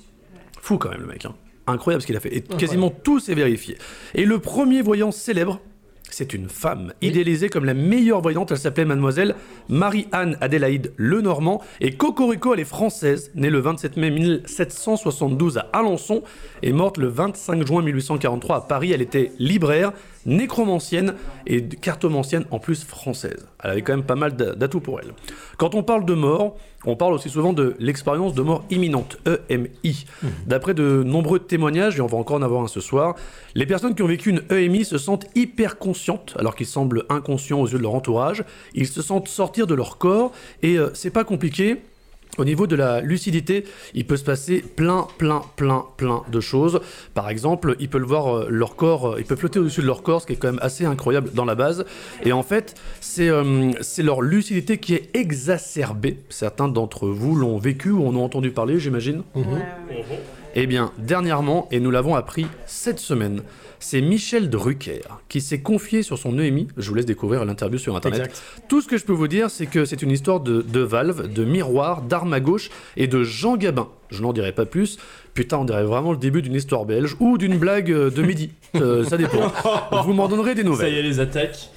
Fou 0.63 0.79
quand 0.79 0.91
même 0.91 1.03
le 1.03 1.07
mec, 1.07 1.27
hein. 1.27 1.35
incroyable 1.67 2.01
ce 2.01 2.07
qu'il 2.07 2.17
a 2.17 2.21
fait. 2.21 2.35
Et 2.35 2.41
quasiment 2.41 2.91
tout 2.91 3.21
s'est 3.21 3.35
vérifié. 3.35 3.77
Et 4.15 4.25
le 4.25 4.39
premier 4.39 4.81
voyant 4.81 5.13
célèbre, 5.13 5.61
c'est 6.11 6.33
une 6.35 6.49
femme, 6.49 6.93
idéalisée 7.03 7.49
comme 7.49 7.65
la 7.65 7.75
meilleure 7.75 8.21
voyante. 8.21 8.51
Elle 8.51 8.59
s'appelait 8.59 8.85
Mademoiselle 8.85 9.35
Marie-Anne 9.69 10.37
Adélaïde 10.41 10.93
Lenormand. 10.97 11.63
Et 11.81 11.93
Cocorico, 11.93 12.55
elle 12.55 12.61
est 12.61 12.65
française, 12.65 13.31
née 13.35 13.51
le 13.51 13.59
27 13.61 13.97
mai 13.97 14.11
1772 14.11 15.59
à 15.59 15.69
Alençon 15.73 16.23
et 16.63 16.73
morte 16.73 16.99
le 16.99 17.09
25 17.09 17.67
juin 17.67 17.83
1843 17.83 18.57
à 18.57 18.61
Paris. 18.63 18.93
Elle 18.93 19.03
était 19.03 19.33
libraire, 19.39 19.93
nécromancienne 20.27 21.15
et 21.47 21.65
cartomancienne 21.67 22.45
en 22.51 22.59
plus 22.59 22.85
française. 22.85 23.47
Elle 23.63 23.71
avait 23.71 23.83
quand 23.83 23.93
même 23.95 24.05
pas 24.07 24.15
mal 24.17 24.35
d'a- 24.37 24.55
d'atouts 24.55 24.81
pour 24.81 25.01
elle. 25.01 25.13
Quand 25.57 25.75
on 25.75 25.83
parle 25.83 26.05
de 26.05 26.15
mort, 26.15 26.57
on 26.85 26.95
parle 26.95 27.13
aussi 27.13 27.29
souvent 27.29 27.53
de 27.53 27.75
l'expérience 27.81 28.35
de 28.35 28.43
mort 28.43 28.65
imminente, 28.71 29.19
EMI. 29.27 30.07
D'après 30.47 30.75
de 30.75 31.03
nombreux 31.05 31.41
témoignages, 31.41 31.99
et 31.99 32.01
on 32.01 32.07
va 32.07 32.17
encore 32.19 32.37
en 32.37 32.43
avoir 32.43 32.63
un 32.63 32.69
ce 32.69 32.81
soir, 32.81 33.17
les 33.55 33.67
personnes 33.67 33.95
qui 33.95 34.03
ont 34.03 34.07
vécu 34.07 34.31
une 34.31 34.43
EMI 34.51 34.85
se 34.85 34.97
sentent 34.97 35.27
hyper 35.35 35.79
conscientes, 35.79 36.35
alors 36.39 36.55
qu'ils 36.55 36.67
semblent 36.67 37.05
inconscients 37.09 37.61
aux 37.61 37.67
yeux 37.67 37.79
de 37.79 37.83
leur 37.83 37.95
entourage. 37.95 38.45
Ils 38.75 38.87
se 38.87 39.03
sentent 39.03 39.29
sortir 39.29 39.67
de 39.67 39.75
leur 39.75 39.99
corps, 39.99 40.33
et 40.63 40.79
euh, 40.79 40.91
c'est 40.95 41.11
pas 41.11 41.25
compliqué. 41.25 41.83
Au 42.39 42.45
niveau 42.45 42.69
de 42.69 42.77
la 42.77 43.01
lucidité, 43.01 43.65
il 43.95 44.07
peut 44.07 44.17
se 44.17 44.23
passer 44.23 44.61
plein, 44.63 45.09
plein, 45.19 45.43
plein, 45.57 45.85
plein 45.97 46.23
de 46.31 46.39
choses. 46.41 46.81
Par 47.13 47.29
exemple, 47.29 47.75
ils 47.81 47.89
peuvent 47.89 48.03
voir 48.03 48.29
euh, 48.29 48.47
leur 48.49 48.77
corps, 48.77 49.15
euh, 49.15 49.17
ils 49.19 49.25
peuvent 49.25 49.39
flotter 49.39 49.59
au-dessus 49.59 49.81
de 49.81 49.87
leur 49.87 50.05
corps, 50.05 50.23
ce 50.23 50.27
qui 50.29 50.35
est 50.35 50.37
quand 50.37 50.53
même 50.53 50.61
assez 50.63 50.85
incroyable 50.85 51.31
dans 51.35 51.45
la 51.45 51.57
base. 51.57 51.85
Et 52.23 52.31
en 52.31 52.45
fait, 52.45 52.77
c'est 53.01 53.29
euh, 53.29 53.73
c'est 53.81 54.05
leur 54.05 54.23
lucidité 54.23 54.79
qui 54.79 54.95
est 54.95 55.11
exacerbée. 55.15 56.19
Certains 56.29 56.69
d'entre 56.69 57.09
vous 57.09 57.35
l'ont 57.35 57.59
vécu 57.59 57.91
ou 57.91 58.07
en 58.07 58.15
ont 58.15 58.25
entendu 58.25 58.53
parler, 58.53 58.79
j'imagine. 58.79 59.25
Eh 60.55 60.67
bien, 60.67 60.93
dernièrement, 60.99 61.69
et 61.73 61.81
nous 61.81 61.91
l'avons 61.91 62.15
appris 62.15 62.47
cette 62.67 63.01
semaine, 63.01 63.43
c'est 63.81 64.01
Michel 64.01 64.51
Drucker 64.51 65.03
qui 65.29 65.41
s'est 65.41 65.61
confié 65.61 66.03
sur 66.03 66.19
son 66.19 66.39
EMI. 66.39 66.69
Je 66.77 66.89
vous 66.89 66.95
laisse 66.95 67.07
découvrir 67.07 67.45
l'interview 67.45 67.79
sur 67.79 67.97
internet. 67.97 68.21
Exact. 68.21 68.43
Tout 68.69 68.81
ce 68.81 68.89
que 68.89 68.97
je 68.97 69.05
peux 69.05 69.13
vous 69.13 69.29
dire, 69.29 69.51
c'est 69.51 69.67
que 69.67 69.85
c'est 69.85 70.03
une 70.03 70.11
histoire 70.11 70.41
de, 70.41 70.63
de 70.63 70.81
valve, 70.81 71.33
de 71.33 71.45
miroir, 71.45 72.03
d'armes 72.03 72.33
à 72.33 72.41
gauche 72.41 72.71
et 72.97 73.07
de 73.07 73.23
Jean 73.23 73.57
Gabin. 73.57 73.89
Je 74.11 74.23
n'en 74.23 74.33
dirai 74.33 74.53
pas 74.53 74.65
plus. 74.65 74.99
Putain, 75.35 75.59
on 75.59 75.65
dirait 75.65 75.85
vraiment 75.85 76.13
le 76.13 76.19
début 76.19 76.43
d'une 76.43 76.55
histoire 76.55 76.85
belge 76.85 77.17
ou 77.21 77.39
d'une 77.39 77.59
blague 77.59 77.93
euh, 77.93 78.11
de 78.11 78.23
midi. 78.23 78.51
Euh, 78.75 79.05
ça 79.05 79.17
dépend. 79.17 79.53
Vous 80.05 80.13
m'en 80.13 80.29
donnerez 80.29 80.55
des 80.55 80.65
nouvelles. 80.65 80.91
Ça 80.91 80.95
y 80.95 80.99
est, 80.99 81.03
les 81.03 81.21
attaques. 81.21 81.71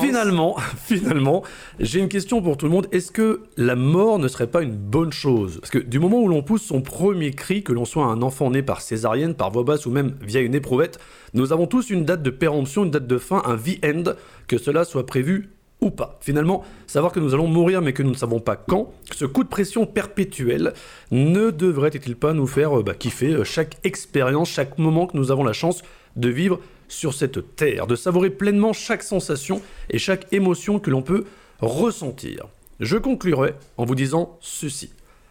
Finalement, 0.00 0.56
finalement, 0.76 1.42
j'ai 1.78 2.00
une 2.00 2.08
question 2.08 2.42
pour 2.42 2.56
tout 2.56 2.66
le 2.66 2.72
monde. 2.72 2.88
Est-ce 2.92 3.10
que 3.12 3.42
la 3.56 3.76
mort 3.76 4.18
ne 4.18 4.28
serait 4.28 4.46
pas 4.46 4.62
une 4.62 4.76
bonne 4.76 5.12
chose? 5.12 5.58
Parce 5.60 5.70
que 5.70 5.78
du 5.78 5.98
moment 5.98 6.20
où 6.20 6.28
l'on 6.28 6.42
pousse 6.42 6.62
son 6.62 6.80
premier 6.80 7.32
cri, 7.32 7.62
que 7.62 7.72
l'on 7.72 7.84
soit 7.84 8.04
un 8.04 8.22
enfant 8.22 8.50
né 8.50 8.62
par 8.62 8.80
césarienne, 8.80 9.34
par 9.34 9.50
voix 9.50 9.64
basse 9.64 9.86
ou 9.86 9.90
même 9.90 10.14
via 10.22 10.40
une 10.40 10.54
éprouvette, 10.54 10.98
nous 11.34 11.52
avons 11.52 11.66
tous 11.66 11.90
une 11.90 12.04
date 12.04 12.22
de 12.22 12.30
péremption, 12.30 12.84
une 12.84 12.90
date 12.90 13.06
de 13.06 13.18
fin, 13.18 13.42
un 13.44 13.56
V-end, 13.56 14.14
que 14.46 14.58
cela 14.58 14.84
soit 14.84 15.06
prévu 15.06 15.50
ou 15.80 15.90
pas. 15.90 16.18
Finalement, 16.20 16.62
savoir 16.86 17.12
que 17.12 17.20
nous 17.20 17.34
allons 17.34 17.46
mourir 17.46 17.80
mais 17.82 17.92
que 17.92 18.02
nous 18.02 18.10
ne 18.10 18.16
savons 18.16 18.40
pas 18.40 18.56
quand, 18.56 18.92
ce 19.12 19.24
coup 19.24 19.44
de 19.44 19.48
pression 19.48 19.86
perpétuel 19.86 20.74
ne 21.10 21.50
devrait-il 21.50 22.16
pas 22.16 22.32
nous 22.32 22.46
faire 22.46 22.78
euh, 22.78 22.82
bah, 22.82 22.94
kiffer 22.94 23.32
euh, 23.32 23.44
chaque 23.44 23.78
expérience, 23.84 24.50
chaque 24.50 24.78
moment 24.78 25.06
que 25.06 25.16
nous 25.16 25.30
avons 25.30 25.44
la 25.44 25.52
chance 25.52 25.82
de 26.16 26.28
vivre 26.28 26.60
sur 26.90 27.14
cette 27.14 27.56
terre, 27.56 27.86
de 27.86 27.96
savourer 27.96 28.30
pleinement 28.30 28.72
chaque 28.72 29.02
sensation 29.02 29.62
et 29.88 29.98
chaque 29.98 30.32
émotion 30.32 30.78
que 30.78 30.90
l'on 30.90 31.02
peut 31.02 31.24
ressentir. 31.60 32.46
Je 32.80 32.96
conclurai 32.96 33.54
en 33.76 33.84
vous 33.84 33.94
disant 33.94 34.38
ceci. 34.40 34.90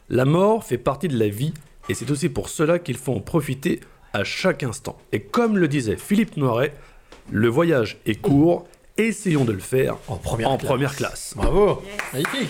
La 0.10 0.26
mort 0.26 0.64
fait 0.64 0.78
partie 0.78 1.08
de 1.08 1.18
la 1.18 1.28
vie 1.28 1.54
et 1.90 1.94
c'est 1.94 2.10
aussi 2.12 2.30
pour 2.30 2.50
cela 2.50 2.80
qu'il 2.80 2.98
faut 2.98 3.14
en 3.14 3.20
profiter 3.20 3.82
à 4.14 4.24
chaque 4.24 4.64
instant. 4.64 4.98
Et 5.12 5.22
comme 5.22 5.58
le 5.58 5.68
disait 5.68 5.98
Philippe 5.98 6.38
Noiret, 6.38 6.74
le 7.32 7.48
voyage 7.48 7.98
est 8.06 8.16
court, 8.16 8.68
essayons 8.98 9.46
de 9.46 9.52
le 9.54 9.60
faire 9.60 9.98
en 10.08 10.16
première, 10.18 10.58
classe. 10.58 10.96
classe. 10.96 11.34
Bravo 11.36 11.82
Magnifique 12.14 12.50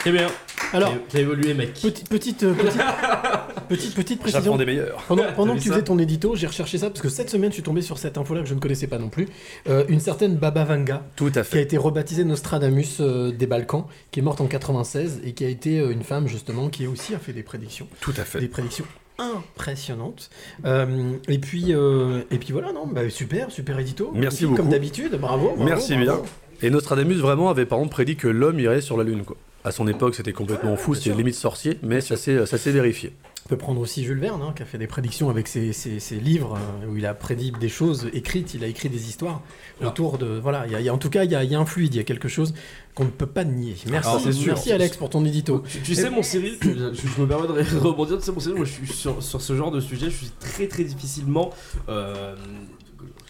Très 0.00 0.12
bien. 0.12 0.28
Alors, 0.72 0.94
T'as 1.08 1.20
évolué, 1.20 1.54
mec. 1.54 1.74
Petite, 1.74 2.08
petite, 2.08 2.42
euh, 2.42 2.54
petite, 2.54 2.80
Petite, 3.76 3.94
petite 3.94 4.20
précision. 4.20 4.56
Des 4.56 4.66
meilleurs. 4.66 5.02
Pendant, 5.08 5.24
que 5.54 5.60
tu 5.60 5.68
faisais 5.68 5.82
ton 5.82 5.98
édito, 5.98 6.36
j'ai 6.36 6.46
recherché 6.46 6.78
ça 6.78 6.88
parce 6.88 7.00
que 7.00 7.08
cette 7.08 7.30
semaine, 7.30 7.50
je 7.50 7.54
suis 7.54 7.62
tombé 7.62 7.82
sur 7.82 7.98
cette 7.98 8.18
info-là 8.18 8.42
que 8.42 8.48
je 8.48 8.54
ne 8.54 8.60
connaissais 8.60 8.86
pas 8.86 8.98
non 8.98 9.08
plus. 9.08 9.28
Euh, 9.68 9.84
une 9.88 10.00
certaine 10.00 10.36
Baba 10.36 10.64
Vanga, 10.64 11.02
Tout 11.16 11.32
à 11.34 11.42
qui 11.42 11.56
a 11.56 11.60
été 11.60 11.76
rebaptisée 11.76 12.24
Nostradamus 12.24 12.98
euh, 13.00 13.32
des 13.32 13.46
Balkans, 13.46 13.84
qui 14.10 14.20
est 14.20 14.22
morte 14.22 14.40
en 14.40 14.46
96 14.46 15.20
et 15.24 15.32
qui 15.32 15.44
a 15.44 15.48
été 15.48 15.78
euh, 15.80 15.90
une 15.90 16.02
femme 16.02 16.28
justement 16.28 16.68
qui 16.68 16.86
aussi 16.86 17.14
a 17.14 17.18
fait 17.18 17.32
des 17.32 17.42
prédictions. 17.42 17.86
Tout 18.00 18.14
à 18.16 18.24
fait. 18.24 18.40
Des 18.40 18.48
prédictions 18.48 18.84
impressionnantes. 19.18 20.30
Euh, 20.64 21.12
et 21.28 21.38
puis 21.38 21.66
euh, 21.68 22.22
et 22.30 22.38
puis 22.38 22.52
voilà, 22.52 22.72
non, 22.72 22.86
bah, 22.86 23.08
super, 23.10 23.50
super 23.50 23.78
édito. 23.78 24.10
Merci 24.14 24.44
Comme 24.44 24.56
beaucoup. 24.56 24.68
d'habitude, 24.68 25.16
bravo. 25.16 25.48
bravo, 25.48 25.64
Merci 25.64 25.96
bravo. 25.96 26.22
bien. 26.22 26.30
Et 26.62 26.70
Nostradamus 26.70 27.16
vraiment 27.16 27.50
avait 27.50 27.66
par 27.66 27.78
contre 27.78 27.90
prédit 27.90 28.16
que 28.16 28.28
l'homme 28.28 28.58
irait 28.60 28.80
sur 28.80 28.96
la 28.96 29.04
Lune. 29.04 29.24
Quoi. 29.24 29.36
À 29.64 29.70
son 29.70 29.86
époque, 29.86 30.14
c'était 30.14 30.32
complètement 30.32 30.76
fou, 30.76 30.94
c'était 30.94 31.14
limite 31.14 31.34
sorcier, 31.34 31.78
mais 31.82 32.00
ça 32.00 32.16
s'est 32.16 32.70
vérifié. 32.72 33.12
On 33.44 33.48
peut 33.48 33.56
prendre 33.56 33.80
aussi 33.80 34.04
Jules 34.04 34.20
Verne, 34.20 34.40
hein, 34.40 34.52
qui 34.56 34.62
a 34.62 34.66
fait 34.66 34.78
des 34.78 34.86
prédictions 34.86 35.28
avec 35.28 35.48
ses, 35.48 35.72
ses- 35.72 35.98
ses 36.00 36.16
livres, 36.20 36.56
euh, 36.56 36.86
où 36.86 36.96
il 36.96 37.04
a 37.06 37.12
prédit 37.12 37.50
des 37.60 37.68
choses 37.68 38.08
écrites, 38.12 38.54
il 38.54 38.62
a 38.62 38.68
écrit 38.68 38.88
des 38.88 39.08
histoires 39.08 39.42
autour 39.84 40.16
de... 40.16 40.38
Voilà, 40.40 40.64
il 40.66 40.72
y 40.72 40.76
a- 40.76 40.80
il 40.80 40.86
y 40.86 40.88
a- 40.88 40.94
en 40.94 40.98
tout 40.98 41.10
cas, 41.10 41.24
il 41.24 41.30
y, 41.32 41.34
a, 41.34 41.42
il 41.42 41.50
y 41.50 41.54
a 41.56 41.58
un 41.60 41.66
fluide, 41.66 41.92
il 41.94 41.96
y 41.98 42.00
a 42.00 42.04
quelque 42.04 42.28
chose 42.28 42.54
qu'on 42.94 43.04
ne 43.04 43.10
peut 43.10 43.26
pas 43.26 43.42
nier. 43.44 43.74
Merci, 43.90 44.08
Alors, 44.08 44.20
c'est 44.20 44.32
sûr. 44.32 44.54
merci 44.54 44.70
Alex 44.72 44.96
pour 44.96 45.10
ton 45.10 45.24
édito. 45.24 45.64
Tu, 45.68 45.80
tu 45.80 45.94
sais, 45.96 46.08
mon 46.08 46.22
Cyril, 46.22 46.56
je, 46.62 46.68
je 46.94 47.20
me 47.20 47.26
permets 47.26 47.48
de 47.48 47.78
rebondir. 47.78 48.18
Tu 48.18 48.24
sais, 48.24 48.32
mon 48.32 48.38
Cyril, 48.40 48.56
moi, 48.58 48.64
je 48.64 48.72
suis 48.72 48.86
sur, 48.86 49.20
sur 49.22 49.40
ce 49.42 49.56
genre 49.56 49.72
de 49.72 49.80
sujet, 49.80 50.06
je 50.08 50.16
suis 50.16 50.30
très 50.38 50.68
très 50.68 50.84
difficilement. 50.84 51.50
euh, 51.88 52.36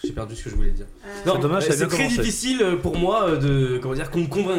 j'ai 0.04 0.12
perdu 0.12 0.34
ce 0.34 0.42
que 0.44 0.50
je 0.50 0.54
voulais 0.56 0.70
dire. 0.70 0.86
C'est 1.24 1.40
dommage, 1.40 1.64
euh, 1.64 1.66
ça 1.68 1.72
a 1.74 1.76
c'est 1.76 1.86
très 1.86 1.96
commencé. 1.98 2.16
difficile 2.18 2.60
euh, 2.62 2.76
pour 2.76 2.96
moi 2.96 3.28
euh, 3.28 3.36
de 3.38 3.78
comment 3.78 3.94
dire 3.94 4.10
qu'on 4.10 4.20
me 4.20 4.26
convainc 4.26 4.58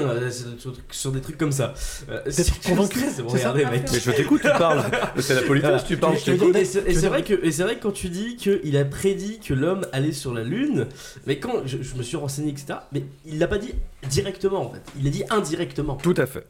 sur, 0.89 1.11
des 1.11 1.21
trucs 1.21 1.37
comme 1.37 1.51
ça. 1.51 1.73
D'être 2.07 2.31
c'est- 2.31 2.63
convaincu, 2.69 2.99
c'est 3.13 3.21
bon, 3.23 3.29
regardez, 3.29 3.65
mec. 3.65 3.83
Mais 3.91 3.99
je 3.99 4.11
t'écoute, 4.11 4.41
tu 4.41 4.47
parles. 4.47 4.83
C'est 5.19 5.35
la 5.35 5.41
politesse, 5.41 5.69
Voilà. 5.69 5.83
tu 5.83 5.97
parles, 5.97 6.15
je 6.17 6.31
Et- 6.31 6.37
t'écoute. 6.37 6.55
Et 6.55 6.65
c'est 6.65 7.07
vrai 7.07 7.23
que 7.23 7.33
et 7.45 7.51
c'est 7.51 7.63
vrai 7.63 7.75
que 7.77 7.83
quand 7.83 7.91
tu 7.91 8.09
dis 8.09 8.35
qu'il 8.37 8.75
a 8.77 8.85
prédit 8.85 9.39
que 9.39 9.53
l'homme 9.53 9.85
allait 9.91 10.11
sur 10.13 10.33
la 10.33 10.43
lune, 10.43 10.87
mais 11.27 11.39
quand 11.39 11.65
je, 11.65 11.77
je 11.81 11.95
me 11.95 12.03
suis 12.03 12.17
renseigné 12.17 12.51
etc. 12.51 12.79
Mais 12.91 13.03
il 13.25 13.39
l'a 13.39 13.47
pas 13.47 13.57
dit 13.57 13.73
directement 14.09 14.61
en 14.67 14.71
fait. 14.71 14.81
Il 14.97 15.03
l'a 15.05 15.09
dit 15.11 15.23
indirectement. 15.29 15.95
Tout 15.95 16.15
à 16.17 16.25
fait. 16.25 16.45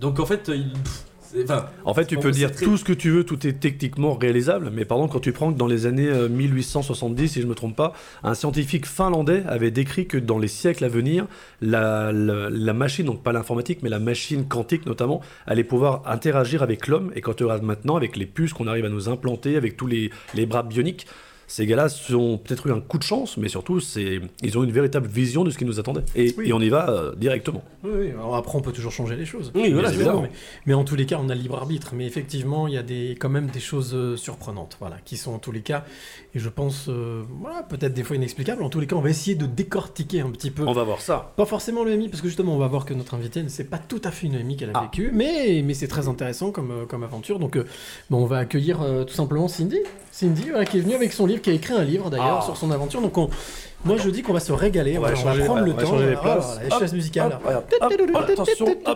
Donc 0.00 0.18
en 0.20 0.26
fait, 0.26 0.48
il, 0.54 0.72
pff, 0.72 1.04
enfin, 1.44 1.66
En 1.84 1.94
fait, 1.94 2.06
tu 2.06 2.16
peux 2.16 2.30
dire 2.30 2.52
très- 2.52 2.64
tout 2.64 2.76
ce 2.76 2.84
que 2.84 2.92
tu 2.92 3.10
veux, 3.10 3.24
tout 3.24 3.46
est 3.46 3.54
techniquement 3.60 4.14
réalisable, 4.14 4.70
mais 4.72 4.84
pardon, 4.84 5.08
quand 5.08 5.20
tu 5.20 5.32
prends 5.32 5.52
que 5.52 5.58
dans 5.58 5.66
les 5.66 5.86
années 5.86 6.08
euh, 6.08 6.28
1870, 6.28 7.28
si 7.28 7.42
je 7.42 7.46
me 7.46 7.54
trompe 7.54 7.76
pas, 7.76 7.92
un 8.22 8.34
scientifique 8.34 8.86
finlandais 8.86 9.42
avait 9.46 9.70
décrit 9.70 10.06
que 10.06 10.18
dans 10.18 10.38
les 10.38 10.48
siècles 10.48 10.84
à 10.84 10.88
venir, 10.88 11.26
la, 11.60 12.12
la- 12.12 12.50
la 12.50 12.72
machine, 12.72 13.06
donc 13.06 13.22
pas 13.22 13.32
l'informatique, 13.32 13.80
mais 13.82 13.88
la 13.90 13.98
machine 13.98 14.46
quantique 14.46 14.86
notamment, 14.86 15.20
allait 15.46 15.64
pouvoir 15.64 16.02
interagir 16.06 16.62
avec 16.62 16.86
l'homme, 16.86 17.10
et 17.14 17.20
quand 17.20 17.34
tu 17.34 17.44
regardes 17.44 17.62
maintenant, 17.62 17.96
avec 17.96 18.16
les 18.16 18.26
puces 18.26 18.52
qu'on 18.52 18.66
arrive 18.66 18.84
à 18.84 18.88
nous 18.90 19.08
implanter, 19.08 19.56
avec 19.56 19.76
tous 19.76 19.86
les, 19.86 20.10
les 20.34 20.46
bras 20.46 20.62
bioniques, 20.62 21.06
ces 21.46 21.66
gars-là 21.66 21.86
ont 22.14 22.38
peut-être 22.38 22.66
eu 22.66 22.72
un 22.72 22.80
coup 22.80 22.98
de 22.98 23.02
chance, 23.02 23.36
mais 23.36 23.48
surtout, 23.48 23.80
ils 24.42 24.58
ont 24.58 24.64
une 24.64 24.72
véritable 24.72 25.06
vision 25.08 25.44
de 25.44 25.50
ce 25.50 25.58
qui 25.58 25.64
nous 25.64 25.78
attendait. 25.78 26.02
Et, 26.14 26.34
Oui. 26.38 26.48
et 26.48 26.52
on 26.52 26.60
y 26.60 26.68
va 26.68 26.90
euh, 26.90 27.14
directement. 27.14 27.62
Oui, 27.84 27.90
oui, 27.98 28.10
alors 28.10 28.34
après 28.36 28.56
on 28.58 28.60
peut 28.62 28.72
toujours 28.72 28.92
changer 28.92 29.16
les 29.16 29.24
choses. 29.24 29.52
Oui, 29.54 29.72
voilà, 29.72 29.92
évidemment, 29.92 30.22
mais, 30.22 30.30
mais 30.66 30.74
en 30.74 30.84
tous 30.84 30.96
les 30.96 31.06
cas 31.06 31.18
on 31.22 31.28
a 31.28 31.34
le 31.34 31.40
libre 31.40 31.56
arbitre. 31.56 31.92
Mais 31.94 32.06
effectivement 32.06 32.66
il 32.66 32.74
y 32.74 32.78
a 32.78 32.82
des, 32.82 33.16
quand 33.20 33.28
même 33.28 33.46
des 33.46 33.60
choses 33.60 33.94
euh, 33.94 34.16
surprenantes, 34.16 34.76
voilà, 34.80 34.96
qui 35.04 35.16
sont 35.16 35.32
en 35.32 35.38
tous 35.38 35.52
les 35.52 35.60
cas, 35.62 35.84
et 36.34 36.38
je 36.38 36.48
pense, 36.48 36.86
euh, 36.88 37.22
voilà, 37.40 37.62
peut-être 37.62 37.94
des 37.94 38.02
fois 38.02 38.16
inexplicables. 38.16 38.62
En 38.62 38.68
tous 38.68 38.80
les 38.80 38.86
cas 38.86 38.96
on 38.96 39.00
va 39.00 39.10
essayer 39.10 39.36
de 39.36 39.46
décortiquer 39.46 40.20
un 40.20 40.30
petit 40.30 40.50
peu. 40.50 40.64
On 40.66 40.72
va 40.72 40.84
voir 40.84 41.00
ça. 41.00 41.32
Pas 41.36 41.46
forcément 41.46 41.84
le 41.84 41.96
MI, 41.96 42.08
parce 42.08 42.20
que 42.22 42.28
justement 42.28 42.54
on 42.54 42.58
va 42.58 42.66
voir 42.68 42.84
que 42.84 42.94
notre 42.94 43.14
invitée 43.14 43.42
ne 43.42 43.48
sait 43.48 43.64
pas 43.64 43.78
tout 43.78 44.00
à 44.04 44.10
fait 44.10 44.26
une 44.26 44.42
MI 44.42 44.56
qu'elle 44.56 44.70
a 44.70 44.72
Ah. 44.74 44.82
vécue, 44.90 45.10
mais, 45.12 45.62
mais 45.64 45.74
c'est 45.74 45.88
très 45.88 46.08
intéressant 46.08 46.50
comme, 46.50 46.86
comme 46.88 47.02
aventure. 47.04 47.38
Donc 47.38 47.56
euh, 47.56 47.64
bon, 48.10 48.18
on 48.22 48.26
va 48.26 48.38
accueillir 48.38 48.78
tout 49.06 49.14
simplement 49.14 49.48
Cindy. 49.48 49.78
Cindy 50.10 50.48
voilà, 50.50 50.64
qui 50.64 50.78
est 50.78 50.80
venue 50.80 50.94
avec 50.94 51.12
son 51.12 51.26
livre, 51.26 51.35
qui 51.40 51.50
a 51.50 51.52
écrit 51.52 51.74
un 51.74 51.84
livre 51.84 52.10
d'ailleurs 52.10 52.38
Ah. 52.40 52.44
sur 52.44 52.56
son 52.56 52.70
aventure. 52.70 53.00
Donc 53.00 53.16
on, 53.18 53.28
moi 53.84 53.96
je 53.96 54.08
dis 54.10 54.22
qu'on 54.22 54.32
va 54.32 54.40
se 54.40 54.52
régaler, 54.52 54.98
On 54.98 55.02
va 55.02 55.10
on 55.10 55.44
prendre 55.44 55.64
le 55.64 55.72
on 55.72 55.74
va 55.76 55.82
temps. 55.82 55.88
changer 55.90 56.06
les 56.06 56.14
voilà, 56.14 56.34
places. 56.36 56.60
Chaise 56.78 56.92
musicale. 56.94 57.38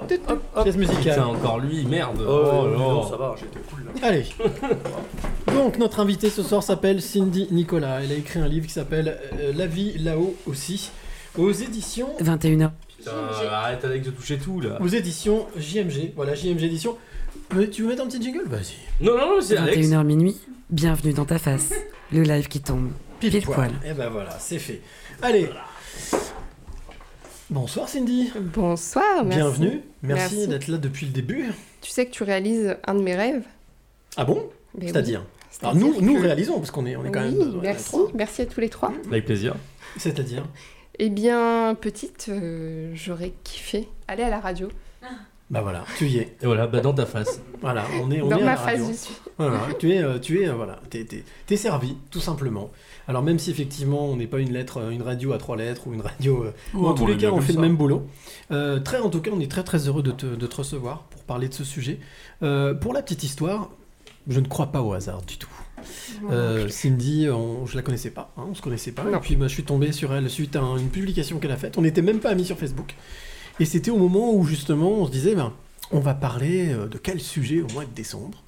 putain, 0.02 1.24
encore 1.26 1.58
lui, 1.60 1.84
merde. 1.86 2.20
Oh, 2.26 2.66
non, 2.76 3.02
ça 3.08 3.16
va, 3.16 3.34
j'étais 3.38 3.58
cool 3.70 3.84
là. 3.84 4.08
Allez. 4.08 4.24
Donc 5.54 5.78
notre 5.78 6.00
invitée 6.00 6.30
ce 6.30 6.42
soir 6.42 6.62
s'appelle 6.62 7.00
Cindy 7.02 7.48
Nicolas. 7.50 8.00
Elle 8.02 8.12
a 8.12 8.14
écrit 8.14 8.38
un 8.40 8.48
livre 8.48 8.66
qui 8.66 8.72
s'appelle 8.72 9.18
euh, 9.40 9.52
La 9.56 9.66
vie 9.66 9.98
là-haut 9.98 10.34
aussi, 10.46 10.90
aux 11.38 11.50
éditions 11.50 12.08
21h. 12.20 12.70
Putain, 12.98 13.12
arrête 13.50 13.84
Alex 13.84 14.06
de 14.06 14.10
toucher 14.10 14.38
tout 14.38 14.60
là. 14.60 14.78
aux 14.80 14.86
éditions 14.88 15.46
JMG. 15.56 16.12
Voilà 16.16 16.34
JMG 16.34 16.62
édition. 16.64 16.96
Mais 17.54 17.68
tu 17.68 17.82
veux 17.82 17.88
mettre 17.88 18.02
un 18.02 18.06
petit 18.06 18.22
jingle 18.22 18.44
Vas-y. 18.46 19.04
Non, 19.04 19.12
non, 19.16 19.26
non, 19.36 19.40
c'est 19.40 19.56
Alex. 19.56 19.76
21h 19.88 20.04
minuit. 20.04 20.36
Bienvenue 20.70 21.12
dans 21.12 21.24
ta 21.24 21.38
face. 21.38 21.72
Le 22.12 22.22
live 22.22 22.48
qui 22.48 22.60
tombe. 22.60 22.90
Pile 23.18 23.40
poil. 23.42 23.72
Et 23.84 23.92
ben 23.92 24.08
voilà, 24.08 24.38
c'est 24.38 24.58
fait. 24.58 24.80
Allez. 25.22 25.48
Bonsoir 27.50 27.88
Cindy. 27.88 28.30
Bonsoir, 28.40 29.24
merci. 29.24 29.38
Bienvenue. 29.40 29.80
Merci, 30.02 30.34
Merci. 30.36 30.48
d'être 30.48 30.68
là 30.68 30.78
depuis 30.78 31.06
le 31.06 31.12
début. 31.12 31.46
Tu 31.80 31.90
sais 31.90 32.06
que 32.06 32.10
tu 32.12 32.22
réalises 32.22 32.76
un 32.86 32.94
de 32.94 33.02
mes 33.02 33.16
rêves? 33.16 33.44
Ah 34.16 34.24
bon? 34.24 34.48
Ben 34.74 34.86
C'est-à-dire? 34.88 35.20
Oui. 35.22 35.58
Alors 35.62 35.74
nous, 35.74 35.92
C'est-à-dire 35.92 36.02
nous 36.02 36.16
que- 36.16 36.22
réalisons 36.22 36.58
parce 36.58 36.70
qu'on 36.70 36.86
est, 36.86 36.96
on 36.96 37.04
est 37.04 37.10
quand 37.10 37.24
Oui, 37.26 37.34
même. 37.36 37.48
euh, 37.56 37.60
merci, 37.60 37.84
trois. 37.86 38.08
merci 38.14 38.42
à 38.42 38.46
tous 38.46 38.60
les 38.60 38.68
trois. 38.68 38.92
Avec 39.08 39.26
plaisir. 39.26 39.56
C'est-à-dire? 39.98 40.46
Eh 40.98 41.10
bien, 41.10 41.76
petite, 41.80 42.26
euh, 42.28 42.92
j'aurais 42.94 43.32
kiffé 43.42 43.88
aller 44.08 44.22
à 44.22 44.30
la 44.30 44.38
radio. 44.40 44.68
Bah 45.50 45.62
voilà, 45.62 45.84
tu 45.98 46.06
y 46.06 46.18
es. 46.18 46.36
Et 46.40 46.46
voilà, 46.46 46.68
bah 46.68 46.80
dans 46.80 46.92
ta 46.94 47.06
face. 47.06 47.40
Voilà, 47.60 47.84
on 48.00 48.10
est, 48.12 48.22
on 48.22 48.28
Dans 48.28 48.36
est 48.38 48.42
à 48.42 48.44
ma 48.44 48.50
la 48.52 48.56
face, 48.56 48.66
radio. 48.80 48.86
j'y 48.92 48.96
suis. 48.96 49.14
Voilà, 49.36 49.58
tu 49.80 49.90
es, 49.92 49.98
euh, 50.02 50.18
tu 50.20 50.40
es, 50.42 50.48
euh, 50.48 50.52
voilà, 50.54 50.78
t'es, 50.90 51.04
t'es- 51.04 51.24
t'es 51.46 51.56
servi, 51.56 51.96
tout 52.10 52.20
simplement. 52.20 52.70
Alors 53.08 53.22
même 53.24 53.40
si 53.40 53.50
effectivement 53.50 54.06
on 54.06 54.14
n'est 54.16 54.28
pas 54.28 54.38
une 54.38 54.52
lettre, 54.52 54.78
euh, 54.78 54.90
une 54.90 55.02
radio 55.02 55.32
à 55.32 55.38
trois 55.38 55.56
lettres 55.56 55.88
ou 55.88 55.92
une 55.94 56.02
radio, 56.02 56.44
Ouais, 56.74 56.86
en 56.88 56.94
tous 56.94 57.06
les 57.06 57.16
cas 57.16 57.30
on 57.32 57.40
fait 57.40 57.52
le 57.54 57.60
même 57.60 57.76
boulot. 57.76 58.06
Euh, 58.52 58.78
très, 58.78 59.00
en 59.00 59.10
tout 59.10 59.20
cas, 59.20 59.30
on 59.34 59.40
est 59.40 59.50
très 59.50 59.64
très 59.64 59.88
heureux 59.88 60.02
de 60.04 60.12
te, 60.12 60.26
de 60.26 60.46
te 60.46 60.56
recevoir 60.56 61.02
pour 61.10 61.22
parler 61.24 61.48
de 61.48 61.54
ce 61.54 61.64
sujet. 61.64 61.98
Euh, 62.44 62.72
pour 62.74 62.92
la 62.92 63.02
petite 63.02 63.24
histoire, 63.24 63.70
je 64.28 64.38
ne 64.38 64.46
crois 64.46 64.66
pas 64.70 64.82
au 64.82 64.92
hasard 64.92 65.22
du 65.22 65.36
tout. 65.36 65.48
Euh, 66.30 66.68
Cindy, 66.68 67.28
on, 67.30 67.66
je 67.66 67.74
la 67.74 67.82
connaissais 67.82 68.10
pas, 68.10 68.30
hein, 68.36 68.44
on 68.50 68.54
se 68.54 68.62
connaissait 68.62 68.92
pas. 68.92 69.02
Non. 69.04 69.16
Et 69.16 69.20
puis 69.20 69.34
moi, 69.36 69.48
je 69.48 69.54
suis 69.54 69.64
tombé 69.64 69.90
sur 69.92 70.12
elle 70.14 70.28
suite 70.30 70.54
à 70.54 70.60
une 70.78 70.90
publication 70.90 71.38
qu'elle 71.38 71.50
a 71.52 71.56
faite. 71.56 71.76
On 71.78 71.82
n'était 71.82 72.02
même 72.02 72.20
pas 72.20 72.30
amis 72.30 72.44
sur 72.44 72.58
Facebook. 72.58 72.94
Et 73.60 73.66
c'était 73.66 73.90
au 73.90 73.98
moment 73.98 74.32
où 74.32 74.44
justement 74.44 74.90
on 74.90 75.06
se 75.06 75.12
disait, 75.12 75.34
ben, 75.34 75.52
on 75.92 76.00
va 76.00 76.14
parler 76.14 76.72
euh, 76.72 76.88
de 76.88 76.96
quel 76.96 77.20
sujet 77.20 77.60
au 77.60 77.68
mois 77.68 77.84
de 77.84 77.90
décembre. 77.94 78.42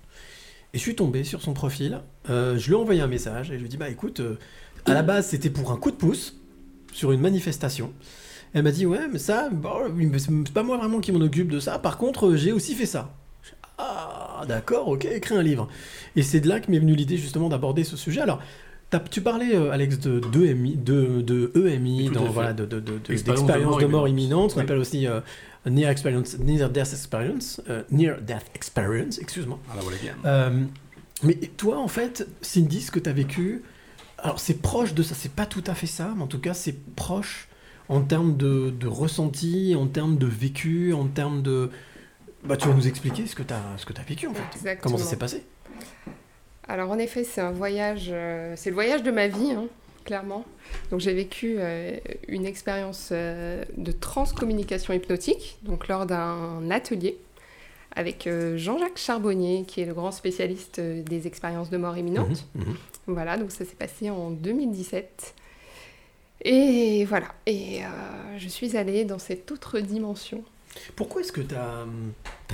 Et 0.72 0.78
je 0.78 0.82
suis 0.82 0.96
tombé 0.96 1.22
sur 1.22 1.42
son 1.42 1.52
profil. 1.52 2.00
Euh, 2.30 2.56
je 2.56 2.66
lui 2.68 2.72
ai 2.72 2.76
envoyé 2.76 3.02
un 3.02 3.08
message 3.08 3.50
et 3.50 3.54
je 3.54 3.58
lui 3.58 3.66
ai 3.66 3.68
dit, 3.68 3.76
bah 3.76 3.90
écoute, 3.90 4.20
euh, 4.20 4.38
à 4.86 4.94
la 4.94 5.02
base 5.02 5.26
c'était 5.26 5.50
pour 5.50 5.70
un 5.70 5.76
coup 5.76 5.90
de 5.90 5.96
pouce 5.96 6.40
sur 6.94 7.12
une 7.12 7.20
manifestation. 7.20 7.92
Elle 8.54 8.62
m'a 8.62 8.70
dit, 8.70 8.86
ouais, 8.86 9.06
mais 9.12 9.18
ça, 9.18 9.50
bon, 9.50 9.90
mais 9.94 10.18
c'est 10.18 10.52
pas 10.52 10.62
moi 10.62 10.78
vraiment 10.78 11.00
qui 11.00 11.12
m'en 11.12 11.20
occupe 11.20 11.48
de 11.48 11.60
ça. 11.60 11.78
Par 11.78 11.98
contre, 11.98 12.34
j'ai 12.34 12.52
aussi 12.52 12.74
fait 12.74 12.86
ça. 12.86 13.14
Ah, 13.76 14.44
d'accord, 14.48 14.88
ok, 14.88 15.04
écris 15.04 15.34
un 15.34 15.42
livre. 15.42 15.68
Et 16.16 16.22
c'est 16.22 16.40
de 16.40 16.48
là 16.48 16.60
que 16.60 16.70
m'est 16.70 16.78
venue 16.78 16.94
l'idée 16.94 17.18
justement 17.18 17.50
d'aborder 17.50 17.84
ce 17.84 17.96
sujet. 17.96 18.20
Alors, 18.20 18.40
tu 19.00 19.20
parlais, 19.20 19.54
euh, 19.54 19.70
Alex, 19.70 19.98
de, 20.00 20.20
d'EMI, 20.20 20.76
de, 20.76 21.20
de 21.22 21.52
EMI, 21.54 22.10
dans, 22.10 22.24
voilà, 22.24 22.52
de, 22.52 22.64
de, 22.66 22.80
de- 22.80 22.98
de- 22.98 23.12
Expérience 23.12 23.44
d'expérience 23.46 23.76
de 23.76 23.80
de 23.82 23.86
mort 23.86 24.00
mort 24.00 24.08
imminente. 24.08 24.30
imminente, 24.30 24.50
qu'on 24.54 24.58
Oui. 24.58 24.64
appelle 24.64 24.78
aussi 24.78 25.06
euh, 25.06 25.20
Near, 25.66 25.90
experience, 25.90 26.38
near 26.38 26.68
Death 26.70 26.92
Experience. 26.92 27.60
euh, 27.70 27.82
near 27.90 28.20
Death 28.20 28.46
Experience, 28.54 29.18
excuse-moi. 29.18 29.58
Ah. 29.70 29.74
Euh, 30.26 30.64
mais 31.22 31.34
toi, 31.56 31.78
en 31.78 31.88
fait, 31.88 32.26
Cindy, 32.40 32.80
ce 32.80 32.90
que 32.90 32.98
tu 32.98 33.08
as 33.08 33.12
vécu, 33.12 33.62
alors 34.18 34.40
c'est 34.40 34.60
proche 34.60 34.92
de 34.94 35.02
ça, 35.02 35.14
c'est 35.14 35.32
pas 35.32 35.46
tout 35.46 35.62
à 35.66 35.74
fait 35.74 35.86
ça, 35.86 36.12
mais 36.16 36.22
en 36.22 36.26
tout 36.26 36.40
cas, 36.40 36.52
c'est 36.54 36.76
proche 36.96 37.48
en 37.88 38.00
termes 38.00 38.36
de, 38.36 38.70
de 38.70 38.86
ressenti, 38.88 39.74
en 39.78 39.86
termes 39.86 40.16
de 40.18 40.26
vécu, 40.26 40.92
en 40.92 41.06
termes 41.06 41.42
de. 41.42 41.70
Bah, 42.44 42.56
tu 42.56 42.66
vas 42.66 42.74
nous 42.74 42.88
expliquer 42.88 43.26
ce 43.26 43.36
que 43.36 43.42
tu 43.44 43.54
as, 43.54 43.62
ce 43.78 43.86
que 43.86 43.92
as 43.98 44.02
vécu, 44.02 44.26
en 44.26 44.34
fait. 44.34 44.42
Exactement. 44.56 44.82
Comment 44.82 44.98
ça 44.98 45.04
s'est 45.08 45.16
passé? 45.16 45.44
Alors 46.72 46.90
en 46.90 46.98
effet, 46.98 47.22
c'est 47.22 47.42
un 47.42 47.50
voyage, 47.50 48.08
euh, 48.10 48.54
c'est 48.56 48.70
le 48.70 48.74
voyage 48.74 49.02
de 49.02 49.10
ma 49.10 49.28
vie, 49.28 49.50
hein, 49.52 49.66
clairement. 50.06 50.46
Donc 50.90 51.00
j'ai 51.00 51.12
vécu 51.12 51.56
euh, 51.58 51.98
une 52.28 52.46
expérience 52.46 53.10
euh, 53.12 53.62
de 53.76 53.92
transcommunication 53.92 54.94
hypnotique, 54.94 55.58
donc 55.64 55.86
lors 55.88 56.06
d'un 56.06 56.70
atelier 56.70 57.18
avec 57.94 58.26
Jean-Jacques 58.56 58.96
Charbonnier, 58.96 59.64
qui 59.68 59.82
est 59.82 59.84
le 59.84 59.92
grand 59.92 60.12
spécialiste 60.12 60.80
des 60.80 61.26
expériences 61.26 61.68
de 61.68 61.76
mort 61.76 61.98
imminente. 61.98 62.46
Mhm, 62.54 62.64
mhm. 62.64 62.76
Voilà, 63.06 63.36
donc 63.36 63.50
ça 63.50 63.66
s'est 63.66 63.76
passé 63.76 64.08
en 64.08 64.30
2017. 64.30 65.34
Et 66.46 67.04
voilà, 67.04 67.28
et 67.44 67.82
je 68.38 68.48
suis 68.48 68.78
allée 68.78 69.04
dans 69.04 69.18
cette 69.18 69.52
autre 69.52 69.78
dimension. 69.78 70.42
Pourquoi 70.96 71.20
est-ce 71.20 71.32
que 71.32 71.40
tu 71.40 71.54
as, 71.54 71.86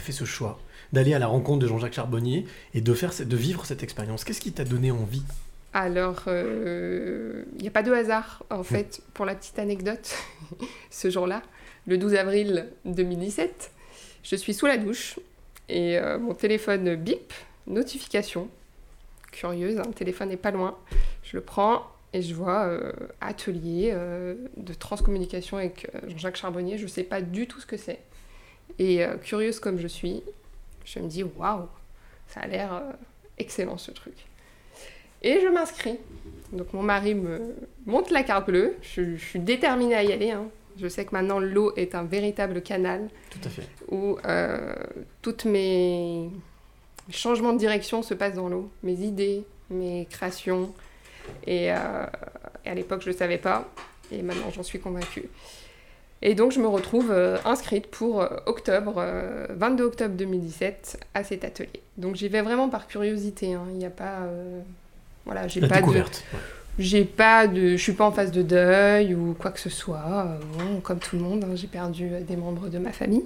fait 0.00 0.12
ce 0.12 0.24
choix 0.24 0.60
d'aller 0.92 1.14
à 1.14 1.18
la 1.18 1.26
rencontre 1.26 1.58
de 1.60 1.66
Jean-Jacques 1.66 1.94
Charbonnier 1.94 2.46
et 2.74 2.80
de, 2.80 2.94
faire, 2.94 3.12
de 3.18 3.36
vivre 3.36 3.64
cette 3.66 3.82
expérience? 3.82 4.24
Qu'est-ce 4.24 4.40
qui 4.40 4.52
t'a 4.52 4.64
donné 4.64 4.90
envie? 4.90 5.22
Alors, 5.74 6.24
euh, 6.28 7.44
il 7.56 7.62
n'y 7.62 7.68
a 7.68 7.70
pas 7.70 7.82
de 7.82 7.92
hasard, 7.92 8.42
en 8.50 8.62
fait, 8.62 9.02
pour 9.14 9.26
la 9.26 9.34
petite 9.34 9.58
anecdote. 9.58 10.16
Ce 10.90 11.10
jour-là, 11.10 11.42
le 11.86 11.98
12 11.98 12.14
avril 12.14 12.68
2017, 12.86 13.70
je 14.22 14.36
suis 14.36 14.54
sous 14.54 14.66
la 14.66 14.78
douche 14.78 15.18
et 15.68 15.98
euh, 15.98 16.18
mon 16.18 16.34
téléphone 16.34 16.96
bip, 16.96 17.32
notification, 17.66 18.48
curieuse, 19.30 19.78
hein, 19.78 19.84
le 19.86 19.92
téléphone 19.92 20.30
n'est 20.30 20.36
pas 20.36 20.50
loin. 20.50 20.76
Je 21.22 21.36
le 21.36 21.42
prends 21.42 21.86
et 22.12 22.22
je 22.22 22.34
vois 22.34 22.64
euh, 22.66 22.92
atelier 23.20 23.90
euh, 23.92 24.34
de 24.56 24.72
transcommunication 24.74 25.56
avec 25.58 25.90
euh, 25.94 26.00
Jean-Jacques 26.08 26.36
Charbonnier. 26.36 26.78
Je 26.78 26.84
ne 26.84 26.88
sais 26.88 27.02
pas 27.04 27.20
du 27.20 27.46
tout 27.46 27.60
ce 27.60 27.66
que 27.66 27.76
c'est. 27.76 28.00
Et 28.78 29.04
euh, 29.04 29.16
curieuse 29.16 29.60
comme 29.60 29.78
je 29.78 29.88
suis, 29.88 30.22
je 30.84 30.98
me 31.00 31.08
dis 31.08 31.22
waouh, 31.22 31.66
ça 32.28 32.40
a 32.40 32.46
l'air 32.46 32.82
excellent 33.38 33.76
ce 33.78 33.90
truc. 33.90 34.14
Et 35.22 35.40
je 35.42 35.48
m'inscris. 35.48 35.98
Donc 36.52 36.72
mon 36.72 36.82
mari 36.82 37.14
me 37.14 37.54
monte 37.86 38.10
la 38.10 38.22
carte 38.22 38.46
bleue. 38.46 38.76
Je, 38.82 39.16
je 39.16 39.24
suis 39.24 39.40
déterminée 39.40 39.94
à 39.94 40.02
y 40.04 40.12
aller. 40.12 40.30
hein. 40.30 40.48
Je 40.80 40.86
sais 40.86 41.04
que 41.04 41.10
maintenant 41.12 41.40
l'eau 41.40 41.72
est 41.76 41.94
un 41.96 42.04
véritable 42.04 42.62
canal 42.62 43.08
Tout 43.30 43.40
à 43.44 43.48
fait. 43.48 43.64
où 43.90 44.16
toutes 45.22 45.44
mes 45.44 46.30
changements 47.10 47.52
de 47.52 47.58
direction 47.58 48.02
se 48.02 48.14
passent 48.14 48.34
dans 48.36 48.48
l'eau. 48.48 48.70
Mes 48.84 48.92
idées, 49.00 49.44
mes 49.70 50.06
créations. 50.08 50.72
Et, 51.46 51.72
euh, 51.72 51.76
et 52.64 52.70
à 52.70 52.74
l'époque, 52.74 53.00
je 53.02 53.08
ne 53.08 53.12
le 53.12 53.18
savais 53.18 53.38
pas. 53.38 53.68
Et 54.12 54.22
maintenant, 54.22 54.50
j'en 54.54 54.62
suis 54.62 54.78
convaincue. 54.80 55.28
Et 56.20 56.34
donc, 56.34 56.50
je 56.52 56.60
me 56.60 56.66
retrouve 56.66 57.10
euh, 57.12 57.36
inscrite 57.44 57.86
pour 57.86 58.20
euh, 58.22 58.28
octobre, 58.46 58.94
euh, 58.98 59.46
22 59.50 59.84
octobre 59.84 60.14
2017, 60.16 60.98
à 61.14 61.22
cet 61.22 61.44
atelier. 61.44 61.80
Donc, 61.96 62.16
j'y 62.16 62.28
vais 62.28 62.42
vraiment 62.42 62.68
par 62.68 62.88
curiosité. 62.88 63.54
hein. 63.54 63.64
Il 63.70 63.76
n'y 63.78 63.86
a 63.86 63.90
pas. 63.90 64.20
voilà, 65.24 65.46
j'ai 65.46 65.60
pas 65.60 65.80
de. 65.80 65.82
J'ai 66.78 67.04
pas 67.04 67.48
de, 67.48 67.72
je 67.72 67.76
suis 67.82 67.92
pas 67.92 68.04
en 68.06 68.12
phase 68.12 68.30
de 68.30 68.40
deuil 68.42 69.12
ou 69.14 69.34
quoi 69.34 69.50
que 69.50 69.58
ce 69.58 69.68
soit. 69.68 70.38
Bon, 70.56 70.80
comme 70.80 71.00
tout 71.00 71.16
le 71.16 71.22
monde, 71.22 71.42
hein, 71.44 71.54
j'ai 71.56 71.66
perdu 71.66 72.08
des 72.26 72.36
membres 72.36 72.68
de 72.68 72.78
ma 72.78 72.92
famille. 72.92 73.24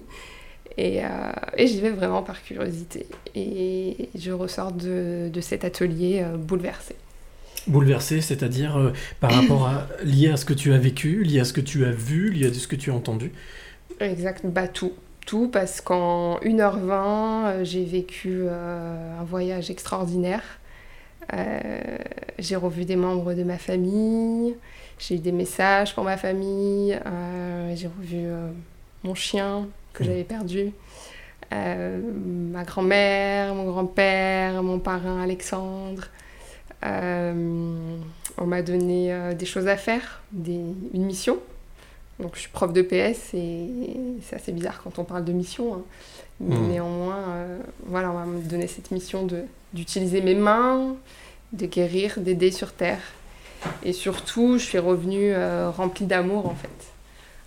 Et, 0.79 1.05
euh, 1.05 1.09
et 1.59 1.67
j'y 1.67 1.81
vais 1.83 1.91
vraiment 1.91 2.23
par 2.23 2.43
curiosité. 2.43 3.07
Et 3.35 4.09
je 4.15 4.33
ressors 4.33 4.73
de, 4.73 5.29
de 5.31 5.41
cet 5.43 5.65
atelier 5.67 6.23
euh, 6.25 6.39
bouleversée. 6.39 6.97
Bouleversé, 7.67 8.21
c'est-à-dire 8.21 8.77
euh, 8.77 8.93
par 9.21 9.33
rapport 9.35 9.67
à 9.69 9.89
lié 10.05 10.31
à 10.31 10.37
ce 10.37 10.45
que 10.45 10.55
tu 10.55 10.73
as 10.73 10.79
vécu, 10.79 11.23
lié 11.25 11.41
à 11.41 11.45
ce 11.45 11.53
que 11.53 11.61
tu 11.61 11.85
as 11.85 11.93
vu, 11.93 12.31
lié 12.31 12.47
à 12.49 12.55
ce 12.55 12.67
que 12.69 12.77
tu 12.77 12.91
as 12.91 12.95
entendu. 12.95 13.33
Exact, 14.01 14.45
bah 14.47 14.69
tout. 14.69 14.93
Tout 15.27 15.49
parce 15.49 15.81
qu'en 15.81 16.39
1h20, 16.43 17.47
euh, 17.47 17.65
j'ai 17.65 17.85
vécu 17.85 18.41
euh, 18.43 19.21
un 19.21 19.25
voyage 19.25 19.71
extraordinaire. 19.71 20.43
Euh, 21.35 21.99
j'ai 22.39 22.57
revu 22.57 22.85
des 22.85 22.97
membres 22.97 23.35
de 23.35 23.45
ma 23.45 23.59
famille, 23.59 24.57
j'ai 24.99 25.17
eu 25.17 25.19
des 25.21 25.33
messages 25.33 25.95
pour 25.95 26.05
ma 26.05 26.17
famille, 26.17 26.99
j'ai 27.75 27.89
revu 27.89 28.27
mon 29.05 29.15
chien 29.15 29.69
que 29.93 30.03
Mhm. 30.03 30.07
j'avais 30.07 30.25
perdu, 30.25 30.73
euh, 31.53 32.01
ma 32.53 32.65
grand-mère, 32.65 33.55
mon 33.55 33.65
grand-père, 33.71 34.63
mon 34.63 34.79
parrain 34.81 35.23
Alexandre. 35.23 36.05
Euh, 36.85 37.97
on 38.39 38.47
m'a 38.47 38.63
donné 38.63 39.13
euh, 39.13 39.35
des 39.35 39.47
choses 39.47 39.69
à 39.69 39.77
faire, 39.77 40.21
des, 40.33 40.61
une 40.95 41.05
mission. 41.05 41.39
Donc 42.21 42.33
je 42.35 42.41
suis 42.41 42.51
prof 42.51 42.73
de 42.73 42.83
PS 42.83 43.35
et 43.35 43.67
c'est 44.23 44.37
assez 44.37 44.53
bizarre 44.53 44.81
quand 44.83 44.99
on 44.99 45.05
parle 45.05 45.25
de 45.25 45.33
mission. 45.33 45.75
hein. 45.75 45.83
Mais 46.41 46.57
Mhm. 46.57 46.69
néanmoins, 46.69 47.19
euh, 47.29 47.59
voilà, 47.87 48.11
on 48.11 48.15
va 48.15 48.25
me 48.25 48.41
donner 48.43 48.67
cette 48.67 48.91
mission 48.91 49.27
d'utiliser 49.73 50.21
mes 50.23 50.35
mains, 50.35 50.97
de 51.53 51.67
guérir, 51.67 52.15
d'aider 52.19 52.51
sur 52.51 52.73
Terre. 52.73 53.01
Et 53.85 53.93
surtout, 53.93 54.59
je 54.59 54.65
suis 54.65 54.79
revenue 54.79 55.33
euh, 55.33 55.71
remplie 55.71 56.07
d'amour 56.07 56.47
en 56.49 56.55
fait. 56.55 56.69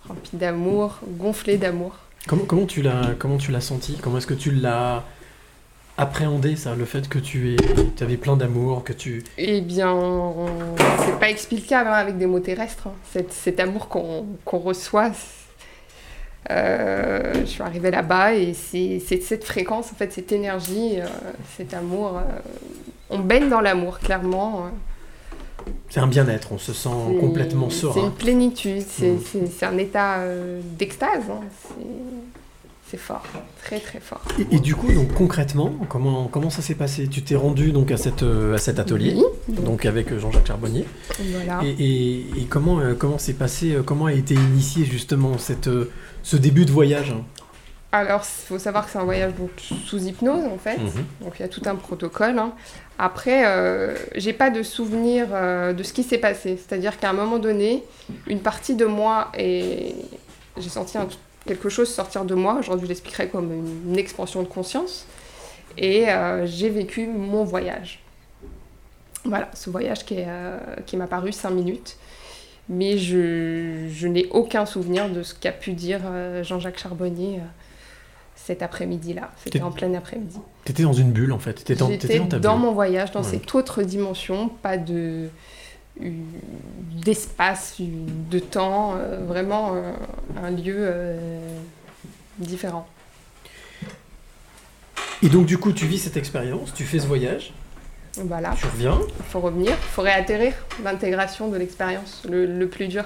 Remplie 0.08 0.38
d'amour, 0.38 0.98
gonflée 1.18 1.58
d'amour. 1.58 1.96
Comment, 2.26 2.44
comment 2.44 2.64
tu 2.66 2.80
l'as 2.80 3.14
comment 3.18 3.36
tu 3.36 3.52
l'as 3.52 3.60
senti 3.60 3.98
Comment 4.02 4.18
est-ce 4.18 4.26
que 4.26 4.34
tu 4.34 4.50
l'as 4.50 5.04
appréhendé 5.98 6.56
ça, 6.56 6.74
le 6.74 6.84
fait 6.84 7.08
que 7.08 7.18
tu 7.18 7.54
es, 7.54 7.56
tu 7.96 8.02
avais 8.04 8.16
plein 8.16 8.36
d'amour, 8.36 8.84
que 8.84 8.92
tu 8.92 9.22
Eh 9.38 9.60
bien, 9.60 9.96
c'est 11.04 11.18
pas 11.18 11.30
explicable 11.30 11.88
hein, 11.88 11.94
avec 11.94 12.18
des 12.18 12.26
mots 12.26 12.40
terrestres. 12.40 12.88
hein. 12.88 12.92
Cet, 13.12 13.32
cet 13.32 13.60
amour 13.60 13.88
qu'on 13.88 14.58
reçoit. 14.58 15.10
c'est- 15.12 15.34
euh, 16.52 17.32
je 17.40 17.44
suis 17.46 17.62
arrivée 17.62 17.90
là-bas 17.90 18.34
et 18.34 18.54
c'est 18.54 19.02
c'est 19.04 19.20
cette 19.20 19.42
fréquence, 19.44 19.90
en 19.92 19.96
fait, 19.96 20.12
cette 20.12 20.30
énergie, 20.30 21.00
euh, 21.00 21.06
cet 21.56 21.74
amour. 21.74 22.18
euh, 22.18 22.20
on 23.10 23.18
baigne 23.18 23.48
dans 23.48 23.60
l'amour, 23.60 23.98
clairement. 23.98 24.66
euh. 24.66 25.70
c'est 25.88 25.98
un 26.00 26.06
bien-être, 26.06 26.52
on 26.52 26.58
se 26.58 26.72
sent 26.72 26.88
C'est- 27.08 27.16
complètement 27.18 27.68
C'est 27.70 27.80
serein. 27.80 28.04
une 28.06 28.12
plénitude, 28.12 28.84
c'est 28.88 29.12
Mm. 29.12 29.20
c'est- 29.24 29.46
c'est 29.46 29.66
un 29.66 29.78
état 29.78 30.18
d'extase. 30.78 31.24
hein. 31.30 31.40
C'est- 32.90 32.96
fort, 32.96 33.22
très 33.62 33.80
très 33.80 34.00
fort. 34.00 34.22
Et, 34.38 34.56
et 34.56 34.58
du 34.60 34.74
coup, 34.74 34.92
donc 34.92 35.12
concrètement, 35.12 35.72
comment, 35.88 36.28
comment 36.28 36.50
ça 36.50 36.62
s'est 36.62 36.74
passé? 36.76 37.08
Tu 37.08 37.22
t'es 37.22 37.34
rendu 37.36 37.72
donc 37.72 37.90
à, 37.90 37.96
cette, 37.96 38.22
euh, 38.22 38.54
à 38.54 38.58
cet 38.58 38.78
atelier, 38.78 39.14
Oui. 39.16 39.54
donc 39.56 39.84
avec 39.86 40.12
euh, 40.12 40.18
Jean-Jacques 40.18 40.46
Charbonnier. 40.46 40.84
Voilà. 41.20 41.60
Et, 41.64 41.70
et- 41.70 42.20
et 42.38 42.44
comment, 42.48 42.78
euh, 42.80 42.94
comment 42.94 43.18
s'est 43.18 43.34
passé, 43.34 43.76
comment 43.84 44.06
a 44.06 44.12
été 44.12 44.34
initié 44.34 44.84
justement 44.84 45.36
cette, 45.38 45.68
ce 46.22 46.36
début 46.36 46.64
de 46.64 46.70
voyage? 46.72 47.12
Alors, 47.92 48.22
il 48.22 48.46
faut 48.48 48.58
savoir 48.58 48.84
que 48.84 48.92
c'est 48.92 48.98
un 48.98 49.04
voyage 49.04 49.32
donc, 49.38 49.50
sous 49.86 49.98
hypnose, 50.04 50.44
en 50.44 50.58
fait. 50.58 50.76
Mhm. 50.76 51.04
Donc, 51.22 51.34
il 51.38 51.42
y 51.42 51.44
a 51.44 51.48
tout 51.48 51.62
un 51.66 51.76
protocole. 51.76 52.38
hein. 52.38 52.52
Après, 52.98 53.44
euh, 53.46 53.94
j'ai 54.16 54.32
pas 54.32 54.50
de 54.50 54.62
souvenir 54.62 55.26
euh, 55.32 55.72
de 55.72 55.82
ce 55.82 55.92
qui 55.92 56.02
s'est 56.02 56.18
passé. 56.18 56.56
C'est-à-dire 56.58 56.98
qu'à 56.98 57.10
un 57.10 57.14
moment 57.14 57.38
donné, 57.38 57.84
une 58.26 58.40
partie 58.40 58.74
de 58.74 58.84
moi 58.86 59.30
et 59.38 59.94
j'ai 60.58 60.68
senti 60.68 60.98
un- 60.98 61.08
quelque 61.46 61.68
chose 61.68 61.88
sortir 61.88 62.24
de 62.24 62.34
moi. 62.34 62.56
Aujourd'hui, 62.58 62.86
je 62.86 62.90
l'expliquerai 62.90 63.28
comme 63.28 63.52
une, 63.52 63.98
expansion 63.98 64.42
de 64.42 64.48
conscience. 64.48 65.06
Et 65.78 66.08
euh, 66.08 66.46
j'ai 66.46 66.68
vécu 66.70 67.06
mon 67.06 67.44
voyage. 67.44 68.00
Voilà, 69.24 69.48
ce 69.54 69.70
voyage 69.70 70.04
qui, 70.04 70.14
est, 70.14 70.26
euh, 70.28 70.58
qui 70.86 70.96
m'a 70.96 71.06
paru 71.06 71.32
cinq 71.32 71.50
minutes. 71.50 71.96
Mais 72.68 72.98
je, 72.98 73.88
je 73.88 74.08
n'ai 74.08 74.26
aucun 74.30 74.66
souvenir 74.66 75.08
de 75.08 75.22
ce 75.22 75.34
qu'a 75.34 75.52
pu 75.52 75.72
dire 75.72 76.00
euh, 76.04 76.42
Jean-Jacques 76.42 76.78
Charbonnier 76.78 77.40
cet 78.34 78.62
après-midi-là. 78.62 79.30
C'était 79.42 79.62
en 79.62 79.70
plein 79.72 79.92
après-midi. 79.94 80.38
T'étais 80.64 80.82
dans 80.82 80.92
une 80.92 81.10
bulle 81.10 81.32
en 81.32 81.38
fait. 81.38 81.54
T'étais 81.54 81.74
dans, 81.74 81.88
J'étais 81.88 82.18
dans 82.18 82.26
ta 82.26 82.38
dans 82.38 82.54
bulle. 82.54 82.62
mon 82.66 82.72
voyage, 82.72 83.10
dans 83.12 83.22
Ouais. 83.22 83.28
cette 83.28 83.52
autre 83.54 83.82
dimension, 83.82 84.48
pas 84.48 84.76
de 84.76 85.28
d'espace, 86.00 87.76
de 87.80 88.38
temps, 88.38 88.94
euh, 88.96 89.24
vraiment 89.26 89.74
euh, 89.74 89.92
un 90.42 90.50
lieu 90.50 90.76
euh, 90.78 91.38
différent. 92.38 92.86
Et 95.22 95.28
donc 95.28 95.46
du 95.46 95.56
coup, 95.58 95.72
tu 95.72 95.86
vis 95.86 95.98
cette 95.98 96.16
expérience, 96.16 96.74
tu 96.74 96.84
fais 96.84 96.98
ce 96.98 97.06
voyage, 97.06 97.54
Voilà. 98.16 98.54
tu 98.58 98.66
reviens. 98.66 98.98
Il 99.18 99.24
faut 99.24 99.40
revenir, 99.40 99.70
il 99.72 99.88
faut 99.92 100.02
réatterrir 100.02 100.52
l'intégration 100.84 101.48
de 101.48 101.56
l'expérience, 101.56 102.22
le, 102.28 102.44
le 102.46 102.68
plus 102.68 102.88
dur. 102.88 103.04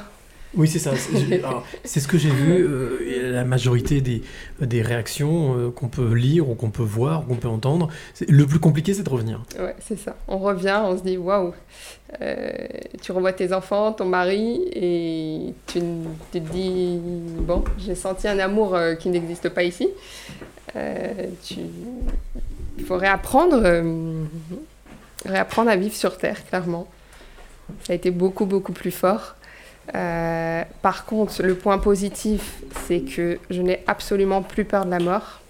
Oui, 0.55 0.67
c'est 0.67 0.79
ça. 0.81 0.93
C'est 1.85 2.01
ce 2.01 2.09
que 2.09 2.19
j'ai 2.19 2.31
vu. 2.31 2.53
euh, 2.67 3.33
la 3.33 3.45
majorité 3.45 4.01
des, 4.01 4.23
des 4.61 4.83
réactions 4.83 5.57
euh, 5.57 5.71
qu'on 5.71 5.89
peut 5.89 6.13
lire 6.13 6.49
ou 6.49 6.55
qu'on 6.55 6.71
peut 6.71 6.83
voir 6.83 7.23
ou 7.23 7.25
qu'on 7.27 7.37
peut 7.37 7.49
entendre, 7.49 7.89
le 8.29 8.47
plus 8.47 8.59
compliqué, 8.59 8.93
c'est 8.95 9.03
de 9.03 9.11
revenir. 9.11 9.43
Ouais, 9.59 9.77
c'est 9.81 9.99
ça. 9.99 10.17
On 10.29 10.39
revient, 10.39 10.81
on 10.85 10.99
se 10.99 11.03
dit 11.03 11.17
waouh. 11.17 11.53
Euh, 12.21 12.51
tu 13.01 13.13
revois 13.13 13.33
tes 13.33 13.53
enfants, 13.53 13.93
ton 13.93 14.07
mari, 14.07 14.63
et 14.73 15.55
tu, 15.69 15.81
tu 16.33 16.41
te 16.41 16.53
dis 16.53 16.99
bon, 17.01 17.65
j'ai 17.79 17.95
senti 17.95 18.27
un 18.27 18.39
amour 18.41 18.75
euh, 18.75 18.95
qui 18.95 19.09
n'existe 19.09 19.49
pas 19.51 19.63
ici. 19.63 19.89
Tu... 21.45 21.57
Il 22.79 22.85
faut 22.85 22.97
réapprendre, 22.97 23.63
réapprendre 25.25 25.71
à 25.71 25.77
vivre 25.77 25.95
sur 25.95 26.17
Terre, 26.17 26.45
clairement. 26.47 26.89
Ça 27.85 27.93
a 27.93 27.97
été 27.97 28.11
beaucoup, 28.11 28.47
beaucoup 28.47 28.73
plus 28.73 28.93
fort. 28.93 29.35
Euh, 29.95 30.63
par 30.83 31.05
contre, 31.05 31.43
le 31.43 31.55
point 31.55 31.79
positif, 31.79 32.63
c'est 32.87 33.01
que 33.01 33.39
je 33.51 33.61
n'ai 33.61 33.83
absolument 33.87 34.43
plus 34.43 34.65
peur 34.65 34.85
de 34.85 34.91
la 34.91 35.01
mort. 35.01 35.41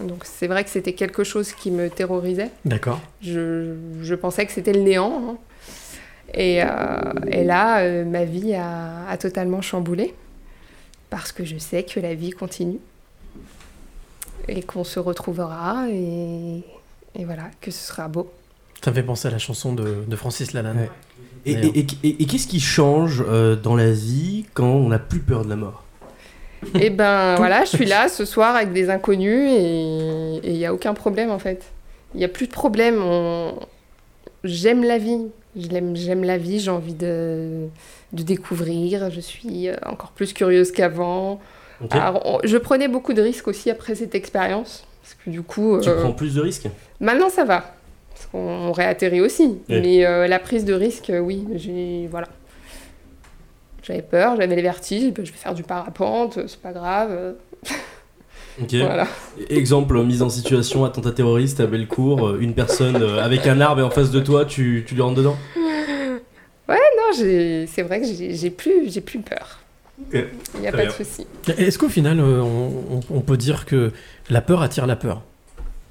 Donc 0.00 0.24
c'est 0.24 0.46
vrai 0.46 0.64
que 0.64 0.70
c'était 0.70 0.94
quelque 0.94 1.24
chose 1.24 1.52
qui 1.52 1.70
me 1.70 1.90
terrorisait. 1.90 2.50
D'accord. 2.64 3.00
Je, 3.20 3.74
je 4.00 4.14
pensais 4.14 4.46
que 4.46 4.52
c'était 4.52 4.72
le 4.72 4.80
néant. 4.80 5.22
hein. 5.28 5.36
Et, 6.32 6.62
euh, 6.62 6.66
et 7.30 7.44
là, 7.44 7.80
euh, 7.80 8.04
ma 8.06 8.24
vie 8.24 8.54
a, 8.54 9.06
a 9.06 9.16
totalement 9.18 9.60
chamboulé. 9.60 10.14
Parce 11.10 11.30
que 11.30 11.44
je 11.44 11.58
sais 11.58 11.82
que 11.82 12.00
la 12.00 12.14
vie 12.14 12.30
continue. 12.30 12.78
Et 14.48 14.62
qu'on 14.62 14.84
se 14.84 14.98
retrouvera. 14.98 15.88
Et, 15.90 16.62
et 17.14 17.24
voilà, 17.26 17.50
que 17.60 17.70
ce 17.70 17.86
sera 17.86 18.08
beau. 18.08 18.32
Ça 18.82 18.90
me 18.90 18.96
fait 18.96 19.02
penser 19.02 19.28
à 19.28 19.30
la 19.30 19.38
chanson 19.38 19.74
de, 19.74 20.04
de 20.08 20.16
Francis 20.16 20.54
Lalanne. 20.54 20.76
D'ailleurs. 20.76 20.94
Et- 21.46 21.52
et- 21.80 21.86
et- 22.04 22.22
et 22.22 22.26
qu'est-ce 22.26 22.46
qui 22.46 22.60
change 22.60 23.24
euh, 23.26 23.56
dans 23.56 23.76
la 23.76 23.90
vie 23.90 24.44
quand 24.54 24.66
on 24.66 24.88
n'a 24.88 24.98
plus 24.98 25.20
peur 25.20 25.44
de 25.44 25.50
la 25.50 25.56
mort? 25.56 25.84
Et 26.78 26.90
ben 26.90 27.34
voilà, 27.36 27.64
je 27.64 27.70
suis 27.70 27.86
là 27.86 28.08
ce 28.08 28.24
soir 28.24 28.54
avec 28.54 28.72
des 28.72 28.88
inconnus 28.88 29.50
et 29.50 30.40
il 30.44 30.52
n'y 30.52 30.64
a 30.64 30.72
aucun 30.72 30.94
problème 30.94 31.30
en 31.30 31.38
fait. 31.40 31.64
Il 32.14 32.18
n'y 32.18 32.24
a 32.24 32.28
plus 32.28 32.46
de 32.46 32.52
problème. 32.52 33.02
on- 33.02 33.54
J'aime 34.44 34.84
la 34.84 34.98
vie. 34.98 35.26
J'aime 35.56 36.24
la 36.24 36.38
vie, 36.38 36.58
j'ai 36.60 36.70
envie 36.70 36.94
de, 36.94 37.66
de 38.12 38.22
découvrir. 38.22 39.10
Je 39.10 39.20
suis 39.20 39.68
euh, 39.68 39.74
encore 39.86 40.10
plus 40.12 40.32
curieuse 40.32 40.72
qu'avant. 40.72 41.40
Ok. 41.82 41.94
Alors, 41.94 42.22
on- 42.24 42.38
Je 42.44 42.56
prenais 42.56 42.88
beaucoup 42.88 43.12
de 43.12 43.22
risques 43.22 43.48
aussi 43.48 43.70
après 43.70 43.94
cette 43.94 44.14
expérience. 44.14 44.84
Parce 45.02 45.14
que 45.24 45.30
du 45.30 45.42
coup. 45.42 45.78
Tu 45.80 45.88
euh, 45.88 46.00
prends 46.02 46.12
plus 46.12 46.34
de 46.36 46.40
risques? 46.40 46.68
Maintenant 47.00 47.28
ça 47.28 47.44
va. 47.44 47.74
On 48.34 48.72
réatterrit 48.72 49.20
aussi. 49.20 49.58
Oui. 49.68 49.80
Mais 49.80 50.06
euh, 50.06 50.26
la 50.26 50.38
prise 50.38 50.64
de 50.64 50.72
risque, 50.74 51.10
euh, 51.10 51.18
oui, 51.20 51.46
j'ai. 51.56 52.08
Voilà. 52.10 52.28
J'avais 53.82 54.02
peur, 54.02 54.36
j'avais 54.36 54.54
les 54.54 54.62
vertiges, 54.62 55.12
ben, 55.12 55.24
je 55.26 55.32
vais 55.32 55.36
faire 55.38 55.54
du 55.54 55.64
parapente, 55.64 56.38
c'est 56.46 56.60
pas 56.60 56.72
grave. 56.72 57.08
euh. 57.10 57.32
Ok. 58.60 58.74
Voilà. 58.74 59.06
Exemple, 59.48 59.98
mise 60.02 60.20
en 60.20 60.28
situation, 60.28 60.84
attentat 60.84 61.12
terroriste 61.12 61.58
à 61.60 61.66
Bellecour, 61.66 62.28
euh, 62.28 62.38
une 62.38 62.52
personne 62.54 63.00
euh, 63.02 63.22
avec 63.24 63.46
un 63.46 63.62
arbre 63.62 63.80
et 63.80 63.82
en 63.82 63.88
face 63.88 64.10
de 64.10 64.20
toi, 64.20 64.44
tu, 64.44 64.84
tu 64.86 64.94
lui 64.94 65.00
rentres 65.00 65.16
dedans? 65.16 65.36
Ouais, 66.68 66.76
non, 66.96 67.12
c'est 67.14 67.82
vrai 67.82 68.00
que 68.02 68.06
j'ai 68.06 68.50
plus, 68.50 68.90
j'ai 68.90 69.00
plus 69.00 69.20
peur. 69.20 69.60
Il 70.12 70.26
n'y 70.60 70.66
a 70.66 70.72
Très 70.72 70.82
pas 70.84 70.86
de 70.90 70.94
souci. 70.94 71.26
Est-ce 71.56 71.78
qu'au 71.78 71.88
final, 71.88 72.20
euh, 72.20 72.42
on, 72.42 72.96
on- 72.96 73.00
on 73.16 73.20
peut 73.20 73.38
dire 73.38 73.64
que 73.64 73.90
la 74.28 74.42
peur 74.42 74.60
attire 74.60 74.86
la 74.86 74.96
peur? 74.96 75.22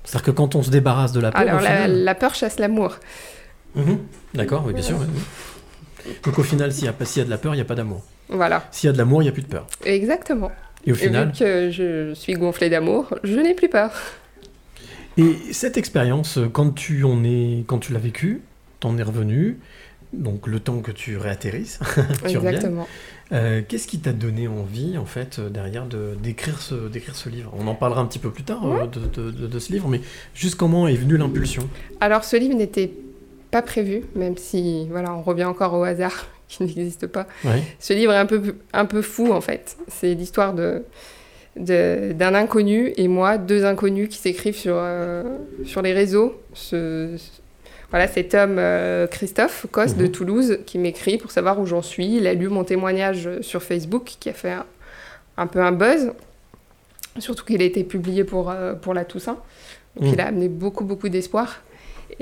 C'est-à-dire 0.03 0.25
que 0.25 0.31
quand 0.31 0.55
on 0.55 0.63
se 0.63 0.69
débarrasse 0.71 1.11
de 1.11 1.19
la 1.19 1.31
peur, 1.31 1.41
Alors, 1.41 1.61
la, 1.87 2.15
peur 2.15 2.33
chasse 2.35 2.59
l'amour. 2.59 2.97
Mhm. 3.75 3.99
D'accord, 4.33 4.63
oui, 4.65 4.73
bien 4.73 4.81
sûr. 4.83 4.97
oui. 4.99 6.13
Donc 6.23 6.39
au 6.39 6.43
final, 6.43 6.71
s'il 6.73 6.83
y, 6.85 6.87
y 6.87 7.21
a 7.21 7.23
de 7.25 7.29
la 7.29 7.37
peur, 7.37 7.53
il 7.53 7.57
n'y 7.57 7.61
a 7.61 7.65
pas 7.65 7.75
d'amour. 7.75 8.03
Voilà. 8.29 8.63
S'il 8.71 8.87
y 8.87 8.89
a 8.89 8.93
de 8.93 8.97
l'amour, 8.97 9.21
il 9.21 9.25
n'y 9.25 9.29
a 9.29 9.33
plus 9.33 9.43
de 9.43 9.47
peur. 9.47 9.67
Exactement. 9.85 10.51
Et 10.85 10.91
au 10.91 10.95
final- 10.95 11.27
vu 11.27 11.37
que 11.39 11.69
je 11.69 12.13
suis 12.15 12.33
gonflée 12.33 12.69
d'amour, 12.69 13.13
je 13.23 13.35
n'ai 13.39 13.53
plus 13.53 13.69
peur. 13.69 13.91
Et 15.17 15.35
cette 15.51 15.77
expérience, 15.77 16.37
euh, 16.37 16.47
quand 16.51 16.71
tu 16.71 17.03
en 17.03 17.23
es, 17.23 17.63
quand 17.67 17.79
tu 17.79 17.93
l'as 17.93 17.99
vécue, 17.99 18.41
t'en 18.79 18.97
es 18.97 19.03
revenu, 19.03 19.59
donc 20.13 20.47
le 20.47 20.59
temps 20.59 20.79
que 20.79 20.91
tu 20.91 21.17
réatterrisses, 21.17 21.79
tu 22.27 22.37
Exactement. 22.37 22.87
Euh, 23.33 23.61
Qu'est-ce 23.67 23.87
qui 23.87 23.99
t'a 23.99 24.13
donné 24.13 24.47
envie, 24.47 24.97
en 24.97 25.05
fait, 25.05 25.39
euh, 25.39 25.49
derrière, 25.49 25.85
de 25.85 26.15
d'écrire 26.21 26.59
ce, 26.61 26.75
d'écrire 26.89 27.15
ce 27.15 27.29
livre? 27.29 27.53
On 27.57 27.67
en 27.67 27.75
parlera 27.75 28.01
un 28.01 28.05
petit 28.05 28.19
peu 28.19 28.31
plus 28.31 28.43
tard 28.43 28.65
euh, 28.65 28.81
Ouais. 28.81 28.87
de, 28.87 29.21
de- 29.21 29.31
de- 29.31 29.47
de 29.47 29.59
ce 29.59 29.71
livre, 29.71 29.87
mais 29.87 30.01
juste 30.33 30.55
comment 30.55 30.87
est 30.87 30.95
venue 30.95 31.17
l'impulsion? 31.17 31.67
Alors, 31.99 32.23
ce 32.23 32.35
livre 32.37 32.55
n'était 32.55 32.91
pas 33.51 33.61
prévu, 33.61 34.03
même 34.15 34.37
si, 34.37 34.87
voilà, 34.89 35.13
on 35.13 35.21
revient 35.21 35.45
encore 35.45 35.73
au 35.73 35.83
hasard 35.83 36.27
qui 36.47 36.63
n'existe 36.63 37.07
pas. 37.07 37.27
Ouais. 37.45 37.61
Ce 37.79 37.93
livre 37.93 38.11
est 38.13 38.17
un 38.17 38.25
peu, 38.25 38.55
un 38.73 38.85
peu 38.85 39.01
fou, 39.01 39.31
en 39.31 39.41
fait. 39.41 39.77
C'est 39.87 40.13
l'histoire 40.13 40.53
de 40.53 40.83
d'un 41.57 42.33
inconnu 42.33 42.93
et 42.95 43.09
moi, 43.09 43.37
deux 43.37 43.65
inconnus 43.65 44.07
qui 44.07 44.17
s'écrivent 44.19 44.55
sur, 44.55 44.75
euh, 44.77 45.23
sur 45.65 45.81
les 45.81 45.91
réseaux. 45.91 46.41
Voilà, 47.91 48.07
cet 48.07 48.33
homme, 48.33 48.55
euh, 48.57 49.05
Christophe 49.05 49.67
Cosse 49.69 49.95
de 49.95 50.07
Toulouse, 50.07 50.59
qui 50.65 50.79
m'écrit 50.79 51.17
pour 51.17 51.29
savoir 51.29 51.59
où 51.59 51.65
j'en 51.65 51.81
suis. 51.81 52.15
Il 52.15 52.25
a 52.25 52.33
lu 52.33 52.47
mon 52.47 52.63
témoignage 52.63 53.29
sur 53.41 53.61
Facebook, 53.61 54.15
qui 54.17 54.29
a 54.29 54.33
fait 54.33 54.51
un, 54.51 54.65
un 55.35 55.45
peu 55.45 55.59
un 55.59 55.73
buzz. 55.73 56.13
Surtout 57.19 57.43
qu'il 57.43 57.61
a 57.61 57.65
été 57.65 57.83
publié 57.83 58.23
pour, 58.23 58.49
euh, 58.49 58.73
pour 58.75 58.93
la 58.93 59.03
Toussaint. 59.03 59.37
Donc 59.97 60.13
il 60.13 60.21
a 60.21 60.27
amené 60.27 60.47
beaucoup, 60.47 60.85
beaucoup 60.85 61.09
d'espoir. 61.09 61.63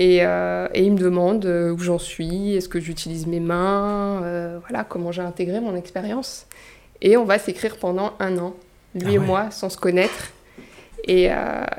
Et, 0.00 0.18
euh, 0.22 0.66
et 0.74 0.82
il 0.82 0.92
me 0.92 0.98
demande 0.98 1.44
où 1.46 1.78
j'en 1.78 2.00
suis, 2.00 2.56
est-ce 2.56 2.68
que 2.68 2.80
j'utilise 2.80 3.28
mes 3.28 3.38
mains, 3.38 4.58
voilà, 4.66 4.82
comment 4.82 5.12
j'ai 5.12 5.22
intégré 5.22 5.60
mon 5.60 5.76
expérience? 5.76 6.46
Et 7.00 7.16
on 7.16 7.24
va 7.24 7.38
s'écrire 7.38 7.76
pendant 7.76 8.14
un 8.18 8.38
an, 8.38 8.56
lui 8.94 9.12
Ah 9.12 9.14
et 9.14 9.18
moi, 9.18 9.50
sans 9.52 9.68
se 9.68 9.76
connaître. 9.76 10.32
Et, 11.04 11.28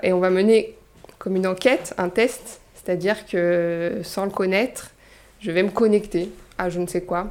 et 0.03 0.13
on 0.13 0.19
va 0.19 0.29
mener 0.29 0.75
comme 1.19 1.35
une 1.35 1.47
enquête, 1.47 1.93
un 1.97 2.09
test, 2.09 2.60
c'est-à-dire 2.83 3.25
que 3.25 3.99
sans 4.03 4.25
le 4.25 4.31
connaître, 4.31 4.91
je 5.39 5.51
vais 5.51 5.63
me 5.63 5.69
connecter 5.69 6.29
à 6.57 6.69
je 6.69 6.79
ne 6.79 6.87
sais 6.87 7.01
quoi. 7.01 7.29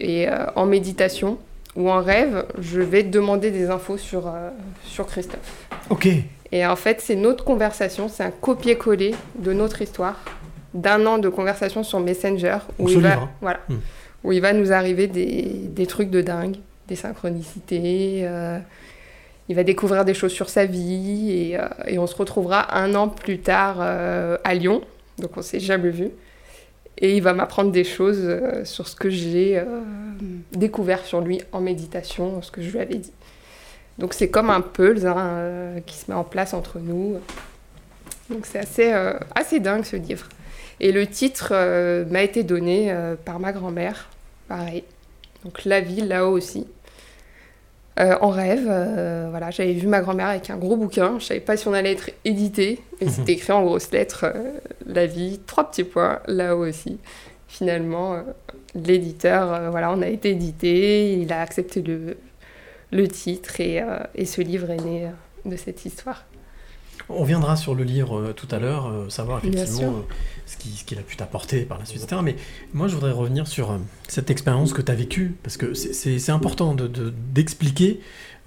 Et 0.00 0.28
euh, 0.28 0.46
en 0.56 0.66
méditation 0.66 1.38
ou 1.76 1.90
en 1.90 2.00
rêve, 2.02 2.44
je 2.58 2.80
vais 2.80 3.02
demander 3.02 3.50
des 3.50 3.70
infos 3.70 3.96
sur, 3.98 4.28
euh, 4.28 4.50
sur 4.84 5.06
Christophe. 5.06 5.66
Ok. 5.90 6.08
Et 6.52 6.66
en 6.66 6.76
fait, 6.76 7.00
c'est 7.00 7.16
notre 7.16 7.44
conversation, 7.44 8.08
c'est 8.08 8.22
un 8.22 8.30
copier-coller 8.30 9.14
de 9.38 9.52
notre 9.52 9.82
histoire, 9.82 10.20
d'un 10.72 11.04
an 11.06 11.18
de 11.18 11.28
conversation 11.28 11.82
sur 11.82 12.00
Messenger, 12.00 12.58
où, 12.78 12.88
il 12.88 13.00
va, 13.00 13.28
voilà, 13.40 13.60
Hmm. 13.68 13.76
où 14.22 14.32
il 14.32 14.40
va 14.40 14.52
nous 14.52 14.72
arriver 14.72 15.06
des, 15.08 15.42
des 15.68 15.86
trucs 15.86 16.10
de 16.10 16.20
dingue, 16.20 16.56
des 16.88 16.96
synchronicités, 16.96 18.20
euh, 18.22 18.58
il 19.48 19.56
va 19.56 19.64
découvrir 19.64 20.04
des 20.04 20.14
choses 20.14 20.32
sur 20.32 20.48
sa 20.48 20.64
vie, 20.64 21.30
et, 21.30 21.58
euh, 21.58 21.68
on 21.98 22.06
se 22.06 22.16
retrouvera 22.16 22.76
un 22.76 22.94
an 22.94 23.08
plus 23.08 23.38
tard 23.38 23.76
euh, 23.80 24.38
à 24.44 24.54
Lyon, 24.54 24.82
donc 25.18 25.36
on 25.36 25.42
s'est 25.42 25.60
jamais 25.60 25.90
vu. 25.90 26.10
Et 26.98 27.16
il 27.16 27.22
va 27.22 27.32
m'apprendre 27.32 27.72
des 27.72 27.84
choses 27.84 28.20
euh, 28.22 28.64
sur 28.64 28.86
ce 28.86 28.94
que 28.94 29.10
j'ai 29.10 29.62
découvert 30.52 31.04
sur 31.04 31.20
lui 31.20 31.42
en 31.52 31.60
méditation, 31.60 32.40
ce 32.40 32.50
que 32.50 32.62
je 32.62 32.70
lui 32.70 32.78
avais 32.78 32.94
dit. 32.94 33.12
Donc 33.98 34.14
c'est 34.14 34.28
comme 34.28 34.50
un 34.50 34.60
puzzle 34.60 35.06
hein, 35.06 35.80
qui 35.86 35.96
se 35.96 36.10
met 36.10 36.16
en 36.16 36.24
place 36.24 36.54
entre 36.54 36.78
nous. 36.78 37.18
Donc 38.30 38.46
c'est 38.46 38.58
assez, 38.58 38.92
assez 39.34 39.60
dingue 39.60 39.84
ce 39.84 39.96
livre. 39.96 40.28
Et 40.80 40.90
le 40.90 41.06
titre 41.06 41.52
m'a 42.10 42.22
été 42.22 42.42
donné 42.42 42.92
par 43.24 43.38
ma 43.38 43.52
grand-mère, 43.52 44.08
pareil. 44.48 44.82
Donc 45.44 45.64
la 45.64 45.80
vie 45.80 46.00
là-haut 46.00 46.32
aussi. 46.32 46.66
Euh, 48.00 48.16
en 48.20 48.30
rêve, 48.30 48.66
euh, 48.68 49.28
voilà, 49.30 49.52
j'avais 49.52 49.72
vu 49.72 49.86
ma 49.86 50.00
grand-mère 50.00 50.26
avec 50.28 50.50
un 50.50 50.56
gros 50.56 50.76
bouquin. 50.76 51.18
Je 51.18 51.26
savais 51.26 51.40
pas 51.40 51.56
si 51.56 51.68
on 51.68 51.72
allait 51.72 51.92
être 51.92 52.10
édité. 52.24 52.80
Et 53.00 53.08
c'était 53.10 53.32
écrit 53.32 53.52
en 53.52 53.62
grosses 53.62 53.92
lettres 53.92 54.24
euh, 54.24 54.52
La 54.86 55.06
vie, 55.06 55.40
trois 55.46 55.70
petits 55.70 55.84
points, 55.84 56.20
là-haut 56.26 56.66
aussi. 56.66 56.98
Finalement, 57.46 58.20
l'éditeur, 58.74 59.70
voilà, 59.70 59.92
on 59.92 60.02
a 60.02 60.08
été 60.08 60.30
édité. 60.30 61.12
Il 61.14 61.32
a 61.32 61.40
accepté 61.40 61.82
le, 61.82 62.16
le 62.90 63.06
titre 63.06 63.60
et, 63.60 63.80
et 64.16 64.26
ce 64.26 64.40
livre 64.40 64.70
est 64.70 64.84
né 64.84 65.08
de 65.44 65.54
cette 65.54 65.84
histoire. 65.84 66.24
On 67.08 67.24
viendra 67.24 67.56
sur 67.56 67.74
le 67.74 67.84
livre 67.84 68.18
euh, 68.18 68.32
tout 68.32 68.48
à 68.50 68.58
l'heure, 68.58 68.86
euh, 68.86 69.08
savoir 69.10 69.40
effectivement 69.44 69.88
euh, 69.88 70.14
ce 70.46 70.56
qu'il 70.56 70.72
ce 70.72 70.98
a 70.98 71.02
pu 71.02 71.16
t'apporter 71.16 71.62
par 71.62 71.78
la 71.78 71.84
suite, 71.84 72.02
etc. 72.02 72.20
Mais 72.24 72.36
moi, 72.72 72.88
je 72.88 72.94
voudrais 72.94 73.10
revenir 73.12 73.46
sur 73.46 73.78
cette 74.08 74.30
expérience 74.30 74.72
que 74.72 74.80
tu 74.82 74.90
as 74.90 74.94
vécue, 74.94 75.34
parce 75.42 75.56
que 75.56 75.74
c'est- 75.74 76.30
important 76.30 76.74
d'expliquer 76.74 77.04
de, 77.04 77.14
d'expliquer 77.34 78.00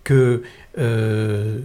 que 0.03 0.43
euh, 0.79 1.59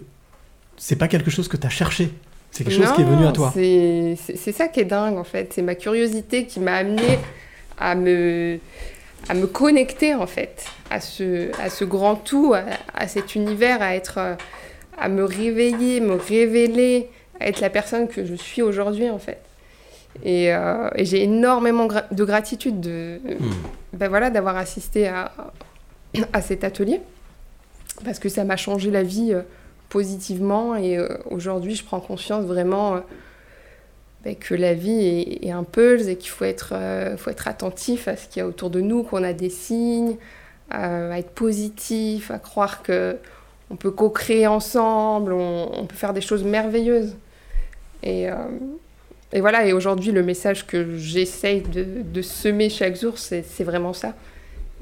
c'est 0.76 0.96
pas 0.96 1.08
quelque 1.08 1.30
chose 1.30 1.48
que 1.48 1.56
tu 1.56 1.66
as 1.66 1.70
cherché, 1.70 2.10
c'est 2.50 2.64
quelque 2.64 2.82
chose 2.84 2.92
qui 2.94 3.00
est 3.00 3.04
venu 3.04 3.24
à 3.26 3.32
toi. 3.32 3.52
C'est 3.54 4.52
ça 4.52 4.68
qui 4.68 4.80
est 4.80 4.84
dingue 4.84 5.16
en 5.16 5.24
fait. 5.24 5.52
C'est 5.54 5.62
ma 5.62 5.74
curiosité 5.74 6.46
qui 6.46 6.60
m'a 6.60 6.74
amené 6.74 7.18
à 7.78 7.94
me, 7.94 8.58
à 9.28 9.34
me 9.34 9.46
connecter 9.46 10.14
en 10.14 10.26
fait 10.26 10.64
à 10.90 11.00
ce, 11.00 11.50
à 11.60 11.70
ce 11.70 11.84
grand 11.84 12.16
tout, 12.16 12.52
à, 12.54 12.64
à 12.94 13.08
cet 13.08 13.34
univers, 13.34 13.80
à 13.80 13.94
être, 13.94 14.36
à 15.04 15.08
me 15.08 15.24
réveiller, 15.24 16.00
me 16.00 16.14
révéler, 16.14 17.08
à 17.40 17.48
être 17.48 17.60
la 17.60 17.70
personne 17.70 18.06
que 18.06 18.24
je 18.24 18.34
suis 18.34 18.62
aujourd'hui 18.62 19.10
en 19.10 19.18
fait. 19.18 19.40
Et, 20.24 20.54
euh, 20.54 20.88
et 20.94 21.04
j'ai 21.04 21.22
énormément 21.22 21.86
gra- 21.86 22.06
de 22.10 22.24
gratitude 22.24 22.80
de, 22.80 23.18
ben 23.92 24.08
voilà, 24.08 24.30
d'avoir 24.30 24.56
assisté 24.56 25.08
à, 25.08 25.32
à 26.32 26.40
cet 26.42 26.64
atelier. 26.64 27.00
Parce 28.04 28.18
que 28.18 28.28
ça 28.28 28.44
m'a 28.44 28.56
changé 28.56 28.90
la 28.90 29.02
vie 29.02 29.32
euh, 29.32 29.42
positivement. 29.88 30.76
Et 30.76 30.98
euh, 30.98 31.08
aujourd'hui 31.30 31.74
je 31.74 31.84
prends 31.84 32.00
conscience 32.00 32.44
vraiment 32.44 33.00
ben, 34.22 34.36
que 34.36 34.54
la 34.54 34.74
vie 34.74 35.02
est, 35.04 35.46
est 35.46 35.50
un 35.50 35.64
pulse 35.64 36.06
et 36.06 36.16
qu'il 36.16 36.30
faut 36.30 36.44
être, 36.44 36.74
faut 37.16 37.30
être 37.30 37.48
attentif 37.48 38.06
à 38.06 38.16
ce 38.16 38.28
qu'il 38.28 38.40
y 38.40 38.42
a 38.44 38.46
autour 38.46 38.70
de 38.70 38.80
nous, 38.80 39.02
qu'on 39.02 39.24
a 39.24 39.32
des 39.32 39.50
signes, 39.50 40.16
à 40.70 41.18
être 41.18 41.30
positif, 41.30 42.30
à 42.30 42.38
croire 42.38 42.82
que 42.82 43.16
on 43.72 43.76
peut 43.76 43.90
co-créer 43.90 44.46
ensemble, 44.46 45.32
on, 45.32 45.70
on 45.80 45.86
peut 45.86 45.96
faire 45.96 46.12
des 46.12 46.20
choses 46.20 46.44
merveilleuses. 46.44 47.16
Et, 48.02 48.28
euh, 48.30 48.34
et 49.32 49.40
voilà, 49.40 49.64
et 49.66 49.72
aujourd'hui 49.72 50.12
le 50.12 50.22
message 50.22 50.66
que 50.66 50.96
j'essaye 50.98 51.62
de, 51.62 51.84
de 52.04 52.22
semer 52.22 52.68
chaque 52.68 53.00
jour, 53.00 53.18
c'est 53.18 53.42
vraiment 53.64 53.92
ça. 53.94 54.14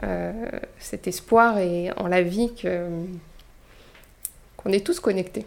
Euh, 0.03 0.33
cet 0.79 1.07
espoir 1.07 1.59
et 1.59 1.91
en 1.97 2.07
la 2.09 2.23
vie 2.23 2.51
qu'on 4.57 4.73
est 4.73 4.85
tous 4.85 4.99
connectés. 5.01 5.45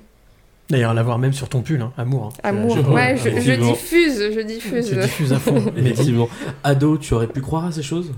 D'ailleurs, 0.70 0.94
l'avoir 0.94 1.20
même 1.20 1.34
sur 1.34 1.50
ton 1.50 1.62
pull, 1.62 1.82
hein, 1.82 1.92
amour. 1.98 2.26
hein. 2.28 2.40
Amour, 2.44 2.78
Euh, 2.78 2.94
ouais, 2.94 3.18
je, 3.18 3.30
je 3.42 3.52
diffuse, 3.52 4.32
je 4.34 4.40
diffuse. 4.40 4.90
Tu 4.90 4.96
diffuses 4.96 5.34
à 5.34 5.40
fond. 5.40 5.58
Effectivement. 5.78 6.30
Ado, 6.64 6.98
tu 6.98 7.14
aurais 7.14 7.28
pu 7.28 7.42
croire 7.42 7.66
à 7.66 7.72
ces 7.72 7.84
choses? 7.84 8.14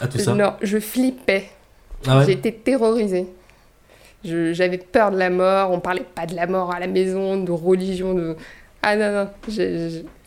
À 0.00 0.08
tout 0.08 0.18
ça? 0.18 0.34
Non, 0.34 0.54
je 0.62 0.78
flippais. 0.80 1.50
Ah 2.06 2.18
ouais? 2.18 2.26
J'étais 2.26 2.52
terrorisée. 2.52 3.26
Je- 4.24 4.52
J'avais 4.52 4.78
peur 4.78 5.10
de 5.10 5.18
la 5.18 5.30
mort, 5.30 5.70
on 5.72 5.80
parlait 5.80 6.04
pas 6.14 6.26
de 6.26 6.34
la 6.34 6.46
mort 6.46 6.72
à 6.74 6.80
la 6.80 6.86
maison, 6.86 7.36
de 7.42 7.50
religion, 7.52 8.14
de... 8.14 8.36
Ah 8.82 8.96
non, 8.96 9.12
non, 9.12 9.28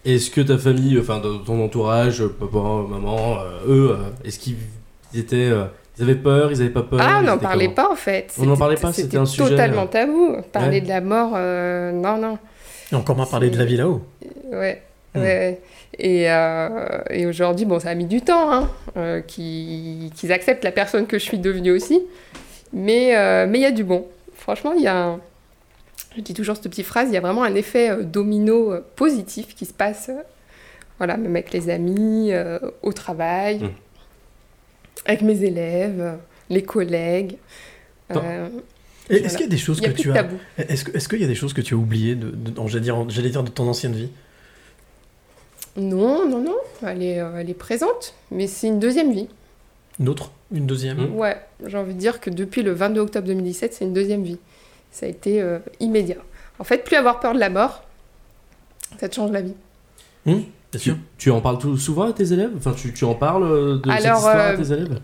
Est-ce 0.06 0.32
que 0.32 0.42
ta 0.42 0.58
famille, 0.58 0.98
enfin 1.00 1.20
de- 1.20 1.38
ton 1.46 1.64
entourage, 1.64 2.26
papa, 2.28 2.58
maman, 2.90 3.38
euh, 3.40 3.68
eux, 3.68 3.92
euh, 3.92 3.96
est-ce 4.28 4.40
qu'ils 4.40 4.56
étaient, 5.16 5.36
euh, 5.52 5.66
ils 5.98 6.04
avaient 6.04 6.16
peur, 6.16 6.52
ils 6.52 6.62
avaient 6.62 6.70
pas 6.72 6.84
peur 6.84 7.00
Ah, 7.02 7.20
on 7.22 7.24
n'en 7.24 7.38
parlait 7.38 7.70
pas 7.70 7.92
en 7.92 7.96
fait. 7.96 8.34
On 8.40 8.46
n'en 8.46 8.58
parlait 8.58 8.76
pas, 8.78 8.92
c'était 8.94 9.18
un 9.18 9.26
sujet. 9.26 9.50
totalement 9.50 9.84
euh, 9.84 9.86
tabou. 9.86 10.38
Parler 10.52 10.78
ouais. 10.78 10.82
de 10.82 10.88
la 10.90 11.02
mort, 11.02 11.32
euh, 11.36 11.92
non, 11.92 12.18
non. 12.18 12.38
Et 12.92 12.96
encore 12.96 13.16
moins 13.16 13.26
parler 13.26 13.50
de 13.50 13.58
la 13.58 13.66
vie 13.66 13.78
là-haut. 13.78 14.02
Ouais, 14.52 14.82
Hmm. 15.16 15.20
ouais, 15.22 15.24
ouais. 15.24 15.62
Et, 16.00 16.30
euh, 16.32 17.00
et 17.10 17.26
aujourd'hui, 17.26 17.66
bon, 17.66 17.80
ça 17.80 17.90
a 17.90 17.96
mis 17.96 18.06
du 18.06 18.22
temps, 18.22 18.52
hein, 18.52 18.70
euh, 18.98 19.22
qu'ils 19.22 20.12
qu'ils 20.16 20.32
acceptent 20.32 20.64
la 20.64 20.72
personne 20.72 21.08
que 21.08 21.18
je 21.18 21.24
suis 21.24 21.40
devenue 21.40 21.72
aussi. 21.72 22.02
Mais 22.74 23.16
euh, 23.18 23.48
mais 23.48 23.60
il 23.60 23.62
y 23.62 23.66
a 23.66 23.72
du 23.72 23.84
bon. 23.84 24.06
Franchement, 24.36 24.74
il 24.74 24.84
y 24.84 24.88
a 24.88 24.96
un... 24.98 25.20
Je 26.16 26.22
dis 26.22 26.34
toujours 26.34 26.56
cette 26.56 26.68
petite 26.70 26.86
phrase, 26.86 27.10
il 27.10 27.14
y 27.14 27.18
a 27.18 27.22
vraiment 27.22 27.44
un 27.44 27.56
effet 27.56 27.90
euh, 27.90 28.04
domino 28.04 28.72
euh, 28.72 28.86
positif 28.96 29.56
qui 29.56 29.66
se 29.66 29.74
passe 29.74 30.10
euh, 30.10 30.22
Voilà, 30.98 31.18
même 31.18 31.36
avec 31.36 31.52
les 31.52 31.70
amis, 31.70 32.32
euh, 32.32 32.60
au 32.82 32.92
travail, 32.94 33.60
Mm. 33.64 33.70
avec 35.06 35.22
mes 35.22 35.44
élèves, 35.44 36.18
les 36.50 36.64
collègues. 36.64 37.38
Euh, 38.16 38.48
Est-ce 39.10 39.20
voilà. 39.20 39.30
qu'il 39.30 39.40
y 39.42 39.44
a 39.44 39.48
des 39.48 39.58
choses 39.58 39.80
que 39.82 39.90
tu 39.92 40.12
as. 40.12 40.28
Est-ce 40.58 40.86
que- 40.86 40.96
est-ce 40.98 41.08
qu'il 41.08 41.22
y 41.22 41.24
a 41.24 41.28
des 41.28 41.36
choses 41.36 41.54
que 41.54 41.62
tu 41.62 41.74
as 41.74 41.78
oubliées 41.78 42.16
de, 42.16 42.34
j'allais 42.68 42.82
dire, 42.84 43.06
dire 43.06 43.44
de 43.44 43.50
ton 43.50 43.68
ancienne 43.68 43.94
vie? 43.94 44.10
Non, 45.76 46.28
non, 46.28 46.42
non, 46.42 46.56
elle 46.86 47.04
est, 47.04 47.18
elle 47.40 47.50
est 47.50 47.54
présente, 47.54 48.16
mais 48.32 48.48
c'est 48.48 48.68
une 48.68 48.80
deuxième 48.80 49.12
vie. 49.14 49.28
Une 50.00 50.10
autre? 50.10 50.32
Une 50.52 50.66
deuxième 50.66 51.16
Ouais, 51.16 51.38
j'ai 51.66 51.78
envie 51.78 51.94
de 51.94 52.00
dire 52.00 52.20
que 52.22 52.30
depuis 52.30 52.64
le 52.64 52.72
22 52.72 53.02
octobre 53.02 53.28
2017, 53.28 53.74
c'est 53.74 53.86
une 53.86 53.94
deuxième 53.94 54.24
vie. 54.24 54.40
Ça 54.92 55.06
a 55.06 55.10
été 55.10 55.42
euh, 55.42 55.60
immédiat. 55.80 56.18
En 56.60 56.64
fait, 56.64 56.84
plus 56.84 56.96
avoir 56.96 57.20
peur 57.20 57.34
de 57.34 57.40
la 57.40 57.50
mort, 57.50 57.84
ça 59.00 59.10
te 59.10 59.16
change 59.16 59.32
la 59.32 59.42
vie. 59.42 59.54
Hum, 60.26 60.44
bien 60.72 60.80
sûr. 60.80 60.96
Tu 61.18 61.30
en 61.32 61.42
parles 61.42 61.58
tout, 61.58 61.78
souvent 61.78 62.10
à 62.10 62.14
tes 62.14 62.32
élèves? 62.34 62.52
Enfin, 62.58 62.74
tu, 62.74 62.94
tu 62.94 63.04
en 63.06 63.14
parles 63.14 63.44
euh, 63.44 63.78
de 63.78 63.92
cette 63.92 64.06
Alors, 64.06 64.18
histoire 64.18 64.36
à 64.38 64.50
euh, 64.52 64.58
tes 64.58 64.72
élèves? 64.72 65.00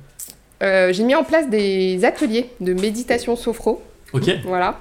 Euh, 0.64 0.94
j'ai 0.94 1.04
mis 1.04 1.16
en 1.16 1.24
place 1.24 1.50
des 1.50 2.06
ateliers 2.06 2.50
de 2.62 2.74
méditation 2.74 3.36
sophro. 3.36 3.82
Ok. 4.14 4.30
Voilà, 4.46 4.80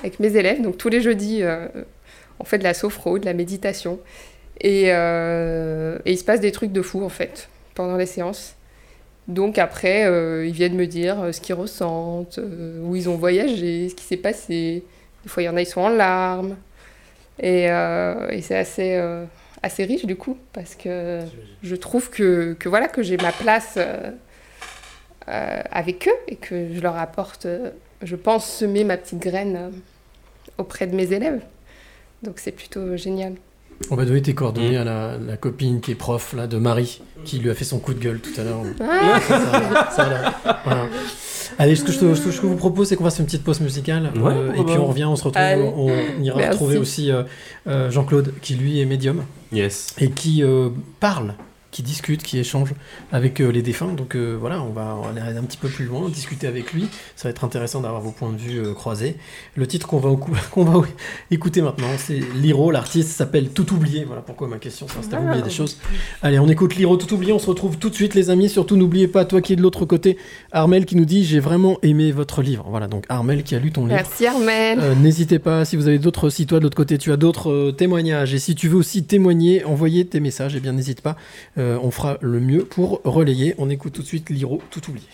avec 0.00 0.20
mes 0.20 0.36
élèves. 0.36 0.62
Donc 0.62 0.78
tous 0.78 0.88
les 0.88 1.00
jeudis, 1.00 1.42
euh, 1.42 1.66
on 2.38 2.44
fait 2.44 2.58
de 2.58 2.64
la 2.64 2.74
sophro, 2.74 3.18
de 3.18 3.24
la 3.24 3.34
méditation. 3.34 3.98
Et, 4.60 4.84
euh, 4.86 5.98
et 6.04 6.12
il 6.12 6.18
se 6.18 6.24
passe 6.24 6.40
des 6.40 6.52
trucs 6.52 6.72
de 6.72 6.82
fou, 6.82 7.04
en 7.04 7.08
fait, 7.08 7.48
pendant 7.74 7.96
les 7.96 8.06
séances. 8.06 8.55
Donc 9.28 9.58
après, 9.58 10.06
euh, 10.06 10.46
ils 10.46 10.52
viennent 10.52 10.76
me 10.76 10.86
dire 10.86 11.20
euh, 11.20 11.32
ce 11.32 11.40
qu'ils 11.40 11.54
ressentent, 11.54 12.38
euh, 12.38 12.80
où 12.82 12.94
ils 12.96 13.08
ont 13.08 13.16
voyagé, 13.16 13.88
ce 13.88 13.94
qui 13.94 14.04
s'est 14.04 14.16
passé. 14.16 14.84
Des 15.22 15.28
fois, 15.28 15.42
il 15.42 15.46
y 15.46 15.48
en 15.48 15.56
a, 15.56 15.60
ils 15.60 15.66
sont 15.66 15.80
en 15.80 15.88
larmes. 15.88 16.56
Et, 17.40 17.70
euh, 17.70 18.28
et 18.30 18.40
c'est 18.42 18.56
assez, 18.56 19.00
assez 19.62 19.84
riche, 19.84 20.06
du 20.06 20.16
coup, 20.16 20.38
parce 20.52 20.74
que 20.74 21.20
je 21.62 21.76
trouve 21.76 22.10
que, 22.10 22.54
que 22.58 22.68
voilà, 22.68 22.88
que 22.88 23.02
j'ai 23.02 23.16
ma 23.16 23.32
place... 23.32 23.78
avec 25.28 26.06
eux 26.06 26.18
et 26.28 26.36
que 26.36 26.72
je 26.72 26.80
leur 26.80 26.96
apporte, 26.96 27.48
je 28.00 28.14
pense, 28.14 28.48
semer 28.48 28.84
ma 28.84 28.96
petite 28.96 29.18
graine 29.18 29.72
auprès 30.56 30.86
de 30.86 30.94
mes 30.94 31.12
élèves. 31.12 31.42
Donc 32.22 32.38
c'est 32.38 32.52
plutôt 32.52 32.96
génial. 32.96 33.32
On 33.90 33.96
va 33.96 34.04
donner 34.04 34.22
tes 34.22 34.34
coordonnées 34.34 34.76
à 34.76 34.84
la, 34.84 35.16
la 35.18 35.36
copine 35.36 35.80
qui 35.80 35.92
est 35.92 35.96
prof 35.96 36.32
là, 36.34 36.46
de 36.46 36.56
Marie, 36.56 37.00
qui 37.24 37.38
lui 37.38 37.50
a 37.50 37.54
fait 37.54 37.64
son 37.64 37.78
coup 37.78 37.94
de 37.94 38.00
gueule 38.02 38.20
tout 38.20 38.38
à 38.40 38.44
l'heure. 38.44 38.62
Ah. 38.80 39.20
Ça, 39.20 39.90
ça, 39.94 40.08
là. 40.08 40.34
Voilà. 40.64 40.86
Allez, 41.58 41.76
ce 41.76 41.84
que 41.84 41.92
je, 41.92 41.98
te- 42.00 42.14
ce 42.14 42.20
que 42.22 42.30
je 42.30 42.40
vous 42.42 42.56
propose, 42.56 42.88
c'est 42.88 42.96
qu'on 42.96 43.04
fasse 43.04 43.18
une 43.18 43.24
petite 43.26 43.44
pause 43.44 43.60
musicale. 43.60 44.10
Ouais, 44.16 44.32
euh, 44.32 44.52
et 44.54 44.64
puis 44.64 44.76
on 44.78 44.86
revient, 44.86 45.04
on 45.04 45.16
se 45.16 45.24
retrouve, 45.24 45.40
Allez. 45.42 45.62
on, 45.62 45.86
on 45.88 46.22
ira 46.22 46.36
Merci. 46.38 46.50
retrouver 46.52 46.76
aussi 46.78 47.10
euh, 47.10 47.22
euh, 47.66 47.90
Jean-Claude, 47.90 48.34
qui 48.42 48.54
lui 48.56 48.80
est 48.80 48.84
médium. 48.84 49.22
Yes. 49.52 49.94
Et 49.98 50.10
qui 50.10 50.42
euh, 50.42 50.68
parle, 51.00 51.34
qui 51.70 51.82
discute, 51.82 52.22
qui 52.22 52.38
échange 52.38 52.72
avec 53.12 53.40
euh, 53.40 53.50
les 53.50 53.62
défunts. 53.62 53.92
Donc 53.92 54.14
euh, 54.14 54.36
voilà, 54.38 54.62
on 54.62 54.70
va, 54.70 54.96
on 54.98 55.02
va 55.12 55.22
aller 55.24 55.36
un 55.38 55.42
petit 55.42 55.56
peu 55.58 55.68
plus 55.68 55.84
loin, 55.84 56.08
discuter 56.08 56.46
avec 56.46 56.72
lui. 56.72 56.86
Ça 57.16 57.28
va 57.28 57.30
être 57.30 57.44
intéressant 57.44 57.80
d'avoir 57.80 58.00
vos 58.00 58.12
points 58.12 58.32
de 58.32 58.38
vue 58.38 58.58
euh, 58.60 58.72
croisés. 58.74 59.16
Le 59.56 59.66
titre 59.66 59.86
qu'on 59.86 59.98
va, 59.98 60.08
au- 60.10 60.16
qu'on 60.50 60.64
va 60.64 60.80
écouter 61.30 61.60
maintenant, 61.62 61.88
c'est 61.98 62.20
Liro. 62.36 62.70
L'artiste 62.70 63.10
s'appelle 63.10 63.50
Tout 63.50 63.74
oublié. 63.74 64.04
Voilà 64.04 64.22
pourquoi 64.22 64.48
ma 64.48 64.58
question, 64.58 64.86
c'est 64.88 65.14
à 65.14 65.20
oublier 65.20 65.42
des 65.42 65.50
choses. 65.50 65.78
Allez, 66.22 66.38
on 66.38 66.48
écoute 66.48 66.76
Liro 66.76 66.96
Tout 66.96 67.12
oublié. 67.14 67.32
On 67.32 67.38
se 67.38 67.46
retrouve 67.46 67.78
tout 67.78 67.90
de 67.90 67.94
suite, 67.94 68.14
les 68.14 68.30
amis. 68.30 68.48
Surtout, 68.48 68.76
n'oubliez 68.76 69.08
pas, 69.08 69.24
toi 69.24 69.40
qui 69.42 69.52
es 69.52 69.56
de 69.56 69.62
l'autre 69.62 69.84
côté, 69.84 70.16
Armel 70.52 70.86
qui 70.86 70.96
nous 70.96 71.04
dit 71.04 71.24
J'ai 71.24 71.40
vraiment 71.40 71.78
aimé 71.82 72.12
votre 72.12 72.42
livre. 72.42 72.64
Voilà, 72.68 72.86
donc 72.86 73.04
Armel 73.08 73.42
qui 73.42 73.54
a 73.54 73.58
lu 73.58 73.72
ton 73.72 73.82
livre. 73.86 73.96
Merci 73.96 74.26
Armel. 74.26 74.80
N'hésitez 75.02 75.38
pas, 75.38 75.64
si 75.64 75.76
vous 75.76 75.88
avez 75.88 75.98
d'autres, 75.98 76.30
si 76.30 76.46
toi 76.46 76.58
de 76.58 76.64
l'autre 76.64 76.76
côté 76.76 76.96
tu 76.98 77.12
as 77.12 77.16
d'autres 77.16 77.70
témoignages 77.72 78.32
et 78.34 78.38
si 78.38 78.54
tu 78.54 78.68
veux 78.68 78.76
aussi 78.76 79.04
témoigner, 79.04 79.64
envoyer 79.64 80.06
tes 80.06 80.20
messages, 80.20 80.54
eh 80.56 80.60
bien 80.60 80.72
n'hésite 80.72 81.00
pas, 81.00 81.16
Euh, 81.58 81.78
on 81.82 81.90
fera 81.90 82.18
le 82.20 82.40
mieux 82.40 82.64
pour 82.64 83.00
relayer. 83.04 83.54
On 83.58 83.70
écoute 83.70 83.94
tout 83.94 84.02
de 84.02 84.06
suite 84.06 84.28
Liro, 84.30 84.60
tout 84.70 84.90
oublié. 84.90 85.06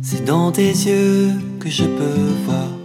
C'est 0.00 0.24
dans 0.24 0.50
tes 0.52 0.62
yeux 0.62 1.32
que 1.60 1.68
je 1.68 1.84
peux 1.84 2.44
voir 2.46 2.77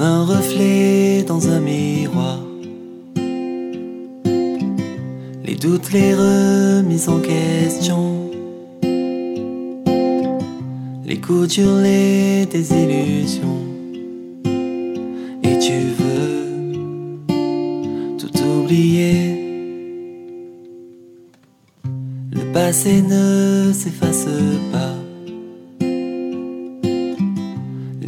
Un 0.00 0.24
reflet 0.24 1.24
dans 1.24 1.48
un 1.48 1.58
miroir. 1.58 2.38
Les 5.44 5.56
doutes, 5.56 5.92
les 5.92 6.14
remises 6.14 7.08
en 7.08 7.18
question. 7.18 8.30
Les 11.04 11.20
coups 11.20 11.58
les 11.82 12.46
désillusions. 12.46 13.58
Et 15.42 15.58
tu 15.58 15.78
veux 15.98 17.16
tout 18.18 18.38
oublier. 18.38 19.34
Le 22.30 22.52
passé 22.52 23.02
ne 23.02 23.72
s'efface 23.72 24.28
pas. 24.70 24.97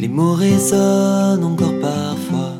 Les 0.01 0.07
mots 0.07 0.33
résonnent 0.33 1.43
encore 1.43 1.79
parfois. 1.79 2.53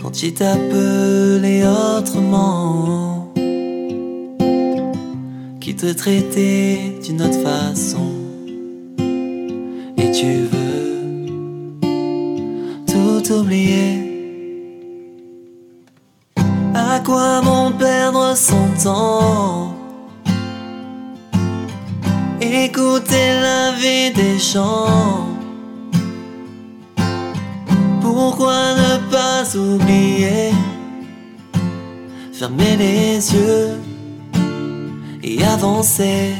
Quand 0.00 0.22
il 0.22 0.32
t'appelait 0.32 1.64
autrement, 1.66 3.32
qui 5.60 5.74
te 5.74 5.92
traitait 5.92 7.00
d'une 7.04 7.20
autre 7.20 7.40
façon, 7.42 8.12
et 9.96 10.12
tu 10.12 10.46
veux 10.52 11.26
tout 12.86 13.32
oublier. 13.32 14.04
À 16.74 17.00
quoi 17.00 17.40
bon 17.40 17.72
perdre 17.76 18.36
son 18.36 18.68
temps? 18.84 19.77
Écouter 22.40 23.32
la 23.40 23.72
vie 23.72 24.12
des 24.12 24.38
gens 24.38 25.26
Pourquoi 28.00 28.74
ne 28.74 29.10
pas 29.10 29.42
oublier 29.56 30.52
Fermer 32.32 32.76
les 32.76 33.34
yeux 33.34 33.76
et 35.22 35.44
avancer 35.44 36.34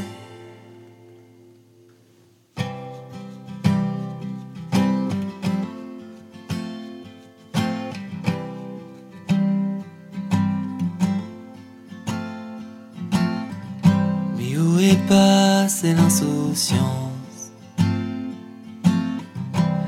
passée 15.69 15.93
l'insouciance. 15.93 17.53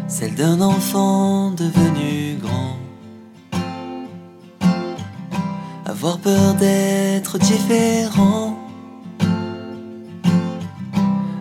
Celle 0.08 0.34
d'un 0.34 0.60
enfant 0.60 1.52
devenu 1.52 2.36
grand. 2.44 2.76
Avoir 5.86 6.18
peur 6.18 6.52
d'être 6.56 7.38
différent. 7.38 8.58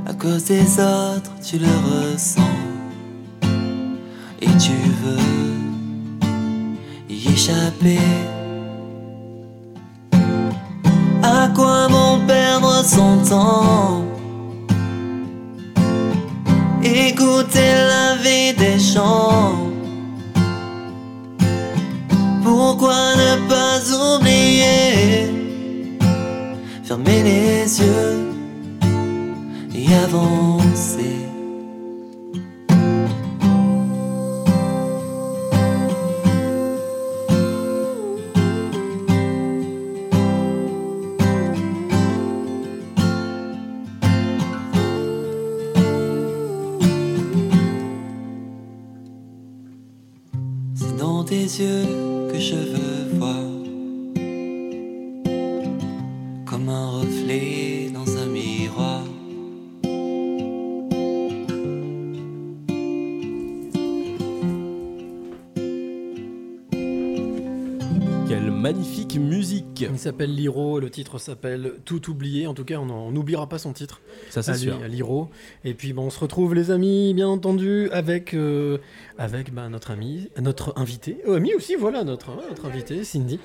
À 0.06 0.14
cause 0.14 0.46
des 0.46 0.80
autres, 0.80 1.34
tu 1.46 1.58
le 1.58 1.74
ressens. 1.90 2.60
Et 4.42 4.52
tu 4.66 4.78
veux 5.02 5.60
y 7.10 7.28
échapper. 7.28 8.00
À 11.24 11.50
quoi 11.54 11.90
bon 11.90 12.26
perdre 12.26 12.86
son 12.86 13.18
temps? 13.30 14.10
Écouter 17.20 17.74
la 17.94 18.16
vie 18.16 18.54
des 18.54 18.80
gens. 18.80 19.52
Pourquoi 22.42 22.96
ne 23.18 23.32
pas 23.50 23.82
oublier? 24.16 25.30
Fermer 26.86 27.24
les 27.24 27.82
yeux. 27.82 28.32
Et 29.76 29.94
avancer 29.96 30.59
Il 70.00 70.04
s'appelle 70.04 70.34
Liro, 70.34 70.80
le 70.80 70.90
titre 70.90 71.18
s'appelle 71.18 71.74
Tout 71.84 72.10
oublié. 72.10 72.48
En 72.48 72.54
tout 72.54 72.64
cas, 72.64 72.80
on 72.80 73.12
n'oubliera 73.12 73.50
pas 73.50 73.58
son 73.58 73.74
titre. 73.74 74.00
Ça, 74.30 74.42
c'est 74.42 74.52
à 74.52 74.54
lui, 74.54 74.62
sûr. 74.62 74.82
à 74.82 74.88
Liro. 74.88 75.30
Et 75.66 75.74
puis, 75.74 75.92
bon, 75.92 76.04
on 76.04 76.10
se 76.10 76.22
retrouve, 76.22 76.56
les 76.56 76.72
amis, 76.72 77.14
bien 77.14 77.28
entendu, 77.28 77.90
avec, 77.92 78.34
euh, 78.34 78.78
avec 79.18 79.54
bah, 79.54 79.68
notre 79.68 79.92
ami, 79.92 80.30
notre 80.42 80.72
invité. 80.78 81.18
Oh, 81.28 81.34
ami 81.34 81.54
aussi, 81.54 81.76
voilà, 81.76 82.06
notre, 82.06 82.30
hein, 82.30 82.40
notre 82.48 82.66
invité, 82.66 83.04
Cindy. 83.04 83.42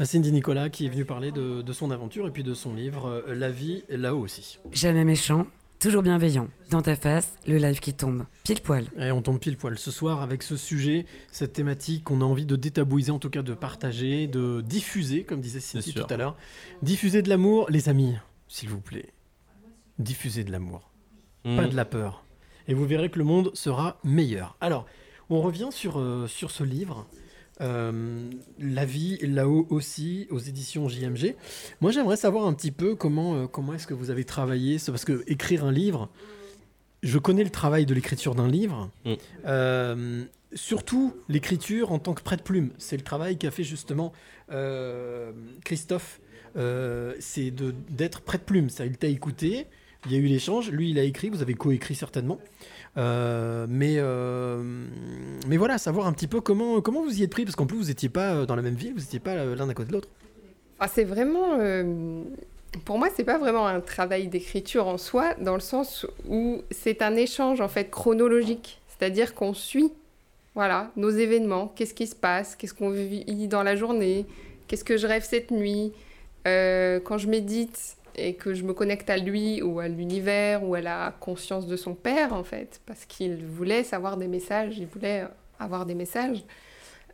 Euh, 0.00 0.06
Cindy 0.06 0.32
Nicolas, 0.32 0.70
qui 0.70 0.86
est 0.86 0.88
venue 0.88 1.04
parler 1.04 1.30
de, 1.30 1.60
de 1.60 1.72
son 1.74 1.90
aventure 1.90 2.26
et 2.26 2.30
puis 2.30 2.42
de 2.42 2.54
son 2.54 2.72
livre 2.72 3.22
euh, 3.28 3.34
La 3.34 3.50
vie 3.50 3.84
là-haut 3.90 4.20
aussi. 4.20 4.58
Jamais 4.72 5.04
méchant, 5.04 5.46
toujours 5.78 6.02
bienveillant. 6.02 6.48
Dans 6.70 6.82
ta 6.82 6.96
face, 6.96 7.34
le 7.46 7.56
live 7.58 7.80
qui 7.80 7.94
tombe. 7.94 8.24
Pile 8.44 8.60
poil. 8.60 8.86
Et 8.98 9.10
on 9.10 9.22
tombe 9.22 9.38
pile 9.38 9.56
poil 9.56 9.78
ce 9.78 9.90
soir 9.90 10.22
avec 10.22 10.42
ce 10.42 10.56
sujet, 10.56 11.06
cette 11.32 11.52
thématique 11.52 12.04
qu'on 12.04 12.20
a 12.20 12.24
envie 12.24 12.46
de 12.46 12.56
détabouiser, 12.56 13.10
en 13.10 13.18
tout 13.18 13.30
cas 13.30 13.42
de 13.42 13.54
partager, 13.54 14.26
de 14.26 14.60
diffuser, 14.60 15.24
comme 15.24 15.40
disait 15.40 15.60
Cindy 15.60 15.94
tout 15.94 16.06
à 16.10 16.16
l'heure. 16.16 16.36
Diffuser 16.82 17.22
de 17.22 17.28
l'amour, 17.28 17.66
les 17.70 17.88
amis, 17.88 18.14
s'il 18.48 18.68
vous 18.68 18.80
plaît. 18.80 19.12
Diffuser 19.98 20.44
de 20.44 20.52
l'amour, 20.52 20.90
Mhm. 21.44 21.56
pas 21.56 21.66
de 21.66 21.74
la 21.76 21.84
peur. 21.84 22.24
Et 22.66 22.74
vous 22.74 22.84
verrez 22.86 23.10
que 23.10 23.18
le 23.18 23.24
monde 23.24 23.50
sera 23.54 23.98
meilleur. 24.04 24.56
Alors, 24.60 24.84
on 25.30 25.40
revient 25.40 25.68
sur, 25.70 25.98
euh, 25.98 26.26
sur 26.26 26.50
ce 26.50 26.64
livre. 26.64 27.06
Euh, 27.60 28.30
la 28.58 28.84
vie 28.84 29.18
là-haut 29.22 29.66
aussi 29.70 30.26
aux 30.30 30.38
éditions 30.38 30.88
JMG. 30.88 31.34
Moi 31.80 31.90
j'aimerais 31.90 32.16
savoir 32.16 32.46
un 32.46 32.52
petit 32.54 32.70
peu 32.70 32.94
comment, 32.94 33.34
euh, 33.34 33.46
comment 33.46 33.74
est-ce 33.74 33.86
que 33.86 33.94
vous 33.94 34.10
avez 34.10 34.24
travaillé 34.24 34.78
ce- 34.78 34.90
parce 34.90 35.04
que 35.04 35.24
écrire 35.26 35.64
un 35.64 35.72
livre, 35.72 36.08
je 37.02 37.18
connais 37.18 37.44
le 37.44 37.50
travail 37.50 37.86
de 37.86 37.94
l'écriture 37.94 38.34
d'un 38.34 38.48
livre, 38.48 38.90
euh, 39.46 40.24
surtout 40.54 41.14
l'écriture 41.28 41.92
en 41.92 41.98
tant 41.98 42.14
que 42.14 42.22
prête-plume. 42.22 42.70
C'est 42.78 42.96
le 42.96 43.02
travail 43.04 43.38
qu'a 43.38 43.50
fait 43.50 43.64
justement 43.64 44.12
Christophe. 45.64 46.20
C'est 47.20 47.50
de- 47.50 47.74
d'être 47.90 48.20
prête-plume. 48.22 48.68
Ça, 48.70 48.84
il 48.86 48.96
t'a 48.96 49.06
écouté, 49.08 49.66
il 50.06 50.12
y 50.12 50.16
a 50.16 50.18
eu 50.18 50.26
l'échange, 50.26 50.70
lui 50.70 50.90
il 50.90 50.98
a 50.98 51.02
écrit, 51.04 51.28
vous 51.28 51.42
avez 51.42 51.54
coécrit 51.54 51.94
certainement. 51.94 52.38
Euh, 52.96 53.66
mais, 53.68 53.96
euh, 53.98 54.86
mais 55.48 55.56
voilà, 55.56 55.78
savoir 55.78 56.06
un 56.06 56.12
petit 56.12 56.26
peu 56.26 56.40
comment, 56.40 56.80
comment 56.80 57.02
vous 57.02 57.20
y 57.20 57.22
êtes 57.22 57.30
pris, 57.30 57.44
parce 57.44 57.56
qu'en 57.56 57.66
plus 57.66 57.78
vous 57.78 57.86
n'étiez 57.86 58.08
pas 58.08 58.34
euh, 58.34 58.46
dans 58.46 58.54
la 58.54 58.62
même 58.62 58.74
ville, 58.74 58.92
vous 58.92 59.00
n'étiez 59.00 59.18
pas 59.18 59.30
euh, 59.30 59.56
l'un 59.56 59.68
à 59.68 59.74
côté 59.74 59.88
de 59.88 59.94
l'autre. 59.94 60.08
Ah, 60.78 60.88
c'est 60.88 61.04
vraiment. 61.04 61.58
euh, 61.58 62.22
pour 62.84 62.98
moi, 62.98 63.08
c'est 63.16 63.24
pas 63.24 63.38
vraiment 63.38 63.66
un 63.66 63.80
travail 63.80 64.28
d'écriture 64.28 64.86
en 64.86 64.98
soi, 64.98 65.34
dans 65.40 65.54
le 65.54 65.60
sens 65.60 66.06
où 66.28 66.62
c'est 66.70 67.02
un 67.02 67.16
échange 67.16 67.60
en 67.60 67.68
fait 67.68 67.90
chronologique. 67.90 68.80
C'est-à-dire 68.88 69.34
qu'on 69.34 69.54
suit 69.54 69.90
voilà, 70.54 70.90
nos 70.96 71.10
événements, 71.10 71.72
qu'est-ce 71.74 71.94
qui 71.94 72.06
se 72.06 72.16
passe, 72.16 72.56
qu'est-ce 72.56 72.74
qu'on 72.74 72.90
vit 72.90 73.48
dans 73.48 73.62
la 73.62 73.76
journée, 73.76 74.26
qu'est-ce 74.66 74.84
que 74.84 74.96
je 74.96 75.06
rêve 75.06 75.24
cette 75.24 75.50
nuit? 75.50 75.92
Quand 76.44 77.18
je 77.18 77.28
médite 77.28 77.97
et 78.18 78.34
que 78.34 78.54
je 78.54 78.64
me 78.64 78.72
connecte 78.74 79.08
à 79.10 79.16
lui 79.16 79.62
ou 79.62 79.78
à 79.80 79.88
l'univers 79.88 80.62
ou 80.64 80.74
à 80.74 80.80
la 80.80 81.14
conscience 81.20 81.66
de 81.66 81.76
son 81.76 81.94
père, 81.94 82.32
en 82.32 82.44
fait, 82.44 82.80
parce 82.86 83.04
qu'il 83.04 83.44
voulait 83.46 83.84
savoir 83.84 84.16
des 84.16 84.28
messages, 84.28 84.78
il 84.78 84.86
voulait 84.86 85.24
avoir 85.58 85.86
des 85.86 85.94
messages. 85.94 86.44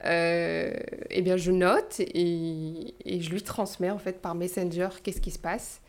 Euh, 0.05 0.73
eh 1.11 1.23
bien, 1.23 1.37
je 1.37 1.51
note 1.51 2.01
et, 2.01 2.95
et 3.07 3.21
je 3.21 3.31
lui 3.31 3.43
transmets 3.43 3.91
en 3.91 3.99
fait 3.99 4.21
par 4.21 4.35
Messenger 4.35 4.89
qu'est-ce 5.03 5.21
qui 5.21 5.31
se 5.31 5.39
passe. 5.39 5.81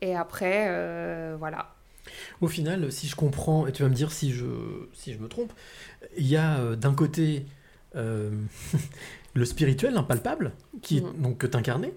Et 0.00 0.14
après, 0.14 0.66
euh, 0.68 1.36
voilà. 1.38 1.74
Au 2.40 2.46
final, 2.48 2.90
si 2.90 3.08
je 3.08 3.16
comprends, 3.16 3.66
et 3.66 3.72
tu 3.72 3.82
vas 3.82 3.88
me 3.90 3.94
dire 3.94 4.12
si 4.12 4.32
je, 4.32 4.46
si 4.94 5.12
je 5.12 5.18
me 5.18 5.28
trompe, 5.28 5.52
il 6.16 6.26
y 6.26 6.36
a 6.36 6.58
euh, 6.60 6.76
d'un 6.76 6.94
côté 6.94 7.44
euh, 7.96 8.30
le 9.34 9.44
spirituel, 9.44 9.92
l'impalpable, 9.94 10.52
qui, 10.80 11.02
Mhm. 11.02 11.12
donc, 11.20 11.38
que 11.38 11.46
t'incarnais, 11.46 11.92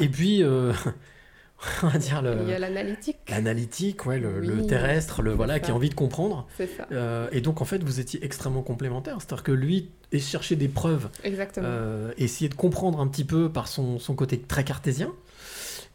et 0.00 0.08
puis, 0.08 0.42
on 1.82 1.88
va 1.88 1.98
dire, 1.98 2.20
le, 2.22 2.36
Il 2.42 2.48
y 2.48 2.52
a 2.52 2.58
l'analytique. 2.58 3.16
l'analytique, 3.30 4.04
ouais, 4.06 4.18
le, 4.18 4.40
le 4.40 4.54
Oui, 4.60 4.66
terrestre, 4.66 5.22
le 5.22 5.32
voilà, 5.32 5.54
ça. 5.54 5.60
qui 5.60 5.70
a 5.70 5.74
envie 5.74 5.88
de 5.88 5.94
comprendre. 5.94 6.46
C'est 6.56 6.66
ça. 6.66 6.86
Euh, 6.92 7.28
et 7.32 7.40
donc, 7.40 7.60
en 7.62 7.64
fait, 7.64 7.82
vous 7.82 7.98
étiez 8.00 8.22
extrêmement 8.24 8.62
complémentaires. 8.62 9.16
C'est-à-dire 9.20 9.42
que 9.42 9.52
lui 9.52 9.90
est 10.12 10.18
chercher 10.18 10.54
des 10.56 10.68
preuves, 10.68 11.08
Exactement. 11.24 11.66
euh, 11.68 12.12
essayer 12.18 12.48
de 12.48 12.54
comprendre 12.54 13.00
un 13.00 13.08
petit 13.08 13.24
peu 13.24 13.50
par 13.50 13.68
son, 13.68 13.98
son 13.98 14.14
côté 14.14 14.38
très 14.38 14.64
cartésien. 14.64 15.12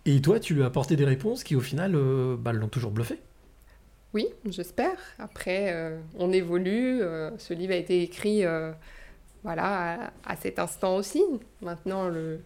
Et 0.06 0.20
toi, 0.22 0.40
tu 0.40 0.56
lui 0.56 0.64
as 0.64 0.66
apporté 0.66 0.96
des 0.96 1.06
réponses 1.06 1.44
qui, 1.44 1.56
au 1.56 1.62
final, 1.62 1.94
euh, 1.96 2.36
bah, 2.38 2.54
l'ont 2.54 2.68
toujours 2.68 2.92
bluffé. 2.92 3.20
Oui, 4.14 4.28
j'espère. 4.50 4.98
Après, 5.20 5.94
on 6.18 6.34
évolue. 6.34 7.00
ce 7.38 7.54
livre 7.54 7.72
a 7.72 7.78
été 7.78 8.02
écrit 8.02 8.44
voilà, 9.44 10.12
à, 10.26 10.34
à 10.34 10.36
cet 10.36 10.60
instant 10.60 10.98
aussi. 10.98 11.24
Maintenant, 11.62 12.10
le, 12.10 12.42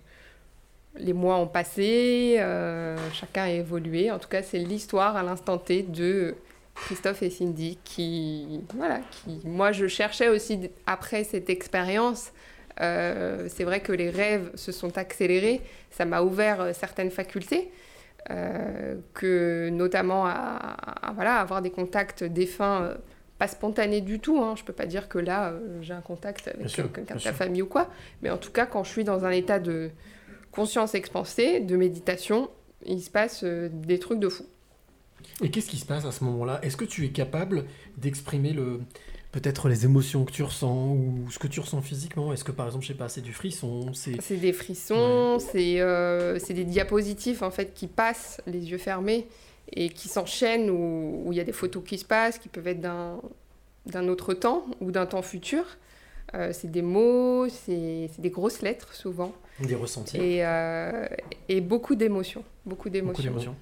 les 0.98 1.14
mois 1.14 1.38
ont 1.38 1.48
passé, 1.48 2.38
euh, 2.40 2.96
chacun 3.14 3.44
a 3.44 3.50
évolué. 3.50 4.12
En 4.12 4.20
tout 4.20 4.30
cas, 4.30 4.42
c'est 4.44 4.60
l'histoire 4.60 5.16
à 5.18 5.24
l'instant 5.24 5.58
T 5.58 5.84
de 5.84 6.36
Christophe 6.76 7.24
et 7.24 7.30
Cindy 7.30 7.78
qui, 7.84 8.62
voilà, 8.76 9.00
qui, 9.12 9.40
moi, 9.46 9.72
je 9.72 9.88
cherchais 9.88 10.30
aussi 10.30 10.70
après 10.86 11.24
cette 11.24 11.50
expérience. 11.50 12.32
euh, 12.82 13.48
c'est 13.50 13.64
vrai 13.64 13.80
que 13.80 13.94
les 13.94 14.10
rêves 14.10 14.52
se 14.56 14.72
sont 14.74 14.98
accélérés, 14.98 15.62
ça 15.92 16.04
m'a 16.06 16.22
ouvert 16.22 16.60
euh, 16.60 16.74
certaines 16.74 17.12
facultés, 17.12 17.72
euh, 18.32 18.96
que 19.14 19.70
notamment 19.70 20.26
à, 20.26 20.32
à- 20.32 21.08
à, 21.10 21.12
voilà, 21.14 21.36
avoir 21.38 21.62
des 21.62 21.70
contacts 21.72 22.24
défunts, 22.26 22.92
pas 23.38 23.48
spontanés 23.48 24.02
du 24.02 24.20
tout. 24.20 24.42
Hein. 24.42 24.56
Je 24.58 24.64
peux 24.64 24.74
pas 24.74 24.86
dire 24.88 25.08
que 25.08 25.20
là, 25.20 25.50
euh, 25.50 25.60
j'ai 25.82 25.94
un 25.94 26.02
contact 26.02 26.48
avec 26.50 26.68
quelqu'un 26.68 27.16
de 27.16 27.22
ta 27.22 27.32
famille 27.34 27.62
ou 27.62 27.68
quoi, 27.68 27.90
mais 28.22 28.30
en 28.30 28.38
tout 28.38 28.52
cas, 28.52 28.66
quand 28.66 28.84
je 28.84 28.90
suis 28.90 29.04
dans 29.06 29.24
un 29.26 29.32
état 29.32 29.60
de 29.60 29.90
conscience 30.56 30.96
expansée, 30.96 31.60
de 31.60 31.76
méditation, 31.76 32.50
il 32.86 33.02
se 33.02 33.10
passe 33.10 33.42
euh, 33.44 33.70
des 33.72 34.00
trucs 34.00 34.20
de 34.20 34.30
fou. 34.30 34.46
Et 35.42 35.52
qu'est-ce 35.52 35.70
qui 35.70 35.78
se 35.78 35.86
passe 35.86 36.06
à 36.06 36.12
ce 36.12 36.24
moment-là? 36.24 36.60
Est-ce 36.64 36.78
que 36.78 36.86
tu 36.86 37.06
es 37.06 37.10
capable 37.10 37.66
d'exprimer 37.98 38.54
le 38.54 38.82
peut-être 39.32 39.68
les 39.68 39.84
émotions 39.84 40.24
que 40.24 40.32
tu 40.32 40.44
ressens 40.44 40.94
ou 40.94 41.30
ce 41.30 41.40
que 41.40 41.48
tu 41.48 41.60
ressens 41.60 41.82
physiquement? 41.82 42.32
Est-ce 42.32 42.46
que 42.46 42.54
par 42.54 42.68
exemple, 42.68 42.86
je 42.86 42.90
sais 42.90 42.98
pas, 42.98 43.10
c'est 43.10 43.22
du 43.22 43.34
frisson, 43.34 43.92
c'est 43.94 44.38
des 44.38 44.54
frissons, 44.54 45.40
c'est 45.40 45.82
euh, 45.82 46.40
c'est 46.40 46.54
des 46.54 46.64
diapositives 46.64 47.44
en 47.44 47.52
fait 47.52 47.74
qui 47.74 47.88
passent 47.88 48.42
les 48.48 48.72
yeux 48.72 48.78
fermés 48.78 49.28
et 49.74 49.90
qui 49.90 50.08
s'enchaînent 50.08 50.70
où 50.70 51.28
il 51.32 51.38
y 51.38 51.42
a 51.42 51.44
des 51.44 51.52
photos 51.52 51.84
qui 51.86 51.98
se 51.98 52.06
passent, 52.06 52.38
qui 52.38 52.48
peuvent 52.48 52.68
être 52.68 52.80
d'un 52.80 54.08
autre 54.08 54.34
temps 54.34 54.66
ou 54.80 54.92
d'un 54.92 55.06
temps 55.06 55.22
futur. 55.22 55.66
Euh, 56.34 56.52
c'est 56.54 56.72
des 56.72 56.82
mots, 56.82 57.48
c'est 57.50 58.10
des 58.18 58.30
grosses 58.30 58.62
lettres 58.62 58.94
souvent. 58.94 59.34
Des 59.60 59.76
ressentis 59.76 60.18
Et, 60.18 60.46
euh, 60.46 61.08
et 61.50 61.62
beaucoup 61.62 61.96
d'émotions. 61.96 62.44
Beaucoup 62.66 62.90
d'émotions. 62.90 63.56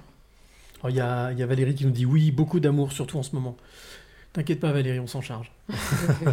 Alors, 0.82 0.90
Il 0.90 0.96
y 0.96 1.02
a, 1.02 1.32
il 1.32 1.40
y 1.40 1.44
a 1.44 1.46
Valérie 1.46 1.76
qui 1.76 1.86
nous 1.86 1.92
dit 1.92 2.06
oui, 2.06 2.32
beaucoup 2.32 2.60
d'amour, 2.60 2.92
surtout 2.92 3.18
en 3.18 3.24
ce 3.24 3.36
moment. 3.36 3.56
T'inquiète 4.34 4.60
pas 4.60 4.72
Valérie, 4.72 5.00
on 5.00 5.08
s'en 5.08 5.22
charge. 5.22 5.52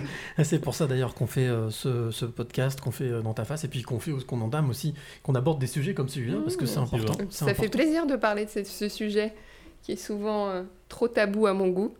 c'est 0.43 0.59
pour 0.59 0.75
ça 0.75 0.87
d'ailleurs 0.87 1.15
qu'on 1.15 1.27
fait 1.27 1.47
euh, 1.47 1.71
ce, 1.71 2.11
ce 2.11 2.25
podcast, 2.25 2.81
qu'on 2.81 2.91
fait 2.91 3.05
euh, 3.05 3.21
dans 3.21 3.35
ta 3.35 3.45
face, 3.45 3.65
et 3.65 3.69
puis 3.69 3.83
qu'on 3.83 4.01
fait 4.01 4.13
qu'on 4.27 4.41
entame 4.41 4.71
aussi, 4.71 4.95
qu'on 5.23 5.35
aborde 5.35 5.59
des 5.59 5.67
sujets 5.67 5.93
comme 5.93 6.09
celui-là, 6.09 6.39
parce 6.43 6.57
que 6.57 6.65
c'est 6.67 6.79
important. 6.79 7.13
Ça 7.29 7.55
fait 7.55 7.69
plaisir 7.69 8.07
de 8.07 8.17
parler 8.17 8.47
de 8.47 8.51
ce, 8.51 8.65
ce 8.65 8.89
sujet 8.89 9.35
qui 9.83 9.93
est 9.93 9.97
souvent 9.97 10.49
euh, 10.49 10.63
trop 10.89 11.09
tabou 11.09 11.47
à 11.47 11.53
mon 11.53 11.69
goût. 11.69 11.95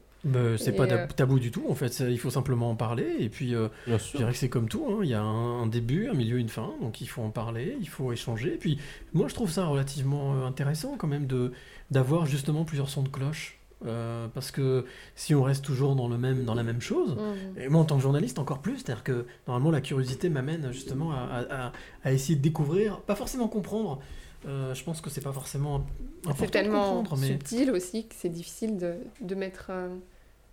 C'est 0.59 0.73
pas 0.73 0.85
euh, 0.85 1.07
tabou 1.17 1.39
du 1.39 1.51
tout 1.51 1.65
en 1.69 1.75
fait, 1.75 2.01
il 2.01 2.19
faut 2.19 2.31
simplement 2.31 2.71
en 2.71 2.77
parler. 2.77 3.17
Et 3.21 3.29
puis 3.29 3.55
euh, 3.55 3.69
je 3.87 4.17
dirais 4.19 4.33
que 4.33 4.39
c'est 4.39 4.49
comme 4.51 4.69
tout, 4.69 4.85
hein, 4.89 4.99
il 5.03 5.09
y 5.09 5.15
a 5.15 5.23
un, 5.23 5.63
un 5.63 5.67
début, 5.67 6.09
un 6.09 6.15
milieu, 6.15 6.39
une 6.39 6.49
fin, 6.51 6.71
donc 6.83 7.01
il 7.01 7.07
faut 7.09 7.23
en 7.23 7.31
parler, 7.31 7.77
il 7.81 7.89
faut 7.89 8.13
échanger. 8.13 8.55
Et 8.55 8.59
puis 8.59 8.79
moi 9.15 9.29
je 9.29 9.35
trouve 9.35 9.51
ça 9.51 9.67
relativement 9.67 10.35
euh, 10.35 10.47
intéressant 10.47 10.97
quand 10.99 11.09
même 11.09 11.27
de 11.27 11.53
d'avoir 11.91 12.27
justement 12.27 12.65
plusieurs 12.65 12.89
sons 12.91 13.03
de 13.03 13.09
cloche. 13.09 13.57
euh, 13.87 14.29
parce 14.35 14.51
que 14.51 14.85
si 15.15 15.35
on 15.35 15.43
reste 15.43 15.65
toujours 15.65 15.97
dans, 15.97 16.07
le 16.07 16.19
même, 16.19 16.45
dans 16.45 16.53
la 16.55 16.63
même 16.63 16.83
chose, 16.83 17.17
Mhm. 17.17 17.63
et 17.63 17.69
moi 17.71 17.81
en 17.81 17.85
tant 17.87 17.97
que 17.97 18.03
journaliste 18.03 18.39
encore 18.39 18.59
plus, 18.59 18.77
c'est-à-dire 18.77 19.03
que 19.03 19.25
normalement 19.49 19.71
la 19.71 19.81
curiosité 19.81 20.29
m'amène 20.29 20.71
justement 20.71 21.13
à, 21.13 21.17
à- 21.49 21.67
à- 21.69 21.73
à 22.05 22.13
essayer 22.13 22.37
de 22.37 22.43
découvrir, 22.43 23.01
pas 23.01 23.15
forcément 23.15 23.49
comprendre, 23.49 24.01
euh, 24.47 24.75
je 24.75 24.85
pense 24.85 25.01
que 25.01 25.09
c'est 25.09 25.23
pas 25.23 25.33
forcément 25.33 25.87
important 26.27 26.37
C'est 26.41 26.47
de 26.47 26.51
tellement 26.51 26.97
comprendre, 26.97 27.17
mais... 27.23 27.29
subtil 27.29 27.71
aussi 27.71 28.07
que 28.07 28.15
c'est 28.19 28.29
difficile 28.29 28.77
de, 28.77 28.97
de 29.23 29.35
mettre 29.35 29.69
euh, 29.71 29.89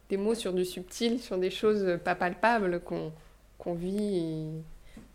des 0.10 0.18
mots 0.18 0.36
sur 0.36 0.54
du 0.54 0.66
subtil, 0.66 1.20
sur 1.20 1.38
des 1.38 1.50
choses 1.50 2.00
pas 2.04 2.16
palpables 2.16 2.82
qu'on 2.82 3.74
vit. 3.74 4.52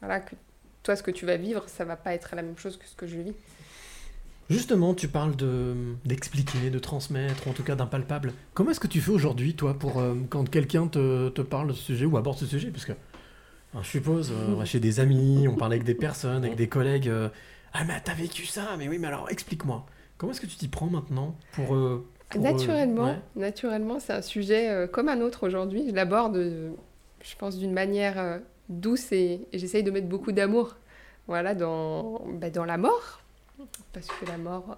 Voilà, 0.00 0.20
que 0.20 0.34
toi, 0.82 0.96
ce 0.96 1.02
que 1.02 1.10
tu 1.10 1.26
vas 1.26 1.36
vivre, 1.36 1.64
ça 1.68 1.84
va 1.84 1.96
pas 1.96 2.14
être 2.14 2.34
la 2.34 2.42
même 2.42 2.58
chose 2.58 2.76
que 2.76 2.86
ce 2.86 2.94
que 2.96 3.06
je 3.06 3.18
vis. 3.18 3.34
Justement, 4.50 4.92
tu 4.94 5.08
parles 5.08 5.36
de 5.36 5.74
d'expliquer, 6.04 6.68
de 6.70 6.78
transmettre, 6.78 7.46
ou 7.46 7.50
en 7.50 7.52
tout 7.52 7.62
cas 7.62 7.74
d'impalpable. 7.74 8.32
Comment 8.54 8.70
est-ce 8.72 8.80
que 8.80 8.88
tu 8.88 9.00
fais 9.00 9.12
aujourd'hui, 9.12 9.54
toi, 9.54 9.74
pour 9.78 9.98
euh, 9.98 10.14
quand 10.28 10.48
quelqu'un 10.50 10.88
te, 10.88 11.28
te 11.30 11.40
parle 11.40 11.68
de 11.68 11.72
ce 11.72 11.82
sujet 11.82 12.04
ou 12.04 12.16
aborde 12.16 12.38
ce 12.38 12.46
sujet? 12.46 12.70
Parce 12.70 12.84
que 12.84 12.92
je 13.80 13.86
suppose, 13.86 14.30
euh, 14.30 14.48
on 14.48 14.56
va 14.56 14.64
chez 14.66 14.80
des 14.80 15.00
amis, 15.00 15.46
on 15.48 15.54
parle 15.54 15.72
avec 15.72 15.84
des 15.84 15.94
personnes, 15.94 16.44
avec 16.44 16.56
des 16.56 16.68
collègues. 16.68 17.08
euh, 17.08 17.28
ah, 17.72 17.84
mais 17.84 17.98
t'as 18.04 18.14
vécu 18.14 18.44
ça 18.44 18.76
Mais 18.76 18.88
oui, 18.88 18.98
mais 18.98 19.06
alors 19.06 19.30
explique-moi. 19.30 19.86
Comment 20.18 20.32
est-ce 20.32 20.40
que 20.40 20.46
tu 20.46 20.56
t'y 20.56 20.68
prends 20.68 20.90
maintenant 20.90 21.36
pour. 21.52 21.74
Euh, 22.36 22.40
Naturellement, 22.40 23.06
ouais. 23.06 23.18
naturellement, 23.36 24.00
c'est 24.00 24.12
un 24.12 24.22
sujet 24.22 24.68
euh, 24.70 24.86
comme 24.86 25.08
un 25.08 25.20
autre 25.20 25.46
aujourd'hui. 25.46 25.84
Je 25.88 25.94
l'aborde, 25.94 26.36
euh, 26.36 26.70
je 27.22 27.34
pense, 27.36 27.56
d'une 27.58 27.72
manière 27.72 28.40
douce 28.68 29.12
et, 29.12 29.40
et 29.52 29.58
j'essaye 29.58 29.82
de 29.82 29.90
mettre 29.90 30.08
beaucoup 30.08 30.32
d'amour, 30.32 30.76
voilà, 31.26 31.54
dans, 31.54 32.22
bah, 32.40 32.50
dans 32.50 32.64
la 32.64 32.76
mort, 32.78 33.20
parce 33.92 34.06
que 34.08 34.26
la 34.26 34.38
mort, 34.38 34.76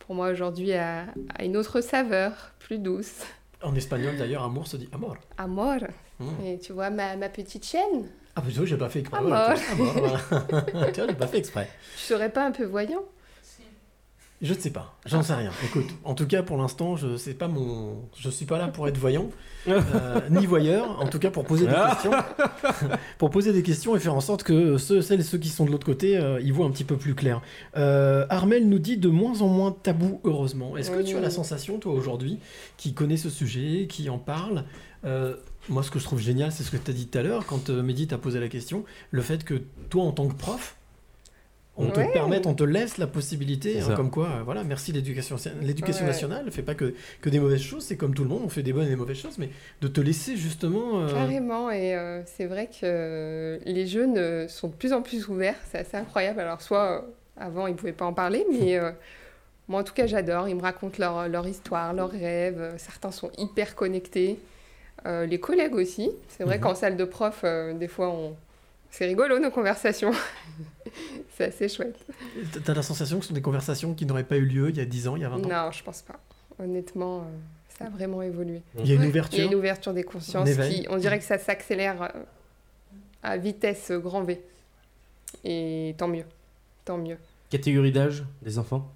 pour 0.00 0.14
moi 0.14 0.30
aujourd'hui, 0.30 0.72
a, 0.72 1.06
a 1.34 1.44
une 1.44 1.56
autre 1.56 1.80
saveur, 1.80 2.32
plus 2.58 2.78
douce. 2.78 3.22
En 3.62 3.74
espagnol 3.74 4.16
d'ailleurs, 4.16 4.42
amour 4.42 4.66
se 4.66 4.76
dit 4.76 4.88
amor. 4.92 5.16
Amor. 5.36 5.76
Mm. 6.18 6.44
Et 6.46 6.58
tu 6.58 6.72
vois 6.72 6.90
ma, 6.90 7.16
ma 7.16 7.28
petite 7.28 7.64
chienne, 7.64 8.06
Ah, 8.34 8.40
vois, 8.40 8.64
j'ai 8.64 8.76
pas 8.76 8.88
fait 8.88 9.00
exprès. 9.00 9.18
Amor. 9.18 9.30
Voilà, 9.30 9.60
amor, 9.72 9.92
voilà. 10.72 10.90
tu 10.92 11.00
vois, 11.00 11.08
j'ai 11.08 11.14
pas 11.14 11.26
fait 11.26 11.38
exprès. 11.38 11.68
tu 11.96 12.04
serais 12.04 12.30
pas 12.30 12.46
un 12.46 12.52
peu 12.52 12.64
voyant 12.64 13.04
Je 14.42 14.54
ne 14.54 14.58
sais 14.58 14.70
pas, 14.70 14.96
j'en 15.04 15.22
sais 15.22 15.34
rien. 15.34 15.50
Écoute, 15.66 15.84
en 16.02 16.14
tout 16.14 16.26
cas 16.26 16.42
pour 16.42 16.56
l'instant, 16.56 16.96
je 16.96 17.16
sais 17.18 17.34
pas 17.34 17.46
mon, 17.46 18.08
je 18.18 18.30
suis 18.30 18.46
pas 18.46 18.56
là 18.56 18.68
pour 18.68 18.88
être 18.88 18.96
voyant, 18.96 19.26
euh, 19.68 20.18
ni 20.30 20.46
voyeur. 20.46 20.98
En 20.98 21.06
tout 21.06 21.18
cas 21.18 21.30
pour 21.30 21.44
poser 21.44 21.66
des 21.66 21.74
Ah. 21.76 21.90
questions, 21.92 22.10
pour 23.18 23.28
poser 23.30 23.52
des 23.52 23.62
questions 23.62 23.94
et 23.96 24.00
faire 24.00 24.14
en 24.14 24.22
sorte 24.22 24.42
que 24.42 24.78
ceux, 24.78 25.02
celles 25.02 25.20
et 25.20 25.24
ceux 25.24 25.36
qui 25.36 25.50
sont 25.50 25.66
de 25.66 25.70
l'autre 25.70 25.84
côté, 25.84 26.16
euh, 26.16 26.40
y 26.40 26.50
voient 26.52 26.64
un 26.64 26.70
petit 26.70 26.84
peu 26.84 26.96
plus 26.96 27.14
clair. 27.14 27.42
Euh, 27.76 28.24
Armel 28.30 28.66
nous 28.66 28.78
dit 28.78 28.96
de 28.96 29.08
moins 29.08 29.42
en 29.42 29.48
moins 29.48 29.72
tabou, 29.82 30.20
heureusement. 30.24 30.76
Est-ce 30.78 30.90
que 30.90 31.02
tu 31.02 31.16
as 31.16 31.20
la 31.20 31.30
sensation, 31.30 31.78
toi 31.78 31.92
aujourd'hui, 31.92 32.38
qui 32.78 32.94
connais 32.94 33.18
ce 33.18 33.28
sujet, 33.28 33.86
qui 33.88 34.08
en 34.08 34.18
parle 34.18 34.64
euh, 35.04 35.34
moi, 35.68 35.82
ce 35.82 35.90
que 35.90 35.98
je 35.98 36.04
trouve 36.04 36.20
génial, 36.20 36.50
c'est 36.52 36.62
ce 36.62 36.70
que 36.70 36.76
tu 36.78 36.90
as 36.90 36.94
dit 36.94 37.06
tout 37.06 37.18
à 37.18 37.22
l'heure, 37.22 37.44
quand 37.46 37.68
Mehdi 37.68 38.06
t'a 38.06 38.16
posé 38.18 38.40
la 38.40 38.48
question, 38.48 38.84
le 39.10 39.20
fait 39.22 39.44
que 39.44 39.54
toi, 39.90 40.04
en 40.04 40.12
tant 40.12 40.26
que 40.26 40.34
prof, 40.34 40.76
on 41.80 41.90
te 41.90 42.12
permette, 42.12 42.46
on 42.46 42.54
te 42.54 42.62
laisse 42.64 42.98
la 42.98 43.06
possibilité, 43.06 43.80
hein, 43.80 43.94
comme 43.96 44.10
quoi, 44.10 44.26
euh, 44.26 44.42
voilà, 44.44 44.62
merci 44.64 44.92
l'éducation, 44.92 45.36
l'éducation 45.62 46.02
Ouais. 46.04 46.10
nationale, 46.12 46.44
ne 46.44 46.50
fait 46.50 46.62
pas 46.62 46.74
que, 46.74 46.94
que 47.20 47.30
des 47.30 47.40
mauvaises 47.40 47.60
choses, 47.62 47.84
c'est 47.84 47.96
comme 47.96 48.14
tout 48.14 48.22
le 48.22 48.28
monde, 48.28 48.42
on 48.44 48.48
fait 48.48 48.62
des 48.62 48.72
bonnes 48.72 48.86
et 48.86 48.90
des 48.90 48.96
mauvaises 48.96 49.18
choses, 49.18 49.38
mais 49.38 49.50
de 49.80 49.88
te 49.88 50.00
laisser 50.00 50.36
justement. 50.36 51.00
euh, 51.02 51.12
Carrément, 51.12 51.70
et 51.70 51.94
euh, 51.96 52.22
c'est 52.26 52.46
vrai 52.46 52.68
que 52.80 53.58
les 53.64 53.86
jeunes 53.86 54.18
euh, 54.18 54.48
sont 54.48 54.68
de 54.68 54.74
plus 54.74 54.92
en 54.92 55.02
plus 55.02 55.28
ouverts, 55.28 55.56
c'est 55.70 55.78
assez 55.78 55.96
incroyable. 55.96 56.40
Alors, 56.40 56.60
soit 56.62 57.06
avant 57.36 57.66
ils 57.66 57.72
ne 57.72 57.76
pouvaient 57.78 57.92
pas 57.92 58.04
en 58.04 58.12
parler, 58.12 58.44
mais 58.50 58.76
euh, 58.78 58.90
moi 59.68 59.80
en 59.80 59.84
tout 59.84 59.94
cas 59.94 60.06
j'adore. 60.06 60.48
Ils 60.48 60.56
me 60.56 60.62
racontent 60.62 60.96
leur, 60.98 61.28
leur 61.28 61.46
histoire, 61.46 61.92
leurs 61.94 62.10
rêves. 62.10 62.74
Certains 62.76 63.10
sont 63.12 63.30
hyper 63.38 63.74
connectés. 63.74 64.38
Euh, 65.06 65.24
les 65.24 65.40
collègues 65.40 65.74
aussi. 65.76 66.10
C'est 66.28 66.44
vrai 66.44 66.56
Mhm. 66.58 66.62
qu'en 66.62 66.74
salle 66.74 66.96
de 66.98 67.04
prof, 67.04 67.40
euh, 67.44 67.72
des 67.72 67.88
fois 67.88 68.10
on. 68.10 68.36
C'est 68.90 69.06
rigolo 69.06 69.38
nos 69.38 69.50
conversations. 69.50 70.12
c'est 71.36 71.44
assez 71.44 71.68
chouette. 71.68 71.96
T'as 72.64 72.74
la 72.74 72.82
sensation 72.82 73.18
que 73.18 73.24
ce 73.24 73.28
sont 73.28 73.34
des 73.34 73.42
conversations 73.42 73.94
qui 73.94 74.06
n'auraient 74.06 74.24
pas 74.24 74.36
eu 74.36 74.44
lieu 74.44 74.70
il 74.70 74.76
y 74.76 74.80
a 74.80 74.84
10 74.84 75.08
ans, 75.08 75.16
il 75.16 75.22
y 75.22 75.24
a 75.24 75.28
20 75.28 75.36
ans? 75.36 75.48
Non, 75.48 75.70
je 75.70 75.82
pense 75.82 76.02
pas. 76.02 76.18
Honnêtement, 76.58 77.20
euh, 77.20 77.22
ça 77.78 77.86
a 77.86 77.88
vraiment 77.88 78.20
évolué. 78.22 78.62
Il 78.78 78.86
y 78.86 78.92
a 78.92 78.94
une 78.96 79.06
ouverture 79.06 79.38
Il 79.38 79.42
y 79.42 79.44
a 79.44 79.50
une 79.50 79.54
ouverture 79.54 79.94
des 79.94 80.02
consciences. 80.02 80.48
Qui, 80.50 80.86
on 80.90 80.96
dirait 80.96 81.18
que 81.18 81.24
ça 81.24 81.38
s'accélère 81.38 82.02
euh, 82.02 82.08
à 83.22 83.36
vitesse 83.36 83.90
euh, 83.90 83.98
grand 83.98 84.22
V. 84.22 84.40
Et 85.44 85.94
tant 85.96 86.08
mieux. 86.08 86.24
Tant 86.84 86.98
mieux. 86.98 87.16
Catégorie 87.48 87.92
d'âge 87.92 88.24
des 88.42 88.58
enfants? 88.58 88.90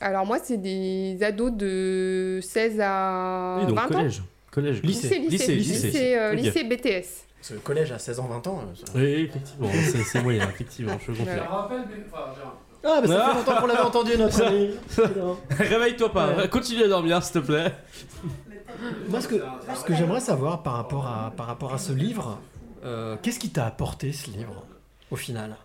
Alors 0.00 0.26
moi, 0.26 0.38
c'est 0.42 0.56
des 0.56 1.18
ados 1.22 1.52
de 1.52 2.40
16 2.42 2.78
à 2.82 3.58
Oui, 3.60 3.66
donc 3.66 3.76
20 3.76 3.86
collège. 3.88 4.20
ans. 4.20 4.24
Collège. 4.50 4.82
Lycée, 4.82 5.18
lycée, 5.18 5.54
lycée, 5.54 6.18
euh, 6.18 6.34
lycée 6.34 6.64
BTS. 6.64 7.26
Parce 7.40 7.48
que 7.48 7.54
le 7.54 7.60
collège 7.60 7.90
à 7.92 7.98
16 7.98 8.20
ans, 8.20 8.26
20 8.28 8.46
ans. 8.48 8.60
euh, 8.62 8.74
ça- 8.74 8.92
Oui, 8.94 9.28
effectivement, 9.28 9.68
c'est 9.72 10.02
c'est 10.04 10.22
moyen, 10.22 10.48
effectivement, 10.48 10.92
je 11.00 11.06
confirme. 11.06 11.46
Ah, 12.82 13.00
bah 13.02 13.06
ça 13.08 13.28
fait 13.28 13.34
longtemps 13.34 13.60
qu'on 13.60 13.66
l'avait 13.66 13.80
entendu, 13.80 14.16
notre 14.18 14.42
ami. 14.42 14.70
Réveille-toi 15.50 16.12
pas, 16.12 16.34
Ouais. 16.36 16.48
continue 16.48 16.82
à 16.82 16.88
dormir, 16.88 17.22
s'il 17.22 17.40
te 17.40 17.46
plaît. 17.46 17.74
Moi, 19.08 19.20
ce 19.20 19.28
que, 19.28 19.34
ce 19.74 19.84
que 19.84 19.94
j'aimerais 19.94 20.20
savoir 20.20 20.62
par 20.62 20.74
rapport 20.74 21.06
à, 21.06 21.32
par 21.36 21.46
rapport 21.46 21.74
à 21.74 21.78
ce 21.78 21.92
livre, 21.92 22.38
euh, 22.84 23.16
qu'est-ce 23.22 23.38
qui 23.38 23.50
t'a 23.50 23.66
apporté 23.66 24.12
ce 24.12 24.30
livre, 24.30 24.64
au 25.10 25.16
final? 25.16 25.56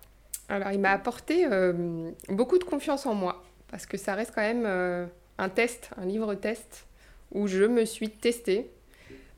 Alors, 0.49 0.71
il 0.71 0.79
m'a 0.79 0.91
apporté 0.91 1.45
euh, 1.49 2.09
beaucoup 2.29 2.57
de 2.57 2.63
confiance 2.65 3.05
en 3.05 3.13
moi, 3.15 3.43
parce 3.71 3.85
que 3.85 3.97
ça 3.97 4.13
reste 4.15 4.31
quand 4.35 4.41
même 4.41 4.63
euh, 4.65 5.05
un 5.37 5.49
test, 5.49 5.91
un 5.97 6.05
livre 6.05 6.33
test, 6.35 6.85
où 7.33 7.47
je 7.47 7.63
me 7.63 7.85
suis 7.85 8.09
testée. 8.09 8.69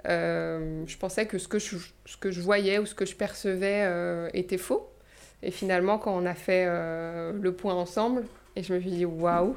Euh, 0.08 0.84
je 0.88 0.98
pensais 0.98 1.26
que 1.26 1.38
ce 1.38 1.48
que 1.48 1.60
je, 1.60 1.78
ce 2.06 2.18
que 2.18 2.32
je 2.32 2.42
voyais 2.42 2.80
ou 2.80 2.86
ce 2.86 2.96
que 2.96 3.06
je 3.06 3.16
percevais 3.16 3.84
euh, 3.86 4.30
était 4.34 4.58
faux. 4.58 4.90
Et 5.44 5.52
finalement, 5.52 5.98
quand 5.98 6.16
on 6.16 6.26
a 6.26 6.34
fait 6.34 6.66
euh, 6.68 7.32
le 7.34 7.52
point 7.52 7.74
ensemble, 7.76 8.24
et 8.56 8.64
je 8.64 8.74
me 8.74 8.80
suis 8.80 8.90
dit 8.92 9.06
waouh! 9.06 9.56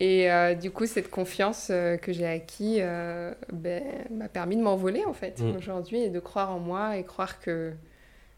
Et 0.00 0.28
du 0.60 0.70
coup, 0.70 0.84
cette 0.84 1.10
confiance 1.10 1.68
que 1.68 2.12
j'ai 2.12 2.26
acquis 2.26 2.76
euh, 2.80 3.32
ben, 3.50 3.82
m'a 4.10 4.28
permis 4.28 4.54
de 4.56 4.62
m'envoler 4.62 5.04
en 5.06 5.14
fait 5.14 5.40
Mm. 5.40 5.56
aujourd'hui 5.56 6.02
et 6.02 6.10
de 6.10 6.20
croire 6.20 6.50
en 6.50 6.58
moi 6.58 6.98
et 6.98 7.04
croire 7.04 7.40
que, 7.40 7.72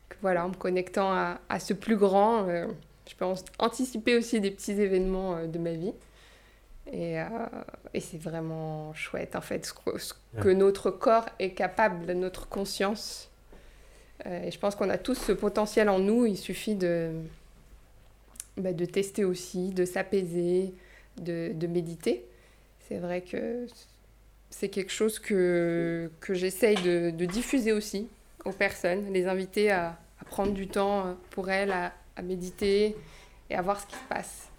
que 0.09 0.17
voilà, 0.23 0.45
en 0.45 0.51
me 0.51 0.55
connectant 0.55 1.11
à, 1.11 1.41
à 1.49 1.59
ce 1.59 1.73
plus 1.75 1.97
grand, 1.97 2.47
je 2.47 3.15
peux 3.17 3.25
an- 3.25 3.35
anticiper 3.59 4.15
aussi 4.17 4.41
des 4.41 4.53
petits 4.53 4.81
événements 4.81 5.45
de 5.45 5.59
ma 5.59 5.73
vie. 5.73 5.93
Et, 6.93 7.21
euh, 7.21 7.25
et 7.95 8.01
c'est 8.01 8.19
vraiment 8.21 8.93
chouette 8.95 9.37
en 9.37 9.41
fait 9.41 9.65
ce, 9.67 9.73
que- 9.73 9.99
ce 9.99 10.13
que 10.41 10.49
Ouais. 10.49 10.55
notre 10.55 10.91
corps 10.91 11.27
est 11.39 11.51
capable, 11.51 12.13
notre 12.13 12.49
conscience. 12.49 13.31
Euh, 14.27 14.45
et 14.45 14.51
je 14.51 14.59
pense 14.59 14.75
qu'on 14.75 14.91
a 14.91 14.99
tous 14.99 15.15
ce 15.15 15.33
potentiel 15.33 15.89
en 15.89 15.99
nous, 16.01 16.27
il 16.27 16.37
suffit 16.37 16.75
de, 16.75 17.13
bah, 18.57 18.73
de 18.73 18.85
tester 18.85 19.25
aussi, 19.25 19.71
de 19.71 19.85
s'apaiser, 19.85 20.75
de, 21.21 21.53
de 21.55 21.67
méditer. 21.67 22.25
C'est 22.89 22.99
vrai 22.99 23.21
que 23.23 23.67
c'est 24.51 24.69
quelque 24.69 24.93
chose 24.93 25.19
que, 25.21 26.11
que 26.21 26.35
j'essaye 26.35 26.75
de, 26.83 27.11
de 27.11 27.25
diffuser 27.25 27.73
aussi 27.73 28.09
aux 28.45 28.53
personnes, 28.53 29.13
les 29.13 29.27
inviter 29.27 29.71
à, 29.71 29.97
à 30.21 30.25
prendre 30.25 30.53
du 30.53 30.67
temps 30.67 31.17
pour 31.31 31.51
elles, 31.51 31.71
à, 31.71 31.93
à 32.17 32.23
méditer 32.23 32.97
et 33.49 33.55
à 33.55 33.63
voir 33.63 33.81
ce 33.81 33.87
qui 33.87 33.95
se 33.95 34.05
passe. 34.09 34.50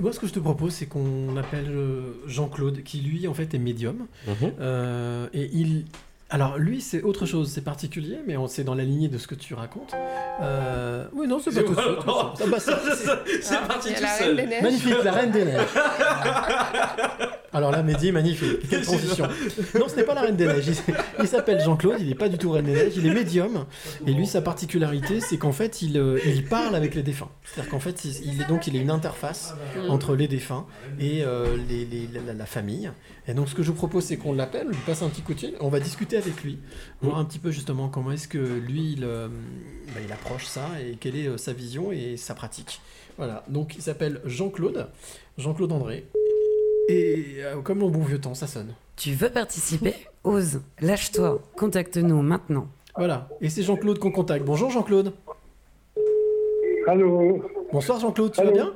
Moi, 0.00 0.12
ce 0.12 0.18
que 0.20 0.26
je 0.26 0.32
te 0.32 0.38
propose, 0.38 0.72
c'est 0.72 0.86
qu'on 0.86 1.36
appelle 1.36 1.70
euh, 1.70 2.00
Jean-Claude, 2.26 2.82
qui 2.82 2.98
lui, 3.00 3.26
en 3.28 3.34
fait, 3.34 3.54
est 3.54 3.58
médium. 3.58 4.06
Mhm. 4.26 4.52
Euh, 4.60 5.26
et 5.32 5.48
il. 5.52 5.84
Alors, 6.28 6.58
lui, 6.58 6.80
c'est 6.80 7.02
autre 7.02 7.24
chose, 7.24 7.50
c'est 7.52 7.60
particulier, 7.62 8.18
mais 8.26 8.36
on- 8.36 8.48
c'est 8.48 8.64
dans 8.64 8.74
la 8.74 8.82
lignée 8.82 9.06
de 9.06 9.16
ce 9.16 9.28
que 9.28 9.36
tu 9.36 9.54
racontes. 9.54 9.94
Euh, 10.42 11.06
Oui, 11.12 11.28
non, 11.28 11.38
c'est 11.38 11.54
pas 11.54 11.62
tout 11.62 11.74
de 11.74 11.80
suite. 11.80 11.98
Ah 12.06 12.32
bah, 12.50 12.58
c'est- 12.58 13.66
parti 13.68 13.94
tout 13.94 14.02
la 14.02 14.08
seul. 14.08 14.34
Reine 14.34 14.36
des 14.36 14.46
Neiges. 14.46 14.62
Magnifique, 14.62 15.04
la 15.04 15.12
Reine 15.12 15.30
des 15.30 15.44
Neiges. 15.44 15.60
Alors 17.56 17.70
là, 17.70 17.82
Mehdi, 17.82 18.12
magnifique. 18.12 18.68
Quelle 18.68 18.82
transition. 18.84 19.26
Non, 19.78 19.88
ce 19.88 19.96
n'est 19.96 20.02
pas 20.04 20.12
la 20.14 20.20
Reine 20.22 20.36
des 20.36 20.46
Neiges. 20.46 20.66
Il, 20.88 20.94
il 21.20 21.26
s'appelle 21.26 21.60
Jean-Claude, 21.60 21.96
il 22.00 22.08
n'est 22.08 22.14
pas 22.14 22.28
du 22.28 22.36
tout 22.36 22.50
Reine 22.50 22.66
des 22.66 22.72
Neiges, 22.74 22.92
il 22.96 23.06
est 23.06 23.14
médium. 23.14 23.64
Et 24.06 24.12
lui, 24.12 24.26
sa 24.26 24.42
particularité, 24.42 25.20
c'est 25.20 25.38
qu'en 25.38 25.52
fait, 25.52 25.80
il, 25.80 25.96
euh, 25.98 26.18
il 26.26 26.44
parle 26.44 26.74
avec 26.76 26.94
les 26.94 27.02
défunts. 27.02 27.30
C'est-à-dire 27.44 27.70
qu'en 27.70 27.80
fait, 27.80 28.04
il, 28.04 28.42
est 28.42 28.46
donc 28.48 28.66
il 28.66 28.76
est 28.76 28.80
une 28.80 28.90
interface 28.90 29.54
entre 29.88 30.14
les 30.14 30.28
défunts 30.28 30.66
et 31.00 31.22
euh, 31.24 31.56
les- 31.68 31.84
les- 31.86 32.08
la, 32.26 32.34
la 32.34 32.46
famille. 32.46 32.90
Et 33.26 33.32
donc, 33.34 33.48
ce 33.48 33.54
que 33.54 33.62
je 33.62 33.68
vous 33.70 33.76
propose, 33.76 34.04
c'est 34.04 34.18
qu'on 34.18 34.34
l'appelle, 34.34 34.66
on 34.66 34.70
lui 34.70 34.76
passe 34.86 35.00
un 35.02 35.08
petit 35.08 35.22
coup 35.22 35.32
de 35.34 35.40
fil, 35.40 35.54
on 35.60 35.68
va 35.68 35.80
discuter 35.80 36.16
avec 36.18 36.42
lui, 36.44 36.58
voir 37.00 37.18
un 37.18 37.24
petit 37.24 37.38
peu 37.38 37.50
justement 37.50 37.88
comment 37.88 38.12
est-ce 38.12 38.28
que 38.28 38.38
lui, 38.38 38.92
il, 38.98 39.04
euh, 39.04 39.28
bah, 39.94 40.00
il 40.04 40.12
approche 40.12 40.44
ça 40.44 40.68
et 40.86 40.96
quelle 40.96 41.16
est 41.16 41.38
sa 41.38 41.52
vision 41.54 41.90
et 41.90 42.16
sa 42.18 42.34
pratique. 42.34 42.80
Voilà, 43.16 43.44
donc 43.48 43.76
il 43.76 43.82
s'appelle 43.82 44.20
Jean-Claude, 44.26 44.88
Jean-Claude 45.38 45.72
André. 45.72 46.06
Et 46.88 47.36
euh, 47.40 47.60
comme 47.62 47.80
le 47.80 47.88
bon 47.88 48.02
vieux 48.02 48.20
temps, 48.20 48.34
ça 48.34 48.46
sonne. 48.46 48.74
Tu 48.96 49.12
veux 49.14 49.30
participer? 49.30 49.94
Ose, 50.24 50.60
lâche-toi, 50.80 51.40
contacte-nous 51.56 52.22
maintenant. 52.22 52.68
Voilà, 52.96 53.28
et 53.40 53.50
c'est 53.50 53.62
Jean-Claude 53.62 53.98
qu'on 53.98 54.10
contacte. 54.10 54.44
Bonjour 54.44 54.70
Jean-Claude. 54.70 55.12
Allô? 56.86 57.42
Bonsoir 57.72 58.00
Jean-Claude, 58.00 58.32
tu 58.32 58.42
vas 58.42 58.50
bien? 58.52 58.72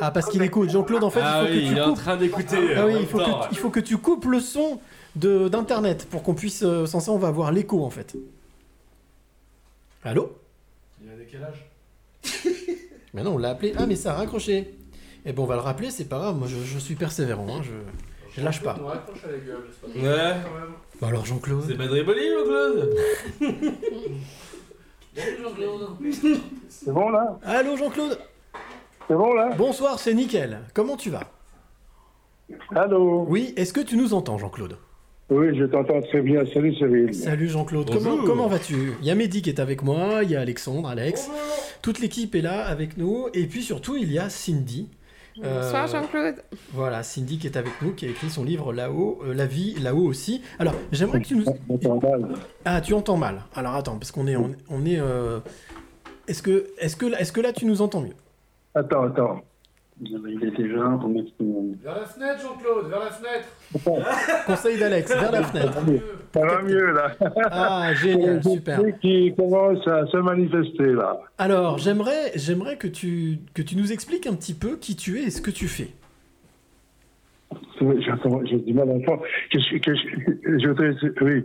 Ah, 0.00 0.10
parce 0.10 0.28
qu'il 0.28 0.42
écoute. 0.42 0.70
Jean-Claude, 0.70 1.04
en 1.04 1.10
fait, 1.10 1.20
Ah 1.22 1.42
il 1.44 1.46
faut 1.48 1.52
oui, 1.52 1.58
que 1.60 1.64
il 1.64 1.72
tu 1.72 1.76
est 1.78 1.80
en 1.82 1.88
coupes. 1.90 1.98
train 1.98 2.16
d'écouter, 2.16 2.56
Ah 2.76 2.82
en 2.82 2.86
oui, 2.86 2.94
il 3.00 3.06
faut, 3.06 3.18
que, 3.18 3.24
il 3.52 3.56
faut 3.58 3.70
que 3.70 3.80
tu 3.80 3.96
coupes 3.98 4.24
le 4.24 4.40
son 4.40 4.80
de- 5.14 5.48
d'internet 5.48 6.06
pour 6.10 6.22
qu'on 6.22 6.34
puisse. 6.34 6.62
euh, 6.64 6.86
sans 6.86 7.00
ça, 7.00 7.12
on 7.12 7.18
va 7.18 7.28
avoir 7.28 7.52
l'écho 7.52 7.84
en 7.84 7.90
fait. 7.90 8.14
Allô? 10.02 10.36
Il 11.02 11.08
a 11.10 11.12
un 11.12 11.16
décalage 11.16 11.70
Mais 13.14 13.22
non, 13.22 13.34
on 13.34 13.38
l'a 13.38 13.50
appelé. 13.50 13.72
Ah, 13.78 13.86
mais 13.86 13.96
ça 13.96 14.12
a 14.12 14.16
raccroché. 14.16 14.74
Eh 15.26 15.32
ben, 15.32 15.42
on 15.42 15.46
va 15.46 15.54
le 15.56 15.60
rappeler, 15.60 15.90
c'est 15.90 16.08
pas 16.08 16.18
grave. 16.18 16.36
Moi, 16.36 16.46
je, 16.48 16.56
je 16.56 16.78
suis 16.78 16.94
persévérant. 16.94 17.46
hein, 17.58 17.60
je, 17.62 17.72
je 18.38 18.44
lâche 18.44 18.62
pas. 18.62 18.78
On 18.80 18.86
raccroche 18.86 19.24
à 19.24 19.32
la 19.32 19.38
gueule. 19.38 19.64
Ouais. 19.96 20.34
Bah 21.00 21.08
alors, 21.08 21.26
Jean-Claude. 21.26 21.64
C'est 21.66 21.76
pas 21.76 21.86
Dréboli, 21.88 22.20
Jean-Claude 25.42 25.96
C'est 26.68 26.92
bon 26.92 27.08
là? 27.10 27.38
Allô, 27.42 27.76
Jean-Claude 27.76 28.18
C'est 29.08 29.14
bon 29.14 29.32
là? 29.34 29.50
Bonsoir, 29.56 29.98
c'est 29.98 30.14
nickel. 30.14 30.60
Comment 30.74 30.96
tu 30.96 31.10
vas? 31.10 31.30
Allô? 32.74 33.24
Oui, 33.28 33.52
est-ce 33.56 33.72
que 33.72 33.80
tu 33.80 33.96
nous 33.96 34.14
entends, 34.14 34.38
Jean-Claude? 34.38 34.76
Oui, 35.30 35.58
je 35.58 35.64
t'entends 35.64 36.00
très 36.02 36.20
bien. 36.20 36.44
Salut 36.54 36.72
Cyril. 36.76 37.12
Salut 37.14 37.48
Jean-Claude, 37.48 37.86
Bonjour. 37.88 38.02
comment, 38.02 38.24
comment 38.24 38.46
vas-tu? 38.46 38.92
Il 39.00 39.06
y 39.06 39.10
a 39.10 39.14
Mehdi 39.16 39.42
qui 39.42 39.50
est 39.50 39.58
avec 39.58 39.82
moi, 39.82 40.20
il 40.22 40.30
y 40.30 40.36
a 40.36 40.40
Alexandre, 40.40 40.88
Alex, 40.88 41.28
toute 41.82 41.98
l'équipe 41.98 42.34
est 42.36 42.42
là 42.42 42.64
avec 42.64 42.96
nous, 42.96 43.26
et 43.34 43.46
puis 43.46 43.62
surtout 43.62 43.96
il 43.96 44.12
y 44.12 44.18
a 44.20 44.28
Cindy. 44.30 44.88
Euh, 45.44 45.62
Bonsoir 45.62 45.86
Jean-Claude. 45.86 46.36
Voilà, 46.72 47.02
Cindy 47.02 47.38
qui 47.38 47.46
est 47.46 47.56
avec 47.56 47.82
nous, 47.82 47.92
qui 47.92 48.06
a 48.06 48.08
écrit 48.10 48.30
son 48.30 48.44
livre 48.44 48.72
là-haut, 48.72 49.20
euh, 49.24 49.34
La 49.34 49.46
vie 49.46 49.74
là-haut 49.74 50.06
aussi. 50.06 50.42
Alors, 50.58 50.74
j'aimerais 50.92 51.20
que 51.20 51.26
tu 51.26 51.36
nous... 51.36 51.44
Ah, 52.64 52.80
tu 52.80 52.94
entends 52.94 53.16
mal. 53.16 53.42
Alors 53.54 53.74
attends, 53.74 53.98
parce 53.98 54.12
qu'on 54.12 54.26
est... 54.26 54.36
On, 54.36 54.54
on 54.70 54.86
est 54.86 54.98
euh, 54.98 55.40
Est-ce 56.26 56.42
que, 56.42 56.68
est 56.78 56.96
que, 56.96 57.06
est 57.20 57.32
que 57.32 57.40
là 57.40 57.52
tu 57.52 57.66
nous 57.66 57.82
entends 57.82 58.00
mieux? 58.00 58.16
Attends, 58.74 59.04
attends. 59.04 59.40
Il 59.98 60.44
était 60.44 60.68
genre 60.68 61.00
pour 61.00 61.08
mettre 61.08 61.30
tout 61.38 61.74
Vers 61.82 61.94
la 61.98 62.04
fenêtre, 62.04 62.42
Jean-Claude, 62.42 62.88
vers 62.90 63.00
la 63.00 63.10
fenêtre. 63.10 64.44
Conseil 64.46 64.78
d'Alex, 64.78 65.10
vers 65.10 65.32
la 65.32 65.42
fenêtre. 65.42 65.78
Ça 66.34 66.40
va 66.46 66.62
mieux 66.62 66.92
là. 66.92 67.12
Ah, 67.50 67.94
génial, 67.94 68.40
Il 68.44 68.48
y 68.50 68.52
a 68.52 68.56
super. 68.56 68.80
qui 69.00 69.34
commencent 69.34 69.88
à 69.88 70.06
se 70.06 70.18
manifester 70.18 70.92
là. 70.92 71.18
Alors, 71.38 71.78
j'aimerais, 71.78 72.32
j'aimerais 72.34 72.76
que 72.76 72.88
tu, 72.88 73.38
que 73.54 73.62
tu 73.62 73.74
nous 73.76 73.90
expliques 73.90 74.26
un 74.26 74.34
petit 74.34 74.52
peu 74.52 74.76
qui 74.76 74.96
tu 74.96 75.18
es 75.18 75.24
et 75.24 75.30
ce 75.30 75.40
que 75.40 75.50
tu 75.50 75.66
fais. 75.66 75.88
J'ai 77.80 78.56
du 78.58 78.74
mal 78.74 78.90
à 78.90 78.92
entendre. 78.92 79.22
Qu'est-ce 79.50 79.78
que, 79.78 79.94
je 79.94 81.24
oui, 81.24 81.44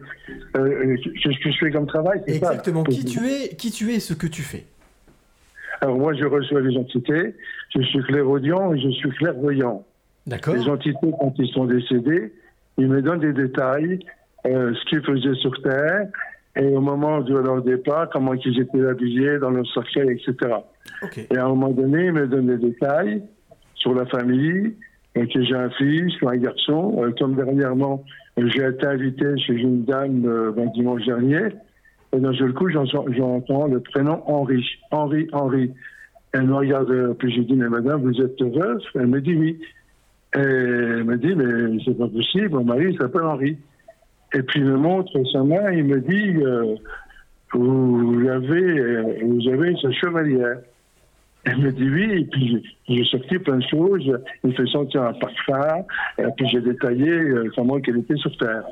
Euh, 0.57 0.95
qu'est-ce 1.21 1.39
que 1.43 1.51
je 1.51 1.57
fais 1.57 1.71
comme 1.71 1.87
travail 1.87 2.21
Exactement, 2.27 2.83
qui 2.83 3.05
tu 3.05 3.19
es, 3.27 3.55
qui 3.55 3.71
tu 3.71 3.91
es 3.91 3.95
et 3.95 3.99
ce 3.99 4.13
que 4.13 4.27
tu 4.27 4.41
fais. 4.41 4.65
Alors 5.81 5.97
moi, 5.97 6.13
je 6.13 6.25
reçois 6.25 6.61
les 6.61 6.77
entités, 6.77 7.35
je 7.73 7.81
suis 7.81 8.01
clairaudient 8.03 8.73
et 8.73 8.79
je 8.79 8.89
suis 8.89 9.09
clairvoyant. 9.11 9.85
D'accord. 10.27 10.55
Les 10.55 10.67
entités, 10.67 11.11
quand 11.19 11.33
ils 11.37 11.51
sont 11.51 11.65
décédés, 11.65 12.33
ils 12.77 12.87
me 12.87 13.01
donnent 13.01 13.19
des 13.19 13.33
détails, 13.33 13.99
euh, 14.45 14.73
ce 14.73 14.85
qu'ils 14.89 15.03
faisaient 15.03 15.35
sur 15.35 15.59
Terre, 15.61 16.07
et 16.55 16.67
au 16.67 16.81
moment 16.81 17.21
de 17.21 17.35
leur 17.37 17.61
départ, 17.61 18.09
comment 18.09 18.33
ils 18.33 18.59
étaient 18.59 18.85
habillés 18.85 19.39
dans 19.39 19.51
leur 19.51 19.65
cercueil, 19.73 20.11
etc. 20.11 20.55
Et 21.29 21.37
à 21.37 21.45
un 21.45 21.49
moment 21.49 21.69
donné, 21.69 22.07
ils 22.07 22.11
me 22.11 22.27
donnent 22.27 22.47
des 22.47 22.69
détails 22.69 23.23
sur 23.75 23.93
la 23.93 24.05
famille, 24.05 24.75
euh, 25.17 25.25
que 25.25 25.43
j'ai 25.43 25.55
un 25.55 25.69
fils 25.71 26.21
ou 26.21 26.29
un 26.29 26.37
garçon. 26.37 27.03
Euh, 27.03 27.11
comme 27.17 27.35
dernièrement, 27.35 28.03
euh, 28.37 28.49
j'ai 28.53 28.65
été 28.67 28.85
invité 28.85 29.25
chez 29.37 29.53
une 29.53 29.85
dame 29.85 30.25
euh, 30.25 30.51
ben, 30.51 30.69
dimanche 30.73 31.05
dernier, 31.05 31.49
et 32.13 32.19
d'un 32.19 32.33
seul 32.33 32.53
coup, 32.53 32.69
j'entends 32.69 33.67
le 33.67 33.79
prénom 33.79 34.21
Henri. 34.27 34.65
Henri, 34.91 35.27
Henri. 35.31 35.71
Elle 36.33 36.47
me 36.47 36.55
regarde, 36.55 36.89
euh, 36.89 37.13
puis 37.13 37.33
j'ai 37.33 37.43
dit, 37.43 37.55
mais 37.55 37.67
madame, 37.67 38.01
vous 38.01 38.21
êtes 38.21 38.41
heureuse? 38.41 38.83
Elle 38.95 39.07
me 39.07 39.19
dit 39.21 39.35
oui. 39.35 39.59
Et 40.33 40.39
elle 40.39 41.03
me 41.03 41.17
dit, 41.17 41.35
mais 41.35 41.83
c'est 41.83 41.97
pas 41.97 42.07
possible, 42.07 42.51
mon 42.51 42.63
mari 42.63 42.95
s'appelle 42.97 43.23
Henri. 43.23 43.57
Et 44.33 44.41
puis 44.43 44.61
il 44.61 44.65
me 44.65 44.77
montre 44.77 45.11
sa 45.31 45.43
main, 45.43 45.71
il 45.71 45.83
me 45.83 45.99
dit, 45.99 46.41
euh, 46.41 46.75
vous 47.53 48.29
avez, 48.29 48.79
euh, 48.79 49.03
vous 49.23 49.49
avez 49.49 49.75
sa 49.81 49.91
chevalière. 49.91 50.59
Elle 51.43 51.57
me 51.57 51.71
dit 51.71 51.89
oui, 51.89 52.21
et 52.21 52.25
puis 52.25 52.63
j'ai 52.87 53.03
sorti 53.05 53.39
plein 53.39 53.57
de 53.57 53.63
choses. 53.63 54.09
Il 54.43 54.55
fait 54.55 54.67
sentir 54.67 55.01
un 55.01 55.13
parfum, 55.13 55.83
et 56.19 56.23
puis 56.37 56.47
j'ai 56.47 56.61
détaillé 56.61 57.19
comment 57.55 57.79
qu'elle 57.79 57.97
était 57.97 58.15
sur 58.15 58.37
Terre. 58.37 58.63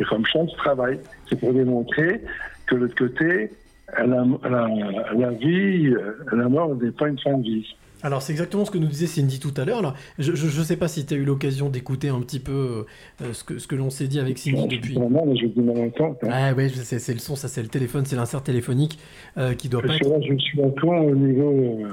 Et 0.00 0.04
comme 0.04 0.24
ça, 0.26 0.40
je 0.44 0.56
travaille. 0.56 0.98
C'est 1.28 1.38
pour 1.38 1.52
démontrer 1.52 2.20
que 2.66 2.74
l'autre 2.74 2.96
côté, 2.96 3.50
la, 3.96 4.24
la, 4.48 4.68
la 5.16 5.30
vie, 5.30 5.92
la 6.32 6.48
mort 6.48 6.74
n'est 6.76 6.90
pas 6.92 7.08
une 7.08 7.18
fin 7.18 7.38
de 7.38 7.42
vie. 7.42 7.66
Alors, 8.00 8.22
c'est 8.22 8.30
exactement 8.32 8.64
ce 8.64 8.70
que 8.70 8.78
nous 8.78 8.86
disait 8.86 9.06
Cindy 9.08 9.40
tout 9.40 9.52
à 9.56 9.64
l'heure. 9.64 9.82
là. 9.82 9.92
Je 10.20 10.30
ne 10.30 10.62
sais 10.64 10.76
pas 10.76 10.86
si 10.86 11.04
tu 11.04 11.14
as 11.14 11.16
eu 11.16 11.24
l'occasion 11.24 11.68
d'écouter 11.68 12.10
un 12.10 12.20
petit 12.20 12.38
peu 12.38 12.86
euh, 13.22 13.32
ce 13.32 13.42
que, 13.42 13.58
ce 13.58 13.66
que 13.66 13.74
l'on 13.74 13.90
s'est 13.90 14.06
dit 14.06 14.20
avec 14.20 14.38
Cindy 14.38 14.68
depuis. 14.68 14.94
Vraiment, 14.94 15.26
mais 15.26 15.34
j'ai 15.36 15.48
du 15.48 15.60
mal 15.62 15.76
à 15.78 15.80
entendre. 15.80 16.16
hein. 16.22 16.28
Ah 16.30 16.52
ouais, 16.54 16.68
je 16.68 16.74
sais, 16.76 17.00
c'est 17.00 17.12
le 17.12 17.18
son, 17.18 17.34
ça 17.34 17.48
c'est 17.48 17.60
le 17.62 17.66
téléphone, 17.68 18.04
c'est 18.06 18.14
l'insert 18.14 18.42
téléphonique 18.44 19.00
euh, 19.36 19.54
qui 19.54 19.68
doit 19.68 19.80
pas 19.82 19.88
Parce 19.88 20.00
être. 20.00 20.06
que 20.06 20.12
là, 20.12 20.20
je 20.30 20.38
suis 20.38 20.62
encore 20.62 21.04
au 21.04 21.14
niveau. 21.16 21.80
euh, 21.86 21.88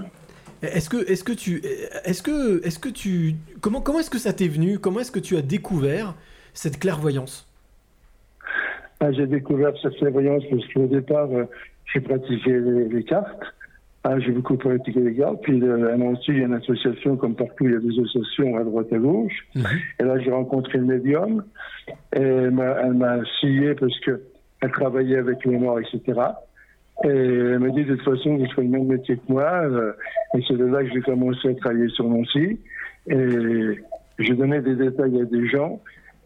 Est-ce 0.61 0.91
que, 0.91 1.09
est-ce 1.11 1.24
que 1.24 1.33
tu, 1.33 1.64
est-ce 2.03 2.22
que, 2.22 2.64
est-ce 2.64 2.77
que 2.77 2.90
tu, 2.90 3.33
comment, 3.61 3.82
comment 3.82 3.99
est-ce 3.99 4.11
que 4.11 4.19
ça 4.19 4.32
t'est 4.32 4.48
venu? 4.48 4.77
Comment 4.77 4.99
est-ce 4.99 5.11
que 5.11 5.19
tu 5.19 5.38
as 5.38 5.41
découvert 5.41 6.14
cette 6.53 6.77
clairvoyance? 6.80 7.48
Ah, 8.99 9.11
j'ai 9.11 9.25
découvert 9.25 9.74
cette 9.82 9.95
clairvoyance 9.95 10.43
parce 10.51 10.64
qu'au 10.72 10.85
départ, 10.85 11.30
j'ai 11.93 11.99
pratiqué 12.01 12.51
les, 12.59 12.88
les 12.89 13.03
cartes. 13.03 13.43
Ah, 14.03 14.19
j'ai 14.19 14.31
beaucoup 14.31 14.55
pratiqué 14.55 14.99
les 14.99 15.15
cartes. 15.15 15.41
Puis 15.41 15.61
euh, 15.64 15.93
à 15.93 15.97
Nancy, 15.97 16.25
il 16.27 16.38
y 16.38 16.41
a 16.41 16.45
une 16.45 16.53
association, 16.53 17.17
comme 17.17 17.35
partout, 17.35 17.65
il 17.65 17.72
y 17.72 17.75
a 17.75 17.80
des 17.80 17.89
associations 17.89 18.55
à 18.57 18.64
droite 18.64 18.93
à 18.93 18.97
gauche. 18.97 19.47
Et 19.99 20.03
là, 20.03 20.19
j'ai 20.19 20.31
rencontré 20.31 20.77
le 20.77 20.85
médium. 20.85 21.43
Et 22.15 22.19
elle 22.22 22.51
m'a, 22.51 23.17
scié 23.39 23.73
parce 23.75 23.99
que 24.01 24.22
elle 24.61 24.72
travaillait 24.72 25.17
avec 25.17 25.43
les 25.45 25.57
morts, 25.57 25.80
etc. 25.80 26.01
Et 27.03 27.07
elle 27.07 27.59
m'a 27.59 27.69
dit, 27.69 27.83
de 27.83 27.95
toute 27.95 28.05
façon, 28.05 28.38
vous 28.38 28.45
ferez 28.51 28.64
le 28.64 28.69
même 28.69 28.85
métier 28.85 29.15
que 29.17 29.31
moi. 29.33 29.51
euh, 29.64 29.93
Et 30.35 30.41
c'est 30.47 30.55
de 30.55 30.65
là 30.65 30.83
que 30.83 30.91
j'ai 30.93 31.01
commencé 31.01 31.49
à 31.49 31.53
travailler 31.55 31.89
sur 31.89 32.07
Nancy. 32.07 32.59
Et 33.07 33.80
j'ai 34.19 34.33
donné 34.33 34.61
des 34.61 34.75
détails 34.75 35.19
à 35.19 35.25
des 35.25 35.47
gens. 35.47 35.81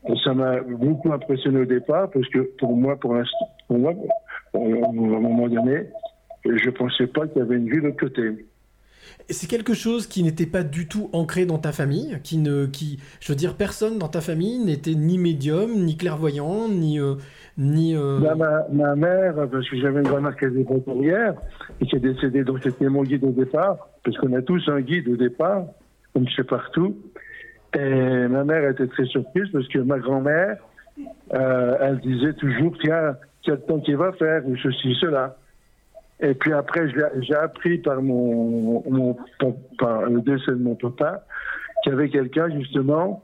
Et 0.07 0.13
ça 0.23 0.33
m'a 0.33 0.59
beaucoup 0.61 1.11
impressionné 1.11 1.61
au 1.61 1.65
départ 1.65 2.09
parce 2.09 2.27
que 2.29 2.39
pour 2.57 2.75
moi, 2.75 2.97
pour 2.97 3.15
l'instant, 3.15 3.47
pour 3.67 3.79
moi, 3.79 3.93
à 4.53 4.57
un 4.57 4.91
moment 4.91 5.47
donné, 5.47 5.85
je 6.45 6.69
pensais 6.69 7.07
pas 7.07 7.27
qu'il 7.27 7.39
y 7.39 7.41
avait 7.41 7.55
une 7.57 7.67
vue 7.69 7.81
de 7.81 7.87
l'autre 7.87 7.99
côté. 7.99 8.45
C'est 9.29 9.47
quelque 9.47 9.73
chose 9.73 10.07
qui 10.07 10.23
n'était 10.23 10.45
pas 10.45 10.63
du 10.63 10.87
tout 10.87 11.09
ancré 11.13 11.45
dans 11.45 11.57
ta 11.59 11.71
famille, 11.71 12.17
qui 12.23 12.37
ne, 12.37 12.65
qui, 12.65 12.99
je 13.19 13.31
veux 13.31 13.35
dire, 13.35 13.55
personne 13.55 13.97
dans 13.99 14.07
ta 14.07 14.21
famille 14.21 14.59
n'était 14.59 14.95
ni 14.95 15.17
médium, 15.17 15.71
ni 15.83 15.97
clairvoyant, 15.97 16.67
ni, 16.67 16.99
euh, 16.99 17.15
ni. 17.57 17.95
euh, 17.95 18.19
Bah, 18.19 18.35
ma, 18.35 18.65
ma 18.71 18.95
mère, 18.95 19.35
parce 19.51 19.69
que 19.69 19.77
j'avais 19.77 19.99
une 19.99 20.07
grand-mère 20.07 20.35
qui 20.35 20.45
était 20.45 20.63
batelière 20.63 21.35
et 21.79 21.85
qui 21.85 21.95
est 21.95 21.99
décédée, 21.99 22.43
donc 22.43 22.59
c'était 22.63 22.89
mon 22.89 23.03
guide 23.03 23.23
au 23.23 23.31
départ, 23.31 23.89
parce 24.03 24.17
qu'on 24.17 24.33
a 24.33 24.41
tous 24.41 24.67
un 24.67 24.81
guide 24.81 25.07
au 25.07 25.15
départ, 25.15 25.65
comme 26.13 26.27
je 26.27 26.35
sais 26.35 26.43
partout. 26.43 26.95
Et 27.77 28.27
ma 28.27 28.43
mère 28.43 28.67
était 28.71 28.87
très 28.87 29.05
surprise 29.05 29.45
parce 29.53 29.67
que 29.67 29.77
ma 29.79 29.99
grand-mère, 29.99 30.57
euh, 31.35 31.77
elle 31.81 31.99
disait 31.99 32.33
toujours, 32.33 32.75
tiens, 32.81 33.15
quel 33.49 33.61
temps 33.65 33.79
qu'il 33.79 33.97
va 33.97 34.11
faire, 34.13 34.47
ou 34.47 34.55
ceci, 34.57 34.95
cela. 35.01 35.37
Et 36.19 36.33
puis 36.33 36.53
après, 36.53 36.87
j'ai 37.21 37.35
appris 37.35 37.77
par 37.79 38.01
mon, 38.01 38.83
mon 38.89 39.17
par 39.77 40.03
le 40.03 40.21
décès 40.21 40.51
de 40.51 40.55
mon 40.61 40.75
papa 40.75 41.23
qu'il 41.81 41.93
y 41.93 41.95
avait 41.95 42.09
quelqu'un 42.09 42.49
justement 42.59 43.23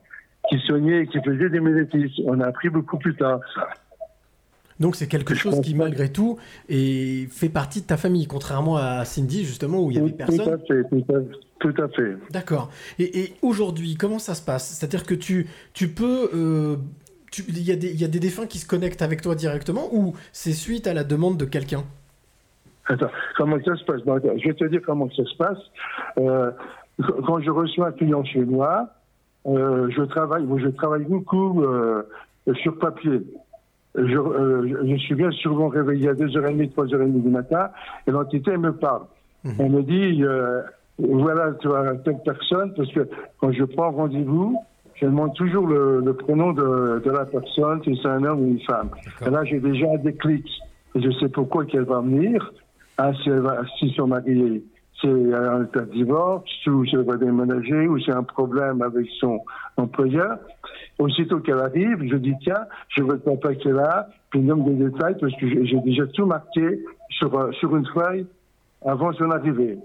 qui 0.49 0.57
soignait 0.59 1.01
et 1.03 1.07
qui 1.07 1.19
faisait 1.21 1.49
des 1.49 1.59
méditis. 1.59 2.21
On 2.25 2.39
a 2.39 2.47
appris 2.47 2.69
beaucoup 2.69 2.97
plus 2.97 3.15
tard 3.15 3.39
ça. 3.53 3.67
Donc 4.79 4.95
c'est 4.95 5.07
quelque 5.07 5.35
chose 5.35 5.61
qui, 5.61 5.75
malgré 5.75 6.11
tout, 6.11 6.37
est, 6.69 7.31
fait 7.31 7.49
partie 7.49 7.81
de 7.81 7.87
ta 7.87 7.97
famille, 7.97 8.27
contrairement 8.27 8.77
à 8.77 9.05
Cindy, 9.05 9.45
justement, 9.45 9.81
où 9.83 9.91
il 9.91 9.97
y 9.97 9.99
avait 9.99 10.11
Tout 10.11 10.23
à 10.23 10.25
personne. 10.25 10.59
fait, 10.67 10.83
tout 10.89 11.05
à, 11.13 11.19
tout 11.59 11.81
à 11.81 11.87
fait. 11.89 12.17
D'accord. 12.31 12.69
Et, 12.99 13.19
et 13.19 13.33
aujourd'hui, 13.41 13.95
comment 13.95 14.19
ça 14.19 14.35
se 14.35 14.41
passe? 14.41 14.67
C'est-à-dire 14.69 15.05
que 15.05 15.15
tu, 15.15 15.47
tu 15.73 15.89
peux... 15.89 16.29
euh, 16.33 16.75
Il 17.47 17.63
y, 17.63 17.71
a 17.71 17.75
des- 17.75 17.91
il 17.91 17.99
y 17.99 18.05
a 18.05 18.07
des 18.07 18.19
défunts 18.19 18.45
qui 18.45 18.57
se 18.59 18.67
connectent 18.67 19.01
avec 19.01 19.21
toi 19.21 19.35
directement 19.35 19.89
ou 19.93 20.13
c'est 20.31 20.53
suite 20.53 20.87
à 20.87 20.93
la 20.93 21.03
demande 21.03 21.37
de 21.37 21.45
quelqu'un? 21.45 21.83
Attends, 22.87 23.09
comment 23.35 23.57
ça 23.65 23.75
se 23.75 23.83
passe? 23.83 24.01
Bon, 24.01 24.13
attends, 24.13 24.37
Je 24.37 24.47
vais 24.47 24.53
te 24.53 24.65
dire 24.65 24.81
comment 24.85 25.09
ça 25.09 25.23
se 25.23 25.35
passe. 25.37 25.57
Euh, 26.19 26.51
quand 27.25 27.39
je 27.41 27.49
reçois 27.49 27.87
un 27.87 27.91
client 27.91 28.23
chez 28.23 28.45
moi, 28.45 28.89
euh, 29.47 29.89
je 29.89 30.03
travaille, 30.03 30.45
je 30.57 30.69
travaille 30.69 31.05
beaucoup 31.05 31.63
euh, 31.63 32.03
sur 32.61 32.77
papier. 32.77 33.21
Je, 33.97 34.97
suis 34.99 35.15
bien 35.15 35.31
souvent 35.31 35.69
réveillé 35.69 36.09
à 36.09 36.13
2h30, 36.13 36.73
3h30 36.73 37.21
du 37.23 37.29
matin, 37.29 37.69
et 38.05 38.11
l'entité 38.11 38.55
me 38.57 38.73
parle. 38.73 39.03
Elle 39.57 39.71
me 39.71 39.83
dit, 39.83 40.21
voilà, 40.99 41.53
tu 41.61 41.67
as 41.73 41.95
telle 42.03 42.19
personne, 42.25 42.73
parce 42.75 42.91
que 42.91 43.07
quand 43.39 43.51
je 43.53 43.63
prends 43.63 43.91
rendez-vous, 43.91 44.61
je 44.95 45.05
demande 45.05 45.33
toujours 45.35 45.67
le, 45.67 46.01
le 46.01 46.13
prénom 46.13 46.53
de, 46.53 47.01
de 47.03 47.11
la 47.11 47.25
personne, 47.25 47.81
si 47.83 47.99
c'est 48.01 48.07
un 48.07 48.23
homme 48.23 48.39
ou 48.41 48.47
une 48.47 48.61
femme. 48.61 48.89
Et 49.25 49.29
là, 49.29 49.43
j'ai 49.43 49.59
déjà 49.59 49.87
un 49.91 49.97
déclic. 49.97 50.47
Et 50.95 51.01
je 51.01 51.11
sais 51.19 51.29
pourquoi 51.29 51.65
qu'elle 51.65 51.83
va 51.83 51.99
venir. 51.99 52.53
Ah, 52.97 53.11
si, 53.21 53.29
elle 53.29 53.39
va, 53.39 53.57
si 53.77 53.91
son 53.95 54.07
mari 54.07 54.63
c'est 55.01 55.33
un 55.33 55.63
état 55.63 55.81
de 55.81 55.91
divorce, 55.91 56.49
ou 56.67 56.85
si 56.85 56.95
elle 56.95 57.03
va 57.03 57.17
déménager, 57.17 57.87
ou 57.87 57.99
c'est 57.99 58.13
un 58.13 58.23
problème 58.23 58.81
avec 58.81 59.07
son 59.19 59.39
employeur. 59.75 60.37
Aussitôt 60.97 61.39
qu'elle 61.39 61.59
arrive, 61.59 61.97
je 62.09 62.15
dis 62.15 62.33
tiens, 62.41 62.65
je 62.89 63.03
veux 63.03 63.21
le 63.25 63.53
qui 63.55 63.67
est 63.67 63.73
là, 63.73 64.07
puis 64.29 64.39
il 64.39 64.45
me 64.45 64.55
donne 64.55 64.77
des 64.77 64.85
détails 64.85 65.17
parce 65.19 65.33
que 65.35 65.47
j'ai 65.49 65.65
j'ai 65.65 65.79
déjà 65.81 66.07
tout 66.07 66.25
marqué 66.25 66.79
sur, 67.09 67.37
euh, 67.37 67.51
sur 67.51 67.75
une 67.75 67.85
feuille 67.87 68.25
avant 68.85 69.11
son 69.13 69.31
arrivée. 69.31 69.77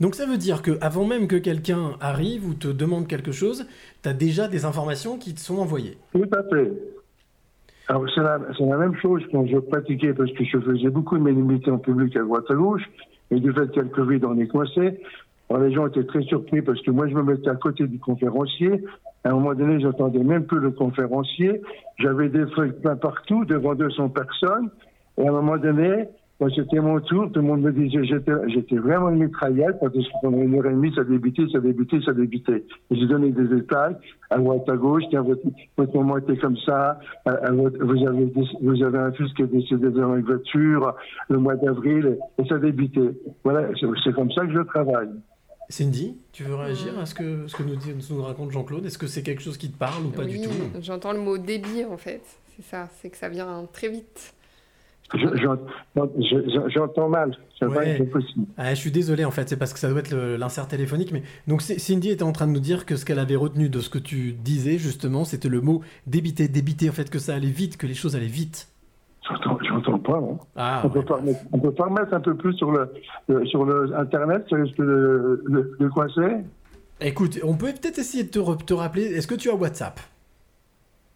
Donc 0.00 0.14
ça 0.14 0.26
veut 0.26 0.38
dire 0.38 0.62
que 0.62 0.72
avant 0.80 1.04
même 1.04 1.26
que 1.26 1.36
quelqu'un 1.36 1.92
arrive 2.00 2.48
ou 2.48 2.54
te 2.54 2.68
demande 2.68 3.06
quelque 3.06 3.32
chose, 3.32 3.66
tu 4.02 4.08
as 4.08 4.12
déjà 4.12 4.48
des 4.48 4.64
informations 4.64 5.18
qui 5.18 5.34
te 5.34 5.40
sont 5.40 5.58
envoyées. 5.58 5.96
Tout 6.12 6.28
à 6.32 6.42
fait. 6.44 6.72
Alors, 7.88 8.04
c'est 8.12 8.20
la, 8.20 8.76
même 8.78 8.96
chose 8.96 9.22
quand 9.30 9.46
je 9.46 9.58
pratiquais, 9.58 10.12
parce 10.12 10.32
que 10.32 10.44
je 10.44 10.58
faisais 10.58 10.90
beaucoup 10.90 11.16
de 11.16 11.22
ménimité 11.22 11.70
en 11.70 11.78
public 11.78 12.16
à 12.16 12.22
droite 12.22 12.44
à 12.50 12.54
gauche, 12.54 12.82
et 13.30 13.38
du 13.38 13.52
fait 13.52 13.68
qu'il 13.68 13.76
y 13.76 13.80
a 13.80 13.82
le 13.84 13.90
Covid, 13.90 14.20
on 14.24 14.38
est 14.38 14.48
coincé. 14.48 15.00
Alors, 15.48 15.62
les 15.62 15.72
gens 15.72 15.86
étaient 15.86 16.04
très 16.04 16.22
surpris 16.22 16.62
parce 16.62 16.80
que 16.82 16.90
moi, 16.90 17.06
je 17.06 17.14
me 17.14 17.22
mettais 17.22 17.48
à 17.48 17.54
côté 17.54 17.86
du 17.86 18.00
conférencier. 18.00 18.82
À 19.22 19.30
un 19.30 19.34
moment 19.34 19.54
donné, 19.54 19.80
j'entendais 19.80 20.24
même 20.24 20.46
plus 20.46 20.58
le 20.58 20.72
conférencier. 20.72 21.62
J'avais 21.98 22.28
des 22.28 22.46
feuilles 22.56 22.72
plein 22.72 22.96
partout, 22.96 23.44
devant 23.44 23.76
200 23.76 24.08
personnes. 24.08 24.70
Et 25.18 25.26
à 25.26 25.28
un 25.28 25.32
moment 25.32 25.56
donné, 25.56 26.08
quand 26.38 26.48
c'était 26.54 26.80
mon 26.80 27.00
tour, 27.00 27.30
tout 27.32 27.40
le 27.40 27.46
monde 27.46 27.62
me 27.62 27.72
disait, 27.72 28.04
j'étais, 28.04 28.32
j'étais 28.48 28.76
vraiment 28.76 29.08
une 29.08 29.24
mitraillette, 29.24 29.78
parce 29.80 29.92
que 29.94 30.00
pendant 30.20 30.38
une 30.38 30.54
heure 30.54 30.66
et 30.66 30.70
demie, 30.70 30.92
ça 30.94 31.02
débutait, 31.02 31.44
ça 31.50 31.60
débutait, 31.60 31.98
ça 32.04 32.12
débutait. 32.12 32.64
Et 32.90 32.96
j'ai 32.96 33.06
donné 33.06 33.30
des 33.30 33.44
détails, 33.48 33.96
à 34.28 34.36
droite, 34.38 34.68
à 34.68 34.76
gauche, 34.76 35.04
tiens, 35.08 35.22
votre, 35.22 35.40
votre 35.78 35.94
moment 35.94 36.18
était 36.18 36.36
comme 36.36 36.56
ça, 36.58 36.98
à- 37.24 37.30
à 37.30 37.52
votre- 37.52 37.82
vous 37.82 38.06
avez, 38.06 38.32
vous 38.60 38.82
avez 38.84 38.98
un 38.98 39.12
fils 39.12 39.32
qui 39.34 39.42
est 39.42 39.46
décédé 39.46 39.90
dans 39.90 40.14
une 40.14 40.24
voiture, 40.24 40.94
le 41.30 41.38
mois 41.38 41.56
d'avril, 41.56 42.18
et, 42.38 42.46
ça 42.46 42.58
débutait. 42.58 43.12
Voilà, 43.42 43.68
c'est, 44.04 44.12
comme 44.12 44.30
ça 44.32 44.44
que 44.46 44.52
je 44.52 44.60
travaille. 44.60 45.08
Cindy, 45.68 46.16
tu 46.32 46.44
veux 46.44 46.54
réagir 46.54 46.96
à 46.98 47.06
ce 47.06 47.14
que, 47.14 47.46
ce 47.48 47.56
que 47.56 47.62
nous, 47.64 47.74
dit- 47.76 47.94
nous 48.10 48.22
raconte 48.22 48.52
Jean-Claude? 48.52 48.84
Est-ce 48.86 48.98
que 48.98 49.06
c'est 49.08 49.22
quelque 49.24 49.42
chose 49.42 49.56
qui 49.56 49.68
te 49.70 49.76
parle 49.76 50.04
ou 50.06 50.10
pas 50.10 50.24
du 50.24 50.36
Oui, 50.36 50.42
tout? 50.42 50.80
J'entends 50.80 51.12
le 51.12 51.18
mot 51.18 51.38
débit 51.38 51.84
en 51.90 51.96
fait. 51.96 52.20
C'est 52.54 52.62
ça, 52.62 52.88
c'est 53.00 53.10
que 53.10 53.16
ça 53.16 53.28
vient 53.28 53.66
très 53.72 53.88
vite. 53.88 54.32
Je- 55.14 55.36
j'en- 55.36 55.56
je- 56.20 56.68
J'entends 56.74 57.08
mal, 57.08 57.36
ça 57.60 57.68
Ouais. 57.68 58.02
possible. 58.06 58.44
Ah, 58.58 58.74
je 58.74 58.80
suis 58.80 58.90
désolé 58.90 59.24
en 59.24 59.30
fait, 59.30 59.48
c'est 59.48 59.56
parce 59.56 59.72
que 59.72 59.78
ça 59.78 59.88
doit 59.88 60.00
être 60.00 60.14
l'insert 60.14 60.66
téléphonique. 60.66 61.12
Mais 61.12 61.22
donc 61.46 61.62
Cindy 61.62 62.10
était 62.10 62.24
en 62.24 62.32
train 62.32 62.46
de 62.48 62.52
nous 62.52 62.60
dire 62.60 62.84
que 62.86 62.96
ce 62.96 63.04
qu'elle 63.04 63.20
avait 63.20 63.36
retenu 63.36 63.68
de 63.68 63.80
ce 63.80 63.88
que 63.88 63.98
tu 63.98 64.32
disais 64.32 64.78
justement, 64.78 65.24
c'était 65.24 65.48
le 65.48 65.60
mot 65.60 65.82
débiter, 66.06 66.48
débiter, 66.48 66.88
en 66.90 66.92
fait 66.92 67.08
que 67.08 67.18
ça 67.20 67.34
allait 67.34 67.46
vite, 67.50 67.76
que 67.76 67.86
les 67.86 67.94
choses 67.94 68.16
allaient 68.16 68.26
vite. 68.26 68.68
J'entends, 69.68 69.98
pas. 69.98 70.18
hein. 70.18 70.38
Ah, 70.56 70.82
on, 70.84 70.88
peut 70.88 71.02
pas 71.02 71.16
remettre, 71.16 71.40
on 71.52 71.58
peut 71.58 71.72
pas 71.72 71.84
remettre 71.86 72.14
un 72.14 72.20
peu 72.20 72.36
plus 72.36 72.54
sur 72.54 72.70
le, 72.70 72.92
le- 73.28 73.44
sur 73.46 73.64
le 73.64 73.92
internet, 73.96 74.44
sur 74.48 74.56
ce 74.66 74.72
que 74.74 74.82
de, 74.82 75.44
de, 75.48 75.76
de 75.80 75.88
quoi 75.88 76.06
c'est? 76.14 76.44
Écoute, 77.00 77.38
on 77.42 77.54
peut 77.56 77.72
peut-être 77.72 77.98
essayer 77.98 78.22
de 78.24 78.28
te, 78.30 78.62
te 78.64 78.74
rappeler. 78.74 79.02
Est-ce 79.04 79.26
que 79.26 79.34
tu 79.34 79.50
as 79.50 79.54
WhatsApp? 79.54 79.98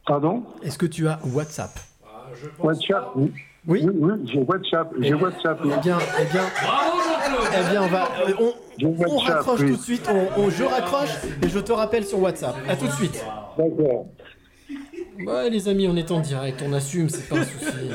Pardon? 0.06 0.42
Est-ce 0.62 0.76
que 0.78 0.86
tu 0.86 1.06
as 1.06 1.20
WhatsApp? 1.34 1.70
WhatsApp 2.58 3.10
Oui, 3.14 3.32
oui, 3.66 3.86
oui, 3.92 4.12
j'ai 4.24 4.38
WhatsApp. 4.38 4.92
J'ai 5.00 5.08
Eh- 5.08 5.14
WhatsApp. 5.14 5.60
Eh 5.64 5.80
bien, 5.82 5.98
eh 6.20 6.24
bien, 6.32 6.42
eh 7.58 7.70
bien, 7.70 7.82
on 7.82 7.88
va, 7.88 8.08
on, 9.08 9.16
raccroche 9.18 9.60
oui. 9.60 9.70
tout 9.72 9.76
de 9.76 9.82
suite. 9.82 10.08
On, 10.10 10.40
on- 10.42 10.50
je 10.50 10.64
raccroche 10.64 11.10
et 11.42 11.48
je 11.48 11.58
te 11.58 11.72
rappelle 11.72 12.04
sur 12.04 12.20
WhatsApp. 12.20 12.56
À 12.68 12.76
tout 12.76 12.86
de 12.86 12.92
suite. 12.92 13.24
D'accord. 13.58 14.06
Ouais, 15.26 15.50
les 15.50 15.68
amis, 15.68 15.86
on 15.86 15.96
est 15.96 16.10
en 16.10 16.20
direct, 16.20 16.62
on 16.66 16.72
assume, 16.72 17.10
c'est 17.10 17.28
pas 17.28 17.40
un 17.40 17.44
souci. 17.44 17.90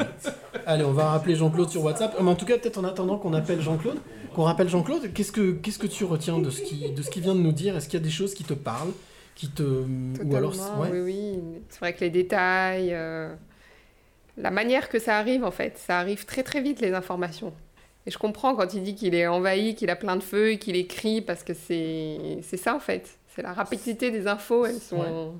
Allez, 0.67 0.83
on 0.83 0.91
va 0.91 1.07
rappeler 1.09 1.35
Jean-Claude 1.35 1.69
sur 1.69 1.83
WhatsApp. 1.83 2.13
Euh, 2.19 2.23
Mais 2.23 2.29
en 2.29 2.35
tout 2.35 2.45
cas, 2.45 2.57
peut-être 2.57 2.77
en 2.77 2.83
attendant 2.83 3.17
qu'on 3.17 3.33
appelle 3.33 3.61
Jean-Claude, 3.61 3.97
qu'on 4.35 4.43
rappelle 4.43 4.69
Jean-Claude, 4.69 5.11
qu'est-ce 5.13 5.31
que 5.31 5.51
qu'est-ce 5.53 5.79
que 5.79 5.87
tu 5.87 6.03
retiens 6.03 6.37
de 6.37 6.49
ce 6.51 6.61
qui 6.61 6.91
de 6.91 7.01
ce 7.01 7.09
qu'il 7.09 7.23
vient 7.23 7.33
de 7.33 7.39
nous 7.39 7.51
dire? 7.51 7.75
Est-ce 7.75 7.87
qu'il 7.89 7.99
y 7.99 8.01
a 8.01 8.05
des 8.05 8.11
choses 8.11 8.35
qui 8.35 8.43
te 8.43 8.53
parlent, 8.53 8.91
qui 9.33 9.49
te 9.49 9.63
ou 9.63 10.35
alors 10.35 10.51
ouais. 10.79 10.89
oui, 10.91 10.99
oui. 11.01 11.39
C'est 11.69 11.79
vrai 11.79 11.93
que 11.93 12.01
les 12.01 12.09
détails, 12.11 12.89
euh, 12.93 13.33
la 14.37 14.51
manière 14.51 14.89
que 14.89 14.99
ça 14.99 15.17
arrive 15.17 15.43
en 15.43 15.51
fait, 15.51 15.77
ça 15.77 15.99
arrive 15.99 16.25
très 16.25 16.43
très 16.43 16.61
vite 16.61 16.81
les 16.81 16.93
informations. 16.93 17.53
Et 18.05 18.11
je 18.11 18.17
comprends 18.17 18.55
quand 18.55 18.73
il 18.73 18.83
dit 18.83 18.95
qu'il 18.95 19.15
est 19.15 19.27
envahi, 19.27 19.75
qu'il 19.75 19.89
a 19.89 19.95
plein 19.95 20.15
de 20.15 20.23
feux, 20.23 20.51
et 20.51 20.59
qu'il 20.59 20.75
écrit 20.75 21.21
parce 21.21 21.43
que 21.43 21.53
c'est 21.53 22.39
c'est 22.43 22.57
ça 22.57 22.75
en 22.75 22.79
fait. 22.79 23.17
C'est 23.35 23.41
la 23.41 23.53
rapidité 23.53 24.11
des 24.11 24.27
infos, 24.27 24.65
elles 24.65 24.79
sont. 24.79 25.35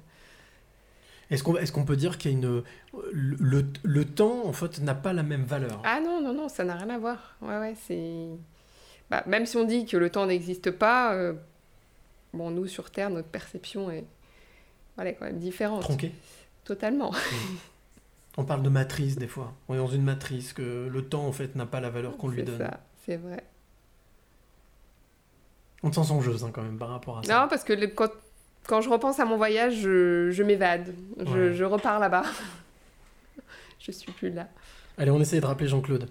Est-ce 1.30 1.44
qu'on 1.44 1.58
est-ce 1.58 1.72
qu'on 1.72 1.86
peut 1.86 1.96
dire 1.96 2.18
qu'il 2.18 2.32
y 2.32 2.34
a 2.34 2.38
une 2.38 2.64
le, 3.12 3.36
le, 3.40 3.66
le 3.84 4.06
temps 4.06 4.46
en 4.46 4.54
fait 4.54 4.80
n'a 4.82 4.96
pas 4.96 5.14
la 5.14 5.24
même 5.24 5.44
valeur? 5.44 5.82
Ah 5.84 6.00
non, 6.00 6.22
non, 6.22 6.34
non, 6.34 6.50
ça 6.50 6.64
n'a 6.64 6.76
rien 6.76 6.90
à 6.90 6.98
voir. 6.98 7.36
Ouais, 7.42 7.58
ouais, 7.60 7.76
c'est. 7.88 8.28
Bah, 9.10 9.24
même 9.28 9.46
si 9.46 9.58
on 9.58 9.64
dit 9.64 9.86
que 9.86 9.98
le 9.98 10.10
temps 10.10 10.26
n'existe 10.26 10.72
pas, 10.72 11.14
euh, 11.14 11.34
bon, 12.34 12.50
nous 12.50 12.68
sur 12.68 12.90
Terre, 12.90 13.10
notre 13.10 13.28
perception 13.28 13.92
est 13.92 14.06
voilà, 14.96 15.14
quand 15.14 15.26
même 15.26 15.40
différente. 15.40 15.82
Tronquée. 15.82 16.12
Totalement. 16.64 17.12
On 18.38 18.44
parle 18.44 18.64
de 18.64 18.70
matrice 18.70 19.16
des 19.18 19.28
fois. 19.28 19.54
On 19.70 19.76
est 19.76 19.78
dans 19.78 19.88
une 19.88 20.04
matrice 20.04 20.52
que 20.54 20.88
le 20.92 21.06
temps 21.08 21.26
en 21.26 21.32
fait 21.32 21.56
n'a 21.56 21.66
pas 21.66 21.80
la 21.80 21.90
valeur 21.90 22.18
qu'on 22.18 22.28
lui 22.28 22.40
C'est 22.40 22.44
donne. 22.46 22.58
ça, 22.58 22.80
c'est 23.06 23.16
vrai. 23.18 23.44
On 25.84 25.90
te 25.90 25.96
sent 25.96 26.04
songeuse 26.06 26.44
hein, 26.44 26.50
quand 26.54 26.64
même 26.64 26.78
par 26.78 26.90
rapport 26.90 27.20
à 27.20 27.24
ça. 27.24 27.42
Non, 27.42 27.48
parce 27.48 27.64
que 27.64 27.72
le- 27.74 27.88
quand, 27.88 28.10
quand 28.68 28.82
je 28.82 28.90
repense 28.90 29.20
à 29.20 29.26
mon 29.26 29.38
voyage, 29.38 29.76
je, 29.76 30.32
je 30.32 30.44
m'évade. 30.44 30.94
Je, 31.20 31.32
Ouais. 31.32 31.54
je 31.54 31.64
repars 31.64 32.00
là-bas. 32.00 32.24
je 33.80 33.92
suis 33.92 34.12
plus 34.12 34.32
là. 34.32 34.48
Allez, 34.98 35.12
on 35.12 35.20
essaye 35.22 35.40
de 35.40 35.46
rappeler 35.46 35.68
Jean-Claude. 35.68 36.10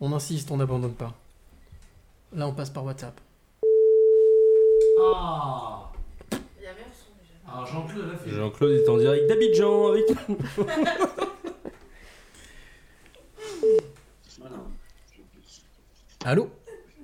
On 0.00 0.12
insiste, 0.12 0.50
on 0.50 0.56
n'abandonne 0.56 0.94
pas. 0.94 1.14
Là, 2.32 2.48
on 2.48 2.54
passe 2.54 2.70
par 2.70 2.84
WhatsApp. 2.84 3.20
Ah 5.00 5.90
Alors 7.46 7.66
Jean-Claude 7.66 8.10
a 8.14 8.16
fait. 8.16 8.30
Jean-Claude 8.30 8.70
est 8.72 8.88
en 8.88 8.96
direct 8.98 9.28
d'Abidjan 9.28 9.88
avec 9.88 10.04
Allô 16.24 16.48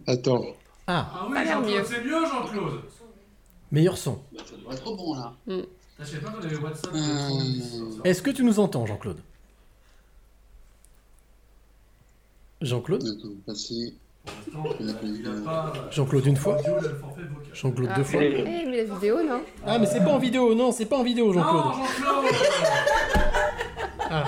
Attends. 0.06 0.44
Ah, 0.86 1.06
Ah 1.12 1.26
oui, 1.28 1.36
Jean-Claude, 1.46 1.66
mieux. 1.74 1.84
c'est 1.84 2.04
mieux 2.04 2.26
Jean-Claude. 2.26 2.80
meilleur 3.70 3.98
son. 3.98 4.18
Ça 4.36 4.56
devrait 4.56 4.74
être 4.76 4.96
bon 4.96 5.14
là. 5.14 5.32
Mm. 5.46 5.60
Ah, 5.60 5.64
Je 6.00 6.04
sais 6.04 6.18
pas 6.18 6.30
avait 6.30 6.56
WhatsApp. 6.56 6.94
Euh, 6.94 8.00
Est-ce 8.04 8.22
que 8.22 8.30
tu 8.30 8.44
nous 8.44 8.58
entends, 8.60 8.86
Jean-Claude 8.86 9.18
Jean-Claude 12.60 13.04
passer. 13.46 13.94
Jean-Claude 15.90 16.26
une 16.26 16.36
fois 16.36 16.58
Jean-Claude 17.54 17.90
deux 17.96 18.04
fois 18.04 18.22
Eh, 18.22 18.44
mais 18.66 18.84
la 18.84 18.94
vidéo, 18.94 19.22
non 19.22 19.40
Ah, 19.64 19.78
mais 19.78 19.86
c'est 19.86 20.00
pas 20.04 20.10
en 20.12 20.18
vidéo, 20.18 20.54
non, 20.54 20.72
c'est 20.72 20.86
pas 20.86 20.98
en 20.98 21.02
vidéo, 21.04 21.32
Jean-Claude 21.32 21.64
Ah. 24.10 24.24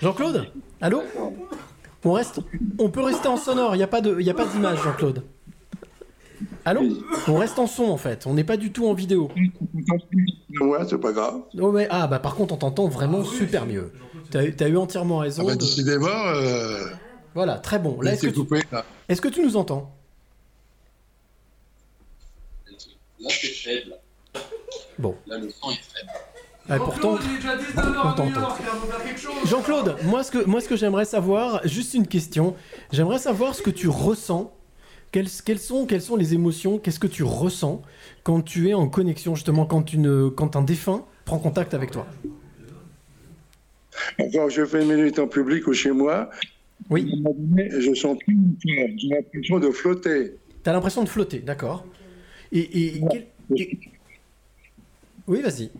Jean-Claude 0.00 0.46
Allô 0.80 1.02
On 2.04 2.12
reste, 2.12 2.40
on 2.78 2.90
peut 2.90 3.00
rester 3.02 3.28
en 3.28 3.36
sonore, 3.36 3.74
il 3.74 3.78
n'y 3.78 3.84
a 3.84 3.88
pas 3.88 4.00
de, 4.00 4.20
y 4.20 4.30
a 4.30 4.34
pas 4.34 4.46
d'image, 4.46 4.82
Jean-Claude. 4.82 5.22
Allô 6.64 6.82
On 7.28 7.36
reste 7.36 7.58
en 7.58 7.66
son 7.66 7.84
en 7.84 7.96
fait, 7.96 8.26
on 8.26 8.34
n'est 8.34 8.44
pas 8.44 8.56
du 8.56 8.72
tout 8.72 8.86
en 8.86 8.94
vidéo. 8.94 9.30
Ouais, 10.60 10.78
c'est 10.88 10.98
pas 10.98 11.12
grave. 11.12 11.42
Oh, 11.58 11.70
mais, 11.70 11.86
ah 11.90 12.06
bah 12.08 12.18
par 12.18 12.34
contre 12.34 12.54
on 12.54 12.56
t'entend 12.56 12.88
vraiment 12.88 13.24
super 13.24 13.66
mieux. 13.66 13.92
T'as 14.30 14.40
as 14.40 14.68
eu 14.68 14.76
entièrement 14.76 15.18
raison. 15.18 15.42
Ah 15.44 15.50
bah, 15.50 15.56
décidément, 15.56 16.08
euh, 16.08 16.86
Voilà, 17.34 17.58
très 17.58 17.78
bon. 17.78 18.00
Là, 18.00 18.12
est-ce 18.12 18.22
que, 18.22 18.30
tu... 18.30 18.44
que 18.44 19.28
tu 19.28 19.42
nous 19.42 19.56
entends? 19.56 19.94
Là, 23.20 23.28
c'est 23.28 23.46
faible. 23.48 23.96
Bon. 24.98 25.14
Là, 25.26 25.38
le 25.38 25.50
son 25.50 25.70
est 25.70 25.74
faible. 25.74 26.10
Ah, 26.68 26.78
pourtant, 26.78 27.16
Jean-Claude, 27.16 27.20
il 27.28 27.34
est 27.34 27.36
déjà 27.36 27.52
on 27.54 27.80
19h 27.82 27.98
à 27.98 28.14
t'entend. 28.14 28.24
New 28.24 28.30
York, 28.40 28.60
il 28.60 28.66
va 28.66 28.96
faire 28.96 29.04
quelque 29.06 29.20
chose. 29.20 29.32
Jean-Claude, 29.50 29.96
moi 30.04 30.22
ce 30.22 30.30
que, 30.30 30.44
moi 30.44 30.60
ce 30.60 30.68
que 30.68 30.76
j'aimerais 30.76 31.04
savoir, 31.04 31.60
juste 31.66 31.94
une 31.94 32.06
question, 32.06 32.54
j'aimerais 32.92 33.18
savoir 33.18 33.54
ce 33.54 33.62
que 33.62 33.70
tu 33.70 33.88
ressens, 33.88 34.54
quelles, 35.10 35.28
quelles 35.44 35.58
sont, 35.58 35.86
quelles 35.86 36.00
sont 36.02 36.16
les 36.16 36.34
émotions, 36.34 36.78
qu'est-ce 36.78 37.00
que 37.00 37.06
tu 37.08 37.24
ressens 37.24 37.82
quand 38.22 38.42
tu 38.42 38.68
es 38.68 38.74
en 38.74 38.88
connexion, 38.88 39.34
justement, 39.34 39.66
quand, 39.66 39.92
une, 39.92 40.30
quand 40.30 40.54
un 40.56 40.62
défunt 40.62 41.04
prend 41.24 41.38
contact 41.38 41.74
avec 41.74 41.90
toi? 41.90 42.06
Quand 44.32 44.48
je 44.48 44.64
fais 44.64 44.82
une 44.82 44.94
minute 44.94 45.18
en 45.18 45.26
public 45.26 45.66
ou 45.66 45.72
chez 45.74 45.90
moi, 45.90 46.30
oui. 46.90 47.22
je 47.56 47.92
sens. 47.94 48.16
J'ai 48.64 49.08
l'impression 49.08 49.58
de 49.58 49.70
flotter. 49.70 50.36
T'as 50.62 50.72
l'impression 50.72 51.02
de 51.04 51.08
flotter, 51.08 51.40
d'accord. 51.40 51.84
Et, 52.52 53.00
quel- 53.10 53.26
Oui, 55.26 55.42
vas-y. 55.42 55.70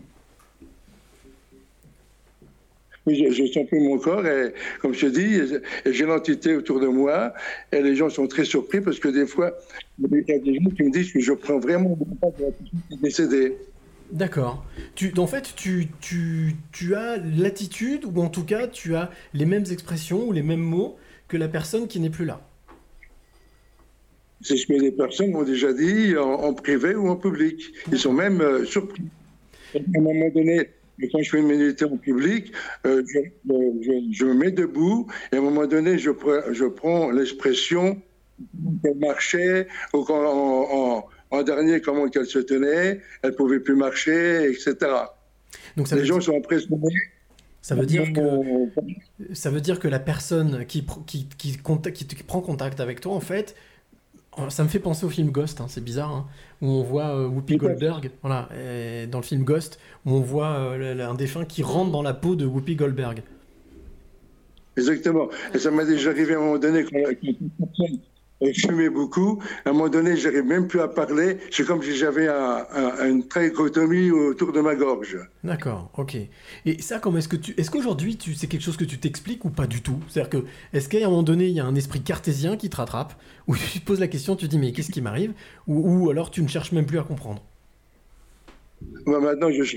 Oui, 3.05 3.51
sens 3.53 3.67
plus 3.67 3.81
mon 3.81 3.99
corps 3.99 4.25
et, 4.25 4.53
comme 4.81 4.93
je 4.93 5.07
te 5.07 5.11
dis, 5.11 5.55
j'ai 5.85 6.05
l'entité 6.05 6.55
autour 6.55 6.79
de 6.79 6.87
moi 6.87 7.33
et 7.73 7.81
les 7.81 7.95
gens 7.95 8.09
sont 8.09 8.27
très 8.27 8.45
surpris 8.45 8.79
parce 8.79 8.97
que 8.97 9.09
des 9.09 9.25
fois, 9.25 9.57
il 9.99 10.23
y 10.25 10.31
a 10.31 10.39
des 10.39 10.55
gens 10.55 10.69
qui 10.69 10.83
me 10.83 10.91
disent 10.91 11.11
que 11.11 11.19
je 11.19 11.33
prends 11.33 11.59
vraiment 11.59 11.97
pas 12.21 12.27
de 12.27 12.43
la 12.45 12.51
personne 12.51 12.79
qui 12.87 12.93
est 12.93 13.01
décédée. 13.01 13.57
D'accord. 14.11 14.63
Tu, 14.95 15.11
en 15.17 15.27
fait, 15.27 15.53
tu, 15.55 15.87
tu, 15.99 16.55
tu 16.71 16.95
as 16.95 17.17
l'attitude, 17.17 18.05
ou 18.05 18.21
en 18.21 18.29
tout 18.29 18.45
cas, 18.45 18.67
tu 18.67 18.95
as 18.95 19.09
les 19.33 19.45
mêmes 19.45 19.65
expressions 19.71 20.27
ou 20.27 20.31
les 20.31 20.43
mêmes 20.43 20.61
mots 20.61 20.97
que 21.27 21.35
la 21.35 21.47
personne 21.47 21.87
qui 21.87 21.99
n'est 21.99 22.11
plus 22.11 22.25
là. 22.25 22.39
C'est 24.41 24.55
ce 24.55 24.67
que 24.67 24.73
les 24.73 24.91
personnes 24.91 25.31
m'ont 25.31 25.43
déjà 25.43 25.73
dit 25.73 26.15
en, 26.17 26.33
en 26.33 26.53
privé 26.53 26.95
ou 26.95 27.09
en 27.09 27.15
public. 27.15 27.73
Ils 27.91 27.97
sont 27.97 28.13
même 28.13 28.39
euh, 28.41 28.65
surpris. 28.65 29.03
À 29.73 29.79
un 29.79 30.01
moment 30.01 30.29
donné, 30.29 30.69
quand 31.11 31.21
je 31.21 31.29
fais 31.29 31.39
une 31.39 31.47
minute 31.47 31.81
en 31.83 31.97
public, 31.97 32.51
euh, 32.85 33.03
je, 33.07 33.19
je- 33.81 34.11
je 34.11 34.25
me 34.25 34.33
mets 34.33 34.51
debout 34.51 35.07
et 35.31 35.35
à 35.35 35.39
un 35.39 35.41
moment 35.41 35.65
donné, 35.67 35.97
je, 35.97 36.11
pre- 36.11 36.51
je 36.53 36.65
prends 36.65 37.11
l'expression 37.11 38.01
qu'elle 38.83 38.97
marchait 38.97 39.67
ou 39.93 40.03
quand, 40.03 40.23
en, 40.25 40.97
en- 40.97 41.05
en 41.31 41.43
dernier, 41.43 41.81
comment 41.81 42.07
qu'elle 42.09 42.27
se 42.27 42.39
tenait, 42.39 43.01
elle 43.23 43.33
pouvait 43.35 43.59
plus 43.59 43.75
marcher, 43.75 44.49
etc. 44.51 44.75
Donc 45.77 45.87
ça 45.87 45.95
les 45.95 46.05
gens 46.05 46.17
dire- 46.19 46.23
sont 46.27 46.37
impressionnés. 46.37 46.95
Ça 47.61 47.75
veut 47.75 47.85
dire 47.85 48.11
que 48.11 48.21
ça 49.33 49.49
veut 49.49 49.61
dire 49.61 49.79
que 49.79 49.87
la 49.87 49.99
personne 49.99 50.65
qui, 50.65 50.85
qui, 51.07 51.27
qui, 51.37 51.57
qui, 51.57 52.05
qui 52.07 52.23
prend 52.23 52.41
contact 52.41 52.79
avec 52.81 52.99
toi, 52.99 53.13
en 53.13 53.21
fait, 53.21 53.55
Ça 54.49 54.63
me 54.63 54.69
fait 54.69 54.79
penser 54.79 55.05
au 55.05 55.09
film 55.09 55.29
Ghost, 55.29 55.61
hein, 55.61 55.65
c'est 55.67 55.83
bizarre, 55.83 56.11
hein, 56.11 56.25
où 56.61 56.67
on 56.67 56.83
voit 56.83 57.15
euh, 57.15 57.27
Whoopi 57.27 57.57
Goldberg, 57.57 58.11
voilà, 58.21 58.49
et 58.57 59.05
dans 59.07 59.19
le 59.19 59.23
film 59.23 59.43
Ghost, 59.43 59.79
où 60.05 60.11
on 60.11 60.21
voit 60.21 60.51
euh, 60.51 61.07
un 61.07 61.13
défunt 61.13 61.45
qui 61.45 61.61
rentre 61.61 61.91
dans 61.91 62.01
la 62.01 62.13
peau 62.13 62.35
de 62.35 62.45
Whoopi 62.45 62.75
Goldberg. 62.75 63.21
Exactement. 64.75 65.29
Et 65.53 65.59
ça 65.59 65.69
m'est 65.69 65.85
déjà 65.85 66.09
arrivé 66.09 66.33
à 66.33 66.37
un 66.37 66.41
moment 66.41 66.57
donné 66.57 66.83
quand 66.83 66.97
fumait 68.51 68.89
beaucoup. 68.89 69.39
À 69.63 69.69
un 69.69 69.73
moment 69.73 69.87
donné, 69.89 70.17
j'arrive 70.17 70.43
même 70.43 70.67
plus 70.67 70.79
à 70.81 70.87
parler. 70.87 71.37
C'est 71.51 71.65
comme 71.65 71.81
si 71.83 71.95
j'avais 71.95 72.27
un- 72.27 72.65
un- 72.73 73.09
une 73.09 73.27
trachéotomie 73.27 74.09
autour 74.11 74.51
de 74.51 74.59
ma 74.61 74.75
gorge. 74.75 75.17
D'accord, 75.43 75.91
ok. 75.97 76.17
Et 76.65 76.81
ça, 76.81 76.99
comment 76.99 77.19
est-ce 77.19 77.27
que 77.29 77.35
tu, 77.37 77.53
est-ce 77.57 77.69
qu'aujourd'hui, 77.71 78.17
tu, 78.17 78.33
c'est 78.33 78.47
quelque 78.47 78.63
chose 78.63 78.77
que 78.77 78.83
tu 78.85 78.97
t'expliques 78.97 79.45
ou 79.45 79.49
pas 79.51 79.67
du 79.67 79.81
tout? 79.81 79.99
C'est-à-dire 80.09 80.29
que, 80.41 80.45
est-ce 80.73 80.89
qu'à 80.89 80.97
un 80.97 81.09
moment 81.09 81.23
donné, 81.23 81.45
il 81.47 81.53
y 81.53 81.59
a 81.59 81.65
un 81.65 81.75
esprit 81.75 82.01
cartésien 82.01 82.57
qui 82.57 82.69
te 82.69 82.75
rattrape, 82.77 83.13
où 83.47 83.55
tu 83.55 83.79
te 83.79 83.85
poses 83.85 83.99
la 83.99 84.07
question, 84.07 84.35
tu 84.35 84.45
te 84.45 84.49
dis 84.51 84.57
mais 84.57 84.71
qu'est-ce 84.71 84.91
qui 84.91 85.01
m'arrive, 85.01 85.33
ou, 85.67 86.05
ou 86.05 86.09
alors 86.09 86.31
tu 86.31 86.41
ne 86.41 86.47
cherches 86.47 86.71
même 86.71 86.85
plus 86.85 86.97
à 86.99 87.03
comprendre? 87.03 87.43
Bah, 89.05 89.19
maintenant, 89.19 89.49
je 89.51 89.63
je 89.63 89.75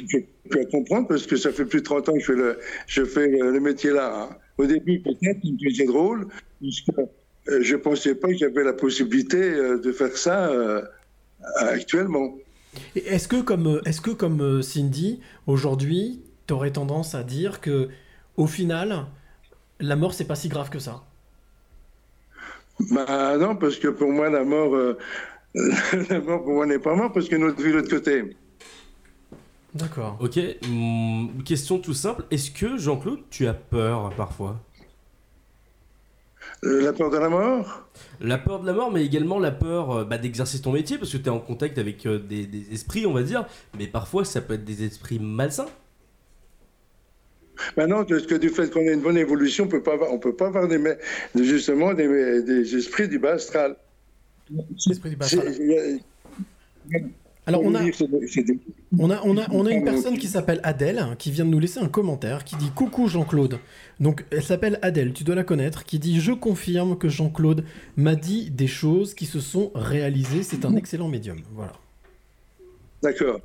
peux 0.51 0.67
comprendre 0.71 1.07
parce 1.09 1.27
que 1.27 1.37
ça 1.37 1.53
fait 1.53 1.65
plus 1.65 1.81
de 1.81 1.85
30 1.85 2.09
ans 2.09 2.13
que 2.15 2.21
je 2.21 2.25
fais 2.27 2.35
le, 2.37 2.59
je 2.87 3.05
fais 3.05 3.29
le, 3.29 3.53
le 3.53 3.61
métier 3.61 3.91
là. 3.91 4.29
hein. 4.31 4.37
Au 4.59 4.67
début, 4.67 5.01
peut-être, 5.01 5.39
il 5.43 5.55
me 5.55 5.71
faisait 5.71 5.85
drôle, 5.87 6.27
puisque 6.61 6.91
euh, 7.49 7.63
je 7.63 7.77
pensais 7.77 8.15
pas 8.15 8.29
que 8.29 8.37
j'avais 8.37 8.65
la 8.65 8.73
possibilité 8.73 9.39
euh, 9.39 9.79
de 9.79 9.93
faire 9.93 10.17
ça 10.17 10.49
euh, 10.49 10.83
actuellement. 11.59 12.35
Est-ce 12.95 13.29
que 13.29 13.41
comme, 13.41 13.81
est-ce 13.85 14.01
que 14.01 14.11
comme 14.11 14.63
Cindy, 14.63 15.21
aujourd'hui, 15.47 16.21
tu 16.47 16.55
aurais 16.55 16.73
tendance 16.73 17.15
à 17.15 17.23
dire 17.23 17.61
que, 17.61 17.89
au 18.37 18.47
final, 18.47 19.07
la 19.81 19.97
mort 19.97 20.15
c'est 20.15 20.27
pas 20.27 20.35
si 20.35 20.49
grave 20.49 20.71
que 20.71 20.79
ça? 20.79 21.03
Bah 22.91 23.37
non, 23.39 23.57
parce 23.57 23.77
que 23.77 23.89
pour 23.89 24.13
moi, 24.13 24.29
la 24.29 24.45
mort, 24.45 24.75
euh, 24.75 24.99
la 26.11 26.21
mort 26.21 26.43
pour 26.45 26.55
moi 26.55 26.67
n'est 26.67 26.79
pas 26.79 26.95
mort 26.95 27.13
parce 27.13 27.29
que 27.29 27.37
notre 27.37 27.63
vie 27.63 27.71
de 27.71 27.77
l'autre 27.77 27.91
côté. 27.91 28.37
D'accord. 29.75 30.19
Ok, 30.21 30.39
hum, 30.65 31.43
question 31.45 31.79
tout 31.79 31.95
simple. 31.95 32.25
Est-ce 32.31 32.51
que, 32.51 32.79
Jean-Claude, 32.79 33.21
tu 33.31 33.47
as 33.47 33.55
peur 33.55 34.13
parfois? 34.17 34.61
Euh, 36.65 36.83
la 36.83 36.93
peur 36.93 37.11
de 37.11 37.19
la 37.19 37.29
mort 37.29 37.87
La 38.21 38.39
peur 38.39 38.61
de 38.61 38.67
la 38.67 38.73
mort, 38.73 38.91
mais 38.91 39.05
également 39.05 39.39
la 39.39 39.53
peur 39.53 39.91
euh, 39.91 40.05
bah, 40.05 40.19
d'exercer 40.19 40.61
ton 40.61 40.73
métier, 40.73 40.97
parce 40.99 41.13
que 41.13 41.19
tu 41.19 41.27
es 41.27 41.29
en 41.29 41.39
contact 41.39 41.79
avec 41.79 42.07
euh, 42.07 42.19
des, 42.19 42.47
des 42.47 42.73
esprits, 42.73 43.07
on 43.07 43.13
va 43.13 43.23
dire, 43.23 43.47
mais 43.79 43.87
parfois 43.87 44.25
ça 44.25 44.41
peut 44.41 44.55
être 44.55 44.65
des 44.65 44.85
esprits 44.85 45.19
malsains. 45.19 45.67
Bah 47.77 47.87
non, 47.87 48.05
parce 48.05 48.27
que 48.27 48.35
du 48.35 48.51
fait 48.51 48.71
qu'on 48.71 48.81
ait 48.81 48.95
une 48.95 49.01
bonne 49.01 49.17
évolution, 49.17 49.65
on 49.65 49.69
peut 49.69 49.83
pas 49.83 49.95
avoir, 49.95 50.13
on 50.13 50.19
peut 50.19 50.35
pas 50.35 50.49
avoir 50.49 50.69
des, 50.69 50.79
justement 51.35 51.95
des, 51.95 52.43
des 52.43 52.77
esprits 52.77 53.09
du 53.09 53.19
bas 53.19 53.33
astral. 53.33 53.77
Esprits 54.91 55.11
du 55.11 55.17
bas 55.17 55.25
astral. 55.27 55.55
Alors 57.49 57.63
on 57.65 57.75
a, 57.77 57.81
C'est 57.93 58.11
des- 58.11 58.27
c'est 58.27 58.43
des- 58.43 58.59
on 58.99 59.09
a, 59.11 59.21
on 59.25 59.37
a, 59.39 59.47
on 59.53 59.67
a 59.67 59.71
une 59.71 59.85
personne 59.85 60.19
qui 60.19 60.27
s'appelle 60.27 60.59
Adèle 60.65 60.99
hein, 60.99 61.15
qui 61.17 61.31
vient 61.31 61.45
de 61.45 61.51
nous 61.51 61.61
laisser 61.61 61.79
un 61.79 61.87
commentaire 61.89 62.43
qui 62.45 62.57
dit 62.57 62.71
coucou 62.75 63.07
Jean-Claude. 63.09 63.59
Donc 64.01 64.25
elle 64.33 64.43
s'appelle 64.43 64.79
Adèle, 64.83 65.13
tu 65.13 65.23
dois 65.23 65.37
la 65.37 65.45
connaître, 65.45 65.85
qui 65.85 65.99
dit 66.01 66.21
je 66.21 66.33
confirme 66.33 66.99
que 66.99 67.09
Jean-Claude 67.09 67.65
m'a 67.97 68.17
dit 68.17 68.51
des 68.51 68.67
choses 68.67 69.15
qui 69.15 69.27
se 69.27 69.39
sont 69.41 69.71
réalisées. 69.77 70.43
C'est 70.43 70.65
un 70.65 70.75
excellent 70.75 71.09
médium. 71.09 71.39
Voilà. 71.55 71.73
D'accord. 73.03 73.41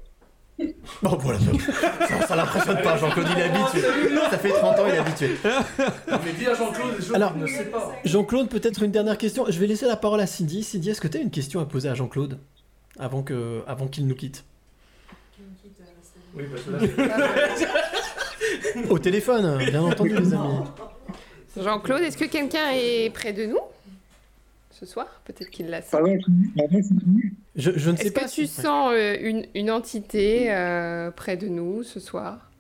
Bon 1.01 1.17
voilà. 1.19 1.39
Ça, 2.07 2.27
ça 2.27 2.35
l'impressionne 2.35 2.81
pas, 2.83 2.95
Jean-Claude 2.97 3.25
il 3.35 3.39
est 3.39 3.43
habitué. 3.43 3.81
Ça 4.30 4.38
fait 4.38 4.49
30 4.49 4.80
ans 4.80 4.83
il 4.88 4.93
est 4.95 4.97
habitué. 4.99 5.30
Mais 6.25 6.33
dis 6.38 6.47
à 6.47 6.53
Jean-Claude 6.53 6.95
des 6.97 7.03
choses 7.03 7.15
Alors, 7.15 7.35
ne 7.35 7.47
sait 7.47 7.65
pas. 7.65 7.91
Jean-Claude, 8.05 8.47
peut-être 8.49 8.83
une 8.83 8.91
dernière 8.91 9.17
question. 9.17 9.45
Je 9.49 9.59
vais 9.59 9.65
laisser 9.67 9.88
la 9.88 9.95
parole 9.95 10.19
à 10.21 10.27
Cindy. 10.27 10.63
Cindy, 10.63 10.89
est-ce 10.91 11.01
que 11.01 11.07
tu 11.07 11.17
as 11.17 11.21
une 11.21 11.31
question 11.31 11.59
à 11.61 11.65
poser 11.65 11.89
à 11.89 11.95
Jean-Claude? 11.95 12.38
Avant 12.99 13.23
que, 13.23 13.61
avant 13.67 13.87
qu'il 13.87 14.07
nous 14.07 14.15
quitte. 14.15 14.43
Oui, 16.35 16.43
parce 16.49 16.63
que 16.63 17.01
là, 17.01 17.17
Au 18.89 18.99
téléphone, 18.99 19.57
bien 19.65 19.81
entendu, 19.83 20.09
les 20.17 20.33
amis. 20.33 20.59
Jean-Claude, 21.57 22.01
est-ce 22.03 22.17
que 22.17 22.25
quelqu'un 22.25 22.71
est 22.73 23.09
près 23.13 23.33
de 23.33 23.45
nous 23.45 23.59
ce 24.71 24.85
soir? 24.85 25.07
Peut-être 25.25 25.49
qu'il 25.49 25.69
l'a 25.69 25.81
Je, 25.81 27.71
je 27.75 27.91
ne 27.91 27.95
sais 27.97 28.03
Est-ce 28.05 28.13
pas. 28.13 28.25
que 28.25 28.31
tu 28.31 28.47
sens 28.47 28.93
euh, 28.93 29.17
une, 29.19 29.45
une 29.53 29.69
entité 29.69 30.51
euh, 30.53 31.11
près 31.11 31.35
de 31.37 31.47
nous 31.49 31.83
ce 31.83 31.99
soir? 31.99 32.50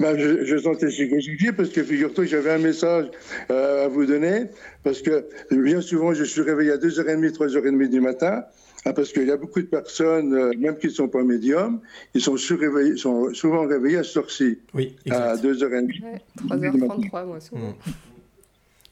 Bah, 0.00 0.18
je, 0.18 0.44
je 0.44 0.56
sentais 0.56 0.88
psychosifié 0.88 1.52
parce 1.52 1.68
que 1.68 1.82
figure-toi 1.82 2.24
j'avais 2.24 2.50
un 2.50 2.58
message 2.58 3.06
euh, 3.50 3.84
à 3.84 3.88
vous 3.88 4.06
donner 4.06 4.46
parce 4.82 5.02
que 5.02 5.26
bien 5.50 5.80
souvent 5.80 6.12
je 6.14 6.24
suis 6.24 6.40
réveillé 6.40 6.72
à 6.72 6.76
2h30, 6.78 7.30
3h30 7.32 7.88
du 7.88 8.00
matin 8.00 8.44
hein, 8.84 8.92
parce 8.92 9.12
qu'il 9.12 9.26
y 9.26 9.30
a 9.30 9.36
beaucoup 9.36 9.60
de 9.60 9.66
personnes, 9.66 10.34
euh, 10.34 10.52
même 10.58 10.78
qui 10.78 10.88
ne 10.88 10.92
sont 10.92 11.08
pas 11.08 11.22
médiums, 11.22 11.80
ils 12.14 12.20
sont, 12.20 12.36
surréveillés, 12.36 12.96
sont 12.96 13.32
souvent 13.34 13.66
réveillés 13.66 13.98
à 13.98 14.02
ce 14.02 14.18
heure-ci, 14.18 14.58
Oui, 14.74 14.96
à 15.10 15.36
2h30. 15.36 16.02
Ouais, 16.02 16.20
3h33, 16.48 17.26
moi, 17.26 17.40
souvent. 17.40 17.74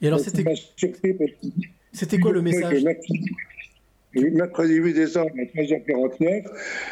Et 0.01 0.07
alors, 0.07 0.19
c'était. 0.19 0.43
C'était 1.93 2.19
quoi 2.19 2.31
le 2.31 2.41
message 2.41 2.83
mercredi 4.15 4.75
8 4.75 4.93
décembre 4.93 5.31
à 5.39 5.61
13h49, 5.61 6.45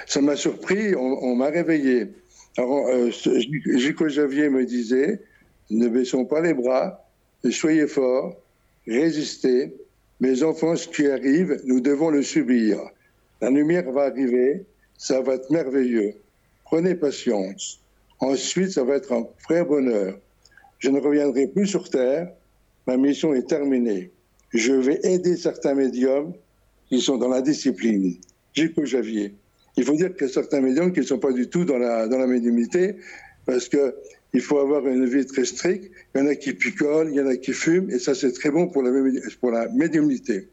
ça 0.08 0.22
m'a 0.22 0.36
surpris, 0.36 0.96
on, 0.96 1.24
on 1.24 1.36
m'a 1.36 1.48
réveillé. 1.50 2.08
Alors, 2.58 2.88
euh, 2.88 3.12
ce- 3.12 3.40
Gico 3.78 4.08
Javier 4.08 4.50
me 4.50 4.66
disait 4.66 5.22
ne 5.70 5.88
baissons 5.88 6.26
pas 6.26 6.42
les 6.42 6.54
bras, 6.54 7.08
soyez 7.50 7.88
forts, 7.88 8.36
résistez. 8.88 9.74
Mes 10.20 10.44
enfants, 10.44 10.76
ce 10.76 10.88
qui 10.88 11.08
arrive, 11.08 11.60
nous 11.66 11.80
devons 11.82 12.10
le 12.12 12.22
subir. 12.22 12.80
La 13.42 13.50
lumière 13.50 13.90
va 13.92 14.04
arriver, 14.04 14.66
ça 14.98 15.22
va 15.22 15.36
être 15.36 15.50
merveilleux. 15.50 16.14
Prenez 16.66 16.94
patience. 16.94 17.80
Ensuite, 18.20 18.70
ça 18.70 18.84
va 18.84 18.98
être 18.98 19.12
un 19.14 19.26
vrai 19.48 19.64
bonheur. 19.66 20.20
Je 20.78 20.90
ne 20.90 21.00
reviendrai 21.00 21.48
plus 21.48 21.66
sur 21.66 21.90
Terre, 21.90 22.32
ma 22.86 22.98
mission 22.98 23.34
est 23.34 23.48
terminée. 23.50 24.12
Je 24.54 24.74
vais 24.74 25.00
aider 25.04 25.38
certains 25.38 25.74
médiums 25.74 26.34
qui 26.88 27.02
sont 27.02 27.18
dans 27.18 27.30
la 27.30 27.42
discipline. 27.42 28.16
Gico 28.54 28.86
Javier. 28.86 29.34
Il 29.78 29.84
faut 29.86 29.96
dire 29.96 30.14
qu'il 30.16 30.28
y 30.28 30.30
a 30.30 30.34
certains 30.34 30.62
médiums 30.62 30.92
qui 30.94 31.00
ne 31.00 31.06
sont 31.06 31.20
pas 31.20 31.32
du 31.32 31.48
tout 31.48 31.66
dans 31.66 31.78
la, 31.78 32.08
dans 32.08 32.18
la 32.18 32.28
médiumnité 32.28 32.96
parce 33.46 33.70
que 33.70 33.96
il 34.34 34.42
faut 34.42 34.60
avoir 34.60 34.88
une 34.88 35.06
vie 35.06 35.26
très 35.26 35.44
stricte. 35.44 35.92
Il 36.16 36.22
y 36.22 36.24
en 36.24 36.28
a 36.28 36.36
qui 36.36 36.54
picolent, 36.54 37.10
il 37.10 37.16
y 37.16 37.22
en 37.22 37.28
a 37.28 37.36
qui 37.36 37.52
fument, 37.52 37.90
et 37.90 38.00
ça, 38.00 38.16
c'est 38.16 38.32
très 38.32 38.50
bon 38.50 38.68
pour 38.70 38.82
la, 38.82 38.92
pour 39.42 39.52
la 39.52 39.68
médiumnité. 39.70 40.48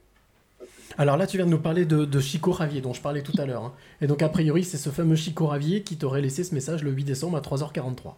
Alors 0.97 1.17
là, 1.17 1.29
tu 1.29 1.37
viens 1.37 1.47
de 1.47 1.51
nous 1.53 1.61
parler 1.61 1.85
de, 1.85 2.05
de 2.05 2.21
Chico 2.21 2.51
Ravier, 2.51 2.81
dont 2.81 2.93
je 2.93 3.01
parlais 3.01 3.23
tout 3.23 3.35
à 3.39 3.47
l'heure. 3.47 3.63
hein. 3.63 3.75
Et 4.01 4.09
donc, 4.09 4.21
a 4.21 4.29
priori, 4.29 4.65
c'est 4.65 4.79
ce 4.79 4.91
fameux 4.91 5.15
Chico 5.15 5.47
Ravier 5.47 5.83
qui 5.83 5.97
t'aurait 5.97 6.23
laissé 6.23 6.43
ce 6.43 6.55
message 6.55 6.83
le 6.83 6.91
8 6.91 7.05
décembre 7.05 7.37
à 7.37 7.41
3h43. 7.41 8.15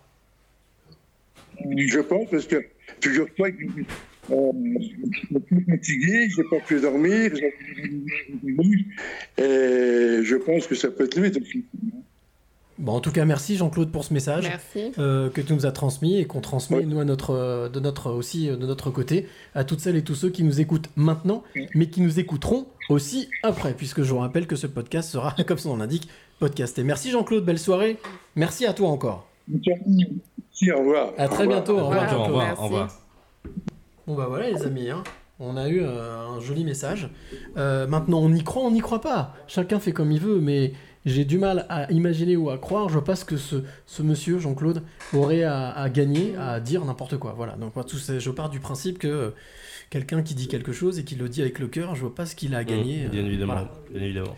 Je 1.77 2.01
pense 2.01 2.31
parce 2.31 2.47
que, 2.47 2.65
figure-toi 3.03 3.49
euh, 4.33 4.53
je 4.81 4.85
suis 4.85 5.41
plus 5.41 5.65
fatigué, 5.69 6.29
je 6.31 6.41
n'ai 6.43 6.49
pas 6.49 6.61
pu 6.67 6.81
dormir, 6.81 7.31
j'ai- 7.35 7.55
et 9.39 10.23
je 10.25 10.37
pense 10.37 10.67
que 10.67 10.75
ça 10.75 10.89
peut 10.91 11.05
être 11.05 11.17
lui. 11.19 11.29
aussi. 11.31 11.65
Bon, 12.79 12.93
en 12.93 13.01
tout 13.01 13.13
cas, 13.13 13.27
merci 13.27 13.57
Jean-Claude 13.57 13.93
pour 13.93 14.05
ce 14.05 14.15
message 14.15 14.51
euh, 14.99 15.29
que 15.29 15.43
tu 15.43 15.53
nous 15.53 15.67
as 15.67 15.73
transmis 15.73 16.19
et 16.19 16.25
qu'on 16.25 16.41
transmet 16.41 16.83
nous 16.87 16.99
à 16.99 17.05
notre, 17.05 17.33
euh, 17.35 17.69
de 17.69 17.79
notre 17.79 18.11
aussi 18.11 18.49
euh, 18.49 18.57
de 18.57 18.65
notre 18.67 18.91
côté 18.91 19.27
à 19.55 19.65
toutes 19.65 19.81
celles 19.81 19.97
et 19.97 20.03
tous 20.03 20.15
ceux 20.15 20.31
qui 20.31 20.43
nous 20.45 20.63
écoutent 20.63 20.89
maintenant, 20.97 21.43
mais 21.75 21.91
qui 21.91 22.01
nous 22.01 22.19
écouteront 22.19 22.67
aussi 22.89 23.29
après, 23.43 23.75
puisque 23.75 24.03
je 24.03 24.11
vous 24.15 24.19
rappelle 24.21 24.47
que 24.47 24.57
ce 24.57 24.67
podcast 24.67 25.11
sera, 25.11 25.35
comme 25.47 25.59
son 25.59 25.71
nom 25.71 25.77
l'indique, 25.77 26.09
podcasté. 26.39 26.83
Merci 26.83 27.11
Jean-Claude, 27.11 27.45
belle 27.45 27.59
soirée. 27.59 27.99
Merci 28.35 28.65
à 28.65 28.73
toi 28.73 28.89
encore. 28.89 29.29
Merci, 29.47 30.73
au 30.73 30.79
revoir. 30.79 31.13
À 31.19 31.29
très 31.29 31.45
Au 31.45 31.49
revoir. 31.49 31.49
bientôt. 31.49 31.79
Au 31.79 31.87
revoir. 31.89 32.19
Au 32.19 32.25
revoir, 32.25 32.47
Merci. 32.47 32.61
au 32.61 32.65
revoir. 32.65 33.10
Bon 34.11 34.17
bah 34.17 34.27
voilà 34.29 34.51
les 34.51 34.63
amis, 34.65 34.91
hein. 34.91 35.05
on 35.39 35.57
a 35.57 35.69
eu 35.69 35.83
euh, 35.83 36.27
un 36.27 36.41
joli 36.41 36.65
message. 36.65 37.09
Euh, 37.57 37.87
maintenant 37.87 38.19
on 38.19 38.33
y 38.33 38.43
croit, 38.43 38.65
on 38.65 38.73
n'y 38.73 38.81
croit 38.81 39.01
pas. 39.01 39.35
Chacun 39.47 39.79
fait 39.79 39.93
comme 39.93 40.11
il 40.11 40.19
veut, 40.19 40.41
mais 40.41 40.73
j'ai 41.07 41.25
du 41.25 41.39
mal 41.39 41.65
à 41.69 41.89
imaginer 41.93 42.37
ou 42.37 42.51
à 42.51 42.59
croire. 42.59 42.89
Je 42.89 42.95
vois 42.95 43.05
pas 43.05 43.15
ce 43.15 43.25
que 43.25 43.37
ce, 43.37 43.63
ce 43.87 44.03
monsieur 44.03 44.41
Jean-Claude 44.41 44.83
aurait 45.15 45.45
à, 45.45 45.71
à 45.71 45.89
gagner 45.91 46.35
à 46.37 46.59
dire 46.59 46.85
n'importe 46.85 47.19
quoi. 47.19 47.35
Voilà. 47.37 47.53
Donc 47.53 47.77
moi, 47.77 47.85
tout 47.85 47.99
ça, 47.99 48.19
je 48.19 48.31
pars 48.31 48.51
du 48.51 48.59
principe 48.59 48.99
que 48.99 49.07
euh, 49.07 49.31
quelqu'un 49.91 50.23
qui 50.23 50.35
dit 50.35 50.49
quelque 50.49 50.73
chose 50.73 50.99
et 50.99 51.05
qui 51.05 51.15
le 51.15 51.29
dit 51.29 51.41
avec 51.41 51.61
le 51.61 51.69
cœur, 51.69 51.95
je 51.95 52.01
vois 52.01 52.15
pas 52.17 52.27
ce 52.27 52.35
qu'il 52.35 52.57
a 52.57 52.59
à 52.59 52.65
gagner. 52.65 53.07
Mmh, 53.07 53.11
bien 53.11 53.23
euh, 53.23 53.27
évidemment. 53.27 53.53
voilà. 53.53 53.71
Bien 53.95 54.03
évidemment. 54.03 54.37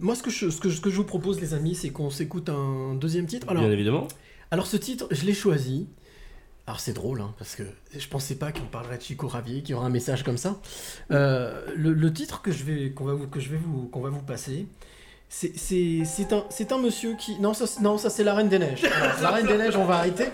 Moi, 0.00 0.16
ce 0.16 0.22
que, 0.24 0.30
je, 0.30 0.50
ce, 0.50 0.60
que, 0.60 0.68
je- 0.68 0.76
ce 0.76 0.80
que 0.80 0.90
je 0.90 0.96
vous 0.96 1.04
propose, 1.04 1.40
les 1.40 1.54
amis, 1.54 1.76
c'est 1.76 1.90
qu'on 1.90 2.10
s'écoute 2.10 2.48
un 2.48 2.96
deuxième 2.96 3.26
titre. 3.26 3.46
Alors, 3.48 3.62
Bien 3.62 3.70
évidemment. 3.72 4.08
alors 4.50 4.66
ce 4.66 4.76
titre, 4.76 5.06
je 5.12 5.24
l'ai 5.26 5.34
choisi. 5.34 5.86
Alors 6.66 6.80
c'est 6.80 6.94
drôle, 6.94 7.20
hein, 7.20 7.34
parce 7.38 7.56
que 7.56 7.62
je 7.94 8.08
pensais 8.08 8.36
pas 8.36 8.50
qu'on 8.50 8.64
parlerait 8.64 8.96
de 8.96 9.02
Chico 9.02 9.28
Ravier, 9.28 9.60
qu'il 9.60 9.72
y 9.72 9.74
aura 9.74 9.86
un 9.86 9.90
message 9.90 10.22
comme 10.22 10.38
ça. 10.38 10.60
Euh, 11.10 11.66
le, 11.76 12.12
titre 12.12 12.40
que 12.40 12.52
je 12.52 12.64
vais, 12.64 12.90
qu'on 12.92 13.04
va 13.04 13.12
vous, 13.12 13.26
que 13.26 13.38
je 13.38 13.50
vais 13.50 13.58
vous, 13.58 13.88
qu'on 13.88 14.00
va 14.00 14.08
vous 14.08 14.22
passer, 14.22 14.66
c'est, 15.28 15.52
un, 16.32 16.44
c'est 16.48 16.72
un 16.72 16.78
monsieur 16.78 17.16
qui, 17.16 17.38
non 17.38 17.52
ça, 17.52 17.66
non 17.82 17.98
ça 17.98 18.08
c'est 18.08 18.24
la 18.24 18.34
Reine 18.34 18.48
des 18.48 18.58
Neiges. 18.58 18.82
La 19.20 19.30
Reine 19.30 19.46
des 19.46 19.58
Neiges, 19.58 19.76
on 19.76 19.84
va 19.84 19.96
arrêter. 19.96 20.26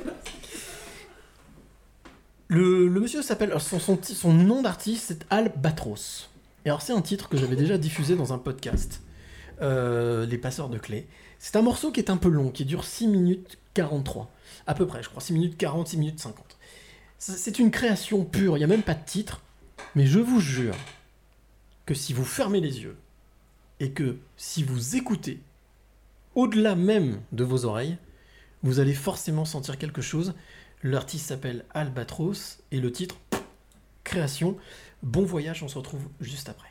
Le, 2.49 2.89
monsieur 2.91 3.23
s'appelle. 3.23 3.55
Son, 3.61 3.79
son 4.03 4.33
nom 4.33 4.63
d'artiste, 4.63 5.07
c'est 5.09 5.27
Albatros. 5.31 6.29
Et 6.65 6.69
alors, 6.69 6.83
c'est 6.83 6.93
un 6.93 7.01
titre 7.01 7.29
que 7.29 7.37
j'avais 7.37 7.57
déjà 7.57 7.79
diffusé 7.79 8.17
dans 8.17 8.33
un 8.33 8.39
podcast. 8.39 9.03
euh, 9.63 10.27
Les 10.27 10.37
passeurs 10.37 10.69
de 10.69 10.79
clés. 10.79 11.07
C'est 11.39 11.57
un 11.57 11.63
morceau 11.63 11.91
qui 11.91 12.01
est 12.01 12.11
un 12.11 12.17
peu 12.17 12.29
long, 12.29 12.51
qui 12.51 12.65
dure 12.65 12.85
6 12.85 13.07
minutes 13.07 13.59
43. 13.75 14.31
À 14.71 14.75
peu 14.75 14.87
près, 14.87 15.03
je 15.03 15.09
crois. 15.09 15.21
6 15.21 15.33
minutes 15.33 15.59
40, 15.59 15.89
6 15.89 15.97
minutes 15.97 16.21
50. 16.21 16.57
C'est 17.19 17.59
une 17.59 17.73
création 17.73 18.25
pure, 18.25 18.57
il 18.57 18.61
n'y 18.61 18.65
a 18.65 18.69
même 18.69 18.85
pas 18.85 18.95
de 18.95 19.05
titre. 19.05 19.43
Mais 19.97 20.07
je 20.07 20.21
vous 20.21 20.39
jure 20.39 20.77
que 21.87 21.95
si 21.95 22.13
vous 22.13 22.25
fermez 22.25 22.61
les 22.61 22.83
yeux 22.83 22.97
et 23.81 23.91
que 23.91 24.17
si 24.37 24.63
vous 24.63 24.95
écoutez 24.95 25.41
au-delà 26.37 26.77
même 26.77 27.21
de 27.33 27.43
vos 27.43 27.65
oreilles, 27.65 27.99
vous 28.63 28.79
allez 28.79 28.95
forcément 28.95 29.45
sentir 29.45 29.77
quelque 29.77 30.03
chose. 30.03 30.35
L'artiste 30.85 31.27
s'appelle 31.27 31.65
Albatros 31.75 32.61
et 32.71 32.79
le 32.79 32.93
titre 32.93 33.17
Création. 34.05 34.57
Bon 35.03 35.25
voyage, 35.25 35.65
on 35.65 35.69
se 35.69 35.79
retrouve 35.79 36.07
juste 36.21 36.49
après. 36.49 36.71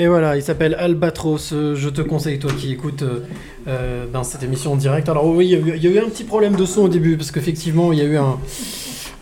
Et 0.00 0.08
voilà, 0.08 0.34
il 0.34 0.42
s'appelle 0.42 0.74
Albatros. 0.78 1.52
Euh, 1.52 1.74
Je 1.76 1.90
te 1.90 2.00
conseille, 2.00 2.38
toi 2.38 2.50
qui 2.58 2.72
écoutes 2.72 3.02
euh, 3.02 3.20
euh, 3.68 4.06
ben, 4.10 4.24
cette 4.24 4.42
émission 4.42 4.72
en 4.72 4.76
direct. 4.76 5.10
Alors 5.10 5.26
oui, 5.26 5.46
il 5.46 5.76
y, 5.76 5.78
y 5.78 5.86
a 5.86 5.90
eu 5.90 5.98
un 5.98 6.08
petit 6.08 6.24
problème 6.24 6.56
de 6.56 6.64
son 6.64 6.84
au 6.84 6.88
début, 6.88 7.18
parce 7.18 7.30
qu'effectivement, 7.30 7.92
il 7.92 7.98
y 7.98 8.00
a 8.00 8.06
eu 8.06 8.16
un, 8.16 8.38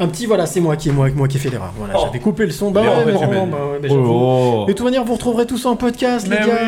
un 0.01 0.07
petit... 0.09 0.27
Voilà, 0.27 0.47
c'est 0.47 0.61
moi 0.61 0.77
qui, 0.77 0.91
moi, 0.91 1.09
moi 1.15 1.29
qui 1.29 1.37
ai 1.37 1.41
fait 1.41 1.51
l'erreur. 1.51 1.73
Voilà, 1.77 1.95
Oh. 1.97 2.03
J'avais 2.07 2.21
coupé 2.21 2.45
le 2.47 2.53
son. 2.53 2.71
Bah 2.71 2.83
Mais 2.83 2.89
ouais, 2.89 3.05
mais 3.07 3.13
vraiment, 3.13 3.47
bah 3.47 3.59
ouais, 3.73 3.79
mais 3.83 3.89
Oh. 3.91 4.65
Et 4.69 4.73
de 4.73 4.77
toute 4.77 4.85
manière, 4.85 5.05
vous 5.05 5.15
retrouverez 5.15 5.47
tout 5.47 5.59
ça 5.59 5.69
en 5.71 5.77
podcast, 5.77 6.27
Mais 6.29 6.41
les 6.41 6.47
gars. 6.47 6.59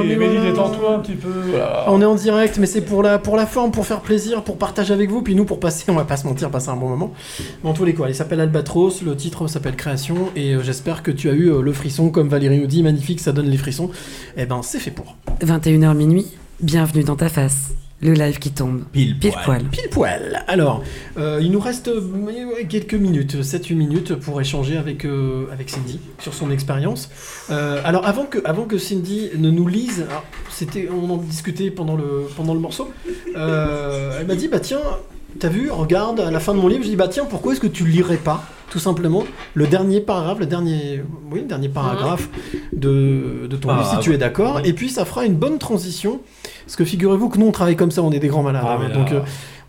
oui, 0.00 0.06
Mais 0.08 0.16
mais 0.16 0.26
voilà. 0.28 0.50
détends-toi 0.50 0.94
un 0.94 0.98
petit 1.00 1.14
peu. 1.14 1.28
voilà. 1.50 1.84
On 1.88 2.00
est 2.00 2.04
en 2.04 2.14
direct, 2.14 2.58
mais 2.58 2.66
c'est 2.66 2.80
pour 2.82 3.02
la, 3.02 3.18
pour 3.18 3.36
la 3.36 3.46
forme, 3.46 3.70
pour 3.72 3.86
faire 3.86 4.00
plaisir, 4.00 4.42
pour 4.42 4.56
partager 4.58 4.92
avec 4.94 5.10
vous, 5.10 5.22
puis 5.22 5.34
nous 5.34 5.44
pour 5.44 5.58
passer, 5.60 5.84
on 5.90 5.94
va 5.94 6.04
pas 6.04 6.16
se 6.16 6.26
mentir, 6.26 6.50
passer 6.50 6.68
un 6.68 6.76
bon 6.76 6.88
moment. 6.88 7.12
Mais 7.64 7.70
en 7.70 7.72
tous 7.72 7.84
les 7.84 7.94
cas, 7.94 8.04
il 8.08 8.14
s'appelle 8.14 8.40
Albatros, 8.40 9.02
le 9.04 9.16
titre 9.16 9.46
s'appelle 9.48 9.76
Création, 9.76 10.28
et 10.36 10.54
euh, 10.54 10.62
j'espère 10.62 11.02
que 11.02 11.10
tu 11.10 11.28
as 11.30 11.32
eu 11.32 11.50
euh, 11.50 11.60
le 11.62 11.72
frisson, 11.72 12.10
comme 12.10 12.28
Valérie 12.28 12.58
nous 12.58 12.66
dit, 12.66 12.82
magnifique, 12.82 13.20
ça 13.20 13.32
donne 13.32 13.48
les 13.48 13.56
frissons. 13.58 13.90
Et 14.36 14.46
ben, 14.46 14.60
c'est 14.62 14.78
fait 14.78 14.90
pour. 14.92 15.16
21h 15.42 15.94
minuit, 15.94 16.26
bienvenue 16.60 17.02
dans 17.04 17.16
ta 17.16 17.28
face. 17.28 17.72
Le 18.00 18.12
live 18.12 18.38
qui 18.38 18.52
tombe. 18.52 18.84
Pile 18.92 19.16
poil. 19.18 19.64
Pile 19.64 19.88
poil. 19.90 20.44
Alors, 20.46 20.84
euh, 21.18 21.40
il 21.42 21.50
nous 21.50 21.58
reste 21.58 21.88
euh, 21.88 22.00
quelques 22.68 22.94
minutes, 22.94 23.34
7-8 23.34 23.74
minutes 23.74 24.14
pour 24.14 24.40
échanger 24.40 24.76
avec, 24.76 25.04
euh, 25.04 25.46
avec 25.52 25.68
Cindy 25.68 25.98
sur 26.20 26.32
son 26.32 26.52
expérience. 26.52 27.10
Euh, 27.50 27.80
alors, 27.84 28.06
avant 28.06 28.24
que, 28.24 28.38
avant 28.44 28.64
que 28.64 28.78
Cindy 28.78 29.30
ne 29.36 29.50
nous 29.50 29.66
lise, 29.66 30.04
alors, 30.08 30.24
c'était, 30.48 30.88
on 30.88 31.10
en 31.10 31.16
discutait 31.16 31.72
pendant 31.72 31.96
le, 31.96 32.28
pendant 32.36 32.54
le 32.54 32.60
morceau, 32.60 32.88
euh, 33.36 34.18
elle 34.20 34.28
m'a 34.28 34.36
dit, 34.36 34.46
bah 34.46 34.60
tiens, 34.60 34.80
t'as 35.40 35.48
vu, 35.48 35.68
regarde, 35.68 36.20
à 36.20 36.30
la 36.30 36.38
fin 36.38 36.54
de 36.54 36.60
mon 36.60 36.68
livre, 36.68 36.84
je 36.84 36.90
dis, 36.90 36.96
bah 36.96 37.08
tiens, 37.08 37.24
pourquoi 37.24 37.52
est-ce 37.52 37.60
que 37.60 37.66
tu 37.66 37.84
lirais 37.84 38.16
pas? 38.16 38.44
Tout 38.70 38.78
simplement 38.78 39.24
le 39.54 39.66
dernier 39.66 40.00
paragraphe, 40.00 40.38
le 40.38 40.46
dernier, 40.46 41.02
oui, 41.30 41.40
le 41.40 41.46
dernier 41.46 41.68
paragraphe 41.68 42.28
de, 42.72 43.46
de 43.48 43.56
ton 43.56 43.68
livre, 43.70 43.82
si 43.82 43.90
Paragraphe. 43.90 44.04
tu 44.04 44.14
es 44.14 44.18
d'accord. 44.18 44.60
Et 44.64 44.72
puis 44.72 44.88
ça 44.88 45.04
fera 45.04 45.24
une 45.24 45.34
bonne 45.34 45.58
transition, 45.58 46.20
parce 46.64 46.76
que 46.76 46.84
figurez-vous 46.84 47.28
que 47.28 47.38
nous 47.38 47.46
on 47.46 47.52
travaille 47.52 47.76
comme 47.76 47.90
ça, 47.90 48.02
on 48.02 48.12
est 48.12 48.18
des 48.18 48.28
grands 48.28 48.42
malades. 48.42 48.64
Ah, 48.66 48.78
hein. 48.80 48.88
donc 48.92 49.12
euh, 49.12 49.20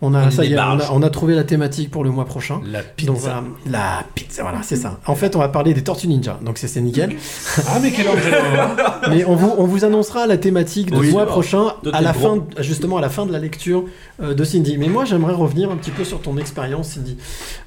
on 0.01 0.13
a, 0.13 0.27
on 0.27 0.31
ça 0.31 0.43
des 0.43 0.49
y 0.49 0.53
est, 0.53 0.57
on 0.59 0.79
a, 0.79 0.91
on 0.91 1.01
a 1.03 1.09
trouvé 1.09 1.35
la 1.35 1.43
thématique 1.43 1.91
pour 1.91 2.03
le 2.03 2.09
mois 2.09 2.25
prochain. 2.25 2.61
La 2.65 2.81
pizza. 2.81 3.11
Donc 3.11 3.21
voilà, 3.21 3.43
la 3.69 4.03
pizza, 4.15 4.43
voilà, 4.43 4.61
c'est 4.63 4.75
ça. 4.77 4.99
En 5.05 5.15
fait, 5.15 5.35
on 5.35 5.39
va 5.39 5.49
parler 5.49 5.73
des 5.73 5.83
Tortues 5.83 6.07
Ninja, 6.07 6.39
donc 6.43 6.57
c'est 6.57 6.67
c'est 6.67 6.81
nickel. 6.81 7.15
Ah, 7.67 7.79
mais 7.81 7.91
quel 7.91 8.07
angelo 8.07 8.37
Mais 9.09 9.25
on 9.25 9.35
vous, 9.35 9.53
on 9.57 9.65
vous 9.65 9.83
annoncera 9.85 10.25
la 10.27 10.37
thématique 10.37 10.91
du 10.91 10.97
Oui. 10.97 11.11
mois 11.11 11.25
prochain 11.25 11.73
à 11.91 12.01
la 12.01 12.13
fin, 12.13 12.45
justement 12.59 12.97
à 12.97 13.01
la 13.01 13.09
fin 13.09 13.25
de 13.25 13.31
la 13.31 13.39
lecture 13.39 13.83
euh, 14.21 14.33
de 14.33 14.43
Cindy. 14.43 14.77
Mais 14.77 14.87
moi, 14.87 15.03
j'aimerais 15.05 15.33
revenir 15.33 15.69
un 15.71 15.75
petit 15.77 15.91
peu 15.91 16.03
sur 16.05 16.21
ton 16.21 16.37
expérience, 16.37 16.89
Cindy, 16.89 17.17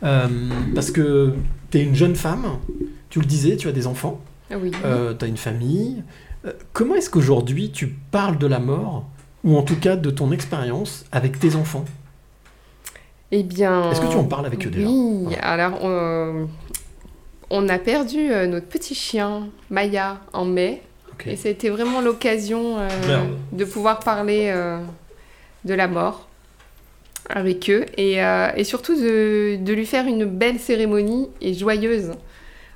Euh, 0.02 0.26
parce 0.74 0.90
que 0.90 1.34
tu 1.70 1.78
es 1.78 1.82
une 1.82 1.94
jeune 1.94 2.14
femme. 2.16 2.46
Tu 3.10 3.20
le 3.20 3.26
disais, 3.26 3.56
tu 3.56 3.68
as 3.68 3.72
des 3.72 3.86
enfants. 3.86 4.20
Ah 4.50 4.54
oui. 4.60 4.70
tu 4.70 5.24
as 5.24 5.28
une 5.28 5.36
famille. 5.36 6.02
Euh, 6.46 6.52
comment 6.72 6.94
est-ce 6.94 7.08
qu'aujourd'hui 7.10 7.70
tu 7.70 7.86
parles 8.10 8.38
de 8.38 8.46
la 8.46 8.58
mort, 8.58 9.04
ou 9.44 9.56
en 9.56 9.62
tout 9.62 9.76
cas 9.76 9.96
de 9.96 10.10
ton 10.10 10.32
expérience 10.32 11.04
avec 11.12 11.38
tes 11.38 11.54
enfants? 11.56 11.84
Eh 13.32 13.42
bien. 13.42 13.90
Est-ce 13.90 14.00
que 14.02 14.10
tu 14.10 14.16
en 14.16 14.24
parles 14.24 14.46
avec 14.46 14.66
eux 14.66 14.70
déjà 14.70 14.86
Oui, 14.86 15.34
alors 15.40 15.78
on, 15.82 16.48
on 17.50 17.68
a 17.68 17.78
perdu 17.78 18.30
euh, 18.30 18.46
notre 18.46 18.66
petit 18.66 18.94
chien, 18.94 19.48
Maya, 19.70 20.20
en 20.32 20.44
mai. 20.44 20.82
Et 21.26 21.36
c'était 21.36 21.68
vraiment 21.68 22.00
l'occasion 22.00 22.78
euh, 22.78 22.88
de 23.52 23.64
pouvoir 23.64 24.00
parler 24.00 24.50
euh, 24.52 24.78
de 25.64 25.72
la 25.74 25.86
mort 25.86 26.28
avec 27.30 27.70
eux 27.70 27.86
et, 27.96 28.22
euh, 28.24 28.48
et 28.56 28.64
surtout 28.64 28.96
de, 28.96 29.56
de 29.56 29.72
lui 29.72 29.86
faire 29.86 30.06
une 30.06 30.24
belle 30.24 30.58
cérémonie 30.58 31.28
et 31.40 31.54
joyeuse. 31.54 32.12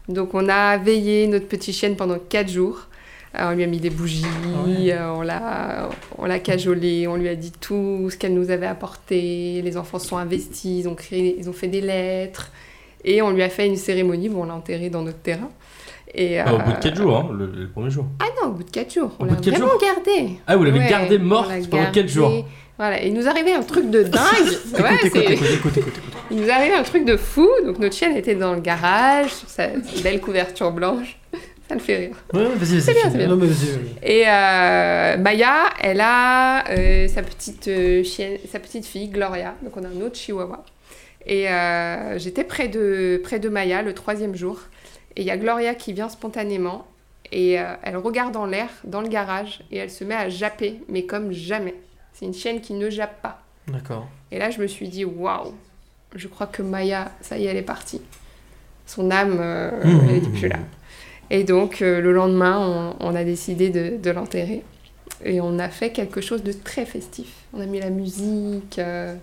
Donc 0.09 0.35
on 0.35 0.49
a 0.49 0.77
veillé 0.79 1.27
notre 1.27 1.49
petite 1.49 1.75
chienne 1.75 1.97
pendant 1.97 2.19
4 2.19 2.49
jours. 2.49 2.87
Euh, 3.35 3.51
on 3.51 3.55
lui 3.55 3.65
a 3.65 3.67
mis 3.67 3.81
des 3.81 3.91
bougies, 3.91 4.25
euh, 4.93 5.13
on 5.15 5.21
l'a, 5.23 5.89
on 6.17 6.25
l'a 6.27 6.39
cajolée, 6.39 7.07
on 7.07 7.17
lui 7.17 7.29
a 7.29 7.35
dit 7.35 7.53
tout 7.53 8.09
ce 8.11 8.17
qu'elle 8.17 8.35
nous 8.35 8.51
avait 8.51 8.67
apporté. 8.67 9.61
Les 9.63 9.77
enfants 9.77 9.99
sont 9.99 10.17
investis, 10.17 10.81
ils 10.85 10.89
ont, 10.89 10.95
créé, 10.95 11.37
ils 11.39 11.49
ont 11.49 11.53
fait 11.53 11.69
des 11.69 11.81
lettres. 11.81 12.51
Et 13.05 13.23
on 13.23 13.31
lui 13.31 13.43
a 13.43 13.49
fait 13.49 13.67
une 13.67 13.77
cérémonie, 13.77 14.29
bon, 14.29 14.43
on 14.43 14.47
l'a 14.47 14.55
enterrée 14.55 14.91
dans 14.91 15.03
notre 15.03 15.19
terrain. 15.19 15.51
Et, 16.15 16.41
Ah, 16.41 16.55
au 16.55 16.59
bout 16.59 16.71
de 16.71 16.77
euh, 16.77 16.81
4 16.81 16.97
jours, 16.97 17.17
hein, 17.17 17.29
le, 17.37 17.47
le 17.47 17.69
premier 17.69 17.91
jour. 17.91 18.07
Ah 18.21 18.27
non, 18.43 18.51
au 18.51 18.53
bout 18.53 18.65
de 18.65 18.71
4 18.71 18.93
jours. 18.95 19.11
Au 19.19 19.25
on 19.25 19.27
bout 19.27 19.35
l'a 19.35 19.41
vraiment 19.51 19.69
jours 19.71 19.81
gardé. 19.81 20.31
Ah, 20.47 20.57
vous 20.57 20.65
l'avez 20.65 20.89
gardée 20.89 21.19
morte 21.19 21.51
pendant 21.69 21.83
gardé. 21.83 22.09
jours. 22.09 22.47
Voilà, 22.79 23.03
il 23.03 23.15
nous 23.15 23.27
arrivait 23.27 23.53
un 23.55 23.63
truc 23.63 23.91
de 23.91 24.03
dingue. 24.05 24.81
Ouais, 24.81 24.97
écoute, 25.05 25.23
écoute, 25.53 25.77
écoute. 25.77 25.93
Il 26.31 26.39
nous 26.39 26.51
arrivait 26.51 26.75
un 26.75 26.83
truc 26.83 27.05
de 27.05 27.17
fou. 27.17 27.49
Donc 27.65 27.79
notre 27.79 27.95
chienne 27.95 28.17
était 28.17 28.35
dans 28.35 28.55
le 28.55 28.61
garage, 28.61 29.33
sur 29.33 29.49
sa 29.49 29.69
belle 30.03 30.21
couverture 30.21 30.73
blanche. 30.73 31.19
Ça 31.69 31.75
le 31.75 31.81
fait 31.81 31.97
rire. 31.97 32.17
Ouais, 32.33 32.45
vas-y, 32.45 32.79
vas-y. 32.79 32.81
C'est 32.81 32.95
bien, 32.95 33.11
bien. 33.11 33.27
Non, 33.27 33.37
mais 33.37 33.47
vas-y, 33.47 33.71
vas-y. 33.71 34.09
Et 34.09 34.25
euh, 34.29 35.17
Maya, 35.17 35.71
elle 35.81 36.01
a 36.01 36.65
euh, 36.71 37.09
sa, 37.09 37.23
petite, 37.23 37.67
euh, 37.69 38.05
chienne, 38.05 38.39
sa 38.51 38.61
petite 38.61 38.87
fille, 38.87 39.09
Gloria. 39.09 39.55
Donc 39.63 39.77
on 39.77 39.83
a 39.85 39.89
un 39.89 40.01
autre 40.01 40.17
chihuahua. 40.17 40.65
Et 41.27 41.47
j'étais 42.19 42.45
près 42.45 42.69
de, 42.69 43.21
près 43.25 43.41
de 43.41 43.49
Maya 43.49 43.83
le 43.83 43.95
troisième 43.95 44.37
jour. 44.37 44.61
Et 45.17 45.23
il 45.23 45.27
y 45.27 45.31
a 45.33 45.37
Gloria 45.37 45.75
qui 45.75 45.93
vient 45.93 46.09
spontanément. 46.09 46.87
Et 47.33 47.55
elle 47.55 47.97
regarde 47.97 48.37
en 48.37 48.47
l'air, 48.47 48.69
dans 48.85 49.01
le 49.01 49.09
garage. 49.09 49.65
Et 49.73 49.79
elle 49.79 49.91
se 49.91 50.05
met 50.05 50.15
à 50.15 50.29
japper, 50.29 50.81
mais 50.89 51.03
comme 51.05 51.33
jamais. 51.33 51.75
C'est 52.13 52.27
une 52.27 52.35
chienne 52.35 52.61
qui 52.61 52.75
ne 52.75 52.89
jappe 52.91 53.21
pas. 53.23 53.43
D'accord. 53.67 54.07
Et 54.31 54.39
là, 54.39 54.51
je 54.51 54.61
me 54.63 54.69
suis 54.69 54.87
dit, 54.87 55.05
waouh, 55.05 55.53
je 56.15 56.29
crois 56.29 56.47
que 56.47 56.63
Maya, 56.63 57.11
ça 57.23 57.37
y 57.37 57.47
est, 57.47 57.51
elle 57.51 57.57
est 57.57 57.63
partie. 57.63 58.01
Son 58.87 59.11
âme, 59.11 59.35
Mmh. 59.35 59.99
elle 60.09 60.15
n'était 60.15 60.29
plus 60.39 60.49
là. 60.49 60.59
Et 61.31 61.45
donc, 61.45 61.83
euh, 61.83 62.01
le 62.01 62.13
lendemain, 62.13 62.95
on, 63.01 63.07
on 63.09 63.15
a 63.15 63.25
décidé 63.25 63.71
de, 63.71 63.97
de 64.03 64.11
l'enterrer. 64.11 64.63
Et 65.25 65.41
on 65.41 65.59
a 65.59 65.69
fait 65.69 65.91
quelque 65.91 66.21
chose 66.21 66.43
de 66.43 66.53
très 66.53 66.85
festif. 66.87 67.29
On 67.55 67.61
a 67.61 67.67
mis 67.67 67.81
la 67.81 67.91
musique, 67.91 68.79
euh, 68.79 69.15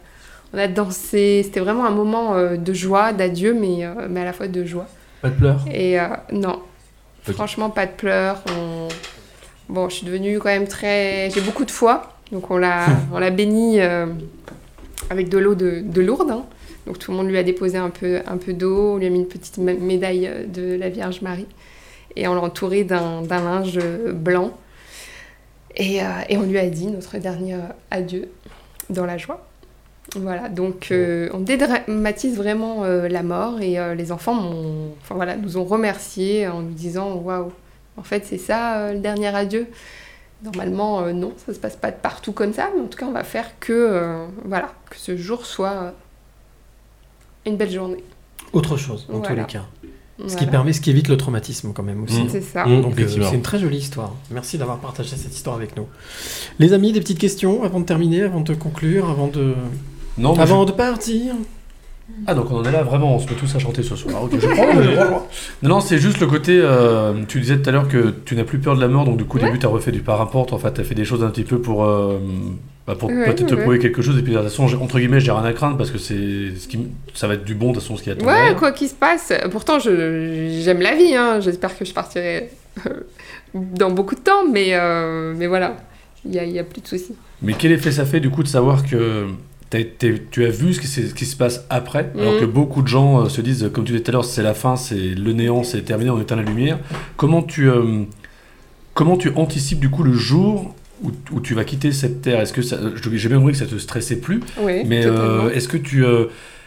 on 0.53 0.57
a 0.57 0.67
dansé. 0.67 1.41
C'était 1.43 1.59
vraiment 1.59 1.85
un 1.85 1.91
moment 1.91 2.35
euh, 2.35 2.57
de 2.57 2.73
joie, 2.73 3.13
d'adieu, 3.13 3.53
mais, 3.53 3.85
euh, 3.85 4.07
mais 4.09 4.21
à 4.21 4.25
la 4.25 4.33
fois 4.33 4.47
de 4.47 4.65
joie. 4.65 4.87
Pas 5.21 5.29
de 5.29 5.35
pleurs? 5.35 5.61
Et 5.73 5.97
non, 6.33 6.59
franchement, 7.33 7.69
pas 7.69 7.85
de 7.85 7.91
pleurs. 7.91 8.43
On- 8.57 8.87
Bon, 9.69 9.87
je 9.87 9.95
suis 9.95 10.05
devenue 10.05 10.39
quand 10.39 10.49
même 10.49 10.67
très. 10.67 11.29
J'ai 11.33 11.39
beaucoup 11.39 11.63
de 11.63 11.71
foi, 11.71 12.11
donc 12.33 12.51
on 12.51 12.57
l'a, 12.57 12.85
on 13.13 13.17
l'a 13.19 13.29
béni 13.29 13.79
avec 15.09 15.29
de 15.29 15.37
l'eau 15.37 15.55
de, 15.55 15.81
de 15.83 16.01
Lourdes. 16.01 16.31
hein. 16.31 16.43
Donc 16.85 16.99
tout 16.99 17.11
le 17.11 17.17
monde 17.17 17.27
lui 17.29 17.37
a 17.37 17.43
déposé 17.43 17.77
un 17.77 17.89
peu, 17.89 18.19
un 18.27 18.35
peu 18.37 18.51
d'eau, 18.53 18.95
on 18.95 18.97
lui 18.97 19.05
a 19.05 19.09
mis 19.09 19.19
une 19.19 19.27
petite 19.27 19.57
mé- 19.57 19.79
médaille 19.79 20.29
de 20.53 20.75
la 20.75 20.89
Vierge 20.89 21.21
Marie 21.21 21.47
et 22.15 22.27
on 22.27 22.35
l'a 22.35 22.41
entouré 22.41 22.83
d'un, 22.83 23.21
linge 23.27 23.79
blanc. 24.13 24.51
Et, 25.75 26.01
euh, 26.03 26.05
et 26.29 26.37
on 26.37 26.43
lui 26.43 26.57
a 26.59 26.69
dit 26.69 26.87
notre 26.87 27.17
dernier 27.17 27.57
adieu 27.91 28.29
dans 28.89 29.05
la 29.05 29.17
joie. 29.17 29.45
Voilà, 30.15 30.49
donc 30.49 30.89
euh, 30.91 31.29
on 31.33 31.39
dédramatise 31.39 32.35
vraiment 32.37 32.83
euh, 32.83 33.07
la 33.07 33.23
mort 33.23 33.61
et 33.61 33.79
euh, 33.79 33.95
les 33.95 34.11
enfants 34.11 34.33
m'ont- 34.35 34.91
enfin, 35.01 35.15
voilà, 35.15 35.35
nous 35.37 35.57
ont 35.57 35.63
remerciés 35.63 36.47
en 36.47 36.61
nous 36.61 36.73
disant 36.73 37.13
waouh, 37.15 37.51
en 37.97 38.03
fait 38.03 38.23
c'est 38.25 38.37
ça 38.37 38.77
euh, 38.79 38.93
le 38.93 38.99
dernier 38.99 39.33
adieu. 39.33 39.65
Normalement 40.43 40.99
euh, 41.01 41.13
non, 41.13 41.31
ça 41.43 41.53
se 41.53 41.57
passe 41.59 41.77
pas 41.77 41.91
partout 41.93 42.33
comme 42.33 42.53
ça, 42.53 42.69
mais 42.75 42.81
en 42.81 42.87
tout 42.87 42.97
cas 42.99 43.05
on 43.05 43.13
va 43.13 43.23
faire 43.23 43.57
que 43.61 43.71
euh, 43.73 44.25
voilà, 44.45 44.73
que 44.89 44.97
ce 44.97 45.15
jour 45.17 45.45
soit 45.45 45.71
euh, 45.71 45.91
une 47.47 47.55
belle 47.55 47.71
journée. 47.71 48.03
Autre 48.51 48.75
chose, 48.77 49.05
tous 49.09 49.17
Voilà. 49.17 49.35
les 49.35 49.47
cas. 49.47 49.63
Ce 50.27 50.37
qui 50.37 50.45
permet, 50.45 50.73
ce 50.73 50.81
qui 50.81 50.91
évite 50.91 51.07
le 51.07 51.17
traumatisme 51.17 51.71
quand 51.73 51.81
même 51.83 52.03
aussi. 52.03 52.21
Mm. 52.23 52.29
C'est 52.29 52.41
ça. 52.41 52.65
Donc 52.65 52.99
euh, 52.99 53.07
c'est 53.07 53.35
une 53.35 53.41
très 53.41 53.57
jolie 53.59 53.77
histoire. 53.77 54.13
Merci 54.31 54.57
d'avoir 54.57 54.77
partagé 54.77 55.15
cette 55.15 55.35
histoire 55.35 55.55
avec 55.55 55.75
nous. 55.75 55.87
Les 56.59 56.73
amis, 56.73 56.91
des 56.91 56.99
petites 56.99 57.17
questions 57.19 57.63
avant 57.63 57.79
de 57.79 57.85
terminer, 57.85 58.21
avant 58.23 58.41
de 58.41 58.53
conclure, 58.53 59.09
avant 59.09 59.27
de, 59.27 59.53
Non, 60.17 60.35
mais 60.35 60.41
avant 60.43 60.61
je- 60.67 60.71
de 60.71 60.75
partir? 60.77 61.33
Ah 62.27 62.35
donc 62.35 62.51
on 62.51 62.57
en 62.57 62.65
est 62.65 62.71
là 62.71 62.83
vraiment, 62.83 63.15
on 63.15 63.19
se 63.19 63.27
met 63.27 63.33
tous 63.35 63.55
à 63.55 63.59
chanter 63.59 63.81
ce 63.81 63.95
soir. 63.95 64.21
Ok, 64.23 64.33
je 64.39 64.45
prends, 64.47 64.81
je 64.81 64.95
prends. 64.95 65.27
Non, 65.63 65.69
non, 65.69 65.79
c'est 65.79 65.97
juste 65.97 66.19
le 66.19 66.27
côté. 66.27 66.59
euh, 66.61 67.13
tu 67.27 67.39
disais 67.39 67.59
tout 67.59 67.69
à 67.69 67.71
l'heure 67.73 67.87
que 67.87 68.13
tu 68.25 68.35
n'as 68.35 68.43
plus 68.43 68.59
peur 68.59 68.75
de 68.75 68.81
la 68.81 68.87
mort, 68.89 69.05
donc 69.05 69.17
du 69.17 69.23
coup 69.25 69.37
au 69.37 69.41
Ouais. 69.41 69.47
début 69.47 69.57
tu 69.59 69.65
as 69.65 69.69
refait 69.69 69.91
du 69.93 70.01
parapente. 70.01 70.53
En 70.53 70.57
fait, 70.59 70.73
tu 70.73 70.81
as 70.81 70.83
fait 70.83 70.95
des 70.95 71.05
choses 71.05 71.23
un 71.23 71.29
petit 71.29 71.43
peu 71.43 71.59
pour, 71.59 71.85
euh, 71.85 72.19
bah, 72.85 72.95
pour 72.95 73.09
Ouais, 73.09 73.25
peut-être 73.25 73.45
te 73.47 73.55
ouais. 73.55 73.61
prouver 73.61 73.79
quelque 73.79 74.01
chose. 74.01 74.17
Et 74.17 74.21
puis 74.21 74.33
de 74.33 74.37
toute 74.37 74.49
façon, 74.49 74.65
entre 74.81 74.99
guillemets, 74.99 75.19
j'ai 75.19 75.31
rien 75.31 75.43
à 75.45 75.53
craindre 75.53 75.77
parce 75.77 75.91
que 75.91 75.97
c'est 75.97 76.55
ce 76.57 76.67
qui, 76.67 76.79
ça 77.13 77.27
va 77.27 77.35
être 77.35 77.45
du 77.45 77.55
bon 77.55 77.69
de 77.69 77.73
toute 77.75 77.83
façon 77.83 77.95
ce 77.97 78.03
qui 78.03 78.11
a 78.11 78.15
Ouais, 78.15 78.55
quoi 78.57 78.71
qu'il 78.71 78.87
se 78.89 78.93
passe. 78.95 79.31
Pourtant, 79.51 79.79
j'aime 79.79 80.81
la 80.81 80.95
vie. 80.95 81.15
Hein. 81.15 81.39
J'espère 81.39 81.77
que 81.77 81.85
je 81.85 81.93
partirai 81.93 82.49
euh, 82.87 82.89
dans 83.55 83.91
beaucoup 83.91 84.15
de 84.15 84.19
temps, 84.21 84.45
mais, 84.51 84.69
euh, 84.73 85.33
mais 85.37 85.47
voilà, 85.47 85.77
il 86.25 86.31
n'y 86.31 86.57
a, 86.57 86.61
a 86.61 86.65
plus 86.65 86.81
de 86.81 86.87
soucis. 86.87 87.15
Mais 87.41 87.53
quel 87.53 87.71
effet 87.71 87.91
ça 87.91 88.05
fait 88.05 88.19
du 88.19 88.29
coup 88.29 88.43
de 88.43 88.47
savoir 88.47 88.85
que 88.85 89.27
tu 89.69 90.45
as 90.45 90.49
vu 90.49 90.73
ce 90.73 90.79
qui, 90.79 90.87
ce 90.87 91.13
qui 91.13 91.25
se 91.25 91.35
passe 91.35 91.65
après, 91.69 92.11
alors 92.19 92.33
Mhm. 92.35 92.39
que 92.41 92.45
beaucoup 92.45 92.81
de 92.83 92.87
gens 92.87 93.21
euh, 93.25 93.29
se 93.29 93.41
disent, 93.41 93.69
comme 93.73 93.85
tu 93.85 93.91
disais 93.93 94.03
tout 94.03 94.11
à 94.11 94.13
l'heure, 94.13 94.25
c'est 94.25 94.43
la 94.43 94.53
fin, 94.53 94.75
c'est 94.75 94.95
le 94.95 95.33
néant, 95.33 95.63
c'est 95.63 95.81
terminé, 95.81 96.09
on 96.11 96.21
éteint 96.21 96.35
la 96.35 96.43
lumière. 96.43 96.77
Comment 97.17 97.41
tu, 97.41 97.69
euh, 97.69 98.03
comment 98.93 99.17
tu 99.17 99.31
anticipes 99.35 99.79
du 99.79 99.89
coup 99.89 100.03
le 100.03 100.13
jour 100.13 100.75
où, 101.03 101.11
où 101.31 101.39
tu 101.41 101.53
vas 101.53 101.63
quitter 101.63 101.91
cette 101.91 102.21
terre, 102.21 102.39
est-ce 102.39 102.53
que 102.53 102.61
ça, 102.61 102.79
j'ai 103.13 103.27
bien 103.29 103.37
compris 103.37 103.53
que 103.53 103.59
ça 103.59 103.65
te 103.65 103.77
stressait 103.77 104.15
plus, 104.17 104.39
Oui, 104.59 104.83
mais 104.85 105.05
euh, 105.05 105.49
est-ce 105.51 105.67
que 105.67 105.77
tu, 105.77 106.05
euh, 106.05 106.25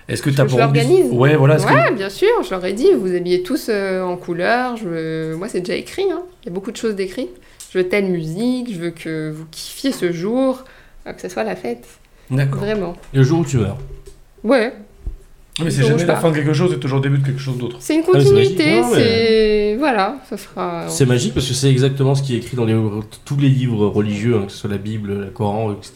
est-ce 0.09 0.23
que 0.23 0.31
t'as 0.31 0.45
Je 0.45 0.51
pour 0.51 0.59
l'organise. 0.59 1.07
Ouais, 1.11 1.37
voilà. 1.37 1.57
que- 1.57 1.63
Ouais, 1.65 1.93
bien 1.95 2.11
sûr, 2.11 2.29
je 2.45 2.51
leur 2.51 2.65
ai 2.65 2.73
dit, 2.73 2.89
vous 2.93 3.15
habillez 3.15 3.43
tous 3.43 3.69
euh, 3.71 4.03
en 4.03 4.17
couleur. 4.17 4.77
Je 4.77 5.35
Moi, 5.35 5.49
c'est 5.49 5.61
déjà 5.61 5.75
écrit. 5.75 6.05
hein. 6.13 6.23
Il 6.43 6.47
y 6.47 6.49
a 6.51 6.53
beaucoup 6.53 6.71
de 6.71 6.77
choses 6.77 6.95
d'écrit. 6.95 7.29
Je 7.73 7.79
veux 7.79 7.89
telle 7.89 8.07
musique, 8.07 8.73
je 8.73 8.79
veux 8.79 8.91
que 8.91 9.31
vous 9.31 9.45
kiffiez 9.51 9.91
ce 9.93 10.13
jour, 10.13 10.65
que 11.05 11.21
ce 11.21 11.29
soit 11.29 11.45
la 11.45 11.57
fête. 11.57 11.87
D'accord. 12.31 12.61
Vraiment. 12.61 12.97
Et 13.15 13.19
le 13.19 13.23
jour 13.25 13.41
où 13.41 13.45
tu 13.45 13.57
meurs. 13.59 13.79
Ouais. 14.45 14.73
Mais 15.65 15.71
c'est 15.71 15.83
jamais 15.85 16.05
la 16.05 16.17
fin 16.17 16.31
de 16.31 16.35
quelque 16.37 16.53
chose, 16.53 16.71
c'est 16.73 16.81
toujours 16.81 16.99
le 16.99 17.03
début 17.03 17.19
de 17.19 17.25
quelque 17.27 17.41
chose 17.41 17.57
d'autre. 17.57 17.77
C'est 17.81 17.95
une 17.95 18.03
Ah, 18.03 18.07
c'est 18.19 18.25
continuité, 18.25 18.81
mais- 18.83 18.95
c'est. 18.95 19.77
Voilà, 19.79 20.17
ça 20.29 20.37
sera. 20.37 20.85
C'est 20.89 21.07
magique 21.07 21.35
parce 21.35 21.47
que 21.49 21.55
c'est 21.55 21.71
exactement 21.71 22.15
ce 22.15 22.23
qui 22.23 22.35
est 22.35 22.39
écrit 22.39 22.57
dans 22.57 22.65
les, 22.65 22.75
tous 23.25 23.37
les 23.37 23.49
livres 23.49 23.87
religieux, 23.87 24.37
hein, 24.37 24.45
que 24.47 24.53
ce 24.53 24.59
soit 24.59 24.71
la 24.71 24.79
Bible, 24.79 25.13
le 25.13 25.27
Coran, 25.31 25.73
etc. 25.73 25.95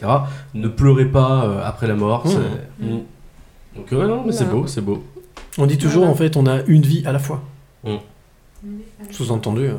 Ne 0.53 0.67
pleurez 0.67 1.05
pas 1.05 1.45
euh, 1.45 1.61
après 1.63 1.87
la 1.87 1.95
mort. 1.95 2.25
Mmh. 2.25 2.29
c'est- 2.29 2.85
Mmh. 2.85 2.99
Donc 3.75 3.91
ouais, 3.91 4.07
non, 4.07 4.23
mais 4.25 4.31
c'est 4.31 4.43
Voilà. 4.45 4.59
beau, 4.61 4.67
c'est 4.67 4.81
beau. 4.81 5.03
On 5.57 5.65
dit 5.65 5.77
toujours, 5.77 6.07
en 6.07 6.15
fait, 6.15 6.35
on 6.37 6.45
a 6.45 6.61
une 6.67 6.81
vie 6.83 7.03
à 7.05 7.11
la 7.11 7.19
fois. 7.19 7.41
Mmh. 7.83 7.95
Sous-entendu, 9.11 9.61
euh, 9.61 9.73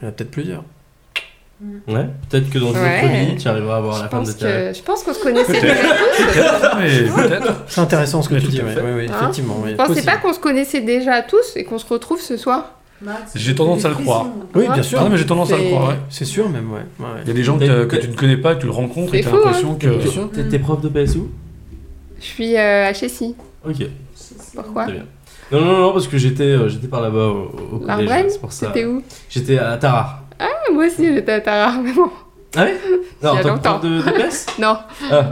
il 0.00 0.04
y 0.04 0.06
en 0.06 0.08
a 0.08 0.12
peut-être 0.12 0.30
plusieurs. 0.30 0.64
Ouais, 1.88 2.06
peut-être 2.30 2.48
que 2.48 2.58
dans 2.58 2.70
une 2.72 2.78
Ouais. 2.78 3.02
autre 3.04 3.12
vie, 3.12 3.36
tu 3.36 3.46
arriveras 3.48 3.76
à 3.76 3.80
voir 3.80 3.98
la 3.98 4.04
Je 4.04 4.08
femme 4.10 4.24
de 4.24 4.32
ta 4.32 4.46
que... 4.70 4.72
je 4.78 4.82
pense 4.82 5.02
qu'on 5.02 5.12
se 5.12 5.22
connaissait 5.22 5.60
déjà 5.60 5.74
tous. 5.74 7.52
C'est 7.68 7.80
intéressant 7.80 8.22
ce 8.22 8.28
que 8.30 8.34
Mais 8.34 8.40
tu 8.40 8.46
dis, 8.48 8.62
ouais, 8.62 8.74
ouais, 8.74 9.06
Hein 9.10 9.14
effectivement. 9.20 9.54
pensez 9.56 9.74
possible. 9.76 10.06
pas 10.06 10.16
qu'on 10.16 10.32
se 10.32 10.38
connaissait 10.40 10.80
déjà 10.80 11.20
tous 11.22 11.56
et 11.56 11.64
qu'on 11.64 11.78
se 11.78 11.86
retrouve 11.86 12.20
ce 12.20 12.36
soir? 12.36 12.76
J'ai 13.34 13.54
tendance 13.54 13.84
à 13.84 13.88
le 13.88 13.94
croire. 13.94 14.26
Oui, 14.54 14.66
bien 14.72 14.82
sûr. 14.82 14.98
Ah 15.00 15.04
non, 15.04 15.10
mais 15.10 15.16
j'ai 15.16 15.26
tendance 15.26 15.52
à 15.52 15.56
le 15.56 15.64
croire, 15.64 15.88
ouais. 15.88 15.96
C'est 16.10 16.24
sûr, 16.24 16.48
même, 16.48 16.70
ouais. 16.72 16.80
ouais. 16.98 17.06
Il 17.24 17.28
y 17.28 17.30
a 17.30 17.34
des 17.34 17.44
gens 17.44 17.58
que, 17.58 17.84
que 17.84 17.96
tu 17.96 18.08
ne 18.08 18.14
connais 18.14 18.36
pas, 18.36 18.54
que 18.54 18.60
tu 18.60 18.66
le 18.66 18.72
rencontres 18.72 19.14
et 19.14 19.22
C'est 19.22 19.28
tu 19.28 19.28
as 19.28 19.30
fou, 19.30 19.36
hein. 19.36 19.42
l'impression 19.46 20.28
que. 20.28 20.40
T'es 20.40 20.58
prof 20.58 20.80
de 20.80 20.88
PSU 20.88 21.20
Je 22.20 22.24
suis 22.26 22.56
euh, 22.56 22.86
à 22.88 22.92
Chessy. 22.94 23.34
Ok. 23.66 23.86
Pourquoi? 24.54 24.84
Très 24.84 24.92
bien. 24.94 25.04
Non, 25.52 25.60
non, 25.64 25.78
non, 25.78 25.92
parce 25.92 26.06
que 26.08 26.16
j'étais 26.16 26.44
euh, 26.44 26.68
j'étais 26.68 26.86
par 26.88 27.00
là-bas 27.00 27.26
au, 27.26 27.50
au 27.72 27.78
collège. 27.78 28.26
C'est 28.28 28.40
pour 28.40 28.52
ça. 28.52 28.66
T'étais 28.68 28.84
où? 28.84 29.02
J'étais 29.28 29.58
à 29.58 29.76
Tarare. 29.78 30.19
Ah, 30.40 30.48
moi 30.72 30.86
aussi 30.86 31.12
j'étais 31.14 31.32
à 31.32 31.40
Tarare, 31.40 31.80
mais 31.82 31.92
bon. 31.92 32.10
Ah 32.56 32.64
ouais 32.64 32.80
Non, 33.22 33.36
prof 33.36 33.80
de, 33.82 34.00
de 34.00 34.10
PS? 34.28 34.46
Non. 34.58 34.76
Ah. 35.10 35.24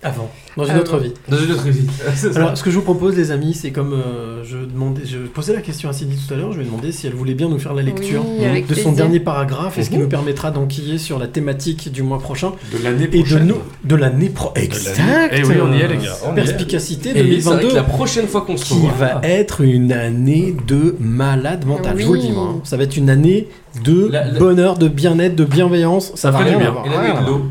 Avant, 0.00 0.30
dans 0.56 0.62
une 0.64 0.70
Avant. 0.70 0.80
autre 0.80 0.98
vie. 0.98 1.12
Dans 1.28 1.36
une 1.38 1.50
autre 1.50 1.66
vie. 1.68 1.84
Alors, 2.36 2.56
ce 2.56 2.62
que 2.62 2.70
je 2.70 2.76
vous 2.76 2.82
propose, 2.84 3.16
les 3.16 3.32
amis, 3.32 3.52
c'est 3.52 3.72
comme 3.72 3.92
euh, 3.94 4.44
je 4.44 4.58
demandais, 4.58 5.00
je 5.04 5.18
posais 5.26 5.52
la 5.52 5.60
question 5.60 5.88
à 5.88 5.92
Cindy 5.92 6.14
tout 6.16 6.32
à 6.32 6.36
l'heure, 6.36 6.52
je 6.52 6.58
lui 6.58 6.64
ai 6.66 6.68
demandé 6.68 6.92
si 6.92 7.08
elle 7.08 7.14
voulait 7.14 7.34
bien 7.34 7.48
nous 7.48 7.58
faire 7.58 7.74
la 7.74 7.82
lecture 7.82 8.24
Oui, 8.38 8.62
de 8.62 8.74
son 8.76 8.92
dernier 8.92 9.18
paragraphe, 9.18 9.76
et 9.76 9.82
ce 9.82 9.90
qui 9.90 9.96
Mhm. 9.96 10.02
nous 10.02 10.08
permettra 10.08 10.52
d'enquiller 10.52 10.98
sur 10.98 11.18
la 11.18 11.26
thématique 11.26 11.90
du 11.90 12.04
mois 12.04 12.20
prochain. 12.20 12.52
De 12.72 12.82
l'année 12.84 13.04
Et 13.12 13.18
de, 13.18 13.22
prochaine. 13.24 13.46
nous, 13.48 13.56
de 13.82 13.96
l'année 13.96 14.28
pro. 14.28 14.52
Exact. 14.54 15.32
Eh 15.32 15.42
oui, 15.44 15.54
on 15.60 15.72
y 15.72 15.80
est, 15.80 15.88
les 15.88 15.96
gars, 15.96 16.16
on 16.24 16.28
y 16.28 16.30
est. 16.32 16.34
Perspicacité 16.44 17.08
Et 17.10 17.14
c'est 17.14 17.18
vrai 17.22 17.30
2022. 17.56 17.68
que 17.70 17.74
la 17.74 17.82
prochaine 17.82 18.28
fois 18.28 18.42
qu'on 18.42 18.56
se 18.56 18.66
qui 18.66 18.74
revoit. 18.74 18.92
va 18.92 19.20
être 19.24 19.62
une 19.62 19.92
année 19.92 20.54
de 20.68 20.94
malade 21.00 21.66
mental. 21.66 21.96
Je 21.98 22.06
vous 22.06 22.14
le 22.14 22.20
dis, 22.20 22.30
moi. 22.30 22.52
hein. 22.56 22.60
Ça 22.62 22.76
va 22.76 22.84
être 22.84 22.96
une 22.96 23.10
année 23.10 23.48
de 23.84 24.06
La- 24.12 24.28
la- 24.28 24.38
bonheur, 24.38 24.78
de 24.78 24.86
bien-être, 24.86 25.34
de 25.34 25.44
bienveillance. 25.44 26.12
Ça 26.14 26.30
va 26.30 26.38
rien 26.38 26.56
bien. 26.58 26.68
avoir. 26.68 26.86
Et 26.86 26.88
l'année 26.88 27.10
Rien 27.10 27.20
de 27.22 27.26
l'eau. 27.26 27.42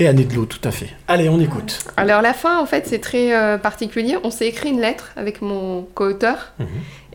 Et 0.00 0.08
année 0.08 0.24
de 0.24 0.34
l'eau, 0.34 0.46
tout 0.46 0.66
à 0.66 0.70
fait. 0.70 0.88
Allez, 1.08 1.28
on 1.28 1.38
écoute. 1.38 1.84
Alors 1.98 2.22
la 2.22 2.32
fin, 2.32 2.58
en 2.58 2.64
fait, 2.64 2.86
c'est 2.86 3.00
très 3.00 3.36
euh, 3.36 3.58
particulier. 3.58 4.16
On 4.24 4.30
s'est 4.30 4.46
écrit 4.46 4.70
une 4.70 4.80
lettre 4.80 5.12
avec 5.14 5.42
mon 5.42 5.82
co-auteur. 5.94 6.54
Mhm. 6.58 6.66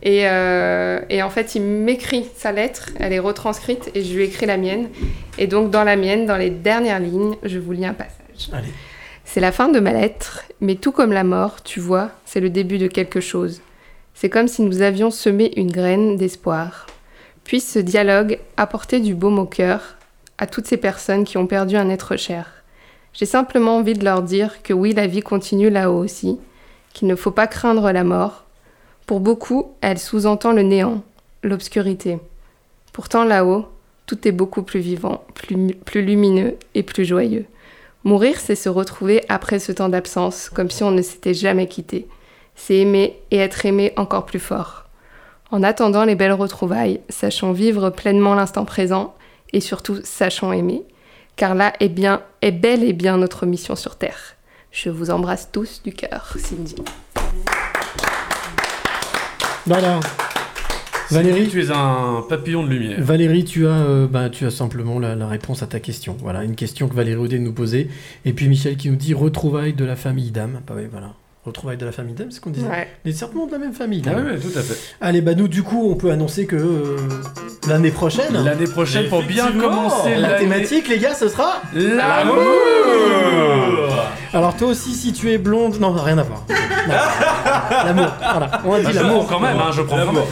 Et, 0.04 0.30
euh, 0.30 1.00
et 1.10 1.24
en 1.24 1.32
fait, 1.32 1.56
il 1.56 1.64
m'écrit 1.64 2.28
sa 2.38 2.52
lettre, 2.52 2.92
elle 3.00 3.12
est 3.12 3.20
retranscrite 3.20 3.90
et 3.96 4.04
je 4.04 4.16
lui 4.16 4.26
écris 4.26 4.46
la 4.46 4.58
mienne. 4.58 4.90
Et 5.40 5.48
donc, 5.48 5.72
dans 5.72 5.84
la 5.84 5.96
mienne, 5.96 6.28
dans 6.28 6.38
les 6.38 6.52
dernières 6.52 7.00
lignes, 7.00 7.36
je 7.42 7.58
vous 7.58 7.72
lis 7.72 7.88
un 7.88 7.96
passage. 7.96 8.52
Allez. 8.54 8.68
C'est 9.24 9.40
la 9.40 9.52
fin 9.52 9.68
de 9.70 9.80
ma 9.80 9.92
lettre, 9.92 10.44
mais 10.62 10.76
tout 10.76 10.92
comme 10.92 11.12
la 11.12 11.24
mort, 11.24 11.64
tu 11.64 11.80
vois, 11.80 12.12
c'est 12.26 12.40
le 12.40 12.52
début 12.52 12.78
de 12.78 12.86
quelque 12.86 13.20
chose. 13.20 13.62
C'est 14.14 14.30
comme 14.30 14.48
si 14.48 14.62
nous 14.62 14.84
avions 14.84 15.10
semé 15.10 15.52
une 15.58 15.72
graine 15.72 16.18
d'espoir. 16.18 16.86
Puisse 17.46 17.68
ce 17.68 17.80
dialogue 17.80 18.38
apporter 18.58 19.00
du 19.00 19.16
baume 19.16 19.40
au 19.40 19.46
cœur 19.46 19.96
à 20.38 20.46
toutes 20.46 20.68
ces 20.68 20.78
personnes 20.78 21.24
qui 21.24 21.40
ont 21.40 21.48
perdu 21.48 21.78
un 21.78 21.90
être 21.90 22.16
cher. 22.16 22.52
J'ai 23.16 23.26
simplement 23.26 23.78
envie 23.78 23.94
de 23.94 24.04
leur 24.04 24.22
dire 24.22 24.62
que 24.62 24.74
oui, 24.74 24.94
la 24.94 25.08
vie 25.08 25.22
continue 25.22 25.70
là-haut 25.70 26.04
aussi, 26.04 26.38
qu'il 26.94 27.08
ne 27.08 27.16
faut 27.16 27.32
pas 27.32 27.48
craindre 27.48 27.92
la 27.92 28.04
mort. 28.04 28.44
Pour 29.08 29.22
beaucoup, 29.22 29.72
elle 29.80 30.00
sous-entend 30.00 30.52
le 30.52 30.64
néant, 30.64 31.02
l'obscurité. 31.42 32.20
Pourtant 32.92 33.24
là-haut, 33.24 33.68
tout 34.06 34.28
est 34.28 34.34
beaucoup 34.34 34.64
plus 34.64 34.82
vivant, 34.82 35.24
plus, 35.34 36.02
lumineux 36.02 36.58
et 36.74 36.84
plus 36.84 37.06
joyeux. 37.06 37.46
Mourir, 38.04 38.38
c'est 38.40 38.56
se 38.56 38.68
retrouver 38.68 39.24
après 39.30 39.60
ce 39.60 39.72
temps 39.72 39.90
d'absence, 39.90 40.50
comme 40.50 40.70
si 40.70 40.84
on 40.84 40.92
ne 40.92 41.02
s'était 41.02 41.34
jamais 41.34 41.68
quitté. 41.68 42.08
C'est 42.56 42.76
aimer 42.76 43.18
et 43.32 43.38
être 43.38 43.66
aimé 43.66 43.94
encore 43.96 44.26
plus 44.26 44.40
fort. 44.40 44.86
En 45.52 45.64
attendant 45.64 46.04
les 46.04 46.16
belles 46.16 46.34
retrouvailles, 46.34 47.00
sachons 47.08 47.54
vivre 47.54 47.92
pleinement 47.92 48.36
l'instant 48.36 48.66
présent 48.66 49.16
et 49.54 49.62
surtout 49.62 50.00
sachons 50.04 50.52
aimer, 50.52 50.84
car 51.36 51.56
là 51.56 51.74
est 51.80 51.90
bien, 51.90 52.22
est 52.42 52.52
bel 52.52 52.84
et 52.84 52.94
bien 52.94 53.18
notre 53.18 53.46
mission 53.46 53.76
sur 53.76 53.98
Terre. 53.98 54.36
Je 54.72 54.90
vous 54.90 55.10
embrasse 55.10 55.50
tous 55.52 55.82
du 55.84 55.94
cœur, 55.94 56.36
Cindy. 56.38 56.76
Voilà. 59.66 60.00
Valérie, 61.12 61.48
tu 61.48 61.64
es 61.64 61.72
un 61.72 62.24
papillon 62.28 62.64
de 62.64 62.70
lumière. 62.70 62.98
Valérie, 63.00 63.46
tu 63.46 63.68
as, 63.68 63.72
euh, 63.72 64.08
bah, 64.08 64.30
tu 64.30 64.46
as 64.46 64.52
simplement 64.52 65.00
la, 65.00 65.16
la 65.16 65.28
réponse 65.28 65.62
à 65.62 65.68
ta 65.68 65.80
question. 65.80 66.18
Voilà, 66.20 66.44
une 66.44 66.56
question 66.56 66.88
que 66.88 66.96
Valérie 66.96 67.20
Audet 67.20 67.40
nous 67.40 67.54
posait. 67.54 67.90
Et 68.26 68.34
puis 68.34 68.48
Michel 68.48 68.76
qui 68.76 68.90
nous 68.90 68.96
dit 68.96 69.14
retrouvailles 69.14 69.74
de 69.74 69.86
la 69.86 69.96
famille 69.96 70.32
d'âme. 70.32 70.62
Bah 70.68 70.74
oui, 70.76 70.88
voilà. 70.92 71.14
Retrouvailles 71.46 71.78
de 71.78 71.86
la 71.86 71.92
famille 71.92 72.16
d'âme, 72.16 72.30
c'est 72.32 72.38
ce 72.38 72.42
qu'on 72.42 72.50
disait. 72.50 72.66
Ouais. 72.68 72.88
Les 73.06 73.14
serpents 73.14 73.46
de 73.46 73.52
la 73.52 73.60
même 73.60 73.74
famille. 73.74 74.02
Ah 74.08 74.14
oui, 74.18 74.40
tout 74.42 74.58
à 74.58 74.64
fait. 74.64 74.76
Allez, 75.00 75.22
bah 75.22 75.36
nous, 75.36 75.48
du 75.48 75.62
coup, 75.62 75.92
on 75.92 75.96
peut 75.96 76.10
annoncer 76.10 76.48
que 76.48 76.56
euh, 76.56 76.98
l'année 77.68 77.92
prochaine, 77.92 78.34
L'année 78.44 78.66
prochaine, 78.66 79.08
pour 79.10 79.22
bien 79.22 79.52
commencer 79.52 80.16
la 80.16 80.40
thématique, 80.40 80.88
les 80.88 80.98
gars, 80.98 81.14
ce 81.14 81.28
sera 81.30 81.62
L'amour 81.76 82.42
Alors 84.34 84.56
toi 84.58 84.70
aussi, 84.70 84.94
si 84.96 85.14
tu 85.14 85.32
es 85.32 85.38
blonde, 85.38 85.80
non, 85.80 85.92
rien 85.94 86.18
à 86.18 86.24
voir. 86.24 86.44
L'amour, 87.86 88.08
voilà. 88.32 88.52
On 88.66 88.74
a 88.74 88.80
dit 88.80 88.86
Bah, 88.86 88.92
l'amour. 88.94 89.28
quand 89.28 89.40
même, 89.40 89.58
hein, 89.58 89.70
je 89.72 89.82
prends 89.84 89.98
quand 90.04 90.14
même. 90.14 90.24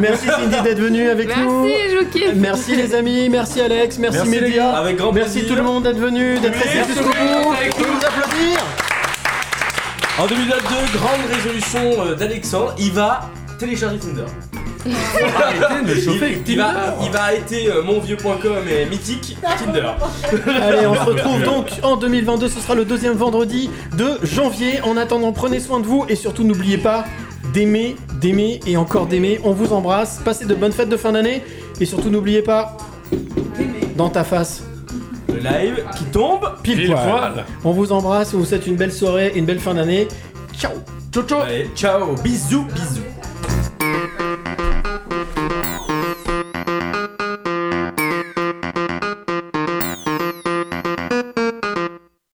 Merci 0.00 0.26
Cindy 0.28 0.60
d'être 0.62 0.78
venue 0.80 1.08
avec 1.10 1.26
Merci, 1.28 1.42
nous. 1.44 1.66
je 1.68 1.98
vous 1.98 2.10
kiffe. 2.10 2.32
Merci 2.36 2.76
les 2.76 2.94
amis, 2.94 3.28
merci 3.28 3.60
Alex, 3.60 3.98
merci, 3.98 4.18
Merci 4.18 4.30
les 4.34 4.40
Média. 4.40 4.62
gars. 4.62 4.70
Avec 4.78 4.96
grand 4.98 5.12
merci 5.12 5.40
plaisir. 5.40 5.48
tout 5.50 5.56
le 5.56 5.62
monde 5.64 5.82
d'être 5.82 5.98
venu, 5.98 6.38
d'être 6.38 6.54
resté 6.54 6.68
Merci 6.76 6.92
jusqu'au 6.92 7.10
tout 7.10 7.16
le 7.18 7.24
monde 7.24 7.44
bout. 7.44 7.52
avec 7.54 7.74
Faut 7.74 7.80
nous. 7.82 7.88
nous 7.88 7.98
applaudir. 8.06 8.58
En 10.20 10.26
2022, 10.26 10.98
grande 10.98 11.20
résolution 11.32 12.04
euh, 12.04 12.14
d'Alexandre, 12.14 12.74
il 12.78 12.92
va 12.92 13.30
télécharger 13.58 13.98
Tinder. 13.98 14.26
Arrêtez 15.34 15.82
de 15.82 15.88
me 15.88 15.98
chauffer 15.98 16.42
il, 16.46 16.58
va, 16.58 16.94
il 17.02 17.10
va 17.10 17.22
arrêter 17.22 17.70
euh, 17.70 17.82
monvieux.com 17.82 18.68
et 18.68 18.84
mythique 18.84 19.38
Tinder. 19.64 19.86
Allez, 20.60 20.86
on 20.86 20.94
se 20.94 21.00
retrouve 21.00 21.42
donc 21.42 21.70
en 21.82 21.96
2022, 21.96 22.50
ce 22.50 22.60
sera 22.60 22.74
le 22.74 22.84
deuxième 22.84 23.14
vendredi 23.14 23.70
de 23.96 24.18
janvier. 24.22 24.82
En 24.82 24.98
attendant, 24.98 25.32
prenez 25.32 25.58
soin 25.58 25.80
de 25.80 25.86
vous 25.86 26.04
et 26.10 26.16
surtout 26.16 26.44
n'oubliez 26.44 26.76
pas 26.76 27.06
d'aimer, 27.54 27.96
d'aimer 28.20 28.60
et 28.66 28.76
encore 28.76 29.06
d'aimer. 29.06 29.40
On 29.42 29.52
vous 29.52 29.72
embrasse, 29.72 30.20
passez 30.22 30.44
de 30.44 30.54
bonnes 30.54 30.72
fêtes 30.72 30.90
de 30.90 30.98
fin 30.98 31.12
d'année 31.12 31.42
et 31.80 31.86
surtout 31.86 32.10
n'oubliez 32.10 32.42
pas 32.42 32.76
dans 33.96 34.10
ta 34.10 34.22
face. 34.22 34.64
Live 35.40 35.84
qui 35.96 36.04
tombe. 36.04 36.48
Pile, 36.62 36.76
Pile 36.76 36.86
poil. 36.92 37.08
poil. 37.08 37.44
On 37.64 37.72
vous 37.72 37.92
embrasse, 37.92 38.34
on 38.34 38.38
vous 38.38 38.44
souhaite 38.44 38.66
une 38.66 38.76
belle 38.76 38.92
soirée, 38.92 39.32
une 39.34 39.44
belle 39.46 39.60
fin 39.60 39.74
d'année. 39.74 40.08
Ciao 40.56 40.72
Ciao 41.12 41.24
ciao. 41.24 41.40
Allez, 41.40 41.68
ciao, 41.74 42.14
bisous, 42.22 42.64
bisous. 42.72 43.19